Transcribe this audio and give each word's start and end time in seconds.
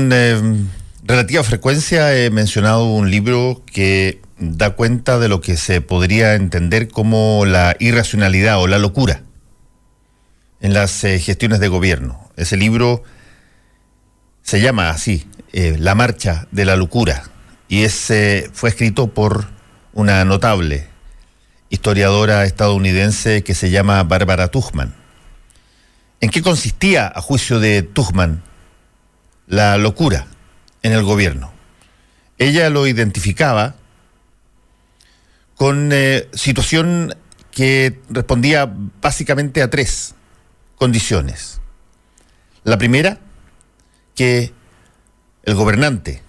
Con 0.00 0.12
eh, 0.14 0.40
relativa 1.04 1.44
frecuencia 1.44 2.16
he 2.16 2.30
mencionado 2.30 2.86
un 2.86 3.10
libro 3.10 3.62
que 3.70 4.22
da 4.38 4.70
cuenta 4.70 5.18
de 5.18 5.28
lo 5.28 5.42
que 5.42 5.58
se 5.58 5.82
podría 5.82 6.36
entender 6.36 6.88
como 6.88 7.44
la 7.44 7.76
irracionalidad 7.80 8.62
o 8.62 8.66
la 8.66 8.78
locura 8.78 9.24
en 10.62 10.72
las 10.72 11.04
eh, 11.04 11.18
gestiones 11.18 11.60
de 11.60 11.68
gobierno. 11.68 12.30
Ese 12.38 12.56
libro 12.56 13.02
se 14.40 14.62
llama 14.62 14.88
así, 14.88 15.28
eh, 15.52 15.76
La 15.78 15.94
Marcha 15.94 16.48
de 16.50 16.64
la 16.64 16.76
Locura, 16.76 17.24
y 17.68 17.82
es, 17.82 18.10
fue 18.54 18.70
escrito 18.70 19.08
por 19.08 19.48
una 19.92 20.24
notable 20.24 20.86
historiadora 21.68 22.46
estadounidense 22.46 23.44
que 23.44 23.54
se 23.54 23.68
llama 23.68 24.02
Bárbara 24.04 24.48
Tuchman. 24.48 24.94
¿En 26.22 26.30
qué 26.30 26.40
consistía, 26.40 27.12
a 27.14 27.20
juicio 27.20 27.60
de 27.60 27.82
Tuchman, 27.82 28.44
la 29.50 29.76
locura 29.76 30.28
en 30.82 30.92
el 30.92 31.02
gobierno? 31.02 31.52
Ella 32.38 32.70
lo 32.70 32.86
identificaba 32.86 33.74
con 35.56 35.90
eh, 35.92 36.26
situación 36.32 37.14
que 37.50 38.00
respondía 38.08 38.72
básicamente 39.02 39.60
a 39.60 39.68
tres 39.68 40.14
condiciones. 40.76 41.60
La 42.64 42.78
primera, 42.78 43.18
que 44.14 44.54
el 45.42 45.54
gobernante 45.54 46.22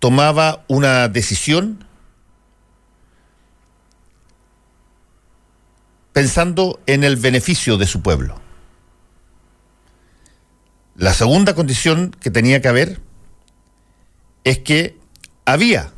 tomaba 0.00 0.64
una 0.66 1.08
decisión 1.08 1.86
pensando 6.12 6.80
en 6.86 7.04
el 7.04 7.16
beneficio 7.16 7.76
de 7.76 7.86
su 7.86 8.00
pueblo. 8.00 8.43
La 10.96 11.12
segunda 11.12 11.54
condición 11.54 12.14
que 12.20 12.30
tenía 12.30 12.60
que 12.60 12.68
haber 12.68 13.00
es 14.44 14.58
que 14.58 14.96
había 15.44 15.92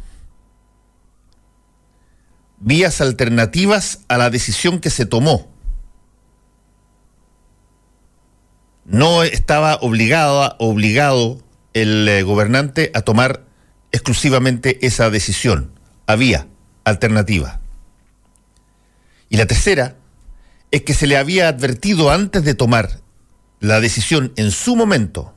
vías 2.61 3.01
alternativas 3.01 4.01
a 4.09 4.17
la 4.17 4.31
decisión 4.31 4.81
que 4.81 4.91
se 4.91 5.05
tomó. 5.05 5.51
No 8.87 9.23
estaba 9.23 9.75
obligado, 9.83 10.57
obligado 10.59 11.43
el 11.75 12.09
eh, 12.09 12.23
gobernante 12.23 12.91
a 12.95 13.03
tomar 13.03 13.45
exclusivamente 13.93 14.87
esa 14.87 15.11
decisión. 15.11 15.73
Había 16.07 16.47
alternativa. 16.85 17.61
Y 19.29 19.37
la 19.37 19.47
tercera 19.47 19.97
es 20.71 20.83
que 20.83 20.95
se 20.95 21.07
le 21.07 21.17
había 21.17 21.49
advertido 21.49 22.11
antes 22.11 22.45
de 22.45 22.55
tomar 22.55 23.01
la 23.61 23.81
decisión 23.81 24.33
en 24.37 24.51
su 24.51 24.77
momento 24.77 25.33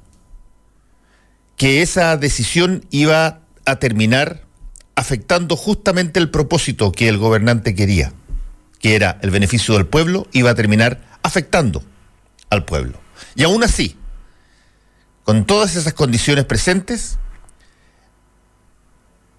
que 1.57 1.81
esa 1.81 2.15
decisión 2.17 2.85
iba 2.89 3.41
a 3.65 3.75
terminar 3.77 4.43
afectando 4.95 5.55
justamente 5.55 6.19
el 6.19 6.29
propósito 6.29 6.91
que 6.91 7.09
el 7.09 7.17
gobernante 7.17 7.75
quería, 7.75 8.13
que 8.79 8.95
era 8.95 9.19
el 9.21 9.29
beneficio 9.29 9.75
del 9.75 9.85
pueblo, 9.85 10.27
iba 10.31 10.51
a 10.51 10.55
terminar 10.55 11.01
afectando 11.21 11.83
al 12.49 12.65
pueblo. 12.65 12.99
Y 13.35 13.43
aún 13.43 13.63
así, 13.63 13.97
con 15.23 15.45
todas 15.45 15.75
esas 15.75 15.93
condiciones 15.93 16.45
presentes, 16.45 17.17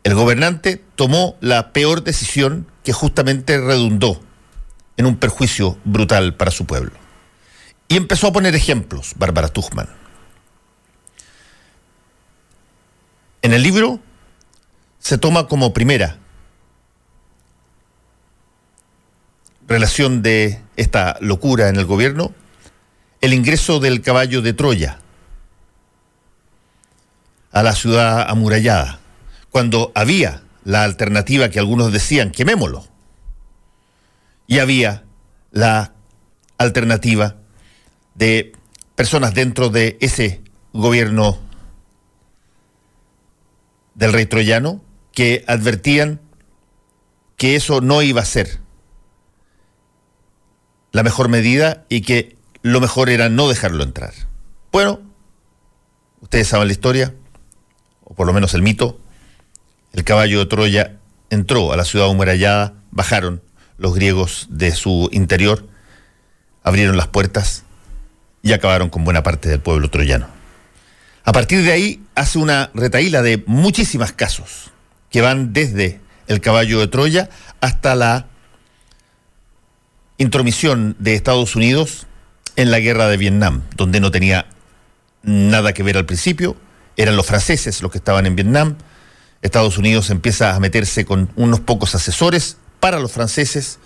el 0.04 0.14
gobernante 0.14 0.82
tomó 0.94 1.36
la 1.40 1.72
peor 1.72 2.04
decisión 2.04 2.66
que 2.84 2.92
justamente 2.92 3.58
redundó 3.58 4.20
en 4.96 5.06
un 5.06 5.16
perjuicio 5.16 5.78
brutal 5.84 6.34
para 6.36 6.50
su 6.50 6.66
pueblo. 6.66 6.99
Y 7.90 7.96
empezó 7.96 8.28
a 8.28 8.32
poner 8.32 8.54
ejemplos, 8.54 9.14
Bárbara 9.16 9.48
Tuchman. 9.48 9.88
En 13.42 13.52
el 13.52 13.64
libro 13.64 13.98
se 15.00 15.18
toma 15.18 15.48
como 15.48 15.72
primera 15.72 16.16
relación 19.66 20.22
de 20.22 20.62
esta 20.76 21.16
locura 21.20 21.68
en 21.68 21.74
el 21.74 21.84
gobierno 21.84 22.32
el 23.22 23.34
ingreso 23.34 23.80
del 23.80 24.02
caballo 24.02 24.40
de 24.40 24.52
Troya 24.52 25.00
a 27.50 27.64
la 27.64 27.74
ciudad 27.74 28.30
amurallada, 28.30 29.00
cuando 29.50 29.90
había 29.96 30.44
la 30.62 30.84
alternativa 30.84 31.48
que 31.48 31.58
algunos 31.58 31.92
decían, 31.92 32.30
quemémoslo 32.30 32.86
y 34.46 34.60
había 34.60 35.02
la 35.50 35.92
alternativa 36.56 37.39
de 38.20 38.52
personas 38.94 39.32
dentro 39.32 39.70
de 39.70 39.96
ese 40.00 40.42
gobierno 40.74 41.38
del 43.94 44.12
rey 44.12 44.26
troyano 44.26 44.82
que 45.12 45.42
advertían 45.48 46.20
que 47.38 47.56
eso 47.56 47.80
no 47.80 48.02
iba 48.02 48.20
a 48.20 48.26
ser 48.26 48.60
la 50.92 51.02
mejor 51.02 51.28
medida 51.28 51.86
y 51.88 52.02
que 52.02 52.36
lo 52.62 52.80
mejor 52.80 53.08
era 53.08 53.30
no 53.30 53.48
dejarlo 53.48 53.82
entrar. 53.82 54.12
Bueno, 54.70 55.00
ustedes 56.20 56.46
saben 56.46 56.68
la 56.68 56.72
historia, 56.72 57.14
o 58.04 58.14
por 58.14 58.26
lo 58.26 58.34
menos 58.34 58.52
el 58.52 58.60
mito, 58.60 59.00
el 59.92 60.04
caballo 60.04 60.40
de 60.40 60.46
Troya 60.46 60.98
entró 61.30 61.72
a 61.72 61.76
la 61.76 61.86
ciudad 61.86 62.10
amurallada, 62.10 62.74
bajaron 62.90 63.42
los 63.78 63.94
griegos 63.94 64.46
de 64.50 64.72
su 64.72 65.08
interior 65.10 65.66
abrieron 66.62 66.98
las 66.98 67.08
puertas 67.08 67.64
y 68.42 68.52
acabaron 68.52 68.88
con 68.88 69.04
buena 69.04 69.22
parte 69.22 69.48
del 69.48 69.60
pueblo 69.60 69.90
troyano. 69.90 70.28
A 71.24 71.32
partir 71.32 71.62
de 71.62 71.72
ahí 71.72 72.02
hace 72.14 72.38
una 72.38 72.70
retaíla 72.74 73.22
de 73.22 73.42
muchísimos 73.46 74.12
casos 74.12 74.70
que 75.10 75.20
van 75.20 75.52
desde 75.52 76.00
el 76.26 76.40
caballo 76.40 76.80
de 76.80 76.88
Troya 76.88 77.28
hasta 77.60 77.94
la 77.94 78.26
intromisión 80.16 80.96
de 80.98 81.14
Estados 81.14 81.56
Unidos 81.56 82.06
en 82.56 82.70
la 82.70 82.80
guerra 82.80 83.08
de 83.08 83.16
Vietnam, 83.16 83.62
donde 83.76 84.00
no 84.00 84.10
tenía 84.10 84.46
nada 85.22 85.72
que 85.72 85.82
ver 85.82 85.96
al 85.96 86.06
principio, 86.06 86.56
eran 86.96 87.16
los 87.16 87.26
franceses 87.26 87.82
los 87.82 87.90
que 87.90 87.98
estaban 87.98 88.26
en 88.26 88.36
Vietnam, 88.36 88.76
Estados 89.42 89.78
Unidos 89.78 90.10
empieza 90.10 90.54
a 90.54 90.60
meterse 90.60 91.04
con 91.04 91.30
unos 91.34 91.60
pocos 91.60 91.94
asesores 91.94 92.58
para 92.78 92.98
los 93.00 93.12
franceses. 93.12 93.78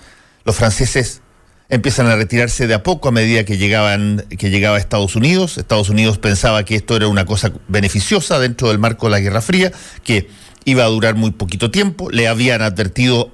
Los 0.44 0.56
franceses 0.56 1.20
empiezan 1.68 2.06
a 2.06 2.16
retirarse 2.16 2.66
de 2.66 2.74
a 2.74 2.82
poco 2.82 3.08
a 3.08 3.12
medida 3.12 3.44
que 3.44 3.56
llegaban 3.56 4.24
que 4.38 4.50
llegaba 4.50 4.76
a 4.76 4.80
Estados 4.80 5.16
Unidos. 5.16 5.58
Estados 5.58 5.88
Unidos 5.88 6.18
pensaba 6.18 6.64
que 6.64 6.76
esto 6.76 6.96
era 6.96 7.08
una 7.08 7.24
cosa 7.24 7.52
beneficiosa 7.68 8.38
dentro 8.38 8.68
del 8.68 8.78
marco 8.78 9.06
de 9.06 9.12
la 9.12 9.20
Guerra 9.20 9.40
Fría, 9.40 9.72
que 10.02 10.28
iba 10.64 10.84
a 10.84 10.88
durar 10.88 11.14
muy 11.14 11.30
poquito 11.30 11.70
tiempo. 11.70 12.10
Le 12.10 12.28
habían 12.28 12.62
advertido 12.62 13.32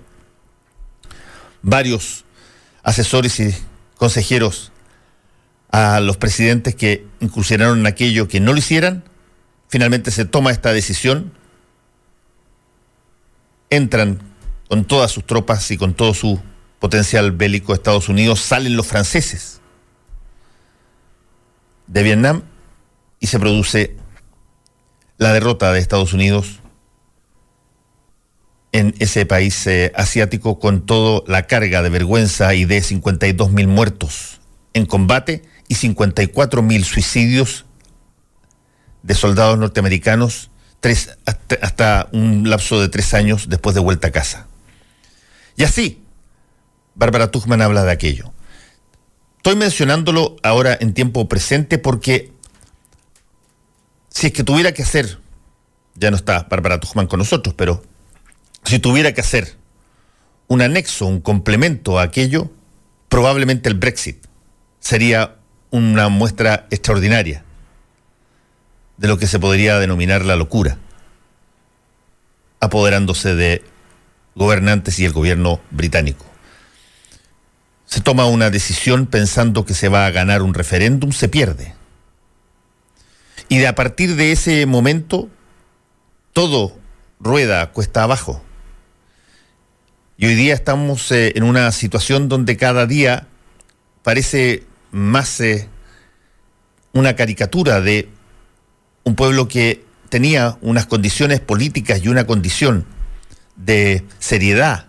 varios 1.62 2.24
asesores 2.82 3.38
y 3.41 3.54
consejeros 3.96 4.72
a 5.70 6.00
los 6.00 6.16
presidentes 6.16 6.74
que 6.74 7.06
incursionaron 7.20 7.80
en 7.80 7.86
aquello 7.86 8.28
que 8.28 8.41
no 8.41 8.52
lo 8.52 8.58
hicieran. 8.58 9.04
Finalmente 9.68 10.10
se 10.10 10.24
toma 10.24 10.50
esta 10.50 10.72
decisión. 10.72 11.32
Entran 13.70 14.20
con 14.68 14.84
todas 14.84 15.12
sus 15.12 15.24
tropas 15.26 15.70
y 15.70 15.76
con 15.76 15.94
todo 15.94 16.14
su 16.14 16.41
potencial 16.80 17.30
bélico 17.32 17.74
Estados 17.74 18.08
Unidos, 18.08 18.41
salen 18.41 18.76
los 18.76 18.86
franceses 18.86 19.60
de 21.86 22.02
Vietnam 22.02 22.42
y 23.20 23.28
se 23.28 23.38
produce 23.38 23.96
la 25.18 25.32
derrota 25.32 25.72
de 25.72 25.78
Estados 25.78 26.12
Unidos 26.14 26.60
en 28.72 28.94
ese 28.98 29.26
país 29.26 29.66
eh, 29.66 29.92
asiático 29.94 30.58
con 30.58 30.86
toda 30.86 31.22
la 31.26 31.46
carga 31.46 31.82
de 31.82 31.91
vergüenza 31.91 32.54
y 32.54 32.64
de 32.64 32.80
52 32.80 33.50
mil 33.52 33.68
muertos 33.68 34.41
en 34.72 34.86
combate 34.86 35.42
y 35.68 35.74
54 35.74 36.62
mil 36.62 36.84
suicidios 36.84 37.66
de 39.02 39.14
soldados 39.14 39.58
norteamericanos 39.58 40.50
hasta 41.60 42.09
un 42.12 42.48
lapso 42.48 42.80
de 42.80 42.88
tres 42.88 43.12
años 43.12 43.48
después 43.48 43.74
de 43.74 43.80
vuelta 43.80 44.09
a 44.09 44.12
casa. 44.12 44.47
Y 45.56 45.65
así, 45.65 46.03
Bárbara 47.00 47.30
Tuchman 47.30 47.62
habla 47.62 47.82
de 47.84 47.92
aquello. 47.92 48.30
Estoy 49.38 49.56
mencionándolo 49.56 50.36
ahora 50.42 50.76
en 50.78 50.92
tiempo 50.92 51.26
presente 51.30 51.78
porque 51.78 52.30
si 54.10 54.26
es 54.26 54.32
que 54.34 54.44
tuviera 54.44 54.72
que 54.72 54.82
hacer, 54.82 55.18
ya 55.94 56.10
no 56.10 56.18
está 56.18 56.47
Bárbara 56.50 56.78
Tuchman 56.78 57.06
con 57.06 57.18
nosotros, 57.18 57.54
pero 57.56 57.82
si 58.64 58.80
tuviera 58.80 59.14
que 59.14 59.22
hacer 59.22 59.56
un 60.47 60.60
anexo, 60.60 61.06
un 61.06 61.22
complemento 61.22 61.98
a 61.98 62.02
aquello, 62.02 62.50
probablemente 63.08 63.70
el 63.70 63.76
Brexit 63.76 64.26
sería 64.78 65.36
una 65.70 66.10
muestra 66.10 66.66
extraordinaria 66.70 67.44
de 68.98 69.08
lo 69.08 69.16
que 69.16 69.26
se 69.26 69.38
podría 69.38 69.78
denominar 69.78 70.26
la 70.26 70.36
locura, 70.36 70.76
apoderándose 72.60 73.34
de 73.34 73.64
gobernantes 74.34 74.98
y 74.98 75.06
el 75.06 75.14
gobierno 75.14 75.60
británico. 75.70 76.29
Se 77.91 78.01
toma 78.01 78.27
una 78.27 78.51
decisión 78.51 79.07
pensando 79.07 79.65
que 79.65 79.75
se 79.75 79.89
va 79.89 80.07
a 80.07 80.13
ganar 80.13 80.42
un 80.42 80.54
referéndum, 80.54 81.10
se 81.10 81.28
pierde. 81.28 81.75
Y 83.48 83.59
de 83.59 83.66
a 83.66 83.75
partir 83.75 84.15
de 84.15 84.31
ese 84.31 84.65
momento, 84.65 85.28
todo 86.33 86.78
rueda 87.19 87.72
cuesta 87.72 88.04
abajo. 88.04 88.45
Y 90.16 90.27
hoy 90.27 90.37
día 90.37 90.54
estamos 90.54 91.10
eh, 91.10 91.33
en 91.34 91.42
una 91.42 91.72
situación 91.72 92.28
donde 92.28 92.57
cada 92.57 92.87
día 92.87 93.27
parece 94.04 94.63
más 94.92 95.41
eh, 95.41 95.69
una 96.92 97.16
caricatura 97.16 97.81
de 97.81 98.09
un 99.03 99.16
pueblo 99.16 99.48
que 99.48 99.84
tenía 100.10 100.59
unas 100.60 100.87
condiciones 100.87 101.41
políticas 101.41 102.04
y 102.04 102.09
una 102.09 102.25
condición 102.25 102.87
de 103.57 104.04
seriedad, 104.21 104.87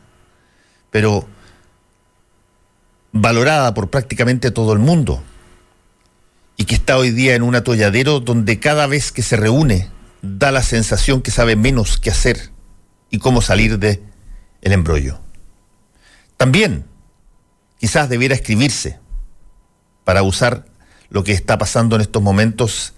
pero 0.92 1.28
valorada 3.12 3.74
por 3.74 3.90
prácticamente 3.90 4.52
todo 4.52 4.74
el 4.74 4.80
mundo 4.80 5.24
y 6.58 6.66
que 6.66 6.76
está 6.76 6.98
hoy 6.98 7.12
día 7.12 7.36
en 7.36 7.44
un 7.44 7.56
atolladero 7.56 8.20
donde 8.20 8.60
cada 8.60 8.88
vez 8.88 9.12
que 9.12 9.24
se 9.24 9.36
reúne 9.36 9.90
da 10.22 10.52
la 10.52 10.62
sensación 10.62 11.22
que 11.22 11.32
sabe 11.32 11.56
menos 11.56 11.98
qué 11.98 12.12
hacer 12.12 12.52
y 13.10 13.18
cómo 13.18 13.42
salir 13.42 13.80
de 13.80 14.04
el 14.62 14.72
embrollo. 14.72 15.20
También 16.38 16.86
quizás 17.80 18.10
debiera 18.10 18.36
escribirse 18.36 19.00
para 20.04 20.24
usar 20.24 20.66
lo 21.10 21.24
que 21.24 21.34
está 21.34 21.58
pasando 21.58 21.96
en 21.96 22.02
estos 22.02 22.22
momentos 22.22 22.94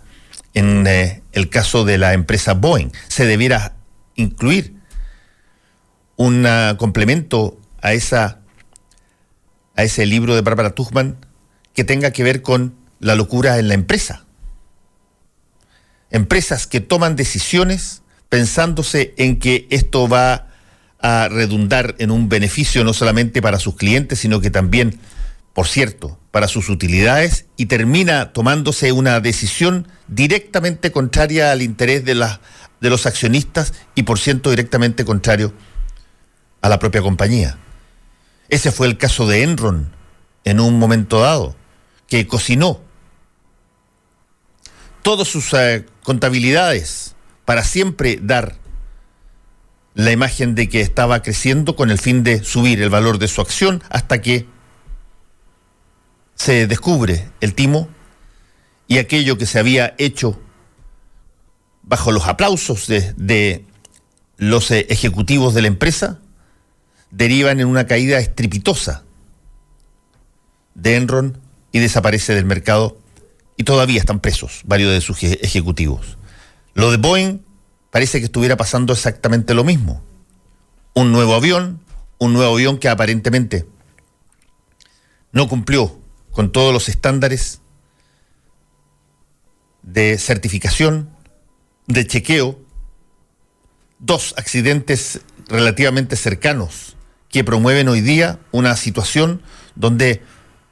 en 0.53 0.85
eh, 0.85 1.23
el 1.31 1.49
caso 1.49 1.85
de 1.85 1.97
la 1.97 2.13
empresa 2.13 2.53
Boeing. 2.53 2.91
Se 3.07 3.25
debiera 3.25 3.75
incluir 4.15 4.75
un 6.15 6.45
ah, 6.45 6.75
complemento 6.77 7.57
a 7.81 7.93
esa 7.93 8.42
a 9.75 9.83
ese 9.83 10.05
libro 10.05 10.35
de 10.35 10.41
Bárbara 10.41 10.75
Tuchman 10.75 11.17
que 11.73 11.83
tenga 11.83 12.11
que 12.11 12.23
ver 12.23 12.41
con 12.41 12.75
la 12.99 13.15
locura 13.15 13.59
en 13.59 13.67
la 13.67 13.73
empresa. 13.73 14.25
Empresas 16.09 16.67
que 16.67 16.79
toman 16.79 17.15
decisiones 17.15 18.03
pensándose 18.29 19.13
en 19.17 19.39
que 19.39 19.67
esto 19.69 20.07
va 20.07 20.47
a 20.99 21.27
redundar 21.27 21.95
en 21.99 22.11
un 22.11 22.29
beneficio 22.29 22.83
no 22.83 22.93
solamente 22.93 23.41
para 23.41 23.59
sus 23.59 23.75
clientes, 23.75 24.19
sino 24.19 24.39
que 24.39 24.49
también, 24.49 24.99
por 25.53 25.67
cierto, 25.67 26.17
para 26.31 26.47
sus 26.47 26.69
utilidades 26.69 27.45
y 27.57 27.65
termina 27.65 28.31
tomándose 28.31 28.91
una 28.91 29.19
decisión 29.19 29.87
directamente 30.07 30.91
contraria 30.91 31.51
al 31.51 31.61
interés 31.61 32.05
de, 32.05 32.15
de 32.15 32.89
los 32.89 33.05
accionistas 33.05 33.73
y, 33.95 34.03
por 34.03 34.17
cierto, 34.17 34.49
directamente 34.49 35.03
contrario 35.03 35.53
a 36.61 36.69
la 36.69 36.79
propia 36.79 37.01
compañía. 37.01 37.57
Ese 38.53 38.71
fue 38.71 38.85
el 38.85 38.99
caso 38.99 39.25
de 39.25 39.41
Enron 39.41 39.91
en 40.43 40.59
un 40.59 40.77
momento 40.77 41.21
dado, 41.21 41.55
que 42.07 42.27
cocinó 42.27 42.81
todas 45.01 45.27
sus 45.27 45.51
eh, 45.55 45.87
contabilidades 46.03 47.15
para 47.45 47.63
siempre 47.63 48.19
dar 48.21 48.59
la 49.95 50.11
imagen 50.11 50.53
de 50.53 50.69
que 50.69 50.81
estaba 50.81 51.23
creciendo 51.23 51.75
con 51.75 51.89
el 51.89 51.97
fin 51.97 52.23
de 52.23 52.43
subir 52.43 52.79
el 52.83 52.91
valor 52.91 53.17
de 53.17 53.27
su 53.27 53.41
acción 53.41 53.81
hasta 53.89 54.21
que 54.21 54.45
se 56.35 56.67
descubre 56.67 57.31
el 57.41 57.55
timo 57.55 57.89
y 58.87 58.99
aquello 58.99 59.39
que 59.39 59.47
se 59.47 59.57
había 59.57 59.95
hecho 59.97 60.39
bajo 61.81 62.11
los 62.11 62.27
aplausos 62.27 62.85
de, 62.85 63.65
los 64.37 64.69
eh, 64.69 64.85
ejecutivos 64.91 65.55
de 65.55 65.63
la 65.63 65.69
empresa 65.69 66.19
derivan 67.13 67.59
en 67.59 67.67
una 67.67 67.85
caída 67.85 68.17
estrepitosa 68.17 69.03
de 70.73 70.95
Enron 70.95 71.37
y 71.71 71.79
desaparece 71.79 72.33
del 72.33 72.45
mercado 72.45 72.97
y 73.55 73.63
todavía 73.63 73.99
están 73.99 74.19
presos 74.19 74.61
varios 74.65 74.91
de 74.91 74.99
sus 74.99 75.21
ejecutivos. 75.21 76.17
Lo 76.73 76.89
de 76.89 76.97
Boeing 76.97 77.39
parece 77.91 78.17
que 78.17 78.25
estuviera 78.25 78.57
pasando 78.57 78.93
exactamente 78.93 79.53
lo 79.53 79.63
mismo. 79.63 80.03
Un 80.95 81.11
nuevo 81.11 81.35
avión, 81.35 81.79
un 82.17 82.33
nuevo 82.33 82.55
avión 82.55 82.79
que 82.79 82.89
aparentemente 82.89 83.67
no 85.31 85.47
cumplió 85.47 85.99
con 86.31 86.51
todos 86.51 86.73
los 86.73 86.89
estándares 86.89 87.61
de 89.83 90.17
certificación, 90.17 91.11
de 91.85 92.07
chequeo, 92.07 92.59
dos 93.99 94.33
accidentes 94.35 95.21
relativamente 95.47 96.15
cercanos 96.15 96.92
que 97.33 97.43
promueven 97.43 97.89
hoy 97.89 98.01
día 98.01 98.37
una 98.51 98.77
situación 98.77 99.41
donde 99.73 100.21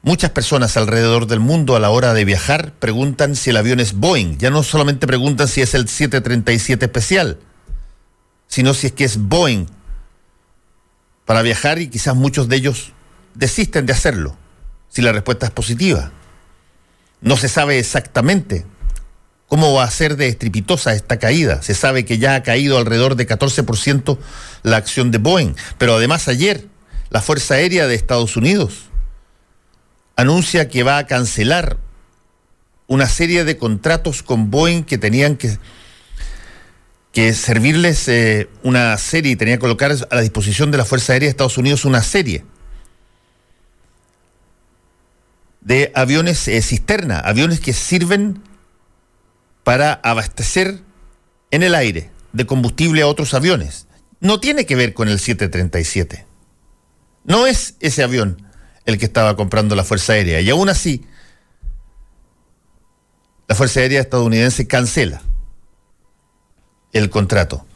muchas 0.02 0.30
personas 0.30 0.76
alrededor 0.76 1.26
del 1.26 1.40
mundo 1.40 1.74
a 1.74 1.80
la 1.80 1.90
hora 1.90 2.14
de 2.14 2.24
viajar 2.24 2.72
preguntan 2.78 3.34
si 3.34 3.50
el 3.50 3.56
avión 3.56 3.80
es 3.80 3.94
Boeing. 3.94 4.38
Ya 4.38 4.50
no 4.50 4.62
solamente 4.62 5.08
preguntan 5.08 5.48
si 5.48 5.60
es 5.60 5.74
el 5.74 5.88
737 5.88 6.84
especial, 6.84 7.40
sino 8.46 8.74
si 8.74 8.86
es 8.86 8.92
que 8.92 9.02
es 9.02 9.18
Boeing 9.18 9.66
para 11.24 11.42
viajar 11.42 11.80
y 11.80 11.88
quizás 11.88 12.14
muchos 12.14 12.48
de 12.48 12.54
ellos 12.54 12.92
desisten 13.34 13.84
de 13.84 13.94
hacerlo 13.94 14.36
si 14.88 15.02
la 15.02 15.10
respuesta 15.10 15.46
es 15.46 15.52
positiva. 15.52 16.12
No 17.20 17.36
se 17.36 17.48
sabe 17.48 17.80
exactamente 17.80 18.66
cómo 19.52 19.74
va 19.74 19.84
a 19.84 19.90
ser 19.90 20.16
de 20.16 20.28
estrepitosa 20.28 20.94
esta 20.94 21.18
caída. 21.18 21.60
Se 21.60 21.74
sabe 21.74 22.06
que 22.06 22.16
ya 22.16 22.36
ha 22.36 22.42
caído 22.42 22.78
alrededor 22.78 23.16
de 23.16 23.28
14% 23.28 24.16
la 24.62 24.78
acción 24.78 25.10
de 25.10 25.18
Boeing, 25.18 25.52
pero 25.76 25.96
además 25.96 26.26
ayer 26.26 26.68
la 27.10 27.20
Fuerza 27.20 27.56
Aérea 27.56 27.86
de 27.86 27.94
Estados 27.94 28.38
Unidos 28.38 28.84
anuncia 30.16 30.70
que 30.70 30.84
va 30.84 30.96
a 30.96 31.06
cancelar 31.06 31.76
una 32.86 33.06
serie 33.06 33.44
de 33.44 33.58
contratos 33.58 34.22
con 34.22 34.50
Boeing 34.50 34.84
que 34.84 34.96
tenían 34.96 35.36
que, 35.36 35.58
que 37.12 37.34
servirles 37.34 38.08
eh, 38.08 38.48
una 38.62 38.96
serie 38.96 39.36
tenía 39.36 39.56
que 39.56 39.60
colocar 39.60 39.92
a 39.92 40.14
la 40.14 40.22
disposición 40.22 40.70
de 40.70 40.78
la 40.78 40.86
Fuerza 40.86 41.12
Aérea 41.12 41.26
de 41.26 41.30
Estados 41.32 41.58
Unidos 41.58 41.84
una 41.84 42.02
serie 42.02 42.42
de 45.60 45.92
aviones 45.94 46.48
eh, 46.48 46.62
cisterna, 46.62 47.18
aviones 47.18 47.60
que 47.60 47.74
sirven 47.74 48.40
para 49.64 49.94
abastecer 49.94 50.80
en 51.50 51.62
el 51.62 51.74
aire 51.74 52.10
de 52.32 52.46
combustible 52.46 53.02
a 53.02 53.06
otros 53.06 53.34
aviones. 53.34 53.86
No 54.20 54.40
tiene 54.40 54.66
que 54.66 54.76
ver 54.76 54.94
con 54.94 55.08
el 55.08 55.18
737. 55.18 56.26
No 57.24 57.46
es 57.46 57.76
ese 57.80 58.02
avión 58.02 58.42
el 58.84 58.98
que 58.98 59.06
estaba 59.06 59.36
comprando 59.36 59.76
la 59.76 59.84
Fuerza 59.84 60.14
Aérea. 60.14 60.40
Y 60.40 60.50
aún 60.50 60.68
así, 60.68 61.04
la 63.48 63.54
Fuerza 63.54 63.80
Aérea 63.80 64.00
estadounidense 64.00 64.66
cancela 64.66 65.22
el 66.92 67.10
contrato. 67.10 67.66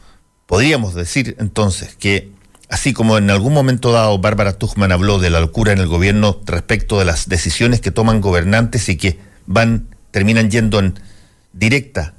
Podríamos 0.46 0.94
decir 0.94 1.36
entonces 1.38 1.96
que, 1.96 2.32
así 2.68 2.92
como 2.92 3.18
en 3.18 3.30
algún 3.30 3.52
momento 3.52 3.92
dado 3.92 4.18
Bárbara 4.18 4.58
Tuchman 4.58 4.92
habló 4.92 5.18
de 5.18 5.30
la 5.30 5.40
locura 5.40 5.72
en 5.72 5.78
el 5.78 5.88
gobierno 5.88 6.40
respecto 6.44 6.98
de 6.98 7.04
las 7.04 7.28
decisiones 7.28 7.80
que 7.80 7.90
toman 7.90 8.20
gobernantes 8.20 8.88
y 8.88 8.96
que 8.96 9.18
van, 9.46 9.94
terminan 10.10 10.50
yendo 10.50 10.78
en 10.78 10.98
directa, 11.56 12.14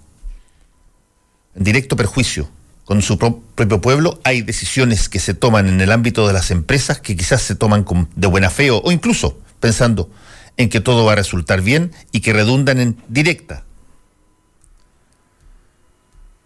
en 1.56 1.64
directo 1.64 1.96
perjuicio 1.96 2.50
con 2.86 3.02
su 3.02 3.18
propio 3.18 3.82
pueblo, 3.82 4.20
hay 4.24 4.42
decisiones 4.42 5.10
que 5.10 5.20
se 5.20 5.34
toman 5.34 5.68
en 5.68 5.82
el 5.82 5.92
ámbito 5.92 6.26
de 6.26 6.34
las 6.34 6.52
empresas 6.52 7.02
que 7.02 7.16
quizás 7.16 7.42
se 7.42 7.56
toman 7.56 7.86
de 8.16 8.28
buena 8.28 8.50
fe 8.50 8.72
o, 8.72 8.92
incluso 8.92 9.38
pensando 9.60 10.10
en 10.56 10.70
que 10.70 10.80
todo 10.80 11.06
va 11.06 11.12
a 11.12 11.16
resultar 11.16 11.62
bien 11.62 11.92
y 12.12 12.22
que 12.22 12.34
redundan 12.34 12.80
en 12.80 12.98
directa, 13.10 13.66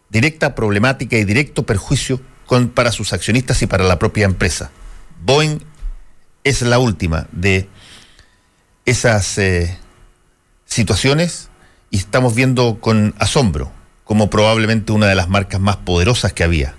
directa 0.10 0.56
problemática 0.56 1.16
y 1.18 1.26
directo 1.26 1.64
perjuicio 1.64 2.20
con, 2.48 2.70
para 2.70 2.92
sus 2.92 3.14
accionistas 3.14 3.62
y 3.62 3.68
para 3.68 3.84
la 3.84 4.00
propia 4.00 4.26
empresa. 4.26 4.72
Boeing 5.24 5.60
es 6.44 6.64
la 6.64 6.80
última 6.80 7.28
de 7.32 7.70
esas 8.86 9.38
eh, 9.38 9.78
situaciones 10.66 11.51
y 11.92 11.98
estamos 11.98 12.34
viendo 12.34 12.80
con 12.80 13.14
asombro 13.20 13.72
como 14.04 14.32
probablemente 14.32 14.92
una 14.92 15.06
de 15.06 15.16
las 15.16 15.30
marcas 15.30 15.62
más 15.62 15.78
poderosas 15.78 16.34
que 16.34 16.44
había 16.44 16.74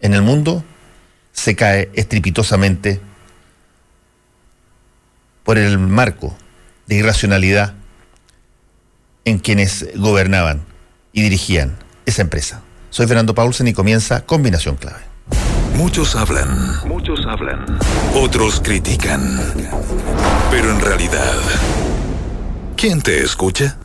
en 0.00 0.12
el 0.12 0.22
mundo 0.22 0.62
se 1.32 1.56
cae 1.56 1.90
estrepitosamente 1.94 3.00
por 5.44 5.58
el 5.58 5.78
marco 5.78 6.36
de 6.86 6.96
irracionalidad 6.96 7.74
en 9.24 9.38
quienes 9.38 9.88
gobernaban 9.96 10.62
y 11.12 11.22
dirigían 11.22 11.76
esa 12.04 12.22
empresa. 12.22 12.62
Soy 12.90 13.06
Fernando 13.06 13.34
Paulsen 13.34 13.68
y 13.68 13.72
comienza 13.72 14.24
Combinación 14.24 14.76
Clave. 14.76 15.02
Muchos 15.74 16.16
hablan, 16.16 16.48
muchos 16.86 17.26
hablan, 17.26 17.78
otros 18.14 18.60
critican, 18.60 19.38
pero 20.50 20.70
en 20.70 20.80
realidad, 20.80 21.34
¿quién 22.76 23.02
te 23.02 23.22
escucha? 23.22 23.76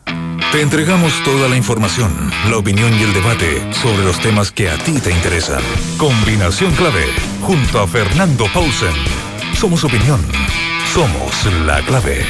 Te 0.52 0.60
entregamos 0.60 1.14
toda 1.24 1.48
la 1.48 1.56
información, 1.56 2.12
la 2.50 2.58
opinión 2.58 2.92
y 2.92 3.02
el 3.02 3.14
debate 3.14 3.62
sobre 3.72 4.04
los 4.04 4.20
temas 4.20 4.52
que 4.52 4.68
a 4.68 4.76
ti 4.76 4.92
te 5.00 5.10
interesan. 5.10 5.62
Combinación 5.96 6.74
clave, 6.74 7.06
junto 7.40 7.80
a 7.80 7.88
Fernando 7.88 8.44
Pausen. 8.52 8.92
Somos 9.58 9.82
opinión, 9.82 10.20
somos 10.92 11.46
la 11.64 11.80
clave. 11.80 12.26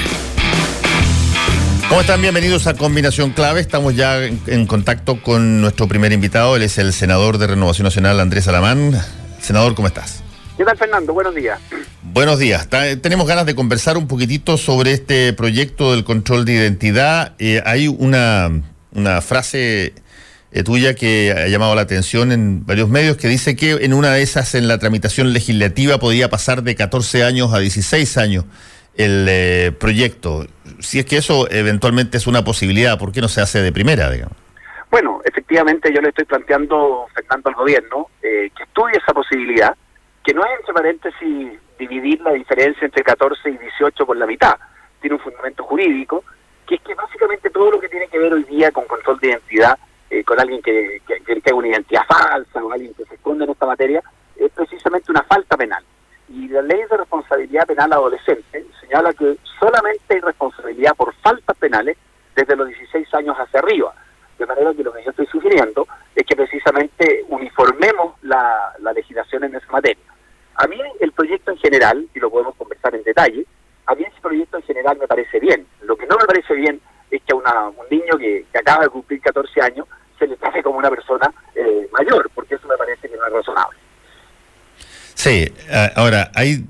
¿Cómo 1.88 2.00
están? 2.00 2.22
Bienvenidos 2.22 2.68
a 2.68 2.74
Combinación 2.74 3.30
Clave. 3.30 3.60
Estamos 3.60 3.96
ya 3.96 4.24
en, 4.24 4.66
contacto 4.68 5.20
con 5.20 5.60
nuestro 5.60 5.88
primer 5.88 6.12
invitado. 6.12 6.54
Él 6.54 6.62
es 6.62 6.78
el 6.78 6.92
senador 6.92 7.38
de 7.38 7.48
Renovación 7.48 7.86
Nacional, 7.86 8.20
Andrés 8.20 8.46
Alamán. 8.46 8.92
Senador, 9.40 9.74
¿cómo 9.74 9.88
estás? 9.88 10.21
¿Qué 10.62 10.66
tal, 10.66 10.76
Fernando? 10.76 11.12
Buenos 11.12 11.34
días. 11.34 11.60
Buenos 12.04 12.38
días. 12.38 12.68
tenemos 13.02 13.26
ganas 13.26 13.46
de 13.46 13.56
conversar 13.56 13.96
un 13.96 14.06
poquitito 14.06 14.56
sobre 14.56 14.92
este 14.92 15.32
proyecto 15.32 15.90
del 15.90 16.04
control 16.04 16.44
de 16.44 16.52
identidad. 16.52 17.34
Eh, 17.40 17.60
hay 17.66 17.88
una, 17.88 18.48
una 18.92 19.20
frase 19.22 19.92
eh, 20.52 20.62
tuya 20.62 20.94
que 20.94 21.34
ha 21.36 21.48
llamado 21.48 21.74
la 21.74 21.80
atención 21.80 22.30
en 22.30 22.64
varios 22.64 22.88
medios 22.88 23.16
que 23.16 23.26
dice 23.26 23.56
que 23.56 23.72
en 23.72 23.92
una 23.92 24.12
de 24.12 24.22
esas, 24.22 24.54
en 24.54 24.68
la 24.68 24.78
tramitación 24.78 25.32
legislativa, 25.32 25.98
podría 25.98 26.30
pasar 26.30 26.62
de 26.62 26.76
14 26.76 27.24
años 27.24 27.52
a 27.52 27.58
16 27.58 28.16
años 28.18 28.44
el 28.94 29.26
eh, 29.28 29.72
proyecto. 29.76 30.46
Si 30.78 31.00
es 31.00 31.06
que 31.06 31.16
eso 31.16 31.50
eventualmente 31.50 32.18
es 32.18 32.28
una 32.28 32.44
posibilidad, 32.44 33.00
¿por 33.00 33.10
qué 33.10 33.20
no 33.20 33.26
se 33.26 33.40
hace 33.40 33.62
de 33.62 33.72
primera, 33.72 34.08
digamos? 34.12 34.36
Bueno, 34.92 35.22
efectivamente 35.24 35.92
yo 35.92 36.00
le 36.00 36.10
estoy 36.10 36.24
planteando, 36.24 37.08
Fernando, 37.12 37.48
al 37.48 37.56
gobierno 37.56 38.06
eh, 38.22 38.48
que 38.56 38.62
estudie 38.62 38.98
esa 38.98 39.12
posibilidad, 39.12 39.74
que 40.24 40.34
no 40.34 40.44
es, 40.44 40.50
entre 40.60 40.74
paréntesis, 40.74 41.58
dividir 41.78 42.20
la 42.20 42.32
diferencia 42.32 42.84
entre 42.84 43.02
14 43.02 43.50
y 43.50 43.58
18 43.58 44.06
por 44.06 44.16
la 44.16 44.26
mitad. 44.26 44.56
Tiene 45.00 45.16
un 45.16 45.22
fundamento 45.22 45.64
jurídico, 45.64 46.24
que 46.66 46.76
es 46.76 46.80
que 46.82 46.94
básicamente 46.94 47.50
todo 47.50 47.70
lo 47.72 47.80
que 47.80 47.88
tiene 47.88 48.08
que 48.08 48.18
ver 48.18 48.32
hoy 48.32 48.44
día 48.44 48.70
con 48.70 48.84
control 48.86 49.18
de 49.18 49.28
identidad, 49.28 49.78
eh, 50.10 50.22
con 50.24 50.38
alguien 50.38 50.62
que, 50.62 51.02
que, 51.06 51.40
que 51.40 51.52
una 51.52 51.68
identidad 51.68 52.02
falsa 52.06 52.62
o 52.62 52.72
alguien 52.72 52.94
que 52.94 53.04
se 53.04 53.14
esconde 53.14 53.44
en 53.44 53.50
esta 53.50 53.66
materia, 53.66 54.02
es 54.36 54.50
precisamente 54.52 55.10
una 55.10 55.22
falta 55.22 55.56
penal. 55.56 55.84
Y 56.28 56.48
la 56.48 56.62
ley 56.62 56.80
de 56.90 56.96
responsabilidad 56.96 57.66
penal 57.66 57.92
adolescente 57.92 58.64
señala 58.80 59.12
que 59.12 59.36
solamente 59.58 60.14
hay 60.14 60.20
responsabilidad 60.20 60.94
por 60.96 61.14
faltas 61.16 61.56
penales 61.56 61.96
desde 62.34 62.56
los 62.56 62.68
16 62.68 63.12
años 63.14 63.36
hacia 63.36 63.60
arriba. 63.60 63.94
De 64.38 64.46
manera 64.46 64.72
que 64.74 64.82
lo 64.82 64.92
que 64.92 65.04
yo 65.04 65.10
estoy 65.10 65.26
sugiriendo 65.26 65.86
es 66.14 66.26
que 66.26 66.36
precisamente 66.36 67.24
uniformemos 67.28 68.14
la, 68.22 68.74
legislación 68.94 69.44
en 69.44 69.54
esa 69.54 69.70
materia. 69.70 70.04
A 70.62 70.68
mí 70.68 70.76
el 71.00 71.10
proyecto 71.10 71.50
en 71.50 71.58
general, 71.58 72.06
y 72.14 72.20
lo 72.20 72.30
podemos 72.30 72.54
conversar 72.54 72.94
en 72.94 73.02
detalle, 73.02 73.44
a 73.86 73.96
mí 73.96 74.04
ese 74.04 74.20
proyecto 74.20 74.58
en 74.58 74.62
general 74.62 74.96
me 74.96 75.08
parece 75.08 75.40
bien. 75.40 75.66
Lo 75.82 75.96
que 75.96 76.06
no 76.06 76.16
me 76.16 76.24
parece 76.24 76.54
bien 76.54 76.80
es 77.10 77.20
que 77.22 77.32
a 77.32 77.34
un 77.34 77.74
niño 77.90 78.16
que, 78.16 78.46
acaba 78.56 78.84
de 78.84 78.90
cumplir 78.90 79.20
14 79.20 79.60
años 79.60 79.88
se 80.20 80.28
le 80.28 80.36
trate 80.36 80.62
como 80.62 80.78
una 80.78 80.88
persona 80.88 81.34
eh, 81.56 81.88
mayor, 81.92 82.30
porque 82.32 82.54
eso 82.54 82.68
me 82.68 82.76
parece 82.76 83.08
que 83.08 83.16
no 83.16 83.26
es 83.26 83.32
razonable. 83.32 83.76
Sí, 85.14 85.52
ahora 85.96 86.30
hay 86.32 86.64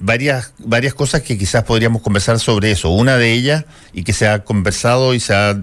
varias, 0.00 0.52
varias 0.58 0.94
cosas 0.94 1.22
que 1.22 1.38
quizás 1.38 1.62
podríamos 1.62 2.02
conversar 2.02 2.40
sobre 2.40 2.72
eso. 2.72 2.90
Una 2.90 3.16
de 3.16 3.32
ellas, 3.32 3.64
y 3.92 4.02
que 4.02 4.12
se 4.12 4.26
ha 4.26 4.42
conversado 4.42 5.14
y 5.14 5.20
se 5.20 5.34
ha 5.36 5.54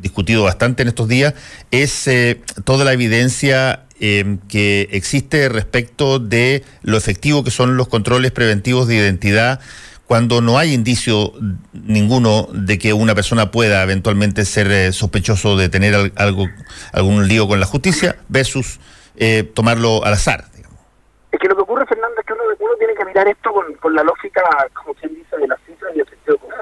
discutido 0.00 0.42
bastante 0.42 0.82
en 0.82 0.88
estos 0.88 1.06
días, 1.06 1.34
es 1.70 2.08
eh, 2.08 2.40
toda 2.64 2.84
la 2.84 2.92
evidencia 2.92 3.84
eh, 4.00 4.38
que 4.48 4.88
existe 4.92 5.48
respecto 5.48 6.18
de 6.18 6.64
lo 6.82 6.96
efectivo 6.96 7.44
que 7.44 7.50
son 7.50 7.76
los 7.76 7.88
controles 7.88 8.32
preventivos 8.32 8.88
de 8.88 8.96
identidad 8.96 9.60
cuando 10.06 10.40
no 10.40 10.58
hay 10.58 10.74
indicio 10.74 11.32
ninguno 11.72 12.48
de 12.52 12.78
que 12.78 12.92
una 12.92 13.14
persona 13.14 13.52
pueda 13.52 13.82
eventualmente 13.82 14.44
ser 14.44 14.70
eh, 14.72 14.92
sospechoso 14.92 15.56
de 15.56 15.68
tener 15.68 16.12
algo, 16.16 16.46
algún 16.92 17.28
lío 17.28 17.46
con 17.46 17.60
la 17.60 17.66
justicia 17.66 18.16
versus 18.28 18.80
tomarlo 19.54 20.02
al 20.02 20.14
azar. 20.14 20.46
Es 21.32 21.38
que 21.38 21.48
lo 21.48 21.54
que 21.54 21.62
ocurre, 21.62 21.86
Fernando, 21.86 22.20
es 22.20 22.26
que 22.26 22.32
uno, 22.32 22.42
tiene 22.78 22.94
que 22.94 23.04
mirar 23.04 23.28
esto 23.28 23.52
con, 23.52 23.94
la 23.94 24.02
lógica, 24.02 24.42
como 24.74 24.94
quien 24.94 25.14
dice, 25.14 25.36
de 25.36 25.46
las 25.46 25.60
cifras 25.66 25.92
y 25.94 26.00
el 26.00 26.08
sentido 26.08 26.38
común. 26.38 26.54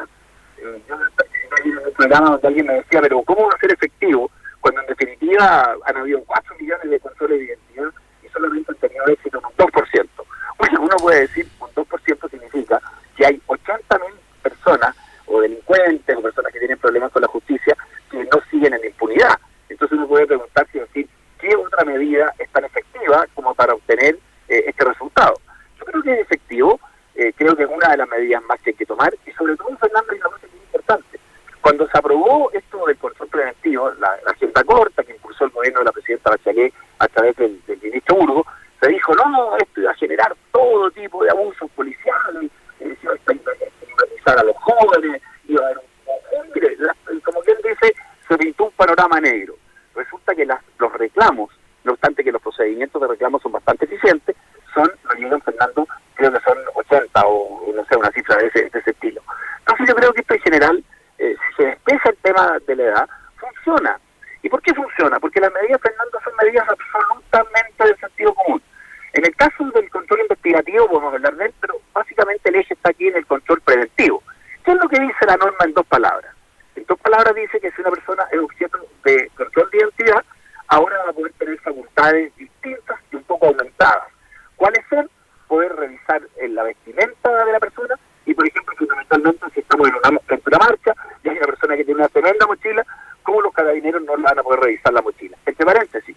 Eh, 0.59 0.83
yo 0.88 0.95
en 1.64 1.78
un 1.87 1.95
programa 1.95 2.30
donde 2.30 2.49
alguien 2.49 2.66
me 2.66 2.75
decía, 2.75 3.00
pero 3.00 3.23
¿cómo 3.23 3.47
va 3.49 3.54
a 3.57 3.61
ser 3.61 3.73
efectivo 3.73 4.30
cuando 4.61 4.81
en 4.81 4.87
definitiva 4.87 5.77
han 5.85 5.97
habido 5.97 6.23
4 6.25 6.57
millones 6.59 6.91
de 6.91 7.00
controles 7.00 7.38
de 7.38 7.45
identidad 7.47 7.91
y 8.23 8.29
solamente 8.29 8.73
han 8.73 8.79
tenido 8.79 9.07
éxito 9.07 9.38
un 9.38 9.67
2%? 9.67 10.09
Bueno, 10.59 10.81
uno 10.83 10.97
puede 10.97 11.21
decir, 11.21 11.49
un 11.61 11.69
2% 11.71 12.31
significa 12.31 12.81
que 13.17 13.27
hay 13.27 13.41
80.000 13.47 14.00
personas 14.43 14.97
o 15.27 15.41
delincuentes 15.41 16.17
o 16.17 16.23
personas 16.23 16.53
que 16.53 16.59
tienen 16.59 16.79
problemas 16.79 17.12
con 17.12 17.23
la 17.23 17.29
justicia 17.29 17.77
que 18.11 18.25
no 18.25 18.41
siguen 18.50 18.75
en 18.75 18.85
impunidad. 18.85 19.38
Entonces 19.69 19.97
uno 19.97 20.09
puede 20.09 20.27
preguntarse 20.27 20.81
decir, 20.81 21.09
¿qué 21.38 21.55
otra 21.55 21.85
medida 21.85 22.35
es 22.38 22.50
tan 22.50 22.65
efectiva 22.65 23.27
como 23.35 23.55
para 23.55 23.75
obtener 23.75 24.19
eh, 24.49 24.65
este 24.67 24.85
resultado. 24.85 25.35
Yo 25.79 25.85
creo 25.85 26.03
que 26.03 26.12
es 26.12 26.21
efectivo, 26.21 26.81
eh, 27.15 27.33
creo 27.37 27.55
que 27.55 27.65
es 27.65 27.69
una 27.69 27.91
de 27.91 27.99
las 27.99 28.09
medidas 28.09 28.43
más 28.45 28.59
que 28.61 28.71
hay 28.71 28.77
que 28.77 28.87
tomar 28.87 29.15
y 29.27 29.31
sobre 29.33 29.57
todo, 29.57 29.77
Fernando, 29.77 30.11
hay 30.11 30.19
una 30.19 30.31
cosa 30.31 30.47
muy 30.50 30.61
importante. 30.61 31.21
Cuando 31.61 31.87
se 31.88 31.99
aprobó 31.99 32.50
esto 32.53 32.87
del 32.87 32.97
control 32.97 33.29
preventivo, 33.29 33.91
la, 33.99 34.19
agenda 34.27 34.62
corta 34.65 35.03
que 35.03 35.12
impulsó 35.12 35.45
el 35.45 35.50
gobierno 35.50 35.81
de 35.81 35.85
la 35.87 35.93
presidenta 35.93 36.31
Bachelet 36.31 36.73
a 36.99 37.09
través 37.09 37.37
del, 37.37 37.61
ministro 37.83 38.17
Burgo, 38.17 38.47
se 38.81 38.88
dijo, 38.88 39.12
no, 39.15 39.57
esto 39.57 39.81
iba 39.81 39.91
a 39.91 39.95
generar 39.95 40.35
todo 40.53 40.91
tipo 40.91 41.25
de 41.25 41.31
abusos 41.31 41.71
policiales, 41.73 42.50
iba 42.81 43.12
a 43.12 44.31
a 44.31 44.45
los 44.45 44.57
jóvenes, 44.57 45.23
iba 45.47 45.62
a 45.62 45.67
haber 45.67 45.79
un... 47.11 47.21
como 47.21 47.41
quien 47.41 47.57
dice, 47.59 47.95
se 48.29 48.38
pintó 48.38 48.65
un 48.65 48.73
panorama 48.73 49.21
negro. 49.21 49.55
Resulta 49.95 50.35
que 50.35 50.47
los 50.47 50.93
reclamos 50.93 51.50
no 51.88 51.93
obstante 51.93 52.23
que 52.23 52.33
los 52.33 52.43
procedimientos 52.43 53.00
de 53.00 53.09
reclamo 53.09 53.41
son 53.41 53.53
bastante 53.53 53.87
eficientes, 53.87 54.37
son, 54.75 54.91
lo 55.05 55.15
llegan 55.15 55.41
Fernando, 55.41 55.87
creo 56.15 56.33
que 56.33 56.41
son 56.41 56.59
80 56.75 57.23
o 57.27 57.73
no 57.75 57.85
sé, 57.87 57.97
una 57.97 58.11
cifra 58.11 58.37
de 58.37 58.47
ese, 58.47 58.69
de 58.69 58.79
ese 58.79 58.91
estilo. 58.91 59.23
Entonces 59.61 59.88
yo 59.88 59.95
creo 59.95 60.12
que 60.12 60.21
esto 60.21 60.35
en 60.35 60.41
general, 60.41 60.85
eh, 61.19 61.37
si 61.37 61.63
se 61.63 61.69
despeja 61.69 62.11
el 62.11 62.17
tema 62.19 62.59
de 62.67 62.77
la 62.77 62.83
edad, 62.85 63.09
funciona. 63.37 63.99
¿Y 64.43 64.49
por 64.49 64.63
qué 64.63 64.73
funciona? 64.75 65.19
Porque 65.19 65.41
las 65.41 65.53
medidas, 65.53 65.81
Fernando, 65.81 66.19
son 66.23 66.33
medidas 66.43 66.67
absolutamente 66.69 67.85
de 67.85 67.97
sentido 67.97 68.35
común. 68.35 68.63
En 69.13 69.25
el 69.25 69.35
caso 69.35 69.65
del 69.75 69.91
control 69.91 70.21
investigativo 70.21 70.89
podemos 70.89 71.15
hablar 71.15 71.35
de 71.37 71.47
él, 71.47 71.55
pero 71.61 71.75
básicamente 71.93 72.49
el 72.49 72.57
eje 72.57 72.75
está 72.75 72.91
aquí 72.91 73.09
en 73.09 73.17
el 73.17 73.27
control 73.27 73.61
preventivo. 73.63 74.23
¿Qué 74.65 74.73
es 74.73 74.77
lo 74.79 74.89
que 74.89 75.01
dice 75.01 75.27
la 75.27 75.37
norma 75.37 75.59
en 75.65 75.75
dos 75.75 75.87
palabras? 75.87 76.35
En 76.77 76.85
dos 76.87 76.99
palabras 77.01 77.35
dice 77.35 77.59
que 77.59 77.71
si 77.73 77.81
una 77.81 77.91
persona 77.91 78.25
es 78.31 78.39
objeto 78.39 78.79
de 79.05 79.31
control 79.37 79.71
de 79.71 79.79
identidad, 79.79 80.25
ahora 80.69 81.03
va 81.05 81.11
a 81.11 81.13
poder 81.13 81.33
tener 81.33 81.59
facultades 81.61 82.37
distintas 82.37 83.01
y 83.11 83.17
un 83.17 83.25
poco 83.25 83.47
aumentadas. 83.47 84.09
¿Cuáles 84.57 84.85
son? 84.89 85.11
Poder 85.49 85.75
revisar 85.75 86.23
la 86.49 86.63
vestimenta 86.63 87.45
de 87.45 87.53
la 87.53 87.61
persona 87.61 87.95
y, 88.29 88.35
por 88.35 88.47
ejemplo, 88.47 88.75
fundamentalmente, 88.77 89.47
si 89.55 89.61
estamos 89.61 89.89
en 89.89 89.95
una, 89.95 90.11
una 90.11 90.59
marcha 90.59 90.95
y 91.25 91.31
hay 91.31 91.39
una 91.39 91.47
persona 91.47 91.77
que 91.77 91.85
tiene 91.85 92.01
una 92.01 92.09
tremenda 92.09 92.47
mochila, 92.47 92.85
¿cómo 93.23 93.41
los 93.41 93.55
carabineros 93.55 94.03
no 94.03 94.19
van 94.19 94.39
a 94.39 94.43
poder 94.43 94.61
revisar 94.61 94.93
la 94.93 95.01
mochila? 95.01 95.35
Entre 95.47 95.65
paréntesis, 95.65 96.15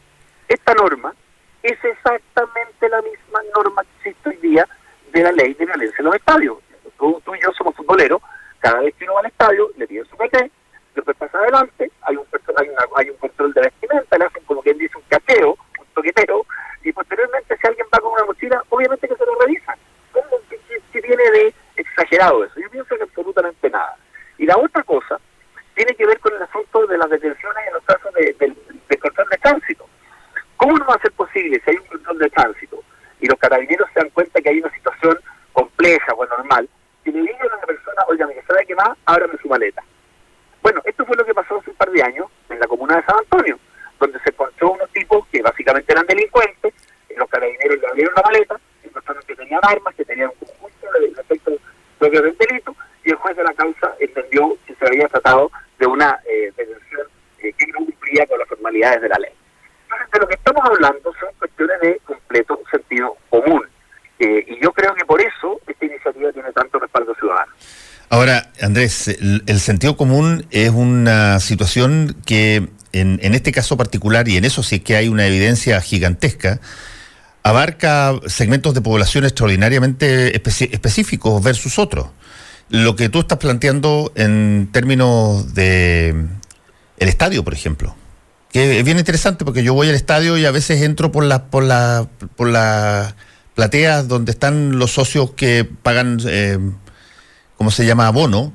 esta 0.50 0.74
norma 0.74 1.15
es 1.63 1.77
exactamente 1.82 2.89
la 2.89 3.01
misma 3.01 3.39
norma 3.56 3.84
que 3.84 4.10
existe 4.10 4.30
hoy 4.30 4.36
día 4.38 4.68
de 5.13 5.24
la 5.24 5.32
ley 5.32 5.53
de 5.53 5.65
violencia 5.65 5.96
en 6.00 6.06
los 6.06 6.15
estadios. 6.15 6.58
Tú, 7.00 7.22
tú 7.24 7.34
y 7.34 7.39
yo 7.41 7.50
somos 7.53 7.74
futboleros, 7.77 8.22
cada 8.60 8.82
vez 8.82 8.94
que 8.96 9.06
uno 9.06 9.13
va 9.13 9.22
al 9.22 9.27
estadio 9.27 9.70
le 9.77 9.88
piden 9.88 10.06
su 10.06 10.18
PT, 10.18 10.51
después 10.94 11.15
pasa 11.15 11.38
adelante, 11.38 11.89
hay 12.01 12.18
un, 12.18 12.25
hay, 12.58 12.68
hay 12.98 13.10
un 13.10 13.18
control 13.18 13.53
de 13.53 13.62
vestimenta, 13.62 14.18
le 14.18 14.25
hacen 14.25 14.44
como 14.44 14.62
quien 14.62 14.77
dice 14.77 14.98
un 14.98 15.03
cateo, 15.08 15.58
un 15.80 15.86
toqueteo, 15.94 16.46
y 16.84 16.91
posteriormente 16.91 17.56
si 17.56 17.68
alguien 17.68 17.88
va 17.94 18.00
con 18.00 18.12
una 18.12 18.25
mochila, 18.25 18.62
obviamente 18.68 19.08
que 19.08 19.15
se 19.15 19.25
lo 19.25 19.36
revisan. 19.39 19.80
¿Qué, 20.91 21.01
tiene 21.01 21.24
de 21.32 21.53
exagerado 21.91 22.43
eso? 22.43 22.60
Yo 22.60 22.69
pienso 22.69 22.95
que 22.95 23.03
absolutamente 23.03 23.69
nada. 23.69 23.95
Y 24.38 24.45
la 24.45 24.57
otra 24.57 24.83
cosa 24.83 25.19
tiene 25.75 25.93
que 25.95 26.05
ver 26.05 26.19
con 26.19 26.33
el 26.33 26.41
asunto 26.41 26.88
de 26.88 26.98
las 26.98 27.10
detenciones 27.10 27.67
en 27.67 27.74
los 27.74 27.83
casos 27.83 28.13
de, 28.13 28.36
del 28.39 29.00
control 29.00 29.29
de 29.29 29.38
tránsito. 29.38 29.88
¿Cómo 30.57 30.77
no 30.77 30.86
va 30.86 30.95
a 30.95 31.01
ser 31.01 31.12
posible 31.13 31.62
si 31.63 31.71
hay 31.71 31.77
un 31.77 31.88
control 31.88 32.19
de 32.19 32.29
tránsito 32.29 32.83
y 33.19 33.27
los 33.27 33.39
carabineros 33.39 33.89
se 33.93 34.00
dan 34.00 34.10
cuenta 34.10 34.41
que 34.41 34.50
hay 34.50 34.60
una 34.60 34.74
situación 34.74 35.19
compleja 35.53 36.13
o 36.13 36.24
anormal, 36.24 36.69
que 37.03 37.12
le 37.12 37.21
digan 37.21 37.50
a 37.51 37.57
la 37.57 37.65
persona, 37.65 38.01
oiga, 38.07 38.27
me 38.27 38.41
sabe 38.43 38.65
que 38.65 38.75
más, 38.75 38.98
ábrame 39.05 39.38
su 39.41 39.48
maleta? 39.48 39.83
Bueno, 40.62 40.81
esto 40.86 41.05
fue 41.05 41.15
lo 41.17 41.25
que 41.25 41.33
pasó 41.33 41.57
hace 41.57 41.69
un 41.69 41.75
par 41.75 41.89
de 41.91 42.03
años 42.03 42.27
en 42.50 42.60
la 42.60 42.67
comuna 42.67 42.98
de 42.98 43.03
San 43.03 43.17
Antonio, 43.17 43.60
donde 44.00 44.19
se 44.19 44.29
encontró 44.29 44.71
unos 44.71 44.89
tipos 44.91 45.25
que 45.27 45.41
básicamente 45.41 45.91
eran 45.91 46.05
delincuentes, 46.05 46.74
los 47.17 47.29
carabineros 47.29 47.79
le 47.79 47.88
abrieron 47.88 48.13
la 48.15 48.21
maleta, 48.24 48.60
encontraron 48.83 49.24
que 49.24 49.36
tenían 49.36 49.62
armas, 49.63 49.95
que 49.95 50.05
tenían 50.05 50.29
un 50.29 50.48
conjunto 50.48 51.00
de 51.00 51.21
efectos 51.21 51.53
propios 52.01 52.24
del 52.24 52.36
delito, 52.38 52.75
y 53.05 53.12
el 53.12 53.15
juez 53.15 53.38
de 53.38 53.43
la 53.43 53.53
causa 53.53 53.93
entendió 54.00 54.58
que 54.65 54.74
se 54.74 54.86
había 54.88 55.08
tratado 55.08 55.51
de 55.79 55.86
una 55.86 56.20
eh, 56.27 56.51
detención 56.58 57.08
eh, 57.43 57.53
que 57.53 57.67
no 57.67 57.86
cumplía 57.86 58.25
con 58.25 58.39
las 58.39 58.48
formalidades 58.48 59.03
de 59.03 59.10
la 59.10 59.20
ley. 59.20 59.31
Entonces, 59.84 60.12
de 60.12 60.20
lo 60.20 60.27
que 60.27 60.34
estamos 60.34 60.63
hablando 60.65 61.13
son 61.20 61.29
cuestiones 61.38 61.79
de 61.81 62.01
completo 62.03 62.60
sentido 62.72 63.15
común. 63.29 63.63
Eh, 64.17 64.46
y 64.48 64.63
yo 64.63 64.72
creo 64.72 64.96
que 64.96 65.05
por 65.05 65.22
eso 65.22 65.60
esta 65.67 65.86
iniciativa 65.86 66.31
tiene 66.31 66.51
tanto 66.53 66.79
respaldo 66.79 67.13
ciudadano. 67.15 67.51
Ahora, 68.10 68.51
Andrés, 68.62 69.08
el, 69.08 69.60
sentido 69.60 69.96
común 69.96 70.46
es 70.51 70.70
una 70.72 71.39
situación 71.39 72.17
que 72.25 72.67
en, 72.91 73.34
este 73.34 73.51
caso 73.51 73.77
particular, 73.77 74.27
y 74.27 74.38
en 74.38 74.43
eso 74.43 74.63
sí 74.63 74.81
que 74.81 74.98
hay 74.98 75.08
una 75.08 75.25
evidencia 75.25 75.79
gigantesca, 75.79 76.60
abarca 77.43 78.13
segmentos 78.27 78.74
de 78.74 78.81
población 78.81 79.24
extraordinariamente 79.24 80.36
específicos 80.36 81.43
versus 81.43 81.79
otros. 81.79 82.07
lo 82.69 82.95
que 82.95 83.10
tú 83.10 83.19
estás 83.19 83.38
planteando 83.38 84.13
en 84.15 84.69
términos 84.71 85.53
de 85.53 86.27
el 86.98 87.10
estadio, 87.10 87.43
por 87.43 87.53
ejemplo. 87.53 87.95
Que 88.53 88.79
es 88.79 88.86
bien 88.86 88.98
interesante 88.98 89.43
porque 89.43 89.63
yo 89.63 89.74
voy 89.74 89.89
al 89.89 89.95
estadio 89.95 90.38
y 90.38 90.45
a 90.45 90.51
veces 90.51 90.81
entro 90.81 91.12
por 91.12 91.25
las 91.25 91.41
por 91.41 91.63
la, 91.63 92.07
por 92.38 92.48
las 92.48 93.13
plateas 93.55 94.07
donde 94.07 94.31
están 94.31 94.79
los 94.79 94.91
socios 94.91 95.31
que 95.31 95.65
pagan, 95.65 96.19
eh, 96.25 96.60
¿cómo 97.57 97.71
se 97.71 97.86
llama? 97.86 98.07
Abono. 98.07 98.53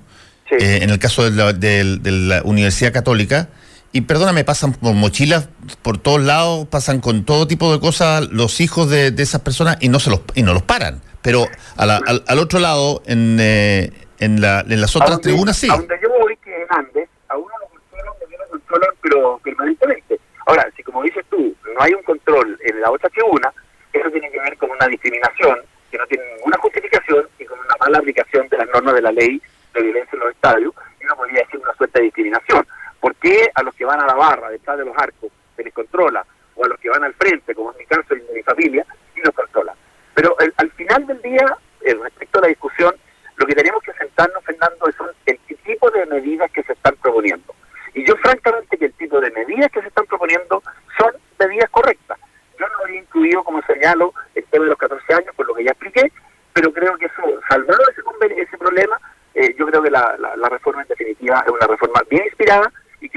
Eh, 0.51 0.79
en 0.83 0.91
el 0.91 0.99
caso 0.99 1.29
de 1.29 1.33
la, 1.33 1.53
de 1.53 1.99
la 2.05 2.43
Universidad 2.45 2.93
Católica. 2.93 3.49
Y 3.97 4.03
perdóname, 4.03 4.45
pasan 4.45 4.75
por 4.75 4.93
mochilas 4.93 5.49
por 5.81 5.97
todos 5.97 6.21
lados, 6.21 6.69
pasan 6.69 7.01
con 7.01 7.25
todo 7.25 7.49
tipo 7.49 7.73
de 7.73 7.81
cosas 7.81 8.29
los 8.31 8.61
hijos 8.61 8.91
de, 8.91 9.07
esas 9.17 9.41
personas 9.41 9.79
y 9.81 9.89
no 9.89 10.01
se 10.01 10.11
los 10.11 10.21
y 10.35 10.43
no 10.43 10.53
los 10.53 10.65
paran. 10.65 11.01
Pero 11.23 11.47
al, 11.79 11.91
al, 11.91 12.39
otro 12.39 12.59
lado, 12.59 13.03
en, 13.07 13.39
eh, 13.41 13.91
en, 14.19 14.43
la, 14.43 14.61
en 14.69 14.83
las 14.83 14.95
otras 14.97 15.23
tribunas 15.23 15.57
sí. 15.57 15.71
A 15.71 15.77
donde 15.79 15.99
yo 16.03 16.11
voy, 16.11 16.37
que 16.45 16.63
es 16.63 16.71
Andes, 16.71 17.09
a 17.31 17.39
uno 17.39 17.49
lo 17.59 17.69
controlan, 17.69 18.13
lo 18.39 18.49
controlan, 18.51 18.91
pero 19.01 19.41
permanentemente. 19.43 20.21
Ahora, 20.45 20.69
si 20.77 20.83
como 20.83 21.03
dices 21.03 21.25
tú, 21.31 21.57
no 21.65 21.83
hay 21.83 21.95
un 21.95 22.03
control 22.03 22.59
en 22.67 22.79
la 22.83 22.91
otra 22.91 23.09
tribuna, 23.09 23.51
eso 23.95 24.11
tiene 24.11 24.31
que 24.31 24.41
ver 24.41 24.59
con 24.59 24.73
una 24.73 24.89
discriminación 24.89 25.57
que 25.91 25.97
no 25.97 26.07
tiene 26.07 26.35
ninguna 26.35 26.59
justificación 26.59 27.27
y 27.39 27.47
con 27.47 27.59
una 27.61 27.77
mala 27.81 27.97
aplicación 27.97 28.47
de 28.51 28.59
las 28.59 28.69
normas 28.75 28.95
de 28.95 29.01
la 29.01 29.13
ley 29.13 29.41
de 29.73 29.83
violencia 29.83 30.11
en 30.13 30.21
los 30.21 30.33
estadios, 30.33 30.75
y 31.01 31.05
no 31.07 31.17
podría 31.17 31.41
decir 31.41 31.61
una 31.65 31.73
suerte 31.73 31.99
de 31.99 32.05
discriminación. 32.05 32.67
¿Por 33.07 33.15
qué 33.15 33.49
a 33.55 33.63
los 33.63 33.73
que 33.77 33.85
van 33.85 34.01
a 34.01 34.05
la 34.05 34.15
barra, 34.15 34.51
detrás 34.51 34.77
de 34.79 34.85
los 34.85 34.99
arcos, 34.99 35.31
se 35.55 35.63
les 35.63 35.73
controla? 35.73 36.27
O 36.57 36.65
a 36.65 36.69
los 36.69 36.77
que 36.81 36.89
van 36.89 37.05
al 37.05 37.15
frente, 37.15 37.55
como 37.55 37.71
en 37.71 37.79
mi 37.79 37.87
caso 37.87 38.17
y 38.17 38.35
mi 38.35 38.43
familia, 38.43 38.85
sí 39.15 39.21
los 39.25 39.33
controla. 39.33 39.77
Pero 40.13 40.37
al 40.57 40.71
final 40.73 41.07
del 41.07 41.23
día, 41.23 41.57
eh, 41.83 41.95
respecto 42.03 42.41
a 42.41 42.43
la 42.43 42.49
discusión, 42.49 42.97
lo 43.37 43.47
que 43.47 43.55
tenemos 43.55 43.81
que 43.85 43.93
sentarnos, 43.93 44.43
Fernando, 44.43 44.91
son 44.99 45.11
el 45.25 45.39
tipo 45.39 45.89
de 45.93 46.05
medidas 46.07 46.51
que 46.51 46.65
se 46.65 46.73
están 46.73 46.97
proponiendo. 46.97 47.55
Y 47.95 48.05
yo 48.05 48.17
francamente 48.17 48.77
que 48.77 48.87
el 48.87 48.95
tipo 48.95 49.21
de 49.21 49.31
medidas 49.31 49.71
que 49.71 49.83
se 49.83 49.87
están 49.87 50.07
proponiendo 50.07 50.61
son 50.99 51.13
medidas 51.39 51.71
correctas. 51.71 52.19
Yo 52.59 52.67
no 52.67 52.85
había 52.87 53.03
incluido, 53.03 53.45
como 53.45 53.63
señalo, 53.67 54.15
el 54.35 54.45
tema 54.47 54.65
de 54.65 54.71
los 54.71 54.79
14 54.79 55.15
años, 55.15 55.33
por 55.37 55.47
lo 55.47 55.55
que 55.55 55.63
ya 55.63 55.71
expliqué, 55.71 56.11
pero 56.53 56.73
creo 56.73 56.99
que 56.99 57.07
eso, 57.07 57.23
salvado 57.49 57.85
ese, 57.89 58.43
ese 58.43 58.59
problema, 58.59 58.99
eh, 59.33 59.55
yo 59.57 59.65
creo 59.67 59.81
que 59.81 59.91
la, 59.91 60.17
reforma 60.51 60.83
en 60.83 60.89
definitiva 60.89 61.45
es 61.47 61.53
una 61.53 61.69
reforma 61.69 62.03
bien 62.11 62.25
inspirada 62.25 62.73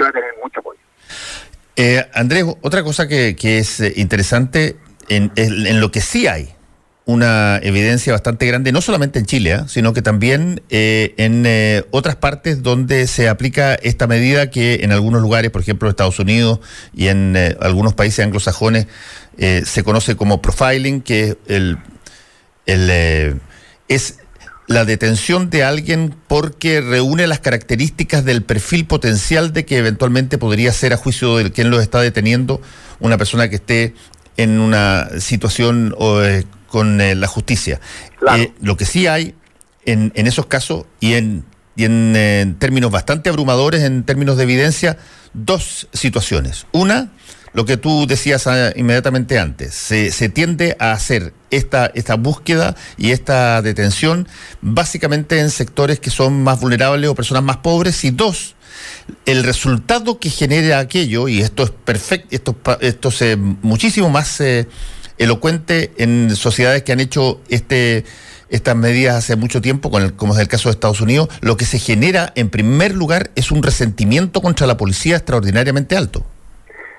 a 0.07 0.11
tener 0.11 0.31
mucho 0.41 0.59
apoyo. 0.59 0.79
Eh, 1.75 2.05
Andrés, 2.13 2.45
otra 2.61 2.83
cosa 2.83 3.07
que, 3.07 3.35
es 3.41 3.79
eh, 3.79 3.93
interesante 3.95 4.77
en, 5.07 5.31
en, 5.35 5.79
lo 5.79 5.91
que 5.91 6.01
sí 6.01 6.27
hay 6.27 6.49
una 7.05 7.57
evidencia 7.63 8.13
bastante 8.13 8.45
grande, 8.45 8.71
no 8.71 8.81
solamente 8.81 9.17
en 9.17 9.25
Chile, 9.25 9.53
¿eh? 9.53 9.59
sino 9.67 9.93
que 9.93 10.03
también 10.03 10.61
en 10.69 11.83
otras 11.89 12.17
partes 12.17 12.61
donde 12.61 13.07
se 13.07 13.29
aplica 13.29 13.73
esta 13.73 14.05
medida 14.05 14.51
que 14.51 14.81
en 14.83 14.91
algunos 14.91 15.21
lugares, 15.21 15.49
por 15.49 15.61
ejemplo 15.61 15.89
Estados 15.89 16.19
Unidos 16.19 16.59
y 16.93 17.07
en 17.07 17.35
algunos 17.61 17.95
países 17.95 18.23
anglosajones, 18.23 18.85
se 19.37 19.83
conoce 19.83 20.15
como 20.15 20.39
profiling, 20.39 21.01
que 21.01 21.35
el, 21.47 21.79
el, 22.67 23.41
es 23.87 24.19
la 24.69 24.85
detención 24.85 25.49
de 25.49 25.63
alguien 25.63 26.15
porque 26.27 26.79
reúne 26.79 27.25
las 27.25 27.39
características 27.39 28.23
del 28.23 28.43
perfil 28.43 28.85
potencial 28.85 29.51
de 29.51 29.65
que 29.65 29.77
eventualmente 29.77 30.38
podría 30.38 30.71
ser 30.71 30.93
a 30.93 30.97
juicio 30.97 31.38
de 31.38 31.51
quien 31.51 31.71
lo 31.71 31.81
está 31.81 32.01
deteniendo 32.01 32.61
una 32.99 33.17
persona 33.17 33.49
que 33.49 33.55
esté 33.55 33.95
en 34.38 34.59
una 34.59 35.09
situación 35.19 35.95
con 36.67 37.01
eh, 37.01 37.15
la 37.15 37.25
justicia. 37.25 37.81
Eh, 38.38 38.53
lo 38.61 38.77
que 38.77 38.85
sí 38.85 39.07
hay 39.07 39.33
en, 39.85 40.11
en 40.13 40.27
esos 40.27 40.45
casos 40.45 40.85
y 40.99 41.13
en, 41.13 41.45
y 41.75 41.85
en 41.85 42.13
eh, 42.15 42.53
términos 42.59 42.91
bastante 42.91 43.29
abrumadores, 43.29 43.81
en 43.81 44.03
términos 44.03 44.38
de 44.38 44.43
evidencia, 44.43 44.99
dos 45.33 45.88
situaciones. 45.93 46.67
Una, 46.73 47.09
lo 47.53 47.65
que 47.65 47.77
tú 47.77 48.05
decías 48.07 48.47
ah, 48.47 48.71
inmediatamente 48.75 49.39
antes, 49.39 49.73
se, 49.73 50.29
tiende 50.29 50.75
a 50.79 50.91
hacer 50.91 51.33
esta, 51.51 51.88
esta 51.95 52.15
búsqueda 52.15 52.75
y 52.97 53.12
esta 53.12 53.62
detención 53.62 54.27
básicamente 54.62 55.39
en 55.39 55.49
sectores 55.49 55.99
que 55.99 56.09
son 56.09 56.43
más 56.43 56.59
vulnerables 56.59 57.09
o 57.09 57.15
personas 57.15 57.43
más 57.43 57.57
pobres 57.57 58.03
y 58.03 58.12
dos, 58.12 58.55
el 59.25 59.43
resultado 59.43 60.19
que 60.19 60.29
genera 60.29 60.79
aquello, 60.79 61.27
y 61.27 61.41
esto 61.41 61.63
es 61.63 61.71
perfecto, 61.71 62.27
esto, 62.31 62.55
esto 62.81 63.09
es 63.09 63.38
muchísimo 63.38 64.09
más 64.09 64.41
elocuente 65.17 65.91
en 65.97 66.35
sociedades 66.35 66.83
que 66.83 66.91
han 66.91 66.99
hecho 66.99 67.41
este 67.49 68.05
estas 68.49 68.75
medidas 68.75 69.15
hace 69.15 69.35
mucho 69.35 69.62
tiempo, 69.62 69.91
con 69.91 70.03
el, 70.03 70.13
como 70.13 70.33
es 70.33 70.39
el 70.39 70.47
caso 70.47 70.69
de 70.69 70.73
Estados 70.73 71.01
Unidos, 71.01 71.29
lo 71.41 71.57
que 71.57 71.65
se 71.65 71.79
genera 71.79 72.33
en 72.35 72.49
primer 72.49 72.95
lugar 72.95 73.31
es 73.35 73.51
un 73.51 73.63
resentimiento 73.63 74.41
contra 74.41 74.67
la 74.67 74.77
policía 74.77 75.17
extraordinariamente 75.17 75.95
alto. 75.95 76.25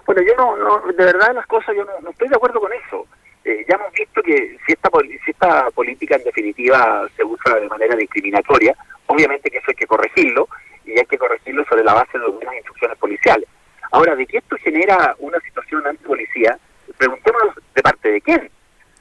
Bueno, 0.07 0.23
yo 0.23 0.35
no, 0.37 0.57
no 0.57 0.93
de 0.93 1.05
verdad 1.05 1.35
las 1.35 1.47
cosas, 1.47 1.75
yo 1.75 1.85
no, 1.85 2.11
estoy 2.11 2.29
de 2.29 2.37
acuerdo 2.37 2.61
con 2.61 2.73
eso. 2.73 3.07
Eh, 3.45 3.65
ya 3.69 3.77
hemos 3.77 3.93
visto 3.93 4.23
que 4.23 4.59
si 4.67 4.73
esta, 4.73 4.91
si 5.25 5.31
esta 5.31 5.71
política 5.71 6.17
en 6.17 6.25
definitiva 6.25 7.09
se 7.17 7.25
usa 7.25 7.59
de 7.59 7.69
manera 7.69 7.97
discriminatoria, 7.97 8.77
obviamente 9.07 9.51
que 9.51 9.59
eso 9.59 9.67
hay 9.69 9.75
que 9.75 9.87
corregirlo 9.87 10.49
y 10.85 10.99
hay 10.99 11.07
que 11.07 11.19
corregirlo 11.19 11.65
sobre 11.65 11.85
la 11.85 11.95
base 11.95 12.19
de 12.19 12.27
unas 12.27 12.55
instrucciones 12.55 12.99
policiales. 12.99 13.49
Ahora, 13.93 14.15
de 14.15 14.27
que 14.27 14.39
esto 14.39 14.57
genera 14.63 15.17
una 15.19 15.41
situación 15.41 15.87
antipolicía, 15.87 16.59
preguntémonos 16.97 17.55
de 17.75 17.83
parte 17.83 18.13
de 18.13 18.21
quién. 18.21 18.51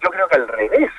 Yo 0.01 0.09
creo 0.09 0.27
que 0.27 0.35
al 0.35 0.47
revés, 0.47 0.89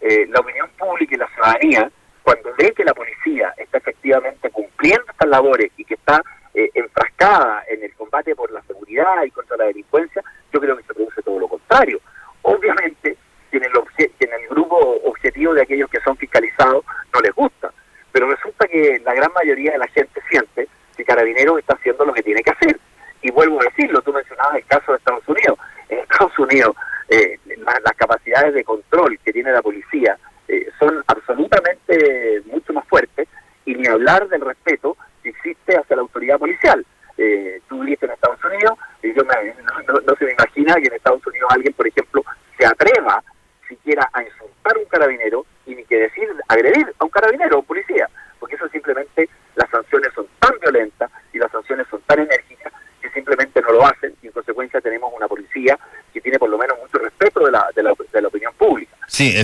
eh, 0.00 0.26
la 0.28 0.40
opinión 0.40 0.68
pública 0.78 1.14
y 1.14 1.18
la 1.18 1.28
ciudadanía, 1.28 1.90
cuando 2.22 2.54
ve 2.56 2.72
que 2.72 2.84
la 2.84 2.94
policía 2.94 3.52
está 3.56 3.78
efectivamente 3.78 4.50
cumpliendo 4.50 5.04
estas 5.10 5.28
labores 5.28 5.72
y 5.76 5.84
que 5.84 5.94
está 5.94 6.22
eh, 6.60 6.70
enfrascada 6.74 7.64
en 7.68 7.82
el 7.82 7.94
combate 7.94 8.34
por 8.34 8.50
la 8.50 8.62
seguridad 8.62 9.22
y 9.24 9.30
contra 9.30 9.56
la 9.56 9.64
delincuencia, 9.64 10.22
yo 10.52 10.60
creo 10.60 10.76
que 10.76 10.82
se 10.84 10.94
produce 10.94 11.22
todo 11.22 11.38
lo 11.38 11.48
contrario. 11.48 12.00
Obviamente, 12.42 13.16
en 13.52 13.64
el, 13.64 13.70
en 13.98 14.32
el 14.32 14.48
grupo 14.48 14.76
objetivo 15.04 15.54
de 15.54 15.62
aquellos 15.62 15.90
que 15.90 16.00
son 16.00 16.16
fiscalizados 16.16 16.84
no 17.14 17.20
les 17.20 17.34
gusta, 17.34 17.72
pero 18.12 18.28
resulta 18.28 18.66
que 18.66 19.00
la 19.04 19.14
gran 19.14 19.30
mayoría 19.32 19.72
de 19.72 19.78
la 19.78 19.88
gente 19.88 20.20
siente 20.28 20.68
que 20.96 21.04
Carabineros 21.04 21.58
está 21.58 21.74
haciendo 21.74 22.04
lo 22.04 22.12
que 22.12 22.22
tiene 22.22 22.42
que 22.42 22.50
hacer. 22.50 22.78
Y 23.22 23.30
vuelvo 23.30 23.60
a 23.60 23.64
decirlo, 23.64 24.02
tú 24.02 24.12
mencionabas 24.12 24.56
el 24.56 24.66
caso 24.66 24.92
de 24.92 24.98
Estados 24.98 25.28
Unidos 25.28 25.58
en 25.88 25.98
Estados 25.98 26.38
Unidos 26.38 26.76
eh, 27.08 27.38
las 27.46 27.94
capacidades 27.96 28.54
de 28.54 28.64
control 28.64 29.18
que 29.24 29.32
tiene 29.32 29.52
la 29.52 29.62
policía 29.62 30.16
eh, 30.48 30.66
son 30.78 31.02
absolutamente 31.06 32.42
mucho 32.46 32.72
más 32.72 32.86
fuertes 32.86 33.28
y 33.64 33.74
ni 33.74 33.86
hablar 33.86 34.28
del 34.28 34.40
respeto 34.42 34.96
existe 35.28 35.76
hacia 35.76 35.96
la 35.96 36.02
autoridad 36.02 36.38
policial. 36.38 36.84
Eh, 37.16 37.60
tú 37.68 37.80
viviste 37.80 38.06
en 38.06 38.12
Estados 38.12 38.42
Unidos 38.44 38.78
y 39.02 39.12
yo 39.12 39.22
no, 39.22 40.16
se 40.16 40.24
me 40.24 40.32
imagina 40.32 40.74
que 40.76 40.88
en 40.88 40.94
Estados 40.94 41.26
Unidos 41.26 41.50
alguien, 41.50 41.72
por 41.74 41.86
ejemplo, 41.86 42.24
se 42.58 42.66
atreva 42.66 43.22
siquiera 43.68 44.08
a 44.12 44.22
insultar 44.22 44.76
a 44.76 44.78
un 44.78 44.84
carabinero 44.86 45.44
y 45.66 45.74
ni 45.74 45.84
que 45.84 45.96
decir 45.96 46.28
agredir 46.48 46.92
a 46.98 47.04
un 47.04 47.10
carabinero 47.10 47.58
o 47.58 47.62
policía, 47.62 48.08
porque 48.38 48.56
eso 48.56 48.68
simplemente 48.68 49.28
las 49.54 49.68
sanciones 49.70 50.12
son 50.14 50.26
tan 50.38 50.58
violentas 50.60 51.10
y 51.32 51.38
las 51.38 51.52
sanciones 51.52 51.86
son 51.88 52.00
tan 52.02 52.20
enérgicas 52.20 52.72
que 53.00 53.10
simplemente 53.10 53.60
no 53.60 53.72
lo 53.72 53.86
hacen 53.86 54.14
y 54.22 54.26
en 54.26 54.32
consecuencia 54.32 54.80
tenemos 54.80 55.12
una 55.14 55.28
policía 55.28 55.78
que 56.12 56.20
tiene 56.20 56.38
por 56.38 56.48
lo 56.48 56.58
menos 56.58 56.78
mucho 56.78 56.98
respeto 56.98 57.44
de 57.44 57.52
la, 57.52 57.68
de 57.74 57.82
la, 57.82 57.94
de 58.12 58.22
la 58.22 58.28
opinión 58.28 58.52
pública. 58.54 58.96
Sí, 59.12 59.34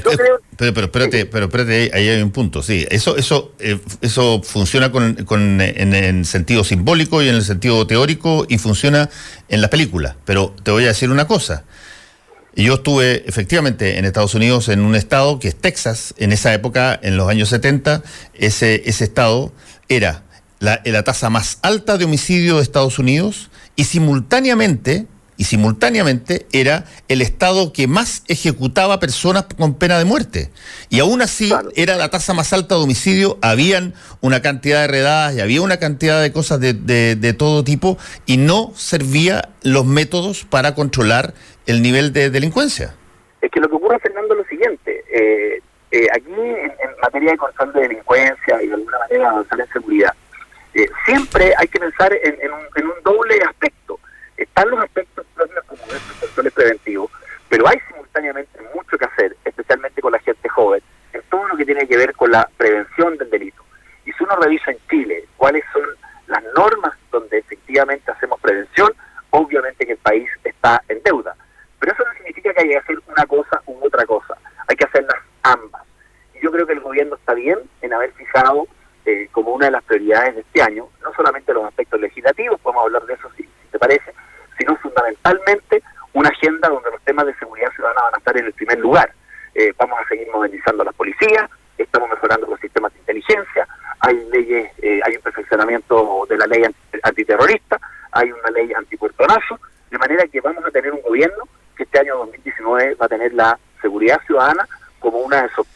pero, 0.57 0.73
pero 0.73 0.87
espérate, 0.87 1.27
pero 1.27 1.47
espérate, 1.47 1.91
ahí 1.93 2.09
hay 2.09 2.23
un 2.23 2.31
punto, 2.31 2.63
sí, 2.63 2.87
eso 2.89 3.17
eso 3.17 3.53
eh, 3.59 3.81
eso 4.01 4.41
funciona 4.45 4.93
con, 4.93 5.15
con 5.25 5.61
en, 5.61 5.93
en, 5.93 6.25
sentido 6.25 6.63
simbólico 6.63 7.21
y 7.21 7.29
en 7.29 7.35
el 7.35 7.43
sentido 7.43 7.85
teórico 7.85 8.47
y 8.49 8.59
funciona 8.59 9.11
en 9.49 9.61
la 9.61 9.69
película, 9.69 10.17
pero 10.25 10.55
te 10.63 10.71
voy 10.71 10.85
a 10.85 10.89
decir 10.89 11.11
una 11.11 11.27
cosa. 11.27 11.65
Yo 12.55 12.75
estuve 12.75 13.25
efectivamente 13.27 13.99
en 13.99 14.05
Estados 14.05 14.37
Unidos 14.37 14.69
en 14.69 14.81
un 14.81 14.95
estado 14.95 15.41
que 15.41 15.49
es 15.49 15.57
Texas, 15.57 16.15
en 16.17 16.33
esa 16.33 16.55
época, 16.55 16.99
en 17.03 17.17
los 17.17 17.29
años 17.29 17.49
70, 17.49 18.05
ese, 18.35 18.83
ese 18.87 19.03
estado 19.03 19.53
era 19.89 20.23
la, 20.61 20.81
la 20.85 21.03
tasa 21.03 21.29
más 21.29 21.59
alta 21.63 21.99
de 21.99 22.05
homicidio 22.05 22.57
de 22.57 22.63
Estados 22.63 23.01
Unidos 23.01 23.51
y 23.75 23.85
simultáneamente 23.85 25.07
y 25.37 25.45
simultáneamente 25.45 26.47
era 26.53 26.85
el 27.09 27.23
Estado 27.23 27.73
que 27.73 27.87
más 27.87 28.23
ejecutaba 28.29 29.01
personas 29.01 29.47
con 29.57 29.75
pena 29.75 29.99
de 29.99 30.05
muerte. 30.05 30.51
Y 30.89 31.01
aún 31.01 31.23
así 31.23 31.53
era 31.75 31.97
la 31.97 32.09
tasa 32.09 32.35
más 32.35 32.53
alta 32.53 32.75
de 32.75 32.83
homicidio, 32.83 33.39
habían 33.43 33.95
una 34.21 34.43
cantidad 34.43 34.83
de 34.83 34.89
redadas 34.89 35.35
y 35.35 35.41
había 35.41 35.63
una 35.63 35.79
cantidad 35.79 36.23
de 36.23 36.33
cosas 36.33 36.61
de, 36.61 36.75
de, 36.75 37.33
todo 37.33 37.65
tipo 37.65 37.99
y 38.25 38.37
no 38.37 38.73
servía 38.75 39.51
los 39.63 39.85
métodos 39.85 40.45
para 40.45 40.75
controlar 40.75 41.35
el 41.67 41.83
nivel 41.83 42.13
de 42.13 42.31
delincuencia. 42.31 42.95
Es 43.41 43.51
que 43.51 43.61
lo 43.61 43.69
que 43.69 43.77
ocurre, 43.77 43.99
Fernando, 43.99 44.35
es 44.35 44.39
lo 44.39 44.45
siguiente. 44.47 45.05
Eh, 45.13 45.61
eh, 45.93 46.07
aquí, 46.13 46.33
en, 46.33 46.71
materia 47.01 47.33
de 47.33 47.39
control 47.39 47.73
de 47.75 47.81
delincuencia 47.83 48.63
y 48.63 48.67
de 48.67 48.75
alguna 48.75 48.99
manera 48.99 49.31
avanzar 49.31 49.61
en 49.61 49.69
seguridad, 49.69 50.13
eh, 50.75 50.89
siempre 51.05 51.55
hay 51.57 51.69
que 51.69 51.79
pensar 51.79 52.13
en, 52.13 52.53
un, 52.53 53.03
doble 53.05 53.39
aspecto. 53.49 53.99
Están 54.37 54.69
los 54.71 54.81
aspectos 54.81 55.16
situaciones 55.37 55.65
como 55.65 55.83
estos 55.83 56.17
controles 56.21 56.53
preventivos, 56.53 57.11
pero 57.49 57.69
hay 57.69 57.79
simultáneamente 57.89 58.59
mucho 58.75 58.97
que 58.99 59.05
hacer, 59.05 59.37
especialmente 59.45 60.01
con 60.01 60.13
la 60.13 60.19
gente 60.21 60.49
joven, 60.49 60.83
en 61.13 61.23
todo 61.31 61.47
lo 61.49 61.57
que 61.57 61.65
tiene 61.65 61.87
que 61.87 61.97
ver 61.97 62.15
con 62.15 62.31
la 62.31 62.49
prevención 62.57 63.17
del 63.19 63.31
delito. 63.31 63.63
Y 64.05 64.13
si 64.13 64.25
uno 64.25 64.37
revisa 64.37 64.71
en 64.71 64.79
Chile 64.89 65.25
cuáles 65.37 65.65
son 65.73 65.85
las 66.27 66.43
normas 66.57 66.95
donde 67.11 67.39
efectivamente 67.39 68.11
hacemos 68.11 68.41
prevención, 68.41 68.93
obviamente 69.31 69.87
que 69.87 69.93
el 69.93 69.99
país 69.99 70.29
está 70.45 70.83
en 70.89 71.03
deuda. 71.03 71.37
Pero 71.79 71.93
eso 71.93 72.05
no 72.05 72.15
significa 72.15 72.53
que 72.55 72.63
haya 72.63 72.71
que 72.71 72.79
hacer 72.79 72.99
una 73.07 73.27
cosa 73.27 73.63
u 73.67 73.85
otra 73.85 74.05
cosa, 74.07 74.37
hay 74.67 74.77
que 74.77 74.85
hacerlas 74.85 75.17
ambas. 75.43 75.83
Y 76.35 76.43
yo 76.43 76.51
creo 76.51 76.67
que 76.67 76.73
el 76.73 76.81
gobierno 76.81 77.17
está 77.17 77.35
bien 77.35 77.59
en 77.83 77.93
haber 77.93 78.13
fijado 78.13 78.67
eh, 79.05 79.29
como 79.33 79.53
una 79.53 79.67
de 79.67 79.73
las 79.73 79.85
prioridades 79.85 80.35
de 80.35 80.41
este 80.41 80.63
año, 80.63 80.89
no 81.03 81.13
solamente 81.15 81.53
los 81.53 81.65
aspectos 81.65 82.01
legislativos, 82.01 82.61
podemos 82.61 82.85
hablar 82.85 83.05
de 83.07 83.15
eso 83.15 83.31
si 83.37 83.49
te 83.71 83.79
parece, 83.79 84.13
sino 84.67 84.77
fundamentalmente 84.79 85.83
una 86.13 86.29
agenda 86.29 86.69
donde 86.69 86.91
los 86.91 87.01
temas 87.03 87.27
de 87.27 87.35
seguridad 87.35 87.71
ciudadana 87.75 88.03
van 88.03 88.15
a 88.15 88.19
estar 88.19 88.37
en 88.37 88.47
el 88.47 88.53
primer 88.53 88.79
lugar. 88.79 89.13
Eh, 89.55 89.73
vamos 89.79 89.99
a 90.01 90.09
seguir 90.09 90.29
modernizando 90.33 90.83
a 90.83 90.87
la 90.87 90.93
policía, 90.93 91.49
estamos 91.79 92.11
mejorando 92.11 92.47
los 92.47 92.59
sistemas 92.59 92.93
de 92.93 92.99
inteligencia, 93.01 93.67
hay 94.01 94.17
leyes, 94.33 94.71
eh, 94.83 95.01
hay 95.05 95.17
un 95.17 95.23
perfeccionamiento 95.23 96.27
de 96.29 96.37
la 96.37 96.47
ley 96.47 96.65
antiterrorista, 97.03 97.79
hay 98.13 98.33
una 98.33 98.51
ley 98.51 98.73
antipuertonazo, 98.73 99.59
de 99.91 99.99
manera 99.99 100.27
que 100.27 100.41
vamos 100.41 100.65
a 100.65 100.71
tener 100.71 100.93
un 100.93 101.03
gobierno 101.03 101.45
que 101.77 101.85
este 101.85 102.01
año 102.01 102.17
2019 102.19 102.95
va 102.95 103.07
a 103.07 103.09
tener 103.09 103.33
la 103.35 103.59
seguridad 103.81 104.21
ciudadana 104.27 104.67
como 104.99 105.19
una 105.19 105.43
de 105.43 105.49
sus, 105.51 105.67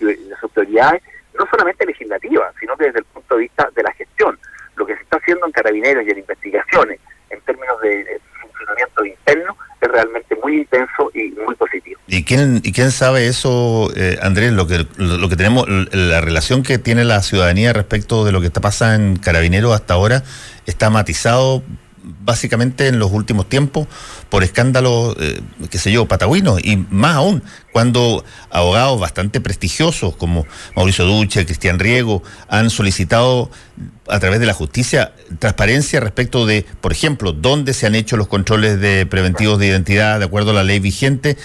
prioridades, 0.52 1.02
no 1.38 1.46
solamente 1.50 1.86
legislativas, 1.86 2.54
sino 2.58 2.76
que 2.76 2.86
desde 2.86 2.98
el 3.00 3.04
punto 3.04 3.36
de 3.36 3.42
vista 3.42 3.68
de 3.74 3.82
la 3.82 3.92
gestión. 3.92 4.38
Lo 4.76 4.86
que 4.86 4.96
se 4.96 5.02
está 5.02 5.18
haciendo 5.18 5.46
en 5.46 5.52
carabineros 5.52 6.04
y 6.04 6.10
en 6.10 6.18
investigaciones, 6.18 7.00
en 7.30 7.40
términos 7.42 7.80
de, 7.80 8.20
funcionamiento 8.40 9.04
interno, 9.04 9.56
es 9.80 9.88
realmente 9.88 10.36
muy 10.36 10.58
intenso 10.58 11.10
y 11.14 11.30
muy 11.30 11.54
positivo. 11.54 11.99
¿Y 12.12 12.24
quién, 12.24 12.60
y 12.64 12.72
quién 12.72 12.90
sabe 12.90 13.28
eso, 13.28 13.92
eh, 13.94 14.18
Andrés, 14.20 14.52
lo 14.52 14.66
que, 14.66 14.84
lo, 14.96 15.28
que 15.28 15.36
tenemos, 15.36 15.68
la 15.68 16.20
relación 16.20 16.64
que 16.64 16.76
tiene 16.76 17.04
la 17.04 17.22
ciudadanía 17.22 17.72
respecto 17.72 18.24
de 18.24 18.32
lo 18.32 18.40
que 18.40 18.48
está 18.48 18.60
pasando 18.60 19.06
en 19.06 19.16
Carabineros 19.16 19.72
hasta 19.72 19.94
ahora, 19.94 20.24
está 20.66 20.90
matizado 20.90 21.62
básicamente 22.24 22.88
en 22.88 22.98
los 22.98 23.12
últimos 23.12 23.48
tiempos 23.48 23.86
por 24.30 24.44
escándalos, 24.44 25.16
eh, 25.20 25.40
qué 25.70 25.78
sé 25.78 25.92
yo, 25.92 26.06
patagüinos, 26.06 26.64
y 26.64 26.76
más 26.90 27.16
aún, 27.16 27.42
cuando 27.72 28.24
abogados 28.50 29.00
bastante 29.00 29.40
prestigiosos 29.40 30.16
como 30.16 30.46
Mauricio 30.76 31.04
Duche, 31.04 31.44
Cristian 31.44 31.78
Riego, 31.78 32.22
han 32.48 32.70
solicitado 32.70 33.50
a 34.08 34.18
través 34.18 34.40
de 34.40 34.46
la 34.46 34.54
justicia 34.54 35.12
transparencia 35.38 36.00
respecto 36.00 36.46
de, 36.46 36.64
por 36.80 36.92
ejemplo, 36.92 37.32
dónde 37.32 37.74
se 37.74 37.86
han 37.86 37.94
hecho 37.94 38.16
los 38.16 38.28
controles 38.28 38.80
de 38.80 39.06
preventivos 39.06 39.58
de 39.58 39.66
identidad 39.66 40.18
de 40.18 40.24
acuerdo 40.24 40.50
a 40.50 40.54
la 40.54 40.64
ley 40.64 40.80
vigente, 40.80 41.36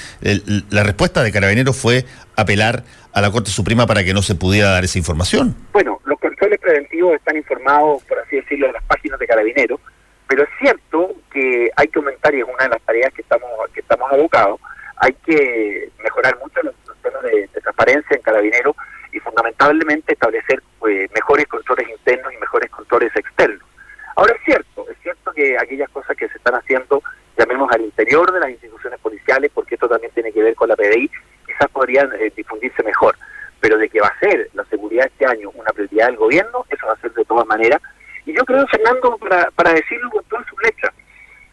la 0.70 0.84
respuesta 0.84 1.24
de 1.24 1.32
Carabineros 1.32 1.76
fue 1.76 2.06
apelar 2.36 2.84
a 3.14 3.22
la 3.22 3.32
Corte 3.32 3.50
Suprema 3.50 3.88
para 3.88 4.04
que 4.04 4.14
no 4.14 4.22
se 4.22 4.36
pudiera 4.36 4.70
dar 4.70 4.84
esa 4.84 4.98
información. 4.98 5.56
Bueno, 5.72 6.00
los 6.06 6.20
controles 6.20 6.60
preventivos 6.60 7.16
están 7.16 7.38
informados, 7.38 8.04
por 8.04 8.20
así 8.20 8.36
decirlo, 8.36 8.68
en 8.68 8.74
las 8.74 8.84
páginas 8.84 9.20
de 9.20 9.28
Carabineros, 9.28 9.80
pero 10.28 10.44
es 10.44 10.50
cierto 10.60 11.14
que 11.32 11.70
hay 11.76 11.88
que 11.88 12.00
aumentar, 12.00 12.34
y 12.34 12.40
es 12.40 12.46
una 12.46 12.64
de 12.64 12.70
las 12.70 12.82
tareas 12.82 13.14
que 13.14 13.22
estamos, 13.22 13.50
que 13.74 13.82
estamos 13.82 14.12
abocados, 14.12 14.60
hay 14.98 15.14
que 15.26 15.90
mejorar 16.04 16.38
mucho 16.40 16.62
los, 16.64 16.74
temas 17.02 17.22
de, 17.24 17.48
transparencia 17.62 18.16
en 18.16 18.22
Carabinero 18.22 18.76
y 19.12 19.20
fundamentalmente 19.20 20.14
establecer 20.14 20.62
pues, 20.80 21.10
mejores 21.14 21.46
controles 21.48 21.90
internos 21.90 22.34
y 22.34 22.38
mejores 22.38 22.70
controles 22.72 23.16
externos. 23.16 23.68
Ahora 24.16 24.34
es 24.34 24.44
cierto, 24.46 24.86
es 24.90 24.98
cierto 25.04 25.32
que 25.34 25.58
aquellas 25.58 25.90
cosas 25.90 26.16
que 26.16 26.28
se 26.30 26.38
están 26.38 26.56
haciendo, 26.56 27.04
llamemos 27.38 27.70
al 27.72 27.82
interior 27.82 28.32
de 28.32 28.40
las 28.40 28.50
instituciones 28.50 29.00
policiales, 29.00 29.52
porque 29.54 29.76
esto 29.76 29.90
también 29.90 30.12
tiene 30.14 30.32
que 30.32 30.42
ver 30.42 30.56
con 30.56 30.70
la 30.70 30.76
PDI, 30.76 31.12
quizás 31.46 31.70
podrían 31.72 32.10
eh, 32.14 32.32
difundirse 32.36 32.82
mejor, 32.84 33.16
pero 33.60 33.78
de 33.78 33.90
que 33.90 34.00
va 34.00 34.08
a 34.08 34.20
ser 34.20 34.50
la 34.54 34.64
seguridad 34.66 35.08
este 35.08 35.26
año 35.26 35.52
una 35.54 35.72
prioridad 35.72 36.08
del 36.08 36.16
gobierno, 36.16 36.66
eso 36.70 36.88
va 36.88 36.94
a 36.94 37.02
ser 37.02 37.14
de 37.14 37.26
todas 37.26 37.46
maneras 37.46 37.82
y 38.26 38.34
yo 38.34 38.44
creo, 38.44 38.66
Fernando, 38.68 39.18
para, 39.18 39.52
para 39.52 39.74
decirlo 39.74 40.10
con 40.10 40.24
todas 40.26 40.46
sus 40.48 40.62
letras, 40.64 40.94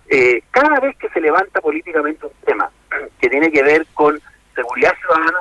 eh, 0.08 0.42
cada 0.50 0.80
vez 0.80 0.96
que 0.96 1.08
se 1.10 1.20
levanta 1.20 1.60
políticamente 1.60 2.26
un 2.26 2.32
tema 2.44 2.70
que 3.20 3.28
tiene 3.28 3.50
que 3.50 3.62
ver 3.62 3.86
con 3.94 4.20
seguridad 4.54 4.94
ciudadana, 5.00 5.38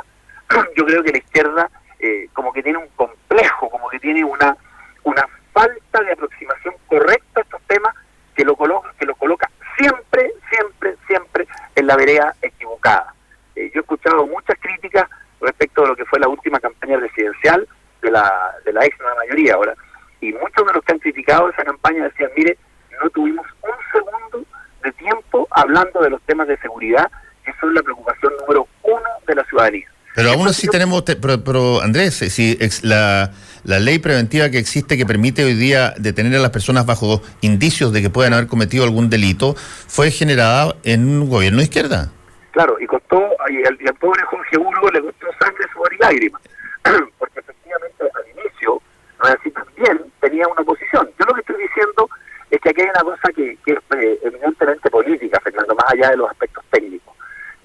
yo 0.76 0.86
creo 0.86 1.04
que 1.04 1.12
la 1.12 1.18
izquierda 1.18 1.70
eh, 2.00 2.28
como 2.34 2.52
que 2.52 2.64
tiene 2.64 2.80
un 2.80 2.88
complejo, 2.96 3.70
como 3.70 3.88
que 3.90 4.00
tiene 4.00 4.24
una, 4.24 4.56
una 5.04 5.26
falta 5.54 6.02
de 6.04 6.12
aproximación 6.12 6.76
correcta 6.88 7.40
a 7.40 7.44
estos 7.44 7.62
temas 7.68 7.96
que 8.36 8.44
lo 8.44 8.56
coloca, 8.56 8.94
que 9.00 9.06
lo 9.06 9.16
coloca 9.16 9.50
siempre, 9.78 10.32
siempre, 10.50 10.96
siempre 11.08 11.48
en 11.76 11.88
la 11.88 11.96
vereda 11.96 12.36
equivocada. 12.42 13.14
Eh, 13.56 13.72
yo 13.74 13.80
he 13.80 13.82
escuchado 13.82 14.26
muchas 14.28 14.58
críticas 14.60 15.08
respecto 15.40 15.86
a 15.86 15.88
lo 15.88 15.96
que 15.96 16.06
fue 16.06 16.20
la 16.20 16.28
última 16.28 16.60
campaña 16.60 16.98
presidencial 16.98 17.68
de 18.02 18.12
la, 18.12 18.56
de 18.66 18.74
la 18.74 18.86
ex 18.86 18.98
mayoría 19.18 19.54
ahora 19.56 19.76
y 20.22 20.32
muchos 20.34 20.66
de 20.66 20.74
los 20.74 20.84
que 20.86 20.94
han 20.94 21.00
criticado 21.00 21.50
esa 21.50 21.64
campaña 21.64 22.04
decían, 22.04 22.30
mire, 22.38 22.58
no 23.04 23.10
tuvimos 23.10 23.46
un 23.64 23.72
segundo 23.92 24.48
de 24.84 24.92
tiempo 24.94 25.48
hablando 25.52 26.02
de 26.02 26.12
los 26.12 26.22
temas 26.24 26.48
de 26.48 26.58
seguridad, 26.58 27.10
que 27.44 27.52
son 27.60 27.74
la 27.74 27.82
preocupación 27.82 28.34
número 28.40 28.68
uno 28.84 29.10
de 29.28 29.36
la 29.36 29.44
ciudadanía. 29.46 29.88
Pero 30.14 30.32
aún 30.32 30.48
así 30.48 30.68
tenemos, 30.68 31.04
pero, 31.04 31.82
Andrés, 31.82 32.22
eh, 32.22 32.30
si 32.30 32.58
la, 32.84 33.32
la 33.64 33.80
ley 33.80 33.98
preventiva 34.00 34.50
que 34.50 34.58
existe 34.58 34.98
que 34.98 35.06
permite 35.06 35.44
hoy 35.44 35.54
día 35.54 35.94
detener 35.98 36.36
a 36.36 36.40
las 36.40 36.52
personas 36.52 36.86
bajo 36.86 37.22
indicios 37.40 37.94
de 37.94 38.02
que 38.02 38.10
puedan 38.10 38.34
haber 38.34 38.48
cometido 38.48 38.84
algún 38.84 39.10
delito, 39.10 39.56
fue 39.56 40.12
generada 40.12 40.76
en 40.84 41.08
un 41.08 41.30
gobierno 41.30 41.60
de 41.60 41.64
izquierda. 41.64 42.12
Claro, 42.52 42.78
y 42.80 42.86
costó, 42.86 43.24
y 43.50 43.66
al, 43.66 43.96
pobre 43.96 44.22
Jorge 44.24 44.58
Urgo 44.58 44.90
le 44.92 45.02
costó 45.02 45.28
sangre, 45.40 45.66
sudor 45.74 45.94
y 45.94 45.98
lágrimas, 46.00 46.42
porque 47.18 47.40
así 49.30 49.52
también, 49.52 50.12
tenía 50.20 50.48
una 50.48 50.62
oposición. 50.62 51.10
Yo 51.20 51.26
lo 51.26 51.34
que 51.34 51.42
estoy 51.42 51.62
diciendo 51.62 52.10
es 52.50 52.60
que 52.60 52.70
aquí 52.70 52.82
hay 52.82 52.90
una 52.90 53.04
cosa 53.04 53.32
que, 53.36 53.58
es 53.66 53.78
eh, 53.98 54.20
evidentemente 54.24 54.90
política, 54.90 55.40
Fernando, 55.42 55.76
más 55.76 55.92
allá 55.92 56.10
de 56.10 56.18
los 56.18 56.30
aspectos 56.30 56.64
técnicos. 56.70 57.16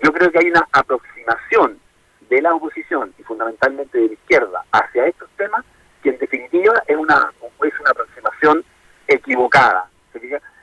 Yo 0.03 0.13
creo 0.13 0.31
que 0.31 0.39
hay 0.39 0.51
una 0.51 0.67
aproximación 0.73 1.79
de 2.29 2.43
la 2.43 2.55
oposición 2.55 3.13
y 3.19 3.23
fundamentalmente 3.23 3.99
de 3.99 4.09
la 4.09 4.13
izquierda 4.13 4.65
hacia 4.73 5.07
estos 5.07 5.29
temas 5.37 5.65
que 6.03 6.11
en 6.11 6.19
definitiva 6.19 6.83
es 6.87 6.97
una, 6.97 7.33
es 7.63 7.81
una 7.81 7.91
aproximación 7.91 8.65
equivocada. 9.09 9.89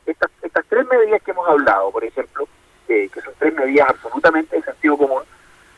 Estas, 0.06 0.30
estas 0.42 0.66
tres 0.68 0.86
medidas 0.88 1.22
que 1.22 1.32
hemos 1.32 1.48
hablado, 1.48 1.92
por 1.92 2.04
ejemplo, 2.04 2.48
que 2.88 3.10
son 3.24 3.34
tres 3.40 3.54
medidas 3.54 3.90
absolutamente 3.90 4.56
de 4.56 4.64
sentido 4.64 4.98
común, 4.98 5.24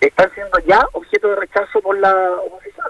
están 0.02 0.30
siendo 0.34 0.60
ya 0.60 0.86
objeto 0.94 1.30
de 1.30 1.36
rechazo 1.36 1.82
por 1.82 1.98
la 1.98 2.32
oposición. 2.46 2.88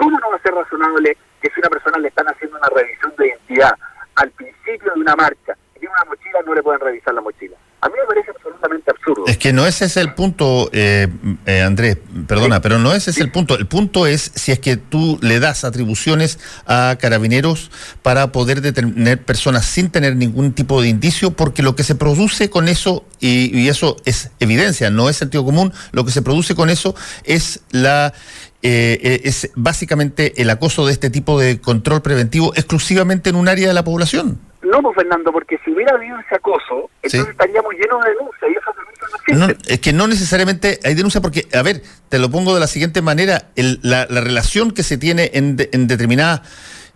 ¿Cómo 0.00 0.18
no 0.18 0.30
va 0.30 0.36
a 0.36 0.42
ser 0.42 0.54
razonable 0.54 1.14
que 1.42 1.50
si 1.50 1.60
una 1.60 1.68
persona 1.68 1.98
le 1.98 2.08
están 2.08 2.26
haciendo 2.26 2.56
una 2.56 2.68
revisión 2.74 3.12
de 3.18 3.28
identidad 3.28 3.72
al 4.16 4.30
principio 4.30 4.92
de 4.94 5.00
una 5.00 5.14
marcha 5.14 5.52
y 5.76 5.80
tiene 5.80 5.94
una 5.94 6.10
mochila, 6.10 6.38
no 6.46 6.54
le 6.54 6.62
pueden 6.62 6.80
revisar 6.80 7.12
la 7.12 7.20
mochila. 7.20 7.56
A 7.82 7.88
mí 7.88 7.94
me 7.98 8.06
parece 8.06 8.30
absolutamente 8.30 8.90
absurdo. 8.90 9.24
Es 9.26 9.36
que 9.36 9.52
no 9.52 9.66
ese 9.66 9.86
es 9.86 9.96
el 9.98 10.14
punto, 10.14 10.70
eh, 10.72 11.08
eh, 11.44 11.62
Andrés, 11.62 11.98
perdona, 12.26 12.60
pero 12.62 12.78
no 12.78 12.94
ese 12.94 13.10
es 13.10 13.18
el 13.18 13.30
punto. 13.30 13.58
El 13.58 13.66
punto 13.66 14.06
es 14.06 14.32
si 14.34 14.52
es 14.52 14.58
que 14.58 14.78
tú 14.78 15.18
le 15.20 15.38
das 15.38 15.64
atribuciones 15.64 16.38
a 16.66 16.96
carabineros 16.98 17.70
para 18.02 18.32
poder 18.32 18.62
detener 18.62 19.22
personas 19.22 19.66
sin 19.66 19.90
tener 19.90 20.16
ningún 20.16 20.52
tipo 20.52 20.80
de 20.80 20.88
indicio, 20.88 21.30
porque 21.30 21.62
lo 21.62 21.74
que 21.74 21.84
se 21.84 21.94
produce 21.94 22.48
con 22.48 22.68
eso, 22.68 23.04
y, 23.18 23.58
y 23.58 23.68
eso 23.68 23.96
es 24.06 24.30
evidencia, 24.40 24.90
no 24.90 25.08
es 25.10 25.16
sentido 25.16 25.44
común, 25.44 25.72
lo 25.92 26.04
que 26.04 26.10
se 26.10 26.22
produce 26.22 26.54
con 26.54 26.70
eso 26.70 26.94
es 27.24 27.60
la 27.70 28.12
eh, 28.62 28.98
eh, 29.02 29.20
es 29.24 29.50
básicamente 29.54 30.42
el 30.42 30.50
acoso 30.50 30.84
de 30.84 30.92
este 30.92 31.08
tipo 31.08 31.40
de 31.40 31.60
control 31.62 32.02
preventivo 32.02 32.52
exclusivamente 32.54 33.30
en 33.30 33.36
un 33.36 33.48
área 33.48 33.68
de 33.68 33.74
la 33.74 33.84
población. 33.84 34.38
No, 34.60 34.82
pues 34.82 34.96
Fernando, 34.96 35.32
porque 35.32 35.58
si 35.64 35.70
hubiera 35.70 35.94
habido 35.94 36.18
ese 36.18 36.34
acoso, 36.34 36.90
entonces 37.02 37.30
estaríamos 37.30 37.72
llenos 37.72 38.04
de 38.04 38.10
denuncias 38.10 38.50
y 38.50 38.52
esas 38.52 38.74
denuncias 38.76 39.56
no 39.56 39.72
Es 39.72 39.80
que 39.80 39.92
no 39.94 40.06
necesariamente 40.06 40.78
hay 40.84 40.94
denuncia 40.94 41.22
porque, 41.22 41.48
a 41.54 41.62
ver, 41.62 41.82
te 42.10 42.18
lo 42.18 42.30
pongo 42.30 42.52
de 42.52 42.60
la 42.60 42.66
siguiente 42.66 43.00
manera, 43.00 43.48
la, 43.56 44.04
relación 44.04 44.72
que 44.72 44.82
se 44.82 44.98
tiene 44.98 45.30
en, 45.32 45.56
determinadas 45.56 46.42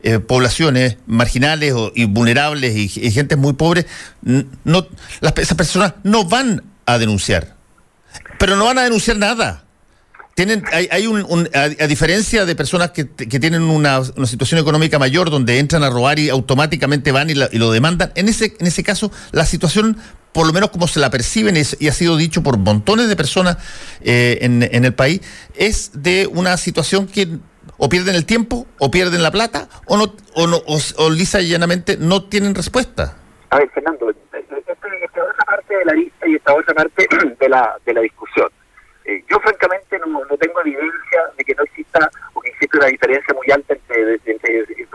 eh, 0.03 0.19
poblaciones 0.19 0.99
marginales 1.07 1.73
y 1.95 2.05
vulnerables 2.05 2.77
y, 2.77 3.11
gente 3.11 3.37
muy 3.37 3.55
pobre, 3.55 3.87
no, 4.23 4.87
las, 5.21 5.33
esas 5.39 5.57
personas 5.57 5.95
no 6.03 6.27
van 6.27 6.63
a 6.85 6.99
denunciar, 6.99 7.57
pero 8.39 8.57
no 8.57 8.67
van 8.67 8.77
a 8.77 8.83
denunciar 8.83 9.17
nada 9.17 9.64
tienen 10.35 10.65
hay, 10.73 10.89
hay 10.91 11.07
un, 11.07 11.49
a, 11.55 11.87
diferencia 11.87 12.45
de 12.45 12.57
personas 12.57 12.91
que, 12.91 13.09
que 13.09 13.41
tienen 13.41 13.63
una, 13.63 14.01
una, 14.17 14.27
situación 14.27 14.61
económica 14.61 14.99
mayor 14.99 15.31
donde 15.31 15.59
entran 15.59 15.85
a 15.85 15.91
robar 15.91 16.19
y 16.19 16.29
automáticamente 16.29 17.13
van 17.13 17.31
y, 17.31 17.35
lo 17.35 17.71
demandan 17.71 18.13
en 18.15 18.29
ese 18.29 18.57
en 18.59 18.67
ese 18.67 18.83
caso 18.83 19.11
la 19.33 19.47
situación 19.47 19.97
por 20.33 20.47
lo 20.47 20.53
menos 20.53 20.71
como 20.71 20.89
se 20.89 20.99
la 20.99 21.11
perciben 21.11 21.57
y 21.57 21.89
ha 21.89 21.93
sido 21.93 22.17
dicho 22.17 22.43
por 22.43 22.59
montones 22.59 23.09
de 23.09 23.17
personas 23.17 23.59
eh, 24.03 24.39
en, 24.43 24.63
en, 24.63 24.85
el 24.85 24.93
país 24.93 25.21
es 25.55 26.03
de 26.03 26.27
una 26.27 26.57
situación 26.57 27.07
que 27.07 27.29
o 27.77 27.89
pierden 27.89 28.17
el 28.17 28.27
tiempo 28.27 28.67
o 28.79 28.91
pierden 28.91 29.23
la 29.23 29.31
plata 29.31 29.69
o 29.87 29.97
no 29.97 30.15
o 30.35 30.47
no 30.49 30.61
o, 30.67 31.11
lisa 31.11 31.41
y 31.41 31.49
llanamente 31.49 31.97
no 31.97 32.25
tienen 32.25 32.55
respuesta. 32.55 33.17
A 33.51 33.59
ver 33.59 33.71
Fernando 33.71 34.11
esta, 34.11 34.39
esta 34.39 35.23
otra 35.23 35.45
parte 35.47 35.77
de 35.77 35.85
la 35.85 35.93
lista 35.93 36.27
y 36.27 36.35
esta 36.35 36.55
otra 36.55 36.75
parte 36.75 37.07
de 37.41 37.49
la 37.49 37.77
de 37.87 37.95
la 37.95 38.01
discusión 38.01 38.49
eh, 39.05 39.23
yo 39.29 39.39
francamente 39.41 39.99
no, 39.99 40.25
no, 40.25 40.37
tengo 40.39 40.61
evidencia 40.61 41.21
de 41.37 41.45
que 41.45 41.55
no 41.55 41.63
exista 41.65 42.11
o 42.33 42.41
que 42.41 42.49
existe 42.49 42.79
una 42.79 42.87
diferencia 42.87 43.35
muy 43.35 43.51
alta 43.51 43.75
entre, 43.75 44.19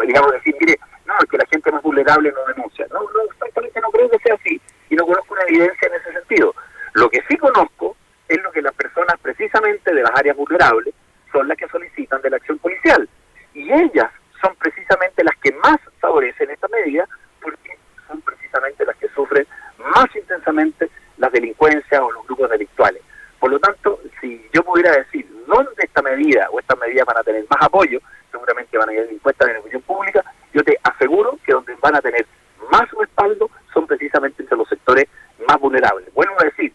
digamos, 0.08 0.32
decir, 0.32 0.56
mire, 0.60 0.80
no, 1.06 1.13
es 1.19 1.30
que 1.30 1.38
la 1.38 1.45
gente 1.45 1.72
más 1.72 1.82
vulnerable 1.84 2.32
no 2.32 2.54
denuncia. 2.54 2.88
No, 2.91 3.02
no, 3.02 3.30
francamente 3.38 3.80
no 3.82 3.91
creo 3.91 4.10
que 4.10 4.19
sea 4.19 4.34
así 4.34 4.60
y 4.89 4.95
no 4.95 5.06
conozco 5.06 5.34
una 5.34 5.43
evidencia 5.43 5.88
en 5.88 5.93
ese 5.93 6.13
sentido. 6.13 6.56
Lo 6.93 7.10
que 7.10 7.22
sí 7.30 7.38
conozco 7.38 7.95
es 8.28 8.41
lo 8.41 8.52
que 8.52 8.62
las 8.62 8.74
personas 8.74 9.15
precisamente 9.22 9.93
de 9.93 10.02
las 10.02 10.12
áreas 10.15 10.36
vulnerables 10.36 10.93
son 11.32 11.48
las 11.48 11.58
que 11.58 11.67
solicitan 11.67 12.22
de 12.22 12.32
la 12.32 12.38
acción 12.38 12.58
policial 12.58 13.08
y 13.54 13.72
ellas 13.72 14.10
son 14.41 14.56
precisamente 14.56 15.24
las 15.24 15.36
que 15.38 15.52
más 15.63 15.78
favorecen 16.00 16.50
esta 16.50 16.67
medida 16.69 17.08
porque 17.41 17.78
son 18.08 18.22
precisamente 18.22 18.86
las 18.86 18.95
que 18.98 19.10
sufren 19.10 19.45
más 19.78 20.08
intensamente 20.15 20.89
las 21.17 21.32
delincuencias 21.32 22.02
o 22.02 22.12
los 22.12 22.26
grupos 22.26 22.50
delictuales. 22.50 23.02
Por 23.39 23.52
lo 23.52 23.60
tanto, 23.60 23.99
si 24.19 24.45
yo 24.54 24.63
pudiera 24.63 24.91
decir 24.91 25.25
dónde 25.47 25.71
esta 25.78 26.02
medida 26.02 26.47
o 26.52 26.60
estas 26.60 26.78
medidas 26.80 27.06
van 27.06 27.17
a 27.17 27.23
tener 27.23 27.45
más 27.49 27.62
apoyo, 27.62 27.99
seguramente 28.32 28.78
van 28.78 28.89
a 28.89 28.93
ir 28.93 29.08
impuestas 29.12 29.47
en 29.47 29.54
la 29.56 29.60
opinión 29.62 29.82
pública, 29.84 30.23
yo 30.54 30.63
te 30.63 30.78
aseguro 30.84 31.39
que 31.45 31.54
donde 31.54 31.75
van 31.82 31.95
a 31.95 32.02
tener 32.02 32.25
más 32.71 32.89
respaldo 32.91 33.49
son 33.73 33.88
precisamente 33.88 34.41
entre 34.43 34.58
los 34.58 34.67
sectores 34.67 35.06
más 35.47 35.60
vulnerables. 35.60 36.13
Vuelvo 36.13 36.36
a 36.39 36.45
decir, 36.45 36.73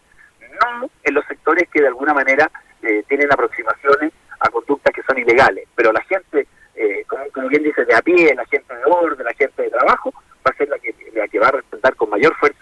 no 0.61 0.89
en 1.03 1.13
los 1.13 1.25
sectores 1.25 1.69
que 1.69 1.81
de 1.81 1.87
alguna 1.87 2.13
manera 2.13 2.49
eh, 2.81 3.03
tienen 3.07 3.31
aproximaciones 3.31 4.11
a 4.39 4.49
conductas 4.49 4.93
que 4.93 5.03
son 5.03 5.17
ilegales, 5.17 5.67
pero 5.75 5.91
la 5.91 6.01
gente, 6.03 6.47
eh, 6.75 7.03
como, 7.07 7.25
como, 7.31 7.47
bien 7.47 7.63
dice, 7.63 7.85
de 7.85 7.95
a 7.95 8.01
pie, 8.01 8.33
la 8.35 8.45
gente 8.45 8.75
de 8.75 8.83
orden, 8.85 9.23
la 9.23 9.33
gente 9.33 9.61
de 9.61 9.69
trabajo, 9.69 10.13
va 10.45 10.51
a 10.51 10.57
ser 10.57 10.69
la 10.69 10.79
que, 10.79 10.93
la 11.13 11.27
que 11.27 11.39
va 11.39 11.47
a 11.47 11.51
respaldar 11.51 11.95
con 11.95 12.09
mayor 12.09 12.35
fuerza. 12.35 12.54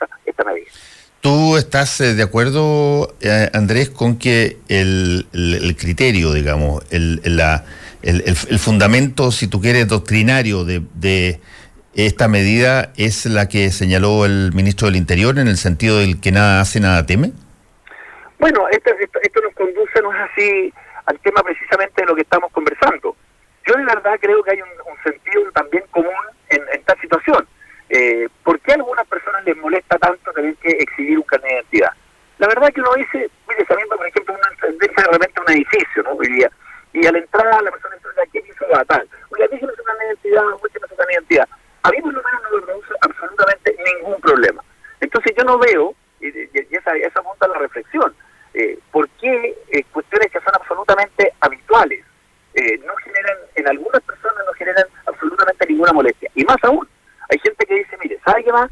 ¿Tú 1.24 1.56
estás 1.56 2.02
eh, 2.02 2.16
de 2.16 2.24
acuerdo, 2.24 3.16
eh, 3.22 3.50
Andrés, 3.54 3.90
con 3.90 4.20
que 4.20 4.58
el, 4.68 5.26
criterio, 5.80 6.34
digamos, 6.34 6.84
el, 6.92 8.60
fundamento, 8.60 9.32
si 9.32 9.48
tú 9.48 9.62
quieres, 9.62 9.88
doctrinario 9.88 10.66
de, 10.66 11.40
esta 11.96 12.28
medida 12.28 12.92
es 12.98 13.26
la 13.26 13.48
que 13.48 13.72
señaló 13.72 14.26
el 14.26 14.52
ministro 14.54 14.88
del 14.88 14.98
Interior 14.98 15.40
en 15.40 15.48
el 15.48 15.56
sentido 15.56 16.00
del 16.00 16.20
que 16.20 16.34
nada 16.34 16.60
hace, 16.60 16.82
nada 16.82 17.06
teme? 17.06 17.32
Bueno, 18.38 18.68
esto, 18.70 18.92
esto, 19.00 19.20
esto 19.22 19.42
nos 19.44 19.54
conduce, 19.54 20.02
no 20.02 20.12
es 20.12 20.20
así, 20.30 20.74
al 21.06 21.18
tema 21.20 21.42
precisamente 21.42 22.02
de 22.02 22.06
lo 22.06 22.16
que 22.16 22.24
estamos 22.24 22.52
conversando. 22.52 23.16
Yo 23.66 23.76
de 23.76 23.86
verdad 23.86 24.20
creo 24.20 24.44
que 24.44 24.52
hay 24.52 24.60
un, 24.62 24.92
un 24.92 25.04
sentido 25.06 25.50
también 25.54 25.86
común 25.90 26.12
en, 26.50 26.64
en 26.64 26.80
esta 26.80 27.00
situación. 27.00 27.48
Eh, 27.96 28.28
¿Por 28.44 28.60
qué 28.62 28.72
a 28.72 28.76
algunas 28.76 29.06
personas 29.06 29.46
les 29.46 29.56
molesta 29.58 30.00
tanto 30.00 30.32
tener 30.32 30.56
que 30.56 30.70
exhibir 30.70 31.20
un 31.20 31.26
carnet 31.26 31.48
de 31.48 31.56
identidad? 31.58 31.92
La 32.40 32.48
verdad 32.48 32.74
que 32.74 32.82
uno 32.82 32.90
dice, 32.98 33.30
mire, 33.48 33.66
sabiendo, 33.68 33.96
por 33.96 34.08
ejemplo, 34.08 34.34
una 34.34 34.80
de 34.80 35.12
repente 35.12 35.42
un 35.42 35.54
edificio, 35.54 36.02
¿no? 36.02 36.18
Día, 36.18 36.50
y 36.94 37.06
a 37.06 37.12
la 37.12 37.20
entrada 37.20 37.62
la 37.62 37.70
persona 37.70 37.96
entra 37.96 38.24
aquí 38.24 38.40
hizo 38.50 38.66
la 38.72 38.84
tal. 38.86 39.08
Oiga, 39.30 39.46
déjeme 39.52 39.74
su 39.76 39.84
carnet 39.84 40.02
de 40.02 40.08
identidad, 40.08 40.44
muéstrame 40.60 40.88
su 40.88 40.96
carnet 40.96 41.08
de 41.08 41.14
identidad. 41.14 41.48
A 41.84 41.92
mí 41.92 42.02
por 42.02 42.14
lo 42.14 42.24
menos 42.24 42.42
no 42.42 42.58
me 42.58 42.62
produce 42.64 42.94
absolutamente 43.02 43.76
ningún 43.86 44.22
problema. 44.22 44.64
Entonces 45.00 45.34
yo 45.38 45.44
no 45.44 45.60
veo, 45.60 45.94
y, 46.20 46.28
y 46.30 46.76
esa, 46.76 46.96
esa 46.96 47.22
monta 47.22 47.48
la 47.48 47.60
reflexión, 47.60 48.16
eh, 48.56 48.80
por 48.92 49.08
qué 49.22 49.56
eh, 49.70 49.84
cuestiones 49.92 50.32
que 50.32 50.40
son 50.40 50.54
absolutamente 50.56 51.32
habituales 51.42 52.04
eh, 52.56 52.80
no 52.80 52.96
generan, 52.96 53.38
en 53.54 53.68
algunas 53.68 54.02
personas 54.02 54.44
no 54.48 54.54
generan 54.54 54.86
absolutamente 55.06 55.68
ninguna 55.68 55.94
molestia. 55.94 56.32
Y 56.34 56.44
más 56.46 56.58
aún, 56.64 56.88
hay 57.34 57.40
gente 57.40 57.66
que 57.66 57.76
dice, 57.76 57.98
mire, 58.02 58.20
¿sabe 58.24 58.44
qué 58.44 58.52
más? 58.52 58.70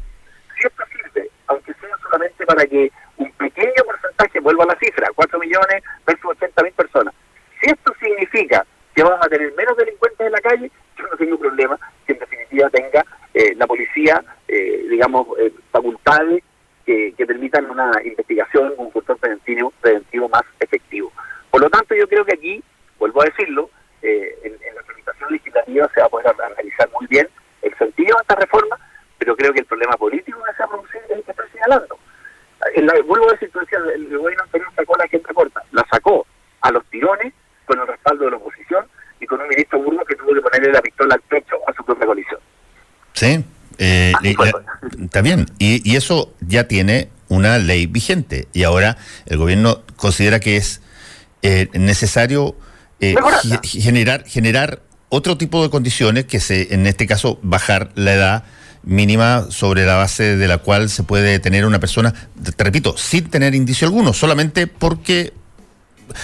Si 0.56 0.66
esto 0.66 0.84
sirve, 0.92 1.28
aunque 1.48 1.74
sea 1.74 1.96
solamente 2.00 2.46
para 2.46 2.64
que 2.64 2.92
un 3.16 3.30
pequeño 3.32 3.84
porcentaje, 3.84 4.38
vuelva 4.38 4.64
a 4.64 4.68
la 4.68 4.78
cifra, 4.78 5.08
4 5.14 5.38
millones 5.40 5.82
versus 6.06 6.30
80 6.30 6.62
mil 6.62 6.72
personas, 6.72 7.14
si 7.60 7.70
esto 7.70 7.92
significa 8.00 8.64
que 8.94 9.02
vamos 9.02 9.18
a 9.20 9.28
tener 9.28 9.52
menos 9.54 9.76
delincuentes 9.76 10.26
en 10.26 10.32
la 10.32 10.40
calle, 10.40 10.70
yo 10.96 11.06
no 11.08 11.16
tengo 11.16 11.38
problema 11.38 11.78
que 12.06 12.12
en 12.12 12.18
definitiva 12.20 12.70
tenga 12.70 13.04
eh, 13.34 13.54
la 13.56 13.66
policía, 13.66 14.22
eh, 14.46 14.86
digamos, 14.88 15.26
eh, 15.40 15.52
facultades 15.72 16.44
que, 16.86 17.14
permitan 17.26 17.70
una 17.70 17.90
investigación, 18.04 18.74
un 18.76 18.90
control 18.90 19.16
preventivo, 19.18 20.28
más 20.28 20.42
efectivo. 20.60 21.12
Por 21.50 21.60
lo 21.60 21.70
tanto, 21.70 21.94
yo 21.94 22.06
creo 22.08 22.24
que 22.24 22.34
aquí, 22.34 22.62
vuelvo 22.98 23.22
a 23.22 23.26
decirlo, 23.26 23.70
en, 24.02 24.52
en 24.52 24.74
la 24.74 24.82
tramitación 24.82 25.32
legislativa 25.32 25.88
se 25.94 26.00
va 26.00 26.06
a 26.06 26.10
poder 26.10 26.26
analizar 26.28 26.90
muy 26.90 27.06
bien 27.06 27.28
el 27.62 27.76
sentido 27.78 28.16
de 28.16 28.22
esta 28.22 28.34
reforma, 28.34 28.76
pero 29.18 29.36
creo 29.36 29.52
que 29.52 29.60
el 29.60 29.66
problema 29.66 29.96
político 29.96 30.42
que 30.42 30.54
se 30.54 30.62
ha 30.62 30.66
producido 30.66 31.00
es 31.04 31.10
el 31.10 31.22
que 31.24 31.30
estoy 31.30 31.48
señalando. 31.52 31.98
La, 32.76 32.94
vuelvo 33.06 33.28
a 33.28 33.32
decir, 33.32 33.50
tú 33.52 33.58
decías, 33.60 33.82
el 33.94 34.16
gobierno 34.16 34.44
anterior 34.44 34.70
sacó 34.76 34.96
la 34.96 35.08
gente 35.08 35.34
corta, 35.34 35.62
la 35.72 35.84
sacó 35.90 36.26
a 36.60 36.70
los 36.70 36.84
tirones 36.86 37.32
con 37.66 37.78
el 37.80 37.86
respaldo 37.86 38.24
de 38.24 38.30
la 38.32 38.36
oposición 38.36 38.86
y 39.20 39.26
con 39.26 39.40
un 39.40 39.48
ministro 39.48 39.80
Burgos 39.80 40.06
que 40.06 40.14
tuvo 40.16 40.34
que 40.34 40.40
ponerle 40.40 40.72
la 40.72 40.82
pistola 40.82 41.14
al 41.14 41.20
pecho 41.22 41.56
a 41.66 41.72
su 41.72 41.84
propia 41.84 42.06
coalición. 42.06 42.40
Sí, 43.14 43.44
eh, 43.78 44.12
y, 44.22 44.36
está 45.04 45.22
bien, 45.22 45.46
y, 45.58 45.90
y, 45.90 45.96
eso 45.96 46.34
ya 46.40 46.68
tiene 46.68 47.10
una 47.28 47.58
ley 47.58 47.86
vigente 47.86 48.46
y 48.52 48.64
ahora 48.64 48.96
el 49.26 49.38
gobierno 49.38 49.82
considera 49.96 50.38
que 50.38 50.56
es 50.56 50.82
eh, 51.42 51.68
necesario 51.72 52.54
eh, 53.00 53.16
generar 53.64 54.24
generar 54.26 54.80
otro 55.14 55.36
tipo 55.36 55.62
de 55.62 55.68
condiciones 55.68 56.24
que 56.24 56.40
se, 56.40 56.72
en 56.72 56.86
este 56.86 57.06
caso, 57.06 57.38
bajar 57.42 57.90
la 57.96 58.14
edad 58.14 58.44
mínima 58.82 59.46
sobre 59.50 59.84
la 59.84 59.96
base 59.96 60.38
de 60.38 60.48
la 60.48 60.56
cual 60.56 60.88
se 60.88 61.02
puede 61.02 61.32
detener 61.32 61.66
una 61.66 61.78
persona, 61.78 62.14
te 62.56 62.64
repito, 62.64 62.96
sin 62.96 63.28
tener 63.28 63.54
indicio 63.54 63.86
alguno, 63.86 64.14
solamente 64.14 64.66
porque 64.66 65.34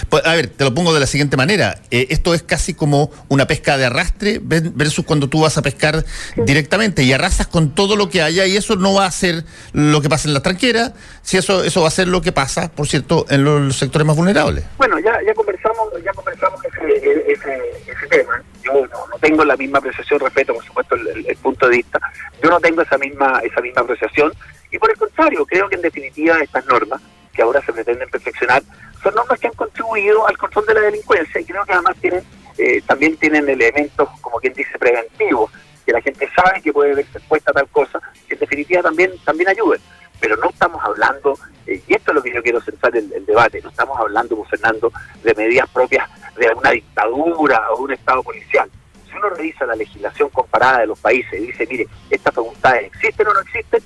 pues, 0.09 0.25
a 0.25 0.35
ver, 0.35 0.47
te 0.47 0.63
lo 0.63 0.73
pongo 0.73 0.93
de 0.93 0.99
la 0.99 1.07
siguiente 1.07 1.37
manera. 1.37 1.79
Eh, 1.91 2.07
esto 2.09 2.33
es 2.33 2.43
casi 2.43 2.73
como 2.73 3.11
una 3.27 3.47
pesca 3.47 3.77
de 3.77 3.85
arrastre 3.85 4.39
versus 4.41 5.05
cuando 5.05 5.29
tú 5.29 5.41
vas 5.41 5.57
a 5.57 5.61
pescar 5.61 6.03
directamente 6.35 7.03
y 7.03 7.13
arrasas 7.13 7.47
con 7.47 7.75
todo 7.75 7.95
lo 7.95 8.09
que 8.09 8.21
haya 8.21 8.45
y 8.45 8.57
eso 8.57 8.75
no 8.75 8.93
va 8.93 9.05
a 9.05 9.11
ser 9.11 9.43
lo 9.73 10.01
que 10.01 10.09
pasa 10.09 10.27
en 10.27 10.33
la 10.33 10.41
tranquera, 10.41 10.93
si 11.21 11.37
eso 11.37 11.63
eso 11.63 11.81
va 11.81 11.87
a 11.87 11.91
ser 11.91 12.07
lo 12.07 12.21
que 12.21 12.31
pasa, 12.31 12.71
por 12.71 12.87
cierto, 12.87 13.25
en 13.29 13.43
los 13.43 13.77
sectores 13.77 14.05
más 14.05 14.15
vulnerables. 14.15 14.63
Bueno, 14.77 14.99
ya 14.99 15.13
ya 15.25 15.33
conversamos 15.33 15.89
ya 16.03 16.11
conversamos 16.13 16.59
ese, 16.65 17.31
ese, 17.31 17.59
ese 17.87 18.07
tema. 18.09 18.43
No, 18.73 18.81
no, 18.87 19.17
tengo 19.19 19.43
la 19.45 19.55
misma 19.57 19.79
apreciación, 19.79 20.19
respeto 20.19 20.53
por 20.53 20.63
supuesto 20.63 20.95
el, 20.95 21.35
punto 21.37 21.67
de 21.67 21.77
vista. 21.77 21.99
Yo 22.41 22.49
no 22.49 22.59
tengo 22.59 22.81
esa 22.81 22.97
misma 22.97 23.41
esa 23.43 23.61
misma 23.61 23.81
apreciación 23.81 24.31
y 24.71 24.77
por 24.77 24.89
el 24.89 24.97
contrario, 24.97 25.45
creo 25.45 25.67
que 25.69 25.75
en 25.75 25.81
definitiva 25.81 26.39
estas 26.39 26.65
normas 26.65 27.01
que 27.33 27.41
ahora 27.41 27.61
se 27.61 27.73
pretenden 27.73 28.09
perfeccionar 28.09 28.61
son 29.01 29.15
normas 29.15 29.39
que 29.39 29.47
han 29.47 29.53
contribuido 29.53 30.27
al 30.27 30.37
control 30.37 30.65
de 30.65 30.73
la 30.73 30.81
delincuencia 30.81 31.41
y 31.41 31.45
creo 31.45 31.65
que 31.65 31.73
además 31.73 31.95
tienen 32.01 32.23
eh, 32.59 32.81
también 32.85 33.15
tienen 33.15 33.47
elementos, 33.47 34.09
como 34.19 34.37
quien 34.37 34.53
dice, 34.53 34.77
preventivos, 34.77 35.49
que 35.85 35.93
la 35.93 36.01
gente 36.01 36.29
sabe 36.35 36.61
que 36.61 36.73
puede 36.73 36.93
verse 36.93 37.17
expuesta 37.17 37.51
a 37.51 37.53
tal 37.53 37.69
cosa, 37.69 38.01
que 38.27 38.33
en 38.33 38.39
definitiva 38.41 38.81
también, 38.81 39.11
también 39.23 39.49
ayuden. 39.49 39.79
Pero 40.19 40.35
no 40.35 40.49
estamos 40.49 40.83
hablando, 40.83 41.39
eh, 41.65 41.81
y 41.87 41.93
esto 41.93 42.11
es 42.11 42.15
lo 42.15 42.21
que 42.21 42.33
yo 42.33 42.43
quiero 42.43 42.59
centrar 42.59 42.97
el, 42.97 43.13
el 43.13 43.25
debate, 43.25 43.61
no 43.61 43.69
estamos 43.69 43.97
hablando, 43.97 44.43
Fernando, 44.43 44.91
de 45.23 45.33
medidas 45.35 45.69
propias 45.69 46.09
de 46.39 46.53
una 46.55 46.71
dictadura 46.71 47.71
o 47.71 47.83
un 47.83 47.91
Estado 47.91 48.23
policial. 48.23 48.69
Si 49.05 49.15
uno 49.15 49.29
revisa 49.29 49.65
la 49.65 49.75
legislación 49.75 50.29
comparada 50.29 50.79
de 50.79 50.87
los 50.87 50.99
países 50.99 51.33
y 51.33 51.47
dice, 51.47 51.67
mire, 51.69 51.87
estas 52.09 52.33
facultades 52.33 52.85
existen 52.87 53.27
o 53.27 53.33
no 53.33 53.41
existen, 53.41 53.83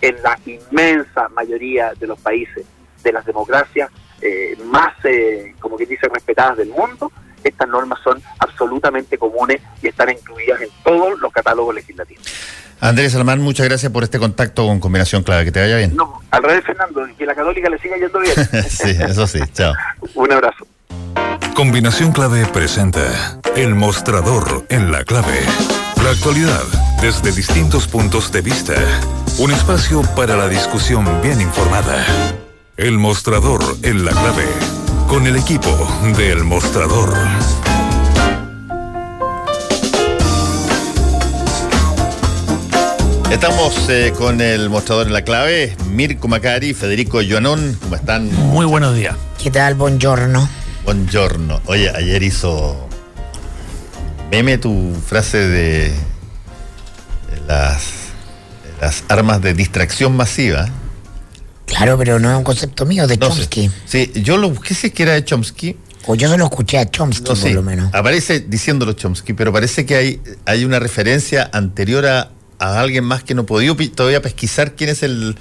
en 0.00 0.22
la 0.22 0.38
inmensa 0.44 1.28
mayoría 1.28 1.92
de 1.98 2.06
los 2.06 2.18
países, 2.20 2.66
de 3.02 3.12
las 3.12 3.24
democracias, 3.24 3.90
eh, 4.20 4.56
más, 4.64 4.92
eh, 5.04 5.54
como 5.60 5.76
que 5.76 5.86
dice, 5.86 6.08
respetadas 6.08 6.58
del 6.58 6.68
mundo, 6.68 7.10
estas 7.44 7.68
normas 7.68 7.98
son 8.02 8.20
absolutamente 8.38 9.18
comunes 9.18 9.60
y 9.82 9.88
están 9.88 10.10
incluidas 10.10 10.60
en 10.60 10.68
todos 10.84 11.18
los 11.20 11.32
catálogos 11.32 11.74
legislativos. 11.74 12.24
Andrés 12.80 13.14
Alamán, 13.14 13.40
muchas 13.40 13.68
gracias 13.68 13.92
por 13.92 14.02
este 14.02 14.18
contacto 14.18 14.66
con 14.66 14.80
Combinación 14.80 15.22
Clave. 15.22 15.44
Que 15.44 15.52
te 15.52 15.60
vaya 15.60 15.76
bien. 15.76 15.94
No, 15.94 16.20
al 16.32 16.42
revés, 16.42 16.64
Fernando, 16.64 17.06
que 17.16 17.24
la 17.24 17.34
católica 17.34 17.70
le 17.70 17.78
siga 17.78 17.96
yendo 17.96 18.18
bien. 18.18 18.34
sí, 18.68 18.96
eso 19.08 19.26
sí, 19.28 19.38
chao. 19.52 19.72
Un 20.14 20.32
abrazo. 20.32 20.66
Combinación 21.54 22.12
Clave 22.12 22.46
presenta 22.46 23.38
El 23.56 23.74
Mostrador 23.74 24.66
en 24.68 24.90
la 24.90 25.04
Clave. 25.04 25.40
La 26.02 26.10
actualidad 26.10 26.62
desde 27.00 27.30
distintos 27.30 27.86
puntos 27.86 28.32
de 28.32 28.40
vista. 28.40 28.74
Un 29.38 29.52
espacio 29.52 30.02
para 30.16 30.36
la 30.36 30.48
discusión 30.48 31.06
bien 31.22 31.40
informada. 31.40 32.04
El 32.76 32.98
Mostrador 32.98 33.62
en 33.82 34.04
la 34.04 34.12
Clave. 34.12 34.46
Con 35.08 35.26
el 35.26 35.36
equipo 35.36 35.70
de 36.16 36.32
El 36.32 36.44
Mostrador. 36.44 37.12
Estamos 43.30 43.88
eh, 43.88 44.12
con 44.16 44.40
el 44.40 44.68
mostrador 44.68 45.06
en 45.06 45.14
la 45.14 45.22
clave, 45.22 45.74
Mirko 45.90 46.28
Macari, 46.28 46.74
Federico 46.74 47.20
Joanón, 47.26 47.78
¿cómo 47.82 47.96
están? 47.96 48.30
Muy 48.30 48.66
buenos 48.66 48.94
días. 48.94 49.16
¿Qué 49.42 49.50
tal? 49.50 49.74
Buongiorno. 49.74 50.48
Buongiorno. 50.84 51.60
Oye, 51.66 51.90
ayer 51.94 52.22
hizo 52.22 52.88
meme 54.30 54.58
tu 54.58 54.94
frase 55.06 55.38
de, 55.38 55.92
las, 57.46 57.84
las 58.80 59.04
armas 59.08 59.40
de 59.42 59.54
distracción 59.54 60.16
masiva. 60.16 60.68
Claro, 61.66 61.96
pero 61.96 62.18
no 62.18 62.30
es 62.30 62.36
un 62.36 62.44
concepto 62.44 62.84
mío, 62.84 63.06
de 63.06 63.16
No 63.16 63.30
sé. 63.30 63.36
Chomsky. 63.42 63.70
Sí, 63.86 64.10
yo 64.16 64.36
lo 64.36 64.50
busqué 64.50 64.74
si 64.74 64.88
es 64.88 64.92
que 64.92 65.04
era 65.04 65.12
de 65.12 65.24
Chomsky. 65.24 65.76
O 66.06 66.16
yo 66.16 66.28
solo 66.28 66.44
escuché 66.46 66.78
a 66.78 66.90
Chomsky, 66.90 67.22
No, 67.22 67.28
por 67.28 67.36
sí, 67.36 67.52
lo 67.52 67.62
menos. 67.62 67.94
Aparece 67.94 68.40
diciéndolo 68.40 68.92
Chomsky, 68.94 69.34
pero 69.34 69.52
parece 69.52 69.86
que 69.86 69.94
hay, 69.94 70.20
hay 70.46 70.64
una 70.64 70.80
referencia 70.80 71.48
anterior 71.52 72.04
a, 72.06 72.30
a 72.58 72.80
alguien 72.80 73.04
más 73.04 73.22
que 73.22 73.34
no 73.34 73.46
pi- 73.76 73.88
todavía 73.88 74.20
pesquisar 74.20 74.74
quién 74.74 74.90
es 74.90 75.02
el. 75.04 75.36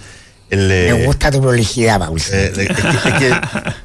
El 0.52 0.68
Me 0.68 1.06
gusta 1.06 1.32
tu 1.32 1.42
prolijidad, 1.42 1.98
Paul. 2.00 2.20
eh, 2.32 2.52
es 2.56 2.58
que- 2.58 2.64
es 2.64 3.14
que, 3.20 3.34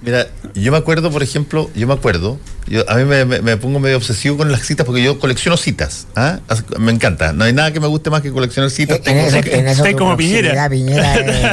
mira, 0.02 0.26
yo 0.55 0.70
me 0.72 0.79
acuerdo, 0.79 1.11
por 1.11 1.22
ejemplo, 1.22 1.70
yo 1.74 1.87
me 1.87 1.94
acuerdo, 1.94 2.38
yo, 2.66 2.85
a 2.90 2.96
mí 2.96 3.05
me, 3.05 3.24
me- 3.24 3.40
me 3.40 3.57
pongo 3.57 3.79
medio 3.79 3.96
obsesivo 3.96 4.37
con 4.37 4.50
las 4.52 4.62
citas 4.66 4.85
porque 4.85 5.02
yo 5.02 5.18
colecciono 5.18 5.57
citas. 5.57 6.07
¿ah? 6.16 6.40
Me 6.79 6.90
encanta. 6.92 7.33
No 7.33 7.44
hay 7.44 7.52
nada 7.52 7.72
que 7.72 7.81
me 7.81 7.87
guste 7.87 8.11
más 8.11 8.20
que 8.22 8.31
coleccionar 8.33 8.70
citas. 8.70 9.00
en, 9.07 9.16
eso 9.18 9.38
Estoy 9.38 9.94
como 9.94 10.16
Piñera. 10.16 10.68
eh, 10.72 11.52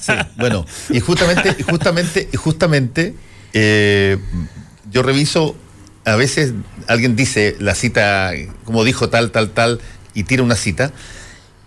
Sí, 0.00 0.12
bueno, 0.36 0.66
y 0.90 1.00
justamente, 1.00 1.56
y 1.58 1.62
justamente, 1.62 2.28
y 2.32 2.36
justamente, 2.36 3.14
eh, 3.52 4.18
yo 4.90 5.02
reviso, 5.02 5.56
a 6.04 6.16
veces 6.16 6.52
alguien 6.86 7.16
dice 7.16 7.56
la 7.60 7.74
cita, 7.74 8.32
como 8.64 8.84
dijo 8.84 9.08
tal, 9.08 9.30
tal, 9.30 9.50
tal, 9.50 9.80
y 10.14 10.24
tira 10.24 10.42
una 10.42 10.56
cita. 10.56 10.92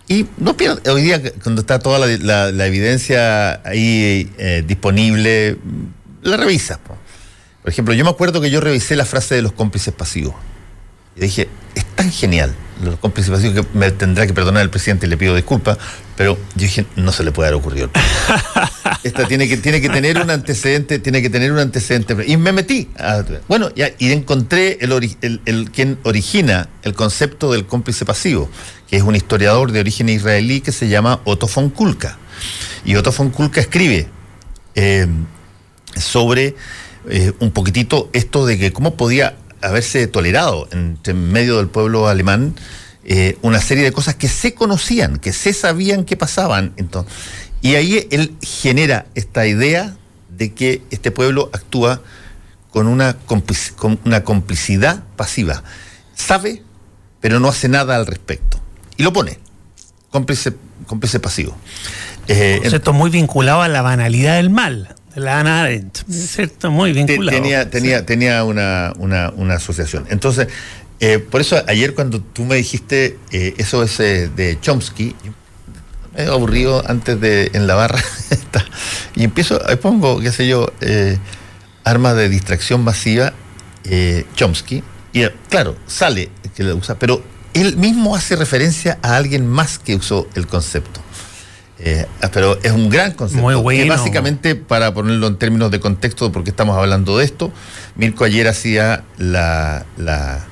Y 0.08 0.26
no 0.38 0.58
pierdo, 0.58 0.82
hoy 0.92 1.02
día 1.02 1.22
cuando 1.42 1.62
está 1.62 1.80
toda 1.80 2.00
la, 2.00 2.66
evidencia 2.66 3.62
ahí 3.68 4.32
eh, 4.38 4.64
disponible, 4.66 5.58
la 6.22 6.38
revisa. 6.38 6.78
po. 6.80 6.98
Por 7.62 7.72
ejemplo, 7.72 7.94
yo 7.94 8.04
me 8.04 8.12
acuerdo 8.12 8.42
que 8.42 8.52
yo 8.52 8.60
revisé 8.60 8.96
la 8.96 9.06
frase 9.06 9.36
de 9.36 9.42
los 9.42 9.54
cómplices 9.54 9.94
pasivos. 9.94 10.36
Y 11.16 11.22
dije, 11.22 11.48
es 11.76 11.86
tan 11.96 12.12
genial 12.12 12.54
los 12.84 12.98
cómplices 13.00 13.32
pasivos 13.32 13.66
que 13.66 13.78
me 13.78 13.92
tendrá 13.92 14.28
que 14.28 14.34
perdonar 14.34 14.62
el 14.64 14.70
presidente 14.70 15.06
y 15.06 15.10
le 15.10 15.16
pido 15.16 15.36
disculpas, 15.36 15.78
pero 16.18 16.36
yo 16.56 16.62
dije, 16.66 16.86
no 16.98 17.12
se 17.14 17.24
le 17.24 17.32
puede 17.32 17.48
haber 17.50 17.60
ocurrido. 17.60 17.90
Esta 19.04 19.28
tiene 19.28 19.48
que, 19.48 19.58
tiene 19.58 19.80
que 19.80 19.90
tener 19.90 20.18
un 20.22 20.30
antecedente, 20.30 21.00
tiene 21.00 21.22
que 21.22 21.30
tener 21.30 21.52
un 21.52 21.60
antecedente. 21.60 22.16
Y 22.26 22.36
me 22.38 22.52
metí. 22.52 22.90
a- 22.98 23.24
bueno, 23.48 23.70
ya, 23.76 23.90
y 24.00 24.12
encontré 24.12 24.78
el, 24.82 24.92
ori- 24.92 25.16
el, 25.22 25.40
el- 25.46 25.72
quien 25.72 25.98
origina 26.04 26.68
el 26.84 26.94
concepto 26.94 27.52
del 27.52 27.66
cómplice 27.66 28.06
pasivo, 28.06 28.50
que 28.90 28.98
es 28.98 29.04
un 29.04 29.16
historiador 29.16 29.72
de 29.72 29.80
origen 29.80 30.10
israelí 30.10 30.62
que 30.62 30.72
se 30.72 30.90
llama 30.90 31.22
Otto 31.26 31.48
von 31.54 31.70
Kulka. 31.70 32.18
Y 32.86 32.96
Otto 32.96 33.12
von 33.12 33.30
Kulka 33.30 33.62
escribe 33.62 34.08
eh, 34.76 35.08
sobre 35.96 36.56
eh, 37.10 37.32
un 37.40 37.52
poquitito 37.52 38.10
esto 38.14 38.46
de 38.46 38.58
que 38.58 38.74
cómo 38.74 38.96
podía 38.96 39.36
haberse 39.64 40.06
tolerado 40.08 40.68
entre 40.72 41.14
medio 41.14 41.58
del 41.58 41.68
pueblo 41.68 42.08
alemán 42.08 42.56
eh, 43.06 43.38
una 43.42 43.60
serie 43.60 43.84
de 43.84 43.92
cosas 43.92 44.16
que 44.16 44.28
se 44.28 44.54
conocían, 44.54 45.18
que 45.18 45.34
se 45.34 45.54
sabían 45.54 46.06
que 46.06 46.16
pasaban. 46.16 46.74
Entonces, 46.78 47.12
y 47.62 47.76
ahí 47.76 48.08
él 48.12 48.36
genera 48.42 49.06
esta 49.16 49.46
idea 49.48 49.96
de 50.30 50.54
que 50.54 50.82
este 50.92 51.12
pueblo 51.12 51.50
actúa 51.54 52.02
con 52.72 52.88
una, 52.88 53.18
complic- 53.28 53.76
con 53.76 54.00
una 54.06 54.24
complicidad 54.24 55.04
pasiva. 55.16 55.64
Sabe, 56.16 56.64
pero 57.22 57.40
no 57.40 57.50
hace 57.50 57.70
nada 57.70 57.96
al 57.96 58.06
respecto. 58.06 58.60
Y 58.98 59.04
lo 59.04 59.14
pone, 59.14 59.40
cómplice, 60.10 60.54
cómplice 60.88 61.20
pasivo. 61.20 61.56
Eh, 62.28 62.60
Concepto 62.62 62.94
muy 62.94 63.10
vinculado 63.10 63.62
a 63.62 63.68
la 63.68 63.82
banalidad 63.82 64.38
del 64.38 64.50
mal, 64.50 64.96
la 65.16 65.40
Hannah 65.40 65.64
Arendt. 65.64 66.10
¿Cierto? 66.10 66.72
Muy 66.72 66.94
vinculado. 66.94 67.38
Tenía, 67.38 67.70
tenía, 67.70 68.06
tenía 68.06 68.44
una, 68.44 68.94
una, 68.98 69.32
una 69.36 69.56
asociación. 69.56 70.06
Entonces, 70.10 70.48
eh, 71.06 71.20
por 71.20 71.42
eso 71.42 71.62
ayer 71.68 71.94
cuando 71.96 72.22
tú 72.22 72.46
me 72.46 72.56
dijiste 72.56 73.18
eh, 73.32 73.56
eso 73.58 73.84
es 73.84 74.00
eh, 74.00 74.30
de 74.34 74.58
Chomsky, 74.62 75.14
me 76.16 76.24
he 76.24 76.28
aburrido 76.28 76.82
antes 76.88 77.20
de 77.20 77.52
en 77.54 77.68
la 77.68 77.76
barra 77.76 78.02
y 79.16 79.26
empiezo, 79.26 79.60
pongo, 79.82 80.22
qué 80.22 80.32
sé 80.32 80.48
yo, 80.48 80.72
armas 81.84 82.16
de 82.16 82.30
distracción 82.30 82.86
masiva, 82.86 83.34
Chomsky, 84.36 84.82
y 85.12 85.26
claro, 85.50 85.76
sale 85.88 86.30
que 86.56 86.64
lo 86.64 86.76
usa, 86.76 86.98
pero 86.98 87.22
él 87.54 87.76
mismo 87.76 88.16
hace 88.16 88.38
referencia 88.38 88.98
a 89.02 89.18
alguien 89.18 89.46
más 89.46 89.80
que 89.80 89.96
usó 89.96 90.30
el 90.36 90.48
concepto. 90.48 91.02
Eh, 91.86 92.06
pero 92.32 92.58
es 92.64 92.72
un 92.72 92.90
gran 92.90 93.12
concepto. 93.12 93.44
Muy 93.44 93.78
que 93.78 93.90
básicamente, 93.90 94.56
para 94.56 94.94
ponerlo 94.94 95.28
en 95.28 95.36
términos 95.38 95.70
de 95.70 95.82
contexto, 95.82 96.32
porque 96.32 96.52
estamos 96.52 96.78
hablando 96.78 97.18
de 97.18 97.26
esto, 97.26 97.52
Mirko 97.98 98.24
ayer 98.24 98.48
hacía 98.48 99.04
la, 99.18 99.86
la, 99.98 100.46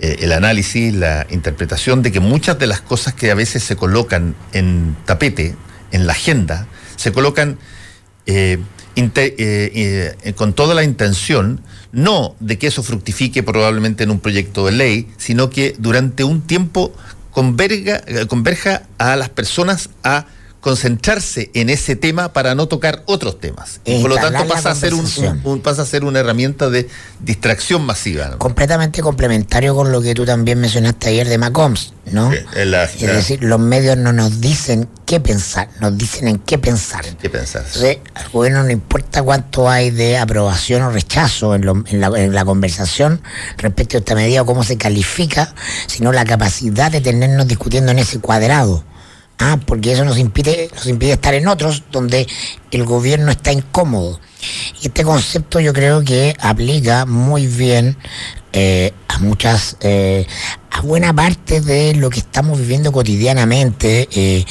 eh, 0.00 0.16
el 0.20 0.32
análisis, 0.32 0.94
la 0.94 1.26
interpretación 1.28 2.00
de 2.00 2.10
que 2.10 2.20
muchas 2.20 2.58
de 2.58 2.66
las 2.66 2.80
cosas 2.80 3.12
que 3.12 3.30
a 3.30 3.34
veces 3.34 3.64
se 3.64 3.76
colocan 3.76 4.34
en 4.54 4.96
tapete, 5.04 5.56
en 5.92 6.06
la 6.06 6.14
agenda, 6.14 6.68
se 6.96 7.12
colocan 7.12 7.58
eh, 8.24 8.58
con 10.36 10.54
toda 10.54 10.74
la 10.74 10.84
intención, 10.84 11.60
no 11.92 12.34
de 12.40 12.56
que 12.56 12.68
eso 12.68 12.82
fructifique 12.82 13.42
probablemente 13.42 14.04
en 14.04 14.10
un 14.10 14.20
proyecto 14.20 14.64
de 14.64 14.72
ley, 14.72 15.12
sino 15.18 15.50
que 15.50 15.74
durante 15.78 16.24
un 16.24 16.40
tiempo 16.40 16.94
converga, 17.34 18.00
eh, 18.06 18.26
converja 18.26 18.84
a 18.96 19.16
las 19.16 19.28
personas 19.28 19.90
a 20.04 20.26
concentrarse 20.64 21.50
en 21.52 21.68
ese 21.68 21.94
tema 21.94 22.32
para 22.32 22.54
no 22.54 22.66
tocar 22.68 23.02
otros 23.04 23.38
temas. 23.38 23.80
Y 23.84 24.00
por 24.00 24.08
lo 24.10 24.16
tanto 24.16 24.48
pasa 24.48 24.70
a, 24.70 24.74
ser 24.74 24.94
un, 24.94 25.60
pasa 25.60 25.82
a 25.82 25.84
ser 25.86 26.04
una 26.04 26.20
herramienta 26.20 26.70
de 26.70 26.88
distracción 27.20 27.84
masiva. 27.84 28.28
¿no? 28.28 28.38
Completamente 28.38 29.02
complementario 29.02 29.74
con 29.74 29.92
lo 29.92 30.00
que 30.00 30.14
tú 30.14 30.24
también 30.24 30.58
mencionaste 30.60 31.10
ayer 31.10 31.28
de 31.28 31.36
Macombs, 31.36 31.92
¿no? 32.12 32.32
Sí, 32.32 32.38
en 32.56 32.70
la- 32.70 32.84
es 32.84 32.98
decir, 32.98 33.42
los 33.44 33.60
medios 33.60 33.98
no 33.98 34.14
nos 34.14 34.40
dicen 34.40 34.88
qué 35.04 35.20
pensar, 35.20 35.68
nos 35.80 35.98
dicen 35.98 36.28
en 36.28 36.38
qué 36.38 36.56
pensar. 36.58 37.04
¿Qué? 37.80 37.90
Entonces, 37.92 37.98
al 38.14 38.30
gobierno 38.30 38.62
no 38.62 38.70
importa 38.70 39.22
cuánto 39.22 39.68
hay 39.68 39.90
de 39.90 40.16
aprobación 40.16 40.80
o 40.82 40.90
rechazo 40.90 41.54
en, 41.54 41.66
lo- 41.66 41.84
en 41.86 42.00
la, 42.00 42.06
en 42.18 42.34
la 42.34 42.44
conversación 42.46 43.20
respecto 43.58 43.98
a 43.98 44.00
esta 44.00 44.14
medida 44.14 44.40
o 44.40 44.46
cómo 44.46 44.64
se 44.64 44.78
califica, 44.78 45.54
sino 45.88 46.10
la 46.10 46.24
capacidad 46.24 46.90
de 46.90 47.02
tenernos 47.02 47.46
discutiendo 47.46 47.92
en 47.92 47.98
ese 47.98 48.18
cuadrado. 48.18 48.82
Ah, 49.38 49.58
porque 49.66 49.92
eso 49.92 50.04
nos 50.04 50.18
impide, 50.18 50.70
nos 50.74 50.86
impide 50.86 51.12
estar 51.12 51.34
en 51.34 51.48
otros 51.48 51.82
donde 51.90 52.26
el 52.70 52.84
gobierno 52.84 53.30
está 53.30 53.52
incómodo. 53.52 54.20
Y 54.82 54.88
este 54.88 55.04
concepto 55.04 55.60
yo 55.60 55.72
creo 55.72 56.02
que 56.04 56.36
aplica 56.40 57.04
muy 57.06 57.46
bien 57.46 57.96
eh, 58.52 58.92
a 59.08 59.18
muchas, 59.18 59.76
eh, 59.80 60.26
a 60.70 60.80
buena 60.82 61.12
parte 61.12 61.60
de 61.60 61.94
lo 61.94 62.10
que 62.10 62.20
estamos 62.20 62.58
viviendo 62.58 62.92
cotidianamente. 62.92 64.08
eh, 64.12 64.44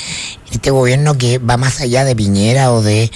este 0.52 0.70
gobierno 0.70 1.18
que 1.18 1.40
va 1.40 1.58
más 1.58 1.82
allá 1.82 2.06
de 2.06 2.16
Piñera 2.16 2.72
o 2.72 2.82
de 2.82 3.12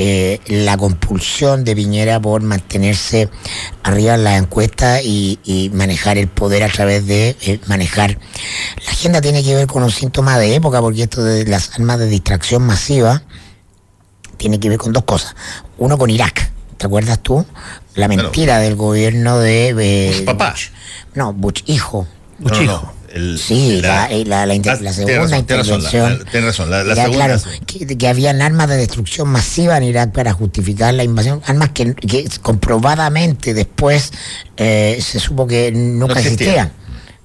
eh, 0.00 0.40
la 0.46 0.76
compulsión 0.76 1.64
de 1.64 1.74
Piñera 1.74 2.20
por 2.20 2.40
mantenerse 2.40 3.28
arriba 3.82 4.14
en 4.14 4.22
las 4.24 4.40
encuestas 4.40 5.02
y, 5.04 5.40
y 5.44 5.70
manejar 5.74 6.18
el 6.18 6.28
poder 6.28 6.62
a 6.62 6.68
través 6.68 7.04
de 7.06 7.36
eh, 7.42 7.60
manejar. 7.66 8.18
La 8.86 8.92
agenda 8.92 9.20
tiene 9.20 9.42
que 9.42 9.54
ver 9.54 9.66
con 9.66 9.82
un 9.82 9.90
síntoma 9.90 10.38
de 10.38 10.54
época, 10.54 10.80
porque 10.80 11.02
esto 11.02 11.22
de 11.24 11.44
las 11.46 11.74
armas 11.74 11.98
de 11.98 12.06
distracción 12.06 12.62
masiva 12.62 13.22
tiene 14.36 14.60
que 14.60 14.68
ver 14.68 14.78
con 14.78 14.92
dos 14.92 15.02
cosas. 15.04 15.34
Uno 15.78 15.98
con 15.98 16.10
Irak, 16.10 16.50
¿te 16.76 16.86
acuerdas 16.86 17.18
tú? 17.20 17.44
La 17.94 18.06
mentira 18.06 18.58
del 18.58 18.76
gobierno 18.76 19.38
de... 19.40 19.70
eh, 19.70 20.12
Bush 20.18 20.24
papá. 20.24 20.50
Bush. 20.52 20.68
No, 21.14 21.32
Bush 21.32 21.62
hijo. 21.66 22.06
No, 22.38 22.50
no, 22.50 22.54
Buchijo. 22.54 22.72
no, 22.72 22.92
el- 23.12 23.38
Sí, 23.38 23.80
la, 23.80 24.06
eh, 24.10 24.24
la, 24.26 24.46
la 24.46 24.54
inter- 24.54 24.72
Ah, 24.72 24.82
la 24.82 24.92
tienes 24.92 24.96
segunda 24.96 25.26
la- 25.28 25.38
intervención. 25.38 26.18
la- 26.18 26.24
tienes 26.30 26.46
razón, 26.48 26.70
la- 26.70 26.84
la 26.84 26.94
segunda- 26.94 27.26
claro 27.26 27.42
que, 27.66 27.86
que 27.98 28.08
habían 28.08 28.42
armas 28.42 28.68
de 28.68 28.76
destrucción 28.76 29.28
masiva 29.28 29.76
en 29.76 29.84
Irak 29.84 30.12
para 30.12 30.32
justificar 30.32 30.92
la 30.94 31.04
invasión, 31.04 31.40
armas 31.46 31.70
que, 31.70 31.94
que 31.94 32.28
comprobadamente 32.42 33.54
después 33.54 34.12
eh, 34.56 34.98
se 35.00 35.20
supo 35.20 35.46
que 35.46 35.72
nunca 35.72 36.14
No 36.14 36.20
existían. 36.20 36.48
existían. 36.68 36.72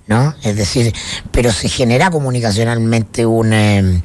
¿No? 0.05 0.35
Es 0.43 0.57
decir, 0.57 0.93
pero 1.31 1.51
se 1.53 1.69
genera 1.69 2.11
comunicacionalmente 2.11 3.25
un, 3.25 3.53
eh, 3.53 4.01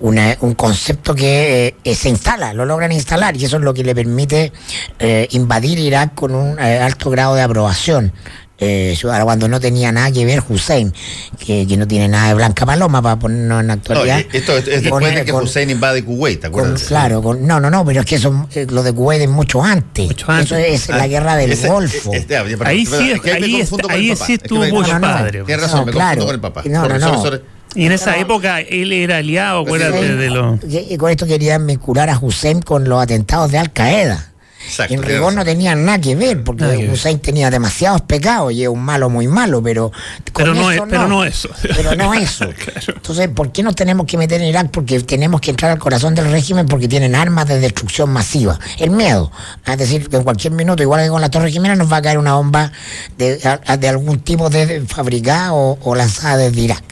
una- 0.00 0.34
un 0.40 0.54
concepto 0.54 1.14
que 1.14 1.74
eh, 1.84 1.94
se 1.94 2.08
instala, 2.08 2.54
lo 2.54 2.64
logran 2.64 2.90
instalar 2.90 3.36
y 3.36 3.44
eso 3.44 3.56
es 3.58 3.62
lo 3.62 3.74
que 3.74 3.84
le 3.84 3.94
permite 3.94 4.50
eh, 4.98 5.28
invadir 5.32 5.78
Irak 5.78 6.14
con 6.14 6.34
un 6.34 6.58
eh, 6.58 6.78
alto 6.78 7.10
grado 7.10 7.34
de 7.34 7.42
aprobación. 7.42 8.12
Eh, 8.60 8.96
ahora 9.04 9.24
cuando 9.24 9.48
no 9.48 9.58
tenía 9.58 9.90
nada 9.90 10.12
que 10.12 10.24
ver 10.26 10.42
Hussein, 10.48 10.92
que, 11.38 11.66
que 11.66 11.76
no 11.78 11.88
tiene 11.88 12.08
nada 12.08 12.28
de 12.28 12.34
Blanca 12.34 12.66
Paloma 12.66 13.00
para 13.00 13.18
ponernos 13.18 13.60
en 13.60 13.66
No, 13.68 13.72
actualidad. 13.72 14.20
eh, 14.20 14.28
esto 14.34 14.52
es, 14.56 14.68
es 14.68 14.82
después 14.82 15.02
Con- 15.06 15.14
de 15.14 15.24
que 15.24 15.32
con- 15.32 15.44
Hussein 15.44 15.70
invade 15.70 16.04
Kuwait, 16.04 16.40
¿te 16.42 16.50
con- 16.50 16.60
acuerdas? 16.60 16.82
claro, 16.84 17.22
con- 17.22 17.46
no, 17.46 17.58
no, 17.58 17.70
no, 17.70 17.84
pero 17.86 18.00
es 18.00 18.06
que 18.06 18.16
eso, 18.16 18.46
eh, 18.54 18.66
lo 18.70 18.82
de 18.82 18.92
Kuwait 18.92 19.22
es 19.22 19.28
mucho 19.30 19.62
antes. 19.62 20.06
Mucho 20.08 20.30
antes. 20.30 20.52
Eso 20.52 20.58
es 20.58 20.90
Ah, 20.90 20.96
la 20.98 21.08
guerra 21.08 21.36
del 21.36 21.52
ese- 21.52 21.68
Golfo. 21.68 22.12
este, 22.12 22.36
ah, 22.36 22.44
perdón, 22.44 22.66
Ahí 22.66 22.84
sí, 22.84 23.12
es 23.12 23.20
que 23.20 23.30
me 23.32 23.46
ahí 23.46 23.52
confundo 23.60 23.76
está- 23.76 23.82
con 23.82 23.92
el 23.92 24.00
ahí 24.00 24.10
papá, 24.10 24.26
sí 24.26 24.32
es 24.34 24.38
que 24.38 24.44
estuvo 24.44 24.60
me- 24.60 24.70
no, 24.72 24.82
no. 24.82 25.00
padre. 25.00 25.42
Tienes 25.44 25.62
razón, 25.64 25.80
No, 25.80 25.86
me 25.86 25.92
claro. 25.92 26.08
confundo 26.08 26.26
con 26.26 26.34
el 26.34 26.40
papá. 26.40 26.62
No, 26.66 26.82
no, 26.82 26.88
Profesor, 26.88 27.10
no. 27.14 27.20
profesor, 27.22 27.44
Y 27.76 27.86
en 27.86 27.92
esa 27.92 28.10
No. 28.16 28.22
época 28.22 28.60
él 28.62 28.92
era 28.92 29.18
aliado, 29.18 29.60
acuérdate 29.60 30.00
Sí. 30.00 30.12
de 30.14 30.28
los... 30.30 30.58
Y 30.68 30.96
con 30.96 31.08
esto 31.08 31.24
querían 31.24 31.64
vincular 31.68 32.10
a 32.10 32.18
Hussein 32.18 32.60
con 32.62 32.88
los 32.88 33.00
atentados 33.00 33.52
de 33.52 33.58
Al 33.58 33.72
Qaeda. 33.72 34.26
Exacto, 34.70 34.94
en 34.94 35.02
rigor 35.02 35.32
no 35.34 35.44
tenían 35.44 35.84
nada 35.84 36.00
que 36.00 36.14
ver, 36.14 36.44
porque 36.44 36.64
que 36.64 36.76
ver. 36.76 36.90
Hussein 36.90 37.18
tenía 37.18 37.50
demasiados 37.50 38.02
pecados 38.02 38.52
y 38.52 38.62
es 38.62 38.68
un 38.68 38.80
malo 38.80 39.10
muy 39.10 39.26
malo, 39.26 39.60
pero. 39.62 39.90
Pero 40.32 40.54
no 40.54 40.70
eso 40.70 40.84
es- 40.84 40.90
pero 40.90 41.08
no 41.08 41.24
eso. 41.24 41.48
Pero 41.62 41.96
no 41.96 42.14
eso. 42.14 42.46
Claro. 42.60 42.94
Entonces, 42.94 43.28
¿por 43.28 43.50
qué 43.50 43.62
nos 43.64 43.74
tenemos 43.74 44.06
que 44.06 44.16
meter 44.16 44.40
en 44.40 44.46
Irak? 44.48 44.70
Porque 44.70 45.00
tenemos 45.00 45.40
que 45.40 45.50
entrar 45.50 45.72
al 45.72 45.78
corazón 45.78 46.14
del 46.14 46.30
régimen 46.30 46.66
porque 46.66 46.86
tienen 46.86 47.14
armas 47.16 47.48
de 47.48 47.58
destrucción 47.58 48.10
masiva. 48.10 48.58
El 48.78 48.90
miedo. 48.90 49.32
Es 49.66 49.76
decir, 49.78 50.08
que 50.08 50.16
en 50.16 50.22
cualquier 50.22 50.52
minuto, 50.52 50.82
igual 50.82 51.02
que 51.02 51.08
con 51.08 51.20
la 51.20 51.30
Torre 51.30 51.50
Jimena, 51.50 51.74
nos 51.74 51.90
va 51.92 51.96
a 51.96 52.02
caer 52.02 52.18
una 52.18 52.34
bomba 52.34 52.70
de, 53.18 53.38
de 53.78 53.88
algún 53.88 54.20
tipo 54.20 54.50
de, 54.50 54.66
de 54.66 54.80
fabricada 54.82 55.52
o, 55.52 55.78
o 55.82 55.94
lanzada 55.96 56.36
desde 56.36 56.60
Irak. 56.60 56.84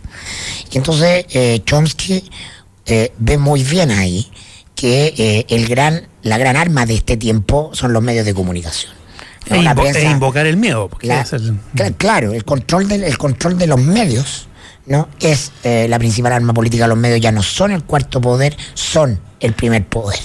Y 0.72 0.78
entonces, 0.78 1.26
eh, 1.30 1.62
Chomsky 1.64 2.28
eh, 2.86 3.12
ve 3.18 3.38
muy 3.38 3.62
bien 3.62 3.90
ahí 3.90 4.28
que 4.74 5.14
eh, 5.16 5.46
el 5.48 5.66
gran, 5.68 6.06
la 6.28 6.38
gran 6.38 6.56
arma 6.56 6.86
de 6.86 6.94
este 6.94 7.16
tiempo 7.16 7.70
son 7.72 7.92
los 7.92 8.02
medios 8.02 8.24
de 8.26 8.34
comunicación. 8.34 8.92
¿no? 9.50 9.56
E, 9.56 9.60
invo- 9.74 9.82
prensa- 9.82 9.98
e 10.00 10.10
invocar 10.10 10.46
el 10.46 10.56
miedo. 10.56 10.88
Porque 10.88 11.06
la- 11.08 11.22
es 11.22 11.32
el- 11.32 11.58
cla- 11.74 11.94
claro, 11.96 12.32
el 12.34 12.44
control, 12.44 12.86
del, 12.88 13.02
el 13.04 13.16
control 13.18 13.58
de 13.58 13.66
los 13.66 13.80
medios 13.80 14.44
¿no? 14.86 15.06
Es 15.20 15.52
eh, 15.64 15.86
la 15.90 15.98
principal 15.98 16.32
arma 16.32 16.54
política 16.54 16.86
los 16.86 16.96
medios, 16.96 17.20
ya 17.20 17.30
no 17.30 17.42
son 17.42 17.72
el 17.72 17.84
cuarto 17.84 18.22
poder, 18.22 18.56
son 18.72 19.20
el 19.38 19.52
primer 19.52 19.84
poder. 19.86 20.18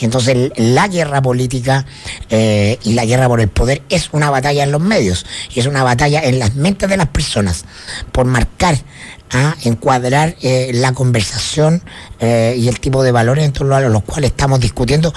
Y 0.00 0.04
entonces 0.04 0.52
la 0.56 0.86
guerra 0.86 1.20
política 1.20 1.84
eh, 2.30 2.78
y 2.84 2.92
la 2.92 3.06
guerra 3.06 3.26
por 3.26 3.40
el 3.40 3.48
poder 3.48 3.82
es 3.88 4.10
una 4.12 4.30
batalla 4.30 4.62
en 4.62 4.70
los 4.70 4.80
medios 4.80 5.26
y 5.52 5.58
es 5.58 5.66
una 5.66 5.82
batalla 5.82 6.22
en 6.22 6.38
las 6.38 6.54
mentes 6.54 6.88
de 6.88 6.96
las 6.96 7.08
personas 7.08 7.64
por 8.12 8.24
marcar, 8.26 8.78
a 9.34 9.54
encuadrar 9.64 10.36
eh, 10.40 10.70
la 10.72 10.92
conversación 10.92 11.82
y 12.20 12.68
el 12.68 12.80
tipo 12.80 13.02
de 13.02 13.12
valores 13.12 13.44
en 13.44 13.52
torno 13.52 13.76
a 13.76 13.80
los 13.82 14.02
cuales 14.04 14.30
estamos 14.30 14.58
discutiendo 14.60 15.12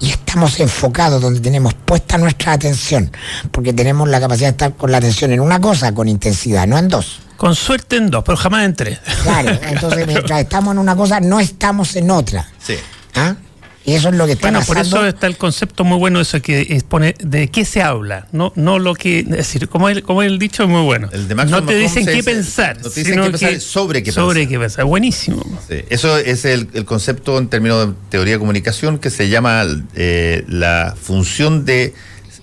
y 0.00 0.10
estamos 0.10 0.58
enfocados 0.60 1.20
donde 1.20 1.40
tenemos 1.40 1.74
puesta 1.74 2.18
nuestra 2.18 2.52
atención, 2.52 3.12
porque 3.50 3.72
tenemos 3.72 4.08
la 4.08 4.18
capacidad 4.18 4.48
de 4.48 4.52
estar 4.52 4.74
con 4.74 4.90
la 4.90 4.98
atención 4.98 5.30
en 5.32 5.40
una 5.40 5.60
cosa 5.60 5.94
con 5.94 6.08
intensidad, 6.08 6.66
no 6.66 6.78
en 6.78 6.88
dos. 6.88 7.20
Con 7.36 7.54
suerte 7.54 7.96
en 7.96 8.10
dos, 8.10 8.24
pero 8.24 8.36
jamás 8.36 8.64
en 8.64 8.74
tres. 8.74 8.98
Claro, 9.22 9.58
entonces 9.62 10.06
mientras 10.06 10.40
estamos 10.42 10.72
en 10.72 10.78
una 10.78 10.96
cosa, 10.96 11.20
no 11.20 11.38
estamos 11.38 11.94
en 11.96 12.10
otra. 12.10 12.48
Sí. 12.58 12.74
¿Ah? 13.14 13.36
Y 13.84 13.94
eso 13.94 14.10
es 14.10 14.14
lo 14.14 14.26
que 14.26 14.32
está 14.32 14.50
bueno, 14.50 14.64
por 14.66 14.76
eso 14.76 15.06
está 15.06 15.26
el 15.26 15.38
concepto 15.38 15.84
muy 15.84 15.98
bueno 15.98 16.20
eso 16.20 16.42
que 16.42 16.60
expone 16.60 17.14
de 17.18 17.48
qué 17.48 17.64
se 17.64 17.82
habla, 17.82 18.26
no 18.30 18.52
no 18.54 18.78
lo 18.78 18.94
que 18.94 19.20
es 19.20 19.28
decir, 19.28 19.68
como 19.68 19.88
el 19.88 20.02
como 20.02 20.22
el 20.22 20.38
dicho 20.38 20.64
es 20.64 20.68
muy 20.68 20.82
bueno. 20.82 21.08
no 21.46 21.64
te 21.64 21.76
dicen 21.76 22.04
qué 22.04 22.22
pensar, 22.22 22.76
no 22.82 22.90
te 22.90 23.00
dicen 23.00 23.22
qué 23.22 23.30
pensar 23.30 23.60
sobre 23.60 24.02
qué 24.02 24.12
sobre 24.12 24.46
qué 24.46 24.58
pensar. 24.58 24.84
Buenísimo. 24.84 25.42
eso 25.88 26.18
es 26.18 26.44
el, 26.44 26.68
concepto 26.84 27.38
en 27.38 27.48
términos 27.48 27.88
de 27.88 27.94
teoría 28.10 28.34
de 28.34 28.38
comunicación 28.38 28.98
que 28.98 29.10
se 29.10 29.28
llama 29.28 29.64
eh, 29.94 30.44
la 30.46 30.94
función 31.00 31.64
de 31.64 31.94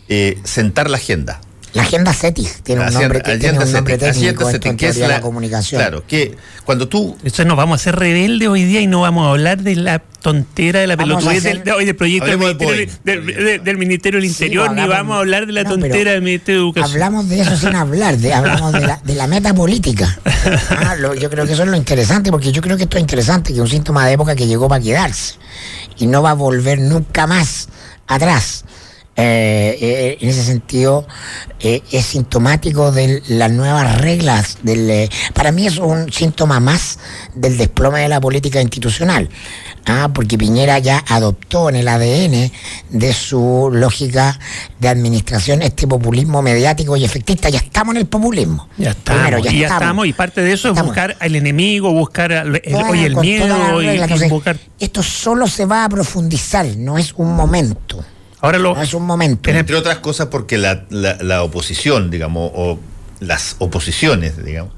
eh, 0.10 0.38
sentar 0.44 0.90
la 0.90 0.98
agenda. 0.98 1.42
La 1.74 1.84
agenda 1.84 2.13
CETIS 2.13 2.61
tiene 2.63 2.86
un 2.86 2.93
nombre, 2.93 3.20
tiene 3.38 3.59
un 3.59 3.72
nombre 3.72 3.97
técnico 3.97 4.49
en 4.49 4.78
que 4.78 4.88
es 4.88 4.97
la, 4.97 5.22
comunicación. 5.22 5.82
Claro, 5.82 6.03
que 6.07 6.36
cuando 6.63 6.88
tú... 6.88 7.15
Entonces 7.18 7.45
nos 7.45 7.57
vamos 7.57 7.80
a 7.80 7.82
hacer 7.82 7.95
rebeldes 7.95 8.47
hoy 8.47 8.63
día 8.63 8.82
y 8.82 8.88
no 8.88 9.01
vamos 9.01 9.28
a 9.28 9.32
hablar 9.32 9.61
de 9.61 9.76
la 9.76 9.99
tontera 9.99 10.80
de 10.80 10.88
la 10.88 10.97
pelotudez 10.97 11.43
del, 11.43 11.63
del, 11.63 11.95
proyecto 11.95 12.26
del 12.26 12.38
ministerio 12.38 12.88
del, 13.03 13.78
ministerio, 13.78 14.20
del, 14.20 14.30
Interior, 14.30 14.72
ni 14.74 14.88
vamos 14.88 15.15
a 15.15 15.20
hablar 15.20 15.45
de 15.45 15.53
la 15.53 15.63
tontera 15.63 16.11
del 16.11 16.22
Ministerio 16.22 16.61
de 16.61 16.65
Educación. 16.68 16.93
Hablamos 16.93 17.30
de 17.30 17.41
eso 17.41 17.55
sin 17.55 17.76
hablar, 17.76 18.18
de, 18.18 18.34
hablamos 18.34 18.74
de 18.74 18.82
la, 18.82 19.01
de 19.03 19.15
la 19.15 19.28
meta 19.28 19.53
política. 19.53 20.20
Ah, 20.70 20.95
yo 21.20 21.30
creo 21.30 21.45
que 21.45 21.53
eso 21.53 21.63
es 21.63 21.70
lo 21.70 21.76
interesante, 21.76 22.32
porque 22.32 22.51
yo 22.51 22.61
creo 22.61 22.78
que 22.78 22.84
esto 22.84 22.97
es 22.97 23.01
interesante, 23.01 23.49
que 23.51 23.55
es 23.55 23.61
un 23.61 23.68
síntoma 23.68 24.05
de 24.05 24.13
época 24.13 24.36
que 24.36 24.47
llegó 24.47 24.70
para 24.70 24.82
quedarse 24.82 25.36
y 25.97 26.07
no 26.07 26.22
va 26.22 26.32
a 26.32 26.34
volver 26.34 26.80
nunca 26.80 27.28
más 27.28 27.68
atrás. 28.07 28.63
Eh, 29.20 29.76
eh, 29.82 30.18
en 30.22 30.30
ese 30.30 30.43
sentido 30.43 31.07
eh, 31.59 31.82
es 31.91 32.05
sintomático 32.05 32.91
de 32.91 33.24
las 33.30 33.51
nuevas 33.51 33.99
reglas. 33.99 34.59
Del, 34.61 35.09
para 35.34 35.51
mí 35.51 35.65
es 35.65 35.80
un 35.80 36.13
síntoma 36.13 36.59
más 36.59 36.99
del 37.34 37.57
desplome 37.57 38.01
de 38.01 38.09
la 38.09 38.22
política 38.22 38.61
institucional, 38.61 39.28
¿ah? 39.88 40.11
porque 40.13 40.38
Piñera 40.38 40.78
ya 40.78 41.03
adoptó 41.07 41.70
en 41.70 41.78
el 41.78 41.88
ADN 41.88 42.51
de 42.91 43.13
su 43.13 43.72
lógica 43.74 44.39
de 44.80 44.88
administración 44.88 45.63
este 45.63 45.88
populismo 45.88 46.43
mediático 46.43 46.95
y 46.95 47.03
efectista. 47.03 47.49
Ya 47.49 47.57
estamos 47.57 47.95
en 47.95 48.01
el 48.01 48.05
populismo. 48.05 48.70
Ya 48.78 48.91
estamos, 48.91 49.51
ya, 49.51 49.65
estamos. 49.65 50.05
y 50.05 50.13
parte 50.13 50.41
de 50.41 50.53
eso 50.53 50.72
es 50.72 50.80
buscar 50.80 51.18
al 51.20 51.36
enemigo, 51.36 51.91
buscar 51.91 52.32
el, 52.32 52.61
el 52.63 53.15
miedo. 53.15 53.82
Y, 53.82 53.99
Esto 54.80 55.01
solo 55.01 55.47
se 55.47 55.65
va 55.65 55.86
a 55.86 55.89
profundizar, 55.89 56.68
no 56.78 56.99
es 56.99 57.13
un 57.18 57.36
momento. 57.36 58.05
Ahora 58.42 58.60
lo. 58.60 58.80
es 58.82 58.94
un 58.94 59.06
momento. 59.06 59.50
Entre 59.50 59.76
otras 59.76 59.98
cosas, 60.00 60.28
porque 60.28 60.58
la, 60.58 60.86
la, 60.90 61.44
oposición, 61.44 62.12
digamos, 62.12 62.52
o 62.54 62.80
las 63.20 63.56
oposiciones, 63.60 64.44
digamos, 64.44 64.74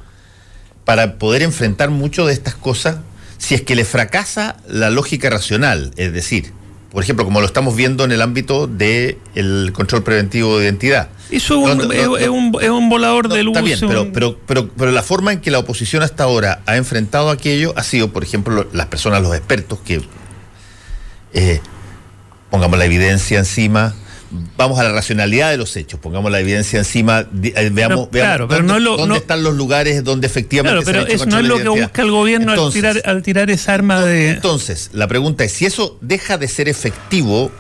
para 0.86 1.16
poder 1.18 1.42
enfrentar 1.42 1.90
mucho 1.90 2.26
de 2.26 2.34
estas 2.34 2.56
cosas, 2.56 2.98
si 3.38 3.56
es 3.56 3.62
que 3.62 3.76
le 3.76 3.86
fracasa 3.86 4.58
la 4.68 4.90
lógica 4.90 5.30
racional, 5.30 5.92
es 5.98 6.14
decir, 6.14 6.54
por 6.92 7.04
ejemplo, 7.04 7.26
como 7.26 7.40
lo 7.40 7.46
estamos 7.46 7.76
viendo 7.76 8.04
en 8.04 8.12
el 8.12 8.22
ámbito 8.22 8.66
del 8.66 9.18
el 9.36 9.72
control 9.74 10.04
preventivo 10.04 10.58
de 10.58 10.66
identidad. 10.66 11.10
Eso 11.30 11.70
es, 11.70 11.76
un, 11.76 11.94
es, 12.62 12.70
un, 12.70 12.90
volador 12.90 13.30
de 13.30 13.44
luz. 13.44 13.56
Está 13.56 13.64
bien, 13.64 13.80
pero, 13.82 14.12
pero, 14.12 14.40
pero, 14.48 14.70
pero, 14.70 14.92
la 14.92 15.04
forma 15.04 15.32
en 15.32 15.42
que 15.42 15.52
la 15.52 15.60
oposición 15.60 16.02
hasta 16.02 16.24
ahora 16.24 16.62
ha 16.66 16.78
enfrentado 16.78 17.30
aquello 17.30 17.74
ha 17.76 17.84
sido, 17.84 18.12
por 18.12 18.24
ejemplo, 18.24 18.68
las 18.74 18.88
personas, 18.88 19.22
los 19.22 19.36
expertos 19.36 19.78
que 19.86 20.02
eh, 21.34 21.62
pongamos 22.50 22.78
la 22.80 22.86
evidencia 22.86 23.40
encima, 23.40 23.94
vamos 24.58 24.80
a 24.80 24.84
la 24.84 24.92
racionalidad 24.92 25.52
de 25.52 25.58
los 25.58 25.76
hechos, 25.76 26.00
pongamos 26.00 26.32
la 26.32 26.40
evidencia 26.40 26.80
encima, 26.80 27.28
eh, 27.44 27.70
veamos, 27.72 28.10
dónde, 28.12 29.18
están 29.18 29.44
los 29.44 29.56
lugares 29.56 30.04
donde 30.04 30.28
efectivamente 30.28 30.84
claro, 30.84 31.06
pero 31.06 31.14
eso 31.14 31.26
no 31.26 31.40
es 31.40 31.46
lo 31.46 31.58
que 31.58 31.70
busca 31.70 32.02
el 32.02 32.12
gobierno 32.12 32.52
al, 32.52 32.72
tirar, 32.72 33.02
al 33.06 33.24
tirar 33.24 33.50
esa 33.50 33.74
arma 33.74 34.02
de... 34.02 34.32
Entonces, 34.32 34.90
la 34.94 35.08
pregunta 35.08 35.44
es, 35.44 35.54
si 35.54 35.66
eso 35.66 35.98
deja 36.02 36.38
de 36.38 36.48
ser 36.48 36.70
efectivo, 36.70 37.52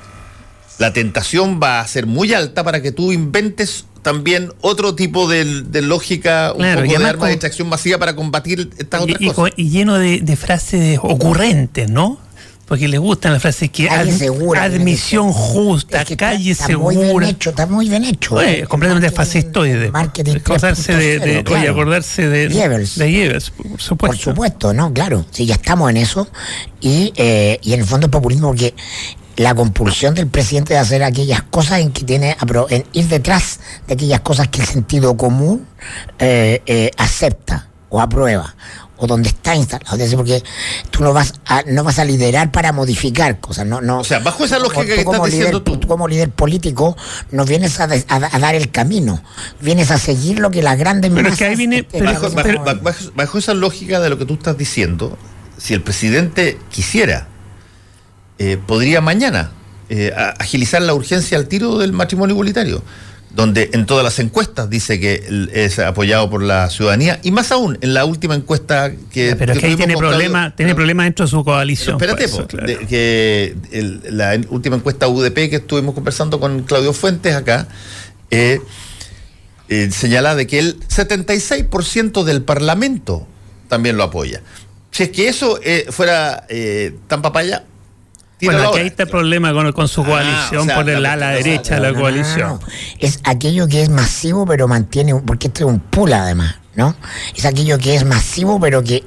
la 0.77 0.93
tentación 0.93 1.59
va 1.61 1.81
a 1.81 1.87
ser 1.87 2.05
muy 2.05 2.33
alta 2.33 2.63
para 2.63 2.81
que 2.81 2.91
tú 2.91 3.11
inventes 3.11 3.85
también 4.01 4.53
otro 4.61 4.95
tipo 4.95 5.27
de, 5.27 5.43
lógica, 5.81 6.53
un 6.55 6.65
poco 6.73 6.99
de 6.99 7.05
arma 7.05 7.27
de 7.27 7.33
extracción 7.33 7.67
masiva 7.67 7.97
para 7.97 8.15
combatir 8.15 8.69
estas 8.77 9.01
otras 9.01 9.19
cosas. 9.33 9.53
Y 9.57 9.69
lleno 9.69 9.97
de, 9.97 10.21
de 10.21 10.35
frases 10.37 10.99
ocurrentes, 11.01 11.89
¿no? 11.89 12.17
Porque 12.69 12.87
les 12.87 12.99
gustan 12.99 13.33
las 13.33 13.41
frases 13.41 13.71
que 13.71 13.89
admisión 13.89 15.33
justa, 15.33 16.05
calle 16.05 16.51
está 16.51 16.67
segura. 16.67 16.95
Muy 16.95 17.07
bien 17.07 17.23
hecho, 17.23 17.49
está 17.49 17.65
muy 17.65 17.89
bien 17.89 18.05
hecho. 18.05 18.37
completamente 18.67 19.09
fascistoide. 19.09 19.87
Acordarse 19.87 20.95
de, 20.95 21.43
acordarse 21.67 22.29
de 22.29 22.47
Goebbels. 22.47 23.49
por 23.49 23.81
supuesto. 23.81 23.97
Por 23.97 24.17
supuesto, 24.17 24.73
no, 24.73 24.93
claro. 24.93 25.25
Sí, 25.31 25.47
ya 25.47 25.55
estamos 25.55 25.89
en 25.89 25.97
eso. 25.97 26.27
Y, 26.79 27.11
eh, 27.15 27.59
y 27.63 27.73
en 27.73 27.79
el 27.79 27.87
fondo 27.87 28.05
es 28.05 28.11
populismo 28.11 28.49
porque 28.49 28.75
la 29.35 29.55
compulsión 29.55 30.13
del 30.13 30.27
presidente 30.27 30.75
de 30.75 30.79
hacer 30.79 31.01
aquellas 31.01 31.41
cosas 31.41 31.79
en 31.79 31.91
que 31.91 32.03
tiene 32.03 32.37
en 32.69 32.85
ir 32.93 33.07
detrás 33.07 33.61
de 33.87 33.95
aquellas 33.95 34.19
cosas 34.19 34.49
que 34.49 34.61
el 34.61 34.67
sentido 34.67 35.17
común 35.17 35.65
eh, 36.19 36.61
eh, 36.67 36.91
acepta 36.97 37.67
o 37.89 37.99
aprueba 37.99 38.55
o 38.99 39.07
donde 39.07 39.29
está 39.29 39.55
instalado. 39.55 39.97
porque 40.15 40.43
tú 40.91 41.03
no 41.03 41.13
vas 41.13 41.33
a, 41.45 41.63
no 41.63 41.83
vas 41.83 41.99
a 41.99 42.05
liderar 42.05 42.51
para 42.51 42.71
modificar 42.71 43.39
cosas. 43.39 43.65
No, 43.65 43.81
no, 43.81 43.99
o 43.99 44.03
sea, 44.03 44.19
bajo 44.19 44.45
esa 44.45 44.59
lógica 44.59 44.85
que 44.85 45.01
estás 45.01 45.23
diciendo 45.25 45.63
tú. 45.63 45.79
como 45.87 46.07
líder 46.07 46.29
político 46.29 46.95
no 47.31 47.45
vienes 47.45 47.79
a, 47.79 47.87
dar 47.87 48.55
el 48.55 48.71
camino, 48.71 49.23
vienes 49.61 49.91
a 49.91 49.97
seguir 49.97 50.39
lo 50.39 50.51
que 50.51 50.61
las 50.61 50.77
grandes 50.77 51.11
pero 51.13 51.35
que 51.35 51.45
ahí 51.45 51.55
viene, 51.55 51.87
bajo, 53.15 53.37
esa 53.37 53.53
lógica 53.53 53.99
de 53.99 54.09
lo 54.09 54.17
que 54.17 54.25
tú 54.25 54.33
estás 54.33 54.57
diciendo, 54.57 55.17
si 55.57 55.73
el 55.73 55.81
presidente 55.81 56.57
quisiera, 56.69 57.27
eh, 58.37 58.57
podría 58.57 59.01
mañana 59.01 59.51
eh, 59.89 60.13
agilizar 60.37 60.81
la 60.81 60.93
urgencia 60.93 61.37
al 61.37 61.47
tiro 61.47 61.77
del 61.77 61.93
matrimonio 61.93 62.33
igualitario 62.33 62.83
donde 63.31 63.69
en 63.73 63.85
todas 63.85 64.03
las 64.03 64.17
encuestas 64.19 64.69
dice 64.69 64.99
que 64.99 65.47
es 65.53 65.77
apoyado 65.79 66.29
por 66.29 66.41
la 66.41 66.69
ciudadanía 66.69 67.19
y 67.23 67.31
más 67.31 67.51
aún 67.51 67.77
en 67.81 67.93
la 67.93 68.05
última 68.05 68.33
encuesta 68.33 68.91
que 69.11 69.35
pero 69.35 69.53
es 69.53 69.59
que 69.59 69.67
ahí 69.67 69.75
tiene 69.75 69.95
problemas 69.95 70.55
tiene 70.55 70.73
problemas 70.73 71.05
dentro 71.05 71.25
de 71.25 71.31
su 71.31 71.43
coalición 71.43 72.01
espérate 72.01 72.25
que 72.87 73.55
la 74.09 74.39
última 74.49 74.77
encuesta 74.77 75.07
UDP 75.07 75.49
que 75.49 75.57
estuvimos 75.57 75.93
conversando 75.93 76.39
con 76.39 76.63
Claudio 76.63 76.91
Fuentes 76.91 77.35
acá 77.35 77.67
eh, 78.31 78.61
eh, 79.69 79.89
señala 79.91 80.35
de 80.35 80.47
que 80.47 80.59
el 80.59 80.79
76% 80.79 82.23
del 82.23 82.41
parlamento 82.41 83.27
también 83.67 83.97
lo 83.97 84.03
apoya. 84.03 84.41
Si 84.91 85.03
es 85.03 85.09
que 85.09 85.27
eso 85.27 85.59
eh, 85.63 85.85
fuera 85.89 86.47
tan 87.07 87.21
papaya 87.21 87.65
bueno, 88.41 88.69
aquí 88.69 88.79
ahí 88.79 88.87
está 88.87 89.03
el 89.03 89.09
problema 89.09 89.53
con, 89.53 89.71
con 89.71 89.87
su 89.87 90.01
ah, 90.01 90.05
coalición 90.05 90.67
por 90.67 90.89
el 90.89 91.05
ala 91.05 91.31
derecha 91.31 91.75
de 91.75 91.81
la 91.81 91.93
coalición. 91.97 92.59
es 92.99 93.19
aquello 93.23 93.67
que 93.67 93.81
es 93.81 93.89
masivo 93.89 94.45
pero 94.45 94.67
mantiene, 94.67 95.15
porque 95.15 95.47
este 95.47 95.63
es 95.63 95.69
un 95.69 95.79
pool 95.79 96.13
además. 96.13 96.55
¿No? 96.75 96.95
Es 97.35 97.45
aquello 97.45 97.77
que 97.77 97.95
es 97.95 98.05
masivo, 98.05 98.59
pero 98.59 98.83
que 98.83 99.03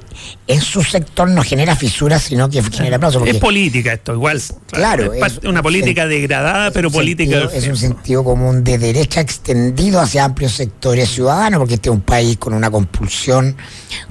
en 0.47 0.61
su 0.61 0.83
sector 0.83 1.29
no 1.29 1.43
genera 1.43 1.75
fisuras, 1.75 2.23
sino 2.23 2.49
que 2.49 2.61
genera 2.61 2.97
aplausos. 2.97 3.25
Es 3.27 3.37
política 3.37 3.93
esto, 3.93 4.13
igual. 4.13 4.41
Claro. 4.67 5.13
Es, 5.13 5.39
una 5.43 5.63
política 5.63 6.05
degradada, 6.05 6.71
pero 6.71 6.91
política. 6.91 7.49
es 7.53 7.67
un 7.67 7.77
sentido 7.77 8.23
común 8.23 8.63
de 8.63 8.77
derecha 8.77 9.21
extendido 9.21 10.01
hacia 10.01 10.25
amplios 10.25 10.53
sectores 10.53 11.09
ciudadanos, 11.09 11.59
porque 11.59 11.75
este 11.75 11.89
es 11.89 11.95
un 11.95 12.01
país 12.01 12.37
con 12.37 12.53
una 12.53 12.69
compulsión 12.69 13.55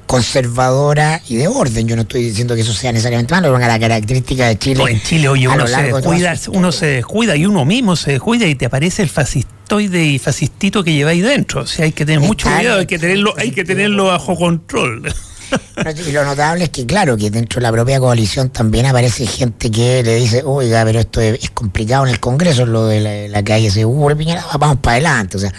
conservadora 0.06 1.20
y 1.28 1.36
de 1.36 1.48
orden. 1.48 1.86
Yo 1.86 1.96
no 1.96 2.02
estoy 2.02 2.24
diciendo 2.24 2.54
que 2.54 2.62
eso 2.62 2.72
sea 2.72 2.92
necesariamente 2.92 3.34
malo, 3.34 3.48
es 3.48 3.54
una 3.54 3.78
característica 3.78 4.48
de 4.48 4.58
Chile. 4.58 4.84
en 4.88 5.02
Chile, 5.02 5.28
oye, 5.28 5.48
uno 5.48 5.66
se, 5.66 5.82
descuida, 5.82 6.34
uno 6.48 6.72
se 6.72 6.86
descuida 6.86 7.36
y 7.36 7.46
uno 7.46 7.64
mismo 7.64 7.96
se 7.96 8.12
descuida 8.12 8.46
y 8.46 8.54
te 8.54 8.66
aparece 8.66 9.02
el 9.02 9.08
fascista 9.08 9.61
y 9.80 10.18
fascistito 10.18 10.82
que 10.84 10.92
lleváis 10.92 11.22
dentro. 11.22 11.62
O 11.62 11.66
sea, 11.66 11.84
hay 11.84 11.92
que 11.92 12.04
tener 12.04 12.20
mucho 12.20 12.48
cuidado, 12.48 12.80
hay 12.80 12.86
que 12.86 12.98
tenerlo, 12.98 13.34
hay 13.36 13.50
que 13.50 13.64
tenerlo 13.64 14.06
bajo 14.06 14.36
control. 14.36 15.12
y 16.06 16.12
lo 16.12 16.24
notable 16.24 16.64
es 16.64 16.70
que, 16.70 16.86
claro, 16.86 17.16
que 17.16 17.30
dentro 17.30 17.60
de 17.60 17.62
la 17.62 17.72
propia 17.72 18.00
coalición 18.00 18.50
también 18.50 18.86
aparece 18.86 19.26
gente 19.26 19.70
que 19.70 20.02
le 20.02 20.16
dice, 20.16 20.42
oiga, 20.44 20.84
pero 20.84 21.00
esto 21.00 21.20
es, 21.20 21.50
complicado 21.50 22.06
en 22.06 22.12
el 22.12 22.20
Congreso, 22.20 22.66
lo 22.66 22.86
de 22.86 23.28
la, 23.28 23.44
calle 23.44 23.70
Seguro, 23.70 24.16
Piñera, 24.16 24.44
vamos 24.58 24.78
para 24.78 24.96
adelante. 24.96 25.36
O 25.36 25.40
sea, 25.40 25.52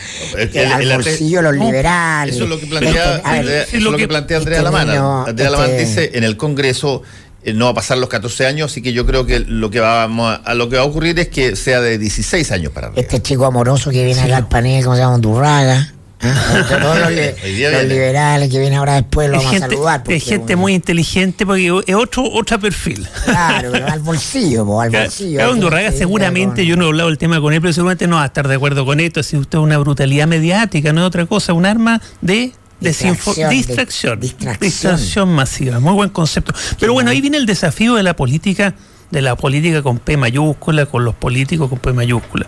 al 0.75 0.87
bolsillo 0.93 1.41
los 1.41 1.55
liberales. 1.55 2.35
Eso 2.35 2.43
es 2.45 2.49
lo 2.49 2.59
que 2.59 2.67
plantea, 2.67 3.17
este, 3.17 3.79
lo 3.79 3.95
que, 3.95 4.07
plantea 4.07 4.37
Andrea 4.37 4.59
este 4.59 4.63
Lamana. 4.63 5.23
Andrea 5.25 5.49
Lamana 5.49 5.73
dice, 5.73 6.11
en 6.13 6.23
el 6.23 6.37
Congreso 6.37 7.03
eh, 7.03 7.32
no 7.53 7.65
va 7.65 7.71
a 7.71 7.75
pasar 7.75 7.97
los 7.97 8.09
14 8.09 8.45
años, 8.45 8.71
así 8.71 8.81
que 8.81 8.93
yo 8.93 9.05
creo 9.05 9.25
que 9.25 9.39
lo 9.39 9.69
que 9.69 9.79
va 9.79 10.03
a, 10.03 10.53
lo 10.53 10.69
que 10.69 10.77
va 10.77 10.83
a 10.83 10.85
ocurrir 10.85 11.19
es 11.19 11.27
que 11.29 11.55
sea 11.55 11.81
de 11.81 11.97
16 11.97 12.51
años 12.51 12.71
para 12.71 12.87
arriba. 12.87 13.01
Este 13.01 13.21
chico 13.21 13.45
amoroso 13.45 13.91
que 13.91 14.05
viene 14.05 14.21
acá 14.21 14.37
al 14.37 14.47
panel, 14.47 14.83
¿cómo 14.83 14.95
se 14.95 15.01
llama? 15.01 15.17
Durraga. 15.17 15.93
¿ah? 16.21 16.65
Todos 16.69 16.99
los, 16.99 17.11
liberales 17.87 18.49
que 18.49 18.59
vienen 18.59 18.79
ahora 18.79 18.93
después 18.95 19.29
lo 19.29 19.37
vamos 19.37 19.55
a 19.55 19.59
saludar. 19.59 20.03
Es 20.07 20.23
gente 20.23 20.55
muy 20.55 20.73
inteligente 20.73 21.45
porque 21.45 21.83
es 21.85 21.95
otro, 21.95 22.23
otro 22.31 22.59
perfil. 22.59 23.07
Claro, 23.25 23.71
pero 23.71 23.87
al 23.87 23.99
bolsillo, 23.99 24.79
al 24.79 24.89
bolsillo. 24.89 25.37
Claro, 25.39 25.55
Durraga 25.55 25.91
seguramente, 25.91 26.65
yo 26.65 26.75
no 26.77 26.85
he 26.85 26.87
hablado 26.87 27.09
el 27.09 27.17
tema 27.17 27.41
con 27.41 27.53
él, 27.53 27.61
pero 27.61 27.73
seguramente 27.73 28.07
no 28.07 28.17
va 28.17 28.23
a 28.23 28.27
estar 28.27 28.47
de 28.47 28.55
acuerdo 28.55 28.85
con 28.85 28.99
esto. 28.99 29.21
Si 29.23 29.37
usted 29.37 29.57
es 29.57 29.63
una 29.63 29.77
brutalidad 29.77 30.27
mediática, 30.27 30.93
no 30.93 31.01
es 31.01 31.07
otra 31.07 31.25
cosa, 31.25 31.53
un 31.53 31.65
arma 31.65 32.01
de 32.21 32.53
Distracción, 32.83 33.49
distracción, 33.49 34.19
distracción, 34.59 35.29
masiva, 35.29 35.79
muy 35.79 35.93
buen 35.93 36.09
concepto. 36.09 36.53
Pero 36.79 36.93
bueno, 36.93 37.11
ahí 37.11 37.21
viene 37.21 37.37
el 37.37 37.45
desafío 37.45 37.95
de 37.95 38.03
la 38.03 38.15
política, 38.15 38.75
de 39.09 39.21
la 39.21 39.35
política 39.35 39.81
con 39.81 39.99
P 39.99 40.17
mayúscula, 40.17 40.85
con 40.85 41.05
los 41.05 41.15
políticos 41.15 41.69
con 41.69 41.79
P 41.79 41.93
mayúscula, 41.93 42.47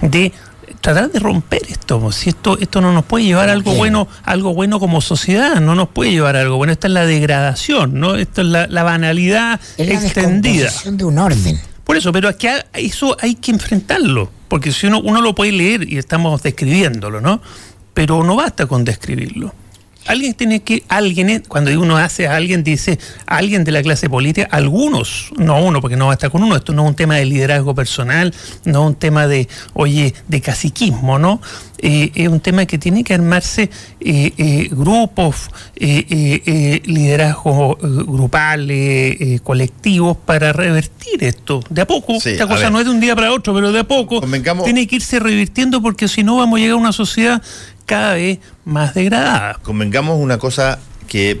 de 0.00 0.32
tratar 0.80 1.10
de 1.10 1.18
romper 1.18 1.62
esto. 1.68 2.12
Si 2.12 2.30
esto, 2.30 2.58
esto 2.58 2.80
no 2.80 2.92
nos 2.92 3.04
puede 3.04 3.24
llevar 3.24 3.48
a 3.48 3.52
algo 3.52 3.74
bueno, 3.74 4.08
algo 4.24 4.54
bueno 4.54 4.80
como 4.80 5.00
sociedad, 5.00 5.60
no 5.60 5.74
nos 5.74 5.88
puede 5.88 6.10
llevar 6.12 6.36
a 6.36 6.40
algo 6.40 6.56
bueno. 6.56 6.72
Esta 6.72 6.88
es 6.88 6.92
la 6.92 7.06
degradación, 7.06 7.98
¿no? 7.98 8.16
Esto 8.16 8.42
es 8.42 8.48
la, 8.48 8.82
banalidad 8.82 9.60
es 9.76 9.88
la 9.88 9.94
extendida. 9.94 10.70
de 10.84 11.04
un 11.04 11.18
orden. 11.18 11.60
Por 11.84 11.96
eso, 11.96 12.12
pero 12.12 12.28
aquí 12.28 12.48
eso 12.74 13.16
hay 13.20 13.36
que 13.36 13.52
enfrentarlo, 13.52 14.30
porque 14.48 14.72
si 14.72 14.88
uno, 14.88 15.00
uno 15.00 15.20
lo 15.20 15.34
puede 15.34 15.52
leer 15.52 15.88
y 15.88 15.98
estamos 15.98 16.42
describiéndolo, 16.42 17.20
¿no? 17.20 17.40
Pero 17.94 18.24
no 18.24 18.34
basta 18.36 18.66
con 18.66 18.84
describirlo 18.84 19.54
alguien 20.06 20.34
tiene 20.34 20.60
que, 20.60 20.82
alguien, 20.88 21.44
cuando 21.48 21.70
uno 21.80 21.96
hace 21.96 22.26
a 22.26 22.36
alguien, 22.36 22.64
dice 22.64 22.98
alguien 23.26 23.64
de 23.64 23.72
la 23.72 23.82
clase 23.82 24.08
política, 24.08 24.48
algunos, 24.50 25.30
no 25.36 25.62
uno, 25.62 25.80
porque 25.80 25.96
no 25.96 26.06
va 26.06 26.12
a 26.12 26.14
estar 26.14 26.30
con 26.30 26.42
uno, 26.42 26.56
esto 26.56 26.72
no 26.72 26.84
es 26.84 26.90
un 26.90 26.96
tema 26.96 27.16
de 27.16 27.24
liderazgo 27.24 27.74
personal, 27.74 28.34
no 28.64 28.82
es 28.82 28.86
un 28.88 28.94
tema 28.94 29.26
de, 29.26 29.48
oye, 29.74 30.14
de 30.28 30.40
caciquismo, 30.40 31.18
¿no? 31.18 31.40
Eh, 31.78 32.10
es 32.14 32.28
un 32.28 32.40
tema 32.40 32.66
que 32.66 32.78
tiene 32.78 33.04
que 33.04 33.14
armarse 33.14 33.70
eh, 34.00 34.32
eh, 34.36 34.68
grupos, 34.70 35.50
liderazgos 35.76 37.76
grupales, 37.80 39.40
colectivos, 39.42 40.16
para 40.16 40.52
revertir 40.52 41.24
esto. 41.24 41.60
De 41.68 41.82
a 41.82 41.86
poco, 41.86 42.14
esta 42.14 42.46
cosa 42.46 42.70
no 42.70 42.80
es 42.80 42.86
de 42.86 42.92
un 42.92 43.00
día 43.00 43.14
para 43.14 43.32
otro, 43.32 43.54
pero 43.54 43.72
de 43.72 43.80
a 43.80 43.84
poco 43.84 44.22
tiene 44.64 44.86
que 44.86 44.96
irse 44.96 45.20
revirtiendo 45.20 45.82
porque 45.82 46.08
si 46.08 46.22
no 46.22 46.36
vamos 46.36 46.58
a 46.58 46.60
llegar 46.60 46.74
a 46.74 46.80
una 46.80 46.92
sociedad 46.92 47.42
cada 47.86 48.14
vez 48.14 48.40
más 48.64 48.94
degradada. 48.94 49.58
Convengamos 49.62 50.20
una 50.20 50.38
cosa 50.38 50.78
que 51.08 51.40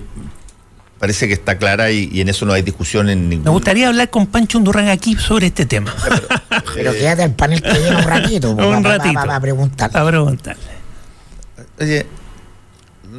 parece 0.98 1.28
que 1.28 1.34
está 1.34 1.58
clara 1.58 1.90
y, 1.90 2.20
en 2.20 2.28
eso 2.28 2.46
no 2.46 2.52
hay 2.52 2.62
discusión 2.62 3.10
en 3.10 3.28
ningún... 3.28 3.44
Me 3.44 3.50
gustaría 3.50 3.88
hablar 3.88 4.08
con 4.10 4.26
Pancho 4.26 4.58
Undurran 4.58 4.88
aquí 4.88 5.14
sobre 5.14 5.48
este 5.48 5.66
tema. 5.66 5.94
Pero, 6.74 6.92
quédate 6.92 7.22
al 7.22 7.32
panel 7.32 7.60
que 7.60 7.72
viene 7.72 7.96
un 7.96 8.04
ratito. 8.04 8.50
un 8.52 8.84
ratito. 8.84 9.20
A 9.20 9.40
preguntarle. 9.40 9.98
A 9.98 10.06
preguntarle. 10.06 10.62
Oye, 11.78 12.06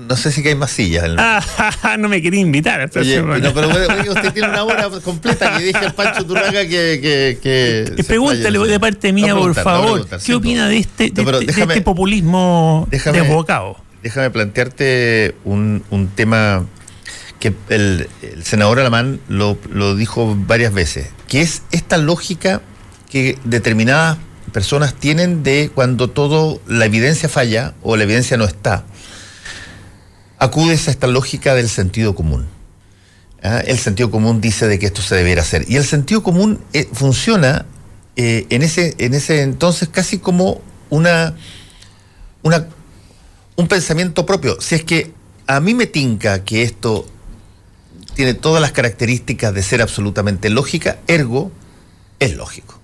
no 0.08 0.16
sé 0.16 0.32
si 0.32 0.48
hay 0.48 0.56
más 0.56 0.72
sillas. 0.72 1.10
Ah, 1.18 1.98
no 1.98 2.10
me 2.10 2.22
quería 2.22 2.40
invitar. 2.40 2.90
Oye, 2.96 3.22
no, 3.22 3.54
pero 3.54 3.70
usted 3.70 4.34
tiene 4.34 4.50
una 4.50 4.64
hora 4.64 4.90
completa 5.04 5.58
que 5.58 5.64
dije 5.64 5.78
al 5.78 5.94
Pancho 5.94 6.26
Turraga 6.26 6.62
que... 6.62 7.00
que, 7.42 7.94
que 7.96 8.04
Pregúntale 8.04 8.60
de 8.60 8.80
parte 8.80 9.14
mía, 9.14 9.36
por 9.36 9.54
favor. 9.56 10.08
¿Qué 10.24 10.36
opina 10.36 10.68
de 10.68 10.78
este, 10.78 11.10
de, 11.12 11.22
este, 11.48 11.64
este 11.64 11.82
populismo 11.82 12.88
déjame, 12.90 13.22
desbocado? 13.22 13.78
Déjame 14.04 14.30
plantearte 14.30 15.36
un, 15.44 15.84
un 15.90 16.08
tema 16.10 16.66
que 17.40 17.54
el, 17.70 18.08
senador 18.44 18.80
Alamán 18.80 19.20
lo, 19.28 19.58
lo 19.72 19.96
dijo 19.96 20.36
varias 20.48 20.74
veces, 20.74 21.10
que 21.28 21.42
es 21.42 21.64
esta 21.72 21.98
lógica 21.98 22.62
que 23.10 23.38
determinadas 23.44 24.18
personas 24.52 24.94
tienen 24.94 25.44
de 25.44 25.70
cuando 25.74 26.10
todo 26.10 26.62
la 26.68 26.86
evidencia 26.86 27.30
falla 27.30 27.74
o 27.84 27.96
la 27.96 28.04
evidencia 28.04 28.38
no 28.38 28.46
está 28.46 28.86
acudes 30.38 30.88
a 30.88 30.92
esta 30.92 31.08
lógica 31.08 31.56
del 31.56 31.70
sentido 31.70 32.16
común. 32.16 32.48
¿ah? 33.44 33.60
El 33.60 33.78
sentido 33.78 34.12
común 34.12 34.42
dice 34.42 34.68
de 34.68 34.80
que 34.80 34.88
esto 34.88 35.02
se 35.02 35.16
debiera 35.16 35.42
hacer. 35.42 35.66
Y 35.68 35.76
el 35.76 35.86
sentido 35.86 36.24
común 36.24 36.60
eh, 36.74 36.88
funciona 36.92 37.66
eh, 38.16 38.46
en, 38.50 38.64
ese, 38.64 38.96
en 38.98 39.14
ese 39.14 39.42
entonces 39.42 39.90
casi 39.90 40.20
como 40.20 40.62
una, 40.90 41.36
una, 42.44 42.68
un 43.56 43.68
pensamiento 43.68 44.26
propio. 44.26 44.60
Si 44.62 44.76
es 44.76 44.84
que 44.84 45.14
a 45.48 45.60
mí 45.60 45.74
me 45.74 45.88
tinca 45.88 46.44
que 46.44 46.64
esto 46.64 47.08
tiene 48.14 48.34
todas 48.34 48.62
las 48.62 48.72
características 48.72 49.54
de 49.54 49.62
ser 49.62 49.82
absolutamente 49.82 50.50
lógica, 50.50 50.98
ergo 51.08 51.52
es 52.20 52.36
lógico. 52.36 52.80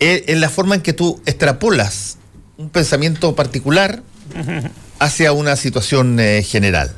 Es, 0.00 0.24
es 0.26 0.38
la 0.38 0.48
forma 0.48 0.74
en 0.74 0.80
que 0.80 0.92
tú 0.92 1.20
extrapolas 1.26 2.18
un 2.56 2.68
pensamiento 2.70 3.34
particular 3.34 4.02
hacia 5.02 5.32
una 5.32 5.56
situación 5.56 6.20
eh, 6.20 6.44
general. 6.44 6.94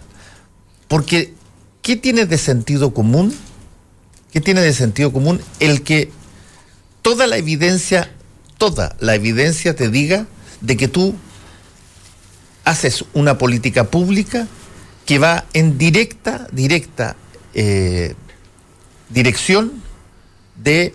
Porque, 0.88 1.32
¿qué 1.80 1.96
tiene 1.96 2.26
de 2.26 2.36
sentido 2.36 2.92
común? 2.92 3.34
¿Qué 4.30 4.42
tiene 4.42 4.60
de 4.60 4.74
sentido 4.74 5.10
común 5.10 5.40
el 5.58 5.82
que 5.82 6.10
toda 7.00 7.26
la 7.26 7.38
evidencia, 7.38 8.10
toda 8.58 8.94
la 9.00 9.14
evidencia 9.14 9.74
te 9.74 9.88
diga 9.88 10.26
de 10.60 10.76
que 10.76 10.86
tú 10.86 11.14
haces 12.64 13.06
una 13.14 13.38
política 13.38 13.84
pública 13.84 14.48
que 15.06 15.18
va 15.18 15.46
en 15.54 15.78
directa, 15.78 16.46
directa 16.52 17.16
eh, 17.54 18.14
dirección 19.08 19.82
de 20.62 20.94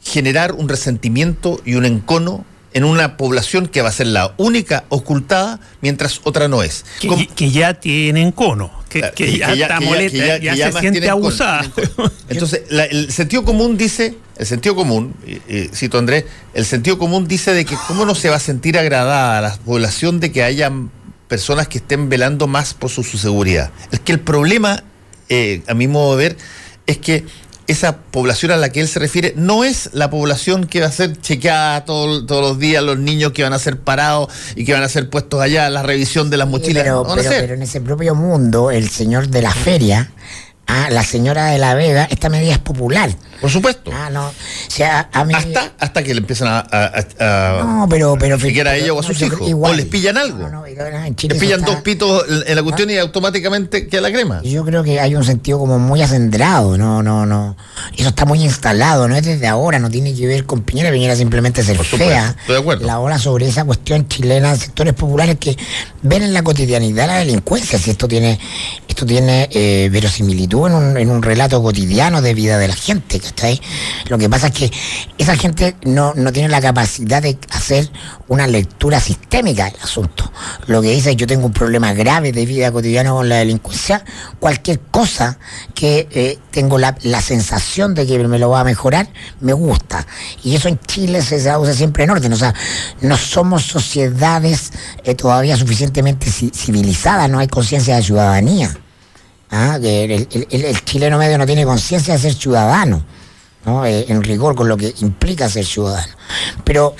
generar 0.00 0.52
un 0.52 0.70
resentimiento 0.70 1.60
y 1.66 1.74
un 1.74 1.84
encono 1.84 2.46
en 2.76 2.84
una 2.84 3.16
población 3.16 3.68
que 3.68 3.80
va 3.80 3.88
a 3.88 3.92
ser 3.92 4.08
la 4.08 4.34
única 4.36 4.84
ocultada, 4.90 5.60
mientras 5.80 6.20
otra 6.24 6.46
no 6.46 6.62
es. 6.62 6.84
Que, 7.34 7.50
ya 7.50 7.72
tienen 7.72 8.32
cono, 8.32 8.70
que, 8.90 9.00
ya, 9.38 9.54
está 9.54 9.80
molesta, 9.80 10.36
ya, 10.36 10.70
se 10.70 10.80
siente 10.80 11.08
abusada. 11.08 11.64
Entonces, 12.28 12.64
el 12.68 13.10
sentido 13.10 13.44
común 13.44 13.78
dice, 13.78 14.16
el 14.36 14.44
sentido 14.44 14.74
común, 14.74 15.14
cito 15.72 15.96
Andrés, 15.96 16.26
el 16.52 16.66
sentido 16.66 16.98
común 16.98 17.26
dice 17.26 17.54
de 17.54 17.64
que 17.64 17.76
cómo 17.88 18.04
no 18.04 18.14
se 18.14 18.28
va 18.28 18.36
a 18.36 18.40
sentir 18.40 18.76
agradada 18.76 19.38
a 19.38 19.40
la 19.40 19.56
población 19.56 20.20
de 20.20 20.30
que 20.30 20.42
haya 20.42 20.70
personas 21.28 21.68
que 21.68 21.78
estén 21.78 22.10
velando 22.10 22.46
más 22.46 22.74
por 22.74 22.90
su, 22.90 23.02
seguridad. 23.04 23.70
Es 23.90 24.00
que 24.00 24.12
el 24.12 24.20
problema, 24.20 24.84
eh, 25.30 25.62
a 25.66 25.72
mi 25.72 25.88
modo 25.88 26.14
de 26.18 26.28
ver, 26.28 26.36
es 26.86 26.98
que 26.98 27.24
esa 27.66 27.96
población 27.98 28.52
a 28.52 28.56
la 28.56 28.70
que 28.70 28.80
él 28.80 28.88
se 28.88 28.98
refiere 28.98 29.34
no 29.36 29.64
es 29.64 29.90
la 29.92 30.10
población 30.10 30.66
que 30.66 30.80
va 30.80 30.86
a 30.86 30.92
ser 30.92 31.20
chequeada 31.20 31.84
todos 31.84 32.24
los 32.28 32.58
días, 32.58 32.82
los 32.82 32.98
niños 32.98 33.32
que 33.32 33.42
van 33.42 33.52
a 33.52 33.58
ser 33.58 33.78
parados 33.80 34.28
y 34.54 34.64
que 34.64 34.72
van 34.72 34.82
a 34.82 34.88
ser 34.88 35.10
puestos 35.10 35.40
allá, 35.40 35.68
la 35.70 35.82
revisión 35.82 36.30
de 36.30 36.36
las 36.36 36.48
mochilas. 36.48 36.84
pero, 36.84 37.06
pero, 37.14 37.54
en 37.54 37.62
ese 37.62 37.80
propio 37.80 38.14
mundo, 38.14 38.70
el 38.70 38.88
señor 38.90 39.28
de 39.28 39.42
la 39.42 39.52
feria 39.52 40.10
Ah, 40.66 40.88
la 40.90 41.04
señora 41.04 41.46
de 41.46 41.58
la 41.58 41.74
Vega, 41.74 42.08
esta 42.10 42.28
medida 42.28 42.52
es 42.52 42.58
popular. 42.58 43.10
Por 43.40 43.50
supuesto. 43.50 43.90
Ah, 43.94 44.10
no. 44.10 44.28
O 44.28 44.32
sea, 44.68 45.08
a 45.12 45.24
mí... 45.24 45.34
hasta, 45.34 45.72
hasta 45.78 46.02
que 46.02 46.14
le 46.14 46.20
empiezan 46.20 46.48
a. 46.48 47.62
no, 47.62 47.86
pero. 47.88 48.16
pero 48.18 48.36
a 48.36 48.76
ella 48.76 48.92
o 48.92 49.00
a 49.00 49.02
sus 49.02 49.20
hijos. 49.22 49.48
o 49.52 49.72
les 49.74 49.86
pillan 49.86 50.16
algo. 50.16 50.38
No, 50.38 50.48
no, 50.48 50.66
les 50.66 51.38
pillan 51.38 51.62
dos 51.62 51.76
pitos 51.76 52.24
en 52.46 52.56
la 52.56 52.62
cuestión 52.62 52.90
y 52.90 52.98
automáticamente 52.98 53.88
queda 53.88 54.00
la 54.02 54.12
crema. 54.12 54.42
Yo 54.42 54.64
creo 54.64 54.82
que 54.82 55.00
hay 55.00 55.14
un 55.14 55.24
sentido 55.24 55.58
como 55.58 55.78
muy 55.78 56.02
acendrado. 56.02 56.76
No, 56.78 57.02
no, 57.02 57.26
no. 57.26 57.56
Eso 57.96 58.08
está 58.08 58.24
muy 58.24 58.42
instalado. 58.42 59.08
No 59.08 59.16
es 59.16 59.24
desde 59.24 59.46
ahora. 59.46 59.78
No 59.78 59.90
tiene 59.90 60.14
que 60.14 60.26
ver 60.26 60.46
con 60.46 60.62
Piñera. 60.62 60.90
Piñera 60.90 61.14
simplemente 61.16 61.62
ser 61.62 61.78
fea. 61.78 62.34
Estoy 62.40 62.54
de 62.54 62.60
acuerdo. 62.60 62.86
La 62.86 62.98
ola 62.98 63.18
sobre 63.18 63.46
esa 63.46 63.64
cuestión 63.64 64.08
chilena 64.08 64.56
sectores 64.56 64.94
populares 64.94 65.36
que 65.38 65.56
ven 66.02 66.22
en 66.22 66.32
la 66.32 66.42
cotidianidad 66.42 67.06
la 67.06 67.18
delincuencia. 67.18 67.78
Si 67.78 67.90
esto 67.90 68.08
tiene, 68.08 68.38
esto 68.96 69.04
tiene 69.04 69.46
eh, 69.52 69.90
verosimilitud 69.92 70.68
en 70.96 71.10
un, 71.10 71.22
relato 71.22 71.62
cotidiano 71.62 72.22
de 72.22 72.32
vida 72.32 72.56
de 72.56 72.66
la 72.66 72.74
gente, 72.74 73.20
¿cachai? 73.20 73.60
Lo 74.08 74.16
que 74.16 74.30
pasa 74.30 74.46
es 74.46 74.54
que 74.54 74.72
esa 75.18 75.36
gente 75.36 75.76
no, 75.84 76.14
tiene 76.32 76.48
la 76.48 76.62
capacidad 76.62 77.20
de 77.20 77.36
hacer 77.50 77.90
una 78.28 78.46
lectura 78.46 78.98
sistémica 78.98 79.66
del 79.66 79.78
asunto. 79.82 80.32
Lo 80.66 80.80
que 80.80 80.92
dice 80.92 81.10
es 81.10 81.16
yo 81.16 81.26
tengo 81.26 81.44
un 81.44 81.52
problema 81.52 81.92
grave 81.92 82.32
de 82.32 82.46
vida 82.46 82.72
cotidiana 82.72 83.10
con 83.10 83.28
la 83.28 83.36
delincuencia, 83.36 84.02
cualquier 84.40 84.80
cosa 84.80 85.38
que 85.74 86.08
eh, 86.12 86.38
tengo 86.50 86.78
la, 86.78 86.96
sensación 87.20 87.94
de 87.94 88.06
que 88.06 88.18
me 88.26 88.38
lo 88.38 88.48
va 88.48 88.60
a 88.60 88.64
mejorar, 88.64 89.10
me 89.40 89.52
gusta. 89.52 90.06
Y 90.42 90.56
eso 90.56 90.68
en 90.68 90.80
Chile 90.80 91.20
se 91.20 91.38
traduce 91.38 91.74
siempre 91.74 92.04
en 92.04 92.12
orden. 92.12 92.32
O 92.32 92.36
sea, 92.36 92.54
no 93.02 93.18
somos 93.18 93.62
sociedades 93.64 94.72
eh, 95.04 95.14
todavía 95.14 95.54
suficientemente 95.58 96.30
civilizadas, 96.30 97.28
no 97.28 97.40
hay 97.40 97.48
conciencia 97.48 97.96
de 97.96 98.02
ciudadanía. 98.02 98.74
¿Ah? 99.50 99.78
que 99.80 100.26
el, 100.50 100.84
chileno 100.84 101.18
medio 101.18 101.38
no 101.38 101.46
tiene 101.46 101.64
conciencia 101.64 102.14
de 102.14 102.20
ser 102.20 102.34
ciudadano. 102.34 103.04
¿no? 103.64 103.84
Eh, 103.84 104.06
en 104.08 104.22
rigor 104.22 104.54
con 104.54 104.68
lo 104.68 104.76
que 104.76 104.94
implica 105.00 105.48
ser 105.48 105.64
ciudadano. 105.64 106.12
Pero 106.64 106.94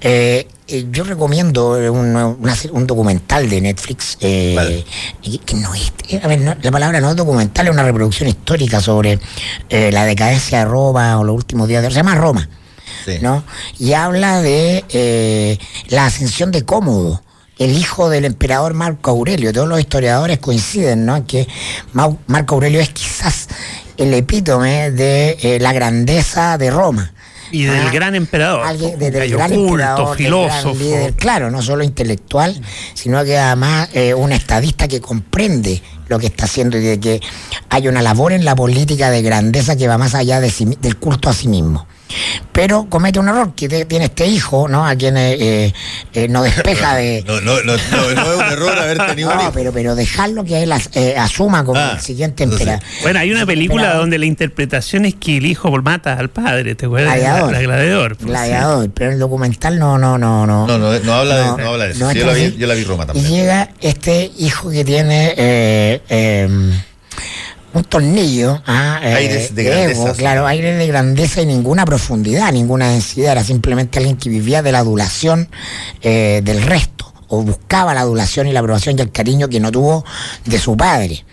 eh, 0.00 0.46
eh, 0.68 0.86
yo 0.90 1.02
recomiendo 1.04 1.72
un, 1.92 2.86
documental 2.86 3.50
de 3.50 3.60
Netflix, 3.60 4.16
que 4.16 4.84
no 5.54 5.74
es, 5.74 5.92
la 6.62 6.70
palabra 6.70 7.00
no 7.00 7.10
es 7.10 7.16
documental, 7.16 7.66
es 7.66 7.72
una 7.72 7.82
reproducción 7.82 8.28
histórica 8.28 8.80
sobre 8.80 9.18
la 9.68 10.04
decadencia 10.04 10.60
de 10.60 10.64
Roma 10.66 11.18
o 11.18 11.24
los 11.24 11.34
últimos 11.34 11.68
días 11.68 11.82
de 11.82 11.90
se 11.90 11.96
llama 11.96 12.14
Roma. 12.14 12.48
¿no? 13.20 13.42
Y 13.80 13.94
habla 13.94 14.40
de 14.42 15.58
la 15.88 16.06
ascensión 16.06 16.52
de 16.52 16.64
Cómodo 16.64 17.20
el 17.58 17.76
hijo 17.76 18.08
del 18.10 18.24
emperador 18.24 18.74
Marco 18.74 19.10
Aurelio. 19.10 19.52
Todos 19.52 19.68
los 19.68 19.80
historiadores 19.80 20.38
coinciden, 20.38 21.04
¿no? 21.04 21.26
Que 21.26 21.46
Marco 22.26 22.54
Aurelio 22.54 22.80
es 22.80 22.90
quizás 22.90 23.48
el 23.96 24.14
epítome 24.14 24.90
de 24.90 25.36
eh, 25.42 25.58
la 25.60 25.72
grandeza 25.72 26.58
de 26.58 26.70
Roma. 26.70 27.12
Y 27.50 27.64
del 27.64 27.86
ah, 27.86 27.90
gran 27.92 28.14
emperador. 28.14 28.66
Alguien, 28.66 28.98
del 28.98 29.30
gran 29.30 29.52
emperador, 29.52 30.16
filósofo. 30.16 30.74
claro, 31.16 31.50
no 31.50 31.60
solo 31.60 31.84
intelectual, 31.84 32.58
sino 32.94 33.22
que 33.24 33.36
además 33.36 33.90
eh, 33.92 34.14
un 34.14 34.32
estadista 34.32 34.88
que 34.88 35.02
comprende 35.02 35.82
lo 36.08 36.18
que 36.18 36.26
está 36.26 36.46
haciendo 36.46 36.78
y 36.78 36.80
de 36.80 36.98
que 36.98 37.20
hay 37.68 37.88
una 37.88 38.00
labor 38.00 38.32
en 38.32 38.46
la 38.46 38.56
política 38.56 39.10
de 39.10 39.20
grandeza 39.20 39.76
que 39.76 39.86
va 39.86 39.98
más 39.98 40.14
allá 40.14 40.40
del 40.40 40.96
culto 40.96 41.28
a 41.28 41.34
sí 41.34 41.48
mismo 41.48 41.86
pero 42.52 42.86
comete 42.88 43.18
un 43.18 43.28
error 43.28 43.54
que 43.54 43.68
tiene 43.84 44.06
este 44.06 44.26
hijo, 44.26 44.68
¿no? 44.68 44.86
A 44.86 44.94
quien 44.96 45.16
eh, 45.16 45.72
eh, 46.14 46.28
no 46.28 46.42
despeja 46.42 46.96
de. 46.96 47.24
No, 47.32 47.40
no, 47.40 47.62
no, 47.62 47.72
no, 47.72 48.10
es 48.10 48.36
un 48.36 48.52
error 48.52 48.78
haber 48.78 48.98
tenido 49.06 49.32
un 49.32 49.40
hijo. 49.40 49.52
pero, 49.52 49.72
pero 49.72 49.94
dejarlo 49.94 50.44
que 50.44 50.62
él 50.62 50.72
eh, 50.94 51.14
asuma 51.16 51.64
como 51.64 51.80
ah, 51.80 51.92
el 51.94 52.00
siguiente 52.00 52.44
emperador. 52.44 52.82
Bueno, 53.02 53.20
hay 53.20 53.30
una 53.32 53.46
película 53.46 53.94
donde 53.94 54.18
la 54.18 54.26
interpretación 54.26 55.04
es 55.04 55.14
que 55.14 55.38
el 55.38 55.46
hijo 55.46 55.70
mata 55.82 56.14
al 56.14 56.30
padre, 56.30 56.74
¿te 56.74 56.86
acuerdas? 56.86 57.14
Gladiador. 57.14 57.52
La, 57.52 57.60
gladiador. 57.60 58.16
Pues, 58.16 58.26
gladiador, 58.26 58.90
pero 58.90 59.10
en 59.10 59.14
el 59.14 59.20
documental 59.20 59.78
no, 59.78 59.98
no, 59.98 60.18
no, 60.18 60.46
no. 60.46 60.66
No, 60.66 60.78
no, 60.78 60.98
no 60.98 61.14
habla, 61.14 61.36
de, 61.36 61.62
no 61.62 61.70
habla 61.70 61.84
de 61.86 61.92
eso. 61.92 62.12
Yo 62.12 62.26
la, 62.26 62.32
vi, 62.32 62.56
yo, 62.56 62.66
la 62.66 62.74
vi, 62.74 62.84
Roma 62.84 63.06
también. 63.06 63.26
Y 63.26 63.30
llega 63.30 63.70
este 63.80 64.30
hijo 64.38 64.70
que 64.70 64.84
tiene. 64.84 66.00
Eh, 67.72 67.78
un 67.78 67.84
tornillo 67.84 68.62
ah, 68.66 69.00
aires 69.02 69.50
eh, 69.50 69.54
de, 69.54 69.64
grandeza, 69.64 70.12
claro, 70.14 70.46
aires 70.46 70.78
de 70.78 70.86
grandeza 70.86 71.42
y 71.42 71.46
ninguna 71.46 71.84
profundidad, 71.84 72.52
ninguna 72.52 72.90
densidad, 72.90 73.32
era 73.32 73.44
simplemente 73.44 73.98
alguien 73.98 74.16
que 74.16 74.28
vivía 74.28 74.62
de 74.62 74.72
la 74.72 74.78
adulación 74.78 75.48
eh, 76.02 76.40
del 76.44 76.62
resto, 76.62 77.12
o 77.28 77.42
buscaba 77.42 77.94
la 77.94 78.00
adulación 78.00 78.46
y 78.46 78.52
la 78.52 78.60
aprobación 78.60 78.98
y 78.98 79.02
el 79.02 79.10
cariño 79.10 79.48
que 79.48 79.60
no 79.60 79.72
tuvo 79.72 80.04
de 80.44 80.58
su 80.58 80.76
padre. 80.76 81.24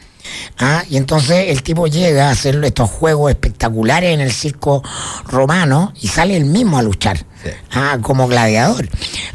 ¿ah? 0.59 0.83
Y 0.89 0.97
entonces 0.97 1.49
el 1.49 1.63
tipo 1.63 1.87
llega 1.87 2.29
a 2.29 2.31
hacer 2.31 2.63
estos 2.63 2.89
juegos 2.89 3.31
espectaculares 3.31 4.13
en 4.13 4.21
el 4.21 4.31
circo 4.31 4.83
romano 5.27 5.93
y 6.01 6.07
sale 6.07 6.37
él 6.37 6.45
mismo 6.45 6.77
a 6.77 6.81
luchar 6.81 7.25
ah, 7.71 7.97
como 8.01 8.27
gladiador. 8.27 8.87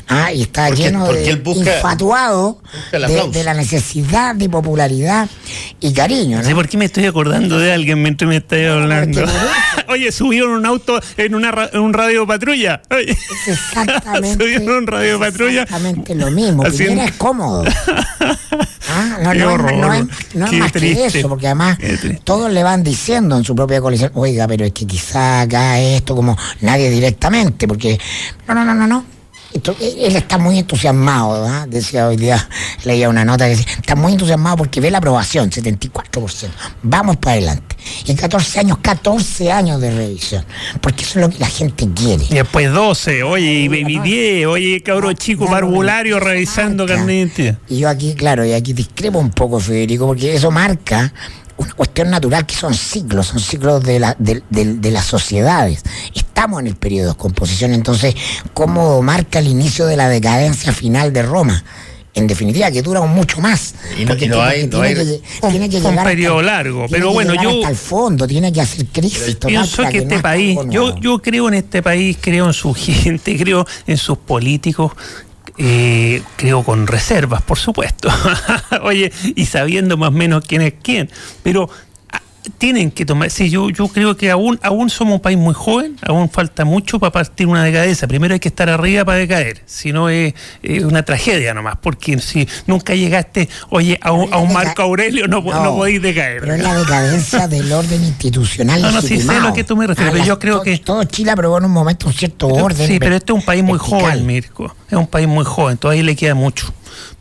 Ah, 0.09 0.32
y 0.32 0.42
está 0.42 0.70
lleno 0.70 1.11
de 1.12 1.30
infatuado 1.30 2.61
de, 2.92 3.44
la 3.44 3.55
necesidad 3.55 4.34
de 4.34 4.48
popularidad 4.48 5.28
y 5.80 5.92
cariño. 5.92 6.38
¿no? 6.38 6.44
sé 6.44 6.55
por 6.55 6.68
qué 6.68 6.76
me 6.76 6.84
estoy 6.84 7.07
acordando 7.07 7.59
de 7.59 7.72
alguien 7.72 8.02
mientras 8.02 8.28
me 8.28 8.36
estoy 8.36 8.64
hablando. 8.66 9.24
Oye, 9.88 10.12
subieron 10.12 10.52
un 10.52 10.66
auto 10.66 11.00
en 11.16 11.34
una 11.34 11.70
un 11.74 11.92
radio 11.92 12.26
patrulla. 12.26 12.82
Es 12.90 13.16
exactamente. 13.46 14.44
subieron 14.44 14.76
un 14.76 14.86
radio 14.86 15.18
patrulla. 15.18 15.62
Exactamente 15.62 16.14
lo 16.14 16.30
mismo. 16.30 16.64
Haciendo... 16.64 17.02
es 17.02 17.12
cómodo. 17.12 17.64
Ah, 18.96 19.34
no, 19.34 19.57
no, 19.57 19.92
es, 19.92 20.52
más 20.52 20.72
que 20.72 21.07
eso, 21.07 21.28
porque 21.28 21.46
además 21.46 21.78
todos 22.22 22.52
le 22.52 22.62
van 22.62 22.84
diciendo 22.84 23.36
en 23.36 23.42
su 23.42 23.57
propia 23.57 23.80
coalición, 23.80 24.12
oiga, 24.14 24.46
pero 24.46 24.64
es 24.64 24.72
que 24.72 24.86
quizá 24.86 25.40
acá 25.40 25.80
esto 25.80 26.14
como 26.14 26.36
nadie 26.61 26.90
directamente, 26.90 27.66
porque 27.66 27.93
no, 28.49 28.55
no, 28.55 28.64
no, 28.64 28.74
no, 28.74 28.86
no. 28.86 29.14
Eh, 29.55 29.95
él 30.01 30.16
está 30.16 30.36
muy 30.36 30.59
entusiasmado, 30.59 31.47
¿ah? 31.47 31.64
decía 31.68 32.09
hoy 32.09 32.16
día, 32.16 32.49
leía 32.84 33.09
una 33.09 33.24
nota 33.24 33.45
que 33.45 33.51
decía, 33.51 33.72
está 33.78 33.95
muy 33.95 34.12
entusiasmado 34.12 34.57
porque 34.57 34.80
ve 34.80 34.90
la 34.90 34.99
aprobación, 34.99 35.49
74%. 35.49 36.49
Vamos 36.82 37.16
para 37.18 37.34
adelante. 37.34 37.76
Y 38.05 38.11
en 38.11 38.16
14 38.16 38.61
años, 38.61 38.78
14 38.82 39.53
años 39.53 39.80
de 39.80 39.92
revisión, 39.92 40.45
porque 40.80 41.05
eso 41.05 41.20
es 41.20 41.26
lo 41.26 41.32
que 41.32 41.38
la 41.38 41.47
gente 41.47 41.88
quiere. 41.95 42.24
Y 42.28 42.34
después 42.34 42.72
12, 42.72 43.22
oye, 43.22 43.53
y 43.53 43.68
baby 43.68 44.01
10, 44.01 44.47
oye, 44.47 44.82
cabro 44.82 45.12
chico 45.12 45.47
barbulario 45.47 46.18
revisando 46.18 46.84
carnet. 46.86 47.59
Y 47.68 47.78
yo 47.78 47.88
aquí, 47.88 48.14
claro, 48.14 48.45
y 48.45 48.53
aquí 48.53 48.72
discrepo 48.72 49.20
un 49.20 49.30
poco, 49.30 49.61
Federico, 49.61 50.07
porque 50.07 50.34
eso 50.34 50.51
marca 50.51 51.12
una 51.57 51.72
cuestión 51.72 52.11
natural 52.11 52.46
que 52.46 52.55
son 52.55 52.74
ciclos, 52.74 53.28
son 53.28 53.40
ciclos 53.40 53.82
de, 53.82 54.00
la, 54.00 54.16
de, 54.18 54.90
las 54.90 55.05
sociedades. 55.05 55.82
Estamos 56.14 56.61
en 56.61 56.66
el 56.66 56.76
periodo 56.76 57.07
de 57.07 57.12
descomposición, 57.12 57.72
entonces, 57.72 58.14
¿cómo 58.52 59.02
marca 59.02 59.38
el 59.38 59.48
inicio 59.48 59.86
de 59.86 59.96
la 59.96 60.09
decadencia 60.09 60.72
final 60.72 61.12
de 61.12 61.22
Roma? 61.22 61.64
en 62.16 62.28
definitiva, 62.28 62.70
que 62.70 62.80
dura 62.80 63.00
mucho 63.02 63.40
más. 63.40 63.74
Y 63.98 64.05
no, 64.05 64.14
no 64.14 64.42
hay, 64.42 64.68
tiene 64.68 65.68
que 65.68 65.78
un 65.78 65.96
periodo 65.96 66.42
largo. 66.42 66.86
Pero 66.88 67.12
bueno, 67.12 67.34
yo. 67.34 67.50
Hasta 67.50 67.70
el 67.70 67.76
fondo, 67.76 68.26
tiene 68.26 68.52
que 68.52 68.61
hacer 68.61 68.86
crisis. 68.86 69.36
Pienso 69.44 69.82
que, 69.88 69.98
este 69.98 70.20
país, 70.20 70.57
yo, 70.68 70.96
yo 70.98 71.20
creo 71.20 71.48
en 71.48 71.55
este 71.55 71.82
país, 71.82 72.16
creo 72.20 72.46
en 72.46 72.52
su 72.52 72.72
gente, 72.74 73.36
creo 73.36 73.66
en 73.86 73.96
sus 73.96 74.16
políticos, 74.18 74.92
eh, 75.57 76.22
creo 76.36 76.62
con 76.64 76.86
reservas, 76.86 77.42
por 77.42 77.59
supuesto. 77.59 78.09
Oye, 78.82 79.12
y 79.36 79.46
sabiendo 79.46 79.96
más 79.96 80.09
o 80.09 80.12
menos 80.12 80.44
quién 80.46 80.62
es 80.62 80.74
quién. 80.82 81.11
Pero 81.42 81.68
tienen 82.59 82.90
que 82.90 83.07
tomar, 83.07 83.30
sí, 83.30 83.49
yo, 83.49 83.70
yo 83.70 83.88
creo 83.88 84.16
que 84.16 84.30
aún, 84.30 84.59
aún 84.62 84.90
somos 84.90 85.14
un 85.14 85.20
país 85.20 85.38
muy 85.38 85.55
joven, 85.55 85.97
aún 86.03 86.28
falta 86.28 86.64
mucho 86.64 86.99
para 86.99 87.12
partir 87.12 87.47
una 87.47 87.64
decadencia. 87.64 88.07
Primero 88.07 88.34
hay 88.34 88.40
que 88.40 88.49
estar 88.49 88.68
arriba 88.68 89.05
para 89.05 89.18
decaer, 89.18 89.62
si 89.66 89.92
no 89.92 90.09
es, 90.09 90.34
una 90.82 91.03
tragedia 91.03 91.55
nomás, 91.55 91.76
porque 91.80 92.18
si 92.18 92.47
nunca 92.66 92.95
llegaste, 92.95 93.49
oye, 93.70 93.99
a 94.03 94.12
un, 94.12 94.32
a 94.32 94.38
un 94.38 94.53
Marco 94.53 94.82
Aurelio 94.82 95.26
no, 95.26 95.40
no, 95.40 95.76
podéis 95.76 96.03
decaer. 96.03 96.40
Pero 96.40 96.55
es 96.55 96.62
la 96.62 96.74
decadencia 96.76 97.49
del 97.49 97.72
orden 97.72 98.05
institucional. 98.05 98.82
No, 98.82 98.90
no, 98.90 99.03
sí 99.03 99.20
sé 99.20 99.40
lo 99.40 99.53
que 99.53 99.64
tú 99.64 99.76
me 99.76 99.86
refieres, 99.86 100.12
pero 100.12 100.24
yo 100.24 100.38
creo 100.38 100.62
que... 100.62 100.78
Todo 100.78 101.05
Chile 101.05 101.30
aprobó 101.30 101.59
en 101.59 101.64
un 101.64 101.72
momento 101.72 102.07
un 102.07 102.12
cierto 102.12 102.49
orden. 102.49 102.86
Sí, 102.86 102.99
pero 102.99 103.16
este 103.16 103.32
es 103.32 103.38
un 103.38 103.45
país 103.45 103.64
muy 103.64 103.78
joven, 103.78 104.26
Mirko, 104.26 104.74
es 104.88 104.99
un 104.99 105.07
país 105.07 105.26
muy 105.26 105.45
joven, 105.45 105.78
todavía 105.78 106.03
le 106.03 106.16
queda 106.16 106.34
mucho 106.34 106.72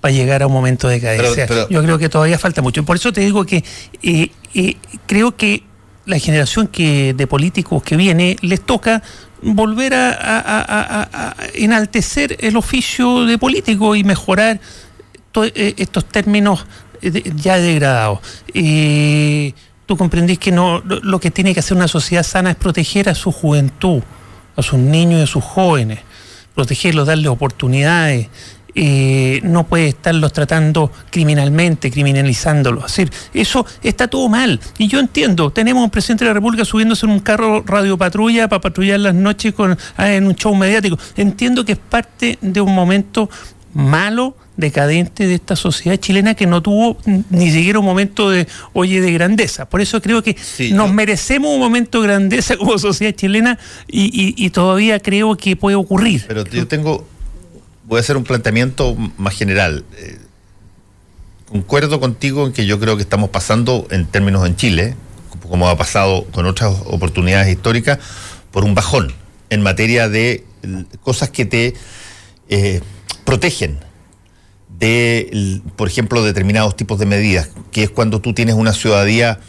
para 0.03 0.13
llegar 0.13 0.43
a 0.43 0.47
un 0.47 0.51
momento 0.51 0.89
de 0.89 0.95
decadencia. 0.99 1.47
Yo 1.69 1.81
creo 1.81 1.97
que 1.97 2.09
todavía 2.09 2.37
falta 2.37 2.61
mucho. 2.61 2.83
Por 2.83 2.97
eso 2.97 3.13
te 3.13 3.21
digo 3.21 3.45
que 3.45 3.63
eh, 4.01 4.31
eh, 4.53 4.75
creo 5.05 5.37
que 5.37 5.63
la 6.05 6.19
generación 6.19 6.67
que 6.67 7.13
de 7.13 7.25
políticos 7.25 7.81
que 7.83 7.95
viene 7.95 8.35
les 8.41 8.59
toca 8.59 9.01
volver 9.41 9.93
a, 9.95 11.33
enaltecer 11.53 12.35
el 12.41 12.57
oficio 12.57 13.25
de 13.25 13.37
político 13.37 13.95
y 13.95 14.03
mejorar 14.03 14.59
eh, 15.35 15.73
estos 15.77 16.03
términos 16.03 16.65
ya 17.37 17.57
degradados. 17.59 18.19
tú 19.85 19.95
comprendís 19.95 20.37
que 20.37 20.51
no 20.51 20.81
lo 20.83 21.17
que 21.21 21.31
tiene 21.31 21.53
que 21.53 21.61
hacer 21.61 21.77
una 21.77 21.87
sociedad 21.87 22.23
sana 22.23 22.51
es 22.51 22.57
proteger 22.57 23.07
a 23.07 23.15
su 23.15 23.31
juventud, 23.31 24.03
a 24.57 24.61
sus 24.61 24.79
niños 24.79 25.21
y 25.21 25.23
a 25.23 25.27
sus 25.27 25.45
jóvenes, 25.45 25.99
protegerlos, 26.53 27.07
darles 27.07 27.27
oportunidades, 27.27 28.27
eh, 28.75 29.39
no 29.43 29.65
puede 29.65 29.89
estarlos 29.89 30.33
tratando 30.33 30.91
criminalmente, 31.11 31.91
criminalizándolos. 31.91 32.85
Es 32.85 32.97
decir, 32.97 33.11
eso 33.33 33.65
está 33.83 34.07
todo 34.07 34.29
mal. 34.29 34.59
Y 34.77 34.87
yo 34.87 34.99
entiendo, 34.99 35.51
tenemos 35.51 35.83
un 35.83 35.89
presidente 35.89 36.25
de 36.25 36.29
la 36.29 36.33
República 36.33 36.65
subiéndose 36.65 37.05
en 37.05 37.11
un 37.11 37.19
carro 37.19 37.63
radio 37.65 37.97
patrulla 37.97 38.47
para 38.47 38.61
patrullar 38.61 38.99
las 38.99 39.15
noches 39.15 39.53
con, 39.53 39.77
ah, 39.97 40.11
en 40.11 40.27
un 40.27 40.35
show 40.35 40.55
mediático. 40.55 40.97
Entiendo 41.15 41.65
que 41.65 41.73
es 41.73 41.77
parte 41.77 42.37
de 42.41 42.61
un 42.61 42.73
momento 42.73 43.29
malo, 43.73 44.35
decadente 44.55 45.25
de 45.25 45.35
esta 45.35 45.55
sociedad 45.55 45.97
chilena 45.97 46.35
que 46.35 46.45
no 46.45 46.61
tuvo 46.61 46.97
ni 47.05 47.51
siquiera 47.51 47.79
un 47.79 47.85
momento 47.85 48.29
de, 48.29 48.47
oye, 48.73 49.01
de 49.01 49.11
grandeza. 49.11 49.67
Por 49.67 49.81
eso 49.81 50.01
creo 50.01 50.21
que 50.21 50.35
nos 50.71 50.93
merecemos 50.93 51.51
un 51.51 51.59
momento 51.59 52.01
de 52.01 52.07
grandeza 52.07 52.55
como 52.57 52.77
sociedad 52.77 53.13
chilena 53.15 53.57
y, 53.87 54.33
y, 54.37 54.49
todavía 54.51 54.99
creo 54.99 55.35
que 55.37 55.55
puede 55.55 55.75
ocurrir. 55.75 56.25
Pero 56.27 56.45
yo 56.45 56.67
tengo 56.67 57.07
voy 57.93 57.99
a 57.99 58.01
hacer 58.01 58.17
un 58.17 58.23
planteamiento 58.23 58.95
más 59.17 59.35
general. 59.35 59.85
Eh, 59.97 60.17
concuerdo 61.47 61.99
contigo 61.99 62.47
en 62.47 62.51
que 62.51 62.65
yo 62.65 62.79
creo 62.79 62.95
que 62.95 63.03
estamos 63.03 63.29
pasando, 63.29 63.85
en 63.91 64.07
términos 64.07 64.47
en 64.47 64.55
Chile, 64.55 64.95
como 65.47 65.69
ha 65.69 65.77
pasado 65.77 66.25
con 66.31 66.47
otras 66.47 66.73
oportunidades 66.85 67.49
históricas, 67.53 67.99
por 68.49 68.63
un 68.63 68.73
bajón 68.73 69.13
en 69.51 69.61
materia 69.61 70.09
de 70.09 70.43
cosas 71.03 71.29
que 71.29 71.45
te 71.45 71.75
eh, 72.49 72.81
protegen 73.25 73.77
de, 74.79 75.61
por 75.75 75.87
ejemplo, 75.87 76.23
determinados 76.23 76.75
tipos 76.75 76.97
de 76.97 77.05
medidas, 77.05 77.51
que 77.71 77.83
es 77.83 77.91
cuando 77.91 78.21
tú 78.21 78.33
tienes 78.33 78.55
una 78.55 78.73
ciudadanía, 78.73 79.39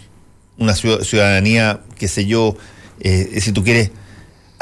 una 0.59 0.75
ciudadanía, 0.75 1.81
qué 1.97 2.09
sé 2.09 2.27
yo, 2.27 2.59
eh, 3.01 3.41
si 3.41 3.53
tú 3.53 3.65
quieres, 3.65 3.91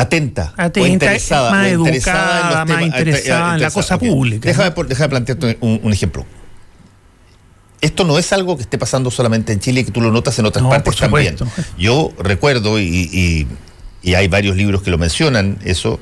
atenta, 0.03 0.55
o 0.77 0.87
interesada, 0.87 1.51
más 1.51 1.67
educada, 1.69 2.65
más 2.65 2.83
interesada 2.83 3.55
en 3.55 3.61
la 3.63 3.71
cosa 3.71 3.99
pública. 3.99 4.49
Déjame, 4.49 5.09
plantearte 5.09 5.59
un, 5.61 5.93
ejemplo. 5.93 6.27
esto 7.81 8.05
no 8.05 8.19
es 8.19 8.33
algo 8.33 8.57
que 8.57 8.63
esté 8.63 8.79
pasando 8.79 9.11
solamente 9.11 9.53
en 9.53 9.61
Chile 9.61 9.81
y 9.81 9.85
que 9.85 9.91
tú 9.91 10.01
lo 10.01 10.11
notas 10.11 10.39
en 10.39 10.47
otras 10.47 10.65
partes 10.65 10.97
también. 10.97 11.37
Yo 11.79 12.13
recuerdo, 12.19 12.81
y, 12.81 13.47
hay 14.05 14.29
varios 14.29 14.57
libros 14.57 14.83
que 14.83 14.91
lo 14.91 14.99
mencionan, 14.99 15.59
eso, 15.65 16.01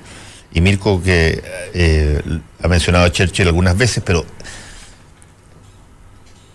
y 0.52 0.60
Mirko 0.60 1.02
que 1.02 1.42
eh, 1.74 2.20
ha 2.62 2.68
mencionado 2.68 3.04
a 3.04 3.12
Churchill 3.12 3.46
algunas 3.46 3.76
veces, 3.76 4.02
pero 4.04 4.24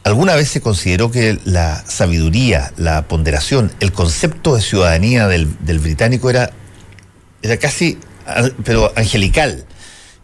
¿alguna 0.05 0.35
vez 0.35 0.49
se 0.49 0.61
consideró 0.61 1.11
que 1.11 1.39
la 1.45 1.83
sabiduría, 1.85 2.71
la 2.77 3.07
ponderación, 3.07 3.71
el 3.79 3.91
concepto 3.91 4.55
de 4.55 4.61
ciudadanía 4.61 5.27
del, 5.27 5.47
británico 5.79 6.29
era, 6.29 6.51
era 7.45 7.57
casi, 7.57 7.97
pero 8.63 8.91
angelical? 8.95 9.65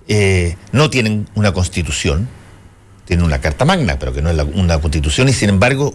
Eh, 0.07 0.57
no 0.71 0.89
tienen 0.89 1.29
una 1.35 1.53
constitución, 1.53 2.27
tienen 3.05 3.25
una 3.25 3.39
carta 3.39 3.65
magna, 3.65 3.99
pero 3.99 4.13
que 4.13 4.21
no 4.21 4.29
es 4.29 4.37
una 4.55 4.79
constitución, 4.79 5.29
y 5.29 5.33
sin 5.33 5.49
embargo 5.49 5.93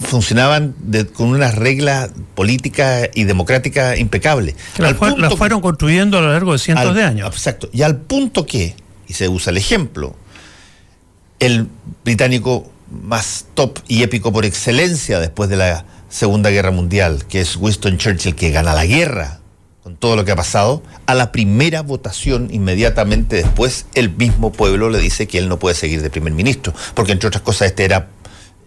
funcionaban 0.00 0.74
con 1.14 1.28
unas 1.28 1.54
reglas 1.54 2.10
políticas 2.34 3.08
y 3.14 3.24
democráticas 3.24 3.98
impecables. 3.98 4.56
las 4.78 4.96
fueron 5.36 5.60
construyendo 5.60 6.18
a 6.18 6.20
lo 6.20 6.32
largo 6.32 6.52
de 6.52 6.58
cientos 6.58 6.94
de 6.94 7.04
años. 7.04 7.28
Exacto. 7.34 7.68
Y 7.72 7.82
al 7.82 7.96
punto 7.96 8.44
que, 8.44 8.74
y 9.06 9.14
se 9.14 9.28
usa 9.28 9.50
el 9.50 9.56
ejemplo, 9.56 10.16
el 11.38 11.68
británico 12.04 12.70
más 12.90 13.46
top 13.54 13.78
y 13.88 14.02
épico 14.02 14.32
por 14.32 14.44
excelencia 14.44 15.20
después 15.20 15.48
de 15.48 15.56
la 15.56 15.86
Segunda 16.08 16.50
Guerra 16.50 16.72
Mundial, 16.72 17.24
que 17.28 17.40
es 17.40 17.56
Winston 17.56 17.96
Churchill, 17.96 18.34
que 18.34 18.50
gana 18.50 18.74
la 18.74 18.84
guerra 18.84 19.41
con 19.82 19.96
todo 19.96 20.16
lo 20.16 20.24
que 20.24 20.32
ha 20.32 20.36
pasado, 20.36 20.82
a 21.06 21.14
la 21.14 21.32
primera 21.32 21.82
votación 21.82 22.48
inmediatamente 22.52 23.36
después 23.36 23.86
el 23.94 24.10
mismo 24.10 24.52
pueblo 24.52 24.90
le 24.90 24.98
dice 24.98 25.26
que 25.26 25.38
él 25.38 25.48
no 25.48 25.58
puede 25.58 25.74
seguir 25.74 26.02
de 26.02 26.10
primer 26.10 26.32
ministro, 26.32 26.72
porque 26.94 27.12
entre 27.12 27.28
otras 27.28 27.42
cosas 27.42 27.68
este 27.68 27.84
era, 27.84 28.08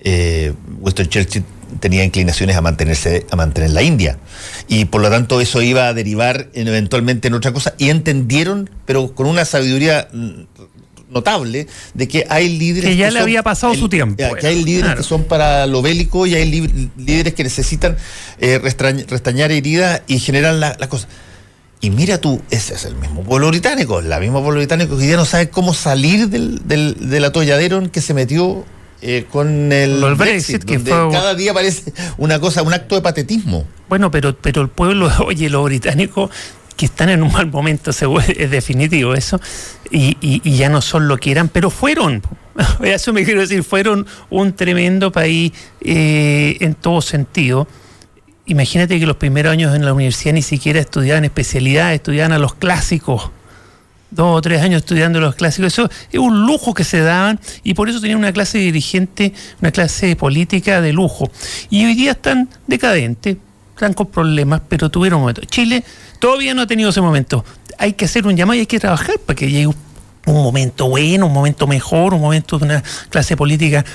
eh, 0.02 0.54
Winston 0.82 1.08
Churchill 1.08 1.44
tenía 1.80 2.04
inclinaciones 2.04 2.56
a 2.56 2.62
mantenerse, 2.62 3.26
a 3.32 3.36
mantener 3.36 3.72
la 3.72 3.82
India. 3.82 4.18
Y 4.68 4.86
por 4.86 5.02
lo 5.02 5.10
tanto 5.10 5.42
eso 5.42 5.62
iba 5.62 5.88
a 5.88 5.94
derivar 5.94 6.50
eventualmente 6.54 7.28
en 7.28 7.34
otra 7.34 7.54
cosa. 7.54 7.74
Y 7.78 7.90
entendieron, 7.90 8.70
pero 8.86 9.14
con 9.14 9.28
una 9.28 9.46
sabiduría 9.46 10.08
notable 11.16 11.68
de 11.94 12.08
que 12.08 12.28
hay 12.30 12.50
líderes 12.50 12.92
que 12.92 12.98
ya 12.98 13.10
le 13.10 13.20
había 13.20 13.42
pasado 13.42 13.74
su 13.74 13.88
tiempo 13.90 14.24
que 14.36 14.48
hay 14.48 14.64
líderes 14.64 14.96
que 14.96 15.04
son 15.04 15.24
para 15.24 15.66
lo 15.66 15.82
bélico 15.82 16.28
y 16.28 16.36
hay 16.36 16.46
líderes 16.98 17.34
que 17.34 17.44
necesitan 17.44 17.96
eh, 18.40 18.60
restañar 18.60 19.52
heridas 19.52 20.02
y 20.08 20.20
generar 20.20 20.54
las 20.56 20.88
cosas 20.88 21.08
y 21.82 21.92
mira 21.92 22.20
tú, 22.20 22.42
ese 22.50 22.74
es 22.74 22.86
el 22.86 22.96
mismo 22.96 23.22
pueblo 23.22 23.50
británico, 23.50 24.02
la 24.02 24.20
misma 24.20 24.42
pueblo 24.42 24.60
británico 24.60 24.98
que 24.98 25.08
ya 25.08 25.18
no 25.18 25.26
sabe 25.26 25.50
cómo 25.50 25.74
salir 25.74 26.30
del, 26.30 26.68
del, 26.68 27.26
atolladero 27.26 27.78
en 27.78 27.90
que 27.90 28.02
se 28.02 28.16
metió 28.16 28.66
eh, 29.04 29.26
con 29.32 29.72
el 29.72 30.16
Brexit, 30.16 30.64
que 30.64 30.82
cada 30.82 31.36
día 31.36 31.54
parece 31.54 31.94
una 32.18 32.40
cosa, 32.40 32.64
un 32.64 32.74
acto 32.74 32.96
de 32.96 33.02
patetismo. 33.02 33.66
Bueno, 33.88 34.10
pero, 34.10 34.36
pero 34.36 34.64
el 34.64 34.70
pueblo, 34.70 35.12
oye, 35.28 35.48
los 35.50 35.64
británicos 35.66 36.32
que 36.76 36.86
están 36.88 37.10
en 37.10 37.24
un 37.24 37.32
mal 37.32 37.48
momento, 37.48 37.92
es 37.92 38.52
definitivo 38.52 39.14
eso, 39.14 39.40
y, 39.92 40.42
ya 40.58 40.70
no 40.70 40.82
son 40.82 41.08
lo 41.08 41.18
que 41.18 41.32
eran, 41.32 41.50
pero 41.50 41.70
fueron. 41.70 42.22
Eso 42.84 43.14
me 43.14 43.24
quiero 43.24 43.42
decir, 43.42 43.64
fueron 43.64 44.06
un 44.30 44.54
tremendo 44.54 45.12
país 45.12 45.52
eh, 45.82 46.58
en 46.60 46.74
todo 46.76 47.02
sentido. 47.02 47.68
Imagínate 48.46 49.00
que 49.00 49.06
los 49.06 49.18
primeros 49.18 49.52
años 49.52 49.76
en 49.76 49.86
la 49.86 49.94
universidad 49.94 50.34
ni 50.34 50.42
siquiera 50.42 50.80
estudiaban 50.80 51.26
especialidades, 51.26 51.96
estudiaban 51.96 52.32
a 52.32 52.40
los 52.40 52.56
clásicos. 52.56 53.32
Dos 54.12 54.38
o 54.38 54.42
tres 54.42 54.62
años 54.62 54.82
estudiando 54.82 55.20
los 55.20 55.36
clásicos. 55.36 55.74
Eso 55.74 55.90
es 56.12 56.20
un 56.20 56.46
lujo 56.46 56.74
que 56.74 56.84
se 56.84 57.00
daban 57.02 57.40
y 57.64 57.74
por 57.74 57.90
eso 57.90 58.00
tenían 58.00 58.20
una 58.20 58.32
clase 58.32 58.60
dirigente, 58.60 59.34
una 59.62 59.72
clase 59.72 60.16
política 60.16 60.80
de 60.80 60.94
lujo. 60.94 61.30
Y 61.70 61.86
hoy 61.86 61.96
día 61.96 62.12
están 62.12 62.50
decadentes, 62.68 63.38
están 63.74 63.94
con 63.94 64.08
problemas, 64.08 64.62
pero 64.70 64.90
tuvieron 64.90 65.18
un 65.18 65.24
momento. 65.24 65.42
Chile 65.46 65.84
todavía 66.26 66.56
no 66.56 66.64
ha 66.64 66.66
tenido 66.66 66.90
ese 66.90 67.02
momento. 67.02 67.46
Hay 67.78 67.94
que 67.94 68.06
hacer 68.06 68.26
un 68.26 68.36
llamado 68.36 68.56
y 68.56 68.62
hay 68.62 68.66
que 68.66 68.80
trabajar 68.80 69.20
para 69.20 69.36
que 69.36 69.48
llegue 69.48 69.68
un, 69.68 69.76
momento 70.26 70.90
bueno, 70.90 71.28
un 71.28 71.34
momento 71.34 71.68
mejor, 71.68 72.16
un 72.16 72.22
momento 72.22 72.58
de 72.58 72.66
una 72.66 72.84
clase 73.12 73.38
política 73.38 73.86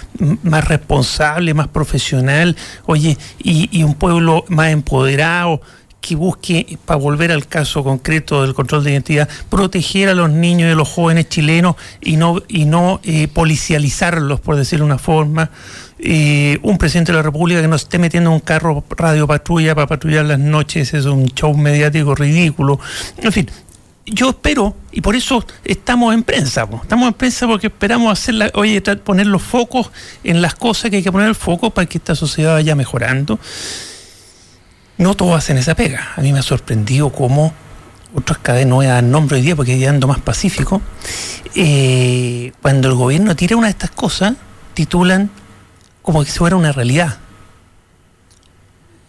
más 0.45 0.68
responsable, 0.68 1.55
más 1.55 1.66
profesional, 1.66 2.55
oye, 2.87 3.18
y, 3.43 3.83
un 3.83 3.95
pueblo 3.95 4.45
más 4.47 4.70
empoderado 4.70 5.61
que 6.01 6.14
busque, 6.14 6.78
para 6.85 6.99
volver 6.99 7.33
al 7.33 7.49
caso 7.49 7.83
concreto 7.83 8.43
del 8.43 8.55
control 8.55 8.85
de 8.85 8.93
identidad, 8.93 9.28
proteger 9.49 10.09
a 10.09 10.14
los 10.14 10.31
niños 10.31 10.68
y 10.68 10.72
a 10.72 10.76
los 10.76 10.89
jóvenes 10.89 11.28
chilenos 11.28 11.74
y 12.01 12.16
no, 12.16 12.41
y 12.47 12.64
no 12.64 13.01
eh, 13.03 13.26
policializarlos, 13.26 14.39
por 14.39 14.55
decirlo 14.55 14.85
de 14.85 14.93
una 14.93 14.99
forma 15.01 15.51
un 16.03 16.78
presidente 16.78 17.12
de 17.12 17.16
la 17.16 17.22
República 17.22 17.61
que 17.61 17.68
nos 17.68 17.82
esté 17.82 17.98
metiendo 17.98 18.30
un 18.30 18.40
carro 18.40 18.84
radio 18.90 19.26
patrulla 19.26 19.74
para 19.74 19.86
patrullar 19.86 20.24
las 20.24 20.38
noches, 20.38 20.94
es 20.94 21.05
un 21.05 21.26
show 21.26 21.55
mediático 21.57 22.14
ridículo. 22.14 22.80
En 23.18 23.32
fin, 23.32 23.48
yo 24.07 24.30
espero, 24.30 24.74
y 24.92 25.01
por 25.01 25.14
eso 25.14 25.44
estamos 25.64 26.14
en 26.14 26.22
prensa, 26.22 26.66
estamos 26.82 27.09
en 27.09 27.14
prensa 27.14 27.46
porque 27.46 27.68
esperamos 27.68 28.12
hacer 28.12 28.34
la, 28.34 28.51
oye, 28.55 28.80
poner 28.80 29.26
los 29.26 29.42
focos 29.42 29.90
en 30.24 30.42
las 30.42 30.55
cosas 30.55 30.90
que 30.90 30.96
hay 30.98 31.03
que 31.03 31.12
poner 31.12 31.28
el 31.28 31.34
foco 31.34 31.70
para 31.70 31.86
que 31.86 31.98
esta 31.98 32.14
sociedad 32.14 32.55
vaya 32.55 32.74
mejorando. 32.74 33.38
No 34.98 35.14
todos 35.14 35.36
hacen 35.36 35.57
esa 35.57 35.74
pega. 35.74 36.12
A 36.16 36.20
mí 36.20 36.32
me 36.32 36.40
ha 36.40 36.42
sorprendido 36.42 37.11
cómo 37.11 37.55
otras 38.14 38.38
cadenas, 38.38 38.68
no 38.68 38.74
voy 38.76 38.86
a 38.86 38.94
dar 38.94 39.05
nombre 39.05 39.36
hoy 39.36 39.42
día 39.42 39.57
porque 39.57 39.78
ya 39.78 39.90
ando 39.90 40.09
más 40.09 40.18
pacífico, 40.18 40.82
eh, 41.55 42.53
cuando 42.61 42.88
el 42.88 42.94
gobierno 42.94 43.36
tira 43.36 43.57
una 43.57 43.68
de 43.68 43.72
estas 43.72 43.92
cosas, 43.92 44.34
titulan 44.74 45.30
como 46.11 46.24
que 46.24 46.30
si 46.32 46.38
fuera 46.38 46.56
una 46.56 46.72
realidad. 46.72 47.18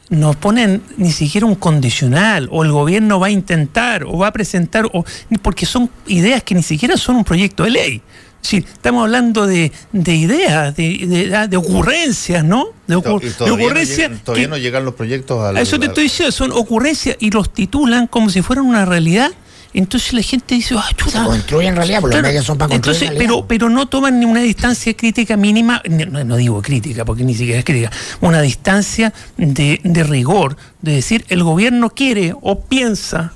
No 0.09 0.33
ponen 0.33 0.83
ni 0.97 1.11
siquiera 1.11 1.47
un 1.47 1.55
condicional, 1.55 2.47
o 2.51 2.63
el 2.63 2.71
gobierno 2.71 3.19
va 3.19 3.27
a 3.27 3.29
intentar, 3.31 4.03
o 4.03 4.19
va 4.19 4.27
a 4.27 4.31
presentar, 4.31 4.85
o, 4.93 5.03
porque 5.41 5.65
son 5.65 5.89
ideas 6.05 6.43
que 6.43 6.53
ni 6.53 6.61
siquiera 6.61 6.97
son 6.97 7.15
un 7.15 7.23
proyecto 7.23 7.63
de 7.63 7.71
ley. 7.71 8.01
Sí, 8.41 8.57
estamos 8.57 9.01
hablando 9.01 9.47
de, 9.47 9.71
ideas, 9.93 10.75
de, 10.75 11.47
de, 11.49 11.57
ocurrencias, 11.57 12.43
¿no? 12.43 12.67
De, 12.85 12.95
ocurrencias. 12.97 14.23
todavía, 14.23 14.47
no 14.47 14.57
llegan 14.57 14.85
los 14.85 14.93
proyectos 14.93 15.43
a 15.43 15.53
la, 15.53 15.61
Eso 15.61 15.79
te 15.79 15.87
estoy 15.87 16.03
diciendo, 16.03 16.31
son 16.31 16.51
ocurrencias 16.51 17.17
y 17.19 17.31
los 17.31 17.51
titulan 17.51 18.05
como 18.05 18.29
si 18.29 18.43
fueran 18.43 18.65
una 18.65 18.85
realidad 18.85 19.31
entonces 19.73 20.13
la 20.13 20.21
gente 20.21 20.55
dice, 20.55 20.75
ah, 20.77 20.87
Se 21.07 21.23
construye 21.23 21.67
en 21.67 21.75
realidad, 21.75 22.01
porque 22.01 22.17
los 22.17 22.23
medios 22.23 22.45
son 22.45 22.57
para 22.57 22.69
construir. 22.69 23.03
Entonces, 23.03 23.17
pero, 23.17 23.45
pero 23.47 23.69
no 23.69 23.87
toman 23.87 24.19
ni 24.19 24.25
una 24.25 24.41
distancia 24.41 24.93
crítica 24.95 25.37
mínima, 25.37 25.81
no, 25.89 26.35
digo 26.35 26.61
crítica, 26.61 27.05
porque 27.05 27.23
ni 27.23 27.33
siquiera 27.33 27.59
es 27.59 27.65
crítica, 27.65 27.91
una 28.19 28.41
distancia 28.41 29.13
de, 29.37 29.79
de 29.83 30.03
rigor, 30.03 30.57
de 30.81 30.93
decir 30.95 31.25
el 31.29 31.43
gobierno 31.43 31.89
quiere 31.91 32.33
o 32.41 32.61
piensa 32.61 33.33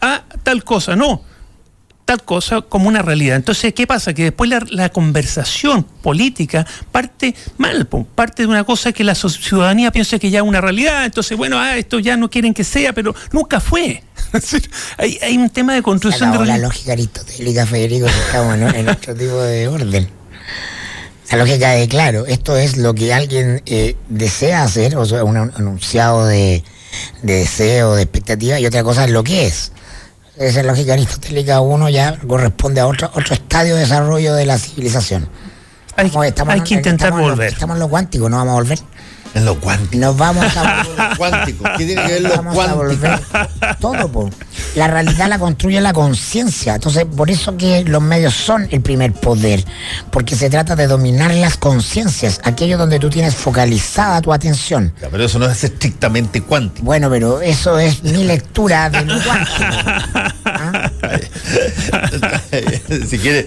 a 0.00 0.24
tal 0.42 0.64
cosa. 0.64 0.96
No, 0.96 1.22
tal 2.10 2.24
cosa 2.24 2.60
como 2.62 2.88
una 2.88 3.02
realidad. 3.02 3.36
Entonces, 3.36 3.72
¿qué 3.72 3.86
pasa? 3.86 4.12
Que 4.12 4.24
después 4.24 4.50
la, 4.50 4.88
conversación 4.88 5.84
política 5.84 6.66
parte 6.90 7.36
mal, 7.56 7.86
parte 7.86 8.42
de 8.42 8.48
una 8.48 8.64
cosa 8.64 8.90
que 8.90 9.04
la 9.04 9.14
ciudadanía 9.14 9.92
piensa 9.92 10.18
que 10.18 10.28
ya 10.28 10.40
es 10.40 10.44
una 10.44 10.60
realidad, 10.60 11.04
entonces, 11.04 11.38
bueno, 11.38 11.60
ah, 11.60 11.76
esto 11.76 12.00
ya 12.00 12.16
no 12.16 12.28
quieren 12.28 12.52
que 12.52 12.64
sea, 12.64 12.92
pero 12.92 13.14
nunca 13.30 13.60
fue. 13.60 14.02
hay, 14.98 15.20
hay, 15.22 15.38
un 15.38 15.50
tema 15.50 15.74
de 15.74 15.82
construcción 15.82 16.32
de... 16.32 16.44
La 16.46 16.58
lógica 16.58 16.94
aristotélica, 16.94 17.64
Federico, 17.64 18.06
que 18.06 18.20
estamos 18.26 18.74
en 18.74 18.88
otro 18.88 19.14
tipo 19.14 19.40
de 19.40 19.68
orden. 19.68 20.08
La 21.30 21.38
lógica 21.38 21.70
de, 21.70 21.86
claro, 21.86 22.26
esto 22.26 22.56
es 22.56 22.76
lo 22.76 22.92
que 22.92 23.14
alguien 23.14 23.62
eh, 23.66 23.94
desea 24.08 24.64
hacer, 24.64 24.96
o 24.96 25.06
sea, 25.06 25.22
un 25.22 25.36
anunciado 25.36 26.26
de, 26.26 26.64
de 27.22 27.34
deseo, 27.34 27.94
de 27.94 28.02
expectativa, 28.02 28.58
y 28.58 28.66
otra 28.66 28.82
cosa 28.82 29.04
es 29.04 29.12
lo 29.12 29.22
que 29.22 29.46
es 29.46 29.70
esa 30.40 30.62
lógica 30.62 30.94
aristotélica 30.94 31.60
uno 31.60 31.88
ya 31.90 32.18
corresponde 32.26 32.80
a 32.80 32.86
otro, 32.86 33.10
otro 33.14 33.34
estadio 33.34 33.74
de 33.74 33.82
desarrollo 33.82 34.34
de 34.34 34.46
la 34.46 34.58
civilización. 34.58 35.28
Hay, 35.96 36.10
hay 36.48 36.60
que 36.62 36.74
intentar 36.74 37.12
volver. 37.12 37.52
estamos 37.52 37.76
en 37.76 37.80
lo 37.80 37.88
cuántico, 37.88 38.28
no 38.30 38.38
vamos 38.38 38.52
a 38.52 38.54
volver. 38.54 38.78
En 39.34 39.44
lo 39.44 39.58
cuántico. 39.60 40.00
Nos 40.00 40.16
vamos 40.16 40.56
a 40.56 40.84
volver. 40.84 41.16
cuántico. 41.16 41.64
¿Qué 41.76 41.84
tiene 41.84 42.06
que 42.06 42.12
ver 42.12 42.22
lo 42.22 42.44
cuántico? 42.44 43.06
Todo, 43.80 44.10
po. 44.10 44.30
La 44.74 44.88
realidad 44.88 45.28
la 45.28 45.38
construye 45.38 45.80
la 45.80 45.92
conciencia. 45.92 46.74
Entonces, 46.74 47.04
por 47.04 47.30
eso 47.30 47.56
que 47.56 47.84
los 47.84 48.02
medios 48.02 48.34
son 48.34 48.68
el 48.70 48.80
primer 48.80 49.12
poder. 49.12 49.64
Porque 50.10 50.36
se 50.36 50.50
trata 50.50 50.76
de 50.76 50.86
dominar 50.86 51.32
las 51.34 51.56
conciencias, 51.56 52.40
aquello 52.44 52.78
donde 52.78 52.98
tú 52.98 53.10
tienes 53.10 53.34
focalizada 53.34 54.20
tu 54.20 54.32
atención. 54.32 54.92
pero 55.10 55.24
eso 55.24 55.38
no 55.38 55.48
es 55.48 55.62
estrictamente 55.64 56.42
cuántico. 56.42 56.84
Bueno, 56.84 57.08
pero 57.10 57.40
eso 57.40 57.78
es 57.78 58.02
mi 58.02 58.24
lectura 58.24 58.90
de 58.90 59.04
lo 59.04 59.22
cuántico. 59.22 59.64
¿Ah? 60.44 60.79
si, 63.08 63.18
quiere, 63.18 63.46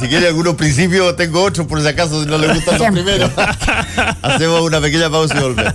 si, 0.00 0.08
quiere 0.08 0.28
algunos 0.28 0.54
principios, 0.54 1.16
tengo 1.16 1.42
otros 1.42 1.66
por 1.66 1.80
si 1.80 1.88
acaso 1.88 2.24
no 2.26 2.38
le 2.38 2.52
gustan 2.54 2.78
los 2.78 2.90
primeros. 2.90 3.30
Hacemos 4.22 4.60
una 4.60 4.80
pequeña 4.80 5.10
pausa 5.10 5.36
y 5.36 5.40
volver. 5.40 5.74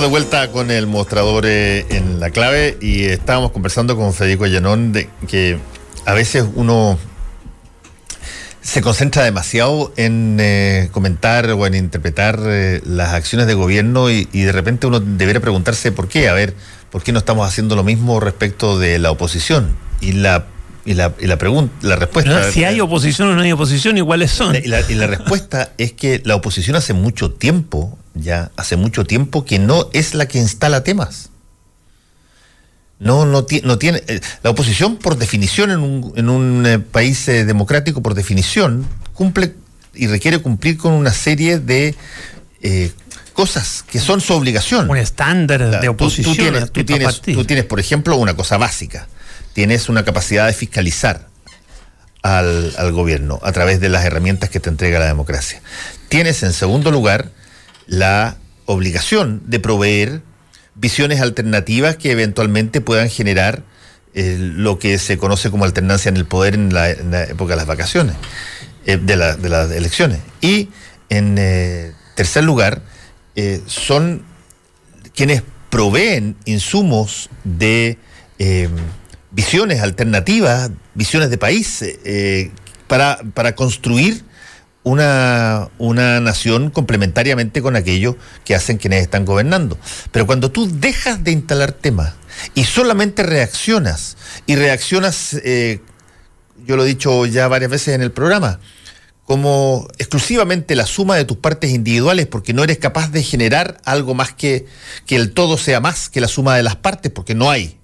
de 0.00 0.10
vuelta 0.10 0.50
con 0.50 0.70
el 0.70 0.86
mostrador 0.86 1.46
eh, 1.46 1.86
en 1.88 2.18
la 2.18 2.30
clave 2.30 2.76
y 2.80 3.04
estábamos 3.04 3.52
conversando 3.52 3.96
con 3.96 4.12
Federico 4.12 4.44
Llanón 4.46 4.92
de 4.92 5.08
que 5.28 5.56
a 6.06 6.12
veces 6.12 6.44
uno 6.54 6.98
se 8.60 8.80
concentra 8.80 9.24
demasiado 9.24 9.92
en 9.96 10.38
eh, 10.40 10.88
comentar 10.90 11.50
o 11.50 11.66
en 11.66 11.74
interpretar 11.74 12.40
eh, 12.46 12.80
las 12.84 13.12
acciones 13.12 13.46
de 13.46 13.54
gobierno 13.54 14.10
y, 14.10 14.24
de 14.24 14.52
repente 14.52 14.86
uno 14.86 15.00
debería 15.00 15.40
preguntarse 15.40 15.92
por 15.92 16.08
qué, 16.08 16.28
a 16.28 16.32
ver, 16.32 16.54
¿por 16.90 17.02
qué 17.02 17.12
no 17.12 17.18
estamos 17.18 17.46
haciendo 17.46 17.76
lo 17.76 17.84
mismo 17.84 18.20
respecto 18.20 18.78
de 18.78 18.98
la 18.98 19.10
oposición? 19.10 19.76
Y 20.00 20.12
la 20.12 20.46
y 20.86 20.92
la, 20.94 21.14
y 21.18 21.26
la 21.26 21.38
pregunta, 21.38 21.74
la 21.80 21.96
respuesta. 21.96 22.50
si 22.50 22.64
hay 22.64 22.80
oposición 22.80 23.28
o 23.28 23.34
no 23.34 23.40
hay 23.40 23.52
oposición, 23.52 23.96
iguales 23.96 24.30
son. 24.30 24.54
Y 24.54 24.62
la, 24.62 24.80
y 24.82 24.94
la 24.94 25.06
respuesta 25.06 25.72
es 25.78 25.92
que 25.92 26.20
la 26.24 26.34
oposición 26.34 26.76
hace 26.76 26.92
mucho 26.92 27.32
tiempo, 27.32 27.98
ya, 28.12 28.50
hace 28.56 28.76
mucho 28.76 29.04
tiempo 29.04 29.46
que 29.46 29.58
no 29.58 29.88
es 29.94 30.14
la 30.14 30.26
que 30.26 30.38
instala 30.38 30.84
temas. 30.84 31.30
No, 32.98 33.26
no, 33.26 33.46
no 33.64 33.78
tiene. 33.78 34.02
Eh, 34.06 34.20
la 34.42 34.50
oposición, 34.50 34.96
por 34.96 35.18
definición, 35.18 35.70
en 35.70 35.80
un, 35.80 36.12
en 36.16 36.28
un 36.28 36.66
eh, 36.66 36.78
país 36.78 37.28
eh, 37.28 37.44
democrático, 37.44 38.02
por 38.02 38.14
definición, 38.14 38.86
cumple 39.12 39.54
y 39.94 40.06
requiere 40.06 40.38
cumplir 40.38 40.78
con 40.78 40.92
una 40.92 41.12
serie 41.12 41.58
de 41.58 41.94
cosas 43.34 43.84
que 43.86 44.00
son 44.00 44.20
su 44.20 44.32
obligación. 44.32 44.88
Un 44.88 44.96
estándar 44.96 45.80
de 45.80 45.88
oposición. 45.88 46.34
tienes, 46.34 46.72
tú, 46.72 46.84
tienes, 46.84 47.20
tú 47.20 47.44
tienes, 47.44 47.64
por 47.66 47.78
ejemplo, 47.78 48.16
una 48.16 48.34
cosa 48.34 48.56
básica 48.56 49.06
tienes 49.54 49.88
una 49.88 50.04
capacidad 50.04 50.46
de 50.46 50.52
fiscalizar 50.52 51.28
al, 52.22 52.92
gobierno 52.92 53.40
a 53.42 53.52
través 53.52 53.80
de 53.80 53.88
las 53.88 54.04
herramientas 54.04 54.50
que 54.50 54.60
te 54.60 54.68
entrega 54.68 54.98
la 54.98 55.06
democracia. 55.06 55.62
Tienes, 56.08 56.42
en 56.42 56.52
segundo 56.52 56.90
lugar, 56.90 57.30
la 57.86 58.36
obligación 58.66 59.42
de 59.46 59.60
proveer 59.60 60.22
visiones 60.74 61.20
alternativas 61.20 61.96
que 61.96 62.10
eventualmente 62.10 62.80
puedan 62.80 63.08
generar 63.08 63.62
eh, 64.14 64.36
lo 64.38 64.78
que 64.78 64.98
se 64.98 65.18
conoce 65.18 65.50
como 65.50 65.64
alternancia 65.64 66.08
en 66.08 66.16
el 66.16 66.24
poder 66.24 66.54
en 66.54 66.72
la, 66.72 66.90
época 66.90 67.54
de 67.54 67.56
las 67.56 67.66
vacaciones, 67.66 68.14
eh, 68.86 68.96
de, 68.96 69.16
las 69.16 69.70
elecciones. 69.72 70.20
Y 70.40 70.68
en 71.08 71.36
eh, 71.38 71.92
tercer 72.14 72.44
lugar, 72.44 72.82
son 73.66 74.22
quienes 75.12 75.42
proveen 75.68 76.36
insumos 76.44 77.28
de 77.42 77.98
visiones 79.32 79.80
alternativas, 79.80 80.70
visiones 80.94 81.30
de 81.30 81.38
país, 81.38 81.84
para, 82.86 83.18
para, 83.34 83.56
construir 83.56 84.24
una, 84.84 85.70
una, 85.78 86.20
nación 86.20 86.70
complementariamente 86.70 87.62
con 87.62 87.74
aquello 87.74 88.16
que 88.44 88.54
hacen 88.54 88.76
quienes 88.76 89.02
están 89.02 89.24
gobernando. 89.24 89.78
Pero 90.12 90.26
cuando 90.26 90.50
tú 90.50 90.70
dejas 90.70 91.24
de 91.24 91.32
instalar 91.32 91.72
temas 91.72 92.14
y 92.54 92.64
solamente 92.64 93.22
reaccionas, 93.22 94.16
y 94.46 94.56
reaccionas, 94.56 95.34
eh, 95.42 95.80
yo 96.66 96.76
lo 96.76 96.84
he 96.84 96.88
dicho 96.88 97.26
ya 97.26 97.48
varias 97.48 97.70
veces 97.70 97.94
en 97.94 98.02
el 98.02 98.12
programa, 98.12 98.60
como 99.24 99.88
exclusivamente 99.98 100.76
la 100.76 100.84
suma 100.84 101.16
de 101.16 101.24
tus 101.24 101.38
partes 101.38 101.70
individuales, 101.70 102.26
porque 102.26 102.52
no 102.52 102.62
eres 102.62 102.78
capaz 102.78 103.10
de 103.10 103.22
generar 103.22 103.80
algo 103.84 104.14
más 104.14 104.32
que 104.32 104.66
que 105.06 105.16
el 105.16 105.32
todo 105.32 105.56
sea 105.56 105.80
más 105.80 106.10
que 106.10 106.20
la 106.20 106.28
suma 106.28 106.56
de 106.56 106.62
las 106.62 106.76
partes, 106.76 107.10
porque 107.10 107.34
no 107.34 107.50
hay. 107.50 107.78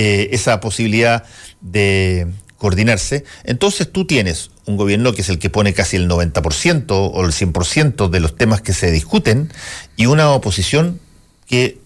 Eh, 0.00 0.30
esa 0.32 0.60
posibilidad 0.60 1.24
de 1.60 2.28
coordinarse, 2.56 3.24
entonces 3.42 3.90
tú 3.90 4.04
tienes 4.04 4.50
un 4.68 4.76
gobierno 4.76 5.14
que 5.14 5.22
es 5.22 5.28
el 5.30 5.38
que 5.38 5.50
pone 5.50 5.72
casi 5.72 5.96
el 5.96 6.08
90% 6.08 6.84
o 6.90 7.24
el 7.24 7.32
100% 7.32 8.10
de 8.10 8.20
los 8.20 8.36
temas 8.36 8.60
que 8.60 8.72
se 8.72 8.90
discuten 8.90 9.50
y 9.96 10.06
una 10.06 10.30
oposición 10.30 11.00
que 11.46 11.78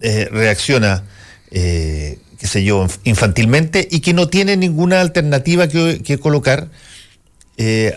eh, 0.00 0.28
reacciona, 0.30 1.02
eh, 1.50 2.18
qué 2.38 2.46
sé 2.46 2.62
yo, 2.62 2.86
infantilmente 3.04 3.86
y 3.90 4.00
que 4.00 4.14
no 4.14 4.28
tiene 4.28 4.56
ninguna 4.56 5.00
alternativa 5.00 5.68
que, 5.68 6.18
colocar 6.20 6.70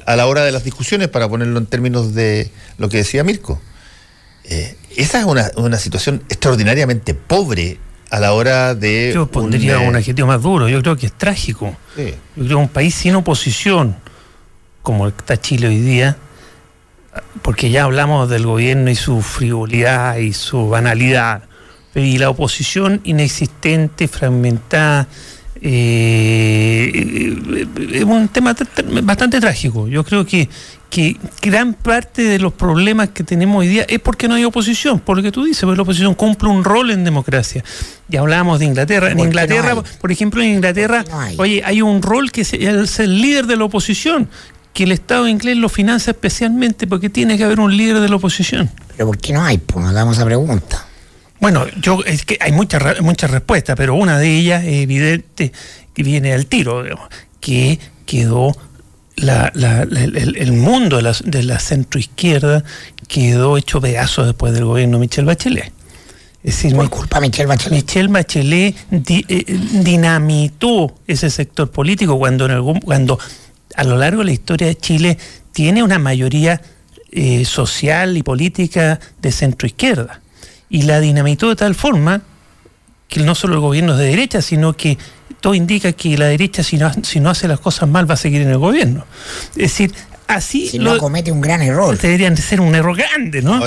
a 0.05 0.15
la 0.17 0.27
hora 0.27 0.43
de 0.43 0.51
las 0.51 0.65
discusiones, 0.65 1.07
para 1.07 1.29
ponerlo 1.29 1.57
en 1.57 1.67
términos 1.67 2.13
de 2.13 2.51
lo 2.77 2.89
que 2.89 2.97
decía 2.97 3.23
Mirko. 3.23 3.61
esa 4.43 5.19
es 5.19 5.25
una, 5.25 5.51
una 5.55 5.77
situación 5.77 6.21
extraordinariamente 6.27 7.13
pobre 7.13 7.77
a 8.13 8.19
la 8.19 8.33
hora 8.33 8.75
de... 8.75 9.11
Yo 9.11 9.25
pondría 9.25 9.79
un, 9.79 9.95
adjetivo 9.95 10.27
más 10.27 10.39
duro, 10.39 10.69
yo 10.69 10.83
creo 10.83 10.95
que 10.95 11.07
es 11.07 11.13
trágico. 11.13 11.75
Yo 11.97 12.13
creo 12.35 12.47
que 12.47 12.55
un 12.55 12.67
país 12.67 12.93
sin 12.93 13.15
oposición, 13.15 13.95
como 14.83 15.07
está 15.07 15.39
Chile 15.39 15.69
hoy 15.69 15.79
día, 15.79 16.17
porque 17.41 17.71
ya 17.71 17.85
hablamos 17.85 18.29
del 18.29 18.45
gobierno 18.45 18.91
y 18.91 18.95
su 18.95 19.21
frivolidad 19.21 20.17
y 20.17 20.33
su 20.33 20.69
banalidad, 20.69 21.43
y 21.95 22.17
la 22.17 22.29
oposición 22.29 23.01
inexistente, 23.03 24.07
fragmentada, 24.07 25.07
eh, 25.65 27.37
es 27.93 28.03
un 28.03 28.27
tema 28.27 28.53
bastante 29.03 29.39
trágico. 29.39 29.87
Yo 29.87 30.03
creo 30.03 30.25
que, 30.25 30.49
que 30.89 31.15
gran 31.41 31.73
parte 31.73 32.23
de 32.23 32.39
los 32.39 32.51
problemas 32.51 33.09
que 33.09 33.23
tenemos 33.23 33.61
hoy 33.61 33.67
día 33.67 33.85
es 33.87 33.99
porque 33.99 34.27
no 34.27 34.35
hay 34.35 34.43
oposición, 34.43 34.99
por 34.99 35.15
lo 35.15 35.23
que 35.23 35.31
tú 35.31 35.45
dices, 35.45 35.63
porque 35.63 35.77
la 35.77 35.83
oposición 35.83 36.15
cumple 36.15 36.49
un 36.49 36.63
rol 36.63 36.91
en 36.91 37.05
democracia. 37.05 37.63
Ya 38.09 38.19
hablábamos 38.19 38.59
de 38.59 38.65
Inglaterra. 38.65 39.11
En 39.11 39.19
Inglaterra, 39.19 39.75
por 40.01 40.11
ejemplo, 40.11 40.41
en 40.41 40.55
Inglaterra, 40.55 41.05
hay? 41.11 41.35
oye, 41.39 41.61
hay 41.63 41.81
un 41.81 42.01
rol 42.01 42.31
que 42.31 42.41
es 42.41 42.99
el 42.99 43.21
líder 43.21 43.45
de 43.45 43.55
la 43.55 43.63
oposición, 43.63 44.27
que 44.73 44.83
el 44.83 44.91
Estado 44.91 45.27
inglés 45.27 45.57
lo 45.57 45.69
financia 45.69 46.11
especialmente 46.11 46.87
porque 46.87 47.09
tiene 47.09 47.37
que 47.37 47.43
haber 47.43 47.59
un 47.59 47.75
líder 47.75 47.99
de 47.99 48.09
la 48.09 48.15
oposición. 48.15 48.69
Pero 48.95 49.07
¿por 49.07 49.17
qué 49.17 49.33
no 49.33 49.43
hay? 49.43 49.57
Pues 49.59 49.85
nos 49.85 49.93
damos 49.93 50.17
esa 50.17 50.25
pregunta. 50.25 50.85
Bueno, 51.39 51.65
yo 51.79 51.99
es 52.05 52.25
que 52.25 52.37
hay 52.39 52.51
muchas 52.51 53.01
muchas 53.01 53.29
respuestas, 53.29 53.75
pero 53.75 53.95
una 53.95 54.17
de 54.17 54.35
ellas 54.35 54.63
es 54.63 54.83
evidente 54.83 55.51
que 55.93 56.03
viene 56.03 56.33
al 56.33 56.45
tiro, 56.47 56.83
que 57.39 57.79
quedó 58.05 58.55
el, 59.15 60.51
mundo 60.53 60.97
de 60.97 61.03
la, 61.03 61.15
de 61.23 61.43
la 61.43 61.59
centroizquierda 61.59 62.63
quedó 63.07 63.57
hecho 63.57 63.79
pedazos 63.79 64.25
después 64.25 64.53
del 64.53 64.65
gobierno 64.65 64.97
de 64.97 65.01
Michel 65.01 65.25
Bachelet. 65.25 65.71
Es 66.43 66.55
decir, 66.55 66.75
Por 66.75 66.89
culpa 66.89 67.21
Michel 67.21 67.47
Bachelet. 67.47 67.73
Michel 67.73 68.07
Bachelet 68.09 68.75
eh, 68.91 69.59
dinamitó 69.73 70.95
ese 71.07 71.29
sector 71.29 71.71
político 71.71 72.17
cuando, 72.17 72.45
en 72.45 72.51
algún, 72.51 72.79
cuando 72.81 73.17
a 73.75 73.83
lo 73.83 73.97
largo 73.97 74.19
de 74.19 74.25
la 74.25 74.31
historia 74.31 74.67
de 74.67 74.75
Chile 74.75 75.17
tiene 75.51 75.83
una 75.83 75.99
mayoría 75.99 76.61
eh, 77.11 77.45
social 77.45 78.17
y 78.17 78.23
política 78.23 78.99
de 79.21 79.31
centroizquierda 79.31 80.21
y 80.69 80.83
la 80.83 80.99
dinamitó 80.99 81.49
de 81.49 81.55
tal 81.55 81.75
forma 81.75 82.21
que 83.07 83.19
no 83.19 83.35
solo 83.35 83.53
el 83.53 83.59
gobierno 83.59 83.93
es 83.93 83.99
de 83.99 84.05
derecha, 84.05 84.41
sino 84.41 84.75
que 84.75 84.97
todo 85.39 85.53
indica 85.53 85.91
que 85.91 86.17
la 86.17 86.25
derecha, 86.25 86.63
si 86.63 86.77
no, 86.77 86.91
si 87.03 87.19
no 87.19 87.29
hace 87.29 87.47
las 87.47 87.59
cosas 87.59 87.87
mal, 87.87 88.09
va 88.09 88.15
a 88.15 88.17
seguir 88.17 88.41
en 88.41 88.49
el 88.49 88.57
gobierno. 88.57 89.05
Es 89.49 89.71
decir, 89.73 89.93
así. 90.27 90.67
Si 90.67 90.79
no 90.79 90.97
comete 90.97 91.31
un 91.31 91.41
gran 91.41 91.61
error. 91.61 91.95
Deberían 91.97 92.35
ser 92.37 92.59
un 92.59 92.73
error 92.73 92.97
grande, 92.97 93.43
¿no? 93.43 93.61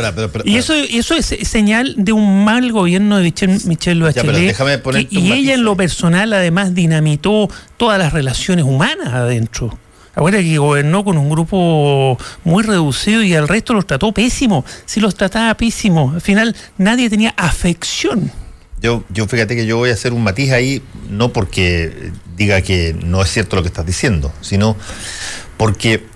y 0.44 0.57
eso, 0.57 0.74
eso 0.74 1.14
es 1.14 1.26
señal 1.26 1.94
de 1.96 2.12
un 2.12 2.44
mal 2.44 2.72
gobierno 2.72 3.18
de 3.18 3.24
Michelle, 3.24 3.61
Michelle 3.66 4.02
Bachelet. 4.02 4.57
y 5.11 5.32
ella, 5.32 5.54
en 5.54 5.62
lo 5.62 5.76
personal, 5.76 6.32
además, 6.32 6.74
dinamitó 6.74 7.48
todas 7.76 7.98
las 7.98 8.12
relaciones 8.12 8.64
humanas 8.64 9.14
adentro. 9.14 9.78
Acuérdate 10.16 10.44
que 10.44 10.56
gobernó 10.56 11.04
con 11.04 11.18
un 11.18 11.28
grupo 11.28 12.18
muy 12.42 12.64
reducido 12.64 13.22
y 13.22 13.34
al 13.34 13.46
resto 13.46 13.74
los 13.74 13.86
trató 13.86 14.12
pésimo. 14.12 14.64
Si 14.86 14.98
los 14.98 15.14
trataba 15.14 15.54
pésimo, 15.54 16.12
al 16.14 16.22
final 16.22 16.56
nadie 16.78 17.10
tenía 17.10 17.34
afección. 17.36 18.32
Yo, 18.80 19.04
yo 19.10 19.26
fíjate 19.26 19.54
que 19.54 19.66
yo 19.66 19.76
voy 19.76 19.90
a 19.90 19.92
hacer 19.92 20.14
un 20.14 20.22
matiz 20.22 20.52
ahí, 20.52 20.82
no 21.10 21.34
porque 21.34 22.12
diga 22.34 22.62
que 22.62 22.96
no 22.98 23.20
es 23.20 23.30
cierto 23.30 23.56
lo 23.56 23.62
que 23.62 23.68
estás 23.68 23.84
diciendo, 23.84 24.32
sino 24.40 24.74
porque 25.58 26.06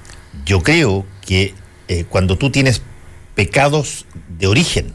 yo 0.46 0.62
creo 0.62 1.05
que 1.20 1.55
eh, 1.88 2.05
cuando 2.09 2.38
tú 2.38 2.51
tienes 2.51 2.80
pecados 3.34 4.07
de 4.38 4.46
origen 4.46 4.94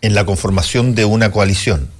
en 0.00 0.14
la 0.14 0.24
conformación 0.24 0.94
de 0.94 1.04
una 1.04 1.30
coalición, 1.30 1.90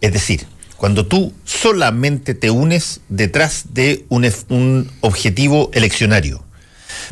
es 0.00 0.12
decir, 0.12 0.46
cuando 0.80 1.04
tú 1.04 1.34
solamente 1.44 2.32
te 2.32 2.48
unes 2.48 3.02
detrás 3.10 3.74
de 3.74 4.06
un, 4.08 4.90
objetivo 5.02 5.70
eleccionario, 5.74 6.42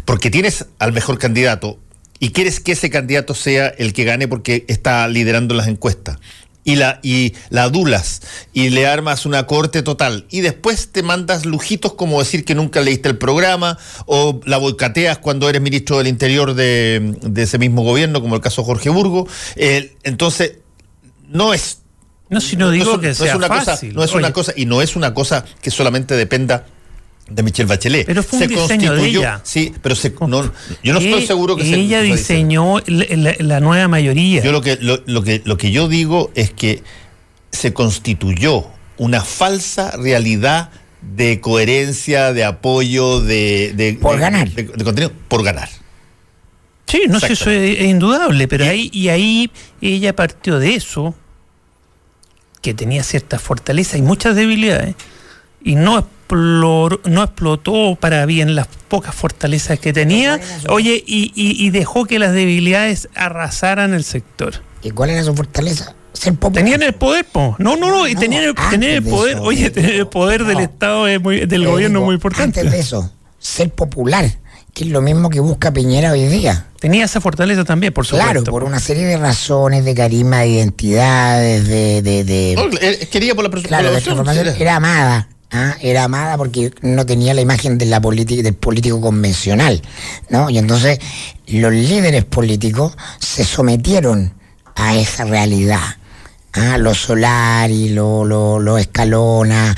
porque 0.07 0.31
tienes 0.31 0.65
al 0.79 0.95
mejor 0.95 1.19
candidato 1.19 1.79
y 2.19 2.31
quieres 2.31 2.61
que 2.61 2.73
ese 2.73 2.89
candidato 2.89 3.35
sea 3.35 3.67
el 3.67 3.93
que 3.93 4.05
gane 4.05 4.27
porque 4.27 4.65
está 4.69 5.07
liderando 5.07 5.55
las 5.55 5.69
encuestas. 5.69 6.17
Y 6.65 6.77
la, 6.77 6.99
y 7.03 7.35
la 7.51 7.65
adulas 7.65 8.23
y 8.55 8.71
le 8.71 8.87
armas 8.87 9.27
una 9.27 9.47
corte 9.47 9.83
total 9.83 10.27
y 10.31 10.41
después 10.41 10.91
te 10.91 11.03
mandas 11.03 11.45
lujitos 11.45 11.93
como 11.93 12.21
decir 12.21 12.47
que 12.47 12.55
nunca 12.55 12.81
leíste 12.81 13.11
el 13.11 13.19
programa 13.19 13.79
o 14.07 14.41
la 14.47 14.57
boicateas 14.57 15.19
cuando 15.19 15.49
eres 15.49 15.61
ministro 15.61 15.99
del 15.99 16.07
Interior 16.07 16.55
de, 16.55 17.19
ese 17.37 17.59
mismo 17.59 17.83
gobierno, 17.83 18.23
como 18.23 18.35
el 18.35 18.41
caso 18.41 18.65
Jorge 18.65 18.89
Burgo. 18.89 19.29
Eh, 19.57 19.95
entonces, 20.05 20.57
no 21.29 21.53
es 21.53 21.79
no, 22.31 22.41
si 22.41 22.57
no 22.57 22.71
digo 22.71 23.01
que 23.01 23.15
sea 23.15 23.37
una 23.37 23.49
fácil. 23.49 23.95
Cosa, 23.95 23.99
no 23.99 24.05
es 24.05 24.15
una 24.15 24.33
cosa, 24.33 24.53
y 24.57 24.67
no 24.67 24.83
es 24.83 24.97
una 24.97 25.15
cosa 25.15 25.45
que 25.63 25.71
solamente 25.71 26.15
dependa 26.15 26.67
de 27.29 27.43
Michelle 27.43 27.69
Bachelet. 27.69 28.07
Pero 28.07 28.23
fue 28.23 28.41
un 28.41 28.49
diseño 28.49 28.95
de 28.95 29.07
ella. 29.07 29.41
Sí, 29.45 29.73
pero 29.83 29.95
se, 29.95 30.11
no, 30.11 30.51
yo 30.83 30.93
no 30.93 30.99
estoy 30.99 31.27
seguro 31.27 31.57
que 31.57 31.75
ella 31.75 32.03
diseñó 32.03 32.77
la, 32.87 33.61
nueva 33.61 33.89
mayoría. 33.89 34.43
Yo 34.43 34.53
lo 34.53 34.61
que, 34.61 34.79
lo, 34.81 35.23
que, 35.23 35.43
lo 35.45 35.57
que 35.57 35.71
yo 35.71 35.89
digo 35.89 36.31
es 36.35 36.51
que 36.51 36.83
se 37.51 37.73
constituyó 37.73 38.67
una 38.99 39.23
falsa 39.23 39.93
realidad 39.97 40.71
de 41.01 41.41
coherencia, 41.41 42.33
de 42.33 42.45
apoyo, 42.45 43.21
de, 43.21 43.99
por 44.01 44.19
ganar, 44.19 44.51
de, 44.51 44.67
contenido, 44.67 45.13
por 45.29 45.45
ganar. 45.45 45.69
Sí, 46.87 47.03
no 47.09 47.21
sé, 47.21 47.35
eso 47.35 47.51
es, 47.51 47.81
indudable, 47.83 48.49
pero 48.49 48.65
ahí 48.65 48.91
y 48.93 49.09
ahí 49.09 49.51
ella 49.81 50.17
partió 50.17 50.59
de 50.59 50.75
eso, 50.75 51.15
que 52.61 52.75
tenía 52.75 53.03
cierta 53.03 53.39
fortaleza 53.39 53.97
y 53.99 54.03
muchas 54.03 54.37
debilidades, 54.37 54.95
y 55.63 55.75
no 55.75 56.07
no 56.35 57.23
explotó 57.23 57.97
para 57.99 58.27
bien 58.27 58.55
las 58.55 58.69
pocas 58.89 59.15
fortalezas 59.15 59.79
que 59.79 59.93
tenía, 59.93 60.41
oye, 60.69 61.03
y, 61.07 61.71
dejó 61.71 62.05
que 62.05 62.19
las 62.19 62.33
debilidades 62.33 63.09
arrasaran 63.15 63.95
el 63.95 64.05
sector. 64.05 64.63
¿Y 64.83 64.91
cuál 64.91 65.11
era 65.11 65.25
su 65.25 65.35
fortaleza? 65.35 65.95
Ser 66.13 66.37
Tenían 66.37 66.83
el 66.83 66.95
poder, 66.95 67.25
po. 67.25 67.55
No, 67.59 67.77
no, 67.77 67.91
no, 67.91 68.09
y 68.09 68.15
tenían 68.15 68.45
el, 68.45 68.55
tener 68.71 68.97
el 68.97 69.03
poder, 69.05 69.39
oye, 69.41 69.71
tener 69.71 69.95
el 69.95 70.09
poder 70.09 70.45
del 70.45 70.61
Estado, 70.61 71.07
es 71.07 71.21
muy, 71.21 71.47
del 71.47 71.67
gobierno 71.67 72.01
es 72.01 72.05
muy 72.05 72.15
importante. 72.17 72.61
Antes 72.61 72.73
de 72.73 72.81
eso, 72.81 73.13
ser 73.39 73.71
popular, 73.71 74.29
que 74.75 74.85
es 74.85 74.91
lo 74.91 75.01
mismo 75.01 75.31
que 75.31 75.41
busca 75.41 75.73
Piñera 75.73 76.13
hoy 76.13 76.27
día. 76.27 76.67
Tenía 76.79 77.05
esa 77.05 77.21
fortaleza 77.21 77.65
también, 77.65 77.93
por 77.93 78.07
supuesto. 78.07 78.31
Claro, 78.31 78.45
por 78.45 78.65
una 78.65 78.79
serie 78.79 79.05
de 79.05 79.17
razones, 79.17 79.85
de 79.85 79.95
carisma, 79.95 80.41
de 80.41 80.49
identidades, 80.49 81.67
de... 81.67 82.03
de, 82.03 83.09
quería 83.11 83.35
por 83.35 83.45
la, 83.45 83.63
claro, 83.63 83.91
era 84.59 84.77
amada 84.77 85.29
¿ah? 85.53 85.77
era 85.81 86.05
amada 86.05 86.37
porque 86.37 86.73
no 86.83 87.07
tenía 87.07 87.35
la 87.35 87.41
imagen 87.41 87.79
de 87.79 87.87
la 87.87 88.01
política 88.01 88.43
del 88.43 88.55
político 88.55 89.01
convencional, 89.01 89.83
¿no? 90.29 90.51
Y 90.51 90.59
entonces 90.59 90.99
los 91.47 91.73
líderes 91.73 92.25
políticos 92.25 92.97
se 93.19 93.45
sometieron 93.45 94.35
a 94.75 94.97
esa 94.97 95.25
realidad. 95.25 95.97
¿ah? 96.53 96.79
Los 96.79 96.99
Solari, 96.99 97.91
los 97.91 98.27
lo, 98.27 98.79
Escalona, 98.79 99.75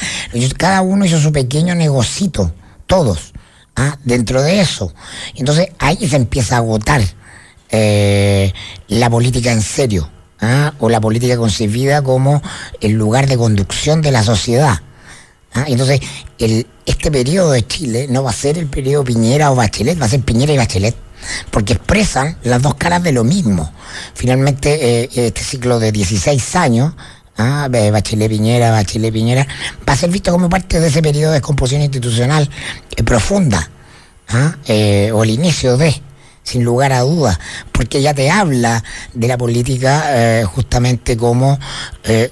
cada 0.56 0.82
uno 0.82 1.04
hizo 1.04 1.20
su 1.20 1.32
pequeño 1.32 1.74
negocito, 1.74 2.52
todos, 2.86 3.32
¿ah? 3.76 3.98
dentro 4.04 4.42
de 4.42 4.60
eso. 4.60 4.92
Entonces 5.34 5.68
ahí 5.78 6.08
se 6.08 6.16
empieza 6.16 6.56
a 6.56 6.58
agotar 6.58 7.02
eh, 7.70 8.52
la 8.88 9.10
política 9.10 9.52
en 9.52 9.62
serio. 9.62 10.10
o 10.78 10.88
la 10.88 11.00
política 11.00 11.36
concebida 11.36 12.02
como 12.02 12.42
el 12.80 12.92
lugar 12.92 13.26
de 13.26 13.36
conducción 13.36 14.00
de 14.00 14.10
la 14.10 14.22
sociedad. 14.22 14.80
¿Ah? 15.52 15.64
Entonces, 15.66 16.00
el, 16.38 16.66
este 16.86 17.10
periodo 17.10 17.52
de 17.52 17.66
Chile 17.66 18.06
no 18.08 18.22
va 18.22 18.30
a 18.30 18.32
ser 18.32 18.56
el 18.56 18.66
periodo 18.66 19.04
Piñera 19.04 19.50
o 19.50 19.56
Bachelet, 19.56 20.00
va 20.00 20.06
a 20.06 20.08
ser 20.08 20.20
Piñera 20.20 20.52
y 20.52 20.56
Bachelet, 20.56 20.94
porque 21.50 21.72
expresan 21.72 22.36
las 22.42 22.62
dos 22.62 22.74
caras 22.74 23.02
de 23.02 23.12
lo 23.12 23.24
mismo. 23.24 23.72
Finalmente, 24.14 25.02
eh, 25.02 25.08
este 25.12 25.42
ciclo 25.42 25.80
de 25.80 25.92
16 25.92 26.56
años, 26.56 26.94
¿ah? 27.40 27.68
Bachelet 27.68 28.28
Piñera, 28.28 28.70
Bachelet 28.70 29.12
Piñera, 29.12 29.46
va 29.88 29.92
a 29.92 29.96
ser 29.96 30.10
visto 30.10 30.30
como 30.32 30.48
parte 30.48 30.80
de 30.80 30.88
ese 30.88 31.02
periodo 31.02 31.32
de 31.32 31.38
descomposición 31.38 31.82
institucional 31.82 32.48
eh, 32.96 33.02
profunda, 33.02 33.70
¿ah? 34.28 34.56
eh, 34.66 35.10
o 35.12 35.24
el 35.24 35.30
inicio 35.30 35.76
de 35.76 36.02
sin 36.42 36.64
lugar 36.64 36.92
a 36.92 37.00
dudas, 37.00 37.38
porque 37.70 38.02
ya 38.02 38.12
te 38.12 38.30
habla 38.30 38.82
de 39.12 39.28
la 39.28 39.38
política 39.38 40.04
eh, 40.08 40.44
justamente 40.44 41.16
como 41.16 41.58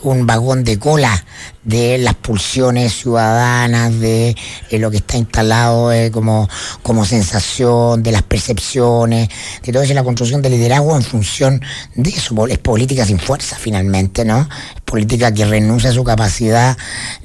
un 0.03 0.27
vagón 0.27 0.65
de 0.65 0.79
cola 0.79 1.25
de 1.63 1.99
las 1.99 2.15
pulsiones 2.15 2.95
ciudadanas, 2.95 4.01
de 4.01 4.35
lo 4.73 4.91
que 4.91 4.97
está 4.97 5.19
instalado 5.19 5.91
como, 6.11 6.49
como 6.83 7.05
sensación, 7.05 8.03
de 8.03 8.11
las 8.11 8.23
percepciones, 8.23 9.29
de 9.63 9.73
todo 9.73 9.83
eso, 9.83 9.95
la 9.95 10.03
construcción 10.03 10.41
del 10.41 10.53
liderazgo 10.53 10.97
en 10.97 11.03
función 11.03 11.61
de 11.95 12.11
eso. 12.11 12.47
Es 12.49 12.59
política 12.59 13.05
sin 13.05 13.21
fuerza 13.21 13.57
finalmente, 13.57 14.25
¿no? 14.25 14.49
Política 14.89 15.34
que 15.34 15.45
renuncia 15.45 15.91
a 15.91 15.93
su 15.93 16.03
capacidad 16.03 16.78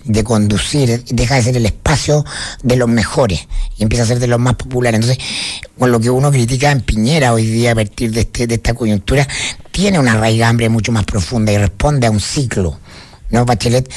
de 0.04 0.24
conducir, 0.26 1.02
deja 1.06 1.36
de 1.36 1.44
ser 1.44 1.56
el 1.56 1.66
espacio 1.66 2.26
de 2.62 2.76
los 2.76 2.90
mejores 2.90 3.48
y 3.78 3.84
empieza 3.84 4.04
a 4.04 4.08
ser 4.08 4.20
de 4.20 4.28
los 4.28 4.38
más 4.38 4.56
populares. 4.56 5.00
Entonces, 5.00 5.24
con 5.80 5.90
lo 5.90 6.02
que 6.02 6.10
uno 6.10 6.30
critica 6.30 6.72
en 6.72 6.82
Piñera 6.82 7.32
hoy 7.32 7.46
día 7.46 7.72
a 7.72 7.76
partir 7.76 8.12
de, 8.12 8.22
este, 8.22 8.48
de 8.48 8.56
esta 8.56 8.74
coyuntura, 8.74 9.26
tiene 9.72 9.98
una 9.98 10.18
raigambre 10.18 10.68
mucho 10.68 10.92
más 10.92 11.06
profunda 11.06 11.54
y 11.54 11.58
responde 11.58 12.06
a 12.06 12.12
un 12.12 12.20
ciclo. 12.20 12.78
¿no? 13.30 13.46
Bachelet 13.46 13.90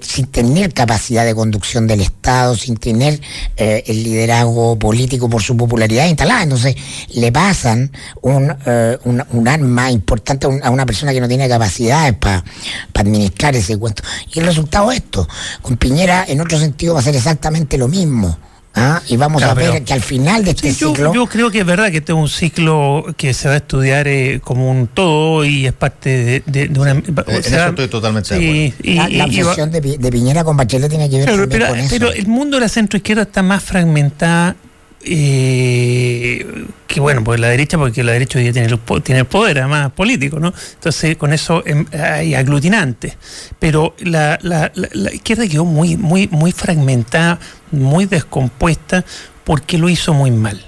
sin 0.00 0.26
tener 0.26 0.72
capacidad 0.72 1.24
de 1.24 1.34
conducción 1.34 1.86
del 1.86 2.00
Estado, 2.00 2.56
sin 2.56 2.76
tener 2.76 3.20
eh, 3.56 3.82
el 3.86 4.02
liderazgo 4.02 4.78
político 4.78 5.28
por 5.28 5.42
su 5.42 5.56
popularidad 5.56 6.06
instalada. 6.06 6.42
Entonces 6.42 6.76
le 7.14 7.32
pasan 7.32 7.90
un, 8.20 8.54
eh, 8.66 8.98
un, 9.04 9.48
arma 9.48 9.90
importante 9.90 10.46
a, 10.46 10.70
una 10.70 10.86
persona 10.86 11.12
que 11.12 11.20
no 11.20 11.28
tiene 11.28 11.48
capacidades 11.48 12.14
para 12.14 12.44
administrar 12.94 13.56
ese 13.56 13.76
cuento. 13.76 14.02
Y 14.32 14.38
el 14.38 14.46
resultado 14.46 14.90
es 14.92 14.98
esto. 14.98 15.28
Con 15.60 15.76
Piñera, 15.76 16.24
en 16.26 16.40
otro 16.40 16.58
sentido, 16.58 16.94
va 16.94 17.00
a 17.00 17.02
ser 17.02 17.16
exactamente 17.16 17.76
lo 17.76 17.88
mismo. 17.88 18.38
¿Ah? 18.74 19.02
Y 19.06 19.16
vamos 19.16 19.42
a 19.42 19.52
ver 19.52 19.84
que 19.84 19.92
al 19.92 20.00
final 20.00 20.44
de 20.44 20.52
este 20.52 20.72
ciclo. 20.72 21.12
Yo 21.12 21.26
creo 21.26 21.50
que 21.50 21.60
es 21.60 21.66
verdad 21.66 21.90
que 21.90 21.98
este 21.98 22.12
es 22.12 22.18
un 22.18 22.28
ciclo 22.28 23.04
que 23.16 23.34
se 23.34 23.48
va 23.48 23.54
a 23.54 23.56
estudiar 23.58 24.08
eh, 24.08 24.40
como 24.42 24.70
un 24.70 24.86
todo 24.86 25.44
y 25.44 25.66
es 25.66 25.72
parte 25.72 26.42
de, 26.46 26.70
una. 26.78 26.92
en 26.92 27.04
eso 27.28 27.68
estoy 27.68 27.88
totalmente 27.88 28.34
de 28.34 28.72
acuerdo. 28.78 29.16
La, 29.18 29.24
obsesión 29.26 29.70
de, 29.70 30.10
Piñera 30.10 30.44
con 30.44 30.56
Bachelet 30.56 30.88
tiene 30.88 31.10
que 31.10 31.18
ver 31.18 31.48
pero, 31.48 31.68
con 31.68 31.78
eso. 31.78 31.88
Pero 31.90 32.12
el 32.12 32.26
mundo 32.26 32.56
de 32.56 32.62
la 32.62 32.68
centroizquierda 32.68 33.22
está 33.22 33.42
más 33.42 33.62
fragmentada 33.62 34.56
que 35.02 37.00
bueno, 37.00 37.24
pues 37.24 37.40
la 37.40 37.48
derecha, 37.48 37.78
porque 37.78 38.04
la 38.04 38.12
derecha 38.12 38.38
hoy 38.38 38.44
día 38.44 38.52
tiene 38.52 38.68
el, 38.68 39.02
tiene 39.02 39.20
el 39.20 39.26
poder 39.26 39.58
además 39.58 39.92
político, 39.92 40.38
¿no? 40.38 40.52
Entonces 40.74 41.16
con 41.16 41.32
eso 41.32 41.62
em, 41.66 41.84
hay 41.92 42.34
aglutinantes. 42.34 43.16
Pero 43.58 43.94
la, 44.00 44.38
izquierda 45.12 45.48
quedó 45.48 45.64
muy, 45.64 45.96
muy, 45.96 46.28
muy 46.28 46.52
fragmentada, 46.52 47.38
muy 47.70 48.06
descompuesta, 48.06 49.04
porque 49.44 49.78
lo 49.78 49.88
hizo 49.88 50.14
muy 50.14 50.30
mal. 50.30 50.64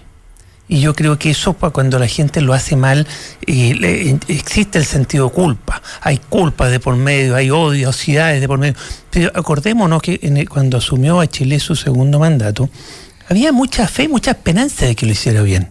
Y 0.66 0.80
yo 0.80 0.94
creo 0.94 1.18
que 1.18 1.30
eso 1.30 1.52
cuando 1.52 1.98
la 1.98 2.08
gente 2.08 2.40
lo 2.40 2.54
hace 2.54 2.74
mal, 2.74 3.06
eh, 3.46 4.18
existe 4.28 4.78
el 4.78 4.86
sentido 4.86 5.28
culpa. 5.28 5.82
Hay 6.00 6.16
culpa 6.16 6.68
de 6.68 6.80
por 6.80 6.96
medio, 6.96 7.36
hay 7.36 7.50
odiosidades 7.50 8.40
de 8.40 8.48
por 8.48 8.58
medio. 8.58 8.74
Pero 9.10 9.30
acordémonos 9.34 10.00
que 10.00 10.46
cuando 10.48 10.78
asumió 10.78 11.20
a 11.20 11.26
Chile 11.26 11.60
su 11.60 11.76
segundo 11.76 12.18
mandato, 12.18 12.70
había 13.28 13.52
mucha 13.52 13.88
fe, 13.88 14.08
mucha 14.08 14.32
esperanza 14.32 14.86
de 14.86 14.94
que 14.94 15.06
lo 15.06 15.12
hiciera 15.12 15.42
bien. 15.42 15.70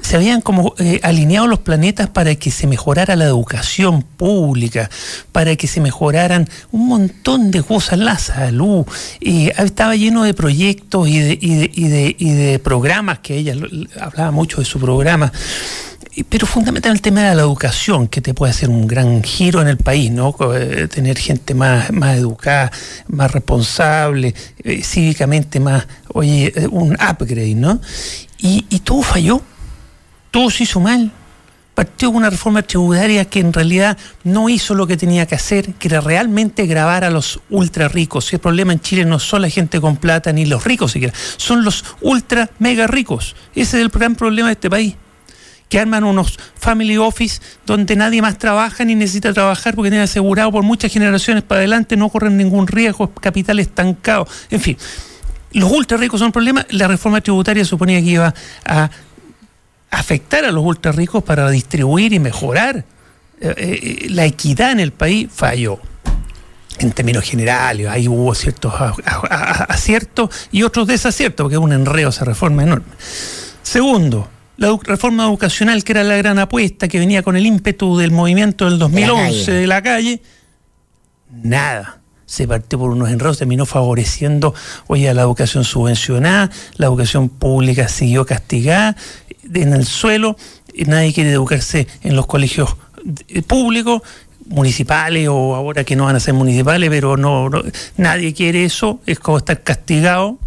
Se 0.00 0.16
habían 0.16 0.40
como 0.40 0.74
eh, 0.78 0.98
alineado 1.04 1.46
los 1.46 1.60
planetas 1.60 2.08
para 2.08 2.34
que 2.34 2.50
se 2.50 2.66
mejorara 2.66 3.14
la 3.14 3.24
educación 3.24 4.02
pública, 4.02 4.90
para 5.30 5.54
que 5.54 5.68
se 5.68 5.80
mejoraran 5.80 6.48
un 6.72 6.88
montón 6.88 7.52
de 7.52 7.62
cosas, 7.62 8.00
la 8.00 8.18
salud. 8.18 8.84
Estaba 9.20 9.94
lleno 9.94 10.24
de 10.24 10.34
proyectos 10.34 11.06
y 11.08 11.20
de, 11.20 11.38
y 11.40 11.54
de, 11.54 11.70
y 11.72 11.88
de, 11.88 12.16
y 12.18 12.30
de 12.32 12.58
programas, 12.58 13.20
que 13.20 13.36
ella 13.36 13.54
hablaba 14.00 14.32
mucho 14.32 14.58
de 14.58 14.64
su 14.64 14.80
programa 14.80 15.32
pero 16.28 16.46
fundamentalmente 16.46 17.08
el 17.08 17.14
tema 17.14 17.30
de 17.30 17.34
la 17.34 17.42
educación, 17.42 18.06
que 18.06 18.20
te 18.20 18.34
puede 18.34 18.50
hacer 18.50 18.68
un 18.68 18.86
gran 18.86 19.22
giro 19.22 19.62
en 19.62 19.68
el 19.68 19.78
país, 19.78 20.10
¿no? 20.10 20.36
Eh, 20.54 20.86
tener 20.88 21.16
gente 21.16 21.54
más, 21.54 21.90
más 21.90 22.18
educada, 22.18 22.70
más 23.08 23.30
responsable, 23.30 24.34
eh, 24.62 24.82
cívicamente 24.82 25.58
más, 25.58 25.86
oye, 26.08 26.52
eh, 26.54 26.66
un 26.66 26.92
upgrade, 26.94 27.54
¿no? 27.54 27.80
Y, 28.38 28.66
y 28.68 28.80
todo 28.80 29.02
falló, 29.02 29.40
todo 30.30 30.50
se 30.50 30.64
hizo 30.64 30.80
mal. 30.80 31.10
Partió 31.74 32.10
una 32.10 32.28
reforma 32.28 32.60
tributaria 32.60 33.24
que 33.24 33.40
en 33.40 33.50
realidad 33.50 33.96
no 34.24 34.50
hizo 34.50 34.74
lo 34.74 34.86
que 34.86 34.98
tenía 34.98 35.24
que 35.24 35.36
hacer, 35.36 35.72
que 35.74 35.88
era 35.88 36.02
realmente 36.02 36.66
grabar 36.66 37.02
a 37.04 37.10
los 37.10 37.40
ultra 37.48 37.88
ricos. 37.88 38.30
Y 38.30 38.36
el 38.36 38.40
problema 38.40 38.74
en 38.74 38.80
Chile 38.80 39.06
no 39.06 39.18
son 39.18 39.40
la 39.40 39.48
gente 39.48 39.80
con 39.80 39.96
plata 39.96 40.30
ni 40.34 40.44
los 40.44 40.64
ricos 40.64 40.92
siquiera, 40.92 41.14
son 41.38 41.64
los 41.64 41.82
ultra 42.02 42.50
mega 42.58 42.86
ricos. 42.86 43.34
Ese 43.54 43.78
es 43.78 43.84
el 43.84 43.88
gran 43.88 44.14
problema 44.14 44.48
de 44.48 44.52
este 44.52 44.68
país 44.68 44.96
que 45.72 45.78
arman 45.78 46.04
unos 46.04 46.38
family 46.54 46.98
office 46.98 47.40
donde 47.64 47.96
nadie 47.96 48.20
más 48.20 48.36
trabaja 48.36 48.84
ni 48.84 48.94
necesita 48.94 49.32
trabajar 49.32 49.74
porque 49.74 49.88
tiene 49.88 50.04
asegurado 50.04 50.52
por 50.52 50.62
muchas 50.62 50.92
generaciones 50.92 51.42
para 51.44 51.60
adelante, 51.60 51.96
no 51.96 52.10
corren 52.10 52.36
ningún 52.36 52.66
riesgo, 52.66 53.10
capital 53.14 53.58
estancado, 53.58 54.28
en 54.50 54.60
fin. 54.60 54.76
Los 55.52 55.72
ultra 55.72 55.96
ricos 55.96 56.20
son 56.20 56.26
un 56.26 56.32
problema, 56.32 56.66
la 56.68 56.88
reforma 56.88 57.22
tributaria 57.22 57.64
suponía 57.64 58.00
que 58.02 58.06
iba 58.06 58.34
a 58.66 58.90
afectar 59.90 60.44
a 60.44 60.52
los 60.52 60.62
ultra 60.62 60.92
ricos 60.92 61.24
para 61.24 61.48
distribuir 61.48 62.12
y 62.12 62.18
mejorar 62.18 62.84
eh, 63.40 63.54
eh, 63.56 64.06
la 64.10 64.26
equidad 64.26 64.72
en 64.72 64.80
el 64.80 64.92
país, 64.92 65.30
falló 65.34 65.80
en 66.80 66.92
términos 66.92 67.24
generales, 67.24 67.88
ahí 67.88 68.08
hubo 68.08 68.34
ciertos 68.34 68.74
aciertos 69.68 70.28
y 70.50 70.64
otros 70.64 70.86
desaciertos, 70.86 71.44
porque 71.44 71.54
es 71.54 71.62
un 71.62 71.72
enredo 71.72 72.10
esa 72.10 72.26
reforma 72.26 72.62
enorme. 72.62 72.92
Segundo, 73.62 74.28
la 74.56 74.76
reforma 74.82 75.24
educacional, 75.24 75.82
que 75.84 75.92
era 75.92 76.04
la 76.04 76.16
gran 76.16 76.38
apuesta, 76.38 76.88
que 76.88 76.98
venía 76.98 77.22
con 77.22 77.36
el 77.36 77.46
ímpetu 77.46 77.96
del 77.96 78.10
movimiento 78.10 78.68
del 78.68 78.78
2011 78.78 79.50
de 79.50 79.66
la 79.66 79.82
calle, 79.82 80.22
nada. 81.30 82.00
se 82.26 82.46
partió 82.46 82.78
por 82.78 82.90
unos 82.90 83.10
enredos, 83.10 83.38
terminó 83.38 83.66
favoreciendo, 83.66 84.54
oye, 84.86 85.08
a 85.08 85.14
la 85.14 85.22
educación 85.22 85.64
subvencionada, 85.64 86.50
la 86.76 86.86
educación 86.86 87.28
pública 87.28 87.88
siguió 87.88 88.24
castigada 88.24 88.96
en 89.52 89.72
el 89.72 89.86
suelo, 89.86 90.36
nadie 90.86 91.12
quiere 91.12 91.32
educarse 91.32 91.86
en 92.02 92.16
los 92.16 92.26
colegios 92.26 92.76
públicos, 93.46 94.02
municipales 94.46 95.28
o 95.28 95.54
ahora 95.54 95.84
que 95.84 95.96
no 95.96 96.04
van 96.04 96.16
a 96.16 96.20
ser 96.20 96.34
municipales, 96.34 96.90
pero 96.90 97.16
no, 97.16 97.50
nadie 97.96 98.34
quiere 98.34 98.64
eso, 98.64 99.00
es 99.06 99.18
como 99.18 99.38
estar 99.38 99.62
castigado 99.62 100.38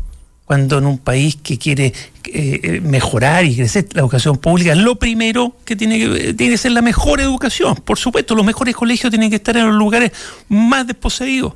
cuando 0.45 0.77
en 0.77 0.85
un 0.85 0.97
país 0.97 1.35
que 1.35 1.57
quiere 1.57 1.93
eh, 2.27 2.81
mejorar 2.83 3.45
y 3.45 3.55
crecer 3.55 3.87
la 3.93 4.01
educación 4.01 4.37
pública, 4.37 4.75
lo 4.75 4.95
primero 4.95 5.55
que 5.65 5.75
tiene 5.75 5.99
que, 5.99 6.33
tiene 6.33 6.53
que 6.53 6.57
ser 6.57 6.71
la 6.71 6.81
mejor 6.81 7.21
educación. 7.21 7.75
Por 7.75 7.97
supuesto, 7.97 8.35
los 8.35 8.45
mejores 8.45 8.75
colegios 8.75 9.09
tienen 9.11 9.29
que 9.29 9.37
estar 9.37 9.55
en 9.57 9.67
los 9.67 9.75
lugares 9.75 10.11
más 10.49 10.87
desposeídos. 10.87 11.53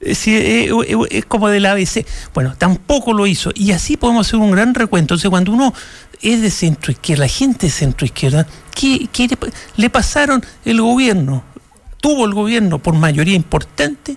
Es, 0.00 0.26
es, 0.26 1.24
como 1.26 1.48
del 1.48 1.64
ABC. 1.66 2.06
Bueno, 2.34 2.54
tampoco 2.58 3.12
lo 3.12 3.26
hizo. 3.26 3.50
Y 3.54 3.72
así 3.72 3.96
podemos 3.96 4.26
hacer 4.26 4.38
un 4.38 4.50
gran 4.50 4.74
recuento. 4.74 5.14
Entonces, 5.14 5.30
cuando 5.30 5.52
uno 5.52 5.72
es 6.20 6.42
de 6.42 6.50
centro 6.50 6.92
izquierda, 6.92 7.24
la 7.24 7.28
gente 7.28 7.66
de 7.66 7.72
centro 7.72 8.04
izquierda, 8.04 8.46
¿qué, 8.74 9.08
le 9.76 9.90
pasaron 9.90 10.44
el 10.64 10.80
gobierno? 10.80 11.44
Tuvo 12.00 12.26
el 12.26 12.34
gobierno 12.34 12.78
por 12.80 12.94
mayoría 12.94 13.34
importante 13.34 14.16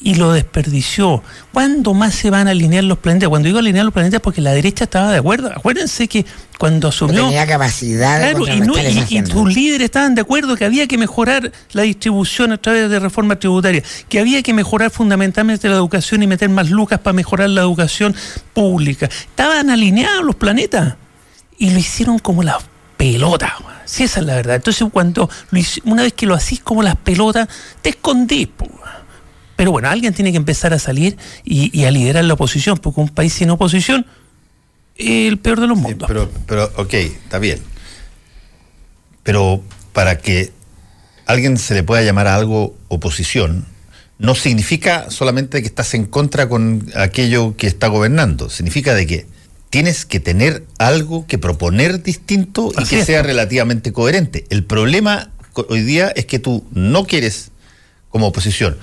y 0.00 0.14
lo 0.14 0.32
desperdició. 0.32 1.22
¿Cuándo 1.52 1.92
más 1.94 2.14
se 2.14 2.30
van 2.30 2.46
a 2.46 2.52
alinear 2.52 2.84
los 2.84 2.98
planetas? 2.98 3.28
Cuando 3.28 3.46
digo 3.46 3.58
alinear 3.58 3.84
los 3.84 3.92
planetas 3.92 4.20
porque 4.20 4.40
la 4.40 4.52
derecha 4.52 4.84
estaba 4.84 5.10
de 5.10 5.18
acuerdo. 5.18 5.50
Acuérdense 5.50 6.06
que 6.06 6.24
cuando 6.58 6.88
asumió... 6.88 7.24
tenía 7.24 7.46
capacidad 7.46 8.18
claro, 8.18 8.46
y, 8.46 9.16
y, 9.16 9.26
sus 9.26 9.52
líderes 9.52 9.86
estaban 9.86 10.14
de 10.14 10.20
acuerdo 10.20 10.56
que 10.56 10.64
había 10.64 10.86
que 10.86 10.98
mejorar 10.98 11.52
la 11.72 11.82
distribución 11.82 12.52
a 12.52 12.58
través 12.58 12.88
de 12.90 12.98
reforma 12.98 13.38
tributaria, 13.38 13.82
que 14.08 14.20
había 14.20 14.42
que 14.42 14.52
mejorar 14.52 14.90
fundamentalmente 14.90 15.68
la 15.68 15.76
educación 15.76 16.22
y 16.22 16.26
meter 16.26 16.48
más 16.48 16.70
lucas 16.70 17.00
para 17.00 17.14
mejorar 17.14 17.50
la 17.50 17.62
educación 17.62 18.14
pública. 18.54 19.06
Estaban 19.06 19.70
alineados 19.70 20.24
los 20.24 20.36
planetas 20.36 20.94
y 21.58 21.70
lo 21.70 21.78
hicieron 21.78 22.18
como 22.18 22.42
las 22.42 22.56
pelotas. 22.96 23.52
Si 23.84 24.04
esa 24.04 24.20
es 24.20 24.26
la 24.26 24.34
verdad. 24.34 24.56
Entonces, 24.56 24.86
cuando 24.92 25.30
una 25.84 26.02
vez 26.02 26.12
que 26.12 26.26
lo 26.26 26.34
hacís 26.34 26.60
como 26.60 26.82
las 26.82 26.96
pelotas, 26.96 27.48
te 27.80 27.90
escondís. 27.90 28.48
Pero 29.58 29.72
bueno, 29.72 29.90
alguien 29.90 30.14
tiene 30.14 30.30
que 30.30 30.36
empezar 30.36 30.72
a 30.72 30.78
salir 30.78 31.16
y, 31.44 31.82
a 31.82 31.90
liderar 31.90 32.22
la 32.22 32.34
oposición, 32.34 32.78
porque 32.78 33.00
un 33.00 33.08
país 33.08 33.32
sin 33.32 33.50
oposición 33.50 34.06
es 34.94 35.26
el 35.26 35.38
peor 35.38 35.58
de 35.60 35.66
los 35.66 35.76
mundos. 35.76 36.06
pero, 36.06 36.30
pero, 36.46 36.70
ok, 36.76 36.94
está 36.94 37.40
bien. 37.40 37.58
Pero 39.24 39.60
para 39.92 40.18
que 40.18 40.52
alguien 41.26 41.58
se 41.58 41.74
le 41.74 41.82
pueda 41.82 42.02
llamar 42.02 42.28
a 42.28 42.36
algo 42.36 42.76
oposición, 42.86 43.66
no 44.20 44.36
significa 44.36 45.10
solamente 45.10 45.60
que 45.60 45.66
estás 45.66 45.92
en 45.94 46.06
contra 46.06 46.48
con 46.48 46.88
aquello 46.94 47.56
que 47.56 47.66
está 47.66 47.88
gobernando, 47.88 48.50
significa 48.50 48.94
de 48.94 49.08
que 49.08 49.26
tienes 49.70 50.06
que 50.06 50.20
tener 50.20 50.66
algo 50.78 51.26
que 51.26 51.36
proponer 51.38 52.04
distinto 52.04 52.70
y 52.78 52.84
que 52.84 53.04
sea 53.04 53.24
relativamente 53.24 53.92
coherente. 53.92 54.44
El 54.50 54.62
problema 54.62 55.32
hoy 55.68 55.82
día 55.82 56.12
es 56.14 56.26
que 56.26 56.38
tú 56.38 56.64
no 56.70 57.06
quieres 57.06 57.50
como 58.10 58.28
oposición 58.28 58.76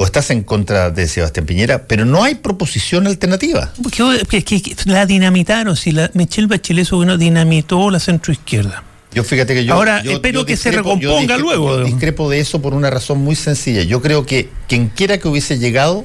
o 0.00 0.04
estás 0.04 0.30
en 0.30 0.44
contra 0.44 0.90
de 0.90 1.08
Sebastián 1.08 1.44
Piñera, 1.44 1.86
pero 1.88 2.04
no 2.04 2.22
hay 2.22 2.36
proposición 2.36 3.08
alternativa. 3.08 3.72
Porque, 3.82 4.44
que, 4.44 4.76
la 4.84 5.06
dinamitaron, 5.06 5.76
si 5.76 5.90
la 5.90 6.08
Michelle 6.14 6.46
Bachelet 6.46 6.88
no 6.92 7.18
dinamitó 7.18 7.90
la 7.90 7.98
centroizquierda. 7.98 8.84
Yo 9.12 9.24
fíjate 9.24 9.54
que 9.54 9.64
yo. 9.64 9.74
Ahora 9.74 9.98
espero 9.98 10.46
que 10.46 10.56
se 10.56 10.70
recomponga 10.70 11.36
luego. 11.36 11.82
discrepo 11.82 12.30
de 12.30 12.38
eso 12.38 12.62
por 12.62 12.74
una 12.74 12.90
razón 12.90 13.18
muy 13.18 13.34
sencilla. 13.34 13.82
Yo 13.82 14.00
creo 14.00 14.24
que 14.24 14.48
quien 14.68 14.88
quiera 14.88 15.18
que 15.18 15.26
hubiese 15.26 15.58
llegado, 15.58 16.04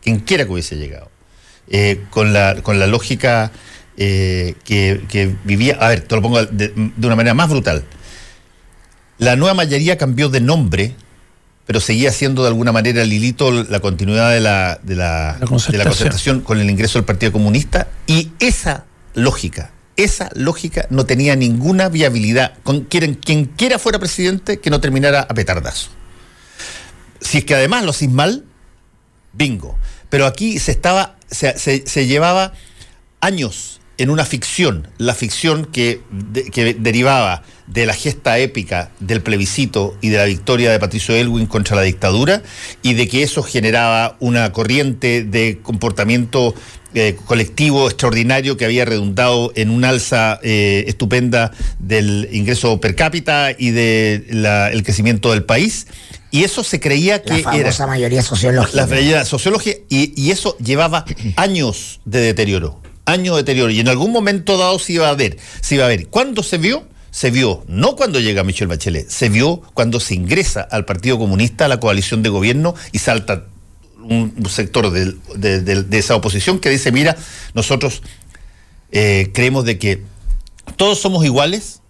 quien 0.00 0.20
quiera 0.20 0.44
que 0.44 0.52
hubiese 0.52 0.76
llegado, 0.76 1.10
eh, 1.70 2.04
con, 2.10 2.32
la, 2.32 2.62
con 2.62 2.78
la 2.78 2.86
lógica 2.86 3.50
eh, 3.96 4.54
que, 4.64 5.34
vivía. 5.42 5.76
A 5.80 5.88
ver, 5.88 6.02
te 6.02 6.14
lo 6.14 6.22
pongo 6.22 6.44
de, 6.46 6.68
de 6.68 7.06
una 7.06 7.16
manera 7.16 7.34
más 7.34 7.48
brutal. 7.48 7.82
La 9.18 9.34
nueva 9.34 9.54
mayoría 9.54 9.98
cambió 9.98 10.28
de 10.28 10.40
nombre 10.40 10.94
pero 11.66 11.80
seguía 11.80 12.12
siendo 12.12 12.42
de 12.42 12.48
alguna 12.48 12.72
manera 12.72 13.04
Lilito 13.04 13.50
la 13.50 13.80
continuidad 13.80 14.30
de 14.30 14.40
la, 14.40 14.80
de 14.82 14.96
la, 14.96 15.38
concertación. 15.46 16.40
con 16.40 16.60
el 16.60 16.68
ingreso 16.68 16.98
del 16.98 17.04
Partido 17.04 17.32
Comunista 17.32 17.88
y 18.06 18.32
esa 18.40 18.84
lógica, 19.14 19.70
esa 19.96 20.30
lógica 20.34 20.86
no 20.90 21.06
tenía 21.06 21.36
ninguna 21.36 21.88
viabilidad. 21.88 22.54
Con 22.62 22.84
quien, 22.84 23.14
quien 23.14 23.44
quiera 23.44 23.78
fuera 23.78 23.98
presidente 23.98 24.58
que 24.58 24.70
no 24.70 24.80
terminara 24.80 25.20
a 25.20 25.34
petardazo. 25.34 25.90
Si 27.20 27.38
es 27.38 27.44
que 27.44 27.54
además 27.54 27.84
lo 27.84 27.90
hacís 27.90 28.10
mal, 28.10 28.44
bingo. 29.32 29.78
Pero 30.10 30.26
aquí 30.26 30.58
se 30.58 30.72
estaba, 30.72 31.16
se, 31.30 31.56
se 31.58 32.06
llevaba 32.06 32.52
años 33.20 33.80
en 33.98 34.10
una 34.10 34.24
ficción, 34.24 34.88
la 34.98 35.14
ficción 35.14 35.64
que, 35.66 36.02
que, 36.52 36.74
derivaba 36.74 37.44
de 37.66 37.86
la 37.86 37.94
gesta 37.94 38.38
épica 38.38 38.90
del 39.00 39.22
plebiscito 39.22 39.96
y 40.00 40.08
de 40.08 40.18
la 40.18 40.24
victoria 40.24 40.70
de 40.70 40.78
Patricio 40.78 41.14
Elwin 41.14 41.46
contra 41.46 41.76
la 41.76 41.82
dictadura, 41.82 42.42
y 42.82 42.94
de 42.94 43.08
que 43.08 43.22
eso 43.22 43.42
generaba 43.42 44.16
una 44.20 44.52
corriente 44.52 45.24
de 45.24 45.58
comportamiento 45.62 46.54
eh, 46.94 47.16
colectivo 47.24 47.86
extraordinario 47.88 48.58
que 48.58 48.66
había 48.66 48.84
redundado 48.84 49.52
en 49.54 49.70
un 49.70 49.84
alza 49.84 50.38
eh, 50.42 50.84
estupenda 50.88 51.50
del 51.78 52.28
ingreso 52.32 52.80
per 52.80 52.94
cápita 52.94 53.50
y 53.56 53.70
del 53.70 54.82
crecimiento 54.84 55.30
del 55.30 55.44
país. 55.44 55.86
Y 56.30 56.44
eso 56.44 56.64
se 56.64 56.80
creía 56.80 57.22
que 57.22 57.42
la 57.42 57.56
era. 57.56 57.86
mayoría 57.86 58.22
sociológica. 58.22 58.76
La 58.76 58.86
mayoría 58.86 59.24
sociológica, 59.24 59.80
y, 59.88 60.12
y 60.20 60.30
eso 60.30 60.56
llevaba 60.58 61.04
años 61.36 62.00
de 62.04 62.20
deterioro 62.20 62.82
año 63.04 63.34
de 63.34 63.42
deterioro 63.42 63.70
y 63.70 63.80
en 63.80 63.88
algún 63.88 64.12
momento 64.12 64.56
dado 64.56 64.78
se 64.78 64.92
iba 64.92 65.08
a 65.08 65.14
ver, 65.14 65.36
se 65.60 65.74
iba 65.74 65.84
a 65.84 65.88
ver. 65.88 66.06
¿Cuándo 66.06 66.42
se 66.42 66.58
vio? 66.58 66.86
Se 67.12 67.30
vio 67.30 67.62
no 67.68 67.94
cuando 67.94 68.20
llega 68.20 68.42
Michel 68.42 68.68
Bachelet, 68.68 69.08
se 69.08 69.28
vio 69.28 69.60
cuando 69.74 70.00
se 70.00 70.14
ingresa 70.14 70.62
al 70.62 70.86
Partido 70.86 71.18
Comunista, 71.18 71.66
a 71.66 71.68
la 71.68 71.78
coalición 71.78 72.22
de 72.22 72.30
gobierno 72.30 72.74
y 72.90 73.00
salta 73.00 73.44
un, 74.02 74.34
sector 74.48 74.90
de, 74.90 75.86
esa 75.92 76.16
oposición 76.16 76.58
que 76.58 76.70
dice, 76.70 76.90
mira, 76.90 77.14
nosotros 77.52 78.02
eh, 78.92 79.30
creemos 79.34 79.66
de 79.66 79.78
que 79.78 80.02
todos 80.76 81.00
somos 81.00 81.22
iguales, 81.26 81.82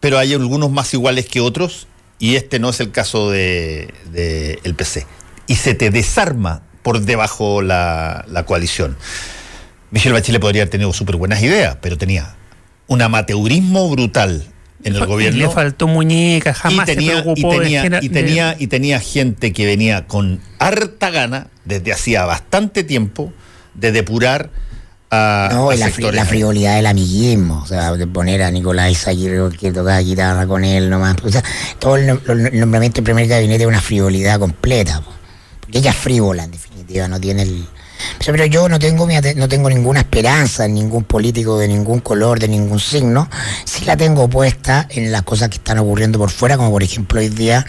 pero 0.00 0.18
hay 0.18 0.34
algunos 0.34 0.70
más 0.70 0.92
iguales 0.92 1.26
que 1.26 1.40
otros 1.40 1.88
y 2.18 2.36
este 2.36 2.58
no 2.58 2.68
es 2.68 2.80
el 2.80 2.92
caso 2.92 3.30
del 3.30 3.92
de, 4.12 4.60
el 4.64 4.74
PC. 4.74 5.06
Y 5.46 5.56
se 5.56 5.74
te 5.74 5.90
desarma 5.90 6.62
por 6.82 7.00
debajo 7.00 7.62
la, 7.62 8.26
la 8.28 8.44
coalición. 8.44 8.98
Michelle 9.90 10.12
Bachelet 10.12 10.42
podría 10.42 10.62
haber 10.62 10.70
tenido 10.70 10.92
súper 10.92 11.16
buenas 11.16 11.42
ideas, 11.42 11.78
pero 11.80 11.96
tenía 11.96 12.36
un 12.90 13.00
amateurismo 13.00 13.88
brutal 13.88 14.44
en 14.82 14.96
el 14.96 15.06
gobierno. 15.06 15.38
le 15.38 15.48
faltó 15.48 15.86
muñeca, 15.86 16.52
jamás 16.52 16.88
y 16.88 16.94
tenía, 16.96 17.24
y 17.36 17.42
tenía, 17.42 18.00
y 18.02 18.08
tenía, 18.08 18.56
y 18.58 18.66
tenía 18.66 19.00
gente 19.00 19.52
que 19.52 19.64
venía 19.64 20.08
con 20.08 20.40
harta 20.58 21.10
gana, 21.10 21.46
desde 21.64 21.92
hacía 21.92 22.24
bastante 22.24 22.82
tiempo, 22.82 23.32
de 23.74 23.92
depurar 23.92 24.50
a. 25.08 25.50
No, 25.52 25.72
la, 25.72 26.24
frivolidad 26.24 26.74
del 26.74 26.86
amiguismo, 26.86 27.60
o 27.62 27.66
sea, 27.66 27.92
de 27.92 28.08
poner 28.08 28.42
a 28.42 28.50
Nicolás 28.50 29.06
Aguirre 29.06 29.56
que 29.56 29.70
tocaba 29.70 30.00
guitarra 30.00 30.48
con 30.48 30.64
él 30.64 30.90
nomás. 30.90 31.14
O 31.22 31.30
sea, 31.30 31.44
todo 31.78 31.96
el, 31.96 32.08
nombramiento 32.58 32.96
del 32.96 33.04
primer 33.04 33.28
gabinete 33.28 33.62
es 33.62 33.68
una 33.68 33.80
frivolidad 33.80 34.40
completa, 34.40 35.00
porque 35.60 35.78
ella 35.78 35.90
es 35.90 35.96
frívola, 35.96 36.42
en 36.42 36.50
definitiva, 36.50 37.06
no 37.06 37.20
tiene 37.20 37.42
el 37.42 37.66
pero 38.24 38.46
yo 38.46 38.68
no 38.68 38.78
tengo, 38.78 39.08
no 39.36 39.48
tengo 39.48 39.68
ninguna 39.68 40.00
esperanza 40.00 40.64
en 40.64 40.74
ningún 40.74 41.04
político 41.04 41.58
de 41.58 41.68
ningún 41.68 42.00
color, 42.00 42.38
de 42.38 42.48
ningún 42.48 42.80
signo. 42.80 43.28
Sí 43.64 43.84
la 43.84 43.96
tengo 43.96 44.28
puesta 44.28 44.86
en 44.90 45.10
las 45.10 45.22
cosas 45.22 45.48
que 45.48 45.56
están 45.56 45.78
ocurriendo 45.78 46.18
por 46.18 46.30
fuera, 46.30 46.56
como 46.56 46.70
por 46.70 46.82
ejemplo 46.82 47.20
hoy 47.20 47.28
día 47.28 47.66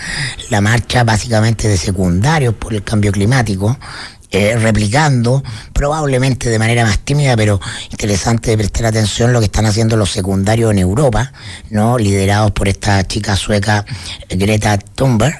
la 0.49 0.61
marcha 0.61 1.03
básicamente 1.03 1.67
de 1.67 1.77
secundarios 1.77 2.53
por 2.55 2.73
el 2.73 2.83
cambio 2.83 3.11
climático. 3.11 3.77
Eh, 4.33 4.55
replicando, 4.57 5.43
probablemente 5.73 6.49
de 6.49 6.57
manera 6.57 6.85
más 6.85 6.99
tímida, 6.99 7.35
pero 7.35 7.59
interesante 7.89 8.51
de 8.51 8.57
prestar 8.57 8.85
atención 8.85 9.33
lo 9.33 9.39
que 9.39 9.47
están 9.47 9.65
haciendo 9.65 9.97
los 9.97 10.09
secundarios 10.09 10.71
en 10.71 10.79
Europa, 10.79 11.33
¿no? 11.69 11.97
liderados 11.97 12.51
por 12.51 12.69
esta 12.69 13.05
chica 13.05 13.35
sueca 13.35 13.85
Greta 14.29 14.77
Thunberg, 14.77 15.37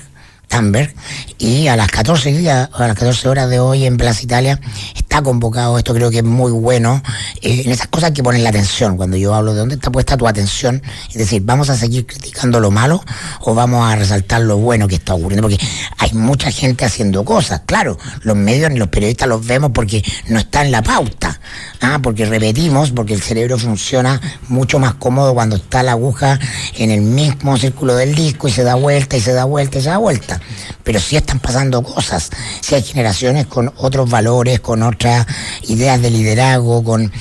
y 1.37 1.67
a 1.69 1.77
las 1.77 1.89
14 1.89 2.33
días, 2.33 2.69
a 2.73 2.87
las 2.87 2.95
14 2.97 3.29
horas 3.29 3.49
de 3.49 3.59
hoy 3.59 3.85
en 3.85 3.95
Plaza 3.95 4.21
Italia 4.21 4.59
está 4.95 5.21
convocado, 5.21 5.77
esto 5.77 5.93
creo 5.93 6.11
que 6.11 6.17
es 6.17 6.23
muy 6.23 6.51
bueno, 6.51 7.01
eh, 7.41 7.63
en 7.65 7.71
esas 7.71 7.87
cosas 7.87 8.11
que 8.11 8.21
ponen 8.21 8.43
la 8.43 8.49
atención, 8.49 8.97
cuando 8.97 9.15
yo 9.15 9.33
hablo 9.33 9.53
de 9.53 9.59
dónde 9.59 9.75
está 9.75 9.91
puesta 9.91 10.17
tu 10.17 10.27
atención, 10.27 10.83
es 11.09 11.15
decir, 11.15 11.41
vamos 11.45 11.69
a 11.69 11.77
seguir 11.77 12.05
criticando 12.05 12.59
lo 12.59 12.69
malo 12.69 13.01
o 13.39 13.55
vamos 13.55 13.89
a 13.89 13.95
resaltar 13.95 14.41
lo 14.41 14.57
bueno 14.57 14.89
que 14.89 14.95
está 14.95 15.13
ocurriendo, 15.13 15.47
porque 15.47 15.63
hay 15.97 16.13
mucha 16.13 16.51
gente 16.51 16.83
haciendo 16.83 17.23
cosas, 17.23 17.61
claro, 17.65 17.97
los 18.21 18.35
medios 18.35 18.69
ni 18.69 18.77
los 18.77 18.89
periodistas 18.89 19.29
los 19.29 19.45
vemos 19.45 19.71
porque 19.73 20.03
no 20.27 20.37
está 20.37 20.65
en 20.65 20.71
la 20.71 20.83
pauta, 20.83 21.39
¿ah? 21.79 21.99
porque 22.03 22.25
repetimos, 22.25 22.91
porque 22.91 23.13
el 23.13 23.21
cerebro 23.21 23.57
funciona 23.57 24.19
mucho 24.49 24.79
más 24.79 24.95
cómodo 24.95 25.33
cuando 25.33 25.55
está 25.55 25.81
la 25.81 25.93
aguja 25.93 26.39
en 26.77 26.91
el 26.91 27.01
mismo 27.01 27.57
círculo 27.57 27.95
del 27.95 28.15
disco 28.15 28.49
y 28.49 28.51
se 28.51 28.63
da 28.63 28.75
vuelta 28.75 29.15
y 29.15 29.21
se 29.21 29.33
da 29.33 29.45
vuelta 29.45 29.79
y 29.79 29.81
se 29.81 29.89
da 29.89 29.97
vuelta, 29.97 30.40
pero 30.83 30.99
sí 30.99 31.15
están 31.15 31.39
pasando 31.39 31.81
cosas, 31.83 32.29
si 32.61 32.75
hay 32.75 32.83
generaciones 32.83 33.45
con 33.47 33.71
otros 33.77 34.09
valores, 34.09 34.59
con 34.59 34.83
otras 34.83 35.25
ideas 35.67 36.01
de 36.01 36.09
liderazgo, 36.09 36.83
con 36.83 37.11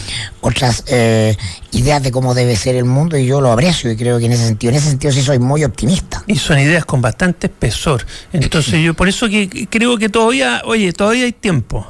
otras 0.40 0.84
eh, 0.86 1.36
ideas 1.72 2.02
de 2.02 2.10
cómo 2.10 2.34
debe 2.34 2.56
ser 2.56 2.76
el 2.76 2.84
mundo 2.84 3.16
y 3.16 3.26
yo 3.26 3.40
lo 3.40 3.52
aprecio 3.52 3.90
y 3.90 3.96
creo 3.96 4.18
que 4.18 4.26
en 4.26 4.32
ese 4.32 4.46
sentido, 4.46 4.70
en 4.70 4.76
ese 4.76 4.88
sentido 4.88 5.12
sí 5.12 5.22
soy 5.22 5.38
muy 5.38 5.64
optimista. 5.64 6.22
Y 6.26 6.36
son 6.36 6.58
ideas 6.58 6.84
con 6.84 7.00
bastante 7.00 7.46
espesor. 7.46 8.06
Entonces 8.32 8.82
yo 8.82 8.94
por 8.94 9.08
eso 9.08 9.28
que 9.28 9.68
creo 9.70 9.98
que 9.98 10.08
todavía, 10.08 10.62
oye, 10.64 10.92
todavía 10.92 11.24
hay 11.24 11.32
tiempo. 11.32 11.86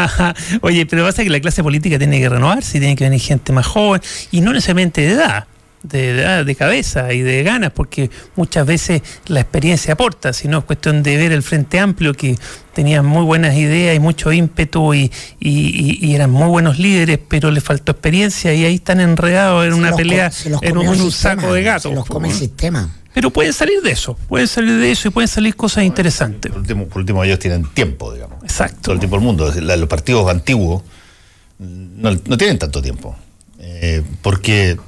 oye, 0.62 0.86
pero 0.86 1.04
pasa 1.04 1.22
que 1.22 1.30
la 1.30 1.40
clase 1.40 1.62
política 1.62 1.98
tiene 1.98 2.20
que 2.20 2.28
renovarse, 2.28 2.78
tiene 2.78 2.96
que 2.96 3.04
venir 3.04 3.20
gente 3.20 3.52
más 3.52 3.66
joven 3.66 4.00
y 4.30 4.40
no 4.40 4.52
necesariamente 4.52 5.00
de 5.02 5.12
edad 5.12 5.46
de, 5.82 6.44
de, 6.44 6.54
cabeza 6.54 7.12
y 7.12 7.22
de 7.22 7.42
ganas, 7.42 7.72
porque 7.72 8.10
muchas 8.36 8.66
veces 8.66 9.02
la 9.26 9.40
experiencia 9.40 9.94
aporta, 9.94 10.32
sino 10.32 10.58
es 10.58 10.64
cuestión 10.64 11.02
de 11.02 11.16
ver 11.16 11.32
el 11.32 11.42
Frente 11.42 11.78
Amplio 11.78 12.12
que 12.14 12.36
tenía 12.74 13.02
muy 13.02 13.24
buenas 13.24 13.56
ideas 13.56 13.96
y 13.96 13.98
mucho 13.98 14.32
ímpetu 14.32 14.94
y, 14.94 15.10
y, 15.38 16.14
eran 16.14 16.30
muy 16.30 16.48
buenos 16.48 16.78
líderes, 16.78 17.18
pero 17.26 17.50
le 17.50 17.60
faltó 17.60 17.92
experiencia 17.92 18.52
y 18.54 18.64
ahí 18.64 18.74
están 18.76 19.00
enredados 19.00 19.66
en 19.66 19.74
una 19.74 19.94
pelea, 19.94 20.30
en 20.62 20.76
un, 20.76 21.12
saco 21.12 21.52
de 21.52 21.62
gato. 21.62 21.92
los 21.92 22.06
come 22.06 22.28
el 22.28 22.34
sistema. 22.34 22.96
Pero 23.12 23.30
pueden 23.30 23.52
salir 23.52 23.82
de 23.82 23.90
eso, 23.90 24.14
pueden 24.28 24.46
salir 24.46 24.78
de 24.78 24.92
eso 24.92 25.08
y 25.08 25.10
pueden 25.10 25.28
salir 25.28 25.56
cosas 25.56 25.82
interesantes. 25.84 26.52
Por 26.52 26.60
último, 26.60 26.86
por 26.86 26.98
último 26.98 27.24
ellos 27.24 27.40
tienen 27.40 27.64
tiempo, 27.74 28.12
digamos. 28.12 28.42
Exacto. 28.44 28.78
Todo 28.82 28.94
el 28.94 29.00
tiempo 29.00 29.16
del 29.16 29.24
mundo. 29.24 29.52
Los 29.52 29.88
partidos 29.88 30.30
antiguos 30.30 30.82
no, 31.58 32.12
no 32.12 32.38
tienen 32.38 32.58
tanto 32.58 32.80
tiempo. 32.80 33.16
Eh, 33.58 34.02
porque 34.22 34.78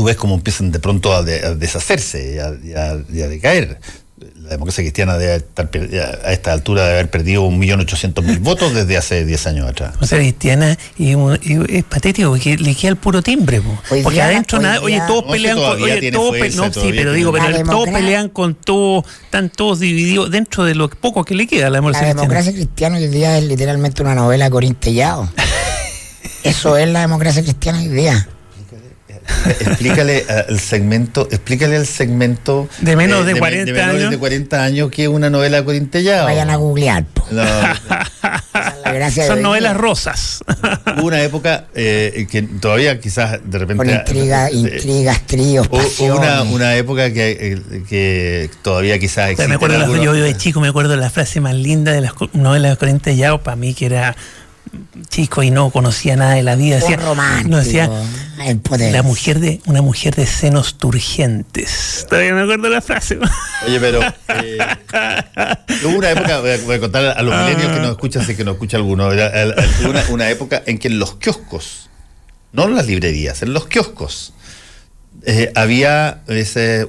tú 0.00 0.04
ves 0.04 0.16
cómo 0.16 0.34
empiezan 0.34 0.72
de 0.72 0.78
pronto 0.78 1.12
a, 1.12 1.22
deshacerse 1.22 2.36
y 2.64 2.72
a, 2.72 2.96
decaer. 3.28 3.78
La 4.42 4.48
democracia 4.48 4.82
cristiana 4.82 5.18
debe 5.18 5.36
estar 5.36 5.70
a 6.24 6.32
esta 6.32 6.54
altura 6.54 6.86
de 6.86 6.92
haber 6.92 7.10
perdido 7.10 7.46
1.800.000 7.50 8.40
votos 8.40 8.72
desde 8.72 8.96
hace 8.96 9.26
10 9.26 9.46
años 9.46 9.68
atrás. 9.68 9.94
O 10.00 10.06
sea, 10.06 10.16
cristiana 10.16 10.78
y, 10.96 11.14
es 11.68 11.84
patético 11.84 12.30
porque 12.30 12.56
le 12.56 12.74
queda 12.74 12.92
el 12.92 12.96
puro 12.96 13.20
timbre. 13.20 13.60
porque 14.02 14.22
adentro 14.22 14.58
nada, 14.58 14.80
oye, 14.80 15.02
todos 15.06 15.30
pelean 15.30 15.58
con. 15.58 15.82
Oye, 15.82 16.10
todos 16.10 16.54
no, 16.54 16.72
sí, 16.72 16.92
pero 16.96 17.12
digo, 17.12 17.30
pero 17.30 17.62
todos 17.64 17.90
pelean 17.90 18.30
con 18.30 18.54
todo, 18.54 19.04
están 19.24 19.50
todos 19.50 19.80
divididos 19.80 20.30
dentro 20.30 20.64
de 20.64 20.74
lo 20.74 20.88
poco 20.88 21.26
que 21.26 21.34
le 21.34 21.46
queda 21.46 21.66
a 21.66 21.70
la 21.70 21.76
democracia 21.76 22.08
La 22.08 22.14
democracia 22.14 22.52
cristiana 22.52 22.96
hoy 22.96 23.08
día 23.08 23.36
es 23.36 23.44
literalmente 23.44 24.00
una 24.00 24.14
novela 24.14 24.48
corintellado. 24.48 25.30
Eso 26.42 26.78
es 26.78 26.88
la 26.88 27.00
democracia 27.00 27.42
cristiana 27.42 27.80
hoy 27.80 27.88
día 27.88 28.26
explícale 29.60 30.24
al 30.48 30.58
segmento, 30.58 31.28
explícale 31.30 31.76
al 31.76 31.86
segmento 31.86 32.68
de 32.80 32.96
menos 32.96 33.26
de, 33.26 33.34
40 33.34 33.72
de, 33.72 33.82
años. 33.82 34.10
de 34.10 34.18
40 34.18 34.62
años 34.62 34.90
que 34.90 35.04
es 35.04 35.08
una 35.08 35.30
novela 35.30 35.64
corintellada. 35.64 36.24
Vayan 36.24 36.50
a 36.50 36.56
googlear. 36.56 37.04
Son 39.26 39.42
novelas 39.42 39.76
rosas. 39.76 40.40
Hubo 40.98 41.06
una 41.06 41.22
época 41.22 41.66
eh, 41.74 42.26
que 42.30 42.42
todavía 42.42 43.00
quizás 43.00 43.38
de 43.44 43.58
repente. 43.58 43.84
Con 43.84 43.90
intriga, 43.90 44.48
eh, 44.48 44.54
intrigas, 44.54 45.26
tríos, 45.26 45.68
Hubo 45.70 46.16
una, 46.16 46.42
una, 46.42 46.76
época 46.76 47.12
que, 47.12 47.30
eh, 47.40 47.82
que 47.88 48.50
todavía 48.62 48.98
quizás 48.98 49.36
Me 49.46 49.54
acuerdo 49.54 49.96
yo, 50.02 50.12
de 50.12 50.36
chico 50.36 50.60
me 50.60 50.68
acuerdo 50.68 50.96
la 50.96 51.10
frase 51.10 51.40
más 51.40 51.54
linda 51.54 51.92
de 51.92 52.00
las 52.00 52.12
novelas 52.32 52.72
de 52.72 52.76
Corintellado 52.76 53.42
para 53.42 53.56
mí 53.56 53.74
que 53.74 53.86
era 53.86 54.16
chico 55.08 55.42
y 55.42 55.50
no 55.50 55.70
conocía 55.70 56.16
nada 56.16 56.34
de 56.34 56.42
la 56.42 56.56
vida. 56.56 56.76
Decía, 56.76 56.98
no 57.46 57.58
decía 57.58 57.90
la 58.78 59.02
mujer 59.02 59.38
de 59.38 59.60
una 59.66 59.82
mujer 59.82 60.14
de 60.14 60.26
senos 60.26 60.78
turgentes. 60.78 62.06
Todavía 62.08 62.34
me 62.34 62.42
acuerdo 62.42 62.68
la 62.70 62.80
frase. 62.80 63.18
Oye, 63.66 63.78
pero 63.80 64.00
eh, 64.28 64.58
hubo 65.84 65.98
una 65.98 66.10
época, 66.10 66.40
voy 66.40 66.74
a, 66.74 66.80
contar 66.80 67.04
a 67.18 67.22
los 67.22 67.34
ah. 67.34 67.44
milenios 67.44 67.72
que 67.72 67.80
nos 67.80 67.90
escuchan, 67.90 68.24
sé 68.24 68.36
que 68.36 68.44
no 68.44 68.52
escucha 68.52 68.78
alguno, 68.78 69.08
una, 69.08 70.04
una 70.08 70.30
época 70.30 70.62
en 70.66 70.78
que 70.78 70.88
en 70.88 70.98
los 70.98 71.16
kioscos, 71.16 71.90
no 72.52 72.64
en 72.64 72.74
las 72.74 72.86
librerías, 72.86 73.42
en 73.42 73.52
los 73.52 73.66
kioscos, 73.66 74.32
eh, 75.26 75.52
había 75.54 76.22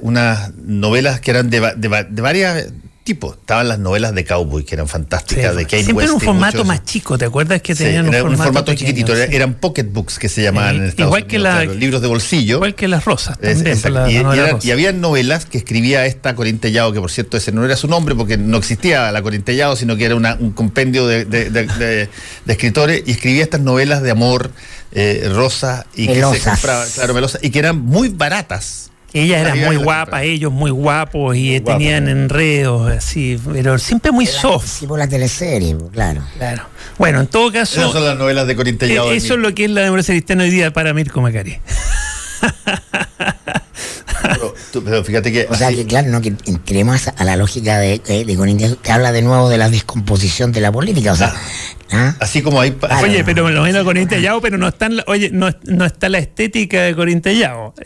unas 0.00 0.54
novelas 0.54 1.20
que 1.20 1.32
eran 1.32 1.50
de, 1.50 1.60
de 1.76 2.22
varias 2.22 2.72
tipo. 3.02 3.34
Estaban 3.34 3.68
las 3.68 3.78
novelas 3.78 4.14
de 4.14 4.24
cowboy 4.24 4.64
que 4.64 4.74
eran 4.74 4.88
fantásticas, 4.88 5.56
de 5.56 5.64
Kate 5.64 5.84
Siempre 5.84 6.06
en 6.06 6.12
un 6.12 6.20
formato 6.20 6.64
más 6.64 6.84
chico, 6.84 7.18
¿te 7.18 7.24
acuerdas 7.24 7.62
que 7.62 7.74
tenían 7.74 8.06
un, 8.06 8.12
formato, 8.12 8.30
un 8.30 8.36
formato 8.36 8.74
chiquitito? 8.74 9.14
Eran 9.14 9.54
pocketbooks 9.54 10.18
que 10.18 10.28
se 10.28 10.42
llamaban 10.42 10.76
en 10.76 10.84
Estados 10.84 11.08
igual 11.08 11.24
Unidos, 11.24 11.58
que 11.58 11.66
los 11.66 11.76
libros 11.76 12.02
de 12.02 12.08
bolsillo. 12.08 12.56
Igual 12.56 12.74
que 12.74 12.88
las 12.88 13.04
rosas 13.04 13.38
también. 13.38 14.26
y, 14.62 14.70
había 14.70 14.92
novelas 14.92 15.46
que 15.46 15.58
escribía 15.58 16.06
esta 16.06 16.34
Corintellado, 16.34 16.92
que 16.92 17.00
por 17.00 17.10
cierto 17.10 17.36
ese 17.36 17.52
no 17.52 17.64
era 17.64 17.76
su 17.76 17.88
nombre 17.88 18.14
porque 18.14 18.36
no 18.36 18.58
existía 18.58 19.10
la 19.10 19.22
Corintellado, 19.22 19.76
sino 19.76 19.96
que 19.96 20.04
era 20.04 20.16
un 20.16 20.52
compendio 20.52 21.06
de, 21.06 22.08
escritores, 22.46 23.02
y 23.06 23.12
escribía 23.12 23.42
estas 23.42 23.60
novelas 23.60 24.02
de 24.02 24.10
amor, 24.10 24.50
eh, 24.92 25.28
rosa, 25.32 25.86
y 25.94 26.06
que 26.06 26.22
se 26.22 26.40
compraba, 26.40 26.86
claro, 26.94 27.14
melosa, 27.14 27.38
y 27.42 27.50
que 27.50 27.58
eran 27.58 27.80
muy 27.80 28.08
baratas 28.08 28.91
ella 29.14 29.40
era 29.40 29.54
muy 29.54 29.76
guapa, 29.76 30.22
ellos 30.22 30.52
muy 30.52 30.70
guapos 30.70 31.36
y 31.36 31.60
tenían 31.60 32.08
enredos 32.08 32.90
así, 32.90 33.38
pero 33.52 33.78
siempre 33.78 34.12
muy 34.12 34.26
soft. 34.26 34.66
Sí, 34.66 34.86
por 34.86 34.98
la 34.98 35.08
teleserie, 35.08 35.76
claro. 35.92 36.22
Claro. 36.38 36.64
Bueno, 36.98 37.20
en 37.20 37.26
todo 37.26 37.52
caso. 37.52 37.80
Esas 37.80 37.92
son 37.92 38.04
las 38.04 38.16
novelas 38.16 38.46
de 38.46 38.56
Corintellado. 38.56 39.12
Eh, 39.12 39.16
eso 39.16 39.34
es 39.34 39.40
lo 39.40 39.54
que 39.54 39.64
es 39.64 39.70
la 39.70 39.82
democracia 39.82 40.14
cristiana 40.14 40.44
hoy 40.44 40.50
día 40.50 40.72
para 40.72 40.94
Mirko 40.94 41.20
Macari. 41.20 41.58
Pero, 44.84 45.04
fíjate 45.04 45.32
que. 45.32 45.46
O 45.50 45.54
sea, 45.54 45.70
que 45.70 45.86
claro, 45.86 46.08
no, 46.08 46.20
que 46.20 46.34
entremos 46.46 47.08
a 47.08 47.24
la 47.24 47.36
lógica 47.36 47.78
de, 47.78 47.98
de, 47.98 48.76
que 48.82 48.92
habla 48.92 49.12
de 49.12 49.22
nuevo 49.22 49.48
de 49.48 49.58
la 49.58 49.68
descomposición 49.68 50.52
de 50.52 50.60
la 50.60 50.72
política. 50.72 51.12
O 51.12 51.16
sea, 51.16 51.34
¿ah? 51.90 52.14
Así 52.20 52.42
como 52.42 52.60
hay. 52.60 52.76
Oye, 53.02 53.24
pero 53.24 53.48
lo 53.50 53.62
menos 53.62 53.84
Corintellado, 53.84 54.40
pero 54.40 54.58
no, 54.58 54.68
están, 54.68 55.00
oye, 55.06 55.30
no, 55.30 55.50
no 55.64 55.84
está 55.84 56.08
la 56.08 56.18
estética 56.18 56.82
de 56.82 56.94
Corintellado. 56.94 57.74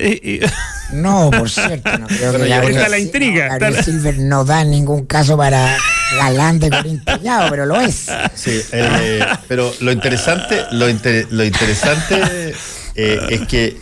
No, 0.92 1.32
por 1.32 1.50
cierto, 1.50 1.98
no 1.98 2.06
creo 2.06 2.32
que 2.32 2.46
la, 2.46 2.62
está 2.62 2.88
la 2.88 3.00
intriga. 3.00 3.58
No, 3.58 3.82
Silver 3.82 4.18
no 4.20 4.44
da 4.44 4.62
ningún 4.62 5.04
caso 5.04 5.36
para 5.36 5.76
galán 6.16 6.60
de 6.60 6.70
Corintellado, 6.70 7.50
pero 7.50 7.66
lo 7.66 7.80
es. 7.80 8.06
Sí, 8.36 8.60
eh, 8.70 9.26
pero 9.48 9.74
lo 9.80 9.90
interesante, 9.90 10.62
lo, 10.70 10.86
lo 10.86 11.44
interesante 11.44 12.54
eh, 12.94 13.20
es 13.30 13.40
que 13.48 13.76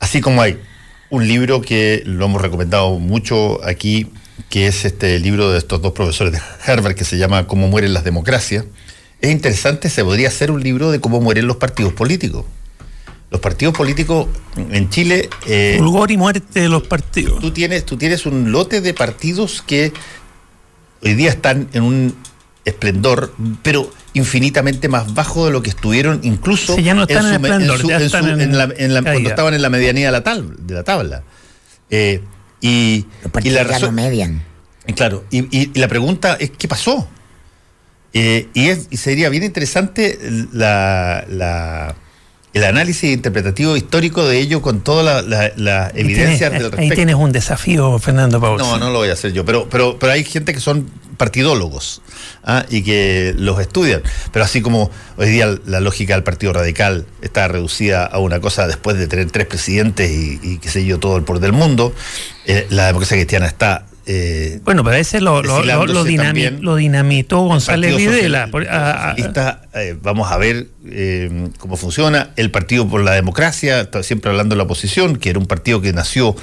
así 0.00 0.20
como 0.20 0.42
hay 0.42 0.60
un 1.10 1.26
libro 1.26 1.60
que 1.60 2.02
lo 2.04 2.26
hemos 2.26 2.42
recomendado 2.42 2.98
mucho 2.98 3.64
aquí, 3.64 4.08
que 4.48 4.66
es 4.66 4.84
este 4.84 5.18
libro 5.18 5.50
de 5.50 5.58
estos 5.58 5.80
dos 5.80 5.92
profesores 5.92 6.32
de 6.32 6.40
Harvard 6.66 6.94
que 6.94 7.04
se 7.04 7.18
llama 7.18 7.46
Cómo 7.46 7.68
mueren 7.68 7.94
las 7.94 8.04
democracias. 8.04 8.64
Es 9.20 9.30
interesante, 9.30 9.90
se 9.90 10.04
podría 10.04 10.28
hacer 10.28 10.50
un 10.50 10.62
libro 10.62 10.90
de 10.90 11.00
cómo 11.00 11.20
mueren 11.20 11.46
los 11.46 11.56
partidos 11.56 11.92
políticos. 11.92 12.44
Los 13.30 13.40
partidos 13.40 13.74
políticos 13.74 14.28
en 14.56 14.88
Chile. 14.88 15.28
Eh, 15.46 15.76
Fulgor 15.78 16.10
y 16.10 16.16
muerte 16.16 16.60
de 16.60 16.68
los 16.68 16.84
partidos. 16.84 17.40
Tú 17.40 17.50
tienes, 17.50 17.84
tú 17.84 17.96
tienes 17.96 18.24
un 18.26 18.52
lote 18.52 18.80
de 18.80 18.94
partidos 18.94 19.62
que 19.66 19.92
hoy 21.02 21.14
día 21.14 21.30
están 21.30 21.68
en 21.72 21.82
un 21.82 22.16
esplendor, 22.64 23.34
pero 23.62 23.90
infinitamente 24.14 24.88
más 24.88 25.14
bajo 25.14 25.46
de 25.46 25.52
lo 25.52 25.62
que 25.62 25.70
estuvieron 25.70 26.20
incluso 26.22 26.76
cuando 26.76 27.04
estaban 27.04 28.34
en 29.54 29.62
la 29.62 29.70
medianía 29.70 30.10
de 30.10 30.12
la, 30.12 30.42
de 30.58 30.74
la 30.74 30.84
tabla. 30.84 31.22
Eh, 31.90 32.22
y, 32.60 33.06
y, 33.42 33.50
la 33.50 33.64
razón, 33.64 33.94
median. 33.94 34.42
Claro, 34.96 35.24
y, 35.30 35.78
la 35.78 35.88
pregunta 35.88 36.36
es 36.40 36.50
¿qué 36.50 36.68
pasó? 36.68 37.08
Eh, 38.12 38.48
y, 38.54 38.68
es, 38.68 38.88
y 38.90 38.96
sería 38.96 39.28
bien 39.28 39.44
interesante 39.44 40.18
la, 40.52 41.94
el 42.54 42.64
análisis 42.64 43.12
interpretativo 43.12 43.76
histórico 43.76 44.26
de 44.26 44.38
ello 44.38 44.62
con 44.62 44.80
toda 44.80 45.22
la, 45.22 45.52
la, 45.56 45.92
evidencia 45.94 46.50
del 46.50 46.62
respecto. 46.62 46.82
Ahí 46.82 46.90
tienes 46.90 47.14
un 47.14 47.32
desafío, 47.32 47.98
Fernando 47.98 48.40
Paul. 48.40 48.58
No, 48.58 48.78
no 48.78 48.90
lo 48.90 48.98
voy 48.98 49.10
a 49.10 49.12
hacer 49.12 49.32
yo, 49.32 49.44
pero, 49.44 49.68
pero, 49.68 49.98
pero 49.98 50.12
hay 50.12 50.24
gente 50.24 50.52
que 50.52 50.60
son 50.60 50.90
partidólogos 51.18 52.00
¿ah? 52.44 52.64
y 52.70 52.82
que 52.82 53.34
los 53.36 53.60
estudian. 53.60 54.00
Pero 54.32 54.44
así 54.44 54.62
como 54.62 54.90
hoy 55.16 55.28
día 55.28 55.54
la 55.66 55.80
lógica 55.80 56.14
del 56.14 56.22
Partido 56.22 56.54
Radical 56.54 57.04
está 57.20 57.46
reducida 57.48 58.06
a 58.06 58.18
una 58.18 58.40
cosa 58.40 58.66
después 58.66 58.96
de 58.96 59.06
tener 59.06 59.30
tres 59.30 59.46
presidentes 59.46 60.10
y, 60.10 60.58
qué 60.58 60.68
sé 60.70 60.86
yo, 60.86 60.98
todo 60.98 61.18
el 61.18 61.24
poder 61.24 61.42
del 61.42 61.52
mundo, 61.52 61.92
eh, 62.46 62.66
la 62.70 62.86
democracia 62.86 63.16
cristiana 63.16 63.46
está 63.46 63.84
Eh, 64.10 64.60
bueno, 64.64 64.82
pero 64.82 64.96
ese 64.96 65.20
lo, 65.20 65.42
lo, 65.42 65.62
lo, 65.62 66.76
dinamitó 66.76 67.40
González 67.40 67.94
Videla. 67.94 68.48
Eh, 69.74 69.96
vamos 70.00 70.32
a 70.32 70.38
ver 70.38 70.68
eh, 70.86 71.50
cómo 71.58 71.76
funciona. 71.76 72.30
El 72.36 72.50
Partido 72.50 72.88
por 72.88 73.02
la 73.02 73.12
Democracia, 73.12 73.90
siempre 74.02 74.30
hablando 74.30 74.54
de 74.54 74.56
la 74.56 74.62
oposición, 74.64 75.16
que 75.16 75.28
era 75.28 75.38
un 75.38 75.44
partido 75.44 75.82
que 75.82 75.92
nació 75.92 76.34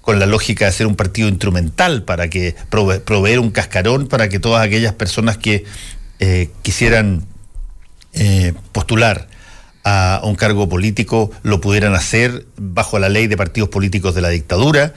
con 0.00 0.18
la 0.18 0.26
lógica 0.26 0.66
de 0.66 0.72
ser 0.72 0.86
un 0.86 0.96
partido 0.96 1.28
instrumental 1.28 2.02
para 2.02 2.28
que 2.28 2.54
proveer 2.70 3.40
un 3.40 3.50
cascarón 3.50 4.06
para 4.08 4.28
que 4.28 4.38
todas 4.38 4.64
aquellas 4.64 4.94
personas 4.94 5.36
que 5.36 5.64
quisieran 6.62 7.26
postular 8.72 9.28
a 9.84 10.20
un 10.24 10.34
cargo 10.34 10.68
político 10.68 11.30
lo 11.42 11.60
pudieran 11.60 11.94
hacer 11.94 12.46
bajo 12.56 12.98
la 12.98 13.08
ley 13.08 13.26
de 13.26 13.36
partidos 13.36 13.68
políticos 13.68 14.14
de 14.14 14.22
la 14.22 14.28
dictadura. 14.28 14.94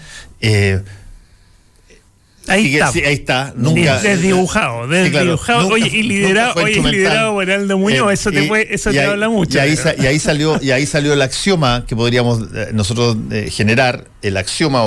Ahí, 2.48 2.76
está. 2.76 2.88
ahí 2.88 3.14
está. 3.14 3.54
Nunca, 3.56 4.00
desdibujado, 4.00 4.88
desdibujado. 4.88 5.68
oye, 5.68 5.90
y 5.96 6.04
liderado, 6.04 6.56
oye, 6.56 6.82
liderado 6.82 7.34
por 7.34 7.50
Aldo 7.50 7.78
Muñoz, 7.78 8.10
eh, 8.10 8.14
eso 8.14 8.32
te, 8.32 8.44
puede, 8.44 8.74
eso 8.74 8.92
te 8.92 9.04
habla 9.04 9.30
mucho. 9.30 9.58
Y 9.58 9.62
ahí, 9.62 9.76
y 10.00 10.06
ahí, 10.08 10.20
salió, 10.20 10.60
y 10.62 10.72
ahí 10.72 10.88
salió 10.88 11.14
el 11.14 11.22
axioma 11.22 11.86
que 11.88 11.96
podríamos 11.96 12.42
eh, 12.54 12.70
nosotros 12.74 13.16
eh, 13.32 13.50
generar, 13.52 14.06
el 14.24 14.38
axioma 14.38 14.82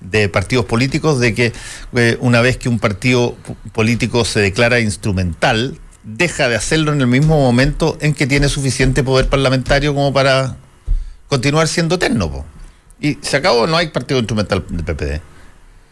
de 0.00 0.28
partidos 0.28 0.64
políticos 0.66 1.20
de 1.20 1.34
que 1.34 1.52
una 2.20 2.40
vez 2.40 2.56
que 2.56 2.68
un 2.68 2.78
partido 2.78 3.36
político 3.72 4.24
se 4.24 4.40
declara 4.40 4.80
instrumental, 4.80 5.78
deja 6.02 6.48
de 6.48 6.56
hacerlo 6.56 6.92
en 6.92 7.00
el 7.00 7.06
mismo 7.06 7.38
momento 7.38 7.96
en 8.00 8.14
que 8.14 8.26
tiene 8.26 8.48
suficiente 8.48 9.02
poder 9.02 9.28
parlamentario 9.28 9.94
como 9.94 10.12
para 10.12 10.56
continuar 11.28 11.68
siendo 11.68 11.96
eterno. 11.96 12.44
Y 13.00 13.18
se 13.20 13.36
acabó, 13.36 13.66
no 13.66 13.76
hay 13.76 13.88
partido 13.88 14.18
instrumental 14.18 14.64
del 14.68 14.84
PPD 14.84 15.35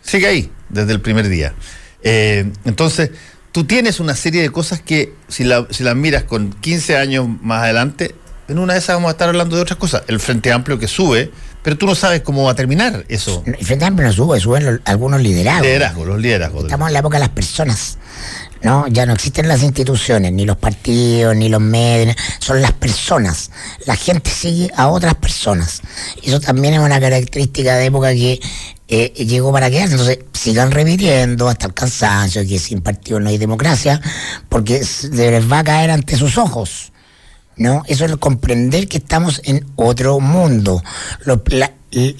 sigue 0.04 0.26
ahí 0.26 0.52
desde 0.68 0.92
el 0.92 1.00
primer 1.00 1.28
día. 1.28 1.54
Eh, 2.02 2.50
entonces, 2.64 3.10
tú 3.50 3.64
tienes 3.64 3.98
una 3.98 4.14
serie 4.14 4.42
de 4.42 4.50
cosas 4.50 4.80
que 4.80 5.14
si, 5.28 5.44
la, 5.44 5.66
si 5.70 5.82
las 5.82 5.96
miras 5.96 6.24
con 6.24 6.52
15 6.52 6.96
años 6.96 7.26
más 7.40 7.62
adelante, 7.62 8.14
en 8.46 8.58
una 8.58 8.74
de 8.74 8.78
esas 8.78 8.96
vamos 8.96 9.08
a 9.08 9.12
estar 9.12 9.28
hablando 9.28 9.56
de 9.56 9.62
otras 9.62 9.78
cosas. 9.78 10.02
El 10.06 10.20
Frente 10.20 10.52
Amplio 10.52 10.78
que 10.78 10.86
sube, 10.86 11.30
pero 11.62 11.78
tú 11.78 11.86
no 11.86 11.94
sabes 11.94 12.20
cómo 12.20 12.44
va 12.44 12.52
a 12.52 12.54
terminar 12.54 13.04
eso. 13.08 13.42
El 13.46 13.64
Frente 13.64 13.86
Amplio 13.86 14.06
no 14.06 14.12
sube, 14.12 14.38
suben 14.38 14.82
algunos 14.84 15.20
liderazgos. 15.22 15.66
Liderazgos, 15.66 16.06
los 16.06 16.20
liderazgos. 16.20 16.64
Estamos 16.64 16.88
en 16.88 16.92
la 16.92 16.98
época 16.98 17.16
de 17.16 17.20
las 17.20 17.30
personas. 17.30 17.98
¿No? 18.64 18.86
Ya 18.88 19.04
no 19.04 19.12
existen 19.12 19.46
las 19.46 19.62
instituciones, 19.62 20.32
ni 20.32 20.46
los 20.46 20.56
partidos, 20.56 21.36
ni 21.36 21.50
los 21.50 21.60
medios, 21.60 22.16
son 22.38 22.62
las 22.62 22.72
personas. 22.72 23.50
La 23.86 23.94
gente 23.94 24.30
sigue 24.30 24.70
a 24.74 24.88
otras 24.88 25.14
personas. 25.14 25.82
Eso 26.22 26.40
también 26.40 26.74
es 26.74 26.80
una 26.80 26.98
característica 26.98 27.76
de 27.76 27.84
época 27.84 28.12
que 28.12 28.40
eh, 28.88 29.12
llegó 29.26 29.52
para 29.52 29.70
quedarse. 29.70 29.92
Entonces, 29.92 30.20
sigan 30.32 30.70
repitiendo 30.70 31.48
hasta 31.48 31.66
el 31.66 31.74
cansancio 31.74 32.42
que 32.48 32.58
sin 32.58 32.80
partido 32.80 33.20
no 33.20 33.28
hay 33.28 33.36
democracia, 33.36 34.00
porque 34.48 34.82
les 35.12 35.52
va 35.52 35.58
a 35.58 35.64
caer 35.64 35.90
ante 35.90 36.16
sus 36.16 36.38
ojos. 36.38 36.90
¿No? 37.56 37.84
Eso 37.86 38.04
es 38.04 38.16
comprender 38.16 38.88
que 38.88 38.96
estamos 38.96 39.40
en 39.44 39.64
otro 39.76 40.18
mundo. 40.18 40.82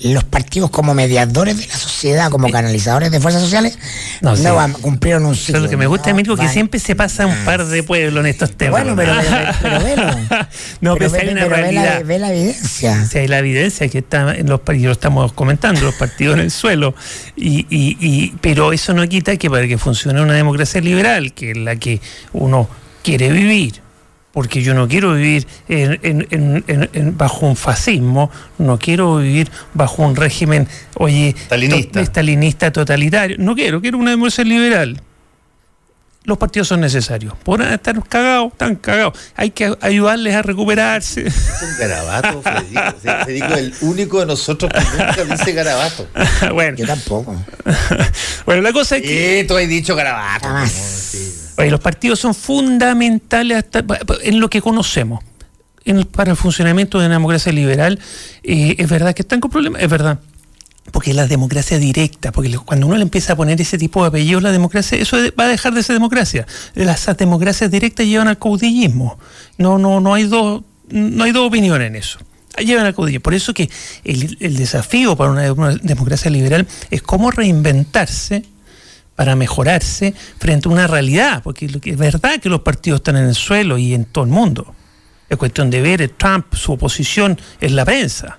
Los 0.02 0.24
partidos 0.24 0.70
como 0.70 0.94
mediadores 0.94 1.56
de 1.58 1.66
la 1.66 1.74
sociedad, 1.74 2.30
como 2.30 2.50
canalizadores 2.50 3.10
de 3.10 3.20
fuerzas 3.20 3.42
sociales, 3.42 3.78
no, 4.20 4.54
van, 4.54 4.72
cumplieron 4.72 5.26
un 5.26 5.34
ciclo. 5.34 5.60
lo 5.60 5.68
que 5.68 5.76
me 5.76 5.86
gusta, 5.86 6.10
amigo, 6.10 6.36
que 6.36 6.48
siempre 6.48 6.78
se 6.80 6.94
pasa 6.94 7.26
un 7.26 7.44
par 7.44 7.66
de 7.66 7.82
pueblos 7.82 8.20
en 8.20 8.26
estos 8.26 8.52
temas. 8.52 8.82
Bueno, 8.82 8.96
pero, 8.96 9.12
pero, 9.60 9.80
velo. 9.82 10.10
no, 10.80 10.96
pero, 10.96 11.14
hay 11.14 11.28
una 11.28 11.44
realidad. 11.46 12.02
Ve 12.04 12.18
la, 12.18 12.30
evidencia. 12.30 13.04
Sí, 13.04 13.18
hay 13.18 13.28
la 13.28 13.38
evidencia 13.38 13.88
que 13.88 13.98
está 13.98 14.34
en 14.34 14.48
los 14.48 14.60
partidos, 14.60 14.86
lo 14.86 14.92
estamos 14.92 15.32
comentando, 15.32 15.80
los 15.80 15.94
partidos 15.94 16.34
en 16.34 16.40
el 16.40 16.50
suelo. 16.50 16.94
Y, 17.36 17.66
y, 17.70 17.96
y, 18.00 18.34
pero 18.40 18.72
eso 18.72 18.94
no 18.94 19.06
quita 19.08 19.36
que 19.36 19.50
para 19.50 19.66
que 19.66 19.78
funcione 19.78 20.20
una 20.20 20.34
democracia 20.34 20.80
liberal, 20.80 21.32
que 21.32 21.50
es 21.52 21.56
la 21.56 21.76
que 21.76 22.00
uno 22.32 22.68
quiere 23.02 23.30
vivir, 23.30 23.83
porque 24.34 24.62
yo 24.62 24.74
no 24.74 24.88
quiero 24.88 25.14
vivir 25.14 25.46
bajo 27.12 27.46
un 27.46 27.56
fascismo, 27.56 28.30
no 28.58 28.78
quiero 28.78 29.18
vivir 29.18 29.50
bajo 29.72 30.02
un 30.02 30.16
régimen, 30.16 30.68
oye, 30.96 31.34
stalinista. 31.46 32.72
totalitario, 32.72 33.36
no 33.38 33.54
quiero, 33.54 33.80
quiero 33.80 33.96
una 33.96 34.10
democracia 34.10 34.44
liberal. 34.44 35.00
Los 36.24 36.38
partidos 36.38 36.68
son 36.68 36.80
necesarios. 36.80 37.34
Podrán 37.44 37.74
estar 37.74 38.02
cagados, 38.08 38.52
están 38.52 38.76
cagados. 38.76 39.12
Hay 39.36 39.50
que 39.50 39.76
ayudarles 39.82 40.34
a 40.34 40.40
recuperarse. 40.40 41.26
Es 41.26 41.62
un 41.62 41.78
garabato, 41.78 42.42
Federico. 42.42 43.54
el 43.54 43.74
único 43.82 44.20
de 44.20 44.26
nosotros 44.26 44.72
que 44.72 44.80
nunca 44.80 45.36
dice 45.36 45.52
garabato. 45.52 46.08
bueno. 46.54 46.78
Yo 46.78 46.86
tampoco. 46.86 47.36
bueno, 48.46 48.62
la 48.62 48.72
cosa 48.72 48.96
es 48.96 49.02
que. 49.02 49.40
Eh, 49.40 49.44
tú 49.44 49.54
has 49.58 49.68
dicho 49.68 49.94
garabato. 49.94 50.48
Los 51.56 51.80
partidos 51.80 52.20
son 52.20 52.34
fundamentales 52.34 53.64
en 54.22 54.40
lo 54.40 54.50
que 54.50 54.60
conocemos. 54.60 55.22
para 56.12 56.30
el 56.30 56.36
funcionamiento 56.36 56.98
de 56.98 57.06
una 57.06 57.16
democracia 57.16 57.52
liberal, 57.52 57.98
eh, 58.42 58.74
es 58.78 58.88
verdad 58.88 59.14
que 59.14 59.22
están 59.22 59.40
con 59.40 59.50
problemas, 59.50 59.82
es 59.82 59.88
verdad. 59.88 60.18
Porque 60.92 61.14
la 61.14 61.26
democracia 61.26 61.78
directa, 61.78 62.30
porque 62.30 62.56
cuando 62.58 62.86
uno 62.86 62.96
le 62.96 63.02
empieza 63.02 63.32
a 63.32 63.36
poner 63.36 63.60
ese 63.60 63.78
tipo 63.78 64.02
de 64.02 64.08
apellidos, 64.08 64.42
la 64.42 64.52
democracia, 64.52 64.98
eso 64.98 65.16
va 65.38 65.44
a 65.44 65.48
dejar 65.48 65.72
de 65.74 65.82
ser 65.82 65.94
democracia. 65.94 66.46
Las 66.74 67.06
democracias 67.16 67.70
directas 67.70 68.06
llevan 68.06 68.28
al 68.28 68.38
caudillismo. 68.38 69.18
No, 69.56 69.78
no, 69.78 70.00
no 70.00 70.14
hay 70.14 70.24
dos, 70.24 70.62
no 70.90 71.24
hay 71.24 71.32
dos 71.32 71.46
opiniones 71.46 71.88
en 71.88 71.96
eso 71.96 72.18
llevan 72.62 72.86
al 72.86 72.94
caudillismo. 72.94 73.22
Por 73.22 73.34
eso 73.34 73.54
que 73.54 73.68
el, 74.04 74.36
el 74.40 74.56
desafío 74.56 75.16
para 75.16 75.52
una, 75.52 75.74
democracia 75.76 76.30
liberal 76.30 76.66
es 76.90 77.02
cómo 77.02 77.30
reinventarse 77.30 78.44
para 79.16 79.36
mejorarse 79.36 80.14
frente 80.38 80.68
a 80.68 80.72
una 80.72 80.86
realidad, 80.86 81.42
porque 81.42 81.66
es 81.66 81.96
verdad 81.96 82.40
que 82.40 82.48
los 82.48 82.60
partidos 82.60 82.98
están 82.98 83.16
en 83.16 83.26
el 83.26 83.34
suelo 83.34 83.78
y 83.78 83.94
en 83.94 84.04
todo 84.04 84.24
el 84.24 84.30
mundo. 84.30 84.74
Es 85.28 85.36
cuestión 85.36 85.70
de 85.70 85.80
ver 85.80 86.08
Trump, 86.16 86.54
su 86.54 86.72
oposición 86.72 87.38
es 87.60 87.72
la 87.72 87.84
prensa, 87.84 88.38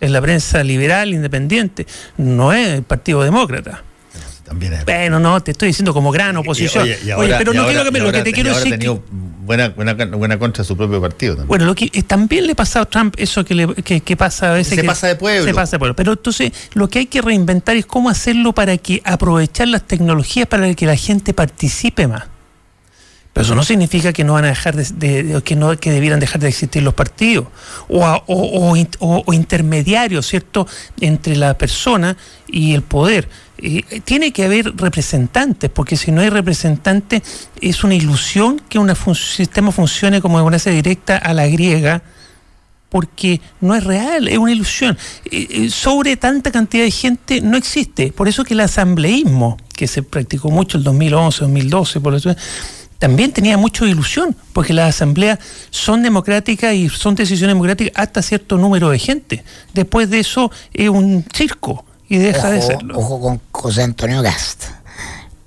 es 0.00 0.10
la 0.10 0.20
prensa 0.20 0.62
liberal, 0.62 1.14
independiente, 1.14 1.86
no 2.18 2.52
es 2.52 2.68
el 2.68 2.82
Partido 2.82 3.22
Demócrata. 3.22 3.82
También 4.46 4.74
es... 4.74 4.84
Bueno, 4.84 5.18
no, 5.18 5.42
te 5.42 5.50
estoy 5.50 5.68
diciendo 5.68 5.92
como 5.92 6.10
gran 6.10 6.36
oposición. 6.36 6.84
Oye, 7.16 7.34
pero 7.38 7.52
no 7.52 7.66
quiero 7.66 7.90
que 7.90 8.00
lo 8.00 8.12
que 8.12 8.22
te 8.22 8.32
quiero 8.32 8.54
decir 8.54 8.78
buena, 9.46 9.68
buena, 9.70 9.94
buena 9.94 10.38
contra 10.38 10.64
su 10.64 10.76
propio 10.76 11.00
partido 11.00 11.34
también. 11.34 11.48
Bueno, 11.48 11.64
lo 11.64 11.74
que 11.74 11.90
eh, 11.92 12.02
también 12.02 12.46
le 12.46 12.54
pasa 12.54 12.80
a 12.80 12.84
Trump 12.84 13.14
eso 13.16 13.44
que, 13.44 13.54
le, 13.54 13.74
que, 13.74 14.16
pasa 14.16 14.50
a 14.50 14.54
veces. 14.54 14.74
Se 14.74 14.84
pasa 14.84 15.06
de 15.06 15.16
pueblo. 15.16 15.44
Se 15.44 15.54
pasa 15.54 15.72
de 15.72 15.78
pueblo. 15.78 15.96
Pero 15.96 16.12
entonces 16.12 16.52
lo 16.74 16.88
que 16.88 16.98
hay 17.00 17.06
que 17.06 17.22
reinventar 17.22 17.76
es 17.76 17.86
cómo 17.86 18.10
hacerlo 18.10 18.52
para 18.52 18.76
que 18.76 19.00
aprovechar 19.04 19.68
las 19.68 19.84
tecnologías 19.84 20.46
para 20.46 20.74
que 20.74 20.86
la 20.86 20.96
gente 20.96 21.32
participe 21.32 22.06
más. 22.06 22.24
Pero 23.32 23.44
eso 23.44 23.54
no 23.54 23.64
significa 23.64 24.14
que 24.14 24.24
no 24.24 24.32
van 24.32 24.46
a 24.46 24.48
dejar 24.48 24.74
de, 24.74 25.42
que 25.44 25.56
no 25.56 25.76
que 25.76 25.90
debieran 25.90 26.20
dejar 26.20 26.40
de 26.40 26.48
existir 26.48 26.82
los 26.82 26.94
partidos 26.94 27.48
o, 27.86 28.02
o, 28.26 29.22
o, 29.26 29.32
intermediarios, 29.34 30.26
¿cierto?, 30.26 30.66
entre 31.02 31.36
la 31.36 31.52
persona 31.52 32.16
y 32.48 32.72
el 32.72 32.80
poder. 32.80 33.28
Tiene 34.04 34.32
que 34.32 34.44
haber 34.44 34.76
representantes, 34.76 35.70
porque 35.70 35.96
si 35.96 36.12
no 36.12 36.20
hay 36.20 36.28
representantes 36.28 37.22
es 37.60 37.84
una 37.84 37.94
ilusión 37.94 38.60
que 38.68 38.78
un 38.78 38.94
sistema 39.14 39.72
funcione 39.72 40.20
como 40.20 40.36
democracia 40.36 40.72
directa 40.72 41.16
a 41.16 41.32
la 41.32 41.46
griega, 41.46 42.02
porque 42.90 43.40
no 43.60 43.74
es 43.74 43.84
real, 43.84 44.28
es 44.28 44.38
una 44.38 44.52
ilusión. 44.52 44.96
Eh, 45.30 45.46
eh, 45.50 45.70
sobre 45.70 46.16
tanta 46.16 46.50
cantidad 46.50 46.84
de 46.84 46.90
gente 46.90 47.40
no 47.40 47.56
existe. 47.56 48.12
Por 48.12 48.28
eso 48.28 48.44
que 48.44 48.54
el 48.54 48.60
asambleísmo, 48.60 49.56
que 49.74 49.86
se 49.86 50.02
practicó 50.02 50.50
mucho 50.50 50.78
el 50.78 50.84
2011, 50.84 51.40
2012, 51.40 52.00
por 52.00 52.14
eso, 52.14 52.36
también 52.98 53.32
tenía 53.32 53.56
mucha 53.56 53.86
ilusión, 53.86 54.36
porque 54.52 54.72
las 54.72 54.94
asambleas 54.94 55.38
son 55.70 56.02
democráticas 56.02 56.74
y 56.74 56.88
son 56.90 57.14
decisiones 57.14 57.54
democráticas 57.54 57.92
hasta 57.96 58.22
cierto 58.22 58.58
número 58.58 58.90
de 58.90 58.98
gente. 58.98 59.44
Después 59.72 60.10
de 60.10 60.20
eso 60.20 60.50
es 60.72 60.90
un 60.90 61.24
circo 61.34 61.85
y 62.08 62.18
deja 62.18 62.50
de 62.50 62.62
serlo. 62.62 62.98
Ojo 62.98 63.20
con 63.20 63.40
José 63.52 63.82
Antonio 63.82 64.22
Gast. 64.22 64.64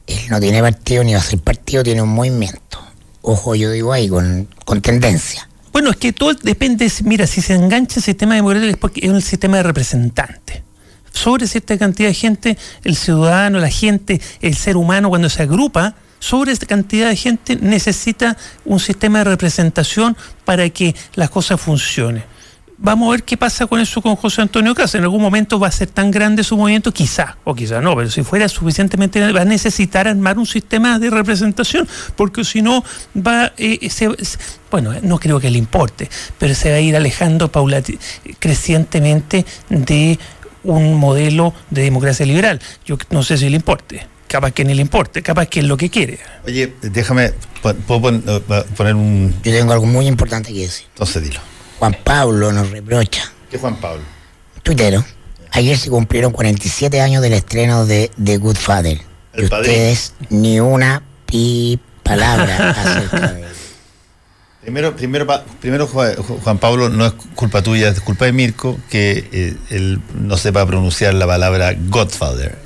Él 0.07 0.19
no 0.29 0.39
tiene 0.39 0.61
partido 0.61 1.03
ni 1.03 1.13
va 1.13 1.19
a 1.19 1.23
ser 1.23 1.39
partido, 1.39 1.83
tiene 1.83 2.01
un 2.01 2.09
movimiento. 2.09 2.79
Ojo, 3.21 3.55
yo 3.55 3.71
digo 3.71 3.93
ahí, 3.93 4.09
con, 4.09 4.47
con 4.65 4.81
tendencia. 4.81 5.47
Bueno, 5.71 5.91
es 5.91 5.97
que 5.97 6.13
todo 6.13 6.33
depende, 6.33 6.91
mira, 7.03 7.27
si 7.27 7.41
se 7.41 7.53
engancha 7.53 7.99
el 7.99 8.03
sistema 8.03 8.35
democrático 8.35 8.71
es 8.71 8.77
porque 8.77 9.01
es 9.03 9.11
un 9.11 9.21
sistema 9.21 9.57
de 9.57 9.63
representantes. 9.63 10.63
Sobre 11.11 11.47
cierta 11.47 11.77
cantidad 11.77 12.09
de 12.09 12.13
gente, 12.13 12.57
el 12.83 12.95
ciudadano, 12.95 13.59
la 13.59 13.69
gente, 13.69 14.19
el 14.41 14.55
ser 14.55 14.77
humano, 14.77 15.09
cuando 15.09 15.29
se 15.29 15.43
agrupa, 15.43 15.95
sobre 16.19 16.51
esta 16.51 16.65
cantidad 16.65 17.09
de 17.09 17.15
gente 17.15 17.55
necesita 17.55 18.35
un 18.65 18.79
sistema 18.79 19.19
de 19.19 19.25
representación 19.25 20.17
para 20.43 20.69
que 20.69 20.95
las 21.15 21.29
cosas 21.29 21.61
funcionen 21.61 22.23
vamos 22.81 23.09
a 23.09 23.11
ver 23.11 23.23
qué 23.23 23.37
pasa 23.37 23.67
con 23.67 23.79
eso 23.79 24.01
con 24.01 24.15
José 24.15 24.41
Antonio 24.41 24.73
Casa. 24.73 24.97
En 24.97 25.03
algún 25.03 25.21
momento 25.21 25.59
va 25.59 25.67
a 25.67 25.71
ser 25.71 25.89
tan 25.89 26.11
grande 26.11 26.43
su 26.43 26.57
movimiento, 26.57 26.91
quizá, 26.91 27.37
o 27.43 27.53
quizá 27.53 27.81
no, 27.81 27.95
pero 27.95 28.09
si 28.09 28.23
fuera 28.23 28.47
suficientemente 28.47 29.19
grande, 29.19 29.33
va 29.37 29.41
a 29.41 29.45
necesitar 29.45 30.07
armar 30.07 30.37
un 30.37 30.45
sistema 30.45 30.99
de 30.99 31.09
representación, 31.09 31.87
porque 32.15 32.43
si 32.43 32.61
no, 32.61 32.83
va, 33.15 33.53
eh, 33.57 33.89
bueno, 34.71 34.93
no 35.03 35.19
creo 35.19 35.39
que 35.39 35.49
le 35.49 35.57
importe, 35.57 36.09
pero 36.37 36.55
se 36.55 36.71
va 36.71 36.77
a 36.77 36.79
ir 36.79 36.95
alejando 36.95 37.51
crecientemente 38.39 39.45
de 39.69 40.17
un 40.63 40.95
modelo 40.95 41.53
de 41.69 41.83
democracia 41.83 42.25
liberal. 42.25 42.59
Yo 42.85 42.97
no 43.11 43.23
sé 43.23 43.37
si 43.37 43.49
le 43.49 43.55
importe. 43.55 44.07
capaz 44.27 44.51
que 44.51 44.63
ni 44.63 44.73
le 44.73 44.81
importe, 44.81 45.21
capaz 45.21 45.47
que 45.47 45.59
es 45.59 45.65
lo 45.65 45.75
que 45.75 45.89
quiere. 45.89 46.19
Oye, 46.45 46.73
déjame, 46.81 47.33
¿puedo 47.61 48.09
eh, 48.09 48.63
poner 48.77 48.95
un...? 48.95 49.33
Yo 49.43 49.51
tengo 49.51 49.73
algo 49.73 49.85
muy 49.85 50.05
importante 50.05 50.53
que 50.53 50.59
decir. 50.61 50.85
Entonces 50.93 51.23
dilo. 51.23 51.39
Juan 51.79 51.95
Pablo 52.03 52.51
nos 52.51 52.69
reprocha. 52.71 53.31
¿Qué 53.49 53.57
Juan 53.57 53.75
Pablo? 53.77 54.03
Tuitero. 54.63 55.03
Ayer 55.51 55.77
se 55.77 55.89
cumplieron 55.89 56.31
47 56.31 57.01
años 57.01 57.21
del 57.23 57.33
estreno 57.33 57.85
de 57.85 58.11
The 58.23 58.37
Good 58.37 58.57
Father. 58.57 58.99
y 59.35 59.43
ustedes 59.43 60.13
ni 60.29 60.59
una 60.59 61.01
pi 61.25 61.79
palabra 62.03 62.69
acerca 62.77 63.31
de 63.33 63.45
Primero, 64.61 64.93
primero, 64.93 65.25
primero, 65.61 65.87
Juan 65.87 66.57
Pablo, 66.57 66.89
no 66.89 67.05
es 67.05 67.13
culpa 67.33 67.61
tuya, 67.61 67.87
es 67.87 68.01
culpa 68.01 68.25
de 68.25 68.33
Mirko 68.33 68.77
que 68.89 69.25
eh, 69.31 69.55
él 69.69 70.01
no 70.19 70.35
sepa 70.35 70.67
pronunciar 70.67 71.13
la 71.13 71.25
palabra 71.25 71.73
Godfather. 71.87 72.57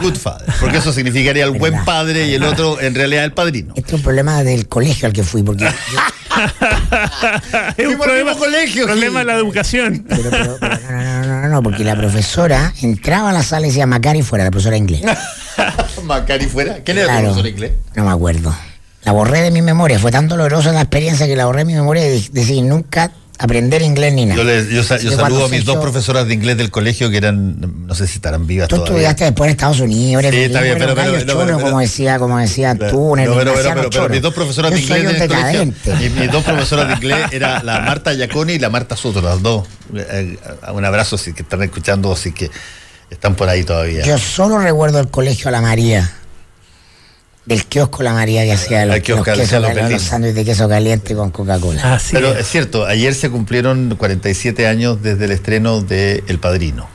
Goodfather. 0.00 0.54
Porque 0.58 0.78
eso 0.78 0.90
significaría 0.94 1.44
el 1.44 1.50
buen 1.50 1.84
padre 1.84 2.28
y 2.28 2.34
el 2.34 2.44
otro 2.44 2.80
en 2.80 2.94
realidad 2.94 3.24
el 3.24 3.32
padrino. 3.32 3.74
Este 3.76 3.90
es 3.90 3.98
un 3.98 4.02
problema 4.02 4.42
del 4.42 4.68
colegio 4.68 5.06
al 5.06 5.12
que 5.12 5.22
fui, 5.22 5.42
porque. 5.42 5.66
es 7.76 7.86
un 7.86 7.98
problema, 7.98 8.34
colegio, 8.34 8.86
problema 8.86 9.18
de 9.18 9.24
la 9.26 9.34
educación. 9.34 10.06
Pero, 10.08 10.30
no, 10.30 10.58
no, 10.58 11.42
no, 11.42 11.48
no, 11.48 11.62
porque 11.62 11.84
la 11.84 11.94
profesora 11.94 12.72
entraba 12.80 13.28
a 13.30 13.32
la 13.34 13.42
sala 13.42 13.66
y 13.66 13.68
decía 13.68 13.86
Macari 13.86 14.22
fuera, 14.22 14.44
la 14.44 14.50
profesora 14.50 14.78
inglés. 14.78 15.02
¿Macari 16.04 16.46
fuera? 16.46 16.78
¿Quién 16.82 16.96
era 16.96 17.12
la 17.12 17.20
profesora 17.20 17.48
inglés? 17.50 17.72
No 17.94 18.04
me 18.04 18.12
acuerdo 18.12 18.56
la 19.04 19.12
borré 19.12 19.42
de 19.42 19.50
mi 19.50 19.62
memoria. 19.62 19.98
Fue 19.98 20.10
tan 20.10 20.28
dolorosa 20.28 20.72
la 20.72 20.82
experiencia 20.82 21.26
que 21.26 21.36
la 21.36 21.46
borré 21.46 21.60
de 21.60 21.64
mi 21.66 21.74
memoria 21.74 22.06
y 22.06 22.28
decir 22.28 22.62
nunca 22.62 23.12
aprender 23.38 23.82
inglés 23.82 24.12
ni 24.12 24.26
nada. 24.26 24.42
Yo, 24.42 24.82
saludo 24.82 25.46
a 25.46 25.48
mis 25.48 25.64
dos 25.64 25.78
profesoras 25.78 26.26
de 26.26 26.34
inglés 26.34 26.56
del 26.56 26.70
colegio 26.70 27.08
que 27.08 27.16
eran, 27.16 27.86
no 27.86 27.94
sé 27.94 28.06
si 28.06 28.16
estarán 28.16 28.46
vivas 28.46 28.68
tú 28.68 28.76
todavía. 28.76 28.94
Estudiaste 28.96 29.24
después 29.24 29.48
en 29.48 29.52
Estados 29.52 29.80
Unidos, 29.80 30.24
eres 30.24 30.34
sí, 30.34 30.42
está 30.46 30.60
bien, 30.60 30.76
pero, 30.78 30.94
pero, 30.94 31.60
como 31.60 31.78
decía, 31.78 32.18
como 32.18 32.38
decía 32.38 32.74
tú, 32.74 33.16
no, 33.16 33.34
pero, 33.36 33.54
pero, 33.90 34.08
mis 34.08 34.22
dos 34.22 34.34
profesoras 34.34 34.72
de 34.72 34.80
inglés 34.80 35.20
del 35.20 35.28
colegio, 35.28 35.64
mis, 35.64 36.32
dos 36.32 36.44
profesoras 36.44 36.88
de 36.88 36.94
inglés 36.94 37.32
era 37.32 37.62
la 37.62 37.80
Marta 37.80 38.12
Yaconi 38.12 38.54
y 38.54 38.58
la 38.58 38.70
Marta 38.70 38.96
Soto, 38.96 39.22
las 39.22 39.40
dos. 39.40 39.66
Eh, 39.94 40.36
un 40.72 40.84
abrazo 40.84 41.16
si 41.16 41.32
que 41.32 41.42
están 41.42 41.62
escuchando, 41.62 42.12
así 42.12 42.32
que 42.32 42.50
están 43.08 43.36
por 43.36 43.48
ahí 43.48 43.62
todavía. 43.62 44.04
Yo 44.04 44.18
solo 44.18 44.58
recuerdo 44.58 44.98
el 44.98 45.08
colegio 45.08 45.48
a 45.48 45.52
la 45.52 45.60
María 45.60 46.17
del 47.48 47.64
kiosco 47.64 48.02
La 48.02 48.12
María 48.12 48.44
que 48.44 48.52
hacía 48.52 48.84
los, 48.84 49.08
los, 49.08 49.26
los, 49.26 50.02
sándwiches 50.02 50.34
de 50.34 50.44
queso 50.44 50.68
caliente 50.68 51.14
con 51.14 51.30
Coca-Cola. 51.30 51.80
Ah, 51.82 51.98
Pero 52.12 52.34
es. 52.34 52.46
cierto, 52.46 52.84
ayer 52.84 53.14
se 53.14 53.30
cumplieron 53.30 53.96
47 53.96 54.66
años 54.66 55.02
desde 55.02 55.24
el 55.24 55.30
estreno 55.30 55.80
de 55.80 56.22
El 56.26 56.38
Padrino, 56.38 56.86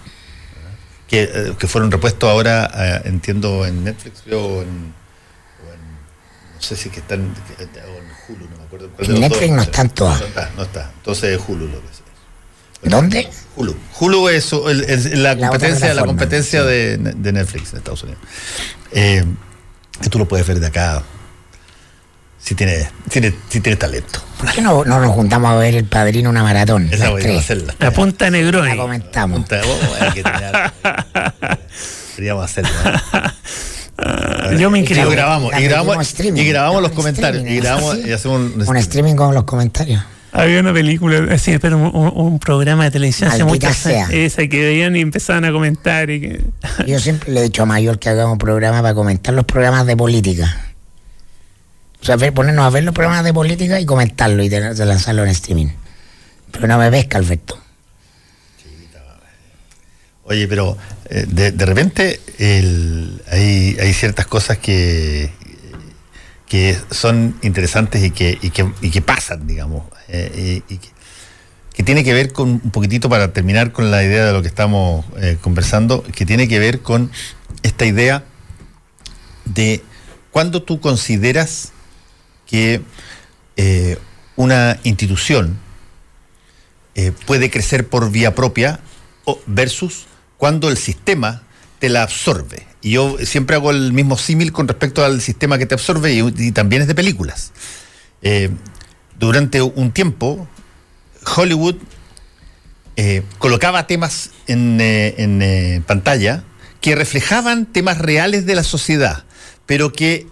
que, 1.08 1.24
eh, 1.24 1.54
que 1.58 1.68
fueron 1.68 1.90
repuestos 1.90 2.30
ahora, 2.30 2.70
eh, 2.72 3.02
entiendo, 3.06 3.66
en 3.66 3.84
Netflix, 3.84 4.22
creo, 4.24 4.62
en, 4.62 4.90
no 4.90 6.62
sé 6.62 6.76
si 6.76 6.90
que 6.90 7.00
están, 7.00 7.22
o 7.22 7.62
en 7.64 8.36
Hulu, 8.38 8.48
no 8.48 8.58
me 8.58 8.64
acuerdo. 8.64 8.90
En 9.00 9.20
Netflix 9.22 9.52
no 9.52 9.62
están 9.64 9.90
todas. 9.90 10.20
No 10.20 10.28
está, 10.28 10.52
no 10.56 10.64
está. 10.64 10.92
Entonces 10.98 11.40
es 11.40 11.50
Hulu 11.50 11.66
lo 11.66 11.82
que 11.82 11.88
es. 11.88 12.92
¿Dónde? 12.92 13.28
Hulu. 13.56 13.76
Hulu 14.00 14.30
es, 14.30 14.52
la, 15.18 15.36
competencia, 15.36 15.94
la 15.96 16.06
competencia 16.06 16.64
de, 16.64 16.98
de, 16.98 17.32
Netflix 17.32 17.72
en 17.72 17.80
Estados 17.80 18.04
Unidos. 18.04 18.22
Eh, 18.92 19.24
que 20.02 20.10
tú 20.10 20.20
lo 20.20 20.28
puedes 20.28 20.46
ver 20.48 20.60
de 20.60 20.68
acá 20.68 21.04
si 22.44 22.56
tienes 22.56 22.90
tiene, 23.10 23.34
si 23.48 23.62
tiene 23.62 23.78
talento. 23.78 24.20
¿Por 24.38 24.52
qué 24.52 24.62
no, 24.62 24.84
no, 24.84 25.00
nos 25.00 25.12
juntamos 25.12 25.52
a 25.52 25.56
ver 25.56 25.76
el 25.76 25.86
padrino 25.86 26.30
una 26.30 26.44
maratón? 26.44 26.90
Esa 26.92 27.10
voy 27.10 27.24
a 27.24 27.40
hacerla. 27.40 27.74
La 27.80 27.92
punta 27.92 28.30
negrón. 28.30 28.68
La 28.68 28.76
comentamos. 28.76 29.40
Punta, 29.40 29.62
Queríamos 32.16 32.44
hacerlo. 32.44 32.72
¿eh? 33.98 34.58
Yo 34.60 34.70
me 34.70 34.80
inscribo. 34.80 35.10
Y 35.10 35.16
grabamos, 35.16 35.54
y 35.58 35.64
grabamos, 35.64 36.20
y 36.20 36.46
grabamos 36.46 36.82
los 36.82 36.92
comentarios. 36.92 37.48
Y, 37.48 37.56
grabamos, 37.58 37.98
y 38.00 38.12
hacemos 38.12 38.40
un, 38.40 38.66
un 38.68 38.78
streaming 38.78 39.16
con 39.16 39.34
los 39.34 39.46
comentarios. 39.46 40.04
Había 40.36 40.62
una 40.62 40.74
película, 40.74 41.38
sí, 41.38 41.60
pero 41.60 41.78
un, 41.78 42.40
programa 42.40 42.86
de 42.86 42.92
televisión 42.92 43.30
hace 43.30 43.44
muchas 43.44 43.86
esa 43.86 44.48
que 44.48 44.64
veían 44.64 44.96
y 44.96 45.02
empezaban 45.02 45.46
a 45.46 45.52
comentar. 45.52 46.10
Y 46.10 46.22
que... 46.22 46.46
Yo 46.88 47.00
siempre 47.00 47.32
le 47.32 47.40
he 47.40 47.44
dicho 47.44 47.62
a 47.62 47.66
Mayor 47.68 48.00
que 48.00 48.10
hagamos 48.10 48.34
un 48.34 48.38
programa 48.40 48.82
para 48.82 48.96
comentar 48.96 49.36
los 49.36 49.46
programas 49.46 49.86
de 49.86 49.96
política. 49.96 50.74
O 52.02 52.06
sea, 52.06 52.18
ponernos 52.34 52.66
a 52.66 52.72
ver 52.72 52.84
los 52.84 52.96
programas 52.96 53.24
de 53.24 53.32
política 53.32 53.80
y 53.80 53.86
comentarlo 53.86 54.42
y 54.42 54.50
de, 54.50 54.74
lanzarlo 54.74 55.24
en 55.24 55.30
streaming. 55.30 55.68
Pero 56.52 56.68
no 56.68 56.80
me 56.80 56.90
ves, 56.90 57.08
Alberto. 57.14 57.60
Oye, 60.24 60.48
pero 60.48 60.78
eh, 61.10 61.26
de, 61.28 61.52
de, 61.52 61.66
repente 61.66 62.20
hay, 63.30 63.78
hay 63.80 63.94
ciertas 63.94 64.26
cosas 64.26 64.58
que, 64.58 65.32
que 66.54 66.78
son 66.92 67.36
interesantes 67.42 68.04
y 68.04 68.12
que, 68.12 68.38
y 68.40 68.52
que, 68.92 69.02
pasan, 69.02 69.48
digamos. 69.48 69.86
Eh, 70.08 70.62
y, 70.70 70.78
que, 71.74 71.82
tiene 71.82 72.04
que 72.04 72.14
ver 72.14 72.32
con 72.32 72.62
un 72.64 72.70
poquitito 72.70 73.10
para 73.10 73.34
terminar 73.34 73.72
con 73.72 73.90
la 73.90 74.04
idea 74.04 74.24
de 74.24 74.34
lo 74.34 74.44
que 74.44 74.50
estamos 74.50 75.04
eh, 75.18 75.40
conversando, 75.42 76.04
que 76.04 76.28
tiene 76.28 76.48
que 76.48 76.60
ver 76.60 76.82
con 76.82 77.10
esta 77.64 77.88
idea 77.88 78.24
de 79.46 79.82
cuando 80.30 80.62
tú 80.62 80.80
consideras 80.80 81.72
que 82.46 82.84
eh, 83.58 83.98
una 84.36 84.80
institución 84.84 85.58
puede 87.26 87.50
crecer 87.50 87.88
por 87.88 88.12
vía 88.12 88.36
propia 88.36 88.80
versus 89.48 90.06
cuando 90.38 90.70
el 90.70 90.78
sistema 90.78 91.42
te 91.80 91.90
la 91.90 92.04
absorbe. 92.04 92.68
Y 92.84 92.92
yo 92.92 93.18
siempre 93.24 93.56
hago 93.56 93.72
el 93.72 93.94
mismo 93.94 94.18
símil 94.18 94.52
con 94.52 94.68
respecto 94.68 95.04
al 95.04 95.22
sistema 95.22 95.58
que 95.58 95.66
te 95.66 95.74
absorbe 95.74 96.14
y, 96.14 96.52
también 96.52 96.84
es 96.84 96.88
de 96.88 96.94
películas 96.94 97.52
durante 99.24 99.62
un 99.62 99.92
tiempo, 99.92 100.48
Hollywood 101.36 101.76
eh, 102.96 103.24
colocaba 103.38 103.88
temas 103.88 104.32
en, 104.48 104.80
eh, 104.82 105.16
eh, 105.18 105.82
pantalla 105.86 106.44
que 106.82 106.96
reflejaban 106.96 107.66
temas 107.66 107.98
reales 107.98 108.46
de 108.46 108.56
la 108.56 108.64
sociedad, 108.64 109.24
pero 109.66 109.94
que 109.94 110.28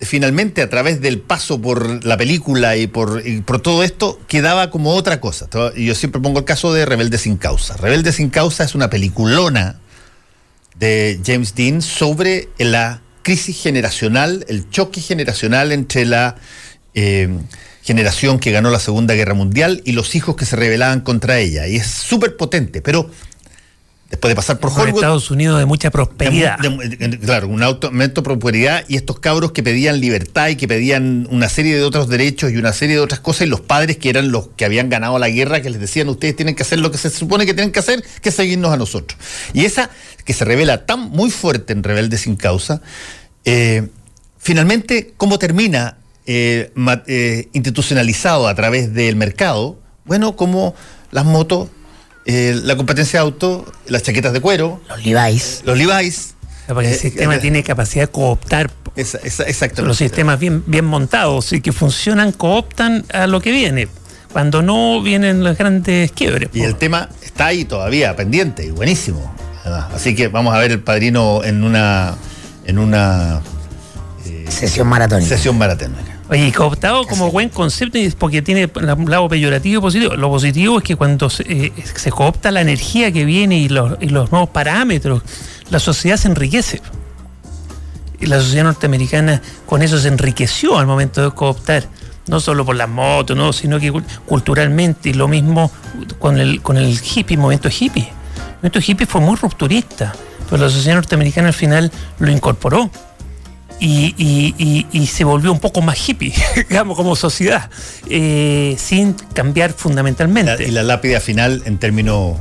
finalmente 0.00 0.60
a 0.60 0.68
través 0.68 1.00
del 1.00 1.20
paso 1.20 1.62
por 1.62 2.04
la 2.04 2.16
película 2.16 2.76
y 2.76 2.88
por, 2.88 3.22
por 3.44 3.60
todo 3.60 3.84
esto 3.84 4.18
quedaba 4.26 4.70
como 4.70 4.94
otra 4.94 5.20
cosa. 5.20 5.48
Y 5.76 5.86
yo 5.86 5.94
siempre 5.94 6.20
pongo 6.20 6.40
el 6.40 6.44
caso 6.44 6.72
de 6.72 6.84
Rebelde 6.84 7.18
sin 7.18 7.36
causa. 7.36 7.76
Rebelde 7.76 8.10
sin 8.10 8.30
causa 8.30 8.64
es 8.64 8.74
una 8.74 8.90
peliculona 8.90 9.78
de 10.74 11.20
James 11.24 11.54
Dean 11.54 11.82
sobre 11.82 12.48
la 12.58 13.02
crisis 13.22 13.60
generacional, 13.60 14.44
el 14.48 14.68
choque 14.70 15.00
generacional 15.00 15.72
entre 15.72 16.04
la 16.04 16.36
generación 17.82 18.38
que 18.38 18.50
ganó 18.50 18.70
la 18.70 18.78
Segunda 18.78 19.14
Guerra 19.14 19.34
Mundial 19.34 19.82
y 19.84 19.92
los 19.92 20.14
hijos 20.14 20.36
que 20.36 20.46
se 20.46 20.56
rebelaban 20.56 21.00
contra 21.00 21.38
ella. 21.38 21.66
Y 21.66 21.76
es 21.76 21.86
súper 21.86 22.36
potente, 22.36 22.80
pero 22.80 23.10
después 24.10 24.30
de 24.30 24.36
pasar 24.36 24.58
por 24.58 24.70
Hollywood... 24.70 25.00
Estados 25.00 25.30
Unidos 25.30 25.58
de 25.58 25.66
mucha 25.66 25.90
prosperidad. 25.90 26.58
claro, 27.22 27.48
un 27.48 27.62
aumento 27.62 28.20
de 28.20 28.24
prosperidad 28.24 28.84
y 28.88 28.96
estos 28.96 29.18
cabros 29.18 29.52
que 29.52 29.62
pedían 29.62 30.00
libertad 30.00 30.48
y 30.48 30.56
que 30.56 30.68
pedían 30.68 31.26
una 31.30 31.48
serie 31.48 31.74
de 31.76 31.82
otros 31.82 32.08
derechos 32.08 32.52
y 32.52 32.56
una 32.56 32.72
serie 32.72 32.96
de 32.96 33.00
otras 33.00 33.20
cosas 33.20 33.46
y 33.46 33.50
los 33.50 33.60
padres 33.60 33.96
que 33.96 34.10
eran 34.10 34.30
los 34.30 34.48
que 34.56 34.64
habían 34.64 34.88
ganado 34.88 35.18
la 35.18 35.28
guerra 35.28 35.62
que 35.62 35.70
les 35.70 35.80
decían 35.80 36.08
ustedes 36.08 36.36
tienen 36.36 36.54
que 36.54 36.62
hacer 36.62 36.78
lo 36.78 36.90
que 36.90 36.98
se 36.98 37.10
supone 37.10 37.46
que 37.46 37.54
tienen 37.54 37.72
que 37.72 37.80
hacer, 37.80 38.04
que 38.22 38.30
seguirnos 38.30 38.72
a 38.72 38.76
nosotros. 38.76 39.18
Y 39.52 39.64
esa 39.64 39.90
que 40.24 40.32
se 40.32 40.44
revela 40.44 40.86
tan 40.86 41.00
muy 41.10 41.30
fuerte 41.30 41.72
en 41.72 41.82
Rebelde 41.82 42.18
sin 42.18 42.36
causa, 42.36 42.80
eh, 43.44 43.88
finalmente, 44.38 45.12
¿cómo 45.16 45.38
termina 45.38 45.98
eh, 46.26 46.72
eh, 47.06 47.48
institucionalizado 47.52 48.48
a 48.48 48.54
través 48.54 48.94
del 48.94 49.14
mercado, 49.14 49.78
bueno, 50.06 50.36
como 50.36 50.74
las 51.10 51.26
motos, 51.26 51.68
eh, 52.26 52.58
la 52.62 52.76
competencia 52.76 53.20
de 53.20 53.24
auto, 53.24 53.70
las 53.86 54.02
chaquetas 54.02 54.32
de 54.32 54.40
cuero. 54.40 54.80
Los 54.88 55.04
Levi's. 55.04 55.62
Los 55.64 55.76
Levi's. 55.76 56.34
Porque 56.66 56.92
el 56.92 56.98
sistema 56.98 57.38
tiene 57.38 57.62
capacidad 57.62 58.04
de 58.04 58.10
cooptar. 58.10 58.70
Los 59.76 59.96
sistemas 59.96 60.38
bien, 60.38 60.62
bien 60.66 60.84
montados 60.84 61.52
y 61.52 61.60
que 61.60 61.72
funcionan, 61.72 62.32
cooptan 62.32 63.04
a 63.12 63.26
lo 63.26 63.40
que 63.40 63.50
viene. 63.50 63.88
Cuando 64.32 64.62
no 64.62 65.02
vienen 65.02 65.44
los 65.44 65.58
grandes 65.58 66.12
quiebres. 66.12 66.48
Y 66.54 66.62
el 66.62 66.76
tema 66.76 67.08
está 67.22 67.46
ahí 67.46 67.64
todavía, 67.64 68.16
pendiente 68.16 68.64
y 68.64 68.70
buenísimo. 68.70 69.34
Así 69.64 70.14
que 70.14 70.28
vamos 70.28 70.54
a 70.54 70.58
ver 70.58 70.72
el 70.72 70.80
padrino 70.80 71.42
en 71.44 71.64
una 71.64 72.14
en 72.66 72.78
una 72.78 73.42
sesión 74.48 74.86
maratónica. 74.86 75.36
Sesión 75.36 75.58
maratónica. 75.58 76.13
Oye, 76.30 76.46
y 76.48 76.52
cooptado 76.52 77.06
como 77.06 77.30
buen 77.30 77.50
concepto 77.50 77.98
porque 78.18 78.40
tiene 78.40 78.70
un 78.74 79.10
lado 79.10 79.28
peyorativo 79.28 79.78
y 79.78 79.82
positivo. 79.82 80.14
Lo 80.16 80.30
positivo 80.30 80.78
es 80.78 80.84
que 80.84 80.96
cuando 80.96 81.28
se, 81.28 81.42
eh, 81.46 81.72
coopta 82.10 82.50
la 82.50 82.62
energía 82.62 83.12
que 83.12 83.26
viene 83.26 83.58
y 83.58 83.68
los, 83.68 84.00
nuevos 84.00 84.48
parámetros, 84.48 85.22
la 85.70 85.78
sociedad 85.78 86.16
se 86.16 86.28
enriquece. 86.28 86.80
Y 88.20 88.26
la 88.26 88.40
sociedad 88.40 88.64
norteamericana 88.64 89.42
con 89.66 89.82
eso 89.82 89.98
se 89.98 90.08
enriqueció 90.08 90.78
al 90.78 90.86
momento 90.86 91.22
de 91.22 91.30
cooptar. 91.34 91.84
No 92.26 92.40
solo 92.40 92.64
por 92.64 92.74
las 92.74 92.88
motos, 92.88 93.36
no, 93.36 93.52
sino 93.52 93.78
que 93.78 93.92
culturalmente. 94.24 95.10
Y 95.10 95.12
lo 95.12 95.28
mismo 95.28 95.70
con 96.18 96.38
el, 96.38 96.62
con 96.62 96.78
el 96.78 96.98
hippie, 96.98 97.36
movimiento 97.36 97.68
hippie. 97.68 98.04
El 98.04 98.70
movimiento 98.70 98.80
hippie 98.80 99.06
fue 99.06 99.20
muy 99.20 99.36
rupturista 99.36 100.14
Pero 100.48 100.62
la 100.62 100.70
sociedad 100.70 100.94
norteamericana 100.96 101.48
al 101.48 101.54
final 101.54 101.92
lo 102.18 102.30
incorporó. 102.30 102.90
Y, 103.86 105.06
se 105.06 105.24
volvió 105.24 105.52
un 105.52 105.60
poco 105.60 105.82
más 105.82 106.08
hippie, 106.08 106.32
digamos, 106.68 106.96
como 106.96 107.14
sociedad, 107.16 107.70
eh, 108.08 108.74
sin 108.78 109.12
cambiar 109.12 109.72
fundamentalmente. 109.72 110.66
y 110.66 110.70
la 110.70 110.82
lápida 110.82 111.20
final, 111.20 111.62
en 111.66 111.78
términos, 111.78 112.36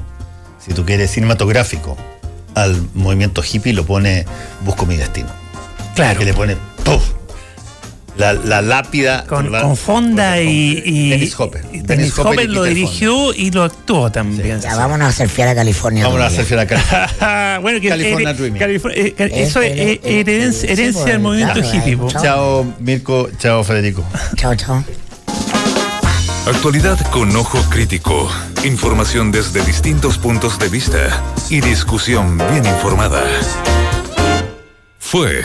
si 0.59 0.73
tú 0.73 0.85
quieres, 0.85 1.11
cinematográfico, 1.11 1.97
al 2.55 2.81
movimiento 2.93 3.43
hippie 3.43 3.73
lo 3.73 3.85
pone 3.85 4.25
Busco 4.63 4.85
mi 4.85 4.95
destino. 4.95 5.29
Claro. 5.95 6.19
Que 6.19 6.25
le 6.25 6.33
pone 6.33 6.57
¡puf! 6.83 7.03
La, 8.17 8.61
lápida. 8.61 9.25
Con, 9.25 9.75
Fonda 9.75 10.39
y, 10.39 11.09
Dennis 11.09 11.39
Hopper. 11.39 11.63
Dennis, 11.63 12.17
Hopper, 12.17 12.49
lo 12.49 12.63
dirigió 12.63 13.33
y 13.33 13.51
lo 13.51 13.63
actuó 13.63 14.11
también. 14.11 14.61
Ya, 14.61 14.75
vámonos 14.75 15.07
a 15.07 15.09
hacer 15.09 15.29
fiel 15.29 15.47
a 15.47 15.55
California. 15.55 16.05
Vámonos 16.05 16.25
a 16.25 16.27
hacer 16.27 16.45
fiel 16.45 16.59
a 16.59 16.67
California. 16.67 17.59
bueno, 17.61 17.81
que 17.81 17.89
California 17.89 18.33
Dreaming. 18.33 18.61
Eh, 18.61 19.15
eso 19.17 19.61
es 19.61 19.99
herencia, 20.03 21.05
del 21.05 21.19
movimiento 21.19 21.59
hippie. 21.59 21.97
Chao, 22.21 22.65
Mirko. 22.79 23.29
Chao, 23.37 23.63
Federico. 23.63 24.03
Chao, 24.35 24.55
chao. 24.55 24.83
Actualidad 26.45 26.99
con 27.09 27.33
ojo 27.35 27.57
crítico. 27.69 28.29
Información 28.65 29.31
desde 29.31 29.63
distintos 29.63 30.17
puntos 30.17 30.59
de 30.59 30.67
vista 30.67 31.23
y 31.49 31.61
discusión 31.61 32.37
bien 32.37 32.65
informada. 32.65 33.23
Fue 34.99 35.41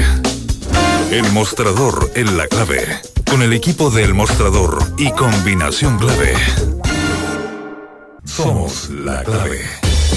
El 1.10 1.32
Mostrador 1.32 2.10
en 2.16 2.36
la 2.36 2.46
clave. 2.48 2.86
Con 3.30 3.40
el 3.40 3.54
equipo 3.54 3.90
del 3.90 4.12
Mostrador 4.12 4.78
y 4.98 5.10
combinación 5.12 5.98
clave. 5.98 6.34
Somos 8.26 8.90
la 8.90 9.22
clave. 9.22 9.62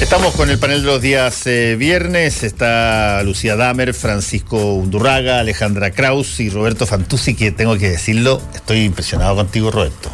Estamos 0.01 0.35
con 0.35 0.49
el 0.49 0.59
panel 0.59 0.81
de 0.81 0.88
los 0.88 1.01
días 1.01 1.47
eh, 1.47 1.77
viernes. 1.80 2.43
Está 2.43 3.23
Lucía 3.23 3.55
Damer, 3.55 3.93
Francisco 3.93 4.73
Undurraga, 4.73 5.39
Alejandra 5.39 5.91
Kraus 5.91 6.41
y 6.41 6.49
Roberto 6.49 6.85
Fantuzzi, 6.85 7.35
que 7.35 7.51
tengo 7.51 7.77
que 7.77 7.89
decirlo, 7.89 8.41
estoy 8.53 8.84
impresionado 8.84 9.34
contigo, 9.38 9.72
Roberto. 9.72 10.09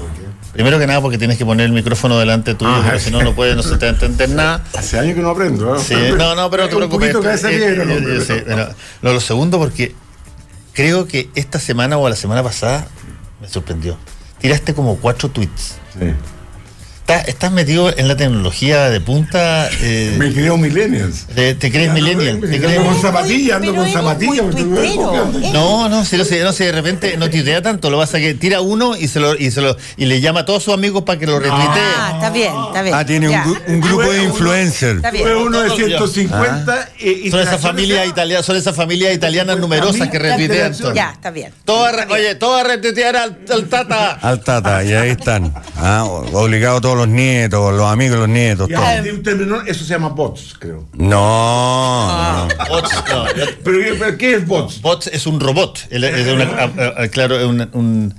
Primero 0.53 0.77
que 0.77 0.85
nada 0.85 1.01
porque 1.01 1.17
tienes 1.17 1.39
que 1.39 1.45
poner 1.45 1.65
el 1.65 1.71
micrófono 1.71 2.19
delante 2.19 2.53
tuyo, 2.53 2.71
ah, 2.71 2.81
porque 2.83 2.99
si 2.99 3.09
no, 3.09 3.23
no 3.23 3.33
puede, 3.33 3.55
no 3.55 3.63
se 3.63 3.77
te 3.77 3.85
va 3.87 3.91
a 3.91 3.93
entender 3.95 4.29
nada. 4.29 4.63
Hace 4.75 4.99
años 4.99 5.15
que 5.15 5.21
no 5.21 5.31
aprendo, 5.31 5.65
¿no? 5.65 5.79
Sí, 5.79 5.95
no, 6.15 6.35
no, 6.35 6.51
pero 6.51 6.63
no 6.63 6.69
te 6.69 6.75
preocupes. 6.75 7.15
lo 9.01 9.19
segundo 9.19 9.57
porque 9.57 9.95
creo 10.77 11.07
que 11.07 11.27
esta 11.33 11.59
semana 11.59 11.97
o 11.97 12.07
la 12.07 12.15
semana 12.15 12.43
pasada 12.43 12.87
me 13.41 13.49
sorprendió. 13.49 13.97
Tiraste 14.39 14.75
como 14.75 14.97
cuatro 14.97 15.29
tweets. 15.29 15.79
Sí 15.99 16.13
estás 17.07 17.51
metido 17.51 17.95
en 17.97 18.07
la 18.07 18.17
tecnología 18.17 18.89
de 18.89 18.99
punta. 18.99 19.69
Eh, 19.81 20.15
me 20.17 20.33
creo 20.33 20.57
millennials. 20.57 21.25
¿Te, 21.27 21.57
crees 21.57 21.93
millennial? 21.93 22.41
¿Te 22.41 22.59
crees 22.59 22.81
con 22.81 23.01
zapatillas, 23.01 23.57
ando 23.57 23.75
con 23.75 23.89
zapatillas. 23.89 24.45
No, 25.53 25.87
no, 25.87 26.03
si 26.03 26.17
no 26.17 26.25
sé, 26.25 26.43
no 26.43 26.51
sé, 26.51 26.65
de 26.65 26.71
repente 26.73 27.17
no 27.17 27.29
te 27.29 27.37
idea 27.37 27.61
tanto, 27.61 27.89
lo 27.89 27.97
vas 27.97 28.13
a 28.13 28.19
que 28.19 28.33
tira 28.33 28.61
uno 28.61 28.95
y 28.95 29.07
se 29.07 29.19
lo 29.19 29.35
y 29.35 29.51
se 29.51 29.61
lo 29.61 29.77
y 29.95 30.05
le 30.05 30.19
llama 30.19 30.41
a 30.41 30.45
todos 30.45 30.63
sus 30.63 30.73
amigos 30.73 31.03
para 31.03 31.17
que 31.17 31.27
lo 31.27 31.39
retuitee. 31.39 31.65
Ah, 31.65 32.11
está 32.15 32.29
bien, 32.29 32.53
está 32.67 32.81
bien. 32.81 32.95
Ah, 32.95 33.05
tiene 33.05 33.29
un, 33.29 33.81
grupo 33.81 34.11
de 34.11 34.23
influencers. 34.23 35.01
Fue 35.01 35.35
uno 35.35 35.61
de 35.61 35.69
150 35.69 36.73
ah. 36.73 36.89
y, 36.99 37.31
son 37.31 37.39
esas 37.39 37.61
familias 37.61 38.07
italianas, 38.07 38.45
son 38.45 38.57
esas 38.57 38.75
familias 38.75 39.13
italianas 39.13 39.57
numerosas 39.59 40.09
que 40.09 40.19
retuitean. 40.19 40.73
Ya, 40.93 41.11
está 41.13 41.31
bien. 41.31 41.53
oye, 41.65 42.35
todas 42.35 42.65
a 42.65 42.67
retuitear 42.67 43.15
al, 43.15 43.37
Tata. 43.69 44.11
Al 44.21 44.41
Tata, 44.41 44.83
y 44.83 44.93
ahí 44.93 45.11
están. 45.11 45.53
Ah, 45.77 46.03
obligado 46.05 46.81
todos 46.81 46.96
los 46.97 47.07
nietos, 47.07 47.73
los 47.73 47.85
amigos 47.85 48.15
de 48.15 48.19
los 48.19 48.29
nietos. 48.29 48.69
eso 49.67 49.83
se 49.83 49.89
llama 49.89 50.09
bots, 50.09 50.55
creo. 50.59 50.85
No. 50.93 52.47
Bots, 52.69 53.03
no. 53.09 53.25
¿Pero, 53.63 54.17
qué 54.17 54.35
es 54.35 54.45
bots? 54.45 54.81
Bots 54.81 55.07
es 55.07 55.25
un 55.27 55.39
robot. 55.39 55.87
Es 55.89 57.09
claro, 57.11 57.39
es 57.39 57.45
un, 57.45 58.13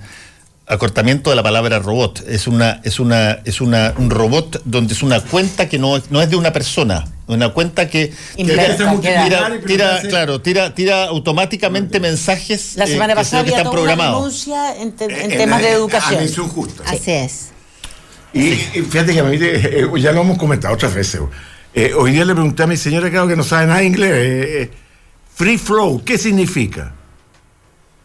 acortamiento 0.66 1.30
de 1.30 1.36
la 1.36 1.42
palabra 1.42 1.78
robot. 1.78 2.24
Es 2.28 2.46
una, 2.46 2.80
es 2.84 3.00
una, 3.00 3.40
es 3.44 3.60
una, 3.60 3.94
un 3.96 4.10
robot 4.10 4.60
donde 4.64 4.92
es 4.92 5.02
una 5.02 5.20
cuenta 5.20 5.68
que 5.68 5.78
no, 5.78 6.00
no 6.10 6.20
es 6.20 6.30
de 6.30 6.36
una 6.36 6.52
persona. 6.52 7.06
Una 7.26 7.50
cuenta 7.50 7.88
que, 7.88 8.12
tira, 9.66 10.00
claro, 10.08 10.40
tira, 10.40 10.74
tira 10.74 11.04
automáticamente 11.04 12.00
mensajes 12.00 12.76
la 12.76 12.86
semana 12.86 13.12
eh, 13.12 13.16
pasada 13.16 13.44
que, 13.44 13.50
están 13.50 13.70
programados. 13.70 14.46
en, 14.46 14.94
en, 14.98 15.30
temas 15.30 15.60
de 15.60 15.70
educación. 15.72 16.22
Así 16.86 17.10
es. 17.10 17.50
Y, 18.32 18.52
fíjate 18.52 19.14
que 19.14 19.20
a 19.20 19.24
mí, 19.24 19.36
eh, 19.40 19.88
ya 19.98 20.12
lo 20.12 20.20
hemos 20.20 20.38
comentado 20.38 20.74
otras 20.74 20.94
veces. 20.94 21.20
Eh, 21.74 21.92
hoy 21.94 22.12
día 22.12 22.24
le 22.24 22.34
pregunté 22.34 22.62
a 22.62 22.66
mi 22.66 22.76
señora, 22.76 23.08
creo 23.08 23.26
que 23.26 23.36
no 23.36 23.42
sabe 23.42 23.66
nada 23.66 23.80
de 23.80 23.86
inglés. 23.86 24.12
Eh, 24.14 24.70
free 25.34 25.58
flow, 25.58 26.02
¿qué 26.04 26.18
significa? 26.18 26.92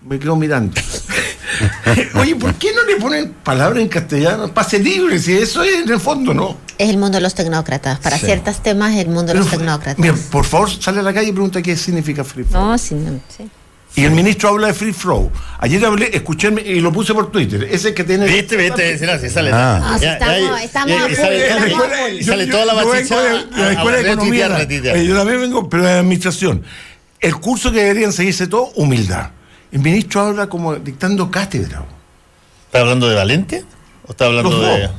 Me 0.01 0.19
quedo 0.19 0.35
mirando. 0.35 0.73
Oye, 2.19 2.35
¿por 2.35 2.53
qué 2.55 2.73
no 2.73 2.83
le 2.83 2.95
ponen 2.97 3.33
palabras 3.43 3.81
en 3.81 3.89
castellano? 3.89 4.53
Pase 4.53 4.79
libre, 4.79 5.19
si 5.19 5.33
eso 5.33 5.63
es 5.63 5.83
en 5.83 5.91
el 5.91 5.99
fondo, 5.99 6.33
¿no? 6.33 6.57
Es 6.77 6.89
el 6.89 6.97
mundo 6.97 7.17
de 7.17 7.21
los 7.21 7.35
tecnócratas. 7.35 7.99
Para 7.99 8.17
ciertos 8.17 8.61
temas 8.61 8.93
es 8.93 9.01
el 9.01 9.09
mundo 9.09 9.33
de 9.33 9.39
los 9.39 9.49
tecnócratas. 9.49 9.99
Mira, 9.99 10.15
por 10.31 10.45
favor, 10.45 10.69
sale 10.69 10.99
a 10.99 11.03
la 11.03 11.13
calle 11.13 11.29
y 11.29 11.31
pregunta 11.31 11.61
qué 11.61 11.75
significa 11.75 12.23
free 12.23 12.43
flow. 12.43 12.61
No, 12.61 12.77
sí, 12.77 12.95
no, 12.95 13.19
sí. 13.35 13.49
Y 13.95 14.05
el 14.05 14.11
ministro 14.11 14.49
habla 14.49 14.67
de 14.67 14.73
free 14.73 14.91
flow. 14.91 15.31
Ayer 15.59 15.85
hablé, 15.85 16.09
escuché 16.13 16.51
y 16.65 16.79
lo 16.79 16.91
puse 16.91 17.13
por 17.13 17.31
Twitter. 17.31 17.67
Ese 17.69 17.93
que 17.93 18.03
tiene. 18.03 18.25
Viste, 18.25 18.57
viste, 18.57 18.97
si 18.97 19.29
sale. 19.29 19.51
Ah. 19.53 19.97
estamos, 20.01 20.61
estamos 20.61 21.11
y 22.19 22.23
sale, 22.23 22.47
toda 22.47 22.65
la 22.65 22.73
bachicha. 22.73 23.15
La 23.55 23.71
escuela 23.71 23.97
de 23.97 24.11
economía. 24.11 24.63
Yo 25.03 25.15
también 25.15 25.41
vengo, 25.41 25.69
pero 25.69 25.83
de 25.83 25.91
administración. 25.91 26.63
El 27.19 27.35
curso 27.37 27.71
que 27.71 27.81
deberían 27.81 28.11
seguirse 28.11 28.47
todo, 28.47 28.71
humildad. 28.75 29.29
El 29.71 29.79
ministro 29.79 30.21
habla 30.21 30.47
como 30.47 30.75
dictando 30.75 31.29
cátedra. 31.29 31.85
¿Está 32.65 32.81
hablando 32.81 33.07
de 33.07 33.15
Valente? 33.15 33.63
¿O 34.07 34.11
está 34.11 34.25
hablando 34.25 34.59
de, 34.59 34.89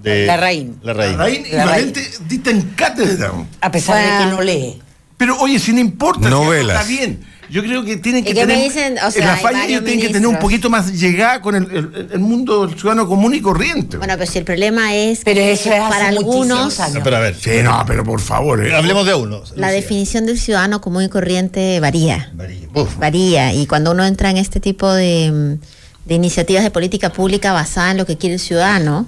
de, 0.00 0.26
La 0.26 0.36
Raín. 0.36 0.78
La 0.82 0.92
Raín. 0.92 1.16
La 1.16 1.24
Raín 1.24 1.46
y 1.46 1.54
Valente 1.54 2.10
dictan 2.28 2.60
cátedra. 2.76 3.32
A 3.60 3.70
pesar 3.70 3.96
de 3.96 4.24
que 4.24 4.30
no 4.30 4.42
lee. 4.42 4.82
Pero 5.16 5.38
oye, 5.38 5.58
si 5.58 5.72
no 5.72 5.80
importa, 5.80 6.28
Novelas. 6.28 6.80
está 6.80 6.88
bien 6.88 7.30
yo 7.50 7.62
creo 7.62 7.84
que 7.84 7.96
tienen 7.96 8.24
que 8.24 8.32
tener. 8.32 8.56
Dicen, 8.58 8.96
o 9.04 9.10
sea, 9.10 9.26
la 9.26 9.36
falla 9.36 9.66
ellos 9.66 9.84
tienen 9.84 10.00
que 10.00 10.12
tener 10.12 10.28
un 10.28 10.38
poquito 10.38 10.70
más 10.70 10.92
llegada 10.92 11.42
con 11.42 11.56
el, 11.56 12.08
el, 12.12 12.18
mundo 12.20 12.66
del 12.66 12.78
ciudadano 12.78 13.08
común 13.08 13.34
y 13.34 13.40
corriente. 13.40 13.96
Bueno, 13.96 14.14
pero 14.16 14.30
si 14.30 14.38
el 14.38 14.44
problema 14.44 14.94
es. 14.94 15.22
Pero 15.24 15.40
eso 15.40 15.72
es 15.72 15.80
para 15.80 16.08
algunos. 16.08 16.78
No, 16.78 17.02
pero 17.02 17.16
a 17.16 17.20
ver. 17.20 17.34
Sí, 17.34 17.62
no, 17.62 17.82
pero 17.86 18.04
por 18.04 18.20
favor. 18.20 18.64
Eh. 18.64 18.74
Hablemos 18.74 19.04
de 19.04 19.14
uno. 19.14 19.42
La 19.56 19.70
definición 19.70 20.26
del 20.26 20.38
ciudadano 20.38 20.80
común 20.80 21.02
y 21.02 21.08
corriente 21.08 21.80
varía. 21.80 22.30
Varía. 22.34 22.68
Varía. 22.98 23.52
Y 23.52 23.66
cuando 23.66 23.90
uno 23.90 24.04
entra 24.04 24.30
en 24.30 24.36
este 24.36 24.60
tipo 24.60 24.92
de, 24.92 25.58
de 26.04 26.14
iniciativas 26.14 26.62
de 26.62 26.70
política 26.70 27.12
pública 27.12 27.52
basada 27.52 27.90
en 27.90 27.96
lo 27.96 28.06
que 28.06 28.16
quiere 28.16 28.34
el 28.34 28.40
ciudadano, 28.40 29.06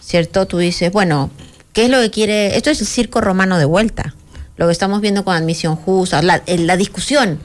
¿cierto? 0.00 0.46
Tú 0.46 0.58
dices, 0.58 0.90
bueno, 0.90 1.30
¿qué 1.72 1.84
es 1.84 1.90
lo 1.90 2.00
que 2.00 2.10
quiere? 2.10 2.56
Esto 2.56 2.70
es 2.70 2.80
el 2.80 2.86
circo 2.86 3.20
romano 3.20 3.58
de 3.58 3.64
vuelta 3.64 4.14
lo 4.58 4.66
que 4.66 4.72
estamos 4.72 5.00
viendo 5.00 5.24
con 5.24 5.34
admisión 5.36 5.76
justa, 5.76 6.20
la, 6.20 6.42
la 6.46 6.76
discusión 6.76 7.38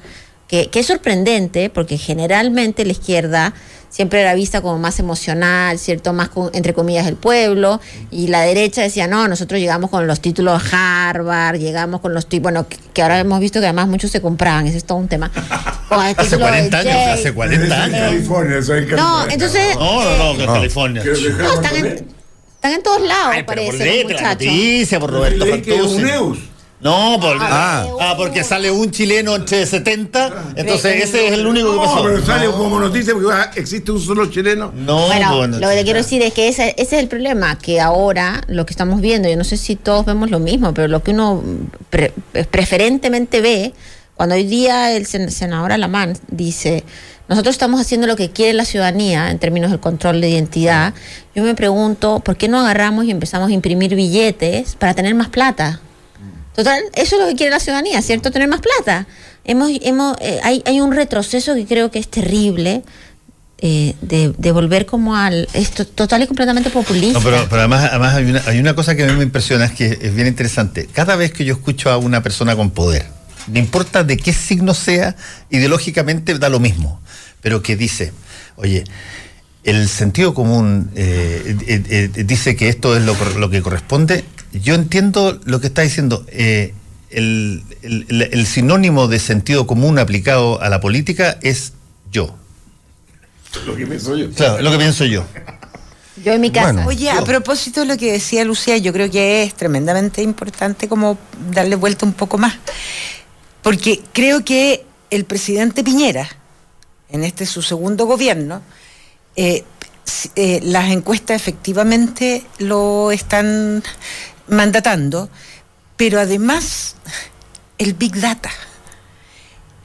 que, 0.72 0.80
es 0.80 0.86
sorprendente 0.86 1.72
porque 1.72 1.98
generalmente 1.98 2.86
la 2.86 2.92
izquierda 2.92 3.56
siempre 3.90 4.22
era 4.22 4.36
vista 4.36 4.62
como 4.62 4.78
más 4.78 5.00
emocional, 5.00 5.80
¿cierto? 5.80 6.14
Más 6.14 6.30
entre 6.54 6.74
comillas 6.74 7.08
el 7.08 7.16
pueblo, 7.16 7.80
y 8.12 8.28
la 8.28 8.42
derecha 8.42 8.82
decía, 8.82 9.08
no, 9.08 9.28
nosotros 9.28 9.60
llegamos 9.60 9.90
con 9.90 10.06
los 10.06 10.20
títulos 10.20 10.62
Harvard, 10.72 11.58
llegamos 11.58 12.02
con 12.02 12.14
los 12.14 12.28
títulos, 12.28 12.54
bueno, 12.54 12.68
que, 12.94 13.02
ahora 13.02 13.20
hemos 13.20 13.40
visto 13.40 13.60
que 13.60 13.66
además 13.66 13.88
muchos 13.88 14.12
se 14.12 14.22
compraban, 14.22 14.68
ese 14.68 14.78
es 14.78 14.86
todo 14.86 14.98
un 14.98 15.08
tema. 15.08 15.32
hace 15.90 16.38
40 16.38 16.78
años, 16.78 16.96
hace 17.08 17.34
40 17.34 17.84
años. 17.84 18.00
California, 18.00 18.62
soy 18.62 18.86
No, 18.88 19.30
entonces... 19.30 19.76
No, 19.76 20.04
no, 20.04 20.34
no, 20.34 20.46
California. 20.46 21.04
están, 21.04 22.74
en, 22.74 22.84
todos 22.84 23.02
lados, 23.02 23.36
parece, 23.46 24.04
por 24.04 24.22
noticia, 24.22 25.00
por 25.00 25.12
Roberto 25.12 25.46
Fantuzzi. 25.46 26.53
No, 26.84 27.18
porque, 27.20 27.46
ah. 27.48 27.88
ah. 28.02 28.14
porque 28.18 28.44
sale 28.44 28.70
un 28.70 28.92
chileno 28.92 29.36
entre 29.36 29.66
70, 29.66 30.54
entonces 30.58 31.06
ese 31.06 31.28
es 31.28 31.34
el 31.34 31.48
único 31.48 31.72
que 31.72 31.78
pasó. 31.78 31.96
No, 31.96 32.04
pero 32.04 32.26
sale 32.26 32.48
como 32.48 32.78
noticia 32.78 33.14
porque 33.14 33.30
ah, 33.32 33.52
existe 33.56 33.90
un 33.90 34.02
solo 34.02 34.26
chileno. 34.26 34.74
No, 34.76 35.08
bueno, 35.08 35.60
lo 35.60 35.70
que 35.70 35.76
te 35.76 35.84
quiero 35.86 36.00
decir 36.00 36.22
es 36.22 36.34
que 36.34 36.50
ese, 36.50 36.76
es 36.78 36.92
el 36.92 37.08
problema, 37.08 37.58
que 37.58 37.80
ahora 37.80 38.42
lo 38.48 38.66
que 38.66 38.74
estamos 38.74 39.00
viendo, 39.00 39.30
yo 39.30 39.38
no 39.38 39.46
sé 39.46 39.56
si 39.56 39.78
todos 39.78 40.06
vemos 40.06 40.30
lo 40.30 40.40
mismo, 40.40 40.74
pero 40.74 40.90
lo 40.90 41.02
que 41.02 41.12
uno 41.12 41.42
preferentemente 42.52 43.40
ve, 43.40 43.74
cuando 44.16 44.36
hoy 44.36 44.44
día 44.44 44.92
el 44.92 45.06
senador 45.06 45.72
Alamán 45.72 46.18
dice, 46.28 46.84
nosotros 47.30 47.56
estamos 47.56 47.80
haciendo 47.80 48.08
lo 48.08 48.18
que 48.18 48.32
quiere 48.32 48.52
la 48.52 48.66
ciudadanía 48.66 49.32
en 49.32 49.40
términos 49.40 49.72
del 49.72 49.80
control 49.80 50.20
de 50.20 50.30
identidad, 50.30 50.94
yo 51.34 51.44
me 51.44 51.56
pregunto, 51.56 52.20
¿por 52.20 52.36
qué 52.36 52.50
no 52.50 52.60
agarramos 52.60 53.06
y 53.06 53.12
empezamos 53.12 53.50
a 53.50 53.54
imprimir 53.54 53.96
billetes 53.96 54.76
para 54.76 54.94
tener 54.94 55.16
más 55.16 55.30
plata? 55.30 55.80
Total, 56.56 56.82
eso 56.96 57.16
es 57.16 57.22
lo 57.22 57.28
que 57.28 57.36
quiere 57.36 57.52
la 57.52 57.60
ciudadanía, 57.60 58.02
¿cierto? 58.02 58.32
Tener 58.32 58.48
más 58.48 58.62
plata. 58.62 59.08
Hemos, 59.44 59.72
hemos, 59.82 60.16
eh, 60.22 60.40
hay, 60.44 60.62
hay 60.66 60.82
un 60.82 60.94
retroceso 60.94 61.56
que 61.56 61.66
creo 61.66 61.92
que 61.92 62.00
es 62.00 62.08
terrible. 62.08 62.84
Eh, 63.66 63.96
de, 64.02 64.52
volver 64.52 64.86
como 64.86 65.16
al 65.16 65.48
esto 65.54 65.88
total 65.88 66.22
y 66.24 66.28
completamente 66.28 66.70
populista. 66.70 67.18
No, 67.18 67.24
pero, 67.24 67.48
además, 67.50 67.88
además 67.90 68.16
hay, 68.16 68.26
una, 68.26 68.42
hay 68.46 68.60
una 68.60 68.76
cosa 68.76 68.94
que 68.94 69.06
a 69.06 69.08
mí 69.08 69.14
me 69.14 69.24
impresiona, 69.24 69.64
es 69.64 69.72
que 69.72 70.00
es 70.02 70.14
bien 70.14 70.28
interesante. 70.28 70.90
Cada 70.92 71.16
vez 71.16 71.32
que 71.32 71.46
yo 71.46 71.54
escucho 71.54 71.90
a 71.90 71.96
una 71.96 72.22
persona 72.22 72.58
con 72.58 72.72
poder, 72.72 73.06
no 73.48 73.60
importa 73.60 74.04
de 74.04 74.18
qué 74.18 74.34
signo 74.34 74.74
sea, 74.74 75.16
ideológicamente 75.50 76.38
da 76.38 76.50
lo 76.50 76.60
mismo, 76.60 77.00
pero 77.42 77.62
que 77.62 77.78
dice, 77.78 78.12
oye, 78.58 78.84
el 79.64 79.88
sentido 79.88 80.34
común 80.34 80.92
eh, 80.96 81.56
eh, 81.68 82.10
eh, 82.16 82.24
dice 82.24 82.56
que 82.56 82.70
esto 82.70 82.96
es 82.98 83.04
lo, 83.04 83.50
que 83.50 83.62
corresponde. 83.62 84.26
Yo 84.52 84.76
entiendo 84.76 85.40
lo 85.46 85.62
que 85.62 85.68
está 85.68 85.82
diciendo. 85.82 86.26
El, 86.30 87.64
el, 87.84 88.46
sinónimo 88.48 89.08
de 89.08 89.20
sentido 89.20 89.68
común 89.68 90.00
aplicado 90.00 90.62
a 90.62 90.70
la 90.70 90.82
política 90.82 91.38
es 91.42 91.74
yo. 92.12 92.36
Lo 93.66 93.76
que 93.76 93.86
pienso 93.86 94.18
yo. 94.18 94.32
Claro, 94.32 94.62
lo 94.62 94.72
que 94.72 94.78
pienso 94.78 95.06
yo. 95.06 95.26
Yo 96.24 96.34
en 96.34 96.42
mi 96.42 96.52
casa. 96.52 96.86
Oye, 96.86 97.10
a 97.12 97.24
propósito 97.24 97.82
de 97.82 97.86
lo 97.86 97.98
que 97.98 98.12
decía 98.12 98.44
Lucía, 98.46 98.78
yo 98.78 98.92
creo 98.94 99.10
que 99.10 99.44
es 99.44 99.54
tremendamente 99.54 100.22
importante 100.22 100.88
como 100.88 101.18
darle 101.52 101.76
vuelta 101.76 102.06
un 102.06 102.14
poco 102.14 102.38
más. 102.38 102.56
Porque 103.62 104.02
creo 104.12 104.44
que 104.44 104.86
el 105.10 105.26
presidente 105.26 105.84
Piñera, 105.84 106.28
en 107.10 107.24
este 107.24 107.46
su 107.46 107.62
segundo 107.62 108.06
gobierno, 108.06 108.62
eh, 109.36 109.64
eh, 110.36 110.60
las 110.64 110.92
encuestas 110.92 111.36
efectivamente 111.36 112.46
lo 112.60 113.12
están 113.12 113.84
mandatando, 114.48 115.30
pero 115.98 116.20
además 116.20 116.96
el 117.78 117.94
Big 117.94 118.20
Data 118.20 118.52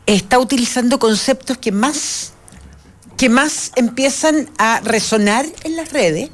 está 0.07 0.39
utilizando 0.39 0.99
conceptos 0.99 1.59
que 1.59 1.73
más 1.73 2.33
que 3.17 3.29
más 3.29 3.73
empiezan 3.75 4.49
a 4.59 4.81
resonar 4.81 5.45
en 5.65 5.75
las 5.75 5.93
redes 5.93 6.31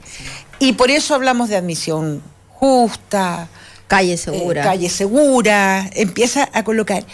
y 0.59 0.75
por 0.75 0.91
eso 0.91 1.15
hablamos 1.15 1.49
de 1.49 1.57
admisión 1.57 2.23
justa, 2.49 3.49
calle 3.89 4.15
eh, 4.15 4.19
segura, 4.19 4.63
calle 4.63 4.91
segura, 4.91 5.91
empieza 5.95 6.49
a 6.53 6.63
colocar, 6.63 7.05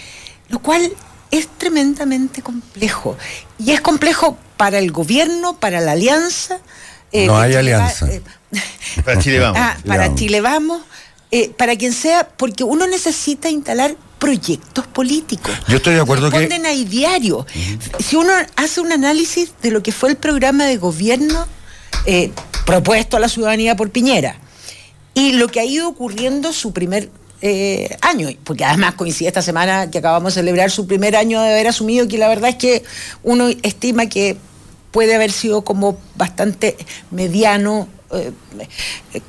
lo 0.49 0.59
cual 0.59 0.93
es 1.31 1.47
tremendamente 1.59 2.43
complejo. 2.43 3.17
Y 3.59 3.71
es 3.71 3.81
complejo 3.81 4.37
para 4.61 4.79
el 4.79 4.93
gobierno, 4.93 5.59
para 5.59 5.81
la 5.81 5.93
alianza. 5.93 6.59
Eh, 7.13 7.27
no 7.27 7.39
hay 7.39 7.55
alianza. 7.55 8.13
Eh, 8.13 8.21
para 9.03 9.19
Chile 9.19 9.39
vamos. 9.41 9.59
Ah, 9.59 9.79
para 9.87 10.15
Chile 10.15 10.43
vamos, 10.43 10.83
para 11.57 11.77
quien 11.77 11.95
sea, 11.95 12.29
porque 12.29 12.63
uno 12.63 12.87
necesita 12.87 13.49
instalar 13.49 13.97
proyectos 14.19 14.87
políticos. 14.87 15.51
Yo 15.67 15.79
estoy 15.79 15.95
de 15.95 16.03
acuerdo 16.03 16.29
Responden 16.29 16.61
que... 16.61 16.69
ahí 16.69 16.85
diario. 16.85 17.47
Si 17.99 18.17
uno 18.17 18.31
hace 18.55 18.83
un 18.83 18.93
análisis 18.93 19.55
de 19.63 19.71
lo 19.71 19.83
que 19.83 19.93
fue 19.93 20.11
el 20.11 20.17
programa 20.17 20.67
de 20.67 20.77
gobierno 20.77 21.49
eh, 22.05 22.31
propuesto 22.67 23.17
a 23.17 23.21
la 23.21 23.31
ciudadanía 23.31 23.77
por 23.77 23.91
Piñera 23.91 24.37
y 25.15 25.33
lo 25.33 25.49
que 25.49 25.61
ha 25.61 25.65
ido 25.65 25.89
ocurriendo 25.89 26.53
su 26.53 26.75
primer 26.75 27.09
eh, 27.41 27.97
año, 28.03 28.29
porque 28.45 28.67
además 28.67 28.93
coincide 28.93 29.29
esta 29.29 29.41
semana 29.41 29.91
que 29.91 29.97
acabamos 29.97 30.35
de 30.35 30.43
celebrar 30.43 30.71
su 30.71 30.87
primer 30.87 31.17
año 31.17 31.41
de 31.41 31.53
haber 31.53 31.69
asumido, 31.69 32.07
que 32.07 32.19
la 32.19 32.29
verdad 32.29 32.51
es 32.51 32.57
que 32.57 32.85
uno 33.23 33.49
estima 33.63 34.07
que 34.07 34.37
puede 34.91 35.15
haber 35.15 35.33
sido 35.33 35.63
como 35.63 35.99
bastante 36.17 36.77
mediano 37.11 37.89
eh, 38.13 38.33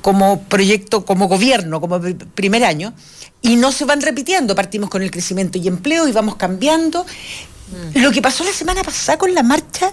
como 0.00 0.42
proyecto, 0.42 1.04
como 1.04 1.28
gobierno, 1.28 1.80
como 1.80 2.00
primer 2.34 2.64
año 2.64 2.92
y 3.40 3.56
no 3.56 3.70
se 3.70 3.84
van 3.84 4.00
repitiendo. 4.00 4.54
Partimos 4.54 4.90
con 4.90 5.02
el 5.02 5.10
crecimiento 5.10 5.58
y 5.58 5.68
empleo 5.68 6.08
y 6.08 6.12
vamos 6.12 6.36
cambiando. 6.36 7.04
Mm. 7.04 7.98
Lo 8.00 8.10
que 8.10 8.22
pasó 8.22 8.44
la 8.44 8.52
semana 8.52 8.82
pasada 8.82 9.18
con 9.18 9.34
la 9.34 9.42
marcha, 9.42 9.92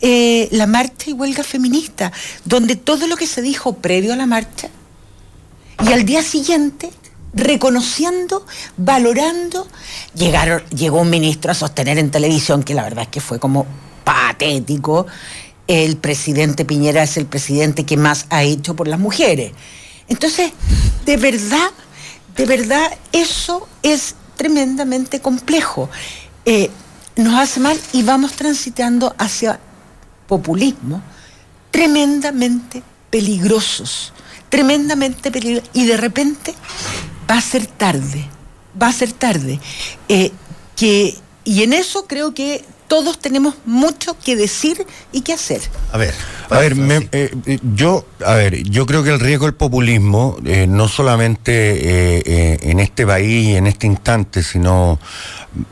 eh, 0.00 0.48
la 0.52 0.66
marcha 0.66 1.10
y 1.10 1.12
huelga 1.14 1.42
feminista, 1.42 2.12
donde 2.44 2.76
todo 2.76 3.06
lo 3.06 3.16
que 3.16 3.26
se 3.26 3.42
dijo 3.42 3.74
previo 3.74 4.12
a 4.12 4.16
la 4.16 4.26
marcha 4.26 4.68
y 5.84 5.92
al 5.92 6.04
día 6.04 6.22
siguiente 6.22 6.90
reconociendo, 7.34 8.46
valorando, 8.76 9.68
llegaron, 10.14 10.62
llegó 10.70 11.00
un 11.00 11.10
ministro 11.10 11.50
a 11.52 11.54
sostener 11.54 11.98
en 11.98 12.10
televisión 12.10 12.62
que 12.62 12.74
la 12.74 12.82
verdad 12.82 13.02
es 13.02 13.08
que 13.08 13.20
fue 13.20 13.38
como 13.38 13.66
patético. 14.04 15.06
El 15.66 15.96
presidente 15.96 16.64
Piñera 16.64 17.02
es 17.02 17.16
el 17.16 17.26
presidente 17.26 17.84
que 17.84 17.96
más 17.96 18.26
ha 18.30 18.42
hecho 18.42 18.74
por 18.74 18.88
las 18.88 18.98
mujeres. 18.98 19.52
Entonces, 20.08 20.52
de 21.04 21.16
verdad, 21.16 21.70
de 22.36 22.46
verdad 22.46 22.90
eso 23.12 23.68
es 23.82 24.14
tremendamente 24.36 25.20
complejo. 25.20 25.90
Eh, 26.44 26.70
nos 27.16 27.34
hace 27.34 27.60
mal 27.60 27.78
y 27.92 28.02
vamos 28.02 28.32
transitando 28.32 29.14
hacia 29.18 29.60
populismo 30.26 31.02
tremendamente 31.70 32.82
peligrosos, 33.10 34.12
tremendamente 34.48 35.30
peligrosos. 35.30 35.70
Y 35.72 35.86
de 35.86 35.96
repente 35.96 36.54
va 37.30 37.36
a 37.36 37.40
ser 37.40 37.66
tarde, 37.66 38.24
va 38.80 38.88
a 38.88 38.92
ser 38.92 39.12
tarde. 39.12 39.60
Eh, 40.08 40.32
que, 40.76 41.16
y 41.44 41.62
en 41.62 41.72
eso 41.72 42.06
creo 42.06 42.34
que 42.34 42.64
todos 42.88 43.18
tenemos 43.18 43.54
mucho 43.66 44.16
que 44.18 44.34
decir 44.34 44.84
y 45.12 45.20
que 45.20 45.34
hacer. 45.34 45.60
A 45.92 45.98
ver, 45.98 46.14
a 46.48 46.58
ver, 46.58 46.72
eh, 47.12 47.30
eh, 47.46 47.58
yo, 47.74 48.06
a 48.24 48.34
ver, 48.34 48.62
yo 48.64 48.86
creo 48.86 49.04
que 49.04 49.10
el 49.10 49.20
riesgo 49.20 49.44
del 49.44 49.54
populismo, 49.54 50.38
eh, 50.44 50.66
no 50.66 50.88
solamente 50.88 52.70
en 52.70 52.80
este 52.80 53.06
país, 53.06 53.56
en 53.56 53.66
este 53.66 53.86
instante, 53.86 54.42
sino 54.42 54.98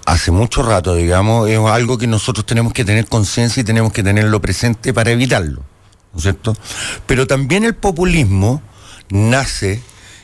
hace 0.05 0.31
mucho 0.31 0.63
rato, 0.63 0.95
digamos, 0.95 1.49
es 1.49 1.59
algo 1.59 1.99
que 1.99 2.07
nosotros 2.07 2.45
tenemos 2.45 2.73
que 2.73 2.85
tener 2.85 3.07
conciencia 3.07 3.63
y 3.63 3.65
tenemos 3.65 3.93
que 3.93 4.03
tenerlo 4.03 4.41
presente 4.41 4.93
para 4.93 5.11
evitarlo, 5.11 5.63
¿no 6.13 6.19
es 6.19 6.23
cierto? 6.23 6.55
Pero 7.07 7.27
también 7.27 7.65
el 7.65 7.75
populismo 7.75 8.63
nace 9.09 9.81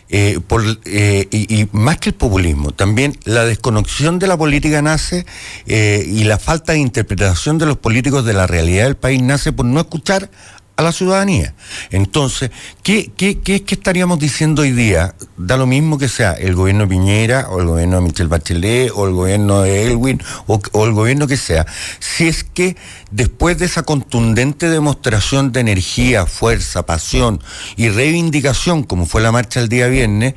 eh, 0.08 0.38
eh, 0.84 1.26
y, 1.30 1.68
más 1.72 1.98
que 1.98 2.10
el 2.10 2.14
populismo, 2.14 2.72
también 2.72 3.18
la 3.24 3.44
desconexión 3.44 4.18
de 4.18 4.26
la 4.26 4.36
política 4.36 4.82
nace 4.82 5.24
eh, 5.66 6.04
y 6.06 6.24
la 6.24 6.38
falta 6.38 6.72
de 6.72 6.80
interpretación 6.80 7.56
de 7.58 7.66
los 7.66 7.78
políticos 7.78 8.24
de 8.24 8.34
la 8.34 8.46
realidad 8.46 8.84
del 8.84 8.96
país 8.96 9.22
nace 9.22 9.52
por 9.52 9.64
no 9.64 9.80
escuchar 9.80 10.30
a 10.76 10.82
la 10.82 10.92
ciudadanía. 10.92 11.54
Entonces, 11.90 12.50
¿qué, 12.82 13.12
qué, 13.16 13.40
qué 13.40 13.56
es 13.56 13.62
que 13.62 13.74
estaríamos 13.74 14.18
diciendo 14.18 14.62
hoy 14.62 14.72
día? 14.72 15.14
Da 15.36 15.56
lo 15.56 15.66
mismo 15.66 15.98
que 15.98 16.08
sea 16.08 16.32
el 16.32 16.54
gobierno 16.54 16.84
de 16.84 16.88
Piñera, 16.88 17.48
o 17.50 17.60
el 17.60 17.66
gobierno 17.66 17.96
de 17.96 18.02
Michelle 18.02 18.28
Bachelet, 18.28 18.90
o 18.94 19.06
el 19.06 19.12
gobierno 19.12 19.62
de 19.62 19.86
Elwin, 19.86 20.22
o, 20.46 20.60
el 20.84 20.92
gobierno 20.92 21.26
que 21.26 21.36
sea. 21.36 21.66
Si 21.98 22.26
es 22.26 22.44
que 22.44 22.76
después 23.10 23.58
de 23.58 23.66
esa 23.66 23.82
contundente 23.82 24.68
demostración 24.68 25.52
de 25.52 25.60
energía, 25.60 26.26
fuerza, 26.26 26.86
pasión 26.86 27.40
y 27.76 27.88
reivindicación, 27.88 28.84
como 28.84 29.06
fue 29.06 29.20
la 29.20 29.32
marcha 29.32 29.60
el 29.60 29.68
día 29.68 29.88
viernes, 29.88 30.34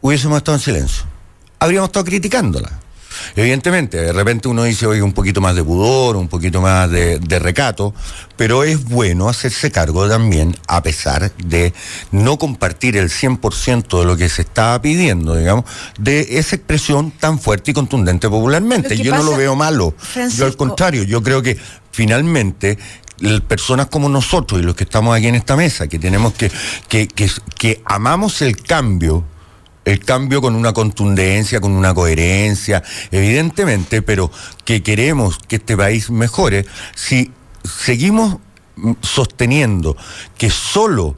hubiésemos 0.00 0.38
estado 0.38 0.56
en 0.56 0.62
silencio. 0.62 1.04
Habríamos 1.58 1.88
estado 1.88 2.04
criticándola. 2.04 2.83
Evidentemente, 3.36 3.98
de 3.98 4.12
repente 4.12 4.48
uno 4.48 4.64
dice, 4.64 4.86
oye, 4.86 5.02
un 5.02 5.12
poquito 5.12 5.40
más 5.40 5.54
de 5.54 5.64
pudor, 5.64 6.16
un 6.16 6.28
poquito 6.28 6.60
más 6.60 6.90
de, 6.90 7.38
recato, 7.38 7.94
pero 8.36 8.64
es 8.64 8.84
bueno 8.84 9.28
hacerse 9.28 9.70
cargo 9.70 10.08
también, 10.08 10.56
a 10.66 10.82
pesar 10.82 11.32
de 11.44 11.72
no 12.10 12.38
compartir 12.38 12.96
el 12.96 13.10
100% 13.10 14.00
de 14.00 14.04
lo 14.04 14.16
que 14.16 14.28
se 14.28 14.42
estaba 14.42 14.80
pidiendo, 14.80 15.36
digamos, 15.36 15.64
de 15.98 16.38
esa 16.38 16.56
expresión 16.56 17.10
tan 17.10 17.38
fuerte 17.38 17.72
y 17.72 17.74
contundente 17.74 18.28
popularmente. 18.28 18.96
Yo 18.96 19.14
no 19.14 19.22
lo 19.22 19.36
veo 19.36 19.56
malo. 19.56 19.94
Yo 20.36 20.46
al 20.46 20.56
contrario, 20.56 21.02
yo 21.02 21.22
creo 21.22 21.42
que 21.42 21.58
finalmente 21.90 22.78
personas 23.46 23.86
como 23.86 24.08
nosotros 24.08 24.60
y 24.60 24.64
los 24.64 24.74
que 24.74 24.84
estamos 24.84 25.16
aquí 25.16 25.28
en 25.28 25.34
esta 25.34 25.56
mesa, 25.56 25.86
que 25.86 25.98
tenemos 25.98 26.34
que, 26.34 26.50
que, 26.88 27.06
que, 27.06 27.30
que 27.56 27.82
amamos 27.84 28.42
el 28.42 28.56
cambio, 28.56 29.24
el 29.84 30.04
cambio 30.04 30.40
con 30.40 30.54
una 30.54 30.72
contundencia, 30.72 31.60
con 31.60 31.72
una 31.72 31.94
coherencia, 31.94 32.82
evidentemente, 33.10 34.02
pero 34.02 34.30
que 34.64 34.82
queremos 34.82 35.38
que 35.38 35.56
este 35.56 35.76
país 35.76 36.10
mejore, 36.10 36.66
si 36.94 37.30
seguimos 37.64 38.38
sosteniendo 39.02 39.96
que 40.36 40.50
solo 40.50 41.16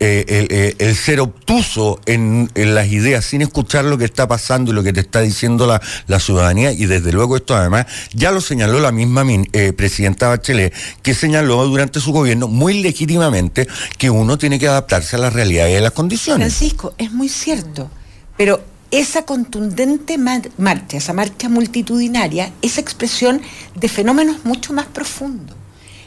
eh, 0.00 0.74
el, 0.78 0.96
ser 0.96 1.20
obtuso 1.20 2.00
en, 2.06 2.50
las 2.54 2.88
ideas 2.88 3.24
sin 3.24 3.40
escuchar 3.40 3.84
lo 3.84 3.96
que 3.96 4.04
está 4.04 4.26
pasando 4.26 4.72
y 4.72 4.74
lo 4.74 4.82
que 4.82 4.92
te 4.92 5.00
está 5.00 5.20
diciendo 5.20 5.66
la, 5.66 6.20
ciudadanía 6.20 6.72
y 6.72 6.86
desde 6.86 7.12
luego 7.12 7.36
esto 7.36 7.54
además 7.54 7.86
ya 8.12 8.32
lo 8.32 8.40
señaló 8.40 8.80
la 8.80 8.90
misma 8.90 9.24
eh, 9.52 9.72
presidenta 9.72 10.28
Bachelet 10.28 10.74
que 11.02 11.14
señaló 11.14 11.64
durante 11.66 12.00
su 12.00 12.12
gobierno 12.12 12.48
muy 12.48 12.82
legítimamente 12.82 13.68
que 13.96 14.10
uno 14.10 14.36
tiene 14.36 14.58
que 14.58 14.66
adaptarse 14.66 15.16
a 15.16 15.20
la 15.20 15.30
realidad 15.30 15.68
y 15.68 15.76
a 15.76 15.80
las 15.80 15.92
condiciones. 15.92 16.54
Francisco, 16.54 16.94
es 16.98 17.12
muy 17.12 17.28
cierto. 17.28 17.88
Pero 18.36 18.62
esa 18.90 19.22
contundente 19.22 20.16
marcha, 20.18 20.96
esa 20.96 21.12
marcha 21.12 21.48
multitudinaria, 21.48 22.52
esa 22.62 22.80
expresión 22.80 23.42
de 23.74 23.88
fenómenos 23.88 24.44
mucho 24.44 24.72
más 24.72 24.86
profundos, 24.86 25.56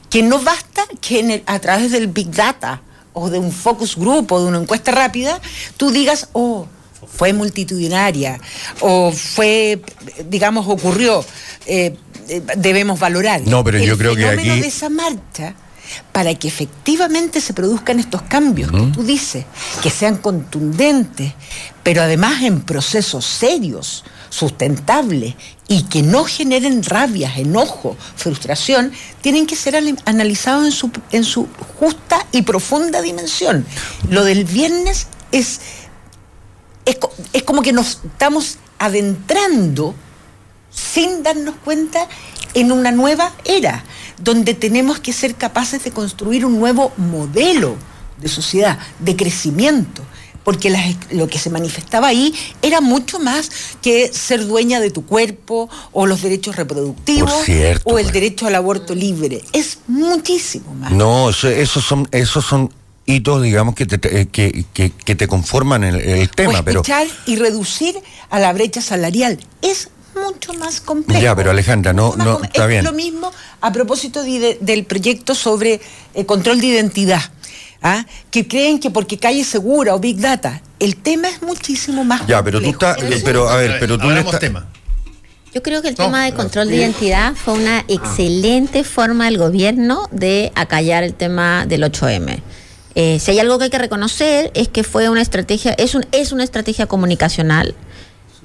que 0.10 0.24
no 0.24 0.40
basta 0.40 0.84
que 1.02 1.44
a 1.46 1.60
través 1.60 1.92
del 1.92 2.08
Big 2.08 2.32
Data 2.32 2.82
o 3.14 3.30
de 3.30 3.40
un 3.40 3.52
focus 3.52 3.96
group 3.96 4.32
o 4.32 4.42
de 4.42 4.48
una 4.48 4.60
encuesta 4.60 4.92
rápida, 4.92 5.40
tú 5.78 5.92
digas, 5.92 6.30
oh, 6.34 6.68
fue 7.08 7.34
multitudinaria 7.34 8.40
o 8.80 9.12
fue, 9.12 9.82
digamos, 10.30 10.68
ocurrió, 10.68 11.26
eh, 11.66 11.96
eh, 12.28 12.42
debemos 12.58 13.00
valorar. 13.00 13.42
No, 13.46 13.64
pero 13.64 13.80
yo 13.80 13.98
creo 13.98 14.16
que 14.16 14.28
aquí... 14.28 14.48
de 14.62 14.68
esa 14.68 14.90
marcha 14.90 15.56
para 16.12 16.36
que 16.36 16.48
efectivamente 16.48 17.42
se 17.42 17.54
produzcan 17.54 18.00
estos 18.00 18.22
cambios 18.24 18.72
que 18.72 18.92
tú 18.94 19.04
dices, 19.04 19.46
que 19.82 19.90
sean 19.90 20.18
contundentes, 20.18 21.34
pero 21.84 22.02
además 22.02 22.44
en 22.44 22.62
procesos 22.62 23.26
serios, 23.26 24.04
sustentables 24.30 25.36
y 25.68 25.84
que 25.84 26.02
no 26.02 26.24
generen 26.24 26.84
rabias, 26.84 27.38
enojo, 27.38 27.98
frustración, 28.16 28.92
tienen 29.22 29.46
que 29.46 29.56
ser 29.56 29.76
analizados 30.06 30.66
en 30.66 30.72
su, 30.72 30.92
en 31.12 31.24
su 31.24 31.48
justa 31.80 32.26
y 32.32 32.44
profunda 32.44 33.02
dimensión. 33.02 33.66
Lo 34.10 34.24
del 34.24 34.46
viernes 34.46 35.08
es, 35.32 35.62
es, 36.86 36.98
es 37.34 37.44
como 37.44 37.62
que 37.62 37.74
nos 37.74 38.00
estamos 38.04 38.58
adentrando 38.78 39.96
sin 40.70 41.24
darnos 41.24 41.56
cuenta 41.64 42.08
en 42.54 42.72
una 42.72 42.92
nueva 42.92 43.34
era, 43.46 43.84
donde 44.22 44.54
tenemos 44.54 45.00
que 45.00 45.14
ser 45.14 45.36
capaces 45.36 45.84
de 45.84 45.92
construir 45.92 46.46
un 46.46 46.60
nuevo 46.60 46.92
modelo 46.98 47.76
de 48.18 48.28
sociedad, 48.28 48.80
de 49.00 49.16
crecimiento, 49.16 50.04
porque 50.44 50.74
lo 51.12 51.28
que 51.28 51.38
se 51.38 51.50
manifestaba 51.50 52.08
ahí 52.08 52.34
era 52.62 52.82
mucho 52.82 53.20
más 53.20 53.52
que 53.82 54.12
ser 54.12 54.48
dueña 54.48 54.80
de 54.80 54.90
tu 54.90 55.06
cuerpo 55.06 55.70
o 55.92 56.08
los 56.08 56.22
derechos 56.22 56.56
reproductivos 56.56 57.32
o 57.32 57.98
el 57.98 58.06
pues. 58.06 58.14
derecho 58.14 58.48
al 58.48 58.56
aborto 58.56 58.96
libre. 58.96 59.42
Es 59.54 59.80
muchísimo 59.88 60.74
más. 60.74 60.92
No, 60.92 61.30
esos 61.30 61.84
son, 61.84 62.08
esos 62.12 62.46
son 62.46 62.74
hitos, 63.06 63.44
digamos, 63.44 63.76
que 63.76 63.86
te, 63.86 64.22
eh, 64.22 64.28
que, 64.28 64.66
que, 64.74 65.16
te 65.16 65.28
conforman 65.28 65.84
el, 65.84 65.96
el 65.98 66.30
tema. 66.30 66.64
pero 66.64 66.84
y 67.26 67.36
reducir 67.36 67.96
a 68.30 68.40
la 68.40 68.54
brecha 68.54 68.82
salarial 68.82 69.40
es 69.62 69.90
mucho 70.16 70.54
más 70.54 70.82
complejo. 70.82 71.22
Ya, 71.22 71.36
pero 71.36 71.52
Alejandra, 71.52 71.94
no, 71.94 72.16
no 72.16 72.42
está 72.44 72.64
es 72.64 72.70
bien. 72.70 72.86
lo 72.86 72.94
mismo 72.94 73.32
a 73.62 73.72
propósito 73.72 74.24
del 74.24 74.86
proyecto 74.86 75.36
sobre 75.36 75.76
el 76.14 76.22
eh, 76.22 76.26
control 76.26 76.62
de 76.62 76.68
identidad. 76.68 77.22
¿ah? 77.82 78.06
que 78.30 78.48
creen 78.48 78.80
que 78.80 78.92
porque 78.92 79.18
calle 79.18 79.44
segura 79.44 79.96
o 79.96 80.00
Big 80.00 80.20
Data, 80.20 80.62
el 80.80 80.96
tema 80.98 81.30
es 81.30 81.42
muchísimo 81.42 82.04
más 82.04 82.28
Ya, 82.28 82.44
pero 82.44 82.62
tú 82.62 82.70
estás, 82.70 82.98
pero 83.24 83.50
a 83.50 83.56
ver, 83.58 83.78
pero 83.80 83.98
tú 83.98 84.10
le 84.10 84.24
tema. 84.24 84.68
Yo 85.54 85.64
creo 85.64 85.82
que 85.82 85.88
el 85.88 85.96
tema 85.96 86.26
de 86.26 86.34
control 86.34 86.68
de 86.68 86.76
identidad 86.76 87.34
fue 87.34 87.56
una 87.56 87.84
excelente 87.88 88.84
forma 88.84 89.26
del 89.26 89.40
gobierno 89.40 90.08
de 90.12 90.52
acallar 90.54 91.04
el 91.04 91.16
tema 91.16 91.66
del 91.66 91.84
8M. 91.84 92.40
Eh, 92.94 93.20
si 93.20 93.32
hay 93.32 93.40
algo 93.40 93.58
que 93.58 93.66
hay 93.66 93.70
que 93.70 93.80
reconocer 93.80 94.52
es 94.54 94.68
que 94.68 94.84
fue 94.84 95.10
una 95.10 95.22
estrategia, 95.22 95.74
es, 95.74 95.96
un, 95.96 96.06
es 96.12 96.32
una 96.32 96.44
estrategia 96.44 96.86
comunicacional, 96.86 97.74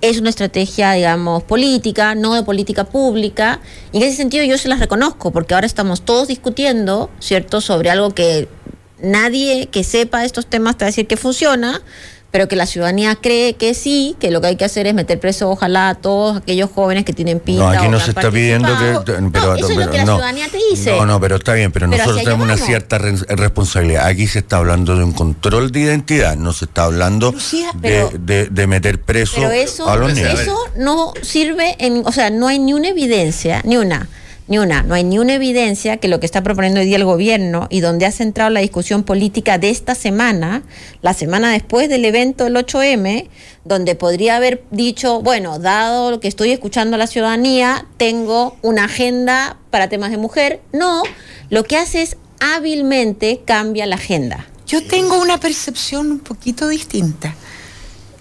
es 0.08 0.20
una 0.20 0.30
estrategia, 0.30 0.92
digamos, 0.92 1.42
política, 1.44 2.14
no 2.14 2.34
de 2.34 2.42
política 2.42 2.84
pública. 2.84 3.60
Y 3.92 3.98
en 3.98 4.02
ese 4.04 4.16
sentido 4.16 4.44
yo 4.44 4.58
se 4.58 4.68
las 4.68 4.80
reconozco, 4.80 5.30
porque 5.32 5.54
ahora 5.54 5.66
estamos 5.66 6.02
todos 6.02 6.28
discutiendo, 6.28 7.10
¿cierto?, 7.20 7.60
sobre 7.60 7.90
algo 7.90 8.10
que 8.10 8.48
nadie 9.00 9.68
que 9.68 9.84
sepa 9.84 10.24
estos 10.24 10.46
temas 10.46 10.76
te 10.76 10.84
va 10.84 10.86
a 10.86 10.90
decir 10.90 11.06
que 11.06 11.16
funciona, 11.16 11.82
pero 12.34 12.48
que 12.48 12.56
la 12.56 12.66
ciudadanía 12.66 13.14
cree 13.14 13.54
que 13.54 13.74
sí, 13.74 14.16
que 14.18 14.32
lo 14.32 14.40
que 14.40 14.48
hay 14.48 14.56
que 14.56 14.64
hacer 14.64 14.88
es 14.88 14.94
meter 14.94 15.20
preso 15.20 15.48
ojalá 15.48 15.90
a 15.90 15.94
todos 15.94 16.38
aquellos 16.38 16.68
jóvenes 16.68 17.04
que 17.04 17.12
tienen 17.12 17.38
pinta. 17.38 17.62
No, 17.62 17.68
aquí 17.68 17.86
no 17.86 18.00
se 18.00 18.10
está 18.10 18.28
pidiendo 18.28 18.76
que... 18.76 19.20
Pero, 19.32 19.54
eso 19.54 19.68
es 19.68 19.76
lo 19.76 19.88
que 19.88 19.98
la 19.98 20.04
ciudadanía 20.04 20.48
te 20.48 20.58
dice. 20.68 20.96
No, 20.96 21.06
no, 21.06 21.20
pero 21.20 21.36
está 21.36 21.52
bien, 21.52 21.70
pero, 21.70 21.86
nosotros 21.86 22.24
tenemos 22.24 22.44
una 22.44 22.56
cierta 22.56 22.98
responsabilidad. 22.98 24.06
Aquí 24.08 24.26
se 24.26 24.40
está 24.40 24.56
hablando 24.56 24.96
de 24.96 25.04
un 25.04 25.12
control 25.12 25.70
de 25.70 25.78
identidad, 25.78 26.34
no 26.34 26.52
se 26.52 26.64
está 26.64 26.82
hablando 26.86 27.32
de, 27.76 28.66
meter 28.66 29.00
preso 29.00 29.40
a 29.86 29.94
los 29.94 30.12
niños. 30.12 30.40
Eso 30.40 30.58
no 30.76 31.12
sirve, 31.22 31.76
en, 31.78 32.02
o 32.04 32.10
sea, 32.10 32.30
no 32.30 32.48
hay 32.48 32.58
ni 32.58 32.72
una 32.72 32.88
evidencia, 32.88 33.62
ni 33.64 33.76
una 33.76 34.08
ni 34.46 34.58
una. 34.58 34.82
No 34.82 34.94
hay 34.94 35.04
ni 35.04 35.18
una 35.18 35.34
evidencia 35.34 35.96
que 35.96 36.08
lo 36.08 36.20
que 36.20 36.26
está 36.26 36.42
proponiendo 36.42 36.80
hoy 36.80 36.86
día 36.86 36.96
el 36.96 37.04
gobierno 37.04 37.66
y 37.70 37.80
donde 37.80 38.06
ha 38.06 38.12
centrado 38.12 38.50
la 38.50 38.60
discusión 38.60 39.02
política 39.02 39.58
de 39.58 39.70
esta 39.70 39.94
semana, 39.94 40.62
la 41.02 41.14
semana 41.14 41.50
después 41.52 41.88
del 41.88 42.04
evento 42.04 42.44
del 42.44 42.56
8M, 42.56 43.28
donde 43.64 43.94
podría 43.94 44.36
haber 44.36 44.62
dicho, 44.70 45.22
bueno, 45.22 45.58
dado 45.58 46.10
lo 46.10 46.20
que 46.20 46.28
estoy 46.28 46.50
escuchando 46.50 46.96
a 46.96 46.98
la 46.98 47.06
ciudadanía, 47.06 47.86
tengo 47.96 48.56
una 48.62 48.84
agenda 48.84 49.56
para 49.70 49.88
temas 49.88 50.10
de 50.10 50.18
mujer. 50.18 50.60
No, 50.72 51.02
lo 51.50 51.64
que 51.64 51.76
hace 51.76 52.02
es 52.02 52.16
hábilmente 52.40 53.40
cambia 53.44 53.86
la 53.86 53.96
agenda. 53.96 54.46
Yo 54.66 54.86
tengo 54.86 55.20
una 55.20 55.38
percepción 55.38 56.10
un 56.10 56.18
poquito 56.20 56.68
distinta. 56.68 57.34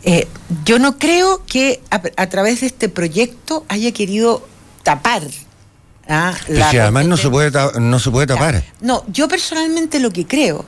Eh, 0.05 0.27
yo 0.65 0.79
no 0.79 0.97
creo 0.97 1.45
que 1.45 1.81
a 1.89 2.27
través 2.27 2.59
de 2.59 2.67
este 2.67 2.89
proyecto 2.89 3.65
haya 3.69 3.91
querido 3.93 4.45
tapar 4.83 5.23
Ah, 6.07 6.33
además 6.49 7.05
no 7.05 7.17
se 7.17 7.29
puede 7.29 7.51
no 7.79 7.99
se 7.99 8.11
puede 8.11 8.27
tapar. 8.27 8.63
No, 8.81 9.03
yo 9.07 9.27
personalmente 9.27 9.99
lo 9.99 10.11
que 10.11 10.27
creo 10.27 10.65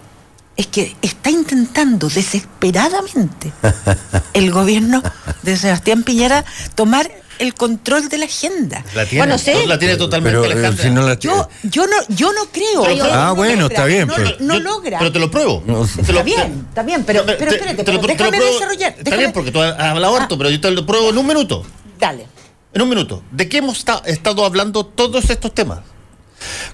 es 0.55 0.67
que 0.67 0.95
está 1.01 1.29
intentando 1.29 2.07
desesperadamente 2.07 3.51
el 4.33 4.51
gobierno 4.51 5.03
de 5.41 5.57
Sebastián 5.57 6.03
Piñera 6.03 6.45
tomar 6.75 7.11
el 7.39 7.53
control 7.53 8.07
de 8.07 8.17
la 8.17 8.25
agenda. 8.25 8.81
La 8.93 9.05
tiene, 9.05 9.25
bueno, 9.25 9.37
sé, 9.37 9.67
la 9.67 9.77
tiene 9.77 9.97
totalmente 9.97 10.39
pero, 10.39 10.71
eh, 10.71 10.89
no 10.89 11.01
la 11.01 11.19
yo, 11.19 11.49
yo, 11.63 11.85
no, 11.85 11.95
yo 12.07 12.31
no 12.31 12.45
creo. 12.45 12.85
ah, 13.11 13.33
bueno, 13.33 13.65
está 13.67 13.83
bien. 13.83 14.09
No, 14.39 14.57
logra. 14.59 14.99
Pero 14.99 15.11
te 15.11 15.19
lo 15.19 15.29
pruebo. 15.29 15.61
está 15.99 16.23
bien, 16.23 16.65
está 16.69 16.83
bien, 16.83 17.03
pero, 17.03 17.25
pero 17.25 17.51
espérate, 17.51 17.83
déjame 17.83 18.39
desarrollar. 18.39 18.95
Está 18.97 19.17
bien, 19.17 19.33
porque 19.33 19.51
tú 19.51 19.61
has 19.61 19.77
hablado 19.77 20.15
harto, 20.15 20.35
ah. 20.35 20.37
pero 20.37 20.49
yo 20.49 20.61
te 20.61 20.71
lo 20.71 20.85
pruebo 20.85 21.09
en 21.09 21.17
un 21.17 21.27
minuto. 21.27 21.65
Dale 21.99 22.35
en 22.75 22.81
un 22.81 22.89
minuto, 22.89 23.23
¿de 23.31 23.47
qué 23.47 23.59
hemos 23.59 23.85
estado 24.05 24.45
hablando 24.45 24.85
todos 24.85 25.29
estos 25.29 25.55
temas? 25.55 25.79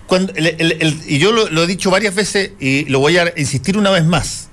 Cuando 0.08 0.34
y 0.36 1.20
yo 1.20 1.32
lo, 1.32 1.64
he 1.64 1.68
dicho 1.68 1.92
varias 1.92 2.16
veces 2.16 2.54
y 2.60 2.86
lo 2.86 3.00
voy 3.00 3.20
a 3.20 3.32
insistir 3.38 3.78
una 3.78 3.92
vez 3.92 4.04
más. 4.04 4.50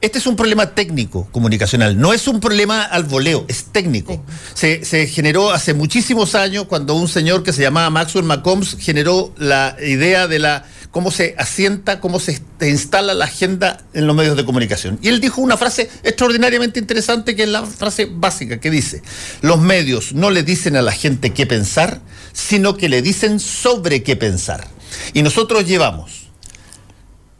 Este 0.00 0.18
es 0.18 0.26
un 0.28 0.36
problema 0.36 0.74
técnico 0.76 1.26
comunicacional, 1.32 1.98
no 1.98 2.12
es 2.12 2.28
un 2.28 2.38
problema 2.38 2.82
al 2.82 3.02
voleo, 3.02 3.44
es 3.48 3.64
técnico. 3.72 4.22
Se, 4.54 4.84
se, 4.84 5.08
generó 5.08 5.50
hace 5.50 5.74
muchísimos 5.74 6.36
años 6.36 6.66
cuando 6.66 6.94
un 6.94 7.08
señor 7.08 7.42
que 7.42 7.52
se 7.52 7.62
llamaba 7.62 7.90
Maxwell 7.90 8.24
McCombs 8.24 8.76
generó 8.78 9.34
la 9.36 9.76
idea 9.84 10.28
de 10.28 10.38
la 10.38 10.66
cómo 10.96 11.10
se 11.10 11.34
asienta, 11.36 12.00
cómo 12.00 12.18
se 12.18 12.40
instala 12.62 13.12
la 13.12 13.26
agenda 13.26 13.84
en 13.92 14.06
los 14.06 14.16
medios 14.16 14.34
de 14.34 14.46
comunicación. 14.46 14.98
Y 15.02 15.08
él 15.08 15.20
dijo 15.20 15.42
una 15.42 15.58
frase 15.58 15.90
extraordinariamente 16.02 16.80
interesante 16.80 17.36
que 17.36 17.42
es 17.42 17.50
la 17.50 17.66
frase 17.66 18.06
básica 18.10 18.60
que 18.60 18.70
dice, 18.70 19.02
los 19.42 19.60
medios 19.60 20.14
no 20.14 20.30
le 20.30 20.42
dicen 20.42 20.74
a 20.74 20.80
la 20.80 20.92
gente 20.92 21.34
qué 21.34 21.44
pensar, 21.44 22.00
sino 22.32 22.78
que 22.78 22.88
le 22.88 23.02
dicen 23.02 23.40
sobre 23.40 24.02
qué 24.02 24.16
pensar. 24.16 24.68
Y 25.12 25.20
nosotros 25.20 25.66
llevamos, 25.66 26.30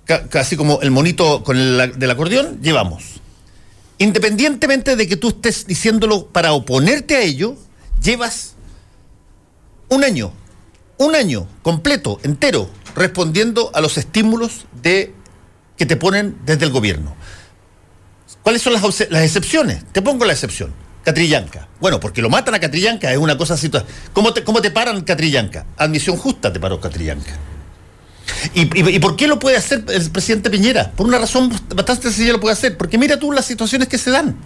casi 0.05 0.59
como 0.59 0.83
el 0.83 0.91
monito 0.91 1.43
con 1.43 1.57
el 1.57 1.99
del 1.99 2.11
acordeón, 2.11 2.61
llevamos. 2.61 3.05
Independientemente 3.97 4.97
de 4.97 5.09
que 5.09 5.17
tú 5.17 5.29
estés 5.29 5.67
diciéndolo 5.67 6.27
para 6.27 6.53
oponerte 6.53 7.17
a 7.17 7.23
ello, 7.23 7.57
llevas 8.03 8.53
un 9.89 10.05
año, 10.05 10.31
un 10.99 11.15
año 11.15 11.49
completo, 11.63 12.21
entero, 12.23 12.69
respondiendo 12.97 13.71
a 13.75 13.81
los 13.81 13.99
estímulos 13.99 14.67
de, 14.83 15.15
que 15.77 15.87
te 15.87 15.97
ponen 15.97 16.37
desde 16.45 16.65
el 16.65 16.73
gobierno. 16.73 17.15
¿Cuáles 18.43 18.63
son 18.63 18.73
las, 18.73 18.83
excepciones? 19.01 19.85
Te 19.93 20.03
pongo 20.03 20.25
la 20.25 20.33
excepción. 20.33 20.73
Catrillanca. 21.05 21.69
Bueno, 21.79 22.01
porque 22.01 22.23
lo 22.23 22.31
matan 22.31 22.55
a 22.55 22.59
Catrillanca, 22.59 23.13
es 23.13 23.19
una 23.19 23.37
cosa 23.37 23.55
así. 23.55 23.71
¿Cómo 24.13 24.33
te, 24.33 24.43
cómo 24.43 24.61
te 24.61 24.73
paran 24.73 25.03
Catrillanca? 25.03 25.67
Admisión 25.77 26.17
justa 26.17 26.53
te 26.53 26.59
paró 26.59 26.81
Catrillanca. 26.81 27.33
¿Y, 28.55 28.99
por 28.99 29.15
qué 29.15 29.29
lo 29.29 29.39
puede 29.39 29.57
hacer 29.57 29.85
el 29.89 30.11
presidente 30.11 30.51
Piñera? 30.51 30.91
Por 30.93 31.07
una 31.07 31.19
razón 31.19 31.49
bastante 31.75 32.05
sencilla 32.05 32.33
lo 32.33 32.41
puede 32.41 32.55
hacer. 32.55 32.77
Porque 32.77 32.99
mira 32.99 33.19
tú 33.19 33.31
las 33.31 33.45
situaciones 33.45 33.89
que 33.89 33.99
se 33.99 34.11
dan. 34.11 34.37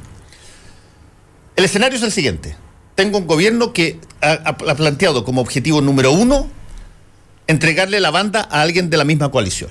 El 1.57 1.65
escenario 1.65 1.97
es 1.97 2.03
el 2.03 2.13
siguiente. 2.13 2.57
Tengo 2.95 3.19
un 3.19 3.27
gobierno 3.27 3.73
que 3.73 3.99
ha 4.21 4.57
planteado 4.57 5.25
como 5.25 5.41
objetivo 5.41 5.81
número 5.81 6.13
uno 6.13 6.49
entregarle 7.51 8.01
la 8.01 8.11
banda 8.11 8.47
a 8.51 8.63
alguien 8.63 8.91
de 8.91 8.97
la 8.97 9.05
misma 9.05 9.31
coalición. 9.31 9.71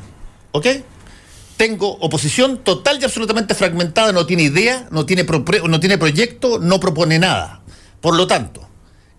¿Ok? 0.51 0.67
Tengo 1.57 1.97
oposición 1.99 2.57
total 2.57 2.99
y 3.01 3.05
absolutamente 3.05 3.55
fragmentada, 3.55 4.11
no 4.11 4.25
tiene 4.25 4.43
idea, 4.43 4.87
no 4.91 5.05
tiene, 5.05 5.23
no 5.23 5.79
tiene 5.79 5.97
proyecto, 5.97 6.59
no 6.59 6.79
propone 6.79 7.19
nada. 7.19 7.61
Por 8.01 8.15
lo 8.15 8.27
tanto, 8.27 8.67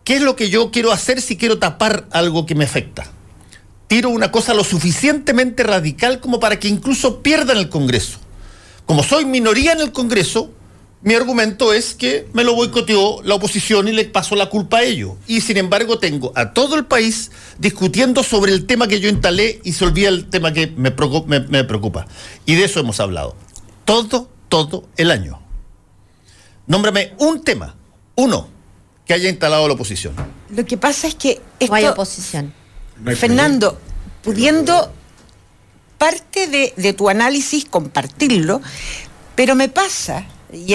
¿qué 0.05 0.17
es 0.17 0.23
lo 0.23 0.37
que 0.37 0.49
yo 0.49 0.71
quiero 0.71 0.93
hacer 0.93 1.21
si 1.21 1.37
quiero 1.37 1.59
tapar 1.59 2.07
algo 2.13 2.47
que 2.47 2.55
me 2.55 2.65
afecta? 2.65 3.07
Tiro 3.89 4.09
una 4.09 4.31
cosa 4.31 4.55
lo 4.55 4.65
suficientemente 4.65 5.63
radical 5.63 6.21
como 6.21 6.39
para 6.39 6.59
que 6.59 6.69
incluso 6.69 7.23
pierdan 7.23 7.59
el 7.59 7.69
Congreso. 7.69 8.19
Como 8.87 9.03
soy 9.03 9.25
minoría 9.25 9.73
en 9.73 9.81
el 9.81 9.93
Congreso, 9.93 10.53
mi 11.03 11.15
argumento 11.15 11.73
es 11.73 11.95
que 11.95 12.29
me 12.35 12.45
lo 12.45 12.55
boicoteó 12.55 13.23
la 13.23 13.37
oposición 13.37 13.89
y 13.89 13.93
le 13.93 14.05
paso 14.05 14.37
la 14.37 14.51
culpa 14.51 14.79
a 14.79 14.83
ello. 14.83 15.17
Y 15.27 15.41
sin 15.41 15.57
embargo 15.57 15.99
tengo 15.99 16.31
a 16.35 16.53
todo 16.53 16.77
el 16.77 16.85
país 16.85 17.31
discutiendo 17.59 18.23
sobre 18.23 18.53
el 18.53 18.67
tema 18.67 18.87
que 18.87 19.01
yo 19.01 19.09
instalé 19.09 19.63
y 19.65 19.73
se 19.73 19.87
olvida 19.87 20.11
el 20.11 20.29
tema 20.29 20.53
que 20.53 20.67
me, 20.67 20.91
preocupa. 20.91 22.07
Y 22.45 22.55
de 22.55 22.65
eso 22.65 22.81
hemos 22.81 23.01
hablado. 23.01 23.35
Todo, 23.87 24.29
todo 24.51 24.85
el 24.99 25.11
año. 25.11 25.41
Nómbrame 26.67 27.15
un 27.19 27.43
tema, 27.43 27.77
uno, 28.17 28.49
que 29.07 29.15
haya 29.15 29.31
instalado 29.31 29.67
la 29.69 29.75
oposición. 29.75 30.15
Lo 30.55 30.67
que 30.67 30.77
pasa 30.77 31.07
es 31.07 31.15
que... 31.15 31.41
no 31.67 31.75
hay 31.75 31.87
oposición. 31.87 32.53
Fernando, 33.17 33.81
pudiendo 34.23 34.93
parte 35.97 36.47
de, 36.47 36.75
de 36.77 36.93
tu 36.93 37.09
análisis 37.09 37.65
compartirlo, 37.65 38.61
pero 39.35 39.55
me 39.55 39.71
pasa 39.71 40.27
y 40.53 40.75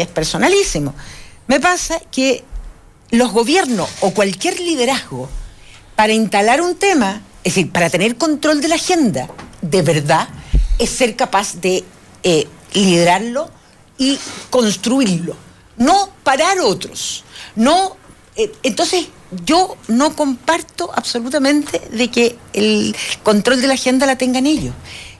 es, 0.00 0.06
personalísimo. 0.08 0.94
Me 1.46 1.60
pasa 1.60 2.00
que 2.10 2.44
los 3.10 3.32
gobiernos 3.32 3.88
o 4.00 4.12
cualquier 4.12 4.60
liderazgo 4.60 5.28
para 5.96 6.12
instalar 6.12 6.60
un 6.60 6.76
tema, 6.76 7.22
es 7.44 7.54
decir, 7.54 7.72
para 7.72 7.90
tener 7.90 8.16
control 8.16 8.60
de 8.60 8.68
la 8.68 8.76
agenda, 8.76 9.28
de 9.60 9.82
verdad, 9.82 10.28
es 10.78 10.90
ser 10.90 11.16
capaz 11.16 11.56
de 11.56 11.84
eh, 12.22 12.46
liderarlo 12.72 13.50
y 13.98 14.18
construirlo, 14.48 15.36
no 15.76 16.10
parar 16.22 16.60
otros, 16.60 17.24
no 17.56 17.96
eh, 18.36 18.52
entonces 18.62 19.06
yo 19.44 19.76
no 19.88 20.16
comparto 20.16 20.90
absolutamente 20.94 21.80
de 21.92 22.08
que 22.08 22.38
el 22.52 22.96
control 23.22 23.60
de 23.60 23.68
la 23.68 23.74
agenda 23.74 24.06
la 24.06 24.16
tengan 24.16 24.46
ellos. 24.46 24.74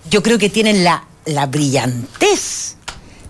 Yo 0.09 0.22
creo 0.22 0.39
que 0.39 0.48
tienen 0.48 0.85
la, 0.85 1.05
la 1.27 1.47
brillantez, 1.47 2.77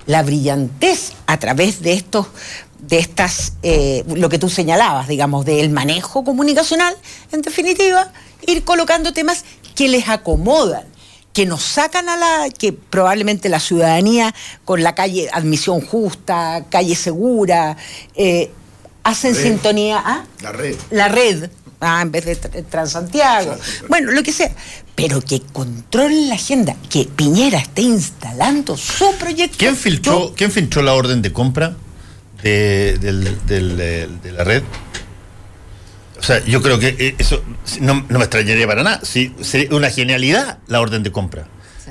la 0.06 0.22
brillantez 0.22 1.12
a 1.26 1.38
través 1.38 1.82
de 1.82 1.92
estos 1.94 2.26
de 2.80 2.98
estas, 2.98 3.52
eh, 3.62 4.04
lo 4.06 4.28
que 4.28 4.38
tú 4.38 4.48
señalabas, 4.48 5.06
digamos, 5.06 5.44
del 5.44 5.70
manejo 5.70 6.24
comunicacional, 6.24 6.96
en 7.30 7.42
definitiva, 7.42 8.10
ir 8.46 8.64
colocando 8.64 9.12
temas 9.12 9.44
que 9.74 9.88
les 9.88 10.08
acomodan, 10.08 10.84
que 11.32 11.46
nos 11.46 11.62
sacan 11.62 12.08
a 12.08 12.16
la, 12.16 12.50
que 12.50 12.72
probablemente 12.72 13.48
la 13.48 13.60
ciudadanía 13.60 14.34
con 14.64 14.82
la 14.82 14.94
calle 14.94 15.28
admisión 15.32 15.80
justa, 15.80 16.64
calle 16.70 16.96
segura, 16.96 17.76
eh, 18.14 18.50
hacen 19.04 19.34
sintonía. 19.34 20.02
¿ah? 20.04 20.24
La 20.40 20.52
red. 20.52 20.76
La 20.90 21.08
red. 21.08 21.50
Ah, 21.80 22.02
en 22.02 22.12
vez 22.12 22.26
de 22.26 22.36
Transantiago. 22.36 23.56
Bueno, 23.88 24.12
lo 24.12 24.22
que 24.22 24.32
sea. 24.32 24.52
Pero 24.94 25.22
que 25.22 25.40
controle 25.40 26.26
la 26.26 26.34
agenda, 26.34 26.76
que 26.90 27.04
Piñera 27.04 27.58
esté 27.58 27.82
instalando 27.82 28.76
su 28.76 29.14
proyecto. 29.18 29.56
¿Quién 29.58 29.76
filtró, 29.76 30.34
¿quién 30.36 30.50
filtró 30.50 30.82
la 30.82 30.92
orden 30.92 31.22
de 31.22 31.32
compra 31.32 31.74
de, 32.42 32.98
de 32.98 34.32
la 34.32 34.44
red? 34.44 34.62
O 36.18 36.22
sea, 36.22 36.44
yo 36.44 36.60
creo 36.60 36.78
que 36.78 36.88
eh, 36.98 37.14
eso 37.18 37.42
no, 37.80 38.04
no 38.08 38.18
me 38.18 38.24
extrañaría 38.24 38.66
para 38.66 38.82
nada. 38.82 39.00
Sí, 39.02 39.34
sería 39.40 39.74
una 39.74 39.90
genialidad 39.90 40.58
la 40.66 40.80
orden 40.80 41.02
de 41.02 41.10
compra. 41.10 41.48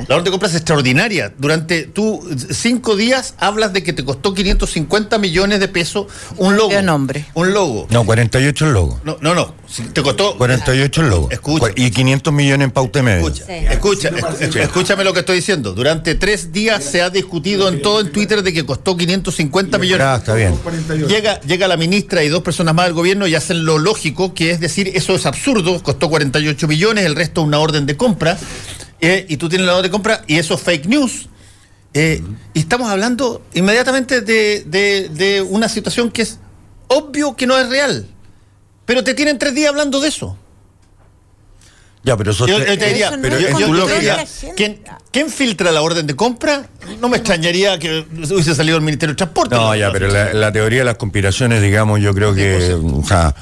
La 0.08 0.16
orden 0.16 0.26
de 0.26 0.32
compra 0.32 0.48
es 0.50 0.56
extraordinaria. 0.56 1.34
Durante 1.38 1.84
tú 1.84 2.28
cinco 2.52 2.96
días 2.96 3.34
hablas 3.38 3.74
de 3.74 3.84
que 3.84 3.94
te 3.94 4.06
costó 4.06 4.34
550 4.34 5.18
millones 5.18 5.60
de 5.60 5.68
pesos 5.68 6.08
un 6.38 6.56
logo. 6.56 6.70
¿Qué 6.70 6.82
nombre? 6.82 7.26
Un 7.34 7.54
logo. 7.54 7.88
No, 7.90 8.06
48 8.06 8.68
el 8.68 8.74
logo. 8.74 9.00
No, 9.04 9.18
no, 9.22 9.36
no. 9.36 9.54
Te 9.94 10.02
costó. 10.02 10.38
48 10.38 11.02
el 11.02 11.10
logo. 11.10 11.30
Escucha. 11.32 11.68
Y 11.76 11.92
500 11.92 12.34
millones 12.34 12.66
en 12.66 12.72
pauta 12.72 13.04
medio. 13.04 13.28
Escucha, 13.28 14.10
escucha, 14.10 14.62
escúchame 14.62 15.04
lo 15.04 15.14
que 15.14 15.20
estoy 15.20 15.38
diciendo. 15.38 15.74
Durante 15.74 16.16
tres 16.16 16.52
días 16.52 16.84
se 16.84 17.02
ha 17.02 17.10
discutido 17.10 17.68
en 17.68 17.82
todo 17.82 18.02
en 18.02 18.12
Twitter 18.12 18.42
de 18.42 18.54
que 18.54 18.66
costó 18.66 18.96
550 18.96 19.78
millones. 19.78 20.06
Ah, 20.06 20.16
está 20.18 20.34
bien. 20.36 20.56
Llega, 21.08 21.40
llega 21.42 21.68
la 21.68 21.78
ministra 21.78 22.24
y 22.24 22.30
dos 22.30 22.42
personas 22.42 22.74
más 22.74 22.86
del 22.86 22.94
gobierno 22.94 23.28
y 23.28 23.36
hacen 23.36 23.66
lo 23.66 23.78
lógico, 23.78 24.34
que 24.34 24.52
es 24.52 24.60
decir, 24.60 24.92
eso 24.94 25.16
es 25.16 25.26
absurdo, 25.26 25.82
costó 25.84 26.10
48 26.10 26.68
millones, 26.68 27.06
el 27.06 27.16
resto 27.16 27.42
una 27.42 27.60
orden 27.60 27.86
de 27.86 27.98
compra. 27.98 28.38
Eh, 29.02 29.26
y 29.30 29.38
tú 29.38 29.48
tienes 29.48 29.66
la 29.66 29.74
orden 29.74 29.84
de 29.84 29.92
compra 29.92 30.24
y 30.28 30.38
eso 30.38 30.54
es 30.56 30.62
fake 30.62 30.86
news. 30.88 31.30
Eh, 31.94 32.22
y 32.54 32.60
estamos 32.60 32.90
hablando 32.90 33.42
inmediatamente 33.54 34.22
de, 34.22 35.46
una 35.50 35.70
situación 35.70 36.12
que 36.12 36.24
es 36.24 36.40
obvio 36.88 37.36
que 37.36 37.48
no 37.48 37.58
es 37.58 37.70
real. 37.70 38.08
Pero 38.86 39.04
te 39.04 39.14
tienen 39.14 39.38
tres 39.38 39.54
días 39.54 39.70
hablando 39.70 40.00
de 40.00 40.10
eso. 40.10 40.38
Ya, 42.02 42.16
pero 42.16 42.32
eso 42.32 42.48
yo, 42.48 42.64
te, 42.64 42.78
diría, 42.78 43.12
pero 43.22 43.38
¿quién, 45.12 45.30
filtra 45.30 45.72
la 45.72 45.82
orden 45.82 46.08
de 46.08 46.16
compra? 46.16 46.66
No 47.02 47.10
me 47.10 47.18
extrañaría 47.18 47.78
que 47.78 48.06
hubiese 48.10 48.56
salido 48.56 48.78
el 48.78 48.84
Ministerio 48.84 49.14
de 49.14 49.18
Transporte. 49.18 49.56
No, 49.56 49.76
ya, 49.76 49.92
pero 49.92 50.08
la, 50.08 50.52
teoría 50.52 50.80
de 50.80 50.86
las 50.86 50.96
conspiraciones, 50.96 51.62
digamos, 51.62 52.00
yo 52.00 52.14
creo 52.14 52.34
que, 52.34 52.74
o 52.74 53.04
sea, 53.06 53.36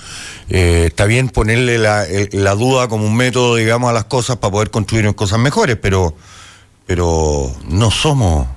eh, 0.50 0.86
está 0.88 1.06
bien 1.06 1.30
ponerle 1.30 1.78
la, 1.78 2.56
duda 2.56 2.88
como 2.88 3.06
un 3.06 3.16
método, 3.16 3.56
digamos, 3.56 3.90
a 3.90 3.94
las 3.94 4.06
cosas 4.06 4.38
para 4.38 4.52
poder 4.52 4.72
construir 4.72 5.14
cosas 5.16 5.40
mejores, 5.40 5.78
pero, 5.82 6.16
pero 6.86 7.52
no 7.68 7.92
somos 7.92 8.48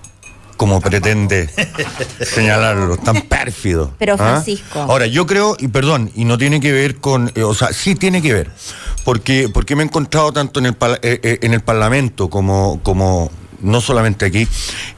como 0.57 0.81
pretende 0.81 1.49
señalarlo, 2.21 2.97
tan 2.99 3.23
pérfido. 3.23 3.95
Pero 3.99 4.15
¿ah? 4.15 4.19
Francisco. 4.19 4.79
Ahora, 4.79 5.07
yo 5.07 5.27
creo, 5.27 5.57
y 5.59 5.69
perdón, 5.69 6.13
y 6.15 6.25
no 6.25 6.39
tiene 6.39 6.61
que 6.61 6.71
ver 6.71 6.97
con, 6.97 7.33
eh, 7.35 7.43
o 7.43 7.55
sea, 7.55 7.73
sí 7.73 7.95
tiene 7.95 8.23
que 8.23 8.35
ver, 8.35 8.51
porque, 9.05 9.49
porque 9.53 9.75
me 9.75 9.83
he 9.83 9.87
encontrado 9.87 10.33
tanto 10.33 10.61
en 10.61 10.67
el, 10.67 10.77
eh, 11.03 11.39
en 11.43 11.55
el 11.55 11.61
Parlamento 11.63 12.29
como, 12.29 12.79
como 12.83 13.31
no 13.63 13.81
solamente 13.81 14.27
aquí, 14.27 14.47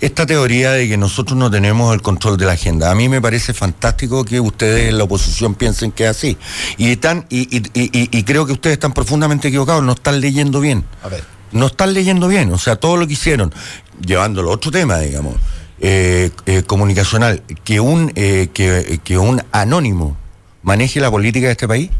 esta 0.00 0.26
teoría 0.26 0.72
de 0.72 0.88
que 0.88 0.96
nosotros 0.96 1.36
no 1.38 1.50
tenemos 1.50 1.94
el 1.94 2.02
control 2.02 2.36
de 2.36 2.46
la 2.46 2.52
agenda. 2.52 2.90
A 2.90 2.94
mí 2.94 3.08
me 3.08 3.20
parece 3.20 3.52
fantástico 3.52 4.24
que 4.24 4.40
ustedes 4.40 4.88
en 4.88 4.98
la 4.98 5.04
oposición 5.04 5.54
piensen 5.54 5.92
que 5.92 6.04
es 6.04 6.10
así. 6.10 6.36
Y, 6.76 6.92
están, 6.92 7.26
y, 7.28 7.48
y, 7.74 8.22
creo 8.24 8.46
que 8.46 8.52
ustedes 8.52 8.74
están 8.74 8.92
profundamente 8.92 9.48
equivocados, 9.48 9.82
no 9.82 9.92
están 9.92 10.20
leyendo 10.20 10.60
bien. 10.60 10.84
A 11.02 11.08
ver. 11.08 11.24
No 11.52 11.66
están 11.66 11.92
leyendo 11.92 12.28
bien, 12.28 12.50
o 12.50 12.58
sea, 12.58 12.76
todo 12.76 12.96
lo 12.96 13.06
que 13.06 13.12
hicieron, 13.12 13.52
llevándolo 14.00 14.50
a 14.50 14.54
otro 14.54 14.70
tema, 14.70 14.98
digamos, 14.98 15.36
eh, 15.80 16.30
eh, 16.46 16.62
comunicacional, 16.62 17.42
que 17.62 17.78
un, 17.78 18.10
eh, 18.14 18.48
que, 18.54 19.00
que 19.04 19.18
un 19.18 19.42
anónimo 19.52 20.16
maneje 20.62 20.98
la 20.98 21.10
política 21.10 21.46
de 21.46 21.52
este 21.52 21.68
país 21.68 21.90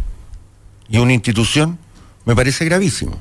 y 0.89 0.99
una 0.99 1.13
institución, 1.13 1.79
me 2.25 2.35
parece 2.35 2.65
gravísimo 2.65 3.21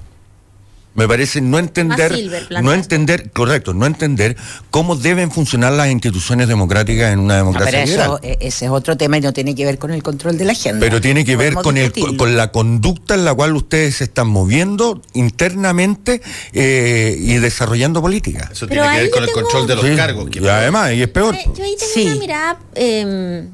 me 0.94 1.08
parece 1.08 1.42
no 1.42 1.58
entender, 1.58 2.14
no 2.62 2.74
entender, 2.74 3.32
correcto, 3.32 3.74
no 3.74 3.86
entender 3.86 4.36
cómo 4.70 4.96
deben 4.96 5.32
funcionar 5.32 5.74
las 5.74 5.90
instituciones 5.90 6.48
democráticas 6.48 7.14
en 7.14 7.20
una 7.20 7.38
democracia 7.38 7.84
pero 7.86 8.20
e, 8.22 8.38
ese 8.42 8.66
es 8.66 8.72
otro 8.72 8.98
tema 8.98 9.18
y 9.18 9.22
no 9.22 9.34
tiene 9.34 9.56
que 9.56 9.66
ver 9.66 9.78
con 9.78 9.92
el 9.92 10.04
control 10.04 10.38
de 10.38 10.46
la 10.46 10.52
agenda. 10.52 10.80
Pero 10.80 11.00
tiene 11.00 11.24
que 11.24 11.36
ver 11.36 11.54
con, 11.54 11.78
el, 11.78 11.92
con 12.18 12.36
la 12.36 12.52
conducta 12.52 13.16
en 13.16 13.26
la 13.26 13.34
cual 13.34 13.56
ustedes 13.56 13.98
se 13.98 14.06
están 14.06 14.28
moviendo 14.28 15.02
internamente 15.14 16.22
eh, 16.54 17.16
y 17.18 17.36
desarrollando 17.36 18.02
política. 18.02 18.50
Eso 18.52 18.68
tiene 18.68 18.84
que 18.84 19.02
ver 19.02 19.12
con 19.12 19.24
el 19.24 19.32
control 19.32 19.68
de 19.68 19.76
los 19.76 19.86
cargos. 19.98 20.30
y 20.34 20.48
además, 20.48 20.94
y 20.94 21.02
es 21.02 21.10
peor. 21.10 21.36
Yo 21.56 21.64
ahí 21.64 21.76
tengo 21.78 22.08
una 22.08 22.20
mirada... 22.20 22.60
Eh, 22.76 23.48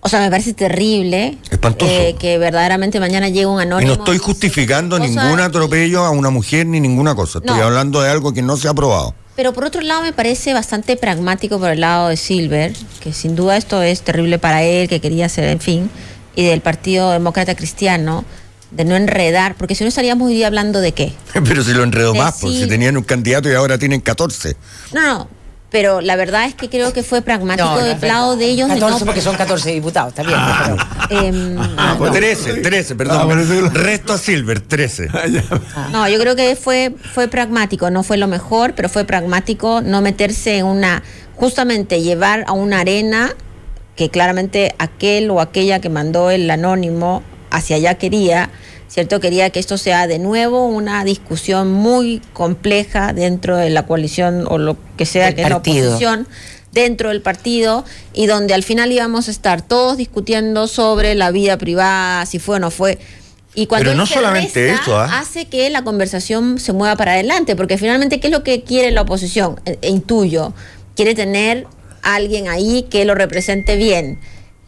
o 0.00 0.08
sea, 0.08 0.20
me 0.20 0.30
parece 0.30 0.54
terrible. 0.54 1.38
Eh, 1.80 2.16
que 2.18 2.38
verdaderamente 2.38 3.00
mañana 3.00 3.28
llegue 3.28 3.46
un 3.46 3.60
anónimo. 3.60 3.92
Y 3.92 3.96
no 3.96 4.02
estoy 4.02 4.18
justificando 4.18 4.98
ningún 4.98 5.40
atropello 5.40 6.04
a 6.04 6.10
una 6.10 6.30
mujer 6.30 6.66
ni 6.66 6.80
ninguna 6.80 7.14
cosa. 7.14 7.38
Estoy 7.38 7.60
hablando 7.60 8.00
de 8.00 8.10
algo 8.10 8.32
que 8.32 8.42
no 8.42 8.56
se 8.56 8.68
ha 8.68 8.70
aprobado. 8.70 9.14
Pero 9.34 9.52
por 9.52 9.64
otro 9.64 9.80
lado 9.82 10.02
me 10.02 10.12
parece 10.12 10.52
bastante 10.52 10.96
pragmático 10.96 11.60
por 11.60 11.70
el 11.70 11.80
lado 11.80 12.08
de 12.08 12.16
Silver, 12.16 12.72
que 13.00 13.12
sin 13.12 13.36
duda 13.36 13.56
esto 13.56 13.82
es 13.82 14.02
terrible 14.02 14.38
para 14.40 14.64
él, 14.64 14.88
que 14.88 15.00
quería 15.00 15.28
ser, 15.28 15.44
en 15.44 15.60
fin, 15.60 15.90
y 16.34 16.44
del 16.44 16.60
Partido 16.60 17.12
Demócrata 17.12 17.54
Cristiano, 17.54 18.24
de 18.72 18.84
no 18.84 18.96
enredar, 18.96 19.54
porque 19.54 19.76
si 19.76 19.84
no 19.84 19.88
estaríamos 19.88 20.28
hoy 20.28 20.34
día 20.34 20.48
hablando 20.48 20.80
de 20.80 20.92
qué. 20.92 21.12
Pero 21.44 21.62
si 21.62 21.72
lo 21.72 21.84
enredó 21.84 22.14
más, 22.14 22.38
porque 22.40 22.56
si 22.56 22.66
tenían 22.66 22.96
un 22.96 23.04
candidato 23.04 23.48
y 23.48 23.54
ahora 23.54 23.78
tienen 23.78 24.00
14. 24.00 24.56
No, 24.92 25.02
no, 25.02 25.28
pero 25.70 26.00
la 26.00 26.16
verdad 26.16 26.46
es 26.46 26.54
que 26.54 26.70
creo 26.70 26.92
que 26.92 27.02
fue 27.02 27.20
pragmático 27.20 27.78
del 27.78 28.00
lado 28.00 28.36
de 28.36 28.46
ellos. 28.46 28.68
14 28.68 29.04
porque 29.04 29.20
son 29.20 29.36
14 29.36 29.70
diputados, 29.70 30.10
está 30.10 30.22
bien. 30.22 30.38
Ah, 30.38 30.76
em, 31.10 31.58
ah, 31.76 31.98
13, 32.10 32.54
13, 32.54 32.94
perdón. 32.94 33.30
Ah, 33.30 33.70
resto 33.72 34.14
a 34.14 34.18
Silver, 34.18 34.60
13. 34.60 35.08
no, 35.92 36.08
yo 36.08 36.18
creo 36.18 36.34
que 36.36 36.56
fue, 36.56 36.94
fue 37.12 37.28
pragmático, 37.28 37.90
no 37.90 38.02
fue 38.02 38.16
lo 38.16 38.28
mejor, 38.28 38.74
pero 38.74 38.88
fue 38.88 39.04
pragmático 39.04 39.82
no 39.82 40.00
meterse 40.00 40.58
en 40.58 40.66
una, 40.66 41.02
justamente 41.34 42.00
llevar 42.00 42.44
a 42.46 42.52
una 42.52 42.80
arena 42.80 43.34
que 43.94 44.08
claramente 44.08 44.74
aquel 44.78 45.30
o 45.30 45.40
aquella 45.40 45.80
que 45.80 45.88
mandó 45.88 46.30
el 46.30 46.50
anónimo 46.50 47.22
hacia 47.50 47.76
allá 47.76 47.96
quería 47.96 48.50
¿cierto? 48.88 49.20
Quería 49.20 49.50
que 49.50 49.60
esto 49.60 49.78
sea 49.78 50.06
de 50.06 50.18
nuevo 50.18 50.66
una 50.66 51.04
discusión 51.04 51.72
muy 51.72 52.20
compleja 52.32 53.12
dentro 53.12 53.56
de 53.56 53.70
la 53.70 53.86
coalición 53.86 54.46
o 54.48 54.58
lo 54.58 54.76
que 54.96 55.06
sea 55.06 55.34
que 55.34 55.42
es 55.42 55.48
la 55.48 55.56
oposición 55.56 56.26
dentro 56.72 57.10
del 57.10 57.22
partido 57.22 57.84
y 58.12 58.26
donde 58.26 58.54
al 58.54 58.62
final 58.62 58.92
íbamos 58.92 59.28
a 59.28 59.30
estar 59.30 59.62
todos 59.62 59.96
discutiendo 59.96 60.66
sobre 60.66 61.14
la 61.14 61.30
vida 61.30 61.58
privada, 61.58 62.26
si 62.26 62.38
fue 62.38 62.56
o 62.56 62.58
no 62.58 62.70
fue. 62.70 62.98
Y 63.54 63.66
cuando 63.66 63.90
Pero 63.90 63.96
no 63.96 64.06
solamente 64.06 64.70
eso, 64.70 64.96
¿ah? 64.96 65.18
hace 65.18 65.46
que 65.46 65.68
la 65.70 65.82
conversación 65.82 66.58
se 66.60 66.72
mueva 66.72 66.96
para 66.96 67.12
adelante, 67.12 67.56
porque 67.56 67.78
finalmente, 67.78 68.20
¿qué 68.20 68.28
es 68.28 68.32
lo 68.32 68.44
que 68.44 68.62
quiere 68.62 68.90
la 68.92 69.02
oposición? 69.02 69.60
E, 69.64 69.78
e 69.82 69.88
intuyo, 69.88 70.52
quiere 70.94 71.14
tener 71.14 71.66
alguien 72.02 72.48
ahí 72.48 72.86
que 72.88 73.04
lo 73.04 73.14
represente 73.14 73.76
bien 73.76 74.20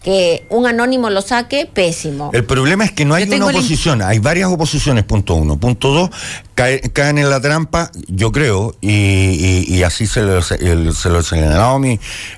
que 0.03 0.47
un 0.49 0.67
anónimo 0.67 1.11
lo 1.11 1.21
saque, 1.21 1.69
pésimo. 1.73 2.31
El 2.33 2.45
problema 2.45 2.85
es 2.85 2.93
que 2.93 3.05
no 3.05 3.15
hay 3.15 3.25
una 3.25 3.47
oposición, 3.47 4.01
hay 4.01 4.19
varias 4.19 4.49
oposiciones, 4.49 5.05
punto 5.05 5.35
uno. 5.35 5.59
Punto 5.59 5.93
dos, 5.93 6.11
caen 6.55 7.19
en 7.19 7.29
la 7.29 7.41
trampa, 7.41 7.91
yo 8.09 8.33
creo, 8.33 8.75
y, 8.81 9.83
así 9.83 10.07
se 10.07 10.23
lo, 10.23 10.43
se 10.43 11.09
lo 11.09 11.21
he 11.21 11.23
señalado 11.23 11.81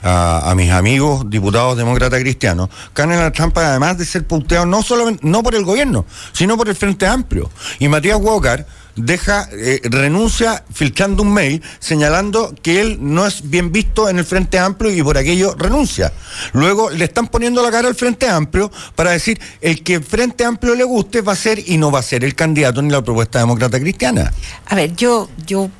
a, 0.02 0.50
a, 0.50 0.54
mis 0.54 0.70
amigos 0.70 1.28
diputados 1.30 1.76
demócratas 1.76 2.20
cristianos, 2.20 2.68
caen 2.92 3.12
en 3.12 3.20
la 3.20 3.32
trampa 3.32 3.66
además 3.66 3.98
de 3.98 4.06
ser 4.06 4.26
punteados 4.26 4.66
no, 4.66 4.82
solo, 4.82 5.16
no 5.22 5.42
por 5.42 5.54
el 5.54 5.64
gobierno, 5.64 6.04
sino 6.32 6.56
por 6.56 6.68
el 6.68 6.74
Frente 6.74 7.06
Amplio. 7.06 7.48
Y 7.78 7.88
Matías 7.88 8.18
Walker 8.20 8.66
deja, 8.96 9.48
eh, 9.52 9.80
renuncia 9.84 10.64
filtrando 10.72 11.22
un 11.22 11.32
mail 11.32 11.62
señalando 11.78 12.54
que 12.62 12.80
él 12.80 12.98
no 13.00 13.26
es 13.26 13.48
bien 13.48 13.72
visto 13.72 14.08
en 14.08 14.18
el 14.18 14.24
Frente 14.24 14.58
Amplio 14.58 14.92
y 14.92 15.02
por 15.02 15.18
aquello 15.18 15.54
renuncia. 15.56 16.12
Luego 16.52 16.90
le 16.90 17.04
están 17.04 17.28
poniendo 17.28 17.62
la 17.62 17.70
cara 17.70 17.88
al 17.88 17.94
Frente 17.94 18.28
Amplio 18.28 18.70
para 18.94 19.10
decir 19.10 19.40
el 19.60 19.82
que 19.82 19.94
el 19.94 20.04
Frente 20.04 20.44
Amplio 20.44 20.74
le 20.74 20.84
guste 20.84 21.20
va 21.20 21.32
a 21.32 21.36
ser 21.36 21.58
y 21.66 21.78
no 21.78 21.90
va 21.90 22.00
a 22.00 22.02
ser 22.02 22.24
el 22.24 22.34
candidato 22.34 22.82
ni 22.82 22.90
la 22.90 23.02
propuesta 23.02 23.38
demócrata 23.38 23.78
cristiana. 23.80 24.32
A 24.66 24.74
ver, 24.74 24.94
yo, 24.94 25.28
yo 25.46 25.70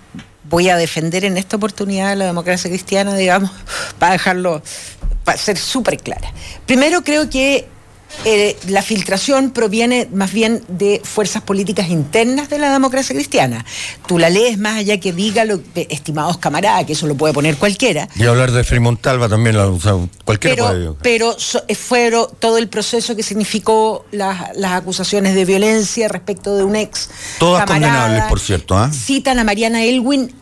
voy 0.48 0.68
a 0.68 0.76
defender 0.76 1.24
en 1.24 1.36
esta 1.36 1.56
oportunidad 1.56 2.16
la 2.16 2.26
democracia 2.26 2.70
cristiana, 2.70 3.14
digamos, 3.14 3.50
para 3.98 4.12
dejarlo, 4.12 4.62
para 5.24 5.38
ser 5.38 5.58
súper 5.58 5.98
clara. 5.98 6.32
Primero 6.66 7.02
creo 7.02 7.28
que 7.30 7.68
eh, 8.24 8.56
la 8.68 8.82
filtración 8.82 9.50
proviene 9.50 10.08
más 10.12 10.32
bien 10.32 10.62
de 10.68 11.00
fuerzas 11.04 11.42
políticas 11.42 11.88
internas 11.88 12.48
de 12.48 12.58
la 12.58 12.72
democracia 12.72 13.14
cristiana. 13.14 13.64
Tú 14.06 14.18
la 14.18 14.30
lees 14.30 14.58
más 14.58 14.78
allá 14.78 15.00
que 15.00 15.12
diga, 15.12 15.44
lo, 15.44 15.60
estimados 15.74 16.38
camaradas, 16.38 16.84
que 16.86 16.92
eso 16.92 17.06
lo 17.06 17.16
puede 17.16 17.34
poner 17.34 17.56
cualquiera. 17.56 18.08
Y 18.14 18.24
hablar 18.24 18.52
de 18.52 18.62
Fremontalva 18.64 19.28
también, 19.28 19.56
o 19.56 19.80
sea, 19.80 19.96
cualquiera 20.24 20.54
pero, 20.54 20.68
puede. 20.68 20.92
Pero 21.02 21.36
eh, 21.68 21.74
fueron 21.74 22.26
todo 22.38 22.58
el 22.58 22.68
proceso 22.68 23.16
que 23.16 23.22
significó 23.22 24.04
las, 24.12 24.56
las, 24.56 24.72
acusaciones 24.72 25.34
de 25.34 25.44
violencia 25.44 26.08
respecto 26.08 26.56
de 26.56 26.64
un 26.64 26.76
ex. 26.76 27.10
Todas 27.38 27.66
condenables, 27.66 28.24
por 28.24 28.40
cierto. 28.40 28.82
¿eh? 28.82 28.88
Citan 28.92 29.38
a 29.38 29.44
Mariana 29.44 29.82
Elwin 29.82 30.41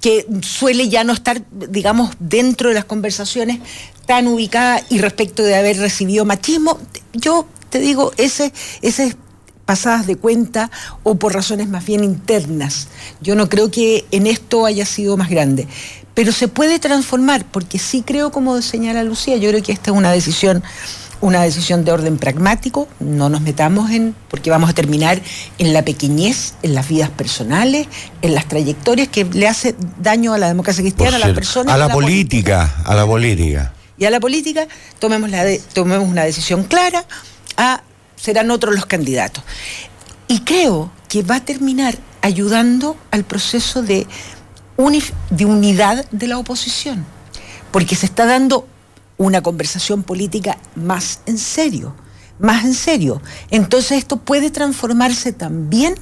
que 0.00 0.26
suele 0.42 0.88
ya 0.88 1.04
no 1.04 1.12
estar, 1.12 1.42
digamos, 1.50 2.10
dentro 2.18 2.68
de 2.68 2.74
las 2.74 2.84
conversaciones 2.84 3.60
tan 4.06 4.26
ubicada 4.28 4.82
y 4.88 4.98
respecto 4.98 5.42
de 5.42 5.56
haber 5.56 5.78
recibido 5.78 6.24
machismo, 6.24 6.78
yo 7.12 7.46
te 7.70 7.78
digo, 7.80 8.12
ese, 8.16 8.52
ese 8.82 9.16
pasadas 9.66 10.06
de 10.06 10.16
cuenta 10.16 10.70
o 11.02 11.16
por 11.16 11.34
razones 11.34 11.68
más 11.68 11.84
bien 11.84 12.04
internas. 12.04 12.88
Yo 13.20 13.34
no 13.34 13.48
creo 13.48 13.70
que 13.70 14.06
en 14.12 14.26
esto 14.26 14.64
haya 14.64 14.86
sido 14.86 15.16
más 15.16 15.28
grande. 15.28 15.66
Pero 16.14 16.32
se 16.32 16.48
puede 16.48 16.78
transformar, 16.78 17.44
porque 17.44 17.78
sí 17.78 18.02
creo, 18.02 18.30
como 18.30 18.62
señala 18.62 19.02
Lucía, 19.02 19.36
yo 19.36 19.50
creo 19.50 19.62
que 19.62 19.72
esta 19.72 19.90
es 19.90 19.96
una 19.96 20.12
decisión 20.12 20.62
una 21.20 21.42
decisión 21.42 21.84
de 21.84 21.92
orden 21.92 22.18
pragmático, 22.18 22.88
no 23.00 23.28
nos 23.28 23.40
metamos 23.40 23.90
en, 23.90 24.14
porque 24.28 24.50
vamos 24.50 24.70
a 24.70 24.74
terminar 24.74 25.20
en 25.58 25.72
la 25.72 25.82
pequeñez, 25.82 26.54
en 26.62 26.74
las 26.74 26.88
vidas 26.88 27.10
personales, 27.10 27.88
en 28.22 28.34
las 28.34 28.46
trayectorias 28.46 29.08
que 29.08 29.24
le 29.24 29.48
hace 29.48 29.74
daño 29.98 30.34
a 30.34 30.38
la 30.38 30.48
democracia 30.48 30.82
cristiana, 30.82 31.16
a 31.16 31.20
las 31.20 31.32
personas. 31.32 31.74
A 31.74 31.78
la, 31.78 31.88
política, 31.88 32.82
a 32.84 32.94
la 32.94 33.06
política. 33.06 33.72
Y 33.98 34.04
a 34.04 34.10
la 34.10 34.20
política 34.20 34.68
tomemos, 34.98 35.30
la 35.30 35.44
tomemos 35.72 36.08
una 36.08 36.24
decisión 36.24 36.64
clara, 36.64 37.04
a, 37.56 37.82
serán 38.16 38.50
otros 38.50 38.74
los 38.74 38.86
candidatos. 38.86 39.42
Y 40.28 40.40
creo 40.40 40.90
que 41.08 41.22
va 41.22 41.36
a 41.36 41.44
terminar 41.44 41.96
ayudando 42.20 42.96
al 43.10 43.24
proceso 43.24 43.82
de, 43.82 44.06
de 45.30 45.44
unidad 45.44 46.04
de 46.10 46.26
la 46.26 46.38
oposición, 46.38 47.06
porque 47.70 47.96
se 47.96 48.06
está 48.06 48.26
dando 48.26 48.66
una 49.18 49.42
conversación 49.42 50.02
política 50.02 50.58
más 50.74 51.20
en 51.26 51.38
serio, 51.38 51.94
más 52.38 52.64
en 52.64 52.74
serio. 52.74 53.22
Entonces 53.50 53.98
esto 53.98 54.18
puede 54.18 54.50
transformarse 54.50 55.32
también 55.32 55.94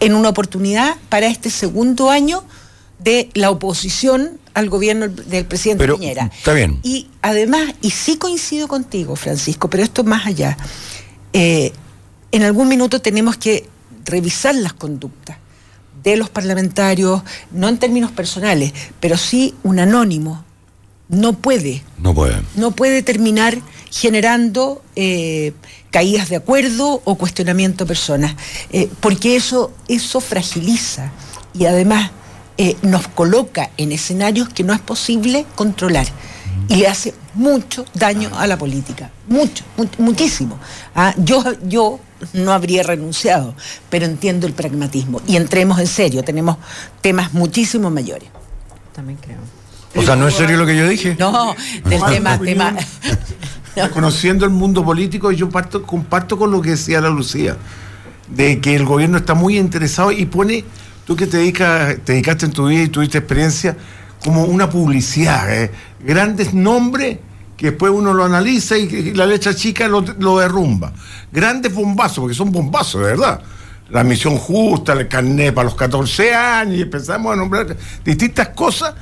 en 0.00 0.14
una 0.14 0.28
oportunidad 0.28 0.96
para 1.08 1.26
este 1.26 1.50
segundo 1.50 2.10
año 2.10 2.44
de 2.98 3.30
la 3.34 3.50
oposición 3.50 4.38
al 4.54 4.68
gobierno 4.68 5.08
del 5.08 5.46
presidente 5.46 5.88
Piñera. 5.88 6.30
Está 6.36 6.52
bien. 6.52 6.78
Y 6.82 7.08
además, 7.22 7.74
y 7.80 7.90
sí 7.90 8.16
coincido 8.16 8.68
contigo, 8.68 9.16
Francisco, 9.16 9.68
pero 9.70 9.82
esto 9.82 10.04
más 10.04 10.26
allá, 10.26 10.56
eh, 11.32 11.72
en 12.30 12.42
algún 12.42 12.68
minuto 12.68 13.00
tenemos 13.00 13.36
que 13.36 13.68
revisar 14.04 14.54
las 14.54 14.72
conductas 14.72 15.38
de 16.02 16.16
los 16.16 16.30
parlamentarios, 16.30 17.22
no 17.52 17.68
en 17.68 17.78
términos 17.78 18.10
personales, 18.10 18.72
pero 19.00 19.16
sí 19.16 19.54
un 19.62 19.78
anónimo, 19.78 20.44
no 21.12 21.34
puede. 21.34 21.82
No 21.98 22.14
puede. 22.14 22.42
No 22.56 22.72
puede 22.72 23.02
terminar 23.02 23.58
generando 23.90 24.82
eh, 24.96 25.52
caídas 25.90 26.30
de 26.30 26.36
acuerdo 26.36 27.02
o 27.04 27.14
cuestionamiento 27.16 27.84
de 27.84 27.88
personas, 27.88 28.34
eh, 28.70 28.88
porque 29.00 29.36
eso, 29.36 29.70
eso 29.88 30.20
fragiliza 30.20 31.12
y 31.52 31.66
además 31.66 32.10
eh, 32.56 32.76
nos 32.80 33.06
coloca 33.08 33.70
en 33.76 33.92
escenarios 33.92 34.48
que 34.48 34.64
no 34.64 34.72
es 34.72 34.80
posible 34.80 35.44
controlar 35.54 36.06
y 36.68 36.76
le 36.76 36.86
hace 36.86 37.12
mucho 37.34 37.84
daño 37.92 38.30
a 38.38 38.46
la 38.46 38.56
política, 38.56 39.10
mucho, 39.28 39.64
muchísimo. 39.98 40.58
Ah, 40.94 41.14
yo, 41.18 41.44
yo 41.66 42.00
no 42.32 42.52
habría 42.52 42.82
renunciado, 42.82 43.54
pero 43.90 44.06
entiendo 44.06 44.46
el 44.46 44.54
pragmatismo 44.54 45.20
y 45.26 45.36
entremos 45.36 45.78
en 45.78 45.88
serio, 45.88 46.22
tenemos 46.22 46.56
temas 47.02 47.34
muchísimo 47.34 47.90
mayores. 47.90 48.28
También 48.94 49.18
creo. 49.20 49.61
O 49.94 50.02
sea, 50.02 50.16
¿no 50.16 50.28
es 50.28 50.34
serio 50.34 50.56
lo 50.56 50.66
que 50.66 50.76
yo 50.76 50.88
dije? 50.88 51.16
No, 51.18 51.54
del 51.84 52.02
tema, 52.04 52.38
tema. 52.38 52.74
Conociendo 53.92 54.44
el 54.44 54.50
mundo 54.50 54.84
político, 54.84 55.30
yo 55.32 55.48
parto, 55.48 55.82
comparto 55.82 56.38
con 56.38 56.50
lo 56.50 56.60
que 56.62 56.70
decía 56.70 57.00
la 57.00 57.10
Lucía, 57.10 57.56
de 58.28 58.60
que 58.60 58.74
el 58.74 58.84
gobierno 58.84 59.18
está 59.18 59.34
muy 59.34 59.58
interesado 59.58 60.12
y 60.12 60.26
pone, 60.26 60.64
tú 61.06 61.16
que 61.16 61.26
te, 61.26 61.38
dedicas, 61.38 61.96
te 62.04 62.12
dedicaste 62.12 62.46
en 62.46 62.52
tu 62.52 62.66
vida 62.66 62.82
y 62.82 62.88
tuviste 62.88 63.18
experiencia, 63.18 63.76
como 64.24 64.44
una 64.44 64.70
publicidad, 64.70 65.52
¿eh? 65.52 65.70
grandes 66.00 66.54
nombres 66.54 67.18
que 67.56 67.70
después 67.70 67.92
uno 67.92 68.14
lo 68.14 68.24
analiza 68.24 68.78
y 68.78 69.14
la 69.14 69.26
letra 69.26 69.54
chica 69.54 69.88
lo, 69.88 70.00
lo 70.18 70.38
derrumba. 70.38 70.92
Grandes 71.30 71.74
bombazos, 71.74 72.18
porque 72.20 72.34
son 72.34 72.50
bombazos, 72.50 73.02
de 73.02 73.06
verdad 73.08 73.42
la 73.92 74.04
misión 74.04 74.38
justa, 74.38 74.94
el 74.94 75.06
carnet 75.06 75.54
para 75.54 75.66
los 75.66 75.74
14 75.74 76.34
años, 76.34 76.76
y 76.76 76.82
empezamos 76.82 77.32
a 77.32 77.36
nombrar 77.36 77.76
distintas 78.02 78.48
cosas 78.48 78.94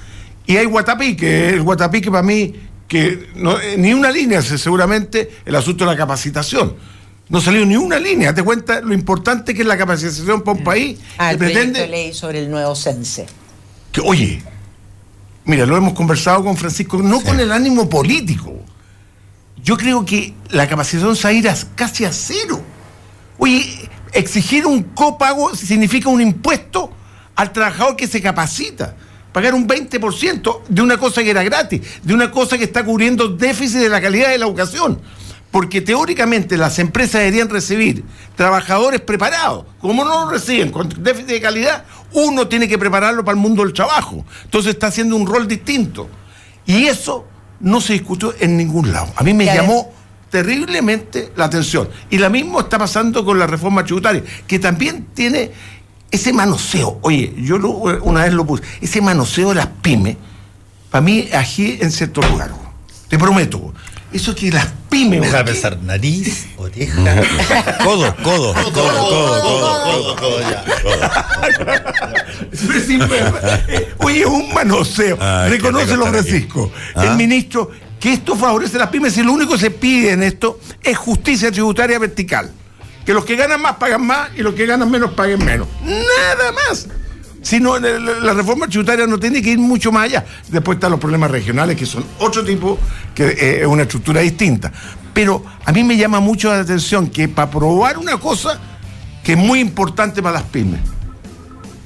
y 0.46 0.56
hay 0.56 0.66
Guatapique, 0.66 1.50
el 1.50 1.62
Guatapique 1.62 2.10
para 2.10 2.22
mí, 2.22 2.54
que 2.88 3.28
no, 3.36 3.58
eh, 3.60 3.76
ni 3.78 3.94
una 3.94 4.10
línea, 4.10 4.42
seguramente 4.42 5.30
el 5.44 5.54
asunto 5.54 5.84
de 5.84 5.92
la 5.92 5.96
capacitación. 5.96 6.74
No 7.28 7.40
salió 7.40 7.64
ni 7.64 7.76
una 7.76 8.00
línea, 8.00 8.34
te 8.34 8.42
cuenta 8.42 8.80
lo 8.80 8.92
importante 8.92 9.54
que 9.54 9.62
es 9.62 9.68
la 9.68 9.78
capacitación 9.78 10.42
para 10.42 10.58
un 10.58 10.64
país. 10.64 10.98
Ah, 11.16 11.30
el 11.30 11.38
pretende... 11.38 11.86
ley 11.86 12.12
sobre 12.12 12.40
el 12.40 12.50
nuevo 12.50 12.74
CENSE. 12.74 13.26
Que, 13.92 14.00
oye, 14.00 14.42
mira, 15.44 15.64
lo 15.66 15.76
hemos 15.76 15.92
conversado 15.92 16.42
con 16.42 16.56
Francisco, 16.56 16.98
no 16.98 17.20
con 17.20 17.38
el 17.38 17.52
ánimo 17.52 17.88
político. 17.88 18.52
Yo 19.62 19.76
creo 19.76 20.04
que 20.04 20.34
la 20.48 20.66
capacitación 20.66 21.14
se 21.14 21.32
irá 21.34 21.54
casi 21.76 22.04
a 22.04 22.12
cero. 22.12 22.60
Oye, 23.38 23.88
exigir 24.12 24.66
un 24.66 24.82
copago 24.82 25.54
significa 25.54 26.08
un 26.08 26.20
impuesto 26.20 26.90
al 27.36 27.52
trabajador 27.52 27.94
que 27.94 28.08
se 28.08 28.20
capacita 28.20 28.96
pagar 29.32 29.54
un 29.54 29.66
20% 29.66 30.60
de 30.68 30.82
una 30.82 30.98
cosa 30.98 31.22
que 31.22 31.30
era 31.30 31.42
gratis, 31.42 31.80
de 32.02 32.14
una 32.14 32.30
cosa 32.30 32.58
que 32.58 32.64
está 32.64 32.84
cubriendo 32.84 33.28
déficit 33.28 33.80
de 33.80 33.88
la 33.88 34.00
calidad 34.00 34.30
de 34.30 34.38
la 34.38 34.46
educación. 34.46 35.00
Porque 35.50 35.80
teóricamente 35.80 36.56
las 36.56 36.78
empresas 36.78 37.20
deberían 37.20 37.48
recibir 37.48 38.04
trabajadores 38.36 39.00
preparados. 39.00 39.64
Como 39.80 40.04
no 40.04 40.26
lo 40.26 40.30
reciben 40.30 40.70
con 40.70 40.88
déficit 41.02 41.26
de 41.26 41.40
calidad, 41.40 41.84
uno 42.12 42.46
tiene 42.46 42.68
que 42.68 42.78
prepararlo 42.78 43.24
para 43.24 43.34
el 43.34 43.40
mundo 43.40 43.64
del 43.64 43.72
trabajo. 43.72 44.24
Entonces 44.44 44.74
está 44.74 44.86
haciendo 44.86 45.16
un 45.16 45.26
rol 45.26 45.48
distinto. 45.48 46.08
Y 46.66 46.86
eso 46.86 47.26
no 47.58 47.80
se 47.80 47.94
discutió 47.94 48.32
en 48.38 48.56
ningún 48.56 48.92
lado. 48.92 49.12
A 49.16 49.24
mí 49.24 49.34
me 49.34 49.44
llamó 49.44 49.92
terriblemente 50.30 51.32
la 51.36 51.46
atención. 51.46 51.88
Y 52.08 52.18
lo 52.18 52.30
mismo 52.30 52.60
está 52.60 52.78
pasando 52.78 53.24
con 53.24 53.38
la 53.38 53.46
reforma 53.46 53.84
tributaria, 53.84 54.22
que 54.46 54.58
también 54.58 55.08
tiene 55.14 55.50
ese 56.10 56.32
manoseo, 56.32 56.98
oye, 57.02 57.32
yo 57.36 57.56
una 58.02 58.24
vez 58.24 58.32
lo 58.32 58.44
puse, 58.44 58.64
ese 58.80 59.00
manoseo 59.00 59.50
de 59.50 59.56
las 59.56 59.68
pymes, 59.80 60.16
para 60.90 61.02
mí 61.02 61.28
aquí 61.32 61.78
en 61.80 61.90
cierto 61.92 62.20
lugar, 62.22 62.50
te 63.08 63.18
prometo. 63.18 63.72
Eso 64.12 64.34
que 64.34 64.50
las 64.50 64.66
pymes. 64.88 65.20
Deja 65.20 65.44
pensar 65.44 65.78
nariz, 65.82 66.48
oreja. 66.56 67.22
codo, 67.84 68.12
codo, 68.24 68.54
codo, 68.54 68.72
codo, 68.72 69.82
codo, 69.84 70.16
codo, 70.16 70.40
ya. 70.40 70.64
Oye, 73.98 74.26
un 74.26 74.52
manoseo. 74.52 75.16
Reconócelo, 75.48 76.06
Francisco. 76.06 76.72
El 76.96 77.14
ministro, 77.14 77.70
que 78.00 78.14
esto 78.14 78.34
favorece 78.34 78.78
a 78.78 78.80
las 78.80 78.88
pymes 78.88 79.16
y 79.16 79.22
lo 79.22 79.32
único 79.32 79.52
que 79.52 79.60
se 79.60 79.70
pide 79.70 80.10
en 80.10 80.24
esto 80.24 80.58
es 80.82 80.98
justicia 80.98 81.52
tributaria 81.52 81.96
vertical 82.00 82.50
que 83.10 83.14
los 83.14 83.24
que 83.24 83.34
ganan 83.34 83.60
más 83.60 83.74
pagan 83.74 84.06
más 84.06 84.30
y 84.36 84.42
los 84.42 84.54
que 84.54 84.66
ganan 84.66 84.88
menos 84.88 85.10
paguen 85.14 85.44
menos. 85.44 85.66
Nada 85.82 86.52
más. 86.52 86.86
Si 87.42 87.58
no, 87.58 87.76
la 87.76 88.32
reforma 88.34 88.68
tributaria 88.68 89.04
no 89.04 89.18
tiene 89.18 89.42
que 89.42 89.50
ir 89.50 89.58
mucho 89.58 89.90
más 89.90 90.04
allá. 90.04 90.24
Después 90.46 90.76
están 90.76 90.92
los 90.92 91.00
problemas 91.00 91.28
regionales, 91.28 91.76
que 91.76 91.86
son 91.86 92.04
otro 92.20 92.44
tipo, 92.44 92.78
que 93.12 93.24
eh, 93.24 93.60
es 93.62 93.66
una 93.66 93.82
estructura 93.82 94.20
distinta. 94.20 94.70
Pero 95.12 95.42
a 95.64 95.72
mí 95.72 95.82
me 95.82 95.96
llama 95.96 96.20
mucho 96.20 96.50
la 96.50 96.60
atención 96.60 97.08
que 97.08 97.26
para 97.26 97.50
probar 97.50 97.98
una 97.98 98.16
cosa 98.18 98.60
que 99.24 99.32
es 99.32 99.38
muy 99.38 99.58
importante 99.58 100.22
para 100.22 100.34
las 100.34 100.44
pymes, 100.44 100.78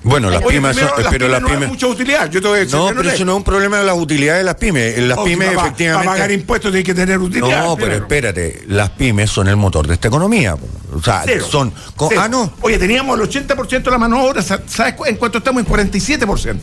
Bueno, 0.05 0.31
las 0.31 0.43
pymes 0.43 0.77
son, 0.77 0.91
pero 1.11 1.29
las 1.29 1.43
pymes 1.43 1.61
no 1.61 1.69
mucha 1.69 1.87
utilidad. 1.87 2.31
Yo 2.31 2.41
te 2.41 2.67
no, 2.67 2.89
pero 2.95 3.11
eso 3.11 3.25
no 3.25 3.33
es 3.33 3.37
un 3.39 3.45
problema 3.45 3.79
de 3.79 3.85
las 3.85 3.97
utilidades 3.97 4.41
de 4.41 4.45
las 4.45 4.55
pymes. 4.57 4.99
Las 4.99 5.19
pymes 5.19 5.53
efectivamente. 5.53 6.07
Para 6.07 6.17
pagar 6.17 6.31
impuestos 6.31 6.71
tiene 6.71 6.85
que 6.85 6.95
tener 6.95 7.19
utilidad. 7.19 7.65
No, 7.65 7.77
pero 7.77 7.95
espérate, 7.95 8.65
las 8.69 8.91
pymes 8.91 9.31
son 9.31 9.49
el 9.49 9.57
motor 9.57 9.87
de 9.87 9.95
esta 9.95 10.09
economía. 10.09 10.57
O 10.95 11.03
sea, 11.03 11.25
son. 11.49 11.73
Ah, 12.19 12.29
no. 12.29 12.53
Oye, 12.61 12.79
teníamos 12.79 13.19
el 13.19 13.29
80% 13.29 13.83
de 13.83 13.91
la 13.91 13.99
mano 13.99 14.23
de 14.23 14.29
obra, 14.29 14.43
¿sabes 14.43 14.95
en 15.07 15.17
cuánto 15.17 15.39
estamos? 15.39 15.65
En 15.65 15.69
47%. 15.69 16.59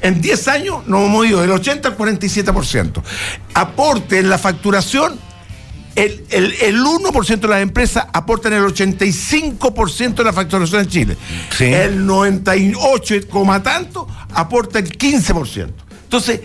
En 0.00 0.20
10 0.20 0.48
años 0.48 0.86
nos 0.86 1.06
hemos 1.06 1.26
ido 1.26 1.40
del 1.42 1.52
80 1.52 1.88
al 1.88 1.96
47%. 1.96 3.02
Aporte 3.54 4.18
en 4.18 4.30
la 4.30 4.38
facturación 4.38 5.25
el, 5.96 6.26
el, 6.30 6.78
1% 6.82 7.40
de 7.40 7.48
las 7.48 7.62
empresas 7.62 8.06
aportan 8.12 8.52
el 8.52 8.62
85% 8.62 10.14
de 10.14 10.24
la 10.24 10.32
facturación 10.32 10.82
en 10.82 10.88
Chile. 10.88 11.16
El 11.58 12.04
98, 12.04 13.14
tanto 13.62 14.06
aporta 14.34 14.78
el 14.78 14.90
15%. 14.90 15.70
Entonces, 16.04 16.40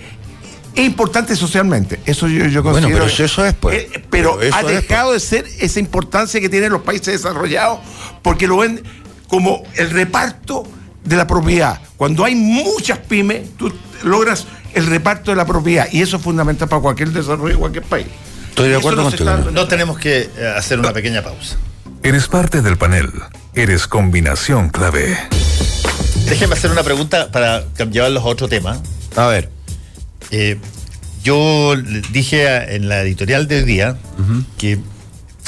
es 0.74 0.86
importante 0.86 1.36
socialmente. 1.36 2.00
Eso 2.06 2.28
yo, 2.30 2.46
yo 2.46 2.64
considero. 2.64 2.90
Bueno, 2.90 3.06
pero 3.12 3.26
eso 3.26 3.46
es, 3.46 3.54
pues. 3.56 3.78
Eh, 3.78 4.04
pero, 4.10 4.40
ha 4.54 4.64
dejado 4.64 5.12
de 5.12 5.20
ser 5.20 5.46
esa 5.60 5.80
importancia 5.80 6.40
que 6.40 6.48
tienen 6.48 6.72
los 6.72 6.84
países 6.84 7.08
desarrollados 7.08 7.80
porque 8.22 8.48
lo 8.48 8.58
ven 8.58 8.82
como 9.28 9.64
el 9.76 9.90
reparto 9.90 10.64
de 11.04 11.16
la 11.18 11.28
propiedad. 11.28 11.82
Cuando 11.98 12.24
hay 12.24 12.36
muchas 12.36 13.00
pymes, 13.00 13.50
tú 13.58 13.72
logras 14.04 14.48
el 14.74 14.86
reparto 14.86 15.32
de 15.32 15.38
la 15.38 15.46
propiedad 15.46 15.88
y 15.92 16.02
eso 16.02 16.18
es 16.18 16.24
fundamental 16.24 16.70
para 16.70 16.82
cualquier 16.82 17.10
desarrollo 17.10 17.54
de 17.54 17.60
cualquier 17.60 17.84
país. 17.84 18.08
Estoy 18.52 18.70
de 18.70 18.76
acuerdo 18.76 19.04
contigo. 19.04 19.32
no 19.52 19.68
tenemos 19.68 19.98
que 19.98 20.30
eh, 20.38 20.54
hacer 20.56 20.78
una 20.78 20.92
pequeña 20.94 21.24
pausa. 21.24 21.56
Eres 22.04 22.28
parte 22.28 22.62
del 22.62 22.78
panel. 22.78 23.10
Eres 23.56 23.88
combinación 23.88 24.70
clave. 24.70 25.18
Déjeme 26.26 26.54
hacer 26.54 26.70
una 26.70 26.84
pregunta 26.84 27.32
para 27.32 27.64
llevarlos 27.90 28.24
a 28.24 28.28
otro 28.28 28.50
tema. 28.50 28.78
A 29.16 29.28
ver. 29.28 29.50
Eh, 30.32 30.60
yo 31.24 31.76
dije 32.12 32.76
en 32.76 32.90
la 32.90 33.02
editorial 33.02 33.48
del 33.48 33.66
día 33.66 33.98
que 34.58 34.80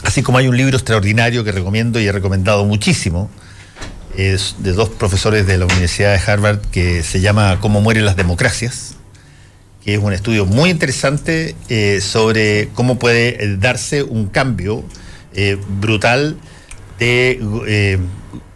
así 0.04 0.24
como 0.24 0.38
hay 0.38 0.48
un 0.48 0.56
libro 0.56 0.78
extraordinario 0.78 1.44
que 1.44 1.52
recomiendo 1.52 2.00
y 2.00 2.08
he 2.08 2.12
recomendado 2.12 2.64
muchísimo, 2.66 3.30
es 4.16 4.56
de 4.60 4.72
dos 4.72 4.90
profesores 4.90 5.46
de 5.46 5.58
la 5.58 5.66
Universidad 5.66 6.14
de 6.14 6.32
Harvard 6.32 6.60
que 6.72 7.04
se 7.04 7.20
llama 7.20 7.60
Cómo 7.60 7.82
mueren 7.82 8.06
las 8.06 8.16
democracias 8.16 8.96
que 9.84 9.96
es 9.96 10.00
un 10.00 10.14
estudio 10.14 10.46
muy 10.46 10.70
interesante 10.70 11.56
eh, 11.70 12.00
sobre 12.02 12.70
cómo 12.74 12.98
puede 13.00 13.44
eh, 13.44 13.58
darse 13.58 14.04
un 14.04 14.28
cambio 14.28 14.84
eh, 15.34 15.58
brutal 15.82 16.38
de 17.00 18.00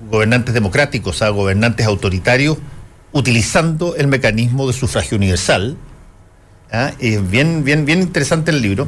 gobernantes 0.09 0.53
democráticos 0.53 1.21
a 1.21 1.29
gobernantes 1.29 1.85
autoritarios 1.85 2.57
utilizando 3.11 3.95
el 3.97 4.07
mecanismo 4.07 4.67
de 4.67 4.73
sufragio 4.73 5.17
universal. 5.17 5.75
¿ah? 6.71 6.93
Es 6.99 7.29
bien, 7.29 7.65
bien, 7.65 7.83
bien 7.83 8.01
interesante 8.01 8.51
el 8.51 8.61
libro. 8.61 8.87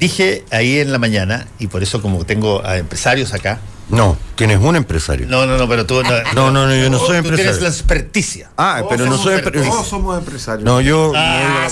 dije 0.00 0.44
ahí 0.50 0.80
en 0.80 0.90
la 0.90 0.98
mañana, 0.98 1.46
y 1.60 1.68
por 1.68 1.82
eso 1.82 2.02
como 2.02 2.24
tengo 2.24 2.66
a 2.66 2.78
empresarios 2.78 3.34
acá, 3.34 3.60
no, 3.90 4.16
tienes 4.36 4.58
un 4.58 4.76
empresario. 4.76 5.26
No, 5.26 5.46
no, 5.46 5.58
no, 5.58 5.68
pero 5.68 5.86
tú. 5.86 6.02
No, 6.34 6.50
no, 6.50 6.66
no, 6.66 6.74
yo 6.74 6.90
no 6.90 6.98
soy 6.98 7.18
empresario. 7.18 7.22
Tú 7.22 7.36
tienes 7.36 7.60
la 7.60 7.68
experticia. 7.68 8.50
Ah, 8.56 8.82
pero 8.88 9.06
no 9.06 9.18
soy 9.18 9.34
empresario. 9.34 9.70
Todos 9.70 9.88
somos 9.88 10.18
empresarios. 10.18 10.64
No, 10.64 10.80
yo. 10.80 11.12
Ah, 11.14 11.68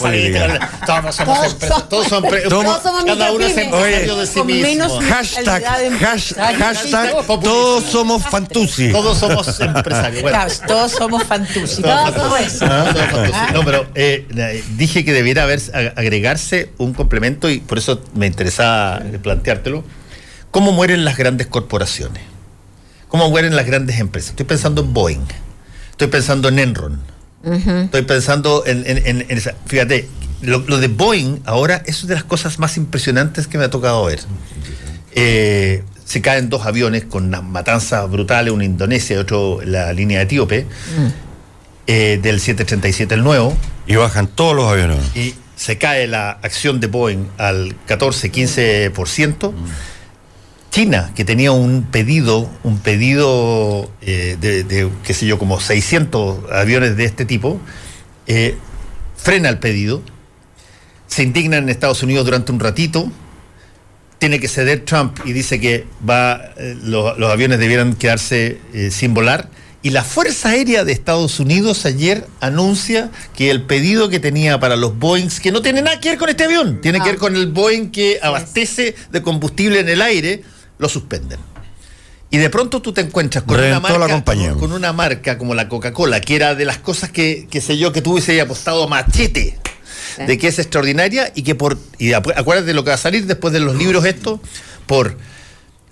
todos 0.87 1.15
somos 1.15 1.45
empresarios. 1.45 1.89
Todos 1.89 2.09
somos 2.09 2.25
empresarios. 2.25 3.07
Cada 3.07 3.33
uno 3.33 3.45
es 3.45 3.57
empresario 3.57 4.17
de 4.17 4.27
sí 4.27 4.43
mismo. 4.43 5.01
Hashtag, 5.01 5.65
hashtag, 6.59 7.27
todos 7.27 7.85
somos 7.85 8.23
fantusi. 8.25 8.93
Todos 8.93 9.19
somos 9.19 9.61
empresarios. 9.61 10.63
todos 10.67 10.93
somos 10.93 11.25
fantusi. 11.25 11.83
Todos 11.83 12.15
somos. 12.15 12.71
Ah, 13.33 13.51
no, 13.53 13.65
pero 13.65 13.87
eh, 13.95 14.65
dije 14.77 15.05
que 15.05 15.13
debiera 15.13 15.45
haber 15.45 15.61
agregarse 15.97 16.71
un 16.79 16.95
complemento 16.95 17.49
y 17.51 17.61
por 17.61 17.79
eso 17.79 18.01
me 18.15 18.27
interesaba 18.27 19.01
planteártelo 19.23 19.85
¿Cómo 20.51 20.73
mueren 20.73 21.05
las 21.05 21.17
grandes 21.17 21.47
corporaciones? 21.47 22.23
¿Cómo 23.09 23.31
mueren 23.31 23.57
las 23.57 23.67
grandes 23.67 23.99
empresas? 23.99 24.31
Estoy 24.31 24.47
pensando 24.47 24.83
en 24.83 24.93
Boeing, 24.93 25.27
estoy 25.91 26.09
pensando 26.09 26.49
en 26.49 26.59
Enron, 26.59 27.01
estoy 27.45 28.03
pensando 28.03 28.65
en, 28.67 29.27
esa. 29.29 29.55
Fíjate, 29.67 30.09
lo, 30.43 30.61
de 30.61 30.89
Boeing 30.89 31.41
ahora 31.45 31.83
es 31.87 32.03
una 32.03 32.11
de 32.11 32.15
las 32.17 32.25
cosas 32.25 32.59
más 32.59 32.77
impresionantes 32.77 33.47
que 33.47 33.59
me 33.59 33.65
ha 33.65 33.71
tocado 33.71 34.05
ver. 34.05 34.21
Eh, 35.13 35.83
se 36.05 36.23
caen 36.23 36.49
dos 36.49 36.65
aviones 36.65 37.05
con 37.05 37.25
una 37.27 37.43
matanza 37.43 38.05
brutal, 38.07 38.49
uno 38.51 38.63
en 38.63 38.71
Indonesia 38.73 39.17
y 39.17 39.19
otro 39.19 39.61
en 39.63 39.73
la 39.73 39.93
línea 39.93 40.23
etíope, 40.23 40.65
mm. 40.65 41.07
eh, 41.87 42.19
del 42.23 42.41
737 42.41 43.15
el 43.15 43.23
nuevo. 43.23 43.57
Y 43.87 43.97
bajan 43.97 44.27
todos 44.27 44.55
los 44.55 44.71
aviones. 44.71 44.99
Y 45.15 45.35
se 45.57 45.77
cae 45.77 46.07
la 46.07 46.31
acción 46.31 46.79
de 46.81 46.87
Boeing 46.87 47.27
al 47.37 47.75
14-15%. 47.87 49.53
China, 50.71 51.13
que 51.15 51.25
tenía 51.25 51.53
un 51.53 51.85
pedido, 51.85 52.49
un 52.63 52.79
pedido 52.79 53.91
eh, 54.03 54.37
de, 54.41 54.91
qué 55.03 55.15
sé 55.15 55.27
yo, 55.27 55.39
como 55.39 55.61
600 55.61 56.51
aviones 56.53 56.97
de 56.97 57.05
este 57.05 57.25
tipo, 57.25 57.61
eh, 58.27 58.57
frena 59.17 59.49
el 59.49 59.59
pedido, 59.59 60.03
se 61.07 61.23
indigna 61.23 61.57
en 61.57 61.69
Estados 61.69 62.03
Unidos 62.03 62.27
durante 62.27 62.53
un 62.53 62.61
ratito, 62.61 63.11
tiene 64.19 64.41
que 64.41 64.49
ceder 64.49 64.85
Trump 64.85 65.19
y 65.25 65.33
dice 65.33 65.59
que 65.59 65.87
va, 66.09 66.53
eh, 66.57 66.77
los, 66.83 67.19
aviones 67.31 67.59
debieran 67.59 67.95
quedarse 67.95 68.59
sin 68.91 69.15
volar. 69.15 69.49
Y 69.81 69.91
la 69.91 70.03
Fuerza 70.03 70.51
Aérea 70.51 70.85
de 70.85 70.93
Estados 70.93 71.39
Unidos 71.39 71.87
ayer 71.87 72.27
anuncia 72.41 73.11
que 73.37 73.51
el 73.51 73.63
pedido 73.63 74.09
que 74.09 74.19
tenía 74.19 74.59
para 74.59 74.75
los 74.75 74.99
Boeings, 74.99 75.39
que 75.39 75.53
no 75.53 75.63
tiene 75.63 75.83
nada 75.83 76.01
que 76.01 76.11
ver 76.11 76.19
con 76.19 76.29
este 76.29 76.45
avión, 76.45 76.81
tiene 76.81 76.99
que 76.99 77.07
ver 77.07 77.15
ah. 77.15 77.21
con 77.21 77.37
el 77.37 77.47
Boeing 77.47 77.91
que 77.91 78.19
abastece 78.21 78.97
de 79.13 79.23
combustible 79.23 79.79
en 79.79 79.89
el 79.89 80.03
aire, 80.03 80.43
lo 80.79 80.89
suspenden. 80.89 81.39
Y 82.31 82.39
de 82.39 82.51
pronto 82.51 82.83
tú 82.83 82.93
te 82.93 83.01
encuentras 83.01 83.45
con 83.45 83.59
una, 83.59 83.81
marca, 83.81 84.23
con, 84.59 84.73
una 84.73 84.93
marca 84.93 85.39
como 85.39 85.55
la 85.55 85.69
Coca-Cola, 85.69 86.21
que 86.21 86.37
era 86.37 86.55
de 86.55 86.67
las 86.67 86.79
cosas 86.79 87.11
que, 87.11 87.49
que 87.51 87.63
sé 87.63 87.79
yo, 87.79 87.93
que 87.93 88.03
tú 88.03 88.13
hubiese 88.13 88.39
apostado 88.41 88.87
machete, 88.87 89.59
de 90.27 90.39
que 90.39 90.49
es 90.49 90.59
extraordinaria 90.59 91.33
y 91.35 91.43
que 91.43 91.55
por, 91.55 91.79
y 91.99 92.13
acuérdate 92.13 92.67
de 92.67 92.75
lo 92.75 92.85
que 92.85 92.91
va 92.91 92.97
a 92.97 92.99
salir 92.99 93.27
después 93.27 93.55
de 93.55 93.61
los 93.61 93.77
libros 93.77 94.05
esto, 94.05 94.41
por 94.87 95.17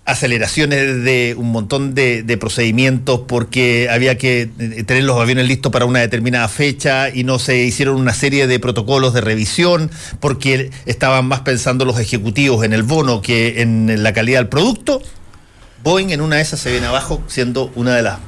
aceleraciones 0.07 1.03
de 1.03 1.35
un 1.37 1.51
montón 1.51 1.95
de, 1.95 2.37
procedimientos 2.41 3.23
porque 3.27 3.89
había 3.91 4.17
que 4.17 4.49
eh, 4.59 4.85
tener 4.85 5.05
los 5.05 5.21
aviones 5.21 5.49
listos 5.49 5.73
para 5.73 5.85
una 5.85 6.01
determinada 6.01 6.49
fecha 6.49 7.11
y 7.11 7.25
no 7.25 7.39
se 7.39 7.59
hicieron 7.65 7.97
una 7.97 8.15
serie 8.15 8.47
de 8.47 8.61
protocolos 8.61 9.13
de 9.15 9.21
revisión 9.21 9.91
porque 10.21 10.71
estaban 10.87 11.27
más 11.27 11.41
pensando 11.41 11.85
los 11.85 11.99
ejecutivos 11.99 12.65
en 12.65 12.73
el 12.73 12.83
bono 12.83 13.21
que 13.21 13.63
en 13.63 14.03
la 14.03 14.13
calidad 14.13 14.39
del 14.39 14.49
producto. 14.49 15.03
Boeing 15.83 16.11
en 16.11 16.21
una 16.21 16.37
de 16.37 16.43
esas 16.43 16.61
se 16.61 16.71
viene 16.71 16.87
abajo 16.87 17.23
siendo 17.27 17.71
una 17.75 17.95
de 17.97 18.03
las 18.03 18.19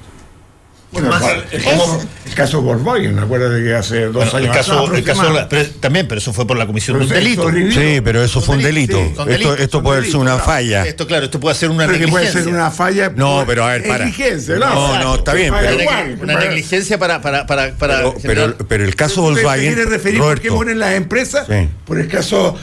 bueno, 0.90 1.10
el, 1.52 2.34
caso 2.34 2.62
Volkswagen, 2.62 3.14
¿me 3.14 3.22
acuerdas 3.22 3.52
de 3.52 3.62
que 3.62 3.74
hace 3.74 4.06
dos 4.06 4.32
años 4.32 4.48
el 4.94 5.04
caso, 5.04 5.48
también, 5.80 6.08
pero 6.08 6.18
eso 6.18 6.32
fue 6.32 6.46
por 6.46 6.56
la 6.56 6.66
comisión 6.66 6.98
de 6.98 7.04
un 7.04 7.10
delito. 7.10 7.50
Sí, 7.50 8.00
pero 8.02 8.22
eso 8.22 8.40
fue 8.40 8.56
un 8.56 8.62
delito. 8.62 8.98
esto, 9.28 9.54
esto 9.54 9.82
puede 9.82 10.04
ser 10.06 10.16
una 10.16 10.38
falla. 10.38 10.86
Esto, 10.86 11.06
claro, 11.06 11.26
esto 11.26 11.38
puede 11.40 11.56
ser 11.56 11.70
una 11.70 11.86
negligencia. 11.86 12.30
puede 12.30 12.44
ser 12.44 12.48
una 12.48 12.70
falla. 12.70 13.12
No, 13.14 13.44
pero 13.46 13.64
a 13.64 13.72
ver, 13.72 13.86
para. 13.86 14.06
Negligencia, 14.06 14.56
no, 14.56 14.98
no, 14.98 15.14
está 15.16 15.34
bien. 15.34 15.52
Pero, 15.58 15.76
una, 16.22 16.38
negligencia 16.38 16.98
para. 16.98 17.20
para, 17.20 17.46
para, 17.46 17.74
para 17.74 18.12
pero, 18.22 18.56
pero, 18.66 18.84
el 18.84 18.96
caso 18.96 19.22
Volkswagen. 19.22 19.74
¿Quiere 19.74 19.90
referir 19.90 20.20
por 20.20 20.40
qué 20.40 20.50
mueren 20.50 20.78
las 20.78 20.94
empresas? 20.94 21.46
Por 21.84 21.98
el 21.98 22.08
caso 22.08 22.56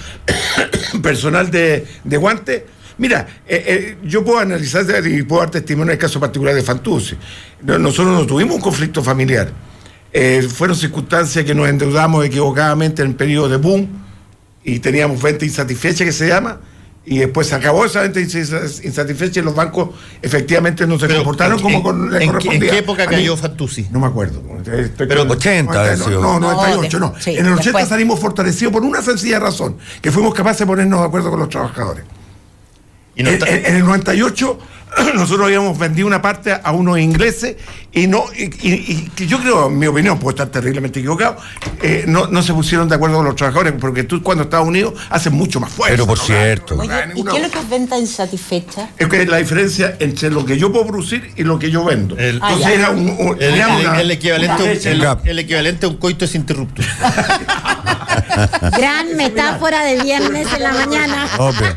personal 1.04 1.52
de, 1.52 1.86
de 2.04 2.18
Guante 2.18 2.75
Mira, 2.98 3.28
eh, 3.48 3.64
eh, 3.68 3.98
yo 4.04 4.24
puedo 4.24 4.40
analizar 4.40 4.86
y 5.06 5.24
puedo 5.24 5.42
dar 5.42 5.52
testimonio 5.52 5.92
del 5.92 6.00
caso 6.00 6.20
particular 6.20 6.56
de 6.56 6.64
Fantuzzi. 6.64 7.16
Nosotros 7.62 8.20
no 8.20 8.26
tuvimos 8.26 8.56
un 8.56 8.62
conflicto 8.62 9.04
familiar. 9.04 9.52
Eh, 10.14 10.48
fueron 10.50 10.78
circunstancias 10.78 11.44
que 11.44 11.54
nos 11.54 11.68
endeudamos 11.68 12.26
equivocadamente 12.26 13.02
en 13.02 13.10
el 13.10 13.16
periodo 13.16 13.50
de 13.50 13.58
boom 13.58 13.90
y 14.64 14.80
teníamos 14.80 15.22
venta 15.22 15.44
insatisfecha 15.44 16.06
que 16.06 16.14
se 16.14 16.30
llama 16.30 16.62
y 17.06 17.18
después 17.18 17.48
se 17.48 17.56
acabó 17.56 17.86
esa 17.86 18.02
venta 18.02 18.22
insatisfecha 18.22 19.42
y 19.42 19.44
los 19.44 19.54
bancos 19.54 19.90
efectivamente 20.22 20.88
no 20.88 20.98
se 20.98 21.14
comportaron 21.14 21.62
como 21.62 21.84
con 21.84 22.12
la 22.12 22.24
¿En 22.24 22.40
qué 22.40 22.78
época 22.78 23.06
cayó 23.06 23.36
Fantuzzi? 23.36 23.88
No 23.92 24.00
me 24.00 24.08
acuerdo. 24.08 24.42
pero 24.98 25.24
80, 25.24 25.98
no, 25.98 26.40
no, 26.40 26.54
98, 26.54 27.00
no. 27.00 27.14
en 27.26 27.46
el 27.46 27.54
80 27.54 27.86
salimos 27.86 28.18
fortalecidos 28.18 28.72
por 28.72 28.84
una 28.84 29.02
sencilla 29.02 29.40
razón, 29.40 29.76
que 30.02 30.14
fuimos 30.14 30.34
capaces 30.34 30.60
de 30.60 30.66
ponernos 30.66 31.02
de 31.02 31.06
acuerdo 31.08 31.30
con 31.30 31.42
los 31.42 31.50
trabajadores 31.50 32.06
en, 33.16 33.76
el 33.76 33.86
98 33.86 34.60
nosotros 35.16 35.48
habíamos 35.48 35.78
vendido 35.78 36.08
una 36.08 36.22
parte 36.22 36.58
a 36.62 36.72
unos 36.72 37.00
ingleses 37.00 37.58
y 37.92 38.08
no 38.08 38.26
y, 38.36 39.10
yo 39.26 39.40
creo, 39.40 39.68
en 39.68 39.80
mi 39.80 39.88
opinión, 39.88 40.20
puedo 40.20 40.32
estar 40.32 40.48
terriblemente 40.48 41.00
equivocado, 41.00 41.38
eh, 41.82 42.04
no, 42.08 42.28
no 42.28 42.42
se 42.44 42.54
pusieron 42.54 42.90
de 42.90 42.96
acuerdo 42.96 43.18
con 43.18 43.26
los 43.26 43.36
trabajadores, 43.36 43.74
porque 43.80 44.04
tú 44.04 44.22
cuando 44.22 44.44
Estados 44.44 44.68
Unidos 44.68 44.94
haces 45.10 45.32
mucho 45.32 45.60
más 45.60 45.72
fuerza. 45.72 45.94
Pero 45.94 46.08
por 46.08 46.20
cierto. 46.20 46.78
¿Y 46.84 47.24
qué 47.24 47.38
es 47.38 47.42
lo 47.42 47.50
que 47.50 47.60
es 47.60 47.70
venta 47.70 47.98
insatisfecha? 47.98 48.90
Es 48.98 49.08
que 49.08 49.22
es 49.22 49.28
la 49.28 49.38
diferencia 49.38 49.96
entre 50.00 50.30
lo 50.30 50.46
que 50.46 50.58
yo 50.58 50.72
puedo 50.72 50.88
producir 50.88 51.32
y 51.36 51.44
lo 51.44 51.58
que 51.58 51.72
yo 51.72 51.86
vendo. 51.86 52.18
Entonces 52.18 52.68
era 52.68 52.90
un, 52.90 53.38
el, 53.40 54.12
equivalente, 54.12 54.80
el, 55.26 55.40
equivalente 55.40 55.86
a 55.86 55.90
un 55.90 55.98
coito 55.98 56.26
es 56.26 56.36
interruptus. 56.36 56.86
Gran 58.78 59.16
metáfora 59.16 59.84
de 59.84 60.02
viernes 60.02 60.48
en 60.54 60.64
la 60.64 60.74
mañana. 60.74 61.28
Obvio. 61.38 61.76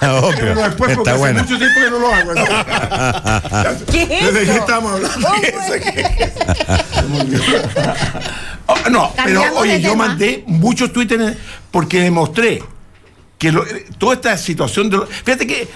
Obvio. 0.00 0.34
Pero 0.38 0.54
después, 0.54 0.90
Está 0.90 1.02
porque 1.02 1.12
bueno. 1.12 1.40
hace 1.40 1.52
mucho 1.52 1.58
tiempo 1.58 1.80
que 1.80 1.90
no 1.90 1.98
lo 1.98 2.14
hago. 2.14 2.32
¿Qué 3.90 4.02
es 4.02 4.34
¿Desde 4.34 4.52
qué 4.52 4.58
estamos 4.58 4.92
hablando? 4.92 5.28
oh, 8.66 8.90
no, 8.90 9.12
pero 9.24 9.42
oye, 9.56 9.80
yo 9.80 9.96
mandé 9.96 10.44
muchos 10.46 10.92
tweets 10.92 11.36
porque 11.70 12.00
demostré 12.00 12.62
que 13.38 13.52
toda 13.98 14.14
esta 14.14 14.36
situación 14.36 14.90
de... 14.90 15.00
Fíjate 15.06 15.46
que 15.46 15.68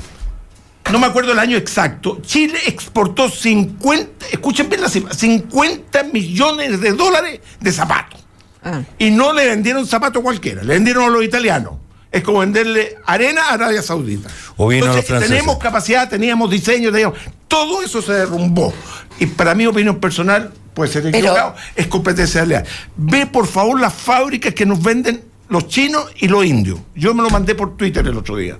no 0.91 0.99
me 0.99 1.07
acuerdo 1.07 1.33
el 1.33 1.39
año 1.39 1.57
exacto, 1.57 2.19
Chile 2.23 2.59
exportó 2.67 3.29
50, 3.29 4.27
escuchen 4.33 4.69
bien 4.69 4.83
la 4.83 4.89
cifra, 4.89 5.15
50 5.15 6.03
millones 6.05 6.81
de 6.81 6.93
dólares 6.93 7.41
de 7.61 7.73
zapatos. 7.73 8.22
Ah. 8.65 8.83
Y 8.99 9.11
no 9.11 9.33
le 9.33 9.47
vendieron 9.47 9.87
zapatos 9.87 10.23
cualquiera, 10.23 10.63
le 10.63 10.75
vendieron 10.75 11.05
a 11.05 11.09
los 11.09 11.25
italianos. 11.25 11.75
Es 12.11 12.23
como 12.23 12.41
venderle 12.41 12.97
arena 13.07 13.49
a 13.49 13.55
Arabia 13.55 13.83
Saudita. 13.83 14.29
O 14.57 14.69
bien 14.69 14.85
a 14.85 14.95
los 14.95 15.05
tenemos 15.05 15.57
capacidad, 15.57 16.09
teníamos 16.09 16.51
diseño, 16.51 16.93
teníamos, 16.93 17.19
todo 17.49 17.83
eso 17.83 18.03
se 18.03 18.13
derrumbó. 18.13 18.73
Y 19.19 19.27
para 19.27 19.55
mi 19.55 19.67
opinión 19.67 19.99
personal, 19.99 20.53
puede 20.75 20.93
ser 20.93 21.07
equivocado, 21.07 21.55
es 21.75 21.87
competencia 21.87 22.45
leal. 22.45 22.65
Ve 22.97 23.27
por 23.27 23.47
favor 23.47 23.81
las 23.81 23.95
fábricas 23.95 24.53
que 24.53 24.67
nos 24.67 24.83
venden 24.83 25.23
los 25.49 25.69
chinos 25.69 26.07
y 26.17 26.29
los 26.29 26.45
indios. 26.45 26.79
Yo 26.95 27.15
me 27.15 27.23
lo 27.23 27.31
mandé 27.31 27.55
por 27.55 27.77
Twitter 27.77 28.07
el 28.07 28.17
otro 28.17 28.37
día. 28.37 28.59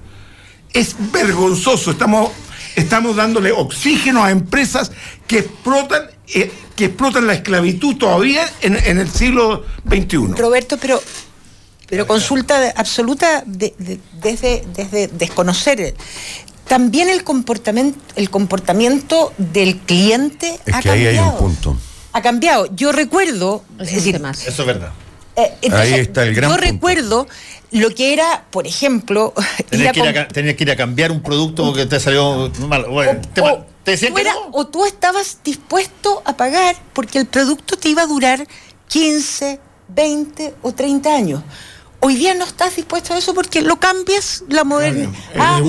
Es 0.73 0.95
vergonzoso, 1.13 1.91
estamos, 1.91 2.31
estamos 2.77 3.17
dándole 3.17 3.53
oxígeno 3.53 4.25
a 4.25 4.31
empresas 4.31 4.93
que 5.27 5.39
explotan, 5.41 6.03
eh, 6.35 6.51
que 6.77 6.87
explotan 6.87 7.27
la 7.27 7.35
esclavitud 7.35 7.97
todavía 7.97 8.49
en, 8.61 8.99
el 8.99 9.11
siglo 9.11 9.65
XXI. 9.89 10.35
Roberto, 10.37 10.79
pero 10.79 11.03
pero 11.89 12.07
consulta 12.07 12.73
absoluta 12.75 13.45
desde, 13.45 13.99
desde 14.75 15.09
desconocer. 15.09 15.95
También 16.67 17.11
el 17.11 17.23
comportamiento, 17.23 17.99
el 18.17 18.31
comportamiento 18.31 19.35
del 19.37 19.77
cliente 19.77 20.59
es 20.65 20.77
que 20.77 20.91
Ahí 20.91 21.07
hay 21.07 21.19
un 21.19 21.37
punto. 21.37 21.77
Ha 22.15 22.23
cambiado. 22.23 22.75
Yo 22.75 22.93
recuerdo. 22.93 23.63
Es 23.79 23.93
decir, 23.93 24.17
Eso 24.25 24.63
es 24.63 24.67
verdad. 24.67 24.93
Eh, 25.37 25.71
ahí 25.71 25.95
está 25.95 26.25
el 26.25 26.35
gran 26.35 26.51
Yo 26.51 26.57
recuerdo 26.57 27.27
lo 27.73 27.95
que 27.95 28.13
era, 28.13 28.45
por 28.51 28.67
ejemplo. 28.67 29.35
Tenías 29.71 29.93
que, 29.93 30.63
ir 30.65 30.71
a 30.71 30.77
cambiar 30.77 31.11
un 31.11 31.23
producto 31.23 31.65
porque 31.65 31.87
te 31.87 31.99
salió 31.99 32.51
mal. 32.69 32.85
o, 32.89 33.03
te, 33.83 33.97
tú 33.97 34.15
o 34.53 34.67
tú 34.67 34.85
estabas 34.85 35.39
dispuesto 35.43 36.23
a 36.25 36.37
pagar 36.37 36.77
porque 36.93 37.19
el 37.19 37.27
producto 37.27 37.77
te 37.77 37.89
iba 37.89 38.03
a 38.03 38.07
durar 38.07 38.47
15, 38.89 39.59
20 39.89 40.55
o 40.63 40.73
30 40.73 41.15
años. 41.15 41.43
Hoy 42.05 42.17
día 42.17 42.35
no 42.35 42.45
estás 42.45 42.77
dispuesto 42.77 43.15
a 43.15 43.19
eso 43.19 43.33
porque 43.33 43.63
lo 43.63 43.79
cambias, 43.79 44.43
la 44.49 44.65
moderna, 44.65 45.13
ah, 45.39 45.61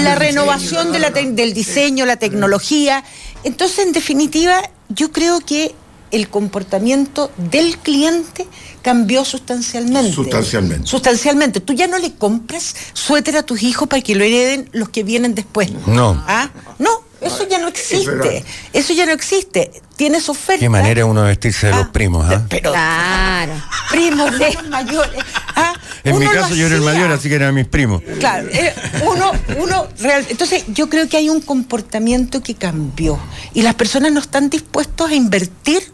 la 0.00 0.14
renovación 0.14 0.92
de 0.92 0.98
la 0.98 1.10
del 1.10 1.52
diseño, 1.52 2.06
la 2.06 2.16
tecnología. 2.16 3.04
Entonces, 3.44 3.80
en 3.80 3.92
definitiva, 3.92 4.62
yo 4.88 5.12
creo 5.12 5.40
que 5.40 5.74
el 6.10 6.30
comportamiento 6.30 7.30
del 7.36 7.76
cliente 7.78 8.46
cambió 8.84 9.24
sustancialmente. 9.24 10.12
Sustancialmente. 10.12 10.86
Sustancialmente. 10.86 11.60
Tú 11.60 11.72
ya 11.72 11.86
no 11.86 11.98
le 11.98 12.12
compras 12.12 12.76
suéter 12.92 13.38
a 13.38 13.42
tus 13.42 13.62
hijos 13.62 13.88
para 13.88 14.02
que 14.02 14.14
lo 14.14 14.22
hereden 14.22 14.68
los 14.72 14.90
que 14.90 15.02
vienen 15.02 15.34
después. 15.34 15.72
No. 15.86 16.22
¿Ah? 16.28 16.50
No, 16.78 16.90
eso 17.22 17.48
ya 17.48 17.58
no 17.58 17.68
existe. 17.68 18.44
Eso 18.74 18.92
ya 18.92 19.06
no 19.06 19.12
existe. 19.12 19.70
Tienes 19.96 20.28
oferta. 20.28 20.60
Qué 20.60 20.68
manera 20.68 21.06
uno 21.06 21.22
de 21.22 21.28
vestirse 21.28 21.68
de 21.68 21.72
los 21.72 21.86
ah, 21.86 21.92
primos, 21.92 22.30
¿ah? 22.30 22.44
Pero, 22.50 22.72
claro. 22.72 23.54
Primos 23.90 24.38
de 24.38 24.54
mayores. 24.68 25.24
¿ah? 25.56 25.72
En 26.04 26.18
mi 26.18 26.26
caso 26.26 26.54
yo 26.54 26.66
era 26.66 26.74
el 26.74 26.82
mayor, 26.82 27.10
así 27.10 27.30
que 27.30 27.36
eran 27.36 27.54
mis 27.54 27.66
primos. 27.66 28.02
Claro, 28.20 28.48
eh, 28.52 28.74
uno, 29.06 29.32
uno 29.56 29.88
real. 29.98 30.26
Entonces, 30.28 30.64
yo 30.68 30.90
creo 30.90 31.08
que 31.08 31.16
hay 31.16 31.30
un 31.30 31.40
comportamiento 31.40 32.42
que 32.42 32.54
cambió. 32.54 33.18
Y 33.54 33.62
las 33.62 33.76
personas 33.76 34.12
no 34.12 34.20
están 34.20 34.50
dispuestos 34.50 35.10
a 35.10 35.14
invertir 35.14 35.90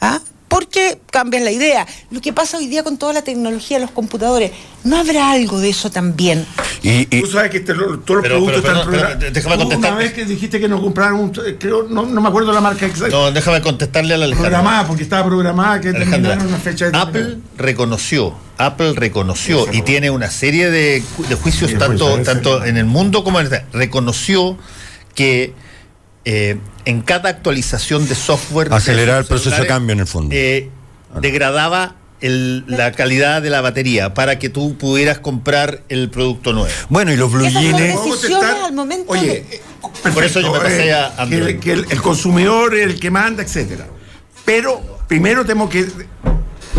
¿ah? 0.00 0.20
Porque 0.48 0.98
cambian 1.10 1.44
la 1.44 1.50
idea. 1.50 1.86
Lo 2.10 2.20
que 2.20 2.32
pasa 2.32 2.58
hoy 2.58 2.66
día 2.66 2.82
con 2.82 2.98
toda 2.98 3.12
la 3.12 3.22
tecnología 3.22 3.78
de 3.78 3.82
los 3.82 3.90
computadores, 3.90 4.50
¿no 4.84 4.96
habrá 4.96 5.30
algo 5.30 5.60
de 5.60 5.70
eso 5.70 5.90
también? 5.90 6.46
Y, 6.82 7.06
Tú 7.06 7.26
sabes 7.26 7.50
que 7.50 7.60
todos 7.60 7.78
los 7.78 7.98
productos 7.98 8.56
están 8.56 8.82
programados. 8.82 9.32
Déjame 9.32 9.56
contestar. 9.56 9.92
Una 9.92 9.98
vez 9.98 10.12
que 10.12 10.24
dijiste 10.24 10.60
que 10.60 10.68
nos 10.68 10.80
compraron 10.80 11.20
un. 11.20 11.30
Creo, 11.30 11.84
no, 11.88 12.06
no, 12.06 12.20
me 12.20 12.28
acuerdo 12.28 12.52
la 12.52 12.60
marca 12.60 12.86
exacta. 12.86 13.14
No, 13.14 13.30
déjame 13.30 13.60
contestarle 13.60 14.14
a 14.14 14.16
la 14.16 14.24
Alejandra. 14.24 14.50
Programada, 14.50 14.86
porque 14.86 15.02
estaba 15.02 15.26
programada 15.26 15.80
que 15.80 15.92
terminaron 15.92 16.46
una 16.46 16.58
fecha 16.58 16.90
de. 16.90 16.98
Apple 16.98 17.38
reconoció, 17.56 18.34
Apple 18.56 18.94
reconoció 18.94 19.66
y 19.72 19.82
tiene 19.82 20.10
una 20.10 20.30
serie 20.30 20.70
de, 20.70 21.02
de 21.28 21.34
juicios 21.34 21.76
tanto, 21.78 22.18
tanto 22.22 22.64
en 22.64 22.76
el 22.76 22.86
mundo 22.86 23.24
como 23.24 23.40
en 23.40 23.46
el. 23.46 23.62
Reconoció 23.72 24.56
que 25.14 25.52
eh, 26.24 26.58
en 26.84 27.02
cada 27.02 27.30
actualización 27.30 28.08
de 28.08 28.14
software. 28.14 28.72
Acelerar 28.72 29.20
el 29.20 29.26
proceso 29.26 29.60
de 29.60 29.66
cambio 29.66 29.92
en 29.92 30.00
el 30.00 30.06
fondo. 30.06 30.34
Eh, 30.34 30.70
degradaba 31.20 31.96
la 32.20 32.92
calidad 32.92 33.40
de 33.42 33.50
la 33.50 33.60
batería 33.60 34.12
para 34.12 34.38
que 34.38 34.48
tú 34.48 34.76
pudieras 34.76 35.20
comprar 35.20 35.82
el 35.88 36.10
producto 36.10 36.52
nuevo. 36.52 36.70
Bueno, 36.88 37.12
y 37.12 37.16
los 37.16 37.30
blue 37.30 37.48
jeans. 37.48 38.32
al 38.64 38.72
momento 38.72 39.12
Oye, 39.12 39.44
por 40.12 40.24
eso 40.24 40.40
yo 40.40 40.52
me 40.52 40.58
pasé 40.58 40.92
a 40.92 41.14
Android. 41.16 41.60
Que, 41.60 41.72
el, 41.72 41.86
el, 41.88 42.02
consumidor 42.02 42.74
es 42.74 42.86
el 42.86 42.98
que 42.98 43.10
manda, 43.10 43.42
etcétera. 43.42 43.86
Pero 44.44 44.82
primero 45.06 45.42
tenemos 45.44 45.70
que 45.70 45.86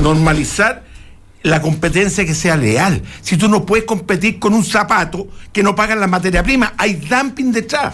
normalizar 0.02 0.84
la 1.42 1.62
competencia 1.62 2.26
que 2.26 2.36
sea 2.36 2.58
leal. 2.58 3.02
Si 3.22 3.38
tú 3.38 3.48
no 3.48 3.66
puedes 3.66 3.86
competir 3.86 4.40
con 4.40 4.54
un 4.54 4.66
zapato 4.66 5.28
que 5.54 5.64
no 5.64 5.74
pagan 5.76 6.02
la 6.02 6.08
materia 6.08 6.44
prima, 6.44 6.74
hay 6.78 6.96
dumping 6.96 7.54
detrás 7.54 7.94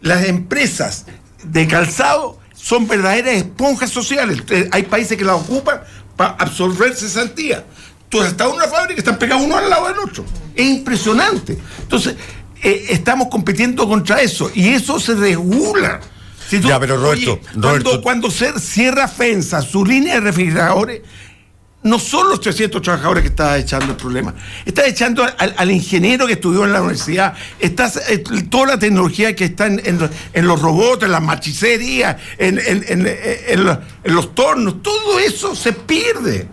las 0.00 0.24
empresas 0.26 1.06
de 1.42 1.66
calzado 1.66 2.38
son 2.54 2.86
verdaderas 2.86 3.34
esponjas 3.34 3.90
sociales. 3.90 4.42
Hay 4.72 4.84
países 4.84 5.16
que 5.16 5.24
las 5.24 5.36
ocupan 5.36 5.80
para 6.16 6.32
absorber 6.32 6.94
cesantía. 6.94 7.64
Tú 8.08 8.22
estás 8.22 8.48
en 8.48 8.56
una 8.56 8.66
fábrica 8.66 8.98
están 8.98 9.18
pegados 9.18 9.44
uno 9.44 9.56
al 9.56 9.70
lado 9.70 9.88
del 9.88 9.98
otro. 9.98 10.24
Es 10.54 10.66
impresionante. 10.66 11.56
Entonces, 11.82 12.16
eh, 12.62 12.86
estamos 12.90 13.28
compitiendo 13.28 13.88
contra 13.88 14.20
eso 14.20 14.50
y 14.54 14.68
eso 14.68 15.00
se 15.00 15.14
regula. 15.14 16.00
ya, 16.50 16.78
pero 16.78 16.96
Roberto, 16.96 17.40
cuando, 17.60 18.02
cuando 18.02 18.30
se 18.30 18.58
cierra 18.58 19.08
FENSA, 19.08 19.62
su 19.62 19.84
línea 19.84 20.14
de 20.14 20.20
refrigeradores, 20.20 21.02
no 21.82 21.98
son 21.98 22.28
los 22.28 22.40
300 22.40 22.82
trabajadores 22.82 23.22
que 23.22 23.28
está 23.28 23.56
echando 23.56 23.86
el 23.92 23.96
problema, 23.96 24.34
está 24.66 24.86
echando 24.86 25.26
al, 25.38 25.70
ingeniero 25.70 26.26
que 26.26 26.34
estudió 26.34 26.64
en 26.64 26.72
la 26.72 26.80
universidad, 26.80 27.34
está 27.58 27.90
eh, 28.08 28.18
toda 28.50 28.66
la 28.66 28.78
tecnología 28.78 29.34
que 29.34 29.46
está 29.46 29.66
en, 29.66 30.46
los 30.46 30.60
robots, 30.60 31.04
en 31.04 31.12
las 31.12 31.22
machicerías, 31.22 32.16
en 32.38 33.64
los 34.04 34.34
tornos, 34.34 34.82
todo 34.82 35.18
eso 35.18 35.54
se 35.54 35.72
pierde. 35.72 36.48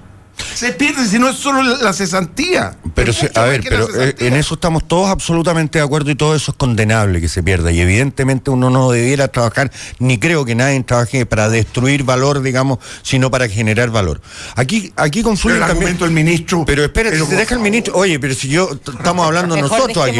Se 0.54 0.72
pierde 0.74 1.08
si 1.08 1.20
no 1.20 1.30
es 1.30 1.36
solo 1.36 1.64
la 1.64 1.94
cesantía. 1.94 2.78
Pero 2.98 3.14
a 3.36 3.46
ver, 3.46 3.62
pero 3.62 3.88
eh, 4.02 4.16
en 4.18 4.34
eso 4.34 4.56
estamos 4.56 4.88
todos 4.88 5.10
absolutamente 5.10 5.78
de 5.78 5.86
acuerdo 5.86 6.10
y 6.10 6.16
todo 6.16 6.36
eso 6.36 6.50
es 6.50 6.58
condenable 6.58 7.22
que 7.22 7.30
se 7.30 7.44
pierda. 7.44 7.72
Y 7.72 7.80
evidentemente 7.80 8.50
uno 8.50 8.72
no 8.72 8.90
debiera 8.90 9.28
trabajar, 9.28 9.72
ni 10.00 10.18
creo 10.18 10.46
que 10.46 10.56
nadie 10.56 10.82
trabaje 10.82 11.28
para 11.28 11.48
destruir 11.48 12.04
valor, 12.04 12.42
digamos, 12.42 12.80
sino 13.04 13.30
para 13.30 13.48
generar 13.48 13.92
valor. 13.92 14.20
Aquí, 14.56 14.92
aquí 14.96 15.22
confluye 15.22 15.58
el 15.58 15.68
también. 15.68 15.96
el 16.02 16.10
ministro. 16.10 16.64
Pero 16.66 16.84
espera, 16.84 17.12
si 17.12 17.24
se 17.24 17.36
deja 17.36 17.54
el 17.54 17.62
ministro. 17.62 17.96
Oye, 17.96 18.20
pero 18.20 18.34
si 18.34 18.50
yo 18.50 18.72
estamos 18.72 19.28
hablando 19.28 19.56
nosotros 19.56 19.98
aquí, 20.04 20.18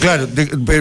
Claro, 0.00 0.28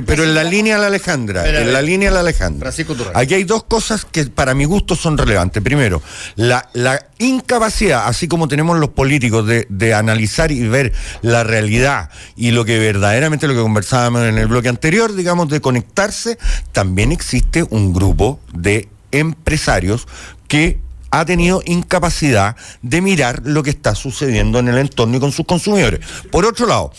pero, 0.06 0.24
en 0.24 0.36
la 0.36 0.44
línea 0.44 0.76
de 0.76 0.82
la 0.82 0.88
Alejandra, 0.88 1.48
en 1.48 1.72
la 1.72 1.82
línea 1.82 2.10
de 2.10 2.16
la 2.16 2.20
Alejandra. 2.20 2.72
Aquí 3.14 3.34
hay 3.36 3.46
dos 3.46 3.64
cosas 3.64 4.04
que 4.04 4.26
para 4.26 4.54
mi 4.54 4.66
gusto 4.66 4.98
son 4.98 5.18
relevantes. 5.18 5.64
Primero, 5.64 6.02
la, 6.36 6.70
la 6.74 7.06
incapacidad, 7.20 8.08
así 8.08 8.28
como 8.28 8.48
tenemos 8.48 8.80
los 8.80 8.90
políticos 8.90 9.46
de, 9.46 9.94
analizar 9.94 10.52
y 10.52 10.68
ver 10.68 10.89
la 11.22 11.44
realidad 11.44 12.10
y 12.36 12.52
lo 12.52 12.66
que 12.66 12.80
verdaderamente 12.80 13.48
lo 13.48 13.54
que 13.54 13.62
conversábamos 13.62 14.24
en 14.24 14.38
el 14.38 14.48
bloque 14.48 14.70
anterior, 14.70 15.14
digamos, 15.14 15.50
de 15.50 15.62
conectarse, 15.62 16.38
también 16.72 17.12
existe 17.12 17.66
un 17.70 17.94
grupo 17.94 18.40
de 18.54 18.90
empresarios 19.12 20.08
que 20.48 20.80
ha 21.12 21.26
tenido 21.26 21.62
incapacidad 21.66 22.56
de 22.82 23.02
mirar 23.02 23.42
lo 23.44 23.64
que 23.64 23.72
está 23.72 23.96
sucediendo 23.96 24.60
en 24.60 24.68
el 24.68 24.78
entorno 24.78 25.18
y 25.18 25.20
con 25.20 25.32
sus 25.32 25.46
consumidores. 25.46 26.02
Por 26.32 26.46
otro 26.46 26.68
lado, 26.68 26.92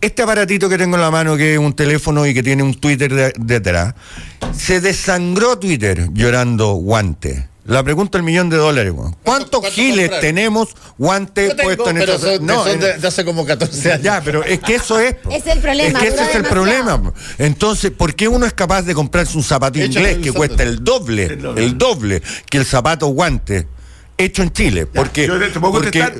este 0.00 0.22
aparatito 0.22 0.68
que 0.68 0.78
tengo 0.78 0.96
en 0.96 1.02
la 1.02 1.10
mano, 1.10 1.36
que 1.36 1.54
es 1.54 1.58
un 1.58 1.74
teléfono 1.74 2.26
y 2.26 2.34
que 2.34 2.42
tiene 2.42 2.62
un 2.62 2.74
Twitter 2.74 3.32
detrás, 3.38 3.94
se 4.52 4.80
desangró 4.80 5.58
Twitter 5.58 6.10
llorando 6.12 6.74
guante. 6.74 7.48
La 7.66 7.82
pregunta 7.82 8.18
del 8.18 8.24
millón 8.24 8.50
de 8.50 8.58
dólares, 8.58 8.92
¿cuántos 9.22 9.66
giles 9.68 10.10
tenemos 10.20 10.68
guantes 10.98 11.54
puestos 11.54 11.88
en 11.88 11.96
esa 11.96 12.38
No, 12.40 12.64
de, 12.64 13.06
hace 13.06 13.24
como 13.24 13.46
14 13.46 13.92
años. 13.92 14.04
Ya, 14.04 14.20
pero 14.22 14.44
es 14.44 14.60
que 14.60 14.74
eso 14.74 15.00
es. 15.00 15.16
Es 15.30 15.46
el 15.46 15.60
problema. 15.60 15.98
Es 15.98 16.04
que 16.04 16.08
ese 16.08 16.24
es 16.24 16.34
el 16.34 16.44
problema. 16.44 17.00
Entonces, 17.38 17.90
¿por 17.90 18.14
qué 18.14 18.28
uno 18.28 18.44
es 18.44 18.52
capaz 18.52 18.82
de 18.82 18.94
comprarse 18.94 19.36
un 19.38 19.42
zapato 19.42 19.78
inglés 19.78 20.18
que 20.18 20.30
cuesta 20.32 20.62
el 20.62 20.84
doble, 20.84 21.38
el 21.56 21.78
doble, 21.78 22.22
que 22.50 22.58
el 22.58 22.66
zapato 22.66 23.06
guante 23.06 23.66
hecho 24.18 24.42
en 24.42 24.52
Chile? 24.52 24.86
Porque, 24.86 25.26
porque 25.60 26.12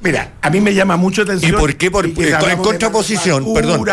Mira, 0.00 0.34
a 0.42 0.50
mí 0.50 0.60
me 0.60 0.74
llama 0.74 0.96
mucho 0.96 1.22
atención. 1.22 1.54
¿Y 1.54 1.56
por 1.56 1.76
qué? 1.76 1.90
Porque 1.90 2.28
en 2.30 2.58
contraposición, 2.58 3.52
perdón 3.52 3.84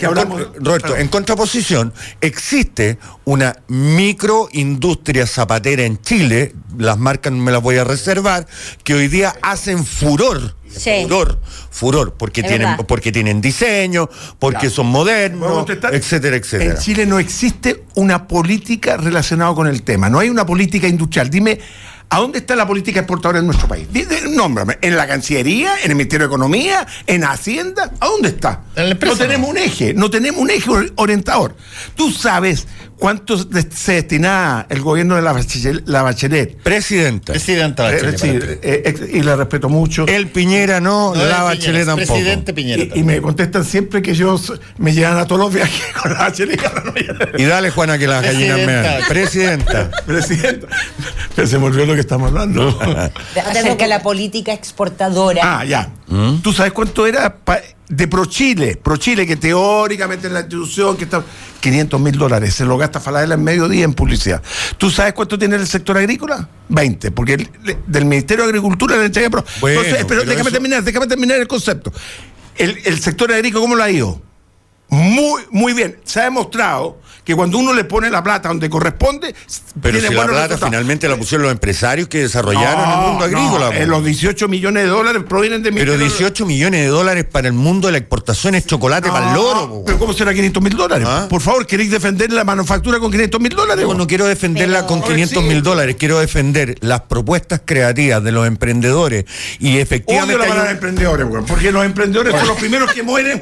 Roberto, 0.00 0.96
en 0.96 1.08
contraposición, 1.08 1.92
existe 2.20 2.98
una 3.24 3.56
microindustria 3.68 5.26
zapatera 5.26 5.84
en 5.84 6.00
Chile, 6.00 6.54
las 6.78 6.98
marcas 6.98 7.32
me 7.32 7.50
las 7.50 7.62
voy 7.62 7.76
a 7.76 7.84
reservar, 7.84 8.46
que 8.84 8.94
hoy 8.94 9.08
día 9.08 9.34
hacen 9.42 9.84
furor. 9.84 10.54
Furor, 10.68 11.40
furor, 11.70 12.14
porque 12.18 12.42
tienen, 12.42 12.76
porque 12.86 13.10
tienen 13.10 13.40
diseño, 13.40 14.10
porque 14.38 14.68
son 14.68 14.86
modernos, 14.86 15.66
etcétera, 15.70 16.36
etcétera. 16.36 16.74
En 16.74 16.78
Chile 16.78 17.06
no 17.06 17.18
existe 17.18 17.84
una 17.94 18.28
política 18.28 18.98
relacionada 18.98 19.54
con 19.54 19.68
el 19.68 19.82
tema, 19.82 20.10
no 20.10 20.18
hay 20.18 20.28
una 20.28 20.44
política 20.44 20.86
industrial. 20.86 21.30
Dime 21.30 21.58
¿A 22.08 22.18
dónde 22.18 22.38
está 22.38 22.54
la 22.54 22.66
política 22.66 23.00
exportadora 23.00 23.40
en 23.40 23.46
nuestro 23.46 23.66
país? 23.66 23.88
Nómbrame. 24.30 24.78
¿En 24.80 24.96
la 24.96 25.06
Cancillería? 25.06 25.74
¿En 25.82 25.90
el 25.90 25.96
Ministerio 25.96 26.28
de 26.28 26.34
Economía? 26.34 26.86
¿En 27.06 27.24
Hacienda? 27.24 27.90
¿A 28.00 28.06
dónde 28.06 28.28
está? 28.28 28.62
no 28.76 29.16
tenemos 29.16 29.50
un 29.50 29.58
eje, 29.58 29.92
no 29.94 30.10
tenemos 30.10 30.40
un 30.40 30.50
eje 30.50 30.70
orientador. 30.96 31.56
Tú 31.96 32.12
sabes 32.12 32.66
¿Cuánto 32.98 33.36
se 33.36 33.92
destinaba 33.92 34.66
el 34.70 34.80
gobierno 34.80 35.16
de 35.16 35.22
la 35.22 35.32
Bachelet? 35.32 35.86
La 35.86 36.00
bachelet? 36.00 36.56
Presidenta. 36.56 37.34
Presidenta 37.34 37.92
eh, 37.92 38.02
Bachelet. 38.02 38.60
Eh, 38.62 39.10
y 39.12 39.20
le 39.20 39.36
respeto 39.36 39.68
mucho. 39.68 40.06
El 40.06 40.28
Piñera 40.28 40.80
no, 40.80 41.14
la 41.14 41.42
Bachelet 41.42 41.84
tampoco. 41.84 42.14
Presidente 42.14 42.54
Piñera. 42.54 42.96
Y, 42.96 43.02
me 43.02 43.20
contestan 43.20 43.66
siempre 43.66 44.00
que 44.00 44.14
yo 44.14 44.40
me 44.78 44.94
llevan 44.94 45.18
a 45.18 45.26
todos 45.26 45.42
los 45.42 45.52
viajes 45.52 45.84
con 46.02 46.14
la 46.14 46.20
Bachelet. 46.20 46.58
y 47.36 47.44
dale, 47.44 47.68
Juana, 47.70 47.98
que 47.98 48.06
las 48.06 48.22
gallinas 48.22 48.60
me. 48.60 49.00
Presidenta. 49.08 49.90
Presidenta. 50.06 50.66
Pero 51.34 51.46
se 51.46 51.58
me 51.58 51.66
olvidó 51.66 51.84
lo 51.84 51.95
que 51.96 52.00
estamos 52.00 52.28
hablando. 52.28 52.68
Acerca 52.80 53.74
de 53.84 53.88
la 53.88 54.02
política 54.02 54.52
exportadora. 54.52 55.40
Ah, 55.42 55.64
ya. 55.64 55.90
¿Mm? 56.06 56.36
¿Tú 56.36 56.52
sabes 56.52 56.72
cuánto 56.72 57.06
era 57.06 57.36
de 57.88 58.08
ProChile? 58.08 58.76
ProChile, 58.76 59.26
que 59.26 59.36
teóricamente 59.36 60.28
es 60.28 60.32
la 60.32 60.40
institución 60.40 60.96
que 60.96 61.04
está 61.04 61.22
500 61.60 62.00
mil 62.00 62.16
dólares. 62.16 62.54
Se 62.54 62.64
lo 62.64 62.78
gasta 62.78 63.00
Falabella 63.00 63.34
en 63.34 63.44
medio 63.44 63.68
día 63.68 63.84
en 63.84 63.94
publicidad. 63.94 64.42
¿Tú 64.78 64.90
sabes 64.90 65.12
cuánto 65.12 65.38
tiene 65.38 65.56
el 65.56 65.66
sector 65.66 65.98
agrícola? 65.98 66.48
20, 66.68 67.10
porque 67.10 67.48
del 67.86 68.04
Ministerio 68.04 68.44
de 68.44 68.50
Agricultura 68.50 68.96
le 68.96 69.06
entrega. 69.06 69.44
Bueno, 69.60 69.80
pero, 70.06 70.24
déjame 70.24 70.50
terminar, 70.50 70.82
déjame 70.82 71.06
terminar 71.06 71.40
el 71.40 71.48
concepto. 71.48 71.92
El, 72.56 72.78
el 72.84 73.00
sector 73.00 73.32
agrícola, 73.32 73.62
¿cómo 73.62 73.74
lo 73.74 73.82
ha 73.82 73.90
ido? 73.90 74.22
Muy, 74.88 75.42
muy 75.50 75.72
bien. 75.72 75.98
Se 76.04 76.20
ha 76.20 76.24
demostrado 76.24 76.98
que 77.26 77.34
cuando 77.34 77.58
uno 77.58 77.74
le 77.74 77.82
pone 77.82 78.08
la 78.08 78.22
plata 78.22 78.48
donde 78.48 78.70
corresponde, 78.70 79.34
pero 79.82 80.00
si 80.00 80.14
la 80.14 80.26
plata 80.26 80.56
finalmente 80.56 81.08
la 81.08 81.16
pusieron 81.16 81.42
los 81.42 81.52
empresarios 81.52 82.06
que 82.06 82.18
desarrollaron 82.18 82.88
el 82.88 83.08
mundo 83.08 83.24
agrícola. 83.24 83.70
No, 83.72 83.86
los 83.86 84.04
18 84.04 84.46
millones 84.46 84.84
de 84.84 84.88
dólares 84.88 85.24
provienen 85.28 85.60
de 85.64 85.72
Pero 85.72 85.98
18 85.98 86.46
millones 86.46 86.82
de 86.82 86.86
dólares 86.86 87.24
para 87.24 87.48
el 87.48 87.54
mundo 87.54 87.88
de 87.88 87.92
la 87.92 87.98
exportación 87.98 88.54
es 88.54 88.64
chocolate 88.64 89.08
para 89.10 89.30
el 89.30 89.34
loro. 89.34 89.82
Pero 89.84 89.98
¿cómo 89.98 90.12
será 90.12 90.32
500 90.32 90.62
mil 90.62 90.76
dólares? 90.76 91.08
¿Ah? 91.10 91.26
Por 91.28 91.40
favor, 91.40 91.66
¿queréis 91.66 91.90
defender 91.90 92.32
la 92.32 92.44
manufactura 92.44 93.00
con 93.00 93.10
500 93.10 93.40
mil 93.40 93.56
dólares? 93.56 93.84
No, 93.84 93.94
no 93.94 94.06
quiero 94.06 94.26
defenderla 94.26 94.86
con 94.86 95.02
500 95.02 95.42
mil 95.42 95.64
dólares, 95.64 95.96
quiero 95.98 96.20
defender 96.20 96.76
las 96.80 97.02
propuestas 97.02 97.60
creativas 97.64 98.22
de 98.22 98.30
los 98.30 98.46
emprendedores 98.46 99.24
y 99.58 99.78
efectivamente... 99.78 100.36
Odio 100.36 100.54
la 100.54 100.62
los 100.62 100.70
emprendedores, 100.70 101.26
porque 101.48 101.72
los 101.72 101.84
emprendedores 101.84 102.36
son 102.38 102.46
los 102.46 102.56
primeros 102.56 102.92
que 102.92 103.02
mueren, 103.02 103.40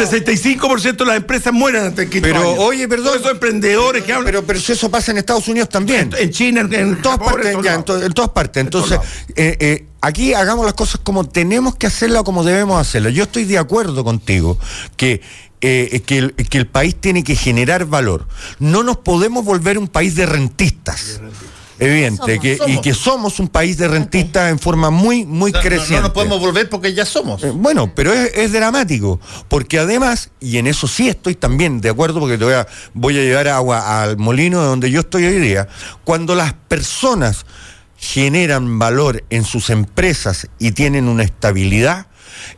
El 0.00 0.08
65% 0.08 0.96
de 0.96 1.04
las 1.04 1.16
empresas 1.16 1.52
mueren 1.52 1.84
antes 1.84 2.08
que 2.08 2.20
pero, 2.20 2.54
oye, 2.54 2.88
perdón. 2.88 3.18
Esos 3.18 3.32
emprendedores 3.32 4.02
que 4.04 4.12
hablan. 4.12 4.26
Pero, 4.26 4.44
pero 4.44 4.58
eso 4.58 4.90
pasa 4.90 5.12
en 5.12 5.18
Estados 5.18 5.46
Unidos 5.48 5.68
también. 5.68 6.10
En, 6.18 6.30
China, 6.30 6.66
en, 6.70 7.00
todas 7.02 7.18
partes. 7.18 7.54
en, 7.54 8.12
todas 8.12 8.30
partes. 8.30 8.60
Entonces, 8.62 8.98
eh, 9.36 9.56
eh, 9.60 9.86
aquí 10.00 10.34
hagamos 10.34 10.64
las 10.64 10.74
cosas 10.74 11.00
como 11.02 11.28
tenemos 11.28 11.76
que 11.76 11.86
hacerlas 11.86 12.20
o 12.20 12.24
como 12.24 12.44
debemos 12.44 12.80
hacerlas. 12.80 13.12
Yo 13.14 13.24
estoy 13.24 13.44
de 13.44 13.58
acuerdo 13.58 14.04
contigo 14.04 14.58
que 14.96 15.20
eh, 15.64 16.02
que, 16.04 16.18
el, 16.18 16.34
que, 16.34 16.58
el, 16.58 16.66
país 16.66 16.96
tiene 16.96 17.22
que 17.22 17.36
generar 17.36 17.86
valor. 17.86 18.26
No 18.58 18.82
nos 18.82 18.96
podemos 18.96 19.44
volver 19.44 19.78
un 19.78 19.86
país 19.86 20.16
de 20.16 20.26
rentistas 20.26 21.20
evidente 21.78 22.38
que, 22.38 22.58
y 22.66 22.80
que 22.80 22.94
somos 22.94 23.40
un 23.40 23.48
país 23.48 23.78
de 23.78 23.88
rentistas 23.88 24.50
en 24.50 24.58
forma 24.58 24.90
muy, 24.90 25.24
muy 25.24 25.52
creciente. 25.52 25.96
No, 25.96 26.02
nos 26.02 26.10
podemos 26.12 26.40
volver 26.40 26.68
porque 26.68 26.94
ya 26.94 27.04
somos. 27.04 27.42
Eh, 27.42 27.50
bueno, 27.50 27.92
pero 27.94 28.12
es, 28.12 28.52
dramático, 28.52 29.20
porque 29.48 29.78
además, 29.78 30.30
y 30.40 30.58
en 30.58 30.66
eso 30.66 30.86
sí 30.86 31.08
estoy 31.08 31.34
también 31.34 31.80
de 31.80 31.90
acuerdo, 31.90 32.20
porque 32.20 32.38
te 32.38 32.44
voy 32.44 32.54
a, 32.54 32.66
voy 32.94 33.18
a 33.18 33.22
llevar 33.22 33.48
agua 33.48 34.02
al 34.02 34.18
molino 34.18 34.60
de 34.60 34.66
donde 34.66 34.90
yo 34.90 35.00
estoy 35.00 35.24
hoy 35.24 35.40
día, 35.40 35.68
cuando 36.04 36.34
las 36.34 36.52
personas 36.52 37.46
generan 37.96 38.78
valor 38.78 39.24
en 39.30 39.44
sus 39.44 39.70
empresas 39.70 40.48
y 40.58 40.72
tienen 40.72 41.08
una 41.08 41.22
estabilidad, 41.22 42.06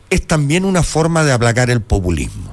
es 0.09 0.25
también 0.25 0.65
una 0.65 0.83
forma 0.83 1.23
de 1.23 1.31
aplacar 1.31 1.69
el 1.69 1.81
populismo. 1.81 2.44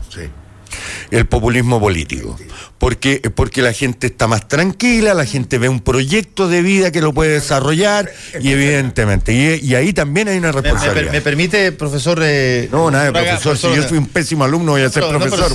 El 1.13 1.27
populismo 1.27 1.79
político. 1.79 2.39
Porque, 2.79 3.21
porque 3.35 3.61
la 3.61 3.75
gente 3.75 4.07
está 4.07 4.27
más 4.27 4.49
tranquila, 4.49 5.13
la 5.13 5.27
gente 5.27 5.59
ve 5.59 5.69
un 5.69 5.81
proyecto 5.81 6.49
de 6.49 6.63
vida 6.63 6.91
que 6.91 7.03
lo 7.03 7.13
puede 7.13 7.35
desarrollar 7.35 8.11
y 8.41 8.51
evidentemente, 8.51 9.61
y, 9.63 9.75
ahí 9.75 9.93
también 9.93 10.29
hay 10.29 10.39
una 10.39 10.53
responsabilidad. 10.53 11.13
¿Me, 11.13 11.21
permite, 11.21 11.73
profesor? 11.73 12.19
Eh, 12.23 12.71
no, 12.73 12.91
nada, 12.91 13.13
profesor, 13.13 13.59
si 13.59 13.67
yo 13.77 13.83
fui 13.83 13.99
un 13.99 14.07
pésimo 14.07 14.45
alumno 14.45 14.73
voy 14.73 14.83
a 14.83 14.89
ser 14.89 15.07
profesor. 15.07 15.53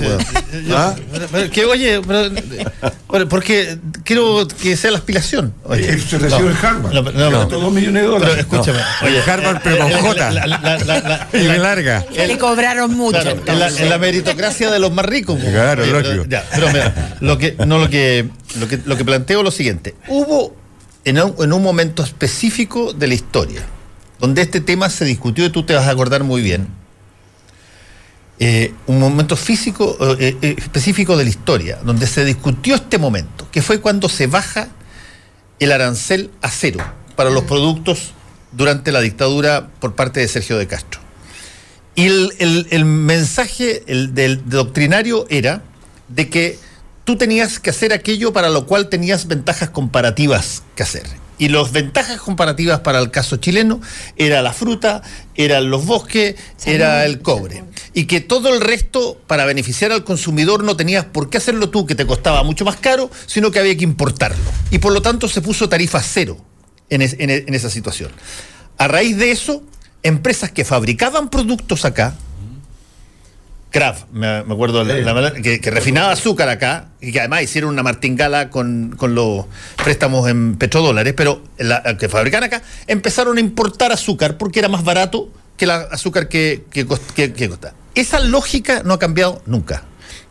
¿Ah? 0.71 0.95
que, 1.51 1.65
oye, 1.65 2.01
porque 3.27 3.79
quiero 4.03 4.47
que 4.61 4.77
sea 4.77 4.91
la 4.91 4.99
aspiración. 4.99 5.55
Oye, 5.63 5.97
se 5.99 6.19
recibe 6.19 6.51
en 6.51 6.57
Harvard. 6.65 6.93
No, 6.93 7.29
no, 7.31 7.45
dos 7.45 7.73
millones 7.73 8.03
de 8.03 8.07
dólares. 8.07 8.37
escúchame. 8.39 8.79
Oye, 9.01 9.21
Harvard, 9.25 9.61
pero 9.63 9.79
con 9.79 9.91
J. 9.91 11.27
y 11.33 11.43
larga. 11.57 12.05
Le 12.15 12.37
cobraron 12.37 12.95
mucho. 12.95 13.19
en, 13.19 13.89
la, 13.89 13.97
meritocracia 13.97 14.69
de 14.69 14.79
los 14.79 14.91
más 14.91 15.05
ricos. 15.05 15.39
Claro, 15.51 15.85
lógico. 15.85 16.25
Ya, 16.27 16.45
pero 16.53 16.67
mira, 16.67 17.17
lo 17.21 17.37
que, 17.37 17.55
no, 17.65 17.79
lo 17.79 17.89
que, 17.89 18.29
lo 18.59 18.67
que, 18.67 18.79
lo 18.85 18.97
que 18.97 19.05
planteo 19.05 19.39
es 19.39 19.43
lo 19.43 19.51
siguiente. 19.51 19.95
Hubo 20.07 20.55
en 21.05 21.21
un, 21.21 21.35
en 21.39 21.53
un 21.53 21.63
momento 21.63 22.03
específico 22.03 22.93
de 22.93 23.07
la 23.07 23.13
historia, 23.13 23.61
donde 24.19 24.41
este 24.41 24.61
tema 24.61 24.89
se 24.89 25.05
discutió 25.05 25.45
y 25.45 25.49
tú 25.49 25.63
te 25.63 25.73
vas 25.73 25.87
a 25.87 25.91
acordar 25.91 26.23
muy 26.23 26.41
bien. 26.41 26.67
Eh, 28.39 28.71
un 28.85 28.99
momento 28.99 29.35
físico 29.35 29.97
eh, 30.19 30.37
eh, 30.41 30.55
específico 30.59 31.17
de 31.17 31.23
la 31.23 31.29
historia, 31.29 31.79
donde 31.83 32.05
se 32.05 32.23
discutió 32.23 32.75
este 32.75 32.99
momento, 32.99 33.47
que 33.51 33.63
fue 33.63 33.81
cuando 33.81 34.09
se 34.09 34.27
baja 34.27 34.67
el 35.59 35.71
arancel 35.71 36.29
a 36.43 36.51
cero 36.51 36.79
para 37.15 37.31
los 37.31 37.45
productos 37.45 38.11
durante 38.51 38.91
la 38.91 39.01
dictadura 39.01 39.69
por 39.79 39.95
parte 39.95 40.19
de 40.19 40.27
Sergio 40.27 40.57
de 40.57 40.67
Castro. 40.67 41.06
Y 41.97 42.05
el, 42.05 42.85
mensaje 42.85 43.83
del 43.87 44.47
doctrinario 44.47 45.25
era 45.31 45.63
de 46.09 46.29
que 46.29 46.59
tú 47.05 47.17
tenías 47.17 47.59
que 47.59 47.71
hacer 47.71 47.91
aquello 47.91 48.31
para 48.31 48.49
lo 48.49 48.67
cual 48.67 48.87
tenías 48.87 49.25
ventajas 49.25 49.71
comparativas 49.71 50.61
que 50.75 50.83
hacer. 50.83 51.07
Y 51.39 51.49
las 51.49 51.71
ventajas 51.71 52.21
comparativas 52.21 52.81
para 52.81 52.99
el 52.99 53.09
caso 53.09 53.37
chileno 53.37 53.81
era 54.15 54.43
la 54.43 54.53
fruta, 54.53 55.01
eran 55.33 55.71
los 55.71 55.87
bosques, 55.87 56.35
era 56.67 57.03
el 57.03 57.23
cobre. 57.23 57.63
Y 57.95 58.05
que 58.05 58.21
todo 58.21 58.53
el 58.53 58.61
resto, 58.61 59.19
para 59.25 59.45
beneficiar 59.45 59.91
al 59.91 60.03
consumidor, 60.03 60.63
no 60.63 60.77
tenías 60.77 61.05
por 61.05 61.31
qué 61.31 61.37
hacerlo 61.37 61.71
tú, 61.71 61.87
que 61.87 61.95
te 61.95 62.05
costaba 62.05 62.43
mucho 62.43 62.63
más 62.63 62.75
caro, 62.75 63.09
sino 63.25 63.49
que 63.49 63.57
había 63.57 63.75
que 63.75 63.83
importarlo. 63.83 64.51
Y 64.69 64.77
por 64.77 64.93
lo 64.93 65.01
tanto 65.01 65.27
se 65.27 65.41
puso 65.41 65.67
tarifa 65.67 65.99
cero 65.99 66.37
en, 66.91 67.01
en 67.01 67.53
esa 67.55 67.71
situación. 67.71 68.11
A 68.77 68.87
raíz 68.87 69.17
de 69.17 69.31
eso, 69.31 69.63
empresas 70.03 70.51
que 70.51 70.65
fabricaban 70.65 71.29
productos 71.29 71.85
acá, 71.85 72.15
Kraft, 73.69 74.05
me, 74.13 74.27
acuerdo, 74.27 74.85
que, 74.85 75.59
refinaba 75.65 76.11
azúcar 76.11 76.47
acá 76.47 76.87
y 77.01 77.11
que 77.11 77.19
además 77.19 77.43
hicieron 77.43 77.71
una 77.71 77.83
martingala 77.83 78.49
con, 78.49 78.95
con 78.97 79.13
los 79.13 79.45
préstamos 79.83 80.29
en 80.29 80.55
petrodólares, 80.55 81.13
pero 81.13 81.43
la, 81.57 81.97
que 81.97 82.07
fabrican 82.07 82.43
acá 82.43 82.61
empezaron 82.87 83.37
a 83.37 83.39
importar 83.41 83.91
azúcar 83.91 84.37
porque 84.37 84.59
era 84.59 84.69
más 84.69 84.83
barato 84.85 85.29
que 85.57 85.65
el 85.65 85.71
azúcar 85.71 86.29
que, 86.29 86.63
que, 86.71 86.87
que, 87.13 87.49
costa. 87.49 87.73
Esa 87.93 88.19
lógica 88.21 88.83
no 88.85 88.93
ha 88.93 88.99
cambiado 88.99 89.41
nunca. 89.45 89.83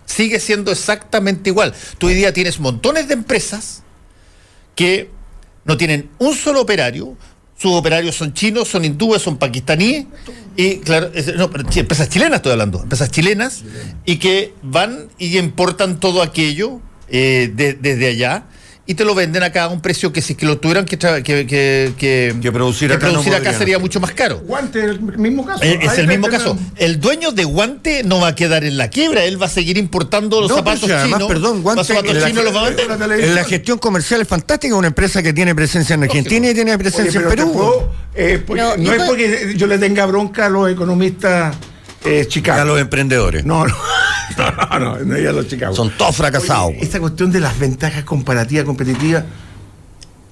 Sigue 0.06 0.40
siendo 0.40 0.72
exactamente 0.72 1.50
igual. 1.50 1.74
Tú 1.98 2.06
hoy 2.06 2.14
día 2.14 2.32
tienes 2.32 2.58
montones 2.58 3.06
de 3.08 3.14
empresas 3.14 3.82
que 4.74 5.10
no 5.64 5.76
tienen 5.76 6.08
un 6.18 6.34
solo 6.34 6.62
operario, 6.62 7.16
sus 7.56 7.72
operarios 7.72 8.14
son 8.14 8.34
chinos, 8.34 8.68
son 8.68 8.84
hindúes, 8.84 9.22
son 9.22 9.38
pakistaníes, 9.38 10.06
y 10.56 10.76
claro, 10.78 11.10
empresas 11.14 12.08
chilenas 12.08 12.36
estoy 12.36 12.52
hablando, 12.52 12.82
empresas 12.82 13.10
chilenas, 13.10 13.64
y 14.04 14.16
que 14.16 14.54
van 14.62 15.08
y 15.18 15.38
importan 15.38 16.00
todo 16.00 16.22
aquello 16.22 16.80
eh, 17.08 17.50
desde 17.54 18.08
allá 18.08 18.44
y 18.88 18.94
te 18.94 19.04
lo 19.04 19.14
venden 19.14 19.42
acá 19.42 19.64
a 19.64 19.68
un 19.68 19.80
precio 19.80 20.12
que 20.12 20.22
si 20.22 20.36
que 20.36 20.46
lo 20.46 20.58
tuvieran 20.58 20.84
que, 20.84 20.96
que, 20.96 21.22
que, 21.22 22.34
que, 22.40 22.52
producir 22.52 22.92
acá, 22.92 23.08
producir 23.08 23.34
acá 23.34 23.52
sería 23.52 23.80
mucho 23.80 23.98
más 23.98 24.12
caro. 24.12 24.38
Guante 24.46 24.78
es 24.78 24.84
el 24.92 25.00
mismo 25.00 25.44
caso. 25.44 25.64
Eh, 25.64 25.80
es, 25.82 25.98
el 25.98 26.06
mismo 26.06 26.28
caso. 26.28 26.56
El 26.76 27.00
dueño 27.00 27.32
de 27.32 27.44
Guante 27.44 28.04
no 28.04 28.20
va 28.20 28.28
a 28.28 28.34
quedar 28.36 28.62
en 28.64 28.78
la 28.78 28.88
quiebra, 28.88 29.24
él 29.24 29.40
va 29.40 29.46
a 29.46 29.50
seguir 29.50 29.76
importando 29.76 30.40
los 30.40 30.52
zapatos 30.52 30.88
chinos. 30.88 31.24
Perdón, 31.24 31.62
Guante, 31.62 31.80
los 31.80 31.86
zapatos 31.88 32.24
chinos 32.24 32.44
los 32.44 32.54
va 32.54 32.66
a 32.66 32.70
vender. 32.70 33.28
La 33.30 33.44
gestión 33.44 33.78
comercial 33.78 34.20
es 34.20 34.28
fantástica, 34.28 34.76
una 34.76 34.88
empresa 34.88 35.20
que 35.20 35.32
tiene 35.32 35.54
presencia 35.54 35.94
en 35.94 36.04
Argentina 36.04 36.50
y 36.50 36.54
tiene 36.54 36.78
presencia 36.78 37.20
en 37.20 37.28
Perú. 37.28 37.88
Eh, 38.14 38.42
no, 38.48 38.92
es 38.92 39.02
porque 39.02 39.54
yo 39.56 39.66
le 39.66 39.78
tenga 39.78 40.06
bronca 40.06 40.46
a 40.46 40.48
los 40.48 40.70
economistas 40.70 41.54
eh, 42.04 42.26
Chicago. 42.28 42.62
A 42.62 42.64
los 42.64 42.80
emprendedores. 42.80 43.44
No, 43.44 43.66
no. 43.66 43.74
No, 44.36 44.50
no, 44.50 44.98
no, 44.98 45.04
no 45.04 45.32
los 45.32 45.48
Chicago. 45.48 45.74
Son 45.74 45.90
todos 45.96 46.14
fracasados. 46.14 46.74
esta 46.80 47.00
cuestión 47.00 47.32
de 47.32 47.40
las 47.40 47.58
ventajas 47.58 48.04
comparativas, 48.04 48.64
competitivas. 48.64 49.24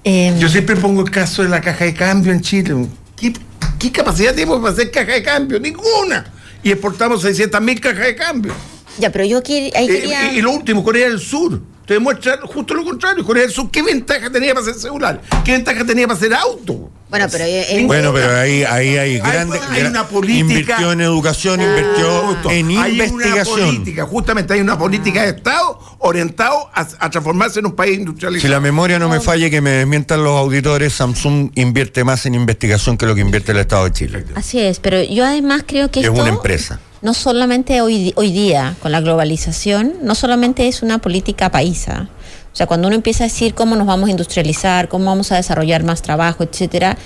Em. 0.03 0.39
yo 0.39 0.49
siempre 0.51 0.77
pongo 0.77 1.01
el 1.01 1.11
caso 1.11 1.43
de 1.43 1.49
la 1.49 1.63
caja 1.63 1.87
de 1.87 1.95
cambio 1.95 2.33
en 2.33 2.43
Chile. 2.43 2.87
¿Qué, 3.17 3.93
capacidad 3.93 4.35
tenemos 4.35 4.61
para 4.61 4.73
hacer 4.73 4.91
caja 4.91 5.13
de 5.13 5.23
cambio? 5.23 5.59
Ninguna. 5.59 6.27
Y 6.63 6.71
exportamos 6.73 7.23
600 7.23 7.61
mil 7.63 7.81
cajas 7.81 8.07
de 8.07 8.15
cambio. 8.15 8.53
Ya, 8.99 9.11
pero 9.11 9.25
yo 9.25 9.39
eh, 9.39 9.43
quería... 9.43 10.33
y, 10.33 10.43
lo 10.43 10.51
último, 10.51 10.85
Corea 10.85 11.09
del 11.09 11.21
Sur. 11.21 11.61
Te 11.87 11.95
demuestra 11.95 12.39
justo 12.45 12.75
lo 12.75 12.85
contrario. 12.85 13.25
Corea 13.25 13.45
del 13.45 13.53
Sur, 13.53 13.71
¿qué 13.71 13.83
ventaja 13.83 14.31
tenía 14.31 14.55
para 14.55 14.67
ser 14.67 14.75
celular? 14.75 15.21
¿Qué 15.45 15.53
ventaja 15.53 15.85
tenía 15.85 16.07
para 16.07 16.19
ser 16.19 16.35
auto? 16.35 16.91
Bueno, 17.15 17.29
pero, 17.31 17.87
bueno, 17.87 18.13
pero 18.13 18.37
ahí, 18.37 18.65
ahí 18.65 18.97
hay 18.97 19.19
grandes. 19.21 19.63
Hay, 19.71 19.85
una 19.85 20.09
política. 20.09 20.41
Invirtió 20.41 20.91
en 20.91 21.01
educación, 21.01 21.61
invirtió 21.61 22.51
en 22.51 22.71
investigación. 22.73 23.61
Una 23.61 23.67
política, 23.67 24.05
justamente 24.05 24.55
hay 24.55 24.61
una 24.61 24.77
política 24.77 25.23
de 25.23 25.29
Estado 25.29 25.79
orientado 26.01 26.69
a, 26.75 27.11
transformarse 27.11 27.61
en 27.61 27.67
un 27.67 27.77
país 27.77 27.99
industrializado. 27.99 28.49
Si 28.49 28.53
la 28.53 28.59
memoria 28.59 28.99
no 28.99 29.09
me 29.09 29.21
falle, 29.21 29.49
que 29.49 29.61
me 29.61 29.71
desmientan 29.71 30.25
los 30.25 30.37
auditores, 30.37 30.93
Samsung 30.93 31.53
invierte 31.55 32.03
más 32.03 32.27
en 32.27 32.35
investigación 32.35 32.99
que 32.99 33.07
lo 33.07 33.15
que 33.15 33.21
invierte 33.21 33.53
el 33.53 33.59
Estado 33.59 33.85
de 33.85 33.93
Chile. 33.93 34.25
Así 34.35 34.59
es, 34.59 34.81
pero 34.81 35.01
yo 35.01 35.25
además 35.25 35.63
creo 35.65 35.93
que. 35.93 36.01
Es 36.01 36.09
una 36.09 36.31
empresa 36.31 36.81
no 37.05 37.13
solamente 37.13 37.83
hoy, 37.83 38.15
hoy 38.17 38.33
día, 38.33 38.77
con 38.81 38.91
la 38.91 39.03
globalización, 39.03 39.93
no 40.03 40.15
solamente 40.15 40.69
es 40.69 40.83
una 40.83 40.99
política 40.99 41.51
paisa. 41.51 42.09
O 42.55 42.57
sea, 42.57 42.69
cuando 42.69 42.87
uno 42.87 42.95
empieza 42.95 43.25
a 43.25 43.27
decir 43.27 43.53
cómo 43.53 43.75
nos 43.75 43.85
vamos 43.85 44.07
a 44.07 44.13
industrializar, 44.13 44.89
cómo 44.89 45.07
vamos 45.07 45.33
a 45.33 45.37
desarrollar 45.37 45.83
más 45.83 46.03
trabajo, 46.03 46.45
etcétera, 46.45 46.97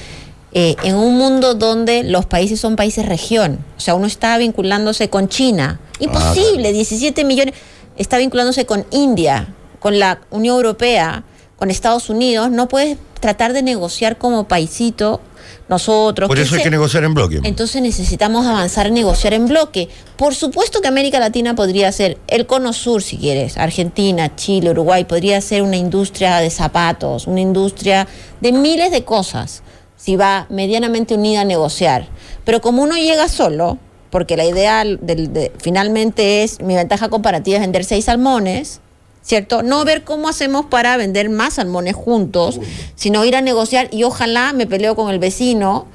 eh, 0.53 0.77
en 0.85 0.95
un 0.95 1.17
mundo 1.17 1.55
donde 1.55 2.03
los 2.03 2.27
países 2.27 2.61
son 2.61 2.77
países 2.77 3.07
región, 3.07 3.65
o 3.79 3.81
sea, 3.81 3.95
uno 3.95 4.07
está 4.07 4.37
vinculándose 4.37 5.09
con 5.09 5.31
China, 5.31 5.81
imposible, 6.01 6.75
17 6.75 7.25
millones, 7.25 7.55
está 7.97 8.19
vinculándose 8.19 8.67
con 8.67 8.85
India, 8.91 9.55
con 9.79 9.99
la 9.99 10.21
Unión 10.29 10.57
Europea, 10.57 11.25
con 11.57 11.71
Estados 11.71 12.11
Unidos, 12.11 12.51
no 12.51 12.69
puedes 12.69 12.99
tratar 13.19 13.55
de 13.55 13.63
negociar 13.63 14.19
como 14.19 14.49
paisito 14.49 15.23
nosotros. 15.69 16.29
Por 16.29 16.39
eso 16.39 16.55
hay 16.55 16.63
que 16.63 16.71
negociar 16.71 17.05
en 17.05 17.15
bloque. 17.15 17.41
Entonces 17.45 17.83
necesitamos 17.83 18.47
avanzar 18.47 18.91
negociar 18.91 19.35
en 19.35 19.47
bloque. 19.47 19.89
Por 20.17 20.35
supuesto 20.35 20.81
que 20.81 20.89
América 20.89 21.21
Latina 21.21 21.55
podría 21.55 21.93
ser 21.93 22.19
el 22.27 22.47
cono 22.47 22.73
sur, 22.73 23.03
si 23.03 23.19
quieres, 23.19 23.57
Argentina, 23.57 24.35
Chile, 24.37 24.71
Uruguay, 24.71 25.05
podría 25.05 25.41
ser 25.41 25.63
una 25.63 25.77
industria 25.77 26.39
de 26.39 26.51
zapatos, 26.51 27.27
una 27.27 27.41
industria 27.41 28.07
de 28.41 28.53
miles 28.53 28.91
de 28.91 29.05
cosas, 29.05 29.63
si 29.97 30.17
va 30.17 30.47
medianamente 30.49 31.15
unida 31.15 31.43
a 31.43 31.45
negociar. 31.45 32.09
Pero 32.45 32.61
como 32.61 32.83
uno 32.83 32.97
llega 32.97 33.29
solo, 33.29 33.79
porque 34.11 34.37
la 34.37 34.45
idea 34.45 34.85
del, 34.85 35.51
finalmente 35.59 36.43
es, 36.43 36.61
mi 36.61 36.75
ventaja 36.75 37.09
comparativa 37.09 37.57
es 37.57 37.63
vender 37.63 37.85
seis 37.85 38.07
salmones, 38.07 38.81
¿cierto? 39.23 39.63
No 39.63 39.85
ver 39.85 40.05
cómo 40.05 40.29
hacemos 40.29 40.67
para 40.67 40.97
vender 40.97 41.31
más 41.31 41.55
salmones 41.55 41.95
juntos, 41.95 42.61
sino 42.95 43.25
ir 43.25 43.37
a 43.37 43.41
negociar 43.41 43.89
y 43.93 44.05
ojalá 44.05 44.53
me 44.53 44.67
peleo 44.67 44.97
con 44.97 45.11
el 45.11 45.19
vecino 45.19 45.87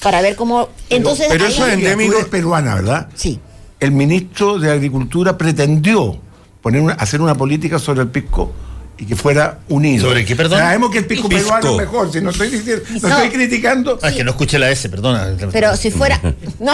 para 0.00 0.20
ver 0.22 0.36
cómo... 0.36 0.68
Entonces, 0.90 1.26
pero, 1.28 1.46
eso 1.46 1.66
es 1.66 1.74
endémico 1.74 2.16
peruana, 2.30 2.76
¿verdad? 2.76 3.08
Sí. 3.14 3.40
El 3.80 3.92
ministro 3.92 4.58
de 4.58 4.70
Agricultura 4.70 5.36
pretendió 5.36 6.18
poner 6.62 6.96
hacer 6.98 7.20
una 7.20 7.34
política 7.34 7.78
sobre 7.78 8.02
el 8.02 8.08
pisco 8.08 8.52
y 8.98 9.06
que 9.06 9.14
fuera 9.14 9.60
unido. 9.68 10.08
¿Sobre 10.08 10.24
qué, 10.24 10.34
perdón? 10.34 10.58
Sabemos 10.58 10.90
que 10.90 10.98
el 10.98 11.06
pisco, 11.06 11.28
peruano 11.28 11.70
es 11.70 11.76
mejor, 11.76 12.12
si 12.12 12.20
no 12.20 12.30
estoy, 12.30 12.50
diciendo, 12.50 12.82
no, 13.00 13.08
estoy 13.08 13.28
criticando. 13.30 13.98
Ah, 14.02 14.10
que 14.10 14.24
no 14.24 14.32
escuche 14.32 14.58
la 14.58 14.70
S, 14.70 14.88
perdona. 14.88 15.36
Pero 15.52 15.76
si 15.76 15.90
fuera... 15.90 16.20
No. 16.58 16.72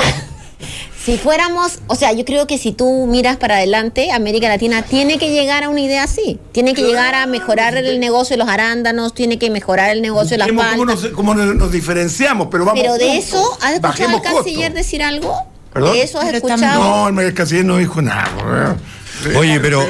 Si 1.05 1.19
fuéramos, 1.19 1.81
o 1.86 1.97
sea, 1.97 2.12
yo 2.12 2.24
creo 2.24 2.47
que 2.47 2.57
si 2.57 2.73
tú 2.73 3.07
miras 3.07 3.36
para 3.36 3.57
adelante, 3.57 4.11
América 4.11 4.49
Latina 4.49 4.82
tiene 4.82 5.19
que 5.19 5.31
llegar 5.31 5.65
a 5.65 5.69
una 5.69 5.81
idea 5.81 6.05
así. 6.05 6.39
Tiene 6.53 6.73
que 6.73 6.82
llegar 6.82 7.15
a 7.15 7.27
mejorar 7.27 7.77
el 7.77 8.01
negocio 8.01 8.35
de 8.35 8.39
los 8.39 8.49
arándanos, 8.49 9.12
tiene 9.15 9.39
que 9.39 9.51
mejorar 9.51 9.91
el 9.91 10.01
negocio 10.01 10.31
de 10.31 10.39
las 10.39 10.49
paltas. 10.49 11.09
¿Cómo 11.15 11.35
nos, 11.35 11.70
diferenciamos? 11.70 12.49
Pero 12.51 12.65
vamos 12.65 12.81
Pero 12.81 12.97
de 12.97 13.19
eso, 13.19 13.59
¿has 13.61 13.74
escuchado 13.74 14.16
al 14.16 14.23
canciller 14.23 14.73
decir 14.73 15.03
algo? 15.03 15.36
¿Perdón? 15.73 15.93
¿De 15.93 16.03
eso 16.03 16.20
has 16.20 16.32
escuchado? 16.32 17.11
No, 17.11 17.20
el 17.20 17.35
canciller 17.35 17.65
no 17.65 17.77
dijo 17.77 18.01
nada. 18.01 18.77
Oye, 19.36 19.61
pero, 19.61 19.86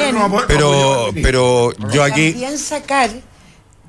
pero, 0.48 1.10
pero 1.14 1.72
yo 1.92 2.02
aquí... 2.02 2.32
También 2.32 2.58
sacar, 2.58 3.10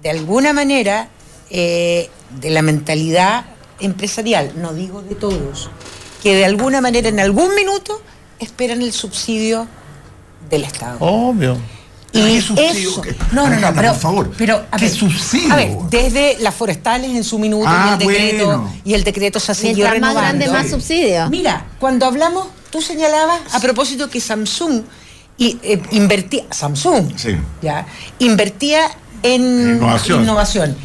de 0.01 0.09
alguna 0.09 0.53
manera, 0.53 1.09
eh, 1.49 2.09
de 2.39 2.49
la 2.49 2.61
mentalidad 2.61 3.45
empresarial, 3.79 4.53
no 4.55 4.73
digo 4.73 5.01
de 5.01 5.15
todos, 5.15 5.69
que 6.25 6.33
de 6.33 6.43
alguna 6.43 6.81
manera 6.81 7.07
en 7.07 7.19
algún 7.19 7.53
minuto 7.53 8.01
esperan 8.39 8.81
el 8.81 8.91
subsidio 8.93 9.67
del 10.49 10.63
Estado. 10.63 10.97
Obvio. 10.99 11.55
Y 12.13 12.37
eso, 12.37 12.55
no, 13.31 13.47
no, 13.47 13.59
no, 13.59 13.73
pero, 13.75 13.91
por 13.91 14.01
favor, 14.01 14.31
pero 14.35 14.65
¿qué 14.75 14.89
subsidio? 14.89 15.53
A 15.53 15.55
ver, 15.55 15.77
desde 15.91 16.37
las 16.39 16.55
forestales 16.55 17.11
en 17.11 17.23
su 17.23 17.37
minuto 17.37 17.65
y 17.65 17.67
el 17.67 17.77
ah, 17.77 17.97
decreto 17.99 18.69
y 18.83 18.93
el 18.95 19.03
decreto 19.03 19.39
se 19.39 19.51
ha 19.51 19.55
seguido 19.55 19.87
renovando. 19.87 20.15
más 20.15 20.23
grande 20.23 20.49
más 20.49 20.69
subsidio. 20.71 21.29
Mira, 21.29 21.67
cuando 21.77 22.07
hablamos, 22.07 22.47
tú 22.71 22.81
señalabas 22.81 23.41
a 23.53 23.59
propósito 23.59 24.09
que 24.09 24.19
Samsung 24.19 24.81
y, 25.37 25.59
eh, 25.61 25.79
invertía 25.91 26.45
Samsung, 26.49 27.13
ya, 27.61 27.85
invertía 28.17 28.89
en 29.21 29.75
innovación. 29.75 30.75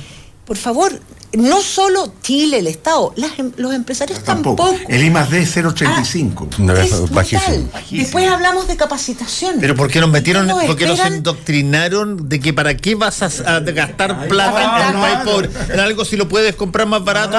Por 0.44 0.58
favor, 0.58 1.00
no 1.32 1.60
solo 1.62 2.12
Chile, 2.22 2.58
el 2.58 2.66
Estado, 2.66 3.14
em, 3.38 3.52
los 3.56 3.72
empresarios 3.74 4.22
tampoco. 4.24 4.74
El 4.88 5.04
I 5.04 5.10
más 5.10 5.30
D 5.30 5.42
es 5.42 5.56
0,85. 5.56 6.48
Ah, 6.68 7.80
Después 7.90 8.28
hablamos 8.28 8.66
de 8.66 8.76
capacitación. 8.76 9.56
Pero 9.60 9.74
¿por 9.74 9.90
qué 9.90 10.00
nos 10.00 10.10
metieron, 10.10 10.48
por 10.48 10.76
qué 10.76 10.86
nos 10.86 10.98
endoctrinaron 11.00 12.28
de 12.28 12.40
que 12.40 12.52
para 12.52 12.76
qué 12.76 12.94
vas 12.94 13.22
a, 13.22 13.60
gastar 13.60 14.28
plata 14.28 14.90
en 15.72 15.80
algo 15.80 16.04
si 16.04 16.16
lo 16.16 16.28
puedes 16.28 16.56
comprar 16.56 16.86
más 16.86 17.04
barato 17.04 17.38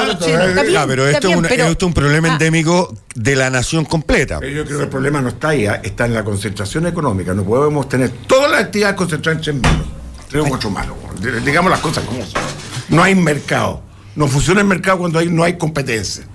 pero 0.88 1.08
esto, 1.08 1.30
es, 1.30 1.84
un 1.84 1.94
problema 1.94 2.30
ah. 2.30 2.34
endémico 2.34 2.94
de 3.16 3.36
la 3.36 3.50
nación 3.50 3.86
completa. 3.86 4.40
Pero 4.40 4.52
yo 4.52 4.66
creo 4.66 4.78
que 4.78 4.84
el 4.86 4.90
problema 4.90 5.22
no 5.22 5.30
está 5.30 5.50
ahí, 5.50 5.66
¿ah? 5.66 5.82
está 5.84 6.06
en 6.06 6.14
la 6.14 6.24
concentración 6.24 6.88
económica. 6.88 7.34
No 7.34 7.44
podemos 7.44 7.90
tener 7.90 8.10
todas 8.28 8.52
las 8.52 8.62
actividades 8.62 8.96
concentradas 8.96 9.48
en 9.48 9.62
manos. 9.62 9.86
Tres 10.30 10.44
o 10.44 10.70
manos. 10.70 10.96
Digamos 11.44 11.70
las 11.70 11.82
cosas 11.82 12.04
como 12.06 12.26
son. 12.26 12.70
No 12.92 13.02
hay 13.02 13.16
mercado. 13.16 13.82
No 14.16 14.28
funciona 14.28 14.60
el 14.60 14.68
mercado 14.68 15.00
cuando 15.00 15.20
hay, 15.20 15.30
no 15.30 15.44
hay 15.44 15.58
competencia. 15.58 16.26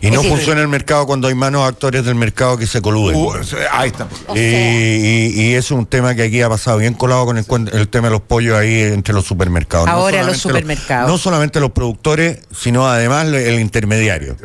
Y 0.00 0.10
no 0.10 0.22
funciona 0.22 0.60
el 0.60 0.68
mercado 0.68 1.06
cuando 1.06 1.28
hay 1.28 1.34
manos 1.34 1.66
actores 1.68 2.04
del 2.04 2.16
mercado 2.16 2.56
que 2.56 2.66
se 2.66 2.80
coluden. 2.82 3.16
Uh, 3.16 3.32
ahí 3.70 3.88
está. 3.88 4.08
y, 4.34 5.54
es 5.54 5.70
un 5.70 5.86
tema 5.86 6.14
que 6.14 6.24
aquí 6.24 6.42
ha 6.42 6.48
pasado 6.48 6.78
bien 6.78 6.94
colado 6.94 7.26
con 7.46 7.68
el, 7.68 7.88
tema 7.88 8.08
de 8.08 8.12
los 8.12 8.22
pollos 8.22 8.58
ahí 8.58 8.80
entre 8.80 9.14
los 9.14 9.24
supermercados. 9.26 9.88
Ahora 9.88 10.22
los 10.24 10.38
supermercados. 10.38 11.08
no 11.08 11.18
solamente 11.18 11.60
los 11.60 11.70
productores, 11.70 12.40
sino 12.52 12.88
además 12.88 13.26
el 13.26 13.60
intermediario. 13.60 14.36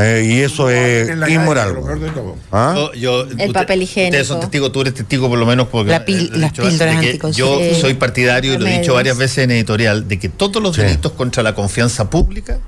Eh, 0.00 0.24
y 0.24 0.40
eso 0.42 0.70
es 0.70 1.10
inmoral. 1.28 1.76
¿Ah? 2.52 2.90
el 2.92 3.52
papel 3.52 3.82
higiénico. 3.82 4.10
Ustedes 4.10 4.26
son 4.28 4.40
testigos, 4.40 4.70
tú 4.70 4.80
eres 4.82 4.94
testigo 4.94 5.28
por 5.28 5.38
lo 5.38 5.46
menos 5.46 5.68
porque 5.68 5.90
las 5.90 6.02
píldoras 6.02 6.52
Yo 7.34 7.58
soy 7.74 7.94
partidario, 7.94 8.54
y 8.54 8.58
lo 8.58 8.66
he 8.66 8.78
dicho 8.78 8.94
varias 8.94 9.16
veces 9.16 9.38
en 9.38 9.50
editorial, 9.50 10.06
de 10.06 10.18
que 10.18 10.28
todos 10.28 10.62
los 10.62 10.76
delitos 10.76 11.12
contra 11.12 11.42
la 11.42 11.54
confianza 11.54 12.10
pública, 12.10 12.58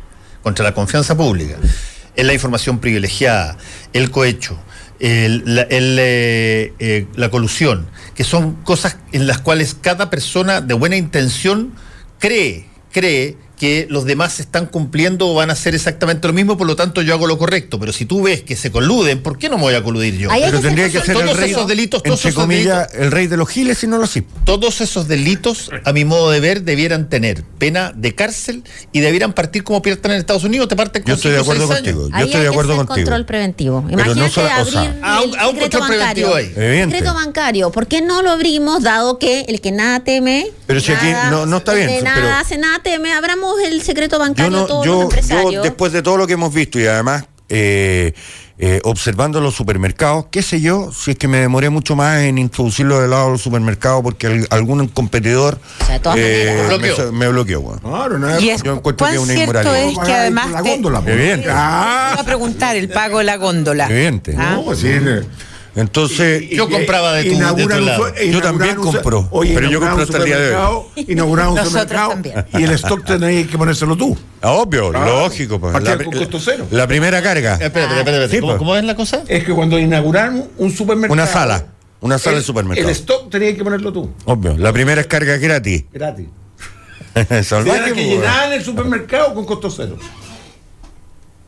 contra 0.43 0.65
la 0.65 0.75
confianza 0.75 1.17
pública, 1.17 1.57
en 2.17 2.27
la 2.27 2.35
información 2.35 2.81
privilegiada, 2.81 3.57
el 3.93 4.11
cohecho, 4.11 4.59
la, 4.99 5.67
eh, 5.71 6.73
eh, 6.79 7.07
la 7.15 7.31
colusión, 7.31 7.87
que 8.15 8.25
son 8.25 8.55
cosas 8.65 8.97
en 9.13 9.27
las 9.27 9.39
cuales 9.39 9.77
cada 9.81 10.11
persona 10.11 10.61
de 10.61 10.75
buena 10.75 10.97
intención 10.97 11.73
cree, 12.19 12.67
cree 12.93 13.37
que 13.61 13.87
los 13.91 14.07
demás 14.07 14.41
están 14.41 14.65
cumpliendo 14.65 15.29
o 15.29 15.35
van 15.35 15.51
a 15.51 15.53
hacer 15.53 15.75
exactamente 15.75 16.27
lo 16.27 16.33
mismo, 16.33 16.57
por 16.57 16.67
lo 16.67 16.77
tanto 16.77 17.03
yo 17.03 17.13
hago 17.13 17.27
lo 17.27 17.37
correcto. 17.37 17.79
Pero 17.79 17.93
si 17.93 18.07
tú 18.07 18.23
ves 18.23 18.41
que 18.43 18.57
se 18.57 18.71
coluden, 18.73 19.23
¿por 19.23 19.37
qué 19.37 19.51
no 19.51 19.57
me 19.59 19.65
voy 19.65 19.75
a 19.75 19.83
coludir 19.85 20.17
yo? 20.17 20.31
Pero 20.31 20.61
tendría 20.61 20.89
que 20.91 20.99
ser 21.03 21.15
todos 21.15 21.29
el 21.31 21.37
rey, 21.37 21.51
esos 21.51 21.69
delitos, 21.69 22.03
todos 22.03 22.19
entre 22.21 22.31
esos 22.31 22.43
comillas, 22.43 22.89
delitos, 22.89 23.07
el 23.07 23.11
rey 23.13 23.27
de 23.27 23.37
los 23.37 23.49
giles 23.51 23.77
si 23.77 23.87
no 23.87 23.99
lo 23.99 24.07
sí. 24.07 24.23
todos 24.47 24.81
esos 24.81 25.09
delitos, 25.09 25.69
a 25.85 25.93
mi 25.93 26.07
modo 26.07 26.31
de 26.31 26.41
ver, 26.41 26.63
debieran 26.63 27.11
tener 27.11 27.45
pena 27.59 27.93
de 27.95 28.15
cárcel 28.15 28.65
y 28.93 29.01
debieran 29.01 29.35
partir 29.35 29.63
como 29.63 29.83
parten 29.83 30.13
en 30.13 30.17
Estados 30.19 30.45
Unidos, 30.45 30.67
te 30.69 30.77
parten 30.77 31.03
con 31.03 31.11
Yo 31.11 31.15
estoy 31.17 31.33
de 31.33 31.39
o 31.39 31.43
acuerdo 31.43 31.69
contigo. 31.69 32.09
Yo 32.09 32.17
estoy 32.17 32.31
de 32.31 32.41
que 32.41 32.47
acuerdo 32.49 32.77
contigo. 32.77 32.95
control 32.95 33.27
preventivo. 33.27 33.85
Pero 33.87 33.97
no 33.99 34.03
Imagínate 34.05 34.33
solo- 34.35 34.49
o 34.49 34.51
abrir 34.53 34.73
sea, 34.73 34.85
el 34.85 35.01
Ah, 35.03 35.21
un- 35.23 35.39
ah, 35.39 35.47
un 35.49 35.55
secreto 35.55 35.79
control 35.81 35.99
preventivo 35.99 36.31
bancario. 36.31 36.59
ahí. 36.73 36.85
Secreto 36.85 37.15
bancario. 37.15 37.71
¿Por 37.73 37.87
qué 37.89 38.01
no 38.01 38.23
lo 38.23 38.31
abrimos 38.31 38.83
dado 38.83 39.19
que 39.19 39.43
el 39.43 39.61
que 39.61 39.71
nada 39.71 40.01
teme? 40.01 40.47
Pero 40.67 40.81
si 40.81 40.93
aquí 40.93 41.07
nada- 41.11 41.31
no- 41.31 41.45
no 41.47 41.59
está 41.59 41.73
el 41.73 41.79
bien, 41.79 41.89
que 41.91 41.97
pero- 42.05 42.15
nada 42.27 42.41
hace 42.41 42.57
nada 42.57 42.79
teme. 42.83 43.13
Abramos 43.13 43.50
el 43.59 43.83
secreto 43.83 44.17
Yo, 44.17 44.21
bancario 44.21 44.59
a 44.59 44.61
no, 44.61 44.67
todos 44.67 44.87
yo, 44.87 44.93
los 44.93 44.99
yo, 45.01 45.05
empresarios. 45.05 45.63
después 45.63 45.93
de 45.93 46.03
todo 46.03 46.17
lo 46.17 46.27
que 46.27 46.35
hemos 46.35 46.53
visto 46.55 46.79
y 46.79 46.87
además 46.87 47.25
eh, 47.49 48.13
eh, 48.63 48.81
observando 48.85 49.41
los 49.41 49.55
supermercados, 49.55 50.27
qué 50.31 50.43
sé 50.43 50.61
yo, 50.61 50.93
si 50.93 51.13
es 51.13 51.17
que 51.17 51.27
me 51.27 51.39
demoré 51.39 51.71
mucho 51.71 51.97
más 51.97 52.21
en 52.21 52.37
introducirlo 52.39 53.01
del 53.01 53.11
lado 53.11 53.25
de 53.27 53.31
los 53.33 53.41
supermercados 53.43 54.03
porque 54.03 54.27
al- 54.27 54.47
algún 54.51 54.87
competidor 54.89 55.59
O 55.81 55.85
sea, 55.87 56.01
todas 56.01 56.19
maneras. 56.19 56.69
me, 56.69 56.77
Bloqueó. 56.79 57.13
me 57.13 57.29
bloqueó. 57.29 57.61
weón. 57.61 57.79
Claro, 57.81 58.19
no 58.19 58.29
es- 58.31 58.43
Y 58.43 58.51
es, 58.51 58.63
Yo 58.63 58.75
encuentro 58.75 59.05
¿Cuán 59.07 59.13
que 59.13 59.17
es 59.17 59.23
una 59.25 59.35
inmoralidad. 59.43 59.77
es 59.83 59.99
que 59.99 60.13
además 60.15 60.51
la 60.51 60.63
te- 60.63 60.71
góndola, 60.71 61.01
pues. 61.01 61.15
Evidente. 61.17 61.49
Ah, 61.51 62.17
a 62.19 62.23
preguntar 62.25 62.77
el 62.77 62.89
pago 62.91 63.19
de 63.19 63.25
la 63.25 63.37
góndola. 63.37 63.87
Evidente. 63.89 64.35
Ah. 64.39 64.53
no, 64.57 64.65
pues 64.65 64.79
Entonces, 65.77 66.51
Yo 66.51 66.69
compraba 66.69 67.13
de 67.15 67.25
tu- 67.25 67.39
de 67.39 67.63
tu 67.67 67.81
lado. 67.81 68.07
su- 68.17 68.25
Yo 68.25 68.43
también 68.43 68.75
compro, 68.77 69.29
oye, 69.31 69.55
pero 69.55 69.71
yo 69.71 69.79
compro 69.81 70.03
hasta 70.03 70.19
el 70.19 70.25
día 70.25 70.37
de 70.39 70.55
hoy. 70.57 70.85
supermercado, 70.87 70.87
Inauguran 71.13 71.49
un 71.49 71.59
supermercado 71.65 72.11
también. 72.11 72.45
y 72.55 72.63
el 72.65 72.71
stock 72.73 73.05
tenés 73.05 73.47
que 73.47 73.57
ponérselo 73.57 73.97
tú. 73.97 74.19
ah, 74.43 74.51
obvio, 74.51 74.91
Claro. 74.91 75.21
lógico. 75.23 75.61
Pues, 75.61 75.73
la, 75.83 75.97
con 75.99 76.13
costo 76.13 76.41
cero. 76.41 76.67
la 76.71 76.87
primera 76.89 77.23
carga, 77.23 77.55
Eh, 77.61 77.67
espera, 77.67 77.87
espera, 77.87 78.01
espera. 78.01 78.29
Sí, 78.29 78.41
¿Cómo, 78.41 78.53
pues. 78.53 78.59
cómo 78.59 78.77
es 78.77 78.85
la 78.85 78.97
cosa? 78.97 79.23
Es 79.29 79.45
que 79.45 79.53
cuando 79.53 79.79
inauguraron 79.79 80.49
un 80.59 80.73
supermercado. 80.73 81.13
una 81.13 81.27
sala, 81.27 81.67
una 82.01 82.19
sala 82.19 82.37
el, 82.37 82.43
de 82.43 82.47
supermercado. 82.47 82.89
El 82.89 82.93
stock 82.95 83.31
tenías 83.31 83.55
que 83.55 83.63
ponerlo 83.63 83.93
tú, 83.93 84.11
Obvio, 84.25 84.57
la 84.59 84.73
primera 84.73 85.01
es 85.01 85.07
carga 85.07 85.37
gratis. 85.37 85.85
gratis. 85.93 86.27
Salvaje, 87.45 87.77
Era 87.79 87.85
que 87.87 87.93
pues, 87.95 88.07
llenaban 88.07 88.53
el 88.53 88.65
supermercado 88.65 89.35
con 89.35 89.45
costo 89.45 89.71
cero. 89.71 89.97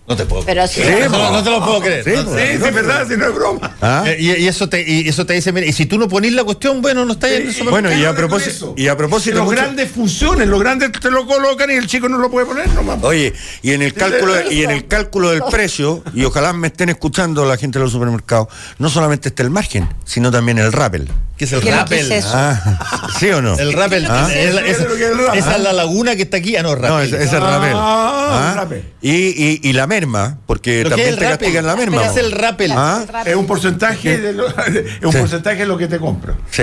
No 0.08 0.16
te 0.16 0.26
puedo 0.26 0.42
Pero 0.44 0.66
sí. 0.66 0.80
no, 0.84 1.08
no, 1.10 1.30
no 1.32 1.42
te 1.44 1.50
lo 1.50 1.64
puedo 1.64 1.80
creer. 1.80 2.02
Sí, 2.04 2.10
No. 2.16 2.22
Sí, 2.22 2.38
sí, 2.58 2.64
es 2.64 2.74
verdad, 2.74 3.06
si 3.08 3.16
no 3.16 3.26
es 3.28 3.34
broma. 3.34 3.76
¿Ah? 3.80 4.02
Eh, 4.06 4.16
y, 4.18 4.30
y 4.42 4.48
eso 4.48 4.68
te, 4.68 4.82
y 4.82 5.08
eso 5.08 5.24
te 5.24 5.34
dice, 5.34 5.52
mira, 5.52 5.64
y 5.66 5.72
si 5.72 5.86
tú 5.86 5.96
no 5.96 6.08
ponís 6.08 6.32
la 6.32 6.42
cuestión, 6.42 6.82
bueno, 6.82 7.04
no 7.04 7.12
está 7.12 7.28
en 7.32 7.52
supermercado. 7.52 7.70
Bueno, 7.70 7.92
y 7.92 8.04
a 8.04 8.14
propósito, 8.14 8.50
eso. 8.50 8.74
y 8.76 8.88
a 8.88 8.96
propósito, 8.96 9.36
los 9.36 9.44
mucho- 9.46 9.56
grandes 9.62 9.90
funciones, 9.92 10.48
los 10.48 10.58
grandes 10.58 10.90
te 10.92 11.08
lo 11.10 11.24
colocan 11.24 11.70
y 11.70 11.74
el 11.74 11.86
chico 11.86 12.08
no 12.08 12.18
lo 12.18 12.30
puede 12.32 12.46
poner 12.46 12.68
nomás. 12.70 12.98
Oye, 13.02 13.32
y 13.62 13.70
en 13.72 13.82
el 13.82 13.94
cálculo 13.94 14.50
y 14.50 14.64
en 14.64 14.72
el 14.72 14.88
cálculo 14.88 15.30
del 15.30 15.42
precio, 15.50 16.02
y 16.12 16.24
ojalá 16.24 16.52
me 16.52 16.66
estén 16.66 16.88
escuchando 16.88 17.44
la 17.44 17.56
gente 17.56 17.78
de 17.78 17.84
los 17.84 17.92
supermercados, 17.92 18.48
no 18.78 18.90
solamente 18.90 19.28
está 19.28 19.44
el 19.44 19.50
margen, 19.50 19.88
sino 20.04 20.32
también 20.32 20.58
el 20.58 20.72
rappel. 20.72 21.08
¿Qué 21.43 21.47
es 21.47 21.52
el 21.55 21.60
¿Qué 21.60 21.69
es 21.70 21.74
lo 21.74 21.81
rappel? 21.81 22.09
que 22.09 22.16
es? 22.19 22.24
Ah, 22.28 23.09
¿Sí 23.19 23.28
o 23.31 23.43
no? 23.43 23.59
El 23.59 23.73
rappel. 23.73 24.06
Ah. 24.09 24.28
es 24.32 24.55
la- 24.55 24.62
¿Qué 24.62 24.70
es 24.70 24.78
esa, 24.78 24.86
que 25.32 25.39
es 25.40 25.47
la 25.59 25.73
laguna 25.73 26.14
que 26.14 26.23
está 26.23 26.36
aquí. 26.36 26.55
Ah, 26.55 26.62
no, 26.62 26.77
rappel. 26.77 26.90
No, 26.90 27.01
es, 27.01 27.12
es 27.12 27.32
el 27.32 27.40
rappel. 27.40 27.73
Ah, 27.74 28.19
Ah, 28.32 28.55
rappel. 28.59 28.85
Y, 29.01 29.10
y, 29.10 29.60
y 29.64 29.73
la 29.73 29.89
merma, 29.89 30.39
porque 30.47 30.85
¿Lo 30.85 30.90
que 30.90 30.90
también 30.90 31.16
te 31.19 31.24
castigan 31.24 31.66
la 31.66 31.74
merma. 31.74 32.01
¿Qué 32.02 32.06
es 32.06 32.16
el 32.16 32.31
rappel? 32.31 32.70
Ah, 32.77 33.05
Es 33.27 33.35
un 33.35 33.47
porcentaje 33.48 34.19
de 34.19 34.32
lo, 34.35 34.47
es 34.66 35.02
un 35.02 35.12
Sí. 35.12 35.19
porcentaje 35.19 35.56
de 35.59 35.66
lo 35.66 35.77
que 35.77 35.89
te 35.89 35.98
compro. 35.98 36.36
sí. 36.48 36.62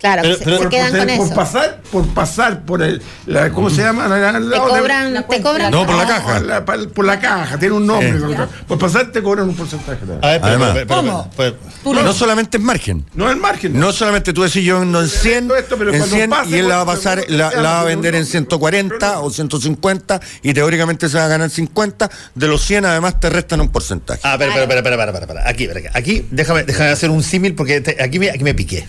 Claro, 0.00 0.22
Pero- 0.22 0.36
se- 0.38 0.44
pero- 0.44 0.68
quedan 0.68 0.90
por, 0.92 0.98
con 1.06 1.16
por 1.16 1.26
eso. 1.26 1.34
pasar, 1.34 1.80
por 1.90 2.06
pasar 2.14 2.60
por 2.64 2.82
el, 2.82 3.02
la- 3.26 3.50
¿cómo 3.50 3.68
se 3.68 3.82
llama? 3.82 4.06
La- 4.06 4.18
la- 4.18 4.32
Te 4.38 4.40
la- 4.44 4.58
cobran, 4.58 5.14
la 5.14 5.26
te 5.26 5.40
cobran. 5.42 5.70
No, 5.72 5.84
por 5.86 5.96
la 5.96 6.06
caja. 6.06 6.64
por 6.94 7.04
la 7.04 7.18
caja, 7.18 7.58
tiene 7.58 7.74
un 7.74 7.86
nombre. 7.86 8.16
Sí. 8.18 8.34
Por 8.68 8.78
pasar 8.78 9.10
te 9.10 9.22
cobran 9.22 9.48
un 9.48 9.56
porcentaje. 9.56 9.98
A 10.22 10.26
ver, 10.28 10.40
pero- 10.40 10.44
Además. 10.46 10.70
pero- 10.74 10.86
pero- 10.86 10.96
¿Cómo? 11.02 11.30
pero- 11.36 12.02
No 12.02 12.12
solamente 12.12 12.58
es 12.58 12.62
margen. 12.62 13.04
No 13.14 13.28
es 13.30 13.36
margen. 13.36 13.78
No 13.78 13.92
solamente 13.92 14.32
tú 14.32 14.42
decís 14.42 14.62
yo 14.64 14.82
en 14.82 14.94
100, 15.08 15.50
Esto, 15.58 15.76
pero 15.76 15.90
en 15.92 15.98
cuando 15.98 16.16
100 16.16 16.30
pase, 16.30 16.50
y 16.50 16.54
él 16.54 16.68
la 16.68 16.76
va 16.76 16.82
a 16.82 16.86
pasar, 16.86 17.24
la, 17.28 17.50
la 17.50 17.62
va 17.62 17.80
a 17.80 17.84
vender 17.84 18.14
en 18.14 18.24
140 18.24 19.20
o 19.20 19.30
150 19.30 20.20
y 20.42 20.54
teóricamente 20.54 21.08
se 21.08 21.18
va 21.18 21.24
a 21.24 21.28
ganar 21.28 21.50
50. 21.50 22.08
De 22.34 22.46
los 22.46 22.62
100 22.64 22.84
además 22.84 23.18
te 23.18 23.30
restan 23.30 23.60
un 23.60 23.68
porcentaje. 23.70 24.20
Ah, 24.22 24.32
espera, 24.34 24.50
espera, 24.52 24.78
espera, 24.78 24.78
espera, 24.96 25.10
espera, 25.10 25.24
espera, 25.24 25.40
espera. 25.42 25.50
Aquí, 25.50 25.88
aquí, 25.94 26.26
déjame, 26.30 26.62
déjame 26.62 26.90
hacer 26.90 27.10
un 27.10 27.22
símil 27.22 27.54
porque 27.54 27.80
te- 27.80 28.02
aquí, 28.02 28.18
me, 28.18 28.30
aquí 28.30 28.44
me 28.44 28.54
piqué. 28.54 28.86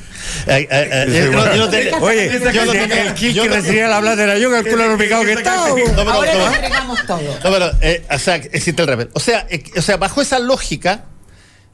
Eh, 0.48 0.68
eh, 0.70 0.99
Oye, 2.02 2.40
yo 2.54 2.66
no 2.66 2.72
tenía- 2.72 3.12
el 3.12 3.34
yo 3.34 3.44
que 3.44 3.50
recibía 3.50 3.88
la 3.88 4.00
plata 4.02 4.24
era 4.24 4.38
yo, 4.38 4.52
calcula 4.52 4.88
lo 4.88 4.98
picado 4.98 5.24
que 5.24 5.34
estaba. 5.34 5.68
Ahora 6.14 6.32
le 6.34 6.56
entregamos 6.56 7.06
todo. 7.06 7.20
No, 7.44 7.52
pero, 7.52 7.72
eh, 7.82 8.06
o 8.12 8.20
sea, 8.20 8.36
existe 8.36 8.82
el 8.82 8.88
rappel. 8.88 9.10
O 9.14 9.20
sea, 9.20 9.46
eh, 9.50 9.64
o 9.78 9.82
sea, 9.82 9.98
bajo 9.98 10.22
esa 10.22 10.40
lógica, 10.40 11.06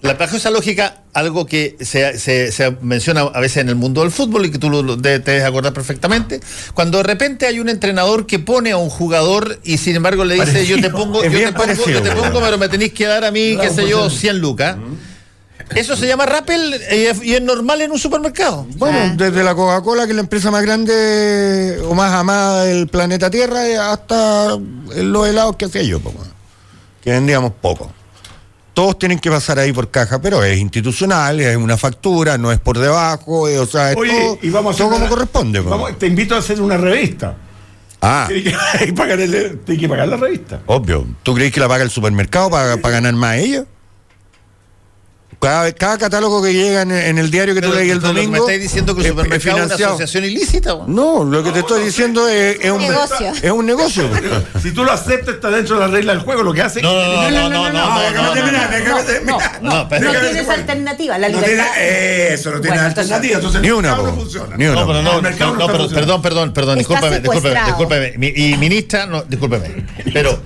la, 0.01 0.13
bajo 0.13 0.35
esa 0.37 0.51
lógica, 0.51 1.01
algo 1.13 1.47
que 1.47 1.77
se, 1.79 2.19
se- 2.19 2.51
se 2.51 2.71
menciona 2.81 3.21
a 3.21 3.39
veces 3.39 3.57
en 3.57 3.69
el 3.69 3.75
mundo 3.75 4.01
del 4.01 4.11
fútbol 4.11 4.45
y 4.45 4.51
que 4.51 4.59
tú 4.59 4.69
lo, 4.69 4.83
lo 4.83 5.01
te 5.01 5.17
debes 5.19 5.43
acordar 5.43 5.73
perfectamente, 5.73 6.41
cuando 6.75 6.97
de 6.99 7.05
repente 7.05 7.47
hay 7.47 7.59
un 7.59 7.69
entrenador 7.69 8.27
que 8.27 8.37
pone 8.37 8.71
a 8.71 8.77
un 8.77 8.89
jugador 8.89 9.59
y 9.63 9.77
sin 9.79 9.95
embargo 9.95 10.23
le 10.25 10.35
dice, 10.35 10.65
yo 10.67 10.75
te 10.81 10.89
pongo, 10.91 11.23
yo 11.23 11.29
te 11.31 11.53
pongo, 11.53 11.57
parecido, 11.65 11.89
yo 11.89 12.01
te 12.03 12.11
pongo, 12.11 12.39
pero 12.41 12.57
me 12.59 12.69
tenéis 12.69 12.93
que 12.93 13.05
dar 13.05 13.23
a 13.25 13.31
mí, 13.31 13.57
qué 13.59 13.69
sé 13.69 13.87
yo, 13.89 14.09
100 14.11 14.39
lucas. 14.39 14.75
Eso 15.73 15.95
se 15.95 16.07
llama 16.07 16.25
rappel 16.25 16.73
eh, 16.89 17.11
y 17.23 17.33
es 17.33 17.41
normal 17.41 17.81
en 17.81 17.91
un 17.91 17.97
supermercado. 17.99 18.67
Bueno, 18.77 18.97
Ah. 19.01 19.13
desde 19.17 19.43
la 19.43 19.55
Coca-Cola, 19.55 20.03
que 20.05 20.11
es 20.11 20.15
la 20.15 20.21
empresa 20.21 20.51
más 20.51 20.61
grande 20.61 21.79
o 21.87 21.95
más 21.95 22.13
amada 22.13 22.63
del 22.65 22.87
planeta 22.87 23.29
Tierra, 23.31 23.67
eh, 23.67 23.77
hasta 23.77 24.57
los 24.95 25.27
helados 25.27 25.55
que 25.55 25.65
hacía 25.65 25.81
yo, 25.83 25.99
que 27.03 27.11
vendíamos 27.11 27.51
poco. 27.61 27.91
Todos 28.75 28.99
tienen 28.99 29.19
que 29.19 29.29
pasar 29.31 29.57
ahí 29.57 29.71
por 29.71 29.89
caja, 29.89 30.21
pero 30.21 30.43
es 30.43 30.57
institucional, 30.59 31.39
es 31.39 31.55
una 31.55 31.77
factura, 31.77 32.37
no 32.37 32.51
es 32.51 32.59
por 32.59 32.77
debajo, 32.77 33.47
eh, 33.47 33.57
o 33.57 33.65
sea, 33.65 33.91
es 33.91 33.97
Oye, 33.97 34.11
todo, 34.11 34.39
y 34.41 34.49
vamos 34.49 34.75
a 34.75 34.77
todo 34.77 34.89
como 34.89 34.99
una- 35.01 35.09
corresponde. 35.09 35.61
po. 35.61 35.69
vamos- 35.69 35.97
te 35.97 36.07
invito 36.07 36.35
a 36.35 36.39
hacer 36.39 36.61
una 36.61 36.77
revista. 36.77 37.35
Ah, 38.01 38.25
Tienes 38.27 38.53
que, 38.85 38.93
pagar 38.93 39.19
el- 39.19 39.59
tienes 39.65 39.81
que 39.81 39.89
pagar 39.89 40.07
la 40.09 40.17
revista. 40.17 40.59
obvio. 40.67 41.07
¿Tú 41.23 41.33
crees 41.33 41.51
que 41.53 41.59
la 41.59 41.67
paga 41.69 41.83
el 41.83 41.89
supermercado 41.89 42.49
para, 42.51 42.77
para 42.77 42.95
ganar 42.95 43.13
más 43.13 43.37
ellos? 43.37 43.65
Cada, 45.45 45.71
cada 45.73 45.97
catálogo 45.99 46.41
que 46.41 46.53
llega 46.53 46.81
en, 46.81 46.91
en 46.91 47.17
el 47.19 47.29
diario 47.29 47.53
que 47.53 47.61
tú 47.61 47.67
Pero- 47.69 47.79
lees 47.79 47.91
el 47.91 47.99
pero 47.99 48.13
lo 48.13 48.15
que 48.15 48.21
domingo 48.25 48.31
me 48.31 48.51
estáis 48.51 48.61
diciendo 48.63 48.95
que 48.95 49.01
el 49.01 49.05
es- 49.05 49.11
es 49.11 49.15
supermercado 49.17 49.57
es 49.57 49.65
una 49.65 49.75
asociación 49.87 50.25
ilícita. 50.25 50.73
weón. 50.73 50.95
No, 50.95 51.23
lo 51.23 51.43
que 51.43 51.51
te 51.51 51.59
estoy 51.59 51.83
diciendo 51.83 52.27
es, 52.27 52.57
es 52.61 52.71
un 52.71 52.81
Negocio. 52.81 53.31
Es 53.41 53.51
un 53.51 53.65
negocio. 53.65 54.09
Si 54.63 54.71
tú 54.71 54.83
lo 54.83 54.91
aceptas, 54.91 55.35
está 55.35 55.51
dentro 55.51 55.75
de 55.75 55.81
la 55.81 55.87
regla 55.87 56.13
del 56.13 56.23
juego. 56.23 56.41
Lo 56.41 56.51
que 56.53 56.63
hace 56.63 56.81
No, 56.81 56.91
no, 56.93 57.29
no, 57.29 57.31
no, 57.31 57.49
no, 57.49 57.49
no, 57.49 57.71
no, 57.71 57.71
no, 57.71 58.35
no, 58.35 58.51
No, 58.51 59.39
no, 59.61 59.87
No, 59.99 60.13
no, 60.13 60.19
tienes 60.19 60.49
alternativa. 60.49 61.17
La 61.19 61.29
No 61.29 61.39
libertad. 61.39 61.65
eso, 61.77 62.49
no 62.51 62.61
tiene 62.61 62.77
Bueno, 62.77 62.87
alternativa. 62.87 63.35
Entonces, 63.35 63.61
Ni 63.61 63.69
una, 63.71 63.95
no 63.95 64.15
funciona. 64.15 64.57
Ni 64.57 64.65
una. 64.65 64.81
No, 64.81 64.87
pero 64.87 65.01
no, 65.03 65.21
no, 65.21 65.29
no, 65.29 65.55
no 65.57 65.67
perdón, 65.93 66.21
perdón, 66.23 66.53
perdón, 66.53 66.77
discúlpame, 66.79 67.19
discúlpame, 67.19 68.13
y 68.35 68.57
ministra, 68.57 69.05
no, 69.05 69.21
discúlpame. 69.23 69.85
Pero 70.11 70.39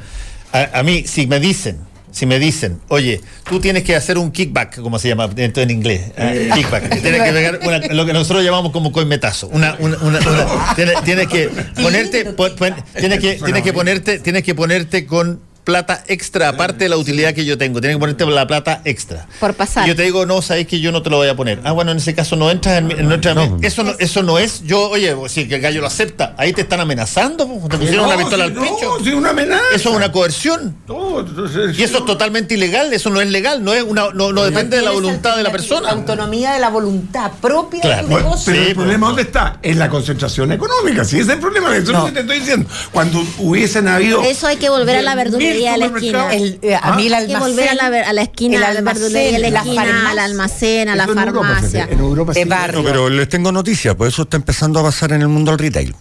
a 0.51 0.83
mí, 0.83 1.05
si 1.07 1.25
me 1.27 1.39
dicen, 1.39 1.79
si 2.11 2.25
me 2.25 2.39
dicen, 2.39 2.79
oye, 2.89 3.21
tú 3.47 3.59
tienes 3.59 3.83
que 3.83 3.95
hacer 3.95 4.17
un 4.17 4.31
kickback, 4.31 4.81
como 4.81 4.97
se 4.99 5.07
llama 5.09 5.29
en, 5.35 5.53
en 5.55 5.69
inglés, 5.69 6.11
eh, 6.17 6.49
kickback, 6.53 6.89
tienes 7.01 7.21
que 7.23 7.31
pegar 7.31 7.59
una- 7.63 7.79
lo 7.93 8.05
que 8.05 8.13
nosotros 8.13 8.43
llamamos 8.43 8.71
como 8.71 8.91
coimetazo, 8.91 9.47
una, 9.49 9.75
una, 9.79 9.97
una, 9.99 10.19
una- 10.19 10.75
tienes, 10.75 11.03
tienes 11.03 11.27
que 11.27 11.49
ponerte, 11.81 12.25
pon- 12.25 12.55
pon- 12.55 12.75
tienes 12.97 13.19
que, 13.19 13.33
tienes 13.35 13.63
que 13.63 13.73
ponerte, 13.73 14.19
tienes 14.19 14.43
que 14.43 14.55
ponerte 14.55 15.05
con 15.05 15.39
plata 15.69 16.03
extra 16.07 16.49
aparte 16.49 16.85
de 16.85 16.89
la 16.89 16.97
utilidad 16.97 17.33
que 17.33 17.45
yo 17.45 17.57
tengo, 17.57 17.79
tienes 17.79 17.95
que 17.97 17.99
ponerte 17.99 18.25
la 18.25 18.47
plata 18.47 18.81
extra. 18.85 19.27
Por 19.39 19.53
pasar. 19.53 19.85
Y 19.85 19.89
yo 19.89 19.95
te 19.95 20.01
digo, 20.03 20.25
no, 20.25 20.41
sabes 20.41 20.65
que 20.67 20.79
yo 20.79 20.91
no 20.91 21.01
te 21.03 21.09
lo 21.09 21.17
voy 21.17 21.27
a 21.29 21.35
poner. 21.35 21.59
Ah, 21.63 21.71
bueno, 21.71 21.91
en 21.91 21.97
ese 21.97 22.15
caso 22.15 22.35
no 22.35 22.49
entras 22.49 22.79
en, 22.79 22.87
mi- 22.87 22.93
en 22.95 23.07
nuestra. 23.07 23.35
Eso, 23.61 23.83
no, 23.83 23.93
eso 23.99 24.23
no 24.23 24.39
es. 24.39 24.63
Yo, 24.63 24.89
oye, 24.89 25.15
si 25.27 25.47
que 25.47 25.55
el 25.55 25.61
gallo 25.61 25.81
lo 25.81 25.87
acepta, 25.87 26.33
ahí 26.37 26.53
te 26.53 26.61
están 26.61 26.79
amenazando, 26.79 27.47
po, 27.47 27.67
te 27.69 27.77
pusieron 27.77 28.03
No, 28.07 28.07
una 28.09 28.17
pistola 28.17 28.45
si 28.45 28.49
al 28.49 28.55
no, 28.55 28.61
pecho. 28.61 28.97
si 29.03 29.09
una 29.11 29.29
amenaza. 29.29 29.61
Eso 29.75 29.89
es 29.91 29.95
una 29.95 30.11
coerción. 30.11 30.75
No, 30.87 31.19
entonces, 31.19 31.77
Y 31.77 31.83
eso 31.83 31.99
es 31.99 32.05
totalmente 32.05 32.55
ilegal, 32.55 32.91
eso 32.91 33.09
no 33.11 33.21
es 33.21 33.29
legal, 33.29 33.63
no 33.63 33.73
es 33.73 33.83
una, 33.83 34.09
no, 34.13 34.33
no 34.33 34.43
depende 34.43 34.77
de 34.77 34.83
la 34.83 34.91
voluntad 34.91 35.37
de 35.37 35.43
la 35.43 35.51
persona. 35.51 35.89
autonomía 35.91 36.53
de 36.53 36.59
la 36.59 36.69
voluntad 36.69 37.31
propia 37.41 37.81
Claro. 37.81 38.07
de 38.07 38.13
tu 38.15 38.19
negocio. 38.19 38.51
pero 38.53 38.65
el 38.67 38.75
problema 38.75 39.07
¿dónde 39.07 39.21
está? 39.21 39.59
En 39.61 39.77
la 39.79 39.89
concentración 39.89 40.51
económica. 40.51 41.05
Si 41.05 41.17
ese 41.17 41.23
es 41.29 41.35
el 41.35 41.39
problema, 41.39 41.75
eso 41.77 41.91
es 41.91 41.97
lo 41.97 42.05
que 42.05 42.11
te 42.13 42.19
estoy 42.21 42.39
diciendo. 42.39 42.67
Cuando 42.91 43.23
hubiesen 43.37 43.87
habido. 43.87 44.23
Eso 44.23 44.47
hay 44.47 44.57
que 44.57 44.69
volver 44.69 44.95
a 44.97 45.01
la 45.01 45.15
10.000 45.15 45.58
verdulería 45.63 45.71
de 45.73 45.77
la 45.77 45.85
esquina. 45.85 46.33
El, 46.33 46.59
eh, 46.61 46.75
a 46.75 46.79
Ah, 46.83 46.95
mí 46.95 47.07
el 47.07 47.13
Hay 47.13 47.27
que 47.27 47.33
almacén. 47.35 47.55
volver 47.55 47.69
a 47.69 47.75
la, 47.75 47.85
a 48.09 48.13
la 48.13 48.21
esquina, 48.21 48.57
el 48.57 48.63
a 48.63 48.73
la 48.73 48.79
almacén, 48.79 49.11
de 49.13 49.31
la 49.39 49.49
la 49.49 49.59
esquina, 49.59 49.83
farmacia. 49.83 50.09
al 50.11 50.19
almacén, 50.19 50.89
a 50.89 50.95
la 50.95 51.03
eso 51.03 51.11
en 51.13 51.17
Europa, 51.19 51.47
farmacia. 51.47 51.69
fíjate, 51.69 51.93
en 51.93 51.99
Europa 51.99 52.33
De 52.33 52.43
sí. 52.43 52.49
barrio. 52.49 52.79
No, 52.79 52.85
pero 52.85 53.09
les 53.09 53.29
tengo 53.29 53.51
noticias, 53.51 53.95
pues 53.95 54.13
eso 54.13 54.23
está 54.23 54.37
empezando 54.37 54.79
a 54.79 54.83
pasar 54.83 55.11
en 55.13 55.21
el 55.21 55.27
mundo 55.27 55.51
del 55.51 55.59
retail. 55.59 55.95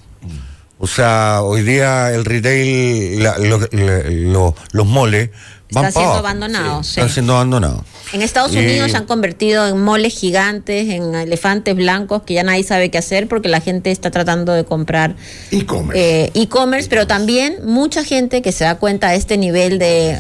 O 0.81 0.87
sea, 0.87 1.41
hoy 1.43 1.63
día 1.63 2.13
el 2.13 2.25
retail, 2.25 3.21
la- 3.23 3.37
lo- 3.39 3.59
la- 3.73 4.03
lo- 4.09 4.55
los 4.71 4.87
moles 4.87 5.31
Están 5.69 5.93
siendo 5.93 6.15
abandonados. 6.15 6.89
Están 6.89 7.11
siendo 7.11 7.35
abandonados. 7.35 7.83
En 8.13 8.23
Estados 8.23 8.53
Unidos 8.53 8.91
se 8.91 8.97
han 8.97 9.05
convertido 9.05 9.67
en 9.67 9.83
moles 9.83 10.19
gigantes, 10.19 10.89
en 10.89 11.15
elefantes 11.15 11.77
blancos 11.77 12.23
que 12.23 12.35
ya 12.35 12.43
nadie 12.43 12.63
sabe 12.63 12.91
qué 12.91 12.99
hacer 12.99 13.29
porque 13.29 13.49
la 13.49 13.61
gente 13.61 13.91
está 13.91 14.11
tratando 14.11 14.53
de 14.53 14.65
comprar 14.65 15.15
e-commerce. 15.51 16.25
Eh, 16.25 16.31
e-commerce, 16.35 16.89
pero 16.89 17.07
también 17.07 17.59
mucha 17.65 18.05
gente 18.05 18.41
que 18.41 18.53
se 18.53 18.65
da 18.65 18.77
cuenta 18.77 19.11
de 19.11 19.17
este 19.17 19.37
nivel 19.37 19.79
de 19.79 20.19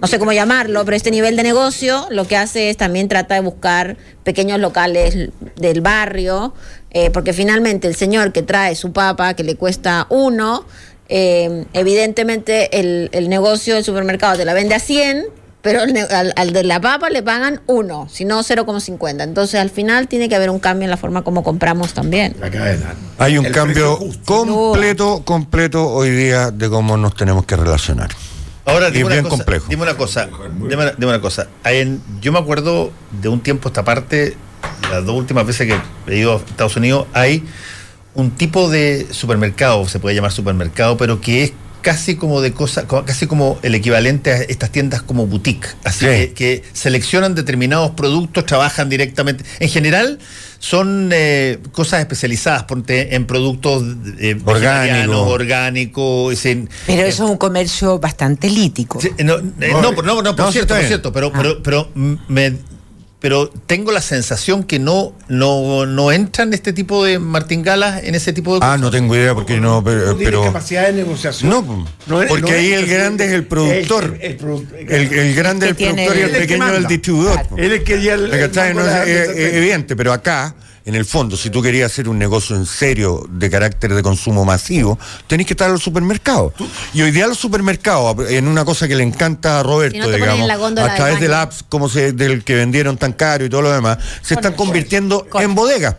no 0.00 0.06
sé 0.06 0.18
cómo 0.18 0.32
llamarlo, 0.32 0.84
pero 0.84 0.96
este 0.96 1.10
nivel 1.10 1.36
de 1.36 1.42
negocio 1.42 2.06
lo 2.10 2.24
que 2.26 2.36
hace 2.36 2.70
es 2.70 2.76
también 2.76 3.08
trata 3.08 3.34
de 3.34 3.40
buscar 3.40 3.96
pequeños 4.22 4.60
locales 4.60 5.30
del 5.56 5.80
barrio, 5.80 6.54
eh, 6.90 7.10
porque 7.10 7.32
finalmente 7.32 7.88
el 7.88 7.96
señor 7.96 8.32
que 8.32 8.42
trae 8.42 8.76
su 8.76 8.92
papa, 8.92 9.34
que 9.34 9.42
le 9.42 9.56
cuesta 9.56 10.06
uno, 10.08 10.64
eh, 11.08 11.64
evidentemente 11.72 12.78
el, 12.78 13.08
el, 13.12 13.28
negocio 13.28 13.74
del 13.74 13.84
supermercado 13.84 14.36
te 14.36 14.44
la 14.44 14.52
vende 14.52 14.74
a 14.74 14.80
100, 14.80 15.24
pero 15.62 15.80
al, 15.80 16.52
de 16.52 16.64
la 16.64 16.80
papa 16.80 17.10
le 17.10 17.22
pagan 17.22 17.60
uno, 17.66 18.08
si 18.10 18.24
no 18.24 18.40
0,50. 18.40 19.22
Entonces 19.22 19.60
al 19.60 19.70
final 19.70 20.06
tiene 20.06 20.28
que 20.28 20.36
haber 20.36 20.50
un 20.50 20.58
cambio 20.58 20.84
en 20.84 20.90
la 20.90 20.96
forma 20.96 21.22
como 21.22 21.42
compramos 21.42 21.94
también. 21.94 22.36
Hay 23.18 23.38
un 23.38 23.46
cambio 23.46 23.98
completo, 24.24 25.22
completo 25.24 25.88
hoy 25.88 26.10
día 26.10 26.50
de 26.50 26.68
cómo 26.68 26.96
nos 26.96 27.14
tenemos 27.14 27.44
que 27.44 27.56
relacionar. 27.56 28.10
Ahora, 28.64 28.90
dime, 28.90 29.18
una 29.18 29.28
cosa, 29.28 29.44
dime 29.66 29.82
una 29.82 29.96
cosa, 29.96 30.28
dime, 30.68 31.06
una 31.06 31.20
cosa. 31.22 31.48
yo 32.20 32.32
me 32.32 32.38
acuerdo 32.38 32.92
de 33.22 33.28
un 33.30 33.40
tiempo 33.40 33.68
esta 33.68 33.82
parte, 33.82 34.36
las 34.90 35.06
dos 35.06 35.16
últimas 35.16 35.46
veces 35.46 35.66
que 35.66 36.12
he 36.12 36.18
ido 36.18 36.34
a 36.34 36.36
Estados 36.36 36.76
Unidos, 36.76 37.06
hay 37.14 37.44
un 38.18 38.32
tipo 38.32 38.68
de 38.68 39.06
supermercado, 39.12 39.88
se 39.88 40.00
puede 40.00 40.16
llamar 40.16 40.32
supermercado, 40.32 40.96
pero 40.96 41.20
que 41.20 41.44
es 41.44 41.52
casi 41.82 42.16
como 42.16 42.40
de 42.40 42.52
cosas, 42.52 42.86
casi 43.06 43.28
como 43.28 43.60
el 43.62 43.76
equivalente 43.76 44.32
a 44.32 44.36
estas 44.38 44.70
tiendas 44.70 45.02
como 45.02 45.28
boutique, 45.28 45.68
así 45.84 46.04
que, 46.34 46.64
seleccionan 46.72 47.36
determinados 47.36 47.92
productos, 47.92 48.44
trabajan 48.44 48.88
directamente. 48.88 49.44
En 49.60 49.68
general 49.68 50.18
son 50.58 51.10
eh, 51.12 51.60
cosas 51.70 52.00
especializadas, 52.00 52.64
ponte 52.64 53.14
en 53.14 53.24
productos 53.24 53.84
eh, 54.18 54.36
orgánicos, 54.44 55.28
orgánicos. 55.28 56.40
pero 56.86 57.02
eso 57.02 57.24
es 57.24 57.30
un 57.30 57.36
comercio 57.36 58.00
bastante 58.00 58.50
lítico. 58.50 58.98
no, 59.22 59.38
no, 59.38 59.92
no, 60.02 60.22
no, 60.22 60.34
por 60.34 60.52
cierto, 60.52 60.74
por 60.74 60.84
cierto, 60.84 61.12
pero, 61.12 61.32
pero, 61.32 61.62
pero 61.62 61.88
me 61.94 62.56
pero 63.20 63.48
tengo 63.48 63.90
la 63.90 64.00
sensación 64.00 64.62
que 64.62 64.78
no 64.78 65.12
no 65.28 65.86
no 65.86 66.12
entran 66.12 66.52
este 66.54 66.72
tipo 66.72 67.04
de 67.04 67.18
martingalas 67.18 68.04
en 68.04 68.14
ese 68.14 68.32
tipo 68.32 68.58
de 68.58 68.64
ah 68.64 68.78
no 68.78 68.90
tengo 68.90 69.14
idea 69.16 69.34
porque 69.34 69.60
no 69.60 69.82
pero, 69.82 70.14
no 70.14 70.42
capacidad 70.44 70.86
de 70.86 70.92
negociación. 70.92 71.50
No, 71.50 71.86
porque 72.28 72.52
ahí 72.52 72.72
el 72.72 72.86
grande 72.86 73.26
es 73.26 73.32
el 73.32 73.46
productor. 73.46 74.18
el, 74.20 75.34
grande 75.34 75.66
es 75.66 75.70
el 75.70 75.76
productor 75.76 76.16
y 76.16 76.20
el 76.20 76.30
pequeño 76.30 76.68
es 76.68 76.78
el 76.78 76.86
distribuidor 76.86 77.40
él 77.56 77.72
es 77.72 77.82
que 77.82 78.02
ya 78.02 78.14
el, 78.14 78.32
es 78.32 78.56
evidente 79.54 79.96
pero 79.96 80.12
acá 80.12 80.54
en 80.84 80.94
el 80.94 81.04
fondo, 81.04 81.36
si 81.36 81.50
tú 81.50 81.62
querías 81.62 81.92
hacer 81.92 82.08
un 82.08 82.18
negocio 82.18 82.56
en 82.56 82.66
serio 82.66 83.26
de 83.30 83.50
carácter 83.50 83.94
de 83.94 84.02
consumo 84.02 84.44
masivo, 84.44 84.98
tenés 85.26 85.46
que 85.46 85.52
estar 85.52 85.66
en 85.66 85.74
los 85.74 85.82
supermercados. 85.82 86.52
Y 86.94 87.02
hoy 87.02 87.10
día 87.10 87.26
los 87.26 87.38
supermercados, 87.38 88.30
en 88.30 88.48
una 88.48 88.64
cosa 88.64 88.88
que 88.88 88.96
le 88.96 89.02
encanta 89.02 89.60
a 89.60 89.62
Roberto, 89.62 90.10
digamos, 90.10 90.50
a 90.50 90.94
través 90.94 91.20
del 91.20 91.34
apps 91.34 91.64
como 91.68 91.88
se, 91.88 92.12
del 92.12 92.44
que 92.44 92.54
vendieron 92.54 92.96
tan 92.96 93.12
caro 93.12 93.44
y 93.44 93.50
todo 93.50 93.62
lo 93.62 93.72
demás, 93.72 93.98
se 94.22 94.34
están 94.34 94.54
convirtiendo 94.54 95.26
en 95.34 95.54
bodegas. 95.54 95.96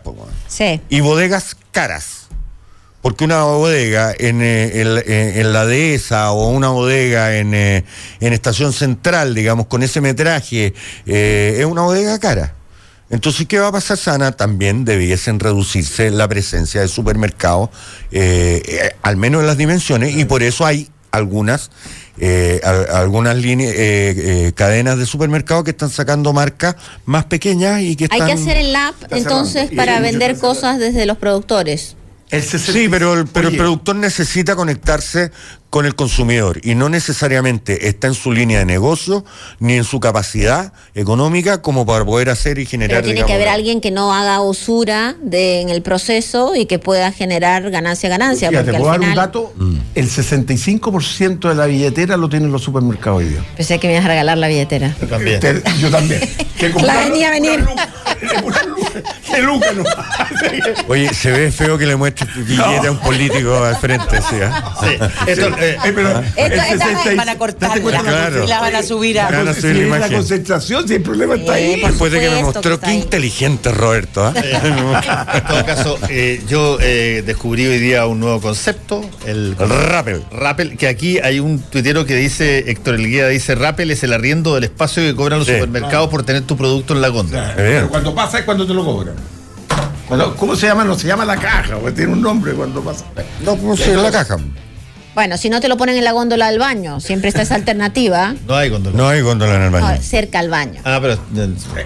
sí. 0.48 0.80
Y 0.88 1.00
bodegas 1.00 1.56
caras. 1.70 2.20
Porque 3.02 3.24
una 3.24 3.44
bodega 3.44 4.14
en, 4.18 4.42
eh, 4.42 4.82
en, 5.40 5.52
la 5.54 5.64
dehesa 5.64 6.32
o 6.32 6.50
una 6.50 6.68
bodega 6.68 7.36
en, 7.36 7.54
eh, 7.54 7.84
en 8.20 8.32
Estación 8.34 8.74
Central, 8.74 9.34
digamos, 9.34 9.68
con 9.68 9.82
ese 9.82 10.02
metraje, 10.02 10.74
eh, 11.06 11.56
es 11.58 11.64
una 11.64 11.82
bodega 11.82 12.18
cara. 12.18 12.54
Entonces, 13.10 13.46
¿qué 13.48 13.58
va 13.58 13.68
a 13.68 13.72
pasar, 13.72 13.96
Sana? 13.96 14.32
También 14.32 14.84
debiesen 14.84 15.40
reducirse 15.40 16.10
la 16.10 16.28
presencia 16.28 16.80
de 16.80 16.88
supermercados, 16.88 17.70
eh, 18.12 18.62
eh, 18.64 18.90
al 19.02 19.16
menos 19.16 19.40
en 19.40 19.48
las 19.48 19.58
dimensiones, 19.58 20.16
y 20.16 20.24
por 20.24 20.44
eso 20.44 20.64
hay 20.64 20.88
algunas 21.10 21.72
eh, 22.18 22.60
algunas 22.92 23.34
líneas 23.34 23.74
cadenas 24.54 24.98
de 24.98 25.06
supermercados 25.06 25.64
que 25.64 25.70
están 25.70 25.90
sacando 25.90 26.32
marcas 26.32 26.76
más 27.04 27.24
pequeñas 27.24 27.80
y 27.80 27.96
que 27.96 28.04
están... 28.04 28.22
Hay 28.22 28.26
que 28.28 28.32
hacer 28.34 28.58
el 28.58 28.76
app 28.76 28.94
entonces 29.10 29.70
para 29.74 29.98
vender 30.00 30.38
cosas 30.38 30.78
desde 30.78 31.06
los 31.06 31.16
productores. 31.16 31.96
Sí, 32.30 32.88
pero, 32.88 33.24
pero 33.32 33.48
el 33.48 33.56
productor 33.56 33.96
necesita 33.96 34.54
conectarse 34.54 35.30
con 35.70 35.86
el 35.86 35.94
consumidor 35.94 36.60
y 36.64 36.74
no 36.74 36.88
necesariamente 36.88 37.88
está 37.88 38.08
en 38.08 38.14
su 38.14 38.32
línea 38.32 38.58
de 38.58 38.64
negocio 38.64 39.24
ni 39.60 39.74
en 39.74 39.84
su 39.84 40.00
capacidad 40.00 40.72
económica 40.94 41.62
como 41.62 41.86
para 41.86 42.04
poder 42.04 42.28
hacer 42.28 42.58
y 42.58 42.66
generar. 42.66 43.02
Pero 43.02 43.14
tiene 43.14 43.24
que 43.24 43.32
haber 43.32 43.48
alguien 43.48 43.80
que 43.80 43.92
no 43.92 44.12
haga 44.12 44.40
usura 44.40 45.14
de, 45.22 45.60
en 45.60 45.68
el 45.68 45.82
proceso 45.82 46.56
y 46.56 46.66
que 46.66 46.80
pueda 46.80 47.12
generar 47.12 47.70
ganancia-ganancia. 47.70 48.50
te 48.50 48.64
puedo 48.64 48.86
dar 48.86 49.00
un 49.00 49.14
dato: 49.14 49.52
mm. 49.56 49.76
el 49.94 50.10
65% 50.10 51.48
de 51.48 51.54
la 51.54 51.66
billetera 51.66 52.16
lo 52.16 52.28
tienen 52.28 52.50
los 52.50 52.62
supermercados 52.62 53.20
hoy 53.20 53.28
día. 53.28 53.44
Pensé 53.56 53.78
que 53.78 53.86
me 53.86 53.94
ibas 53.94 54.06
a 54.06 54.08
regalar 54.08 54.38
la 54.38 54.48
billetera. 54.48 54.96
Yo 55.00 55.06
también. 55.06 55.40
yo 55.80 55.90
también. 55.90 56.20
la 56.82 56.96
venía 56.98 57.28
a 57.28 57.30
venir. 57.30 57.64
Oye, 60.88 61.14
se 61.14 61.30
ve 61.30 61.52
feo 61.52 61.78
que 61.78 61.86
le 61.86 61.94
muestres 61.96 62.34
billete 62.34 62.86
a 62.86 62.90
un 62.90 62.98
político 62.98 63.64
al 63.64 63.76
frente, 63.76 64.20
¿sí? 64.22 64.36
sí. 64.80 64.86
Eh, 65.26 65.76
eh, 65.84 65.92
pero 65.94 66.22
Esto, 66.36 67.16
van 67.16 67.28
a 67.28 67.38
cortar 67.38 67.78
y 67.78 67.82
la 68.46 68.60
van 68.60 68.76
a 68.76 68.82
subir 68.82 69.20
a, 69.20 69.30
la, 69.42 69.54
si 69.54 69.72
la, 69.72 70.08
concentración, 70.08 70.86
si 70.86 70.94
el 70.94 71.02
problema 71.02 71.34
está 71.34 71.54
ahí. 71.54 71.80
Después 71.80 72.12
de 72.12 72.20
que 72.20 72.30
me 72.30 72.42
mostró 72.42 72.78
qué 72.80 72.92
inteligente 72.92 73.72
Roberto. 73.72 74.24
¿ah? 74.24 74.34
en 75.34 75.44
todo 75.44 75.66
caso, 75.66 75.98
eh, 76.08 76.42
yo 76.48 76.78
descubrí 76.78 77.66
hoy 77.66 77.78
día 77.78 78.06
un 78.06 78.20
nuevo 78.20 78.40
concepto, 78.40 79.04
el, 79.26 79.56
Rappel. 79.56 80.22
Rappel, 80.30 80.76
que 80.76 80.88
aquí 80.88 81.18
hay 81.18 81.40
un 81.40 81.60
tuitero 81.60 82.04
que 82.04 82.16
dice, 82.16 82.70
Héctor 82.70 82.96
Elguía 82.96 83.28
dice, 83.28 83.54
Rappel 83.54 83.90
es 83.90 84.02
el 84.02 84.12
arriendo 84.12 84.54
del 84.54 84.64
espacio 84.64 85.02
que 85.02 85.14
cobran 85.14 85.40
los 85.40 85.48
supermercados 85.48 86.08
por 86.08 86.22
tener 86.22 86.42
tu 86.42 86.56
producto 86.56 86.94
en 86.94 87.00
la 87.00 87.08
góndola. 87.08 87.54
Cuando 88.00 88.14
pasa 88.14 88.38
es 88.38 88.44
cuando 88.46 88.66
te 88.66 88.72
lo 88.72 88.82
cobran. 88.82 89.14
¿Cómo 90.38 90.56
se 90.56 90.66
llama? 90.66 90.84
No 90.84 90.98
se 90.98 91.06
llama 91.06 91.26
la 91.26 91.36
caja, 91.36 91.76
tiene 91.94 92.14
un 92.14 92.22
nombre 92.22 92.54
cuando 92.54 92.80
pasa. 92.80 93.04
No, 93.44 93.56
no 93.56 93.76
sé, 93.76 93.94
la 93.94 94.10
caja. 94.10 94.38
Bueno, 95.14 95.36
si 95.36 95.50
no 95.50 95.60
te 95.60 95.68
lo 95.68 95.76
ponen 95.76 95.98
en 95.98 96.04
la 96.04 96.12
góndola 96.12 96.48
del 96.48 96.58
baño, 96.58 96.98
siempre 97.00 97.28
está 97.28 97.42
esa 97.42 97.56
alternativa. 97.56 98.34
No 98.46 98.56
hay 98.56 98.70
góndola. 98.70 98.96
No 98.96 99.06
hay 99.06 99.20
góndola 99.20 99.56
en 99.56 99.62
el 99.64 99.70
baño. 99.70 100.00
cerca 100.00 100.38
al 100.38 100.48
baño. 100.48 100.80
Ah, 100.82 100.98
pero. 101.02 101.18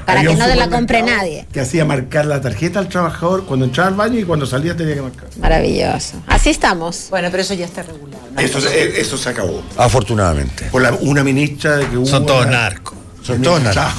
Para 0.06 0.22
que 0.22 0.36
no 0.36 0.46
te 0.46 0.54
la 0.54 0.68
compre 0.68 1.02
nadie. 1.02 1.48
Que 1.52 1.58
hacía 1.58 1.84
marcar 1.84 2.26
la 2.26 2.40
tarjeta 2.40 2.78
al 2.78 2.88
trabajador 2.88 3.44
cuando 3.44 3.64
entraba 3.64 3.88
al 3.88 3.96
baño 3.96 4.20
y 4.20 4.22
cuando 4.22 4.46
salía 4.46 4.76
tenía 4.76 4.94
que 4.94 5.02
marcar. 5.02 5.28
Maravilloso. 5.40 6.22
Así 6.28 6.50
estamos. 6.50 7.08
Bueno, 7.10 7.26
pero 7.32 7.42
eso 7.42 7.54
ya 7.54 7.64
está 7.64 7.82
regulado. 7.82 8.22
Eso, 8.38 8.60
eso, 8.68 9.18
se 9.18 9.28
acabó. 9.30 9.64
Afortunadamente. 9.76 10.66
Por 10.66 10.82
una 11.00 11.24
ministra 11.24 11.78
de 11.78 11.88
que 11.88 11.96
hubo. 11.96 12.06
Son 12.06 12.24
todos 12.24 12.46
narcos. 12.46 13.03
Son 13.24 13.40
todos 13.40 13.62
narcos. 13.62 13.92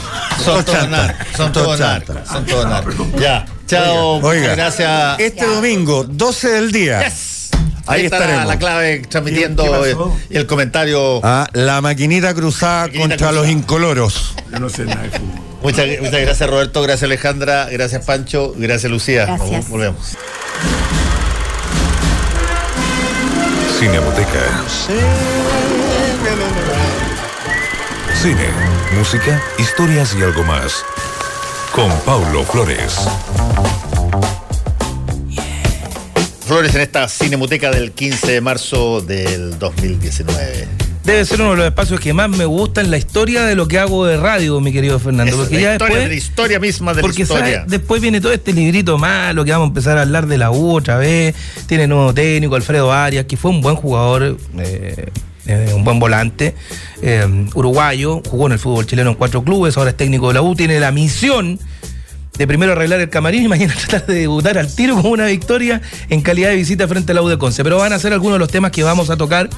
Son 0.44 0.64
todos 0.64 0.90
narcos. 0.90 1.28
Son 1.36 1.52
todos 1.52 1.80
narcos. 1.80 2.18
Son 2.28 2.45
todos 2.45 2.66
narcos. 2.68 2.95
Ya. 3.20 3.45
Chao. 3.66 4.22
Oiga. 4.24 4.56
Gracias. 4.56 5.20
Este 5.20 5.45
domingo, 5.45 6.04
12 6.04 6.50
del 6.50 6.72
día. 6.72 7.12
Ahí, 7.88 8.06
está 8.06 8.45
la 8.45 8.58
clave 8.58 9.00
transmitiendo 9.10 9.84
el, 10.30 10.48
comentario. 10.48 11.22
Ah, 11.24 11.48
la 11.54 11.82
maquinita 11.82 12.34
cruzada 12.34 12.90
contra 12.90 13.32
los 13.32 13.48
incoloros. 13.48 14.36
Yo 14.52 14.60
no 14.60 14.70
sé 14.70 14.86
nada 14.86 15.04
de 15.04 15.10
fútbol. 15.12 15.42
Muchas, 15.64 15.88
muchas, 16.00 16.22
gracias 16.22 16.48
Roberto, 16.48 16.84
gracias 16.84 17.04
Alejandra, 17.04 17.68
gracias 17.72 18.06
Pancho, 18.06 18.54
gracias 18.56 18.92
Lucía. 18.92 19.26
Gracias. 19.26 19.70
Volvemos. 19.70 20.16
Cinemoteca. 23.80 25.45
Cine, 28.26 28.48
música, 28.98 29.40
historias 29.60 30.16
y 30.20 30.24
algo 30.24 30.44
más. 30.45 30.84
Con 31.72 31.92
Paulo 32.00 32.44
Flores. 32.44 32.98
Flores 36.44 36.74
en 36.74 36.82
esta 36.82 37.08
cinemoteca 37.08 37.70
del 37.70 37.92
15 37.92 38.32
de 38.32 38.42
marzo 38.42 39.02
del 39.02 39.60
2019. 39.60 40.68
Debe 41.04 41.24
ser 41.24 41.40
uno 41.40 41.52
de 41.52 41.58
los 41.58 41.66
espacios 41.68 42.00
que 42.00 42.14
más 42.14 42.32
me 42.32 42.45
gusta 42.45 42.82
en 42.82 42.90
la 42.90 42.98
historia 42.98 43.45
de 43.45 43.54
lo 43.54 43.68
que 43.68 43.78
hago 43.78 44.08
de 44.08 44.18
radio, 44.18 44.60
mi 44.60 44.74
querido 44.74 44.98
Fernando. 44.98 45.38
porque 45.38 45.62
ya 45.62 45.74
historia 45.74 45.78
después, 45.78 46.02
de 46.02 46.08
la 46.08 46.16
historia 46.16 46.60
misma 46.60 46.94
de 46.95 47.02
porque 47.02 47.18
la 47.20 47.24
historia. 47.24 47.66
después 47.68 48.02
viene 48.02 48.22
todo 48.22 48.34
este 48.34 48.54
librito 48.54 48.98
malo 48.98 49.45
que 49.45 49.52
vamos 49.52 49.66
a 49.66 49.68
empezar 49.68 50.00
a 50.00 50.02
hablar 50.02 50.26
de 50.26 50.40
la 50.40 50.50
U 50.50 50.74
otra 50.74 50.98
vez. 50.98 51.36
Tiene 51.68 51.86
nuevo 51.86 52.12
técnico, 52.12 52.56
Alfredo 52.56 52.92
Arias, 52.92 53.26
que 53.26 53.38
fue 53.38 53.52
un 53.52 53.62
buen 53.62 53.76
jugador. 53.76 54.36
Eh, 54.58 55.12
eh, 55.48 55.72
un 55.76 55.84
buen 55.84 56.00
volante, 56.00 56.56
eh, 57.02 57.28
uruguayo, 57.54 58.22
jugó 58.30 58.48
en 58.48 58.54
el 58.54 58.60
fútbol 58.60 58.86
chileno 58.86 59.12
en 59.12 59.16
cuatro 59.16 59.44
clubes, 59.44 59.78
ahora 59.78 59.92
es 59.92 59.98
técnico 59.98 60.30
de 60.30 60.36
la 60.36 60.42
U, 60.42 60.56
tiene 60.56 60.80
la 60.80 60.92
misión 60.92 61.60
de 62.38 62.48
primero 62.48 62.74
arreglar 62.74 63.00
el 63.00 63.10
camarín 63.10 63.44
y 63.46 63.48
mañana 63.48 63.74
tratar 63.74 64.08
de 64.08 64.22
debutar 64.22 64.58
al 64.58 64.74
tiro 64.74 65.02
con 65.02 65.12
una 65.12 65.26
victoria 65.26 65.82
en 66.10 66.22
calidad 66.22 66.50
de 66.50 66.56
visita 66.56 66.88
frente 66.88 67.12
a 67.12 67.16
la 67.16 67.22
U 67.22 67.28
de 67.28 67.38
Conce. 67.38 67.64
Pero 67.64 67.78
van 67.78 67.94
a 67.94 68.00
ser 68.00 68.14
algunos 68.14 68.36
de 68.36 68.40
los 68.40 68.50
temas 68.50 68.72
que 68.72 68.84
vamos 68.84 69.10
a 69.10 69.18
tocar. 69.18 69.50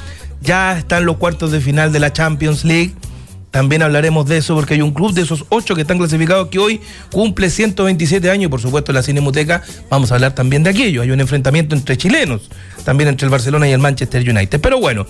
Ya 0.41 0.77
están 0.77 1.05
los 1.05 1.17
cuartos 1.17 1.51
de 1.51 1.59
final 1.61 1.91
de 1.91 1.99
la 1.99 2.13
Champions 2.13 2.63
League. 2.63 2.93
También 3.49 3.81
hablaremos 3.81 4.27
de 4.27 4.37
eso 4.37 4.53
porque 4.55 4.75
hay 4.75 4.81
un 4.81 4.91
club 4.91 5.13
de 5.13 5.21
esos 5.21 5.45
ocho 5.49 5.73
que 5.73 5.81
están 5.81 5.97
clasificados 5.97 6.49
que 6.49 6.59
hoy 6.59 6.81
cumple 7.11 7.49
127 7.49 8.29
años 8.29 8.51
por 8.51 8.61
supuesto 8.61 8.91
en 8.91 8.97
la 8.97 9.03
Cinemoteca 9.03 9.63
vamos 9.89 10.11
a 10.11 10.15
hablar 10.15 10.35
también 10.35 10.63
de 10.63 10.69
aquello. 10.69 11.01
Hay 11.01 11.11
un 11.11 11.21
enfrentamiento 11.21 11.73
entre 11.73 11.97
chilenos, 11.97 12.49
también 12.87 13.09
entre 13.09 13.25
el 13.25 13.29
Barcelona 13.29 13.67
y 13.67 13.73
el 13.73 13.79
Manchester 13.79 14.21
United. 14.21 14.61
Pero 14.61 14.79
bueno, 14.79 15.05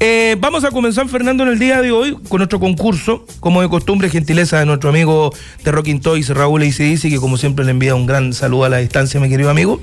eh, 0.00 0.34
vamos 0.40 0.64
a 0.64 0.72
comenzar 0.72 1.08
Fernando 1.08 1.44
en 1.44 1.50
el 1.50 1.58
día 1.60 1.80
de 1.80 1.92
hoy 1.92 2.18
con 2.28 2.38
nuestro 2.38 2.58
concurso, 2.58 3.24
como 3.38 3.62
de 3.62 3.68
costumbre, 3.68 4.10
gentileza 4.10 4.58
de 4.58 4.66
nuestro 4.66 4.90
amigo 4.90 5.32
de 5.62 5.70
Rocking 5.70 6.00
Toys, 6.00 6.30
Raúl 6.30 6.62
dice 6.62 7.08
que 7.08 7.18
como 7.18 7.36
siempre 7.36 7.64
le 7.64 7.70
envía 7.70 7.94
un 7.94 8.06
gran 8.06 8.32
saludo 8.32 8.64
a 8.64 8.70
la 8.70 8.78
distancia, 8.78 9.20
mi 9.20 9.28
querido 9.28 9.50
amigo. 9.50 9.80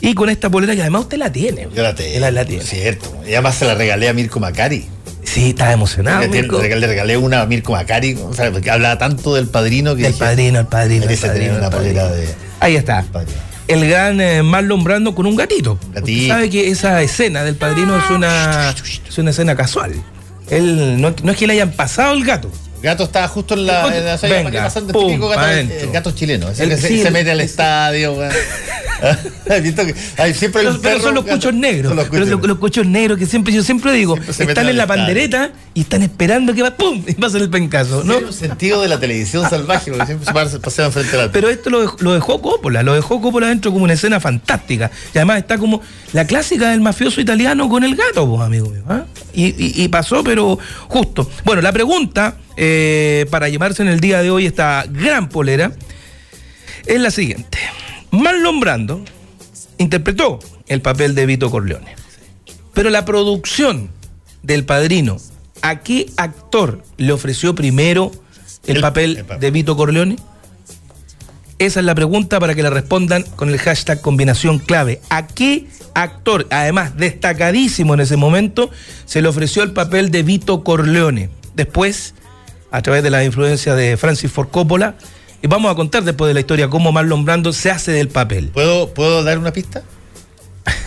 Y 0.00 0.14
con 0.14 0.30
esta 0.30 0.48
polera 0.48 0.76
que 0.76 0.82
además 0.82 1.02
usted 1.02 1.18
la 1.18 1.32
tiene. 1.32 1.66
Yo 1.74 1.82
la 1.82 1.96
tengo. 1.96 2.30
La, 2.30 2.44
tiene. 2.44 2.62
Cierto. 2.62 3.16
Y 3.26 3.32
además 3.32 3.56
se 3.56 3.64
la 3.64 3.74
regalé 3.74 4.08
a 4.08 4.12
Mirko 4.12 4.38
Macari. 4.38 4.86
Sí, 5.24 5.48
estaba 5.50 5.72
emocionado. 5.72 6.20
Le, 6.20 6.42
le, 6.42 6.86
regalé 6.86 7.16
una 7.16 7.40
a 7.40 7.46
Mirko 7.46 7.72
Macari, 7.72 8.14
o 8.14 8.32
sea, 8.32 8.52
porque 8.52 8.70
hablaba 8.70 8.96
tanto 8.96 9.34
del 9.34 9.48
padrino 9.48 9.96
que. 9.96 10.06
El 10.06 10.14
padrino, 10.14 10.60
el 10.60 10.66
padrino. 10.66 11.04
El 11.04 11.18
padrino, 11.18 11.56
una 11.56 11.68
polera 11.68 12.08
de. 12.12 12.28
Ahí 12.60 12.76
está. 12.76 13.00
El 13.00 13.06
gran 13.88 14.20
eh, 14.20 14.42
Marlon 14.42 14.82
Brando 14.82 15.14
con 15.14 15.26
un 15.26 15.36
gatito. 15.36 15.78
Gatito. 15.92 16.34
Sabe 16.34 16.50
que 16.50 16.70
esa 16.70 17.00
escena 17.02 17.44
del 17.44 17.56
padrino 17.56 17.96
es 17.96 18.10
una, 18.10 18.74
es 19.08 19.18
una 19.18 19.30
escena 19.30 19.54
casual. 19.56 19.92
Él 20.48 21.00
no, 21.00 21.14
no 21.22 21.32
es 21.32 21.38
que 21.38 21.46
le 21.46 21.52
hayan 21.54 21.72
pasado 21.72 22.14
el 22.14 22.24
gato. 22.24 22.50
El 22.76 22.84
gato 22.84 23.04
estaba 23.04 23.28
justo 23.28 23.54
en 23.54 23.66
la, 23.66 23.94
en 23.94 24.04
la 24.06 24.16
Venga, 24.16 24.50
que 24.50 24.56
pasan 24.56 24.86
de 24.86 24.94
típico 24.94 25.28
gato, 25.28 25.46
el 25.48 25.90
gato 25.92 26.12
chileno. 26.12 26.48
El, 26.48 26.68
que 26.70 26.76
se, 26.78 27.02
se, 27.02 27.10
mete 27.10 27.30
al 27.30 27.40
estadio, 27.42 28.16
siempre 30.34 30.62
los, 30.62 30.78
pero 30.78 31.00
son 31.00 31.14
los 31.14 31.26
cuchos 31.26 31.52
negros. 31.52 31.94
Los 31.94 32.08
cuchos, 32.08 32.28
los, 32.28 32.46
los 32.46 32.58
cuchos, 32.58 32.86
negros 32.86 33.18
que 33.18 33.26
siempre, 33.26 33.52
yo 33.52 33.62
siempre 33.62 33.92
digo, 33.92 34.16
están 34.16 34.68
en 34.68 34.78
la 34.78 34.86
pandereta 34.86 35.52
y 35.72 35.82
están 35.82 36.02
esperando 36.02 36.52
que 36.52 36.62
va, 36.62 36.72
¡pum! 36.72 37.02
y 37.06 37.14
pasen 37.14 37.42
el 37.42 37.50
pencazo. 37.50 38.02
¿no? 38.04 38.18
un 38.18 38.32
sentido 38.32 38.82
de 38.82 38.88
la 38.88 38.98
televisión 38.98 39.48
salvaje, 39.48 39.92
porque 39.92 40.06
siempre 40.06 40.48
se 40.48 40.58
pasean 40.58 40.92
frente 40.92 41.18
al 41.18 41.30
Pero 41.30 41.48
esto 41.48 41.70
lo, 41.70 41.96
lo, 42.00 42.12
dejó 42.12 42.42
Coppola, 42.42 42.82
lo 42.82 42.94
dejó 42.94 43.20
Coppola 43.20 43.48
dentro 43.48 43.72
como 43.72 43.84
una 43.84 43.94
escena 43.94 44.20
fantástica. 44.20 44.90
Y 45.14 45.18
además 45.18 45.38
está 45.38 45.58
como 45.58 45.80
la 46.12 46.26
clásica 46.26 46.70
del 46.70 46.80
mafioso 46.80 47.20
italiano 47.20 47.68
con 47.68 47.84
el 47.84 47.94
gato, 47.94 48.28
pues, 48.28 48.42
amigo 48.42 48.70
mío. 48.70 48.82
Y, 49.32 49.46
y, 49.46 49.84
y 49.84 49.88
pasó, 49.88 50.24
pero 50.24 50.58
justo. 50.88 51.30
Bueno, 51.44 51.62
la 51.62 51.72
pregunta 51.72 52.36
eh, 52.56 53.26
para 53.30 53.48
llevarse 53.48 53.82
en 53.82 53.88
el 53.88 54.00
día 54.00 54.20
de 54.20 54.30
hoy 54.30 54.46
esta 54.46 54.84
gran 54.86 55.28
polera 55.28 55.72
es 56.84 57.00
la 57.00 57.10
siguiente. 57.10 57.58
Marlon 58.10 58.60
Brando 58.60 59.04
interpretó 59.78 60.40
el 60.66 60.82
papel 60.82 61.14
de 61.14 61.26
Vito 61.26 61.50
Corleone, 61.50 61.94
pero 62.74 62.90
la 62.90 63.04
producción 63.04 63.90
del 64.42 64.64
padrino, 64.64 65.18
¿a 65.62 65.80
qué 65.80 66.10
actor 66.16 66.82
le 66.96 67.12
ofreció 67.12 67.54
primero 67.54 68.12
el, 68.66 68.80
papel 68.80 69.24
de 69.38 69.50
Vito 69.50 69.76
Corleone? 69.76 70.16
Esa 71.58 71.80
es 71.80 71.86
la 71.86 71.94
pregunta 71.94 72.40
para 72.40 72.54
que 72.54 72.62
la 72.62 72.70
respondan 72.70 73.22
con 73.36 73.50
el 73.50 73.58
hashtag 73.58 74.00
combinación 74.00 74.58
clave. 74.58 75.00
¿A 75.10 75.26
qué 75.26 75.66
actor, 75.94 76.46
además 76.50 76.96
destacadísimo 76.96 77.94
en 77.94 78.00
ese 78.00 78.16
momento, 78.16 78.70
se 79.04 79.20
le 79.20 79.28
ofreció 79.28 79.62
el 79.62 79.72
papel 79.72 80.10
de 80.10 80.22
Vito 80.22 80.64
Corleone? 80.64 81.28
Después 81.54 82.14
a 82.70 82.82
través 82.82 83.02
de 83.02 83.10
la 83.10 83.24
influencia 83.24 83.74
de 83.74 83.96
Francis 83.96 84.30
Ford 84.30 84.48
Coppola. 84.48 84.94
Y 85.42 85.46
vamos 85.46 85.72
a 85.72 85.74
contar 85.74 86.04
después 86.04 86.28
de 86.28 86.34
la 86.34 86.40
historia 86.40 86.68
cómo 86.68 86.92
Marlon 86.92 87.24
Brando 87.24 87.52
se 87.52 87.70
hace 87.70 87.92
del 87.92 88.08
papel. 88.08 88.48
¿Puedo, 88.48 88.92
¿puedo 88.92 89.22
dar 89.22 89.38
una 89.38 89.52
pista? 89.52 89.82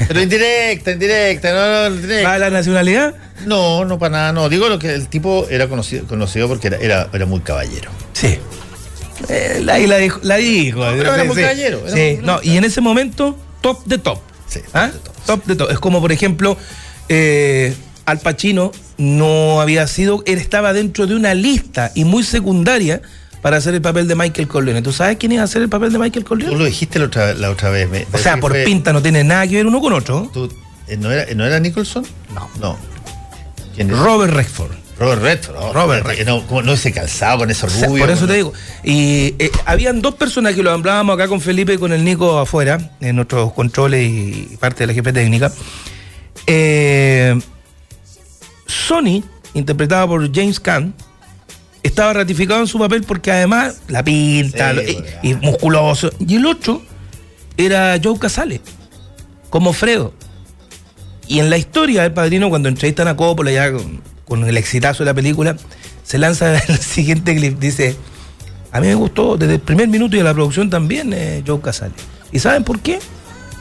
Pero 0.08 0.22
indirecta, 0.22 0.92
indirecta, 0.92 1.52
no, 1.53 1.90
no, 1.90 2.24
¿Para 2.24 2.40
la 2.40 2.50
nacionalidad? 2.50 3.16
No, 3.45 3.86
no 3.86 4.00
para 4.00 4.12
nada, 4.12 4.34
no. 4.34 4.50
Digo 4.50 4.70
lo 4.70 4.80
que 4.80 4.94
el 4.94 5.08
tipo 5.08 5.48
era 5.50 5.68
conocido, 5.68 6.06
conocido 6.06 6.48
porque 6.48 6.68
era, 6.68 6.78
era, 6.78 7.10
era 7.14 7.26
muy 7.26 7.42
caballero. 7.42 7.92
Sí. 8.14 8.40
Eh, 9.30 9.62
la, 9.64 9.78
la, 9.80 9.98
dijo. 9.98 10.20
La 10.24 10.38
dijo 10.38 10.86
era 10.86 11.24
muy 11.24 11.36
caballero. 11.36 11.84
sí, 11.88 12.20
no, 12.22 12.40
y 12.44 12.58
en 12.58 12.64
ese 12.64 12.82
momento, 12.82 13.38
top 13.62 13.86
de 13.86 13.98
top. 13.98 14.20
Sí, 14.48 14.60
top, 14.60 14.70
¿Ah? 14.74 14.88
de 14.88 15.00
top, 15.00 15.16
top 15.26 15.45
de 15.45 15.56
top. 15.56 15.72
Es 15.72 15.80
como, 15.80 16.02
por 16.02 16.12
ejemplo, 16.12 16.58
eh, 17.10 17.76
Al 18.06 18.20
Pacino 18.20 18.72
no 18.98 19.62
había 19.62 19.88
sido, 19.88 20.24
él 20.26 20.38
estaba 20.38 20.74
dentro 20.74 21.08
de 21.08 21.16
una 21.16 21.34
lista 21.34 21.92
y 21.95 22.06
muy 22.06 22.24
secundaria 22.24 23.02
para 23.43 23.57
hacer 23.57 23.75
el 23.75 23.81
papel 23.81 24.07
de 24.07 24.15
Michael 24.15 24.47
Corleone. 24.47 24.81
¿Tú 24.81 24.93
sabes 24.93 25.17
quién 25.17 25.33
iba 25.33 25.41
a 25.41 25.45
hacer 25.45 25.61
el 25.61 25.67
papel 25.67 25.91
de 25.91 25.99
Michael 25.99 26.23
Corleone? 26.23 26.53
Tú 26.53 26.57
lo 26.57 26.65
dijiste 26.65 26.97
la 26.97 27.05
otra, 27.05 27.33
la 27.33 27.51
otra 27.51 27.69
vez. 27.69 28.07
o 28.11 28.17
sea, 28.17 28.38
por 28.38 28.53
pinta 28.63 28.93
no 28.93 29.01
tiene 29.01 29.23
nada 29.25 29.45
que 29.45 29.57
ver 29.57 29.67
uno 29.67 29.81
con 29.81 29.91
otro. 29.91 30.31
Eh, 30.88 30.95
¿no, 30.95 31.11
era, 31.11 31.31
¿No 31.35 31.45
era 31.45 31.59
Nicholson? 31.59 32.05
No. 32.33 32.49
No. 32.59 32.77
¿Quién 33.75 33.89
Robert 33.89 34.33
Redford. 34.33 34.72
Robert 34.97 35.22
Redford, 35.22 35.57
oh, 35.57 35.73
Robert 35.73 36.05
Redford. 36.05 36.25
No, 36.25 36.61
no 36.61 36.77
se 36.77 36.93
calzaba 36.93 37.39
con 37.39 37.51
esos 37.51 37.73
rubios. 37.81 37.99
por 37.99 38.09
eso 38.11 38.27
te 38.27 38.33
digo. 38.33 38.53
Y 38.81 39.35
eh, 39.39 39.51
habían 39.65 40.01
dos 40.01 40.15
personas 40.15 40.55
que 40.55 40.63
lo 40.63 40.72
hablábamos 40.72 41.15
acá 41.15 41.27
con 41.27 41.41
Felipe 41.41 41.73
y 41.73 41.77
con 41.77 41.91
el 41.91 42.05
Nico 42.05 42.39
afuera, 42.39 42.91
en 43.01 43.17
nuestros 43.17 43.51
controles 43.51 44.07
y 44.09 44.55
parte 44.57 44.83
de 44.83 44.88
la 44.88 44.93
jefe 44.93 45.11
técnica. 45.11 45.51
Eh, 46.47 47.38
Sony, 48.65 49.22
interpretada 49.53 50.07
por 50.07 50.33
James 50.33 50.61
Caan, 50.61 50.93
estaba 51.84 52.14
ratificado 52.14 52.62
en 52.62 52.68
su 52.68 52.80
papel 52.80 53.03
porque 53.03 53.32
además 53.32 53.82
la 53.90 54.03
pinta 54.03 54.74
y, 55.22 55.36
musculoso. 55.36 56.12
Y 56.20 56.38
el 56.38 56.45
otro 56.45 56.82
era 57.58 58.00
Joe 58.02 58.18
Casale, 58.18 58.62
como 59.50 59.74
Fredo. 59.74 60.14
Y 61.28 61.40
en 61.40 61.50
la 61.50 61.58
historia 61.58 62.03
del 62.03 62.14
padrino, 62.14 62.50
cuando 62.50 62.70
entrevistan 62.70 63.08
a 63.08 63.16
Coppola 63.16 63.52
ya 63.52 63.72
con, 64.26 64.44
el 64.45 64.58
exitazo 64.58 65.03
de 65.03 65.12
la 65.12 65.14
película, 65.14 65.56
se 66.03 66.18
lanza 66.18 66.58
el 66.68 66.78
siguiente 66.80 67.36
clip. 67.36 67.60
Dice, 67.60 67.95
a 68.72 68.80
mí 68.80 68.88
me 68.88 68.95
gustó 68.95 69.38
desde 69.38 69.56
el 69.56 69.62
primer 69.62 69.88
minuto 69.88 70.16
y 70.16 70.20
de 70.20 70.26
la 70.26 70.34
producción 70.34 70.70
también 70.70 71.12
eh, 71.14 71.44
Joe 71.45 71.62
Casale. 71.62 71.94
¿Y 72.32 72.40
saben 72.40 72.64
por 72.64 72.80
qué? 72.80 73.00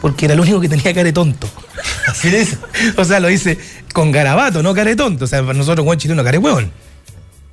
Porque 0.01 0.25
era 0.25 0.35
el 0.35 0.41
único 0.41 0.61
que 0.61 0.69
tenía 0.69 0.95
cara 0.95 1.05
de 1.05 1.13
tonto. 1.13 1.49
Así 2.07 2.35
es. 2.35 2.57
o 2.97 3.05
sea, 3.05 3.21
lo 3.21 3.29
dice 3.29 3.59
con 3.93 4.11
garabato, 4.11 4.63
no 4.63 4.75
care 4.75 4.97
tonto. 4.97 5.25
O 5.25 5.29
sea, 5.29 5.43
para 5.43 5.55
nosotros, 5.55 5.85
buen 5.85 5.99
chileno, 5.99 6.25
care 6.25 6.39
hueón. 6.39 6.73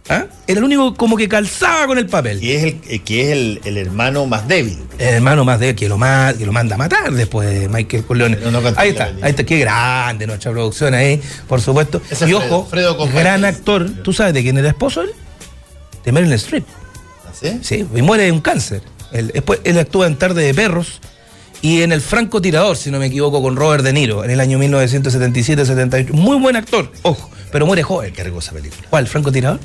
¿Ah? 0.10 0.26
Era 0.48 0.60
el 0.60 0.64
único 0.64 0.96
como 0.96 1.16
que 1.16 1.30
calzaba 1.30 1.86
con 1.86 2.00
el 2.00 2.08
papel. 2.08 2.44
Y 2.44 2.54
es 2.54 2.64
el 2.64 2.82
eh, 2.90 3.00
que 3.00 3.32
es 3.32 3.60
el, 3.66 3.78
hermano 3.78 4.26
más 4.26 4.48
débil. 4.48 4.80
El 4.98 5.16
hermano 5.16 5.46
más 5.46 5.60
débil, 5.60 5.76
que 5.76 5.88
lo, 5.88 6.00
que 6.36 6.46
lo 6.46 6.52
manda 6.52 6.76
a 6.76 6.78
matar 6.80 7.12
después 7.12 7.48
de 7.48 7.70
Michael 7.70 8.04
Corleone. 8.06 8.38
ahí 8.76 8.90
está, 8.90 9.14
ahí 9.22 9.30
está, 9.30 9.44
qué 9.44 9.60
grande 9.60 10.26
nuestra 10.26 10.52
producción 10.52 10.96
ahí, 10.96 11.22
por 11.48 11.62
supuesto. 11.62 12.02
y 12.26 12.34
ojo, 12.34 12.68
gran 13.14 13.46
actor. 13.46 13.88
¿Tú 14.04 14.12
sabes 14.12 14.34
de 14.34 14.42
quién 14.42 14.58
era 14.58 14.70
esposo 14.70 15.04
él? 15.04 15.12
De 16.04 16.12
Meryl 16.12 16.34
Streep. 16.34 16.66
¿Ah, 17.28 17.32
sí? 17.40 17.60
Sí, 17.62 17.86
y 17.94 18.02
muere 18.02 18.24
de 18.24 18.32
un 18.32 18.42
cáncer. 18.42 18.82
Él, 19.12 19.32
después 19.34 19.60
él 19.64 19.78
actúa 19.78 20.08
en 20.08 20.18
Tarde 20.18 20.44
de 20.44 20.54
Perros 20.56 21.02
y 21.62 21.82
en 21.82 21.92
El 21.92 22.02
Francotirador, 22.02 22.78
si 22.78 22.92
no 22.92 23.00
me 23.00 23.08
equivoco, 23.08 23.42
con 23.42 23.56
Robert 23.56 23.84
De 23.84 23.94
Niro, 23.94 24.24
en 24.24 24.32
el 24.32 24.40
año 24.40 24.60
1977-78. 24.60 26.12
Muy 26.12 26.38
buen 26.38 26.56
actor, 26.56 26.92
ojo, 27.02 27.30
pero 27.52 27.66
muere 27.66 27.84
joven. 27.84 28.12
Me 28.12 28.16
cargó 28.16 28.40
esa 28.40 28.52
película. 28.52 28.88
¿Cuál? 28.90 29.08
¿Francotirador? 29.08 29.60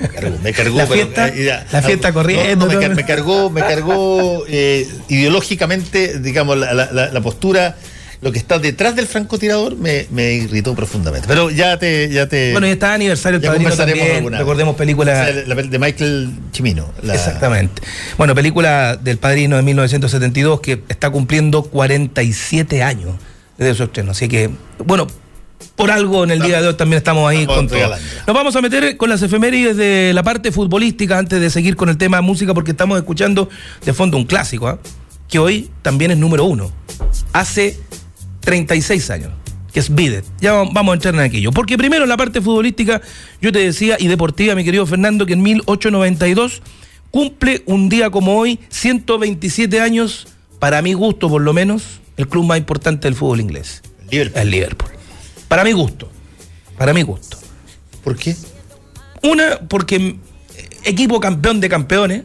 Me 0.00 0.08
cargó, 0.08 0.38
me 0.42 0.52
cargó. 0.52 0.76
la 0.76 0.86
fiesta, 0.86 1.28
eh, 1.28 1.64
la 1.72 1.82
fiesta 1.82 2.12
corriendo. 2.12 2.66
me, 2.66 3.04
cargó, 3.04 3.50
me 3.50 3.60
cargó 3.60 4.44
eh, 4.48 4.88
ideológicamente, 5.08 6.20
digamos, 6.20 6.56
la, 6.56 6.74
la 6.74 7.20
postura 7.20 7.76
lo 8.22 8.32
que 8.32 8.38
está 8.38 8.58
detrás 8.58 8.94
del 8.96 9.06
francotirador 9.06 9.76
me, 9.76 10.06
me 10.10 10.34
irritó 10.34 10.74
profundamente. 10.74 11.26
Pero 11.26 11.50
ya 11.50 11.78
te. 11.78 12.10
Ya 12.10 12.28
te 12.28 12.52
bueno, 12.52 12.66
y 12.66 12.70
está 12.70 12.94
aniversario 12.94 13.38
el 13.38 13.46
padrino 13.46 13.74
también. 13.74 14.30
Recordemos 14.32 14.76
película. 14.76 15.30
la, 15.46 15.54
de 15.54 15.78
Michael 15.78 16.30
Chimino. 16.52 16.92
Exactamente. 17.02 17.82
Bueno, 18.18 18.34
película 18.34 18.96
del 18.96 19.18
padrino 19.18 19.56
de 19.56 19.62
1972 19.62 20.60
que 20.60 20.82
está 20.88 21.10
cumpliendo 21.10 21.62
47 21.62 22.82
años 22.82 23.14
desde 23.56 23.74
su 23.74 23.84
estreno. 23.84 24.10
Así 24.10 24.28
que, 24.28 24.50
bueno, 24.84 25.06
por 25.76 25.90
algo 25.90 26.24
en 26.24 26.30
el 26.30 26.42
día 26.42 26.60
de 26.60 26.68
hoy 26.68 26.74
también 26.74 26.98
estamos 26.98 27.28
ahí 27.30 27.46
con 27.46 27.68
todo. 27.68 27.78
Nos 28.26 28.36
vamos 28.36 28.54
a 28.54 28.60
meter 28.60 28.98
con 28.98 29.08
las 29.08 29.22
efemérides 29.22 29.78
de 29.78 30.12
la 30.14 30.22
parte 30.22 30.52
futbolística 30.52 31.16
antes 31.16 31.40
de 31.40 31.48
seguir 31.48 31.74
con 31.74 31.88
el 31.88 31.96
tema 31.96 32.18
de 32.18 32.22
música 32.22 32.52
porque 32.52 32.72
estamos 32.72 32.98
escuchando 32.98 33.48
de 33.82 33.94
fondo 33.94 34.18
un 34.18 34.24
clásico, 34.24 34.68
¿ah? 34.68 34.78
que 35.26 35.38
hoy 35.38 35.70
también 35.80 36.10
es 36.10 36.18
número 36.18 36.44
uno. 36.44 36.70
Hace 37.32 37.78
36 38.40 39.10
años, 39.10 39.32
que 39.72 39.80
es 39.80 39.94
Bidet. 39.94 40.24
Ya 40.40 40.52
vamos 40.52 40.92
a 40.92 40.94
entrar 40.94 41.14
en 41.14 41.20
aquello. 41.20 41.52
Porque 41.52 41.78
primero 41.78 42.04
en 42.04 42.08
la 42.08 42.16
parte 42.16 42.40
futbolística, 42.40 43.00
yo 43.40 43.52
te 43.52 43.60
decía, 43.60 43.96
y 43.98 44.08
deportiva, 44.08 44.54
mi 44.54 44.64
querido 44.64 44.86
Fernando, 44.86 45.26
que 45.26 45.34
en 45.34 45.42
1892 45.42 46.62
cumple 47.10 47.62
un 47.66 47.88
día 47.88 48.10
como 48.10 48.38
hoy, 48.38 48.58
127 48.68 49.80
años, 49.80 50.28
para 50.58 50.82
mi 50.82 50.92
gusto 50.92 51.28
por 51.28 51.42
lo 51.42 51.52
menos, 51.52 52.00
el 52.16 52.28
club 52.28 52.44
más 52.44 52.58
importante 52.58 53.08
del 53.08 53.14
fútbol 53.14 53.40
inglés. 53.40 53.82
El 54.10 54.50
Liverpool. 54.50 54.90
Para 55.48 55.64
mi 55.64 55.72
gusto. 55.72 56.10
Para 56.76 56.92
mi 56.92 57.02
gusto. 57.02 57.38
¿Por 58.02 58.16
qué? 58.16 58.36
Una, 59.22 59.60
porque 59.68 60.16
equipo 60.84 61.20
campeón 61.20 61.60
de 61.60 61.68
campeones 61.68 62.24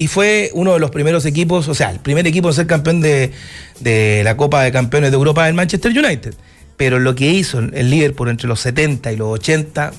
y 0.00 0.06
fue 0.06 0.50
uno 0.54 0.72
de 0.72 0.80
los 0.80 0.90
primeros 0.90 1.26
equipos, 1.26 1.68
o 1.68 1.74
sea, 1.74 1.90
el 1.90 1.98
primer 1.98 2.26
equipo 2.26 2.48
en 2.48 2.54
ser 2.54 2.66
campeón 2.66 3.02
de, 3.02 3.32
de 3.80 4.22
la 4.24 4.34
Copa 4.34 4.62
de 4.62 4.72
Campeones 4.72 5.10
de 5.10 5.14
Europa 5.14 5.44
del 5.44 5.52
Manchester 5.52 5.92
United. 5.92 6.34
Pero 6.78 6.98
lo 6.98 7.14
que 7.14 7.28
hizo 7.28 7.58
el 7.58 7.90
Liverpool 7.90 8.30
entre 8.30 8.48
los 8.48 8.60
70 8.60 9.12
y 9.12 9.16
los 9.16 9.28
80 9.28 9.92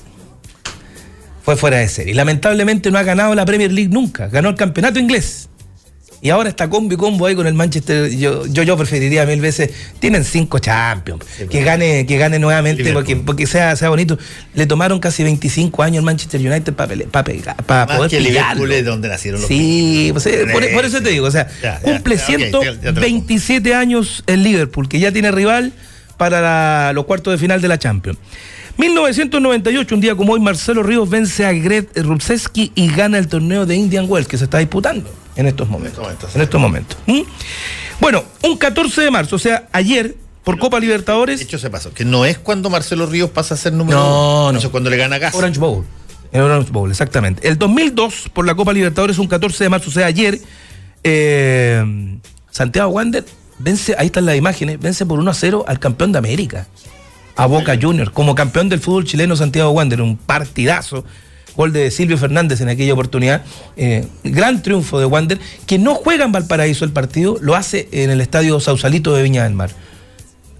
fue 1.44 1.54
fuera 1.54 1.76
de 1.78 1.88
serie. 1.88 2.14
Lamentablemente 2.14 2.90
no 2.90 2.98
ha 2.98 3.04
ganado 3.04 3.32
la 3.36 3.44
Premier 3.44 3.70
League 3.70 3.90
nunca, 3.92 4.26
ganó 4.26 4.48
el 4.48 4.56
campeonato 4.56 4.98
inglés. 4.98 5.48
Y 6.24 6.30
ahora 6.30 6.48
está 6.48 6.70
combo 6.70 6.94
y 6.94 6.96
combo 6.96 7.26
ahí 7.26 7.34
con 7.34 7.48
el 7.48 7.54
Manchester. 7.54 8.08
Yo, 8.16 8.46
yo, 8.46 8.62
yo 8.62 8.76
preferiría 8.76 9.26
mil 9.26 9.40
veces. 9.40 9.70
Tienen 9.98 10.24
cinco 10.24 10.60
champions. 10.60 11.24
que 11.50 11.64
gane, 11.64 12.06
que 12.06 12.16
gane 12.16 12.38
nuevamente 12.38 12.92
porque, 12.92 13.16
porque 13.16 13.48
sea, 13.48 13.74
sea 13.74 13.88
bonito. 13.88 14.16
Le 14.54 14.66
tomaron 14.66 15.00
casi 15.00 15.24
25 15.24 15.82
años 15.82 15.98
al 15.98 16.04
Manchester 16.04 16.40
United 16.40 16.74
para 16.74 16.94
para 17.66 17.86
poder 17.88 18.08
que 18.08 18.20
Liverpool 18.20 18.70
es 18.70 18.84
donde 18.84 19.08
nacieron 19.08 19.40
los 19.40 19.48
Sí, 19.48 20.10
pues, 20.12 20.24
eh, 20.26 20.46
por, 20.52 20.84
eso 20.84 21.02
te 21.02 21.10
digo. 21.10 21.26
O 21.26 21.30
sea, 21.32 21.48
cumple 21.82 22.16
127 22.16 23.74
años 23.74 24.22
el 24.28 24.44
Liverpool, 24.44 24.88
que 24.88 25.00
ya 25.00 25.10
tiene 25.10 25.32
rival 25.32 25.72
para 26.18 26.92
los 26.92 27.04
cuartos 27.04 27.32
de 27.32 27.38
final 27.38 27.60
de 27.60 27.66
la 27.66 27.80
Champions. 27.80 28.20
1998, 28.78 29.92
un 29.92 30.00
día 30.00 30.14
como 30.14 30.34
hoy, 30.34 30.40
Marcelo 30.40 30.84
Ríos 30.84 31.10
vence 31.10 31.44
a 31.44 31.52
Greg 31.52 31.88
Rupseski 31.96 32.70
y 32.76 32.94
gana 32.94 33.18
el 33.18 33.26
torneo 33.26 33.66
de 33.66 33.74
Indian 33.74 34.06
Wells 34.08 34.28
que 34.28 34.38
se 34.38 34.44
está 34.44 34.58
disputando 34.58 35.21
en 35.36 35.46
estos 35.46 35.68
momentos. 35.68 36.06
En 36.34 36.40
estos 36.40 36.60
momentos. 36.60 36.98
¿Mm? 37.06 37.22
Bueno, 38.00 38.24
un 38.42 38.56
14 38.56 39.02
de 39.02 39.10
marzo, 39.10 39.36
o 39.36 39.38
sea, 39.38 39.68
ayer, 39.72 40.16
por 40.44 40.58
Copa 40.58 40.80
Libertadores. 40.80 41.40
hecho 41.40 41.58
se 41.58 41.70
pasó, 41.70 41.92
que 41.92 42.04
no 42.04 42.24
es 42.24 42.38
cuando 42.38 42.68
Marcelo 42.70 43.06
Ríos 43.06 43.30
pasa 43.30 43.54
a 43.54 43.56
ser 43.56 43.72
número 43.72 43.98
no, 43.98 44.48
uno. 44.48 44.52
No, 44.52 44.58
es 44.58 44.66
cuando 44.68 44.90
le 44.90 44.96
gana 44.96 45.18
Gas. 45.18 45.34
Orange 45.34 45.60
Bowl. 45.60 45.84
El 46.32 46.42
Orange 46.42 46.72
Bowl, 46.72 46.90
exactamente. 46.90 47.46
El 47.46 47.58
2002, 47.58 48.30
por 48.32 48.46
la 48.46 48.54
Copa 48.54 48.72
Libertadores, 48.72 49.18
un 49.18 49.28
14 49.28 49.64
de 49.64 49.70
marzo, 49.70 49.90
o 49.90 49.92
sea, 49.92 50.06
ayer, 50.06 50.40
eh, 51.04 52.18
Santiago 52.50 52.90
Wander 52.90 53.24
vence, 53.58 53.94
ahí 53.98 54.06
están 54.06 54.26
las 54.26 54.36
imágenes, 54.36 54.80
vence 54.80 55.06
por 55.06 55.18
1 55.18 55.30
a 55.30 55.34
0 55.34 55.64
al 55.66 55.78
campeón 55.78 56.12
de 56.12 56.18
América, 56.18 56.66
a 57.36 57.46
Boca 57.46 57.78
Juniors, 57.80 58.10
como 58.10 58.34
campeón 58.34 58.68
del 58.68 58.80
fútbol 58.80 59.04
chileno 59.04 59.36
Santiago 59.36 59.70
Wander, 59.70 60.02
un 60.02 60.16
partidazo 60.16 61.04
gol 61.56 61.72
de 61.72 61.90
Silvio 61.90 62.18
Fernández 62.18 62.60
en 62.60 62.68
aquella 62.68 62.92
oportunidad. 62.92 63.42
Eh, 63.76 64.06
gran 64.24 64.62
triunfo 64.62 64.98
de 64.98 65.06
Wander, 65.06 65.38
que 65.66 65.78
no 65.78 65.94
juega 65.94 66.24
en 66.24 66.32
Valparaíso 66.32 66.84
el 66.84 66.92
partido, 66.92 67.38
lo 67.40 67.54
hace 67.54 67.88
en 67.92 68.10
el 68.10 68.20
estadio 68.20 68.60
Sausalito 68.60 69.14
de 69.14 69.22
Viña 69.22 69.44
del 69.44 69.54
Mar. 69.54 69.70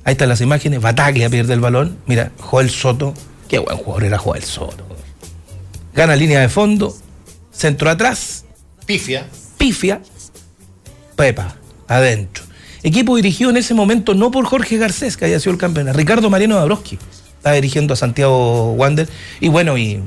Ahí 0.05 0.13
están 0.13 0.29
las 0.29 0.41
imágenes, 0.41 0.81
Bataglia 0.81 1.31
pierde 1.31 1.55
el 1.55 1.61
balón. 1.61 1.99
Mira, 2.07 2.33
Joel 2.39 2.71
Soto, 2.71 3.15
qué 3.49 3.59
buen 3.59 3.77
jugador 3.77 4.05
era 4.05 4.19
Joel 4.19 4.43
Soto. 4.43 4.87
Gana 5.95 6.17
línea 6.17 6.41
de 6.41 6.49
fondo, 6.49 6.97
centro 7.53 7.91
atrás. 7.91 8.45
Pifia. 8.87 9.27
Pifia. 9.59 10.01
Pepa, 11.17 11.57
adentro. 11.87 12.45
Equipo 12.83 13.15
dirigido 13.15 13.51
en 13.51 13.57
ese 13.57 13.75
momento 13.75 14.15
no 14.15 14.33
por 14.33 14.45
Jorge 14.45 14.77
Garcés, 14.77 15.17
que 15.17 15.27
haya 15.27 15.39
sido 15.39 15.53
el 15.53 15.59
campeón, 15.59 15.93
Ricardo 15.95 16.31
Mariano 16.31 16.57
Dabrowski. 16.57 16.99
Está 17.37 17.53
dirigiendo 17.53 17.95
a 17.95 17.97
Santiago 17.97 18.73
Wander. 18.73 19.09
Y 19.41 19.49
bueno, 19.49 19.79
y 19.79 20.01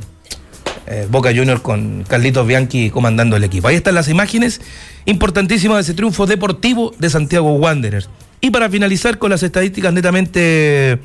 eh, 0.87 1.07
Boca 1.09 1.29
Junior 1.35 1.61
con 1.61 2.03
Carlitos 2.07 2.45
Bianchi 2.45 2.89
comandando 2.89 3.35
el 3.35 3.43
equipo. 3.43 3.67
Ahí 3.67 3.75
están 3.75 3.95
las 3.95 4.07
imágenes 4.07 4.61
importantísimas 5.05 5.77
de 5.77 5.81
ese 5.81 5.93
triunfo 5.93 6.25
deportivo 6.25 6.93
de 6.99 7.09
Santiago 7.09 7.53
Wanderers. 7.53 8.09
Y 8.41 8.51
para 8.51 8.69
finalizar 8.69 9.17
con 9.17 9.31
las 9.31 9.43
estadísticas 9.43 9.93
netamente 9.93 10.99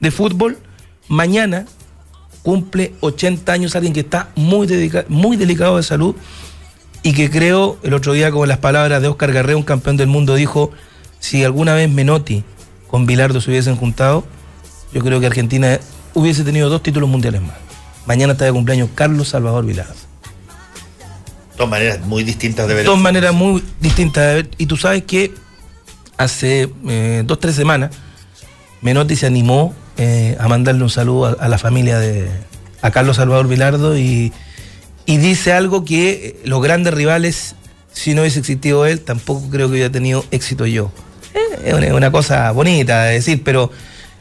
de 0.00 0.10
fútbol, 0.10 0.58
mañana 1.08 1.66
cumple 2.42 2.92
80 3.00 3.52
años 3.52 3.74
alguien 3.74 3.92
que 3.94 4.00
está 4.00 4.28
muy, 4.36 4.68
muy 5.08 5.36
delicado 5.36 5.78
de 5.78 5.82
salud 5.82 6.14
y 7.02 7.12
que 7.12 7.30
creo, 7.30 7.78
el 7.82 7.94
otro 7.94 8.12
día 8.12 8.30
con 8.30 8.48
las 8.48 8.58
palabras 8.58 9.02
de 9.02 9.08
Oscar 9.08 9.32
Garré, 9.32 9.54
un 9.54 9.62
campeón 9.62 9.96
del 9.96 10.06
mundo, 10.06 10.34
dijo, 10.36 10.70
si 11.18 11.42
alguna 11.42 11.74
vez 11.74 11.90
Menotti 11.90 12.44
con 12.86 13.06
Bilardo 13.06 13.40
se 13.40 13.50
hubiesen 13.50 13.76
juntado, 13.76 14.24
yo 14.92 15.02
creo 15.02 15.20
que 15.20 15.26
Argentina 15.26 15.80
hubiese 16.14 16.44
tenido 16.44 16.68
dos 16.68 16.82
títulos 16.82 17.08
mundiales 17.08 17.42
más. 17.42 17.63
Mañana 18.06 18.32
está 18.32 18.44
de 18.44 18.52
cumpleaños 18.52 18.90
Carlos 18.94 19.28
Salvador 19.28 19.64
Vilar. 19.64 19.86
Dos 21.56 21.68
maneras 21.68 22.00
muy 22.00 22.24
distintas 22.24 22.66
de 22.68 22.74
ver. 22.74 22.84
Dos 22.84 22.98
maneras 22.98 23.32
muy 23.32 23.62
distintas 23.80 24.26
de 24.26 24.34
ver. 24.34 24.50
Y 24.58 24.66
tú 24.66 24.76
sabes 24.76 25.04
que 25.04 25.32
hace 26.16 26.68
eh, 26.88 27.22
dos, 27.24 27.40
tres 27.40 27.54
semanas, 27.54 27.90
Menotti 28.80 29.16
se 29.16 29.26
animó 29.26 29.74
eh, 29.96 30.36
a 30.40 30.48
mandarle 30.48 30.82
un 30.82 30.90
saludo 30.90 31.36
a, 31.38 31.48
la 31.48 31.58
familia 31.58 31.98
de 31.98 32.28
a 32.82 32.90
Carlos 32.90 33.16
Salvador 33.16 33.48
Vilardo 33.48 33.96
y, 33.96 34.32
dice 35.06 35.52
algo 35.52 35.84
que 35.84 36.10
eh, 36.10 36.36
los 36.44 36.62
grandes 36.62 36.92
rivales, 36.92 37.54
si 37.92 38.14
no 38.14 38.22
hubiese 38.22 38.40
existido 38.40 38.84
él, 38.86 39.00
tampoco 39.00 39.48
creo 39.50 39.68
que 39.68 39.72
hubiera 39.72 39.90
tenido 39.90 40.24
éxito 40.30 40.66
yo. 40.66 40.90
es 41.64 41.92
una, 41.92 42.10
cosa 42.10 42.50
bonita 42.50 43.04
de 43.04 43.14
decir, 43.14 43.42
pero 43.42 43.70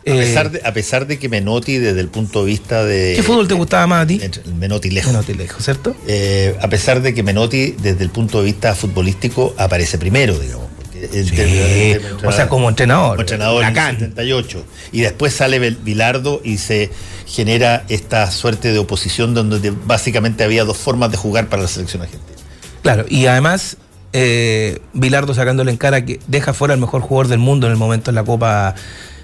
eh, 0.05 0.59
a, 0.63 0.73
pesar 0.73 1.07
de, 1.07 1.17
que 1.17 1.29
Menotti, 1.29 1.77
desde 1.77 2.01
el 2.01 2.09
punto 2.09 2.41
de 2.41 2.45
vista 2.45 2.83
de. 2.83 3.13
¿Qué 3.15 3.23
fútbol 3.23 3.47
te 3.47 3.53
gustaba 3.53 3.87
más 3.87 4.03
a 4.03 4.07
ti? 4.07 4.21
Menotti 4.57 4.89
lejos. 4.89 5.11
Menotti 5.11 5.33
lejos, 5.33 5.63
¿cierto? 5.63 5.95
Eh, 6.07 6.57
a 6.61 6.67
pesar 6.67 7.01
de 7.01 7.13
que 7.13 7.23
Menotti, 7.23 7.71
desde 7.71 8.03
el 8.03 8.09
punto 8.09 8.39
de 8.39 8.45
vista 8.45 8.75
futbolístico, 8.75 9.53
aparece 9.57 9.97
primero, 9.97 10.37
digamos. 10.37 10.67
o 12.25 12.31
sea, 12.31 12.49
como 12.49 12.69
entrenador. 12.69 13.11
Como 13.11 13.21
entrenador 13.21 13.63
en 13.63 13.77
el 13.77 13.99
78. 13.99 14.65
Y 14.91 15.01
después 15.01 15.33
sale 15.33 15.59
Bilardo 15.71 16.41
y 16.43 16.57
se 16.57 16.89
genera 17.25 17.85
esta 17.87 18.29
suerte 18.29 18.73
de 18.73 18.79
oposición 18.79 19.33
donde 19.33 19.71
básicamente 19.71 20.43
había 20.43 20.65
dos 20.65 20.77
formas 20.77 21.11
de 21.11 21.17
jugar 21.17 21.47
para 21.47 21.61
la 21.61 21.67
selección 21.67 22.01
argentina. 22.01 22.37
Claro, 22.81 23.05
y 23.07 23.27
además 23.27 23.77
eh, 24.11 24.79
Bilardo 24.93 25.33
sacándole 25.33 25.71
en 25.71 25.77
cara 25.77 26.05
que 26.05 26.19
deja 26.27 26.53
fuera 26.53 26.73
al 26.73 26.79
mejor 26.79 27.01
jugador 27.01 27.29
del 27.29 27.39
mundo 27.39 27.65
en 27.65 27.71
el 27.71 27.79
momento 27.79 28.11
en 28.11 28.15
la 28.15 28.23
Copa 28.23 28.75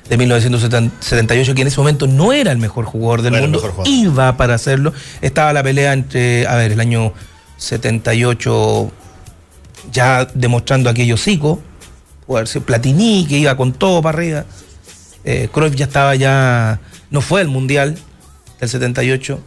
de 0.10 0.18
1978, 0.18 1.54
que 1.54 1.62
en 1.62 1.68
ese 1.68 1.80
momento 1.80 2.08
no 2.08 2.34
era 2.34 2.52
el 2.52 2.58
mejor 2.58 2.86
jugador 2.86 3.22
del 3.22 3.40
mundo, 3.40 3.62
iba 3.86 4.36
para 4.38 4.56
hacerlo. 4.56 4.92
Estaba 5.22 5.54
la 5.54 5.62
pelea 5.62 5.94
entre, 5.94 6.48
a 6.48 6.56
ver, 6.56 6.72
el 6.72 6.80
año 6.80 7.14
78, 7.58 8.92
ya 9.92 10.26
demostrando 10.34 10.90
aquello 10.90 11.16
Zico, 11.16 11.62
Platini, 12.66 13.26
que 13.30 13.38
iba 13.38 13.56
con 13.56 13.74
todo 13.74 14.02
para 14.02 14.18
arriba. 14.18 14.46
Eh, 15.24 15.48
Cruyff 15.52 15.76
ya 15.76 15.86
estaba 15.86 16.16
ya, 16.16 16.80
no 17.12 17.22
fue 17.22 17.42
al 17.42 17.48
Mundial 17.48 17.96
del 18.60 18.70
78. 18.70 19.40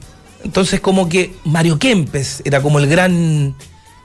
Entonces 0.45 0.81
como 0.81 1.09
que 1.09 1.35
Mario 1.45 1.79
Kempes 1.79 2.43
era 2.45 2.61
como 2.61 2.79
el 2.79 2.89
gran 2.89 3.55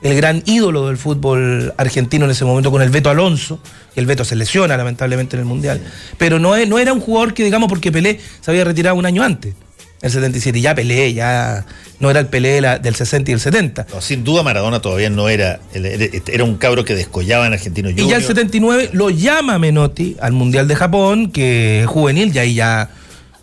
el 0.01 0.16
gran 0.16 0.43
ídolo 0.45 0.88
del 0.88 0.98
fútbol 0.98 1.74
argentino 1.77 2.26
en 2.26 2.32
ese 2.32 2.45
momento 2.45 2.72
con 2.72 2.82
el 2.82 2.90
Beto 2.90 3.09
Alonso, 3.09 3.59
el 3.95 4.06
Beto 4.06 4.24
se 4.24 4.35
lesiona 4.35 4.77
lamentablemente 4.77 5.35
en 5.35 5.42
el 5.42 5.45
Mundial, 5.45 5.82
pero 6.17 6.40
no, 6.40 6.56
no 6.66 6.80
era 6.80 6.93
un 6.93 7.00
jugador 7.00 7.34
que 7.34 7.43
digamos 7.43 7.67
porque 7.69 7.92
Pelé 7.92 8.19
se 8.42 8.51
había 8.51 8.64
retirado 8.64 8.95
un 8.95 9.06
año 9.06 9.24
antes, 9.24 9.56
el 10.01 10.11
77, 10.11 10.61
ya 10.61 10.76
Pelé, 10.76 11.14
ya 11.14 11.66
no 12.00 12.11
era 12.11 12.19
el 12.19 12.27
Pelé 12.27 12.61
del 12.61 12.95
60 12.95 13.32
y 13.32 13.34
el 13.34 13.40
70. 13.40 13.88
sin 14.00 14.24
duda 14.24 14.43
Maradona 14.43 14.80
todavía 14.80 15.09
no 15.09 15.30
era, 15.30 15.59
era 15.74 16.43
un 16.43 16.58
cabro 16.58 16.85
que 16.85 16.93
descollaba 16.93 17.48
en 17.48 17.53
Argentino 17.53 17.90
Y 17.90 18.08
ya 18.08 18.17
el 18.17 18.24
79 18.24 18.92
lo 18.93 19.09
llama 19.09 19.58
Menotti 19.58 20.16
al 20.19 20.34
Mundial 20.34 20.67
de 20.67 20.76
Japón, 20.76 21.32
que 21.32 21.82
es 21.82 21.88
juvenil, 21.88 22.32
y 22.35 22.40
ahí 22.40 22.53
ya 22.53 22.90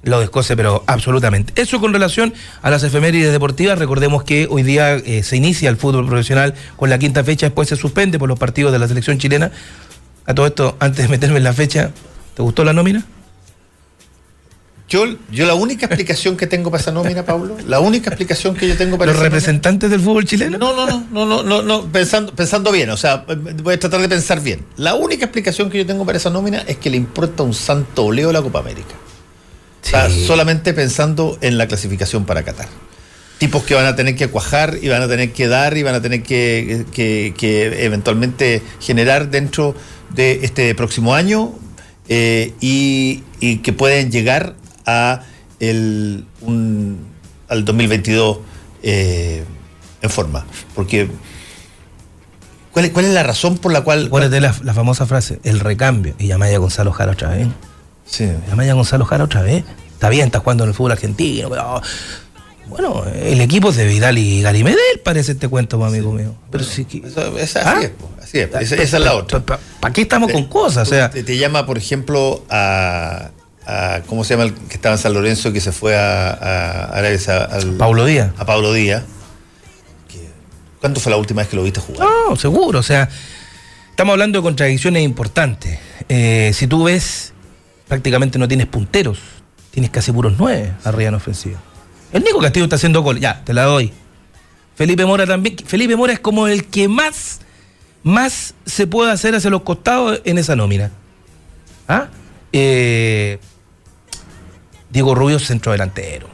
lo 0.04 0.20
descoce, 0.20 0.56
pero 0.56 0.84
absolutamente. 0.86 1.52
Eso 1.60 1.80
con 1.80 1.92
relación 1.92 2.34
a 2.62 2.70
las 2.70 2.82
efemérides 2.82 3.32
deportivas. 3.32 3.78
Recordemos 3.78 4.24
que 4.24 4.46
hoy 4.50 4.62
día 4.62 4.94
eh, 4.96 5.22
se 5.22 5.36
inicia 5.36 5.68
el 5.68 5.76
fútbol 5.76 6.06
profesional 6.06 6.54
con 6.76 6.90
la 6.90 6.98
quinta 6.98 7.24
fecha, 7.24 7.46
después 7.46 7.68
se 7.68 7.76
suspende 7.76 8.18
por 8.18 8.28
los 8.28 8.38
partidos 8.38 8.72
de 8.72 8.78
la 8.78 8.88
selección 8.88 9.18
chilena. 9.18 9.50
A 10.26 10.34
todo 10.34 10.46
esto, 10.46 10.76
antes 10.80 11.04
de 11.04 11.08
meterme 11.08 11.38
en 11.38 11.44
la 11.44 11.52
fecha, 11.52 11.90
¿te 12.34 12.42
gustó 12.42 12.64
la 12.64 12.72
nómina? 12.72 13.04
Yo, 14.86 15.06
yo 15.30 15.46
la 15.46 15.54
única 15.54 15.86
explicación 15.86 16.36
que 16.36 16.46
tengo 16.46 16.70
para 16.70 16.82
esa 16.82 16.92
nómina, 16.92 17.24
Pablo, 17.24 17.56
la 17.66 17.80
única 17.80 18.10
explicación 18.10 18.54
que 18.54 18.68
yo 18.68 18.76
tengo 18.76 18.98
para 18.98 19.12
¿Los 19.12 19.20
representantes 19.20 19.90
del 19.90 20.00
fútbol 20.00 20.26
chileno? 20.26 20.58
No, 20.58 20.74
no, 20.74 20.86
no, 21.10 21.26
no, 21.26 21.42
no, 21.42 21.62
no, 21.62 21.82
pensando, 21.86 22.34
pensando 22.34 22.70
bien, 22.70 22.90
o 22.90 22.96
sea, 22.96 23.24
voy 23.62 23.74
a 23.74 23.80
tratar 23.80 24.02
de 24.02 24.08
pensar 24.10 24.42
bien. 24.42 24.64
La 24.76 24.94
única 24.94 25.24
explicación 25.24 25.70
que 25.70 25.78
yo 25.78 25.86
tengo 25.86 26.04
para 26.04 26.18
esa 26.18 26.28
nómina 26.28 26.64
es 26.66 26.76
que 26.76 26.90
le 26.90 26.98
importa 26.98 27.42
un 27.42 27.54
santo 27.54 28.04
oleo 28.04 28.30
la 28.30 28.42
Copa 28.42 28.58
América 28.58 28.94
solamente 30.26 30.72
pensando 30.72 31.38
en 31.40 31.58
la 31.58 31.68
clasificación 31.68 32.24
para 32.24 32.42
Qatar. 32.42 32.68
Tipos 33.38 33.64
que 33.64 33.74
van 33.74 33.86
a 33.86 33.96
tener 33.96 34.16
que 34.16 34.28
cuajar 34.28 34.78
y 34.80 34.88
van 34.88 35.02
a 35.02 35.08
tener 35.08 35.32
que 35.32 35.48
dar 35.48 35.76
y 35.76 35.82
van 35.82 35.94
a 35.94 36.00
tener 36.00 36.22
que, 36.22 36.84
eventualmente 37.78 38.62
generar 38.80 39.30
dentro 39.30 39.74
de 40.14 40.40
este 40.42 40.74
próximo 40.74 41.14
año 41.14 41.52
eh, 42.08 42.52
y, 42.60 43.22
que 43.62 43.72
pueden 43.72 44.10
llegar 44.10 44.54
a 44.86 45.22
el, 45.60 46.24
al 47.48 47.64
2022 47.64 48.38
eh, 48.82 49.44
en 50.00 50.10
forma. 50.10 50.46
Porque 50.74 51.08
¿Cuál 52.74 52.86
es, 52.86 52.90
¿Cuál 52.90 53.04
es 53.04 53.12
la 53.12 53.22
razón 53.22 53.58
por 53.58 53.72
la 53.72 53.82
cual... 53.82 54.08
¿Cuál 54.08 54.24
es 54.24 54.42
la, 54.42 54.52
la 54.62 54.74
famosa 54.74 55.06
frase? 55.06 55.38
El 55.44 55.60
recambio. 55.60 56.16
Y 56.18 56.26
llamé 56.26 56.52
a 56.52 56.58
Gonzalo 56.58 56.90
Jara 56.90 57.12
otra 57.12 57.28
vez. 57.28 57.46
Sí. 58.04 58.30
Llamé 58.48 58.70
a 58.70 58.74
Gonzalo 58.74 59.04
Jara 59.04 59.24
otra 59.24 59.42
vez. 59.42 59.64
Está 59.92 60.08
bien, 60.08 60.26
está 60.26 60.40
jugando 60.40 60.64
en 60.64 60.70
el 60.70 60.74
fútbol 60.74 60.92
argentino, 60.92 61.48
pero 61.48 61.80
Bueno, 62.68 63.04
el 63.14 63.40
equipo 63.40 63.70
es 63.70 63.76
de 63.76 63.86
Vidal 63.86 64.16
y 64.18 64.40
Garimedel, 64.42 65.00
parece 65.04 65.32
este 65.32 65.48
cuento, 65.48 65.82
amigo 65.84 66.12
mío. 66.12 66.34
Pero 66.50 66.64
sí 66.64 66.84
que. 66.86 66.98
Eso- 67.06 67.36
es 67.38 67.56
¿Ah? 67.56 67.76
así, 67.78 67.84
es, 67.84 67.92
así 68.22 68.38
es, 68.38 68.72
esa, 68.72 68.82
esa 68.82 68.96
es 68.98 69.02
la 69.04 69.14
otra. 69.14 69.40
¿Para 69.44 69.92
qué 69.92 70.00
estamos 70.02 70.32
con 70.32 70.44
cosas? 70.46 70.88
O 70.88 70.90
sea, 70.90 71.10
te, 71.10 71.22
te 71.22 71.36
llama, 71.36 71.66
por 71.66 71.76
ejemplo, 71.78 72.42
a, 72.48 73.30
a- 73.66 74.00
¿Cómo 74.06 74.24
se 74.24 74.34
llama 74.34 74.44
el 74.44 74.54
que 74.54 74.74
estaba 74.74 74.94
en 74.94 74.98
San 75.00 75.12
Lorenzo 75.12 75.52
que 75.52 75.60
se 75.60 75.72
fue 75.72 75.94
a, 75.96 76.30
a 76.30 76.84
al- 76.94 77.74
Paulo 77.78 78.04
Díaz. 78.06 78.30
A 78.38 78.46
Pablo 78.46 78.72
Díaz. 78.72 79.02
¿Cuándo 80.80 81.00
fue 81.00 81.10
la 81.10 81.16
última 81.18 81.42
vez 81.42 81.48
que 81.48 81.56
lo 81.56 81.62
viste 81.62 81.80
jugar? 81.80 82.08
No, 82.28 82.36
seguro. 82.36 82.78
O 82.78 82.82
sea, 82.82 83.08
estamos 83.90 84.12
hablando 84.12 84.38
de 84.38 84.42
contradicciones 84.42 85.02
importantes. 85.02 85.78
Eh, 86.08 86.50
si 86.54 86.66
tú 86.66 86.84
ves, 86.84 87.33
prácticamente 87.88 88.38
no 88.38 88.48
tienes 88.48 88.66
punteros. 88.66 89.18
Tienes 89.70 89.90
casi 89.90 90.12
puros 90.12 90.34
nueve 90.38 90.72
arriba 90.84 91.08
en 91.08 91.14
ofensiva. 91.14 91.60
El 92.12 92.22
Nico 92.22 92.38
Castillo 92.38 92.64
está 92.64 92.76
haciendo 92.76 93.02
gol. 93.02 93.18
Ya, 93.18 93.42
te 93.44 93.52
la 93.52 93.64
doy. 93.64 93.92
Felipe 94.76 95.04
Mora 95.04 95.26
también. 95.26 95.56
Felipe 95.66 95.96
Mora 95.96 96.12
es 96.12 96.20
como 96.20 96.46
el 96.46 96.66
que 96.66 96.88
más, 96.88 97.40
más 98.02 98.54
se 98.66 98.86
puede 98.86 99.10
hacer 99.10 99.34
hacia 99.34 99.50
los 99.50 99.62
costados 99.62 100.20
en 100.24 100.38
esa 100.38 100.54
nómina. 100.54 100.90
¿Ah? 101.88 102.08
Eh, 102.52 103.38
Diego 104.90 105.14
Rubio, 105.14 105.40
centro 105.40 105.72
delantero. 105.72 106.28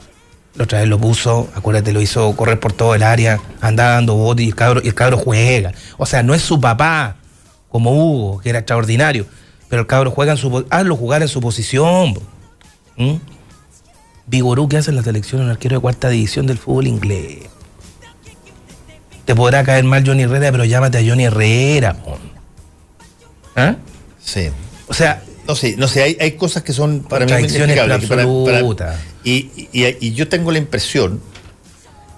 La 0.55 0.65
otra 0.65 0.81
vez 0.81 0.89
lo 0.89 0.99
puso, 0.99 1.49
acuérdate, 1.55 1.93
lo 1.93 2.03
hizo 2.03 2.35
correr 2.37 2.61
por 2.61 2.73
todo 2.73 2.95
el 2.95 3.03
área, 3.03 3.41
andaba 3.63 3.93
dando 3.93 4.17
bote 4.17 4.43
y 4.43 4.49
el 4.49 4.55
cabro, 4.55 4.81
y 4.85 4.89
el 4.89 4.95
cabro 4.95 5.17
juega. 5.17 5.73
O 5.97 6.05
sea, 6.05 6.23
no 6.23 6.35
es 6.35 6.43
su 6.43 6.61
papá, 6.61 7.17
como 7.71 7.93
Hugo, 7.93 8.41
que 8.41 8.51
era 8.51 8.59
extraordinario, 8.59 9.27
pero 9.71 9.81
el 9.83 9.87
cabro 9.89 10.11
juega 10.11 10.33
en 10.33 10.39
su 10.39 10.67
hazlo 10.69 10.97
jugar 10.97 11.23
en 11.23 11.29
su 11.29 11.41
posición. 11.41 12.13
po. 12.15 12.23
¿Mm? 12.99 13.15
Vigorú, 14.27 14.69
que 14.69 14.77
hace 14.77 14.91
en 14.91 14.97
la 14.97 15.03
selección, 15.03 15.41
un 15.41 15.49
arquero 15.51 15.77
de 15.77 15.81
cuarta 15.81 16.09
división 16.11 16.47
del 16.47 16.59
fútbol 16.59 16.87
inglés. 16.87 17.39
Te 19.25 19.35
podrá 19.35 19.65
caer 19.65 19.85
mal 19.85 20.05
Johnny 20.07 20.25
Herrera, 20.25 20.51
pero 20.53 20.65
llámate 20.65 20.99
a 20.99 21.03
Johnny 21.09 21.25
Herrera. 21.25 21.97
¿Ah? 23.57 23.77
Sí. 24.23 24.49
O 24.89 24.95
sea, 24.95 25.23
No 25.47 25.57
sé, 25.57 25.75
no 25.77 25.89
sé, 25.89 26.03
hay, 26.05 26.17
hay 26.21 26.33
cosas 26.33 26.63
que 26.63 26.73
son 26.73 27.01
para 27.01 27.25
mí 27.27 27.33
inexplicables, 27.33 28.09
para- 28.09 28.23
para- 28.77 28.97
y, 29.25 29.51
y- 29.73 29.97
y 30.01 30.13
yo 30.13 30.29
tengo 30.29 30.53
la 30.53 30.59
impresión 30.59 31.21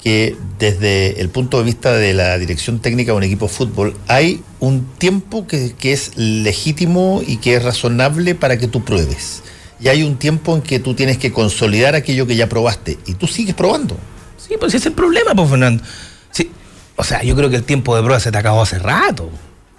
que 0.03 0.37
desde 0.59 1.21
el 1.21 1.29
punto 1.29 1.59
de 1.59 1.65
vista 1.65 1.93
de 1.93 2.13
la 2.13 2.37
dirección 2.39 2.81
técnica 2.81 3.13
de 3.13 3.19
un 3.19 3.23
equipo 3.23 3.47
de 3.47 3.53
fútbol 3.53 3.97
hay 4.09 4.43
un 4.59 4.85
tiempo 4.99 5.47
que, 5.47 5.75
que 5.79 5.93
es 5.93 6.17
legítimo 6.17 7.23
y 7.25 7.37
que 7.37 7.55
es 7.55 7.63
razonable 7.63 8.35
para 8.35 8.59
que 8.59 8.67
tú 8.67 8.85
pruebes. 8.85 9.43
Y 9.79 9.89
hay 9.89 10.03
un 10.03 10.17
tiempo 10.17 10.57
en 10.57 10.63
que 10.63 10.79
tú 10.81 10.95
tienes 10.95 11.19
que 11.19 11.33
consolidar 11.33 11.95
aquello 11.95 12.27
que 12.27 12.37
ya 12.37 12.49
probaste 12.49 12.99
y 13.07 13.15
tú 13.15 13.27
sigues 13.27 13.55
probando. 13.55 13.97
Sí, 14.37 14.55
pues 14.59 14.71
ese 14.71 14.79
es 14.79 14.87
el 14.87 14.93
problema, 14.93 15.35
pues, 15.35 15.49
Fernando. 15.51 15.83
Sí, 16.31 16.51
o 16.97 17.05
sea, 17.05 17.23
yo 17.23 17.35
creo 17.37 17.49
que 17.51 17.57
el 17.57 17.65
tiempo 17.65 17.95
de 17.95 18.03
prueba 18.03 18.19
se 18.21 18.33
te 18.33 18.39
acabó 18.39 18.63
hace 18.63 18.79
rato. 18.79 19.31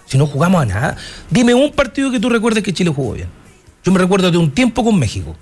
Si 0.05 0.17
no 0.17 0.27
jugamos 0.27 0.61
a 0.61 0.65
nada. 0.65 0.97
Dime 1.29 1.53
un 1.53 1.71
partido 1.71 2.11
que 2.11 2.19
tú 2.19 2.29
recuerdes 2.29 2.63
que 2.63 2.73
Chile 2.73 2.91
jugó 2.95 3.13
bien. 3.13 3.27
Yo 3.83 3.91
me 3.91 3.99
recuerdo 3.99 4.29
de 4.31 4.37
un 4.37 4.51
tiempo 4.51 4.83
con 4.83 4.97
México. 4.97 5.35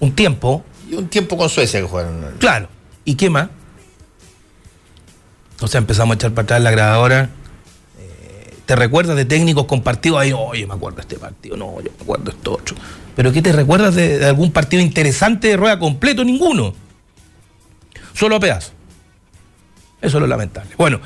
Un 0.00 0.12
tiempo, 0.12 0.64
Y 0.90 0.94
un 0.94 1.08
tiempo 1.08 1.36
con 1.36 1.48
Suecia 1.48 1.80
que 1.80 1.86
jugaron. 1.86 2.34
claro. 2.38 2.68
¿Y 3.04 3.14
qué 3.16 3.30
más? 3.30 3.48
Sea, 5.66 5.78
empezamos 5.78 6.14
a 6.14 6.16
echar 6.16 6.32
para 6.32 6.44
atrás 6.44 6.62
la 6.62 6.70
grabadora. 6.70 7.30
Eh, 7.98 8.54
¿Te 8.66 8.76
recuerdas 8.76 9.16
de 9.16 9.24
técnicos 9.24 9.64
compartidos? 9.64 10.20
Ahí, 10.20 10.32
oye, 10.32 10.66
me 10.66 10.74
acuerdo 10.74 10.96
de 10.96 11.02
este 11.02 11.16
partido, 11.16 11.56
no, 11.56 11.80
yo 11.80 11.90
me 11.96 12.02
acuerdo 12.02 12.24
de 12.24 12.30
esto 12.32 12.52
otro. 12.52 12.76
¿Pero 13.16 13.32
qué 13.32 13.40
te 13.40 13.52
recuerdas 13.52 13.94
de, 13.94 14.18
de 14.18 14.26
algún 14.26 14.52
partido 14.52 14.82
interesante 14.82 15.48
de 15.48 15.56
rueda 15.56 15.78
completo? 15.78 16.24
Ninguno. 16.24 16.74
Solo 18.12 18.36
a 18.36 18.40
pedazos. 18.40 18.72
Eso 20.02 20.18
es 20.18 20.20
lo 20.20 20.26
lamentable. 20.26 20.70
Bueno, 20.76 21.00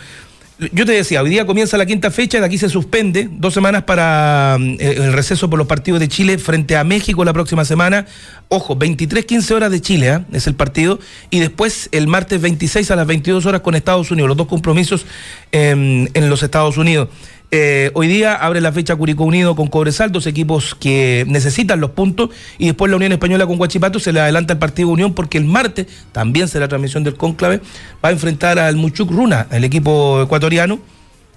yo 0.73 0.85
te 0.85 0.93
decía, 0.93 1.23
hoy 1.23 1.31
día 1.31 1.47
comienza 1.47 1.79
la 1.79 1.87
quinta 1.87 2.11
fecha, 2.11 2.41
de 2.41 2.47
aquí 2.47 2.59
se 2.59 2.69
suspende 2.69 3.29
dos 3.31 3.55
semanas 3.55 3.85
para 3.85 4.57
mm, 4.59 4.77
el 4.81 4.99
el 5.09 5.13
receso 5.13 5.49
por 5.49 5.59
los 5.59 5.69
partidos 5.69 6.01
de 6.01 6.09
Chile 6.09 6.39
frente 6.39 6.77
a 6.77 6.85
México 6.85 7.25
la 7.25 7.33
próxima 7.33 7.65
semana. 7.65 8.07
Ojo, 8.49 8.77
23-15 8.77 9.51
horas 9.53 9.71
de 9.71 9.81
Chile 9.81 10.11
¿ah? 10.11 10.25
es 10.33 10.47
el 10.47 10.55
partido. 10.55 10.99
Y 11.31 11.41
después 11.41 11.89
el 11.93 12.07
martes 12.07 12.41
26 12.41 12.91
a 12.91 12.97
las 12.97 13.07
22 13.07 13.47
horas 13.47 13.61
con 13.61 13.75
Estados 13.75 14.11
Unidos, 14.11 14.29
los 14.29 14.37
dos 14.37 14.49
compromisos 14.49 15.07
em, 15.53 16.09
en 16.15 16.31
los 16.31 16.43
Estados 16.43 16.77
Unidos. 16.77 17.09
Eh, 17.51 17.91
hoy 17.95 18.09
día 18.09 18.35
abre 18.35 18.61
la 18.61 18.73
fecha 18.73 18.95
Curicó 18.95 19.25
Unido 19.25 19.57
con 19.57 19.69
Cobresal, 19.69 20.13
dos 20.13 20.27
equipos 20.27 20.75
que 20.75 21.25
necesitan 21.29 21.81
los 21.81 21.93
puntos, 21.93 22.29
y 22.59 22.67
después 22.67 22.91
la 22.91 22.97
Unión 22.97 23.13
Española 23.13 23.47
con 23.47 23.57
Guachipato 23.57 23.99
se 23.99 24.13
le 24.13 24.21
adelanta 24.21 24.53
el 24.53 24.59
partido 24.59 24.89
Unión 24.89 25.15
porque 25.15 25.39
el 25.39 25.45
martes 25.45 25.87
también 26.13 26.49
será 26.49 26.69
transmisión 26.69 27.05
del 27.05 27.15
cónclave, 27.15 27.63
va 28.05 28.11
a 28.11 28.13
enfrentar 28.13 28.59
al 28.59 28.77
Muchuk 28.77 29.11
Runa, 29.11 29.47
el 29.51 29.65
equipo 29.65 30.21
ecuatoriano, 30.21 30.79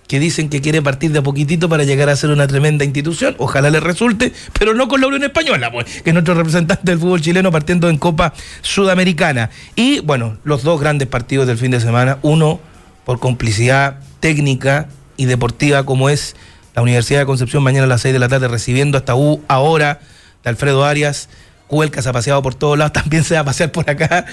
que 0.09 0.19
dicen 0.19 0.49
que 0.49 0.59
quiere 0.59 0.81
partir 0.81 1.13
de 1.13 1.19
a 1.19 1.23
poquitito 1.23 1.69
para 1.69 1.85
llegar 1.85 2.09
a 2.09 2.15
ser 2.17 2.31
una 2.31 2.45
tremenda 2.45 2.83
institución, 2.83 3.35
ojalá 3.37 3.69
le 3.69 3.79
resulte, 3.79 4.33
pero 4.59 4.73
no 4.73 4.89
con 4.89 4.99
la 4.99 5.07
Unión 5.07 5.23
Española, 5.23 5.71
pues, 5.71 6.01
que 6.01 6.09
es 6.09 6.13
nuestro 6.13 6.33
representante 6.33 6.91
del 6.91 6.99
fútbol 6.99 7.21
chileno 7.21 7.53
partiendo 7.53 7.87
en 7.87 7.97
Copa 7.97 8.33
Sudamericana. 8.61 9.49
Y 9.77 10.01
bueno, 10.01 10.35
los 10.43 10.63
dos 10.63 10.81
grandes 10.81 11.07
partidos 11.07 11.47
del 11.47 11.57
fin 11.57 11.71
de 11.71 11.79
semana, 11.79 12.17
uno 12.21 12.59
por 13.05 13.21
complicidad 13.21 14.01
técnica 14.19 14.89
y 15.17 15.25
deportiva 15.25 15.85
como 15.85 16.09
es 16.09 16.35
la 16.75 16.81
Universidad 16.81 17.19
de 17.19 17.25
Concepción 17.25 17.63
mañana 17.63 17.85
a 17.85 17.87
las 17.87 18.01
6 18.01 18.13
de 18.13 18.19
la 18.19 18.29
tarde 18.29 18.47
recibiendo 18.47 18.97
hasta 18.97 19.15
U 19.15 19.43
ahora 19.47 19.99
de 20.43 20.49
Alfredo 20.49 20.85
Arias. 20.85 21.29
Cuelca 21.67 22.01
se 22.01 22.09
ha 22.09 22.13
paseado 22.13 22.41
por 22.41 22.55
todos 22.55 22.77
lados, 22.77 22.93
también 23.01 23.23
se 23.23 23.35
va 23.35 23.41
a 23.41 23.45
pasear 23.45 23.71
por 23.71 23.89
acá 23.89 24.25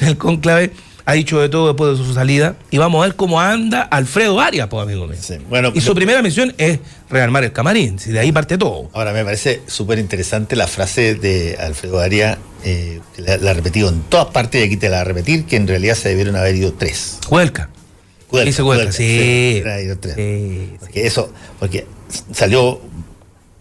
en 0.00 0.08
el 0.08 0.16
conclave. 0.16 0.72
Ha 1.04 1.14
dicho 1.14 1.40
de 1.40 1.48
todo 1.48 1.66
después 1.66 1.98
de 1.98 2.04
su 2.04 2.14
salida. 2.14 2.54
Y 2.70 2.78
vamos 2.78 3.02
a 3.02 3.08
ver 3.08 3.16
cómo 3.16 3.40
anda 3.40 3.82
Alfredo 3.82 4.40
Arias, 4.40 4.68
pues, 4.68 4.84
amigo 4.84 5.08
mío. 5.08 5.18
Sí, 5.20 5.34
bueno, 5.48 5.72
y 5.74 5.80
su 5.80 5.96
primera 5.96 6.22
misión 6.22 6.54
es 6.58 6.78
rearmar 7.10 7.42
el 7.42 7.52
camarín. 7.52 7.98
Si 7.98 8.12
de 8.12 8.20
ahí 8.20 8.30
parte 8.30 8.56
todo. 8.56 8.88
Ahora, 8.92 9.12
me 9.12 9.24
parece 9.24 9.62
súper 9.66 9.98
interesante 9.98 10.54
la 10.54 10.68
frase 10.68 11.16
de 11.16 11.56
Alfredo 11.58 11.98
Aria, 11.98 12.38
eh, 12.64 13.00
la 13.16 13.50
ha 13.50 13.54
repetido 13.54 13.88
en 13.88 14.02
todas 14.02 14.26
partes 14.26 14.60
y 14.60 14.64
aquí 14.64 14.76
te 14.76 14.88
la 14.88 14.96
va 14.96 15.00
a 15.02 15.04
repetir, 15.04 15.44
que 15.44 15.56
en 15.56 15.66
realidad 15.66 15.96
se 15.96 16.10
debieron 16.10 16.36
haber 16.36 16.54
ido 16.54 16.72
tres. 16.72 17.18
Cuelca. 17.26 17.68
Cuelca, 18.32 18.46
Dice 18.46 18.62
Cuelca, 18.62 18.84
Cuelca, 18.86 20.14
sí. 20.14 20.72
Porque 20.80 21.06
eso, 21.06 21.32
porque 21.60 21.86
salió 22.32 22.80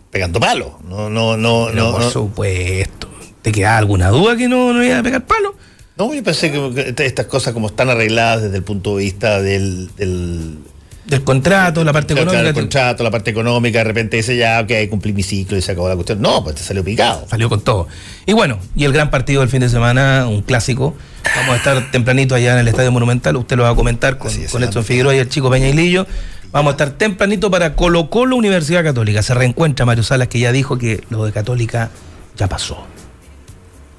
pegando 0.10 0.40
palo. 0.40 0.80
No, 0.88 1.10
no, 1.10 1.38
no, 1.38 1.68
Pero 1.72 1.84
no. 1.86 1.92
por 1.92 2.02
no. 2.02 2.10
supuesto. 2.10 3.10
¿Te 3.42 3.52
queda 3.52 3.78
alguna 3.78 4.10
duda 4.10 4.36
que 4.38 4.48
no, 4.48 4.72
no 4.74 4.84
iba 4.84 5.00
a 5.00 5.04
pegar 5.04 5.26
palo? 5.28 5.56
No, 5.98 6.14
yo 6.14 6.24
pensé 6.24 6.52
que 6.52 6.72
que 6.74 6.82
esta- 6.90 7.04
estas 7.04 7.26
cosas 7.28 7.54
como 7.54 7.68
están 7.68 7.90
arregladas 7.90 8.44
desde 8.44 8.58
el 8.58 8.64
punto 8.64 8.98
de 8.98 9.04
vista 9.04 9.42
del, 9.42 9.94
del 9.98 10.58
Del 11.06 11.24
contrato, 11.24 11.84
la 11.84 11.92
parte 11.92 12.14
claro, 12.14 12.30
económica. 12.30 12.50
el 12.50 12.56
contrato, 12.56 13.04
la 13.04 13.12
parte 13.12 13.32
económica, 13.32 13.80
de 13.80 13.84
repente 13.84 14.18
dice 14.18 14.38
ya, 14.38 14.62
ok, 14.62 14.90
cumplí 14.90 15.14
mi 15.14 15.24
ciclo 15.24 15.58
y 15.58 15.62
se 15.62 15.72
acabó 15.72 15.90
la 15.90 15.96
cuestión. 15.96 16.22
No, 16.22 16.44
pues 16.44 16.56
te 16.56 16.64
salió 16.64 16.84
picado. 16.84 17.26
Salió 17.28 17.50
con 17.50 17.62
todo. 17.62 17.88
Y 18.26 18.34
bueno, 18.34 18.60
y 18.76 18.86
el 18.86 18.94
gran 18.94 19.10
partido 19.10 19.42
del 19.42 19.50
fin 19.50 19.62
de 19.62 19.70
semana, 19.70 20.28
un 20.28 20.42
clásico. 20.42 20.96
Vamos 21.36 21.56
a 21.56 21.58
estar 21.58 21.92
tempranito 21.92 22.36
allá 22.36 22.54
en 22.54 22.60
el 22.60 22.68
Estadio 22.68 22.92
Monumental. 22.92 23.36
Usted 23.36 23.58
lo 23.58 23.64
va 23.64 23.70
a 23.70 23.76
comentar 23.76 24.18
con, 24.18 24.32
es, 24.32 24.52
con 24.52 24.64
Edson 24.64 24.84
Figueroa 24.84 25.16
y 25.16 25.20
el 25.20 25.30
chico 25.30 25.50
Peña 25.50 25.70
y 25.70 25.74
Lillo. 25.74 26.06
Vamos 26.52 26.72
a 26.72 26.74
estar 26.74 26.92
tempranito 26.92 27.50
para 27.50 27.76
Colo 27.76 28.10
Colo 28.10 28.36
Universidad 28.36 28.84
Católica. 28.84 29.24
Se 29.24 29.34
reencuentra 29.34 29.86
Mario 29.86 30.04
Salas, 30.04 30.28
que 30.28 30.40
ya 30.40 30.52
dijo 30.52 30.78
que 30.78 31.04
lo 31.10 31.26
de 31.26 31.32
Católica 31.32 31.90
ya 32.38 32.48
pasó. 32.48 32.86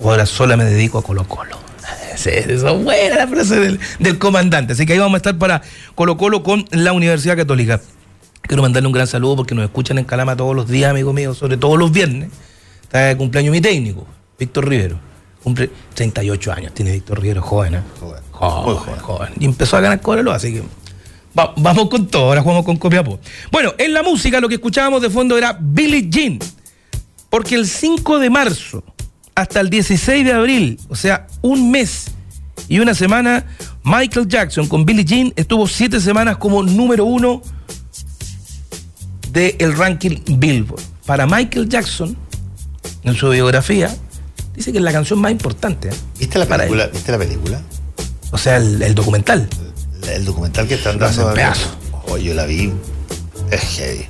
Ahora 0.00 0.26
solo 0.26 0.56
me 0.56 0.64
dedico 0.64 0.98
a 0.98 1.02
Colo 1.02 1.26
Colo. 1.26 1.61
Sí, 2.16 2.31
Esa 2.31 2.70
es 2.70 2.84
buena 2.84 3.16
la 3.16 3.26
frase 3.28 3.58
del, 3.60 3.81
del 3.99 4.18
comandante. 4.18 4.73
Así 4.74 4.86
que 4.86 4.92
ahí 4.94 4.99
vamos 4.99 5.15
a 5.15 5.16
estar 5.18 5.39
para 5.39 5.62
Colo 5.94 6.16
Colo 6.16 6.42
con 6.42 6.65
la 6.70 6.92
Universidad 6.92 7.36
Católica. 7.36 7.81
Quiero 8.42 8.62
mandarle 8.62 8.86
un 8.89 8.92
gran 8.92 9.07
saludo 9.07 9.36
porque 9.36 9.55
nos 9.55 9.65
escuchan 9.65 9.99
en 9.99 10.05
Calama 10.05 10.36
todos 10.36 10.55
los 10.57 10.68
días, 10.68 10.91
amigo 10.91 11.12
mío, 11.12 11.34
sobre 11.34 11.57
todo 11.57 11.76
los 11.76 11.92
viernes. 11.92 12.31
Está 12.82 13.00
de 13.07 13.16
cumpleaños 13.16 13.52
mi 13.52 13.60
técnico, 13.60 14.07
Víctor 14.39 14.68
Rivero. 14.68 14.99
Cumple 15.42 15.70
38 15.94 16.52
años, 16.52 16.73
tiene 16.74 16.92
Víctor 16.92 17.20
Rivero, 17.20 17.42
joven, 17.42 17.74
¿eh? 17.76 17.81
Joven. 17.99 18.23
Joven, 18.31 18.76
joven. 18.76 19.00
joven. 19.00 19.28
Y 19.41 19.44
empezó 19.44 19.76
a 19.76 19.81
ganar 19.81 20.00
Cobreloa, 20.00 20.36
así 20.36 20.52
que 20.52 20.62
va- 21.39 21.52
vamos 21.57 21.89
con 21.89 22.07
todo, 22.08 22.24
ahora 22.26 22.42
jugamos 22.42 22.65
con 22.65 22.76
Copiapó. 22.76 23.18
Bueno, 23.50 23.73
en 23.78 23.92
la 23.92 24.02
música 24.02 24.41
lo 24.41 24.49
que 24.49 24.57
escuchábamos 24.57 25.02
de 25.02 25.10
fondo 25.10 25.36
era 25.39 25.57
Billie 25.60 26.08
Jean, 26.10 26.39
porque 27.31 27.55
el 27.55 27.66
5 27.66 28.18
de 28.18 28.28
marzo 28.31 28.84
hasta 29.35 29.61
el 29.61 29.70
16 29.70 30.25
de 30.25 30.33
abril, 30.33 30.81
o 30.89 30.97
sea, 30.97 31.27
un 31.41 31.70
mes 31.70 32.07
y 32.69 32.78
una 32.78 32.94
semana, 32.94 33.44
Michael 33.85 34.28
Jackson 34.28 34.69
con 34.69 34.85
Billie 34.85 35.05
Jean 35.05 35.33
estuvo 35.36 35.67
siete 35.67 36.01
semanas 36.01 36.36
como 36.36 36.62
número 36.62 37.05
uno 37.05 37.43
del 39.33 39.77
ranking 39.77 40.19
Billboard. 40.27 40.83
Para 41.07 41.27
Michael 41.27 41.69
Jackson, 41.69 42.17
en 43.02 43.15
su 43.15 43.28
biografía, 43.31 43.94
dice 44.55 44.73
que 44.73 44.78
es 44.78 44.85
la 44.85 44.93
canción 44.93 45.19
más 45.19 45.33
importante. 45.33 45.89
¿eh? 45.89 45.94
¿Viste 46.19 46.39
la 46.39 46.47
película? 46.47 46.86
¿Viste 46.86 47.12
la 47.12 47.19
película? 47.19 47.61
O 48.31 48.39
sea, 48.39 48.57
el, 48.57 48.81
el 48.83 48.94
documental. 48.94 49.49
El, 50.02 50.09
el 50.09 50.25
documental 50.25 50.69
que 50.69 50.75
están 50.75 50.99
dando. 50.99 51.33
pedazo. 51.35 51.77
Oh, 52.07 52.17
yo 52.17 52.35
la 52.35 52.47
vi. 52.47 52.73
Es 53.52 53.60
heavy. 53.76 54.06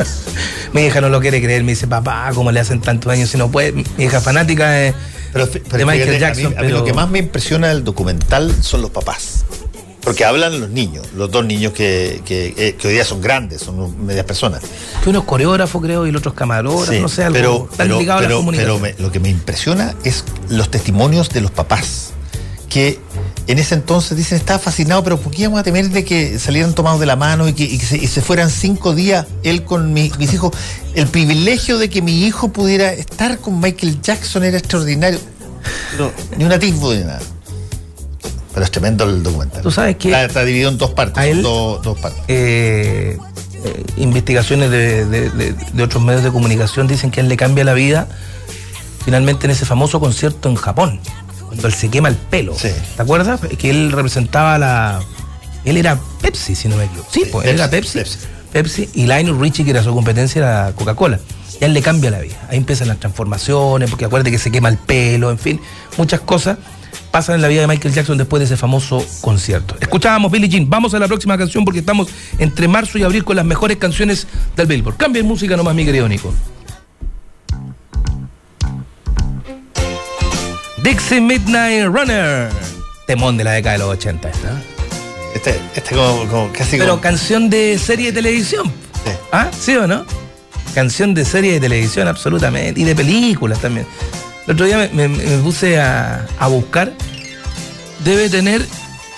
Mi 0.72 0.86
hija 0.86 1.02
no 1.02 1.10
lo 1.10 1.20
quiere 1.20 1.42
creer, 1.42 1.62
me 1.64 1.72
dice, 1.72 1.86
papá, 1.86 2.30
¿cómo 2.34 2.50
le 2.50 2.60
hacen 2.60 2.80
tantos 2.80 3.12
años 3.12 3.28
si 3.28 3.36
no 3.36 3.50
puede? 3.50 3.72
Mi 3.72 3.84
hija 3.98 4.22
fanática 4.22 4.70
de, 4.70 4.94
Pero, 5.32 5.46
de 5.46 5.84
Michael 5.84 6.18
Jackson. 6.18 6.54
lo 6.70 6.84
que 6.84 6.94
más 6.94 7.10
me 7.10 7.18
impresiona 7.18 7.68
del 7.68 7.84
documental 7.84 8.54
son 8.62 8.80
los 8.80 8.90
papás. 8.90 9.44
Porque 10.00 10.24
hablan 10.24 10.60
los 10.60 10.70
niños, 10.70 11.06
los 11.14 11.30
dos 11.30 11.44
niños 11.44 11.72
que, 11.72 12.22
que, 12.24 12.76
hoy 12.82 12.92
día 12.92 13.04
son 13.04 13.20
grandes, 13.20 13.60
son 13.62 14.04
medias 14.04 14.24
personas. 14.24 14.62
Que 15.02 15.10
uno 15.10 15.20
es 15.20 15.24
coreógrafo, 15.24 15.80
creo, 15.80 16.06
y 16.06 16.10
el 16.10 16.16
otro 16.16 16.30
es 16.30 16.36
camarógrafo, 16.36 16.92
no 16.92 17.08
sé, 17.08 17.24
algo 17.24 17.34
pero, 17.34 17.68
pero, 17.76 17.98
pero, 18.50 18.80
lo 18.98 19.12
que 19.12 19.20
me 19.20 19.30
impresiona 19.30 19.94
es 20.04 20.24
los 20.48 20.70
testimonios 20.70 21.30
de 21.30 21.40
los 21.42 21.50
papás, 21.50 22.13
que 22.74 22.98
en 23.46 23.60
ese 23.60 23.76
entonces 23.76 24.16
dicen, 24.16 24.36
estaba 24.36 24.58
fascinado, 24.58 25.04
pero 25.04 25.16
¿por 25.16 25.32
qué 25.32 25.42
íbamos 25.42 25.60
a 25.60 25.62
temer 25.62 25.90
de 25.90 26.04
que 26.04 26.40
salieran 26.40 26.74
tomados 26.74 26.98
de 26.98 27.06
la 27.06 27.14
mano 27.14 27.46
y 27.46 27.52
que, 27.52 27.78
se, 27.78 28.20
fueran 28.20 28.50
cinco 28.50 28.96
días 28.96 29.28
él 29.44 29.62
con 29.62 29.92
mis 29.92 30.34
hijos? 30.34 30.50
El 30.96 31.06
privilegio 31.06 31.78
de 31.78 31.88
que 31.88 32.02
mi 32.02 32.24
hijo 32.24 32.48
pudiera 32.48 32.92
estar 32.92 33.38
con 33.38 33.60
Michael 33.60 34.02
Jackson 34.02 34.42
era 34.42 34.58
extraordinario. 34.58 35.20
ni 36.36 36.44
un 36.44 36.50
atisbo 36.50 36.90
de 36.90 37.04
nada. 37.04 37.20
Pero 38.52 38.64
es 38.64 38.72
tremendo 38.72 39.04
el 39.04 39.22
documental. 39.22 39.62
Tú 39.62 39.70
sabes 39.70 39.94
que. 39.94 40.10
Está, 40.10 40.44
dividido 40.44 40.70
en 40.70 40.76
dos 40.76 40.90
partes. 40.90 41.42
dos, 41.42 41.96
partes. 42.00 42.24
Eh, 42.26 43.16
eh, 43.64 43.84
investigaciones 43.98 44.72
de, 44.72 45.54
otros 45.80 46.02
medios 46.02 46.24
de 46.24 46.32
comunicación 46.32 46.88
dicen 46.88 47.12
que 47.12 47.20
él 47.20 47.28
le 47.28 47.36
cambia 47.36 47.62
la 47.62 47.74
vida 47.74 48.08
finalmente 49.04 49.46
en 49.46 49.52
ese 49.52 49.64
famoso 49.64 50.00
concierto 50.00 50.48
en 50.48 50.56
Japón, 50.56 50.98
cuando 51.54 51.68
él 51.68 51.74
se 51.74 51.88
quema 51.88 52.08
el 52.08 52.16
pelo. 52.16 52.54
¿Te 52.54 53.02
acuerdas? 53.02 53.40
Que 53.58 53.70
él 53.70 53.92
representaba 53.92 54.58
la. 54.58 55.00
Él 55.64 55.76
era 55.76 55.98
Pepsi, 56.20 56.54
si 56.54 56.68
no 56.68 56.76
me 56.76 56.84
equivoco. 56.84 57.08
Sí, 57.10 57.22
pues 57.30 57.46
él 57.46 57.54
era 57.54 57.70
Pepsi. 57.70 58.00
Pepsi. 58.52 58.88
y 58.94 59.06
Lionel 59.06 59.38
Richie, 59.38 59.64
que 59.64 59.70
era 59.70 59.82
su 59.82 59.92
competencia, 59.94 60.38
era 60.38 60.72
Coca-Cola. 60.74 61.18
Y 61.60 61.64
a 61.64 61.66
él 61.66 61.74
le 61.74 61.82
cambia 61.82 62.10
la 62.10 62.20
vida. 62.20 62.36
Ahí 62.48 62.58
empiezan 62.58 62.88
las 62.88 63.00
transformaciones, 63.00 63.90
porque 63.90 64.04
acuérdate 64.04 64.30
que 64.30 64.38
se 64.38 64.50
quema 64.50 64.68
el 64.68 64.76
pelo, 64.76 65.30
en 65.30 65.38
fin, 65.38 65.60
muchas 65.96 66.20
cosas 66.20 66.58
pasan 67.14 67.36
en 67.36 67.42
la 67.42 67.48
vida 67.48 67.60
de 67.60 67.68
Michael 67.68 67.94
Jackson 67.94 68.18
después 68.18 68.40
de 68.40 68.46
ese 68.46 68.56
famoso 68.56 69.06
concierto. 69.20 69.76
Escuchábamos 69.80 70.32
Billie 70.32 70.48
Jean. 70.48 70.68
Vamos 70.68 70.94
a 70.94 70.98
la 70.98 71.06
próxima 71.06 71.38
canción 71.38 71.64
porque 71.64 71.78
estamos 71.78 72.08
entre 72.38 72.66
marzo 72.66 72.98
y 72.98 73.04
abril 73.04 73.22
con 73.22 73.36
las 73.36 73.44
mejores 73.44 73.76
canciones 73.76 74.26
del 74.56 74.66
Billboard. 74.66 74.96
Cambia 74.96 75.22
de 75.22 75.28
música 75.28 75.56
nomás, 75.56 75.76
mi 75.76 75.84
querido 75.84 76.08
Nico. 76.08 76.34
Dixie 80.84 81.18
Midnight 81.18 81.86
Runner. 81.86 82.50
Temón 83.06 83.38
de 83.38 83.44
la 83.44 83.52
década 83.52 83.72
de 83.72 83.78
los 83.78 83.88
80 83.88 84.28
esta. 84.28 84.62
Este, 85.34 85.58
este 85.74 85.94
como, 85.94 86.52
casi 86.52 86.76
Pero 86.76 87.00
canción 87.00 87.48
de 87.48 87.78
serie 87.78 88.08
de 88.08 88.12
televisión. 88.12 88.70
Sí. 89.02 89.10
¿Ah? 89.32 89.48
¿Sí 89.58 89.74
o 89.76 89.86
no? 89.86 90.04
Canción 90.74 91.14
de 91.14 91.24
serie 91.24 91.54
de 91.54 91.60
televisión, 91.60 92.06
absolutamente. 92.06 92.78
Y 92.78 92.84
de 92.84 92.94
películas 92.94 93.60
también. 93.60 93.86
El 94.46 94.52
otro 94.52 94.66
día 94.66 94.90
me, 94.92 95.08
puse 95.38 95.80
a, 95.80 96.26
buscar. 96.50 96.92
Debe 98.04 98.28
tener 98.28 98.60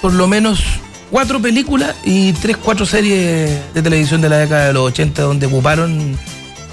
por 0.01 0.13
lo 0.13 0.29
menos 0.29 0.63
cuatro 1.11 1.43
películas 1.43 1.97
y 2.05 2.33
tres, 2.35 2.59
cuatro 2.59 2.87
series 2.87 3.75
de 3.75 3.83
televisión 3.83 4.21
de 4.21 4.29
la 4.29 4.39
década 4.39 4.69
de 4.69 4.73
los 4.73 4.85
80 4.85 5.21
donde 5.21 5.47
ocuparon 5.47 6.17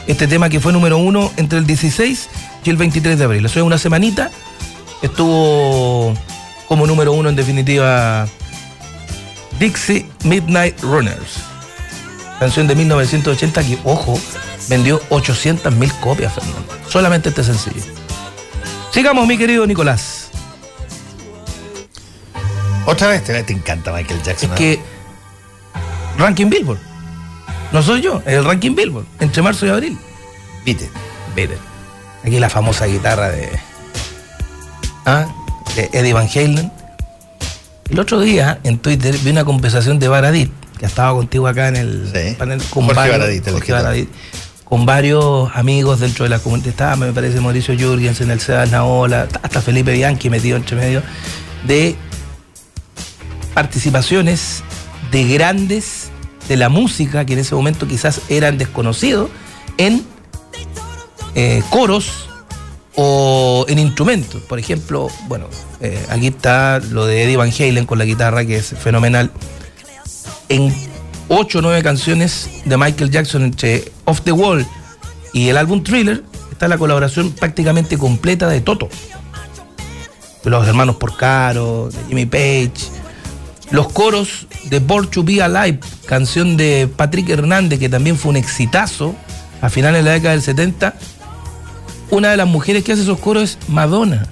este 0.05 0.27
tema 0.27 0.49
que 0.49 0.59
fue 0.59 0.71
número 0.71 0.99
uno 0.99 1.31
entre 1.37 1.57
el 1.57 1.65
16 1.65 2.29
y 2.63 2.69
el 2.69 2.77
23 2.77 3.17
de 3.17 3.23
abril. 3.23 3.43
Eso 3.43 3.59
es 3.59 3.65
una 3.65 3.79
semanita. 3.79 4.29
Estuvo 5.03 6.13
como 6.69 6.87
número 6.87 7.11
uno 7.11 7.27
en 7.27 7.35
definitiva 7.35 8.25
Dixie 9.59 10.09
Midnight 10.23 10.81
Runners. 10.81 11.43
Canción 12.39 12.67
de 12.67 12.75
1980 12.75 13.63
que, 13.63 13.77
ojo, 13.83 14.17
vendió 14.69 15.01
800 15.09 15.73
copias, 15.99 16.33
Fernando. 16.33 16.73
Solamente 16.87 17.29
este 17.29 17.43
sencillo. 17.43 17.83
Sigamos, 18.91 19.27
mi 19.27 19.37
querido 19.37 19.67
Nicolás. 19.67 20.29
Otra 22.85 23.09
vez 23.09 23.25
te, 23.25 23.37
encanta 23.51 23.91
Michael 23.91 24.23
Jackson. 24.23 24.51
Es 24.51 24.57
que 24.57 24.79
ranking 26.17 26.49
Billboard. 26.49 26.79
No 27.73 27.83
soy 27.83 28.01
yo, 28.01 28.21
es 28.25 28.35
el 28.35 28.45
ranking 28.45 28.73
Billboard, 28.73 29.05
entre 29.19 29.41
marzo 29.41 29.65
y 29.65 29.69
abril. 29.69 29.97
Vite. 30.65 30.89
Vite. 31.35 31.57
Aquí 32.23 32.39
la 32.39 32.49
famosa 32.49 32.85
guitarra 32.85 33.29
de, 33.29 33.51
¿ah? 35.05 35.27
de 35.75 35.89
Eddie 35.93 36.13
Van 36.13 36.27
Halen. 36.27 36.71
El 37.89 37.99
otro 37.99 38.19
día 38.19 38.59
en 38.63 38.79
Twitter 38.79 39.15
vi 39.23 39.31
una 39.31 39.45
conversación 39.45 39.99
de 39.99 40.07
Baradit, 40.07 40.51
que 40.77 40.85
estaba 40.85 41.13
contigo 41.13 41.47
acá 41.47 41.67
en 41.67 41.75
el 41.75 42.35
panel 42.37 42.61
con 42.69 42.85
Jorge 42.85 43.09
Baradit, 43.09 43.69
Baradit 43.69 44.09
con 44.63 44.85
varios 44.85 45.51
amigos 45.55 45.99
dentro 45.99 46.23
de 46.23 46.29
la 46.29 46.39
comunidad. 46.39 46.97
Me 46.97 47.11
parece, 47.11 47.39
Mauricio 47.39 47.75
Jürgensen, 47.77 48.31
el 48.31 48.39
César 48.39 48.69
Naola, 48.69 49.27
hasta 49.41 49.61
Felipe 49.61 49.91
Bianchi 49.91 50.29
metido 50.29 50.57
entre 50.57 50.75
medio, 50.75 51.03
de 51.67 51.95
participaciones 53.53 54.63
de 55.11 55.27
grandes 55.27 56.09
de 56.47 56.57
la 56.57 56.69
música 56.69 57.25
que 57.25 57.33
en 57.33 57.39
ese 57.39 57.53
momento 57.53 57.87
quizás 57.87 58.21
eran 58.29 58.57
desconocidos 58.57 59.29
en 59.77 60.03
eh, 61.35 61.61
coros 61.69 62.29
o 62.95 63.65
en 63.67 63.79
instrumentos. 63.79 64.41
Por 64.43 64.59
ejemplo, 64.59 65.07
bueno, 65.27 65.47
eh, 65.79 66.03
aquí 66.09 66.27
está 66.27 66.79
lo 66.79 67.05
de 67.05 67.23
Eddie 67.23 67.37
Van 67.37 67.51
Halen 67.51 67.85
con 67.85 67.97
la 67.97 68.05
guitarra, 68.05 68.45
que 68.45 68.57
es 68.57 68.67
fenomenal. 68.67 69.31
En 70.49 70.73
ocho 71.29 71.59
o 71.59 71.61
nueve 71.61 71.81
canciones 71.81 72.49
de 72.65 72.77
Michael 72.77 73.09
Jackson 73.09 73.43
entre 73.43 73.91
Off 74.05 74.21
the 74.21 74.31
Wall 74.31 74.65
y 75.31 75.49
el 75.49 75.57
álbum 75.57 75.83
Thriller, 75.83 76.23
está 76.51 76.67
la 76.67 76.77
colaboración 76.77 77.31
prácticamente 77.31 77.97
completa 77.97 78.47
de 78.47 78.61
Toto. 78.61 78.89
Los 80.43 80.67
hermanos 80.67 80.97
Porcaro, 80.97 81.89
de 81.89 81.97
Jimmy 82.07 82.25
Page. 82.25 82.73
Los 83.71 83.91
coros 83.91 84.45
de 84.65 84.79
Born 84.79 85.07
to 85.07 85.23
Be 85.23 85.41
Alive, 85.41 85.79
canción 86.05 86.57
de 86.57 86.87
Patrick 86.95 87.27
Hernández, 87.29 87.79
que 87.79 87.89
también 87.89 88.17
fue 88.17 88.29
un 88.29 88.37
exitazo 88.37 89.15
a 89.61 89.69
finales 89.69 90.03
de 90.03 90.09
la 90.09 90.13
década 90.13 90.33
del 90.33 90.43
70. 90.43 90.93
Una 92.09 92.31
de 92.31 92.37
las 92.37 92.47
mujeres 92.47 92.83
que 92.83 92.93
hace 92.93 93.01
esos 93.01 93.19
coros 93.19 93.43
es 93.43 93.57
Madonna. 93.69 94.27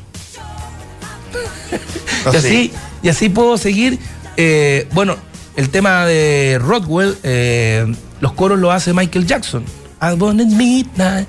y, 2.31 2.35
así, 2.35 2.71
y 3.01 3.09
así 3.09 3.29
puedo 3.29 3.57
seguir. 3.57 3.99
Eh, 4.37 4.87
bueno, 4.93 5.17
el 5.55 5.69
tema 5.69 6.05
de 6.05 6.59
Rodwell, 6.61 7.17
eh, 7.23 7.85
los 8.19 8.33
coros 8.33 8.59
lo 8.59 8.71
hace 8.71 8.93
Michael 8.93 9.25
Jackson. 9.25 9.63
I 10.01 10.13
want 10.13 10.41
midnight, 10.43 11.27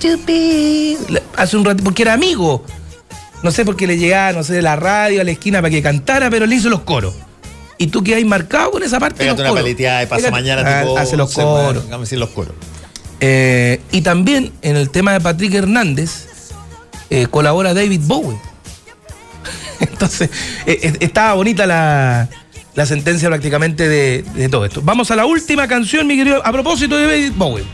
to 0.00 0.08
be. 0.26 0.98
Hace 1.36 1.56
un 1.56 1.64
rato, 1.64 1.82
porque 1.82 2.02
era 2.02 2.12
amigo. 2.12 2.64
No 3.42 3.50
sé 3.50 3.64
por 3.64 3.76
qué 3.76 3.86
le 3.86 3.96
llegaba, 3.96 4.32
no 4.32 4.44
sé, 4.44 4.52
de 4.52 4.62
la 4.62 4.76
radio 4.76 5.22
a 5.22 5.24
la 5.24 5.30
esquina 5.30 5.62
para 5.62 5.70
que 5.70 5.80
cantara, 5.80 6.28
pero 6.28 6.44
le 6.44 6.56
hizo 6.56 6.68
los 6.68 6.80
coros. 6.80 7.14
Y 7.78 7.86
tú 7.86 8.04
que 8.04 8.14
hay 8.14 8.26
marcado 8.26 8.72
con 8.72 8.82
esa 8.82 9.00
parte. 9.00 9.20
Pégate 9.20 9.40
una 9.40 9.54
paleteada 9.54 10.00
de 10.00 10.06
pasa 10.06 10.30
mañana, 10.30 10.82
tipo, 10.82 10.98
Hace 10.98 11.16
los 11.16 11.32
coros. 11.32 11.84
A 11.90 11.96
decir 11.96 12.18
los 12.18 12.28
coros. 12.28 12.52
Eh, 13.20 13.80
y 13.92 14.00
también 14.00 14.52
en 14.62 14.76
el 14.76 14.90
tema 14.90 15.12
de 15.12 15.20
Patrick 15.20 15.54
Hernández 15.54 16.26
eh, 17.10 17.26
colabora 17.30 17.74
David 17.74 18.00
Bowie. 18.04 18.38
Entonces, 19.80 20.30
estaba 20.66 21.34
bonita 21.34 21.66
la, 21.66 22.28
la 22.74 22.86
sentencia 22.86 23.28
prácticamente 23.28 23.88
de, 23.88 24.48
todo 24.48 24.64
esto. 24.64 24.80
Vamos 24.82 25.10
a 25.10 25.16
la 25.16 25.26
última 25.26 25.66
canción, 25.66 26.06
mi 26.06 26.16
querido, 26.16 26.44
a 26.44 26.52
propósito 26.52 26.96
de 26.96 27.06
David 27.06 27.32
Bowie. 27.36 27.64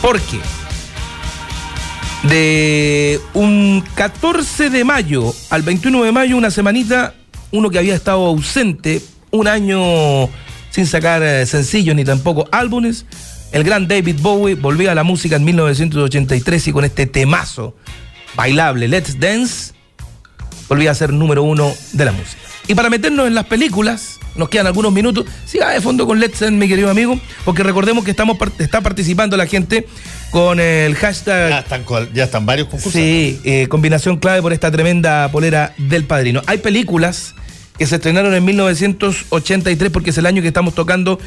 ¿Por 0.00 0.20
qué? 0.20 0.38
De 2.28 3.20
un 3.34 3.84
14 3.94 4.70
de 4.70 4.84
mayo 4.84 5.34
al 5.50 5.62
21 5.62 6.04
de 6.04 6.12
mayo, 6.12 6.36
una 6.36 6.50
semanita, 6.50 7.14
uno 7.50 7.70
que 7.70 7.78
había 7.78 7.94
estado 7.94 8.26
ausente, 8.26 9.02
un 9.30 9.48
año 9.48 10.28
sin 10.70 10.86
sacar 10.86 11.22
eh, 11.22 11.46
sencillos 11.46 11.94
ni 11.96 12.04
tampoco 12.04 12.48
álbumes, 12.52 13.04
el 13.52 13.64
gran 13.64 13.88
David 13.88 14.16
Bowie 14.20 14.54
volvía 14.54 14.92
a 14.92 14.94
la 14.94 15.04
música 15.04 15.36
en 15.36 15.44
1983 15.44 16.68
y 16.68 16.72
con 16.72 16.84
este 16.84 17.06
temazo 17.06 17.74
bailable, 18.34 18.88
Let's 18.88 19.18
Dance, 19.18 19.72
volvía 20.68 20.90
a 20.90 20.94
ser 20.94 21.12
número 21.12 21.42
uno 21.42 21.72
de 21.92 22.04
la 22.04 22.12
música. 22.12 22.40
Y 22.68 22.74
para 22.74 22.90
meternos 22.90 23.26
en 23.26 23.34
las 23.34 23.46
películas, 23.46 24.18
nos 24.34 24.50
quedan 24.50 24.66
algunos 24.66 24.92
minutos. 24.92 25.24
Siga 25.46 25.70
de 25.70 25.80
fondo 25.80 26.06
con 26.06 26.20
Let's 26.20 26.42
End, 26.42 26.58
mi 26.58 26.68
querido 26.68 26.90
amigo, 26.90 27.18
porque 27.44 27.62
recordemos 27.62 28.04
que 28.04 28.10
estamos 28.10 28.36
está 28.58 28.82
participando 28.82 29.36
la 29.38 29.46
gente 29.46 29.86
con 30.30 30.60
el 30.60 30.94
hashtag. 30.94 31.50
Ya 31.50 31.58
están, 31.60 31.84
ya 32.12 32.24
están 32.24 32.44
varios 32.44 32.68
concursos. 32.68 32.92
Sí, 32.92 33.40
eh, 33.44 33.66
combinación 33.68 34.18
clave 34.18 34.42
por 34.42 34.52
esta 34.52 34.70
tremenda 34.70 35.30
polera 35.32 35.74
del 35.78 36.04
padrino. 36.04 36.42
Hay 36.46 36.58
películas 36.58 37.34
que 37.78 37.86
se 37.86 37.94
estrenaron 37.94 38.34
en 38.34 38.44
1983, 38.44 39.90
porque 39.90 40.10
es 40.10 40.18
el 40.18 40.26
año 40.26 40.42
que 40.42 40.48
estamos 40.48 40.74
tocando 40.74 41.18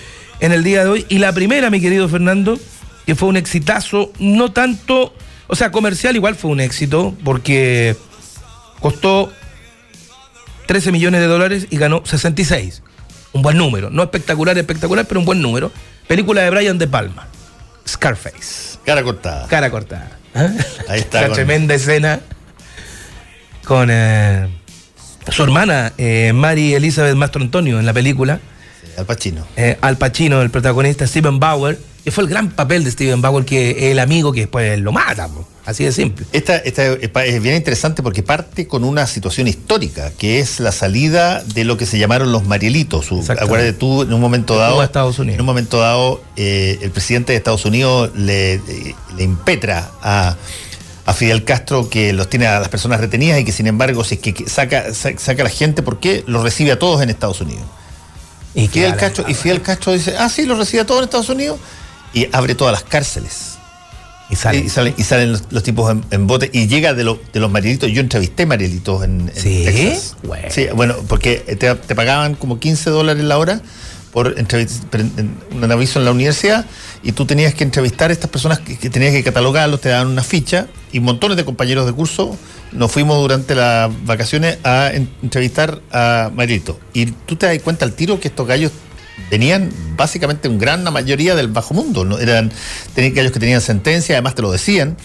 en 0.41 0.51
el 0.51 0.63
día 0.63 0.83
de 0.83 0.89
hoy. 0.89 1.05
Y 1.07 1.19
la 1.19 1.31
primera, 1.33 1.69
mi 1.69 1.79
querido 1.79 2.09
Fernando, 2.09 2.59
que 3.05 3.15
fue 3.15 3.29
un 3.29 3.37
exitazo, 3.37 4.11
no 4.19 4.51
tanto, 4.51 5.13
o 5.47 5.55
sea, 5.55 5.71
comercial 5.71 6.15
igual 6.15 6.35
fue 6.35 6.51
un 6.51 6.59
éxito, 6.59 7.15
porque 7.23 7.95
costó 8.79 9.31
13 10.67 10.91
millones 10.91 11.21
de 11.21 11.27
dólares 11.27 11.67
y 11.69 11.77
ganó 11.77 12.01
66. 12.05 12.83
Un 13.33 13.41
buen 13.41 13.57
número. 13.57 13.89
No 13.89 14.03
espectacular, 14.03 14.57
espectacular, 14.57 15.05
pero 15.07 15.19
un 15.21 15.25
buen 15.25 15.41
número. 15.41 15.71
Película 16.07 16.41
de 16.41 16.49
Brian 16.49 16.77
De 16.77 16.87
Palma. 16.87 17.27
Scarface. 17.87 18.77
Cara 18.85 19.03
cortada. 19.03 19.47
Cara 19.47 19.71
cortada. 19.71 20.17
¿Ah? 20.35 20.49
Ahí 20.89 20.99
está. 20.99 21.21
La 21.21 21.27
con- 21.27 21.35
tremenda 21.35 21.73
escena 21.75 22.19
con 23.65 23.89
eh, 23.91 24.47
su 25.29 25.43
hermana, 25.43 25.93
eh, 25.97 26.31
Mary 26.33 26.73
Elizabeth 26.73 27.15
Mastro 27.15 27.41
Antonio, 27.41 27.79
en 27.79 27.85
la 27.85 27.93
película. 27.93 28.39
Al 28.97 29.05
Pacino. 29.05 29.45
eh, 29.55 29.77
Al 29.81 29.97
Pacino, 29.97 30.41
el 30.41 30.49
protagonista, 30.49 31.05
Steven 31.07 31.39
Bauer, 31.39 31.79
que 32.03 32.11
fue 32.11 32.23
el 32.23 32.29
gran 32.29 32.49
papel 32.49 32.83
de 32.83 32.91
Steven 32.91 33.21
Bauer, 33.21 33.45
que 33.45 33.91
el 33.91 33.99
amigo 33.99 34.31
que 34.33 34.41
después 34.41 34.79
lo 34.79 34.91
mata, 34.91 35.27
po. 35.27 35.47
así 35.65 35.83
de 35.83 35.91
simple. 35.91 36.25
Esta, 36.33 36.57
esta 36.57 36.85
es 36.87 37.09
es 37.13 37.41
bien 37.43 37.55
interesante 37.55 38.01
porque 38.01 38.23
parte 38.23 38.67
con 38.67 38.83
una 38.83 39.05
situación 39.05 39.47
histórica, 39.47 40.11
que 40.17 40.39
es 40.39 40.59
la 40.59 40.71
salida 40.71 41.43
de 41.43 41.63
lo 41.63 41.77
que 41.77 41.85
se 41.85 41.99
llamaron 41.99 42.31
los 42.31 42.43
Marielitos. 42.45 43.07
Acuérdate 43.29 43.73
tú, 43.73 44.01
en 44.01 44.11
un 44.13 44.19
momento 44.19 44.55
dado, 44.57 44.81
Estados 44.83 45.19
Unidos. 45.19 45.35
en 45.35 45.41
un 45.41 45.45
momento 45.45 45.79
dado, 45.79 46.23
eh, 46.37 46.79
el 46.81 46.89
presidente 46.91 47.33
de 47.33 47.37
Estados 47.37 47.65
Unidos 47.65 48.09
le, 48.15 48.55
eh, 48.55 48.95
le 49.15 49.23
impetra 49.23 49.91
a, 50.01 50.35
a 51.05 51.13
Fidel 51.13 51.43
Castro 51.43 51.87
que 51.87 52.13
los 52.13 52.29
tiene 52.29 52.47
a 52.47 52.59
las 52.59 52.69
personas 52.69 52.99
retenidas 52.99 53.39
y 53.39 53.45
que 53.45 53.51
sin 53.51 53.67
embargo, 53.67 54.03
si 54.03 54.15
es 54.15 54.21
que 54.21 54.49
saca, 54.49 54.91
sa- 54.95 55.15
saca 55.17 55.43
a 55.43 55.45
la 55.45 55.49
gente, 55.51 55.83
¿por 55.83 55.99
qué? 55.99 56.23
Los 56.25 56.41
recibe 56.43 56.71
a 56.71 56.79
todos 56.79 57.01
en 57.03 57.11
Estados 57.11 57.41
Unidos. 57.41 57.63
Y 58.53 58.67
Fidel 58.67 58.95
Castro, 58.95 59.25
y 59.27 59.33
Fidel 59.33 59.61
Castro 59.61 59.93
dice, 59.93 60.15
ah, 60.17 60.27
sí, 60.29 60.45
los 60.45 60.57
recibe 60.57 60.81
a 60.81 60.85
todos 60.85 60.99
en 61.01 61.05
Estados 61.05 61.29
Unidos 61.29 61.57
y 62.13 62.27
abre 62.33 62.53
todas 62.55 62.73
las 62.73 62.83
cárceles. 62.83 63.55
Y 64.29 64.35
sale. 64.35 64.59
Y 64.59 64.69
salen, 64.69 64.93
y 64.97 65.03
salen 65.03 65.31
los, 65.33 65.43
los 65.49 65.61
tipos 65.63 65.89
en, 65.91 66.05
en 66.11 66.25
bote 66.27 66.49
y 66.53 66.67
llega 66.67 66.93
de, 66.93 67.03
lo- 67.03 67.19
de 67.33 67.39
los 67.41 67.51
Marielitos. 67.51 67.89
Yo 67.91 67.99
entrevisté 68.01 68.45
Marielitos 68.45 69.03
en, 69.03 69.29
en 69.33 69.35
¿Sí? 69.41 69.63
Texas. 69.65 70.15
Bueno. 70.23 70.47
Sí, 70.49 70.67
bueno, 70.73 70.95
porque 71.07 71.35
te, 71.59 71.75
te 71.75 71.95
pagaban 71.95 72.35
como 72.35 72.57
15 72.59 72.89
dólares 72.91 73.23
la 73.23 73.37
hora 73.37 73.61
por 74.13 74.35
un 75.53 75.71
aviso 75.71 75.99
en 75.99 76.05
la 76.05 76.11
universidad 76.11 76.65
y 77.03 77.13
tú 77.13 77.25
tenías 77.25 77.53
que 77.53 77.63
entrevistar 77.63 78.09
a 78.09 78.13
estas 78.13 78.29
personas 78.29 78.59
que, 78.59 78.77
que 78.77 78.89
tenías 78.89 79.13
que 79.13 79.23
catalogarlos, 79.23 79.79
te 79.79 79.87
daban 79.89 80.07
una 80.07 80.23
ficha 80.23 80.67
y 80.91 80.99
montones 80.99 81.37
de 81.37 81.45
compañeros 81.45 81.85
de 81.85 81.93
curso 81.93 82.37
nos 82.71 82.91
fuimos 82.91 83.17
durante 83.19 83.55
las 83.55 83.89
vacaciones 84.05 84.57
a 84.63 84.91
en- 84.93 85.09
entrevistar 85.21 85.81
a 85.91 86.31
Marielito. 86.33 86.79
Y 86.93 87.07
tú 87.07 87.35
te 87.35 87.45
das 87.45 87.59
cuenta 87.59 87.85
al 87.85 87.93
tiro 87.93 88.19
que 88.19 88.27
estos 88.29 88.47
gallos 88.47 88.71
venían 89.29 89.69
básicamente 89.97 90.47
un 90.47 90.57
gran 90.57 90.83
la 90.83 90.91
mayoría 90.91 91.35
del 91.35 91.47
bajo 91.47 91.73
mundo. 91.73 92.05
¿no? 92.05 92.17
Eran 92.17 92.51
tenían 92.95 93.13
gallos 93.13 93.31
que 93.31 93.39
tenían 93.39 93.61
sentencia, 93.61 94.15
además 94.15 94.35
te 94.35 94.41
lo 94.41 94.51
decían. 94.51 94.97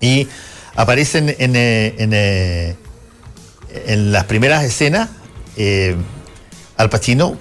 Y 0.00 0.28
aparecen 0.76 1.34
en, 1.38 1.56
eh, 1.56 1.94
en, 1.98 2.10
eh, 2.14 2.76
en 3.86 4.12
las 4.12 4.24
primeras 4.24 4.64
escenas 4.64 5.08
eh, 5.56 5.96
Al 6.76 6.88
Pacino 6.90 7.36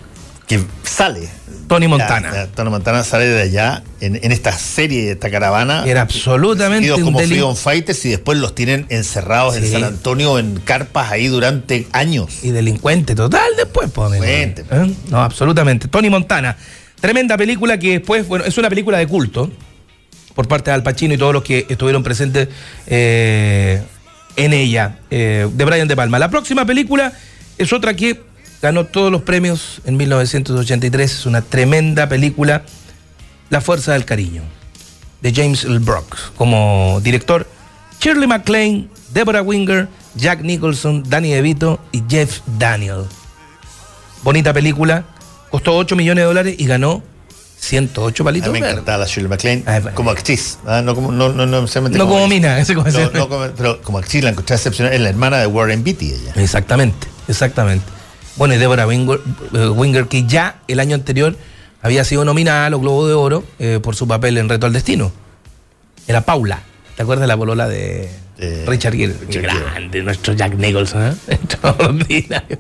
que 0.48 0.64
sale. 0.84 1.30
Tony 1.68 1.88
Montana. 1.88 2.32
Ya, 2.32 2.46
ya, 2.46 2.48
Tony 2.48 2.70
Montana 2.70 3.04
sale 3.04 3.26
de 3.26 3.42
allá 3.42 3.84
en, 4.00 4.20
en 4.24 4.32
esta 4.32 4.52
serie, 4.54 5.12
esta 5.12 5.30
caravana. 5.30 5.84
Era 5.86 6.02
absolutamente 6.02 6.94
un 6.94 7.04
como 7.04 7.20
Freedom 7.20 7.56
Fighters 7.56 8.06
y 8.06 8.10
después 8.10 8.38
los 8.38 8.56
tienen 8.56 8.86
encerrados 8.90 9.56
en. 9.58 9.68
San 9.68 9.84
Antonio 9.84 10.40
en 10.40 10.60
carpas 10.60 11.12
ahí 11.12 11.28
durante 11.28 11.88
años. 11.92 12.44
Y 12.44 12.52
delincuente 12.52 13.16
total 13.16 13.52
después, 13.58 13.90
pues. 13.92 14.12
Delincuente. 14.12 14.66
¿Eh? 14.72 14.94
No, 15.10 15.22
absolutamente. 15.22 15.88
Tony 15.88 16.10
Montana. 16.10 16.58
Tremenda 17.00 17.38
película 17.38 17.78
que 17.78 18.00
después, 18.00 18.28
bueno, 18.28 18.46
es 18.46 18.58
una 18.58 18.70
película 18.70 18.98
de 18.98 19.08
culto 19.08 19.52
por 20.34 20.48
parte 20.48 20.72
de 20.72 20.76
Al 20.76 20.84
Pacino 20.84 21.14
y 21.14 21.18
todos 21.18 21.34
los 21.34 21.44
que 21.44 21.66
estuvieron 21.70 22.04
presentes 22.04 22.48
eh, 22.88 23.82
en 24.36 24.54
ella, 24.54 25.00
eh, 25.10 25.48
de 25.52 25.66
Brian 25.66 25.88
De 25.88 25.96
Palma. 25.96 26.18
La 26.20 26.30
próxima 26.30 26.66
película 26.66 27.12
es 27.58 27.74
otra 27.74 27.96
que 27.96 28.22
ganó 28.62 28.86
todos 28.86 29.12
los 29.12 29.22
premios 29.22 29.82
en 29.86 29.98
1983. 29.98 31.12
Es 31.12 31.26
una 31.26 31.42
tremenda 31.42 32.08
película, 32.10 32.64
La 33.50 33.62
Fuerza 33.62 33.94
del 33.94 34.06
Cariño, 34.06 34.44
de 35.22 35.34
James 35.34 35.64
L. 35.64 35.80
Brooks. 35.80 36.32
Como 36.38 37.00
director, 37.04 37.48
Shirley 38.00 38.28
MacLaine, 38.28 38.90
Deborah 39.14 39.42
Winger, 39.42 39.88
Jack 40.16 40.42
Nicholson, 40.42 41.04
Danny 41.08 41.32
DeVito 41.32 41.80
y 41.92 42.04
Jeff 42.10 42.40
Daniel. 42.58 43.04
Bonita 44.24 44.54
película, 44.54 45.06
costó 45.50 45.76
8 45.78 45.96
millones 45.96 46.24
de 46.24 46.26
dólares 46.26 46.56
y 46.58 46.66
ganó 46.66 47.04
108 47.60 48.24
A 48.24 48.26
palitos. 48.26 48.52
mí 48.54 48.60
me 48.62 48.70
encantaba 48.70 49.00
la 49.00 49.06
Shirley 49.06 49.30
MacLaine 49.30 49.64
Ah, 49.66 49.82
como 49.94 50.12
actriz, 50.12 50.60
¿ah? 50.66 50.82
no 50.84 50.94
como 50.96 51.12
no, 51.12 51.30
no, 51.30 51.46
no 51.46 51.62
No 51.66 52.08
como 52.08 52.28
mina, 52.28 52.60
ese 52.60 52.76
como 52.76 52.90
No, 52.90 53.12
no 53.12 53.30
como- 53.30 53.48
pero 53.56 53.82
como 53.82 53.98
actriz 54.00 54.24
la 54.24 54.32
encontré 54.32 54.56
excepcional, 54.56 54.94
es 54.94 55.02
la 55.02 55.10
hermana 55.10 55.38
de 55.38 55.48
Warren 55.48 55.84
Beatty 55.84 56.14
ella. 56.14 56.34
Exactamente, 56.36 57.08
exactamente. 57.28 57.86
Bueno, 58.38 58.54
y 58.54 58.58
Deborah 58.58 58.86
Winger, 58.88 59.20
eh, 59.54 59.68
Winger, 59.70 60.08
que 60.08 60.26
ya 60.26 60.60
el 60.68 60.80
año 60.80 60.96
anterior 60.96 61.36
había 61.82 62.04
sido 62.04 62.24
nominada 62.26 62.68
a 62.68 62.70
los 62.70 62.82
Globos 62.82 63.08
de 63.08 63.14
Oro 63.14 63.44
eh, 63.60 63.80
por 63.82 63.96
su 63.96 64.08
papel 64.08 64.38
en 64.38 64.50
Reto 64.50 64.66
al 64.66 64.74
Destino. 64.74 65.12
Era 66.08 66.22
Paula. 66.22 66.62
¿Te 66.96 67.04
acuerdas 67.04 67.24
de 67.24 67.28
la 67.28 67.38
polola 67.38 67.68
de 67.68 68.10
Richard 68.66 68.94
Gere? 68.96 69.14
Richard 69.14 69.28
Qué 69.30 69.40
Gere. 69.50 69.60
grande, 69.72 70.04
nuestro 70.04 70.34
Jack 70.34 70.56
Nicholson. 70.56 71.12
¿eh? 71.12 71.16
Extraordinario. 71.28 72.60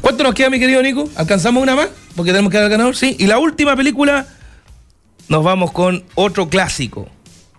¿Cuánto 0.00 0.24
nos 0.24 0.34
queda, 0.34 0.50
mi 0.50 0.58
querido 0.58 0.82
Nico? 0.82 1.08
¿Alcanzamos 1.16 1.62
una 1.62 1.76
más? 1.76 1.88
Porque 2.14 2.32
tenemos 2.32 2.50
que 2.50 2.56
dar 2.58 2.64
al 2.64 2.70
ganador, 2.70 2.96
sí. 2.96 3.16
Y 3.18 3.26
la 3.26 3.38
última 3.38 3.76
película, 3.76 4.26
nos 5.28 5.44
vamos 5.44 5.72
con 5.72 6.04
otro 6.14 6.48
clásico. 6.48 7.08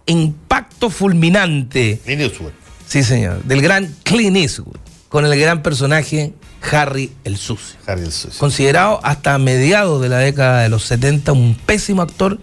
Impacto 0.05 0.89
fulminante. 0.89 1.99
Clint 2.03 2.21
Eastwood. 2.21 2.51
Sí, 2.87 3.03
señor. 3.03 3.43
Del 3.43 3.61
gran 3.61 3.93
Clint 4.03 4.37
Eastwood. 4.37 4.77
Con 5.09 5.25
el 5.25 5.39
gran 5.39 5.61
personaje 5.61 6.33
Harry 6.71 7.11
el 7.23 7.37
Sucio. 7.37 7.77
Harry 7.85 8.01
el 8.03 8.11
Sucio. 8.11 8.39
Considerado 8.39 8.99
hasta 9.03 9.37
mediados 9.37 10.01
de 10.01 10.09
la 10.09 10.17
década 10.17 10.61
de 10.63 10.69
los 10.69 10.83
70 10.85 11.31
un 11.31 11.55
pésimo 11.55 12.01
actor, 12.01 12.39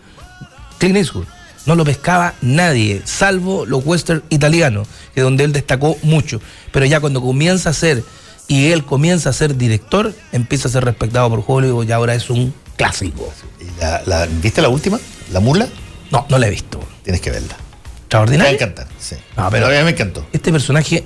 Clint 0.79 0.97
Eastwood. 0.97 1.27
No 1.67 1.75
lo 1.77 1.85
pescaba 1.85 2.35
nadie, 2.43 3.01
salvo 3.05 3.65
los 3.65 3.85
western 3.87 4.23
italianos, 4.29 4.87
que 5.15 5.23
donde 5.23 5.45
él 5.45 5.53
destacó 5.53 5.97
mucho. 6.03 6.41
Pero 6.73 6.85
ya 6.85 7.01
cuando 7.01 7.23
comienza 7.23 7.71
a 7.71 7.73
ser, 7.73 8.05
y 8.49 8.67
él 8.73 8.85
comienza 8.85 9.31
a 9.31 9.33
ser 9.33 9.57
director, 9.57 10.15
empieza 10.33 10.69
a 10.69 10.71
ser 10.71 10.85
respetado 10.85 11.31
por 11.31 11.43
Hollywood 11.47 11.89
y 11.89 11.93
ahora 11.93 12.15
es 12.15 12.29
un 12.29 12.53
clásico. 12.77 13.33
¿Y 13.61 13.81
la- 13.81 14.03
la- 14.05 14.27
¿Viste 14.27 14.61
la 14.61 14.69
última? 14.69 15.01
¿La 15.33 15.41
mula? 15.41 15.67
No, 16.11 16.27
no 16.29 16.37
la 16.39 16.47
he 16.49 16.51
visto. 16.51 16.79
Tienes 17.03 17.23
que 17.23 17.31
verla. 17.31 17.49
Te 17.49 17.55
va 17.55 17.63
a 17.89 18.27
Extraordinario. 18.27 18.53
encantar, 18.55 18.87
sí. 19.01 19.17
No, 19.37 19.49
pero- 19.51 19.67
a 19.67 19.71
mí 19.71 19.77
me 19.85 19.91
encantó. 19.91 20.27
Este 20.35 20.53
personaje, 20.53 21.05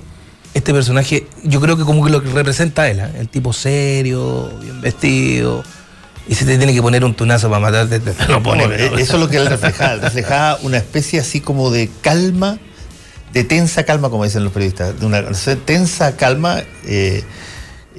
este 0.53 0.73
personaje, 0.73 1.27
yo 1.43 1.61
creo 1.61 1.77
que 1.77 1.83
como 1.83 2.03
que 2.03 2.11
lo 2.11 2.23
que 2.23 2.29
representa 2.29 2.83
a 2.83 2.89
él, 2.89 2.99
¿eh? 2.99 3.09
el 3.19 3.29
tipo 3.29 3.53
serio, 3.53 4.51
bien 4.61 4.81
vestido. 4.81 5.63
Y 6.27 6.35
si 6.35 6.45
te 6.45 6.57
tiene 6.57 6.73
que 6.73 6.81
poner 6.81 7.03
un 7.03 7.15
tunazo 7.15 7.49
para 7.49 7.59
matarte, 7.59 7.99
te 7.99 8.27
lo 8.27 8.43
pone. 8.43 8.67
No, 8.67 8.73
eh, 8.73 8.91
eso 8.97 9.15
es 9.15 9.19
lo 9.19 9.29
que 9.29 9.37
él 9.37 9.47
reflejaba. 9.47 9.95
reflejaba 9.95 10.59
una 10.61 10.77
especie 10.77 11.19
así 11.19 11.41
como 11.41 11.71
de 11.71 11.89
calma, 12.01 12.59
de 13.33 13.43
tensa 13.43 13.83
calma, 13.83 14.09
como 14.09 14.25
dicen 14.25 14.43
los 14.43 14.53
periodistas. 14.53 14.99
De 14.99 15.05
una 15.05 15.23
tensa 15.65 16.15
calma. 16.15 16.61
eh, 16.85 17.23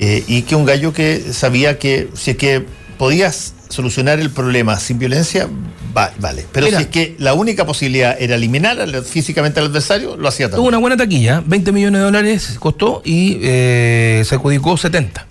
eh, 0.02 0.24
y 0.26 0.42
que 0.42 0.56
un 0.56 0.64
gallo 0.64 0.94
que 0.94 1.32
sabía 1.34 1.78
que 1.78 2.08
si 2.14 2.30
es 2.30 2.36
que 2.38 2.64
podías 2.96 3.52
solucionar 3.70 4.20
el 4.20 4.30
problema 4.30 4.78
sin 4.78 4.98
violencia, 4.98 5.48
va- 5.96 6.12
vale. 6.18 6.44
Pero 6.52 6.66
Mira. 6.66 6.78
si 6.78 6.84
es 6.84 6.90
que 6.90 7.16
la 7.18 7.34
única 7.34 7.64
posibilidad 7.64 8.16
era 8.20 8.34
eliminar 8.34 8.80
al- 8.80 9.02
físicamente 9.04 9.60
al 9.60 9.66
adversario, 9.66 10.16
lo 10.16 10.28
hacía 10.28 10.46
Tuvo 10.48 10.56
también. 10.56 10.68
una 10.68 10.78
buena 10.78 10.96
taquilla, 10.96 11.42
20 11.46 11.72
millones 11.72 12.00
de 12.00 12.04
dólares 12.04 12.56
costó 12.58 13.00
y 13.04 13.38
eh, 13.42 14.22
se 14.26 14.34
adjudicó 14.34 14.76
70. 14.76 15.26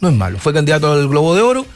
No 0.00 0.08
es 0.08 0.14
malo, 0.14 0.38
fue 0.38 0.52
candidato 0.52 0.92
al 0.92 1.06
Globo 1.08 1.34
de 1.34 1.42
Oro, 1.42 1.66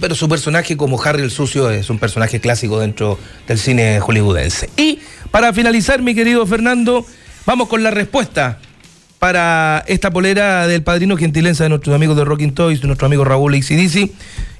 pero 0.00 0.14
su 0.14 0.28
personaje 0.28 0.76
como 0.76 1.02
Harry 1.02 1.22
el 1.22 1.30
Sucio 1.30 1.70
es 1.70 1.90
un 1.90 1.98
personaje 1.98 2.40
clásico 2.40 2.78
dentro 2.78 3.18
del 3.46 3.58
cine 3.58 4.00
hollywoodense. 4.00 4.70
Y 4.76 5.00
para 5.30 5.52
finalizar, 5.52 6.00
mi 6.02 6.14
querido 6.14 6.46
Fernando, 6.46 7.04
vamos 7.46 7.68
con 7.68 7.82
la 7.82 7.90
respuesta 7.90 8.60
para 9.18 9.84
esta 9.88 10.10
polera 10.10 10.66
del 10.66 10.82
padrino 10.82 11.16
gentilense 11.16 11.62
de 11.64 11.68
nuestros 11.70 11.94
amigos 11.94 12.16
de 12.16 12.24
Rocking 12.24 12.54
Toys, 12.54 12.80
de 12.80 12.86
nuestro 12.86 13.06
amigo 13.06 13.24
Raúl 13.24 13.54
ACDC. 13.54 14.10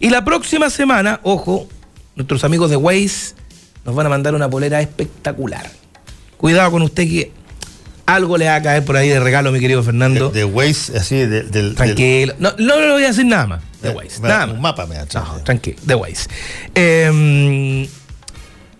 Y 0.00 0.10
la 0.10 0.24
próxima 0.24 0.68
semana, 0.70 1.20
ojo, 1.22 1.68
nuestros 2.16 2.42
amigos 2.44 2.70
de 2.70 2.76
Waze 2.76 3.34
nos 3.84 3.94
van 3.94 4.06
a 4.06 4.08
mandar 4.08 4.34
una 4.34 4.50
polera 4.50 4.80
espectacular. 4.80 5.70
Cuidado 6.36 6.70
con 6.72 6.82
usted 6.82 7.04
que 7.04 7.32
algo 8.06 8.36
le 8.38 8.46
va 8.46 8.56
a 8.56 8.62
caer 8.62 8.84
por 8.84 8.96
ahí 8.96 9.08
de 9.08 9.20
regalo, 9.20 9.52
mi 9.52 9.60
querido 9.60 9.82
Fernando. 9.82 10.30
De, 10.30 10.40
de 10.40 10.44
Waze, 10.44 10.96
así, 10.98 11.16
de- 11.16 11.26
del. 11.28 11.50
del- 11.50 11.74
Tranquilo. 11.74 12.34
No, 12.38 12.52
no 12.58 12.80
le 12.80 12.92
voy 12.92 13.04
a 13.04 13.08
decir 13.08 13.26
nada 13.26 13.46
más. 13.46 13.62
De 13.82 13.90
Eh, 13.90 13.92
Waze. 13.94 14.20
me- 14.22 14.28
Nada 14.28 14.44
un 14.46 14.52
más. 14.54 14.60
mapa 14.60 14.86
me 14.86 14.96
chance. 15.06 15.18
No, 15.18 15.38
tranquilo. 15.44 15.78
De 15.84 15.94
Waze. 15.94 16.28
Eh, 16.74 17.88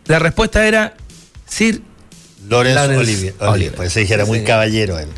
la 0.07 0.19
respuesta 0.19 0.67
era 0.67 0.95
Sir 1.47 1.83
Lawrence, 2.49 2.75
Lawrence 2.75 3.01
Olivier. 3.03 3.35
Olivier. 3.39 3.51
Olivier. 3.53 3.75
Pues 3.75 3.93
se 3.93 4.01
dijera 4.01 4.25
muy 4.25 4.43
caballero 4.45 4.99
él. 4.99 5.09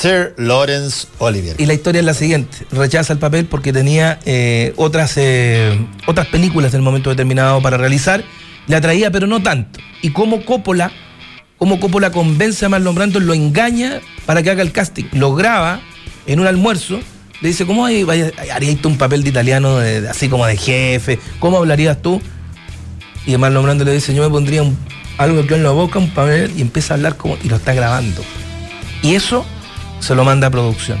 Sir 0.00 0.34
Lawrence 0.36 1.06
Olivier. 1.18 1.54
Y 1.58 1.66
la 1.66 1.74
historia 1.74 2.00
es 2.00 2.04
la 2.04 2.14
siguiente: 2.14 2.66
rechaza 2.72 3.12
el 3.12 3.18
papel 3.18 3.46
porque 3.46 3.72
tenía 3.72 4.18
eh, 4.24 4.72
otras, 4.76 5.14
eh, 5.16 5.86
otras 6.06 6.26
películas 6.26 6.74
en 6.74 6.78
el 6.78 6.82
momento 6.82 7.10
determinado 7.10 7.62
para 7.62 7.76
realizar. 7.76 8.24
Le 8.66 8.76
atraía, 8.76 9.10
pero 9.10 9.26
no 9.26 9.42
tanto. 9.42 9.78
Y 10.02 10.10
como 10.10 10.44
Coppola, 10.44 10.90
como 11.58 11.78
Coppola 11.80 12.10
convence 12.10 12.64
a 12.64 12.68
Marlon 12.68 12.94
Brando, 12.94 13.20
lo 13.20 13.34
engaña 13.34 14.00
para 14.26 14.42
que 14.42 14.50
haga 14.50 14.62
el 14.62 14.72
casting. 14.72 15.04
Lo 15.12 15.34
graba 15.34 15.80
en 16.26 16.40
un 16.40 16.46
almuerzo. 16.46 17.00
Le 17.40 17.48
dice, 17.48 17.66
¿cómo 17.66 17.86
harías 17.86 18.80
tú 18.80 18.88
un 18.88 18.96
papel 18.96 19.22
de 19.22 19.28
italiano 19.28 19.78
así 20.08 20.28
como 20.28 20.46
de 20.46 20.56
jefe? 20.56 21.18
¿Cómo 21.40 21.58
hablarías 21.58 22.00
tú? 22.00 22.22
Y 23.26 23.36
Marlon 23.36 23.64
Brando 23.64 23.84
le 23.84 23.92
dice, 23.92 24.14
yo 24.14 24.22
me 24.22 24.30
pondría 24.30 24.62
algo 25.18 25.46
que 25.46 25.54
en 25.54 25.62
la 25.62 25.70
boca, 25.70 25.98
un 25.98 26.10
papel, 26.10 26.52
y 26.56 26.62
empieza 26.62 26.94
a 26.94 26.96
hablar 26.96 27.16
como, 27.16 27.36
y 27.42 27.48
lo 27.48 27.56
está 27.56 27.74
grabando. 27.74 28.22
Y 29.02 29.14
eso 29.14 29.44
se 30.04 30.14
lo 30.14 30.24
manda 30.24 30.48
a 30.48 30.50
producción. 30.50 30.98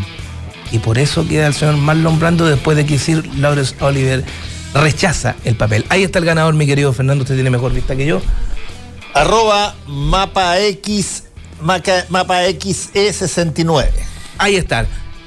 Y 0.72 0.78
por 0.78 0.98
eso 0.98 1.28
queda 1.28 1.46
el 1.46 1.54
señor 1.54 1.76
Marlon 1.76 2.18
Brando 2.18 2.46
después 2.46 2.76
de 2.76 2.86
que 2.86 2.98
Sir 2.98 3.26
Lawrence 3.36 3.74
Oliver 3.80 4.24
rechaza 4.72 5.36
el 5.44 5.56
papel. 5.56 5.84
Ahí 5.90 6.02
está 6.02 6.18
el 6.18 6.24
ganador, 6.24 6.54
mi 6.54 6.66
querido 6.66 6.92
Fernando, 6.92 7.22
usted 7.22 7.34
tiene 7.34 7.50
mejor 7.50 7.72
vista 7.72 7.94
que 7.94 8.06
yo. 8.06 8.22
Arroba 9.12 9.74
mapa 9.86 10.58
X, 10.58 11.24
mapa 11.60 12.42
XE69. 12.48 13.90
Ahí 14.38 14.56
está. 14.56 14.86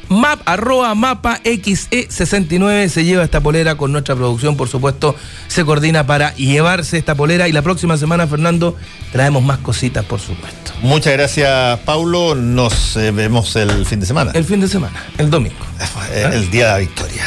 Map, 0.09 0.39
arroba 0.45 0.95
mapa 0.95 1.41
XE69 1.43 2.87
se 2.87 3.03
lleva 3.03 3.23
esta 3.23 3.41
polera 3.41 3.75
con 3.75 3.91
nuestra 3.91 4.15
producción, 4.15 4.55
por 4.55 4.69
supuesto, 4.69 5.15
se 5.47 5.65
coordina 5.65 6.07
para 6.07 6.33
llevarse 6.35 6.97
esta 6.97 7.15
polera 7.15 7.47
y 7.47 7.51
la 7.51 7.61
próxima 7.61 7.97
semana, 7.97 8.25
Fernando, 8.27 8.75
traemos 9.11 9.43
más 9.43 9.57
cositas, 9.59 10.05
por 10.05 10.19
supuesto. 10.19 10.71
Muchas 10.81 11.13
gracias, 11.13 11.79
Paulo. 11.79 12.35
Nos 12.35 12.95
eh, 12.97 13.11
vemos 13.11 13.55
el 13.55 13.85
fin 13.85 13.99
de 13.99 14.05
semana. 14.05 14.31
El 14.33 14.45
fin 14.45 14.61
de 14.61 14.67
semana, 14.67 15.03
el 15.17 15.29
domingo. 15.29 15.55
Eh, 16.11 16.29
el 16.33 16.49
día 16.51 16.67
de 16.67 16.71
la 16.71 16.77
victoria. 16.77 17.23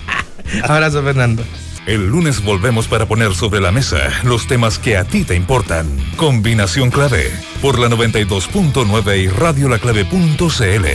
Abrazo, 0.62 1.02
Fernando. 1.02 1.42
El 1.86 2.08
lunes 2.08 2.44
volvemos 2.44 2.86
para 2.86 3.06
poner 3.06 3.34
sobre 3.34 3.60
la 3.60 3.72
mesa 3.72 3.98
los 4.22 4.46
temas 4.46 4.78
que 4.78 4.96
a 4.96 5.04
ti 5.04 5.24
te 5.24 5.34
importan. 5.34 5.86
Combinación 6.16 6.90
clave 6.90 7.32
por 7.60 7.78
la 7.78 7.88
92.9 7.88 9.18
y 9.18 9.28
radiolaclave.cl. 9.28 10.86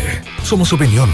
Somos 0.43 0.72
opinión. 0.72 1.09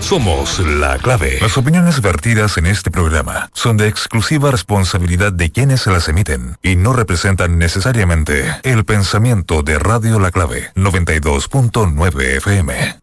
Somos 0.00 0.60
la 0.60 0.96
clave. 0.98 1.38
Las 1.40 1.58
opiniones 1.58 2.00
vertidas 2.00 2.56
en 2.56 2.66
este 2.66 2.90
programa 2.90 3.50
son 3.52 3.76
de 3.76 3.88
exclusiva 3.88 4.50
responsabilidad 4.50 5.32
de 5.32 5.50
quienes 5.50 5.82
se 5.82 5.90
las 5.90 6.08
emiten 6.08 6.56
y 6.62 6.76
no 6.76 6.94
representan 6.94 7.58
necesariamente 7.58 8.46
el 8.62 8.84
pensamiento 8.84 9.62
de 9.62 9.78
Radio 9.78 10.20
La 10.20 10.30
Clave 10.30 10.70
92.9 10.74 12.36
FM. 12.36 12.98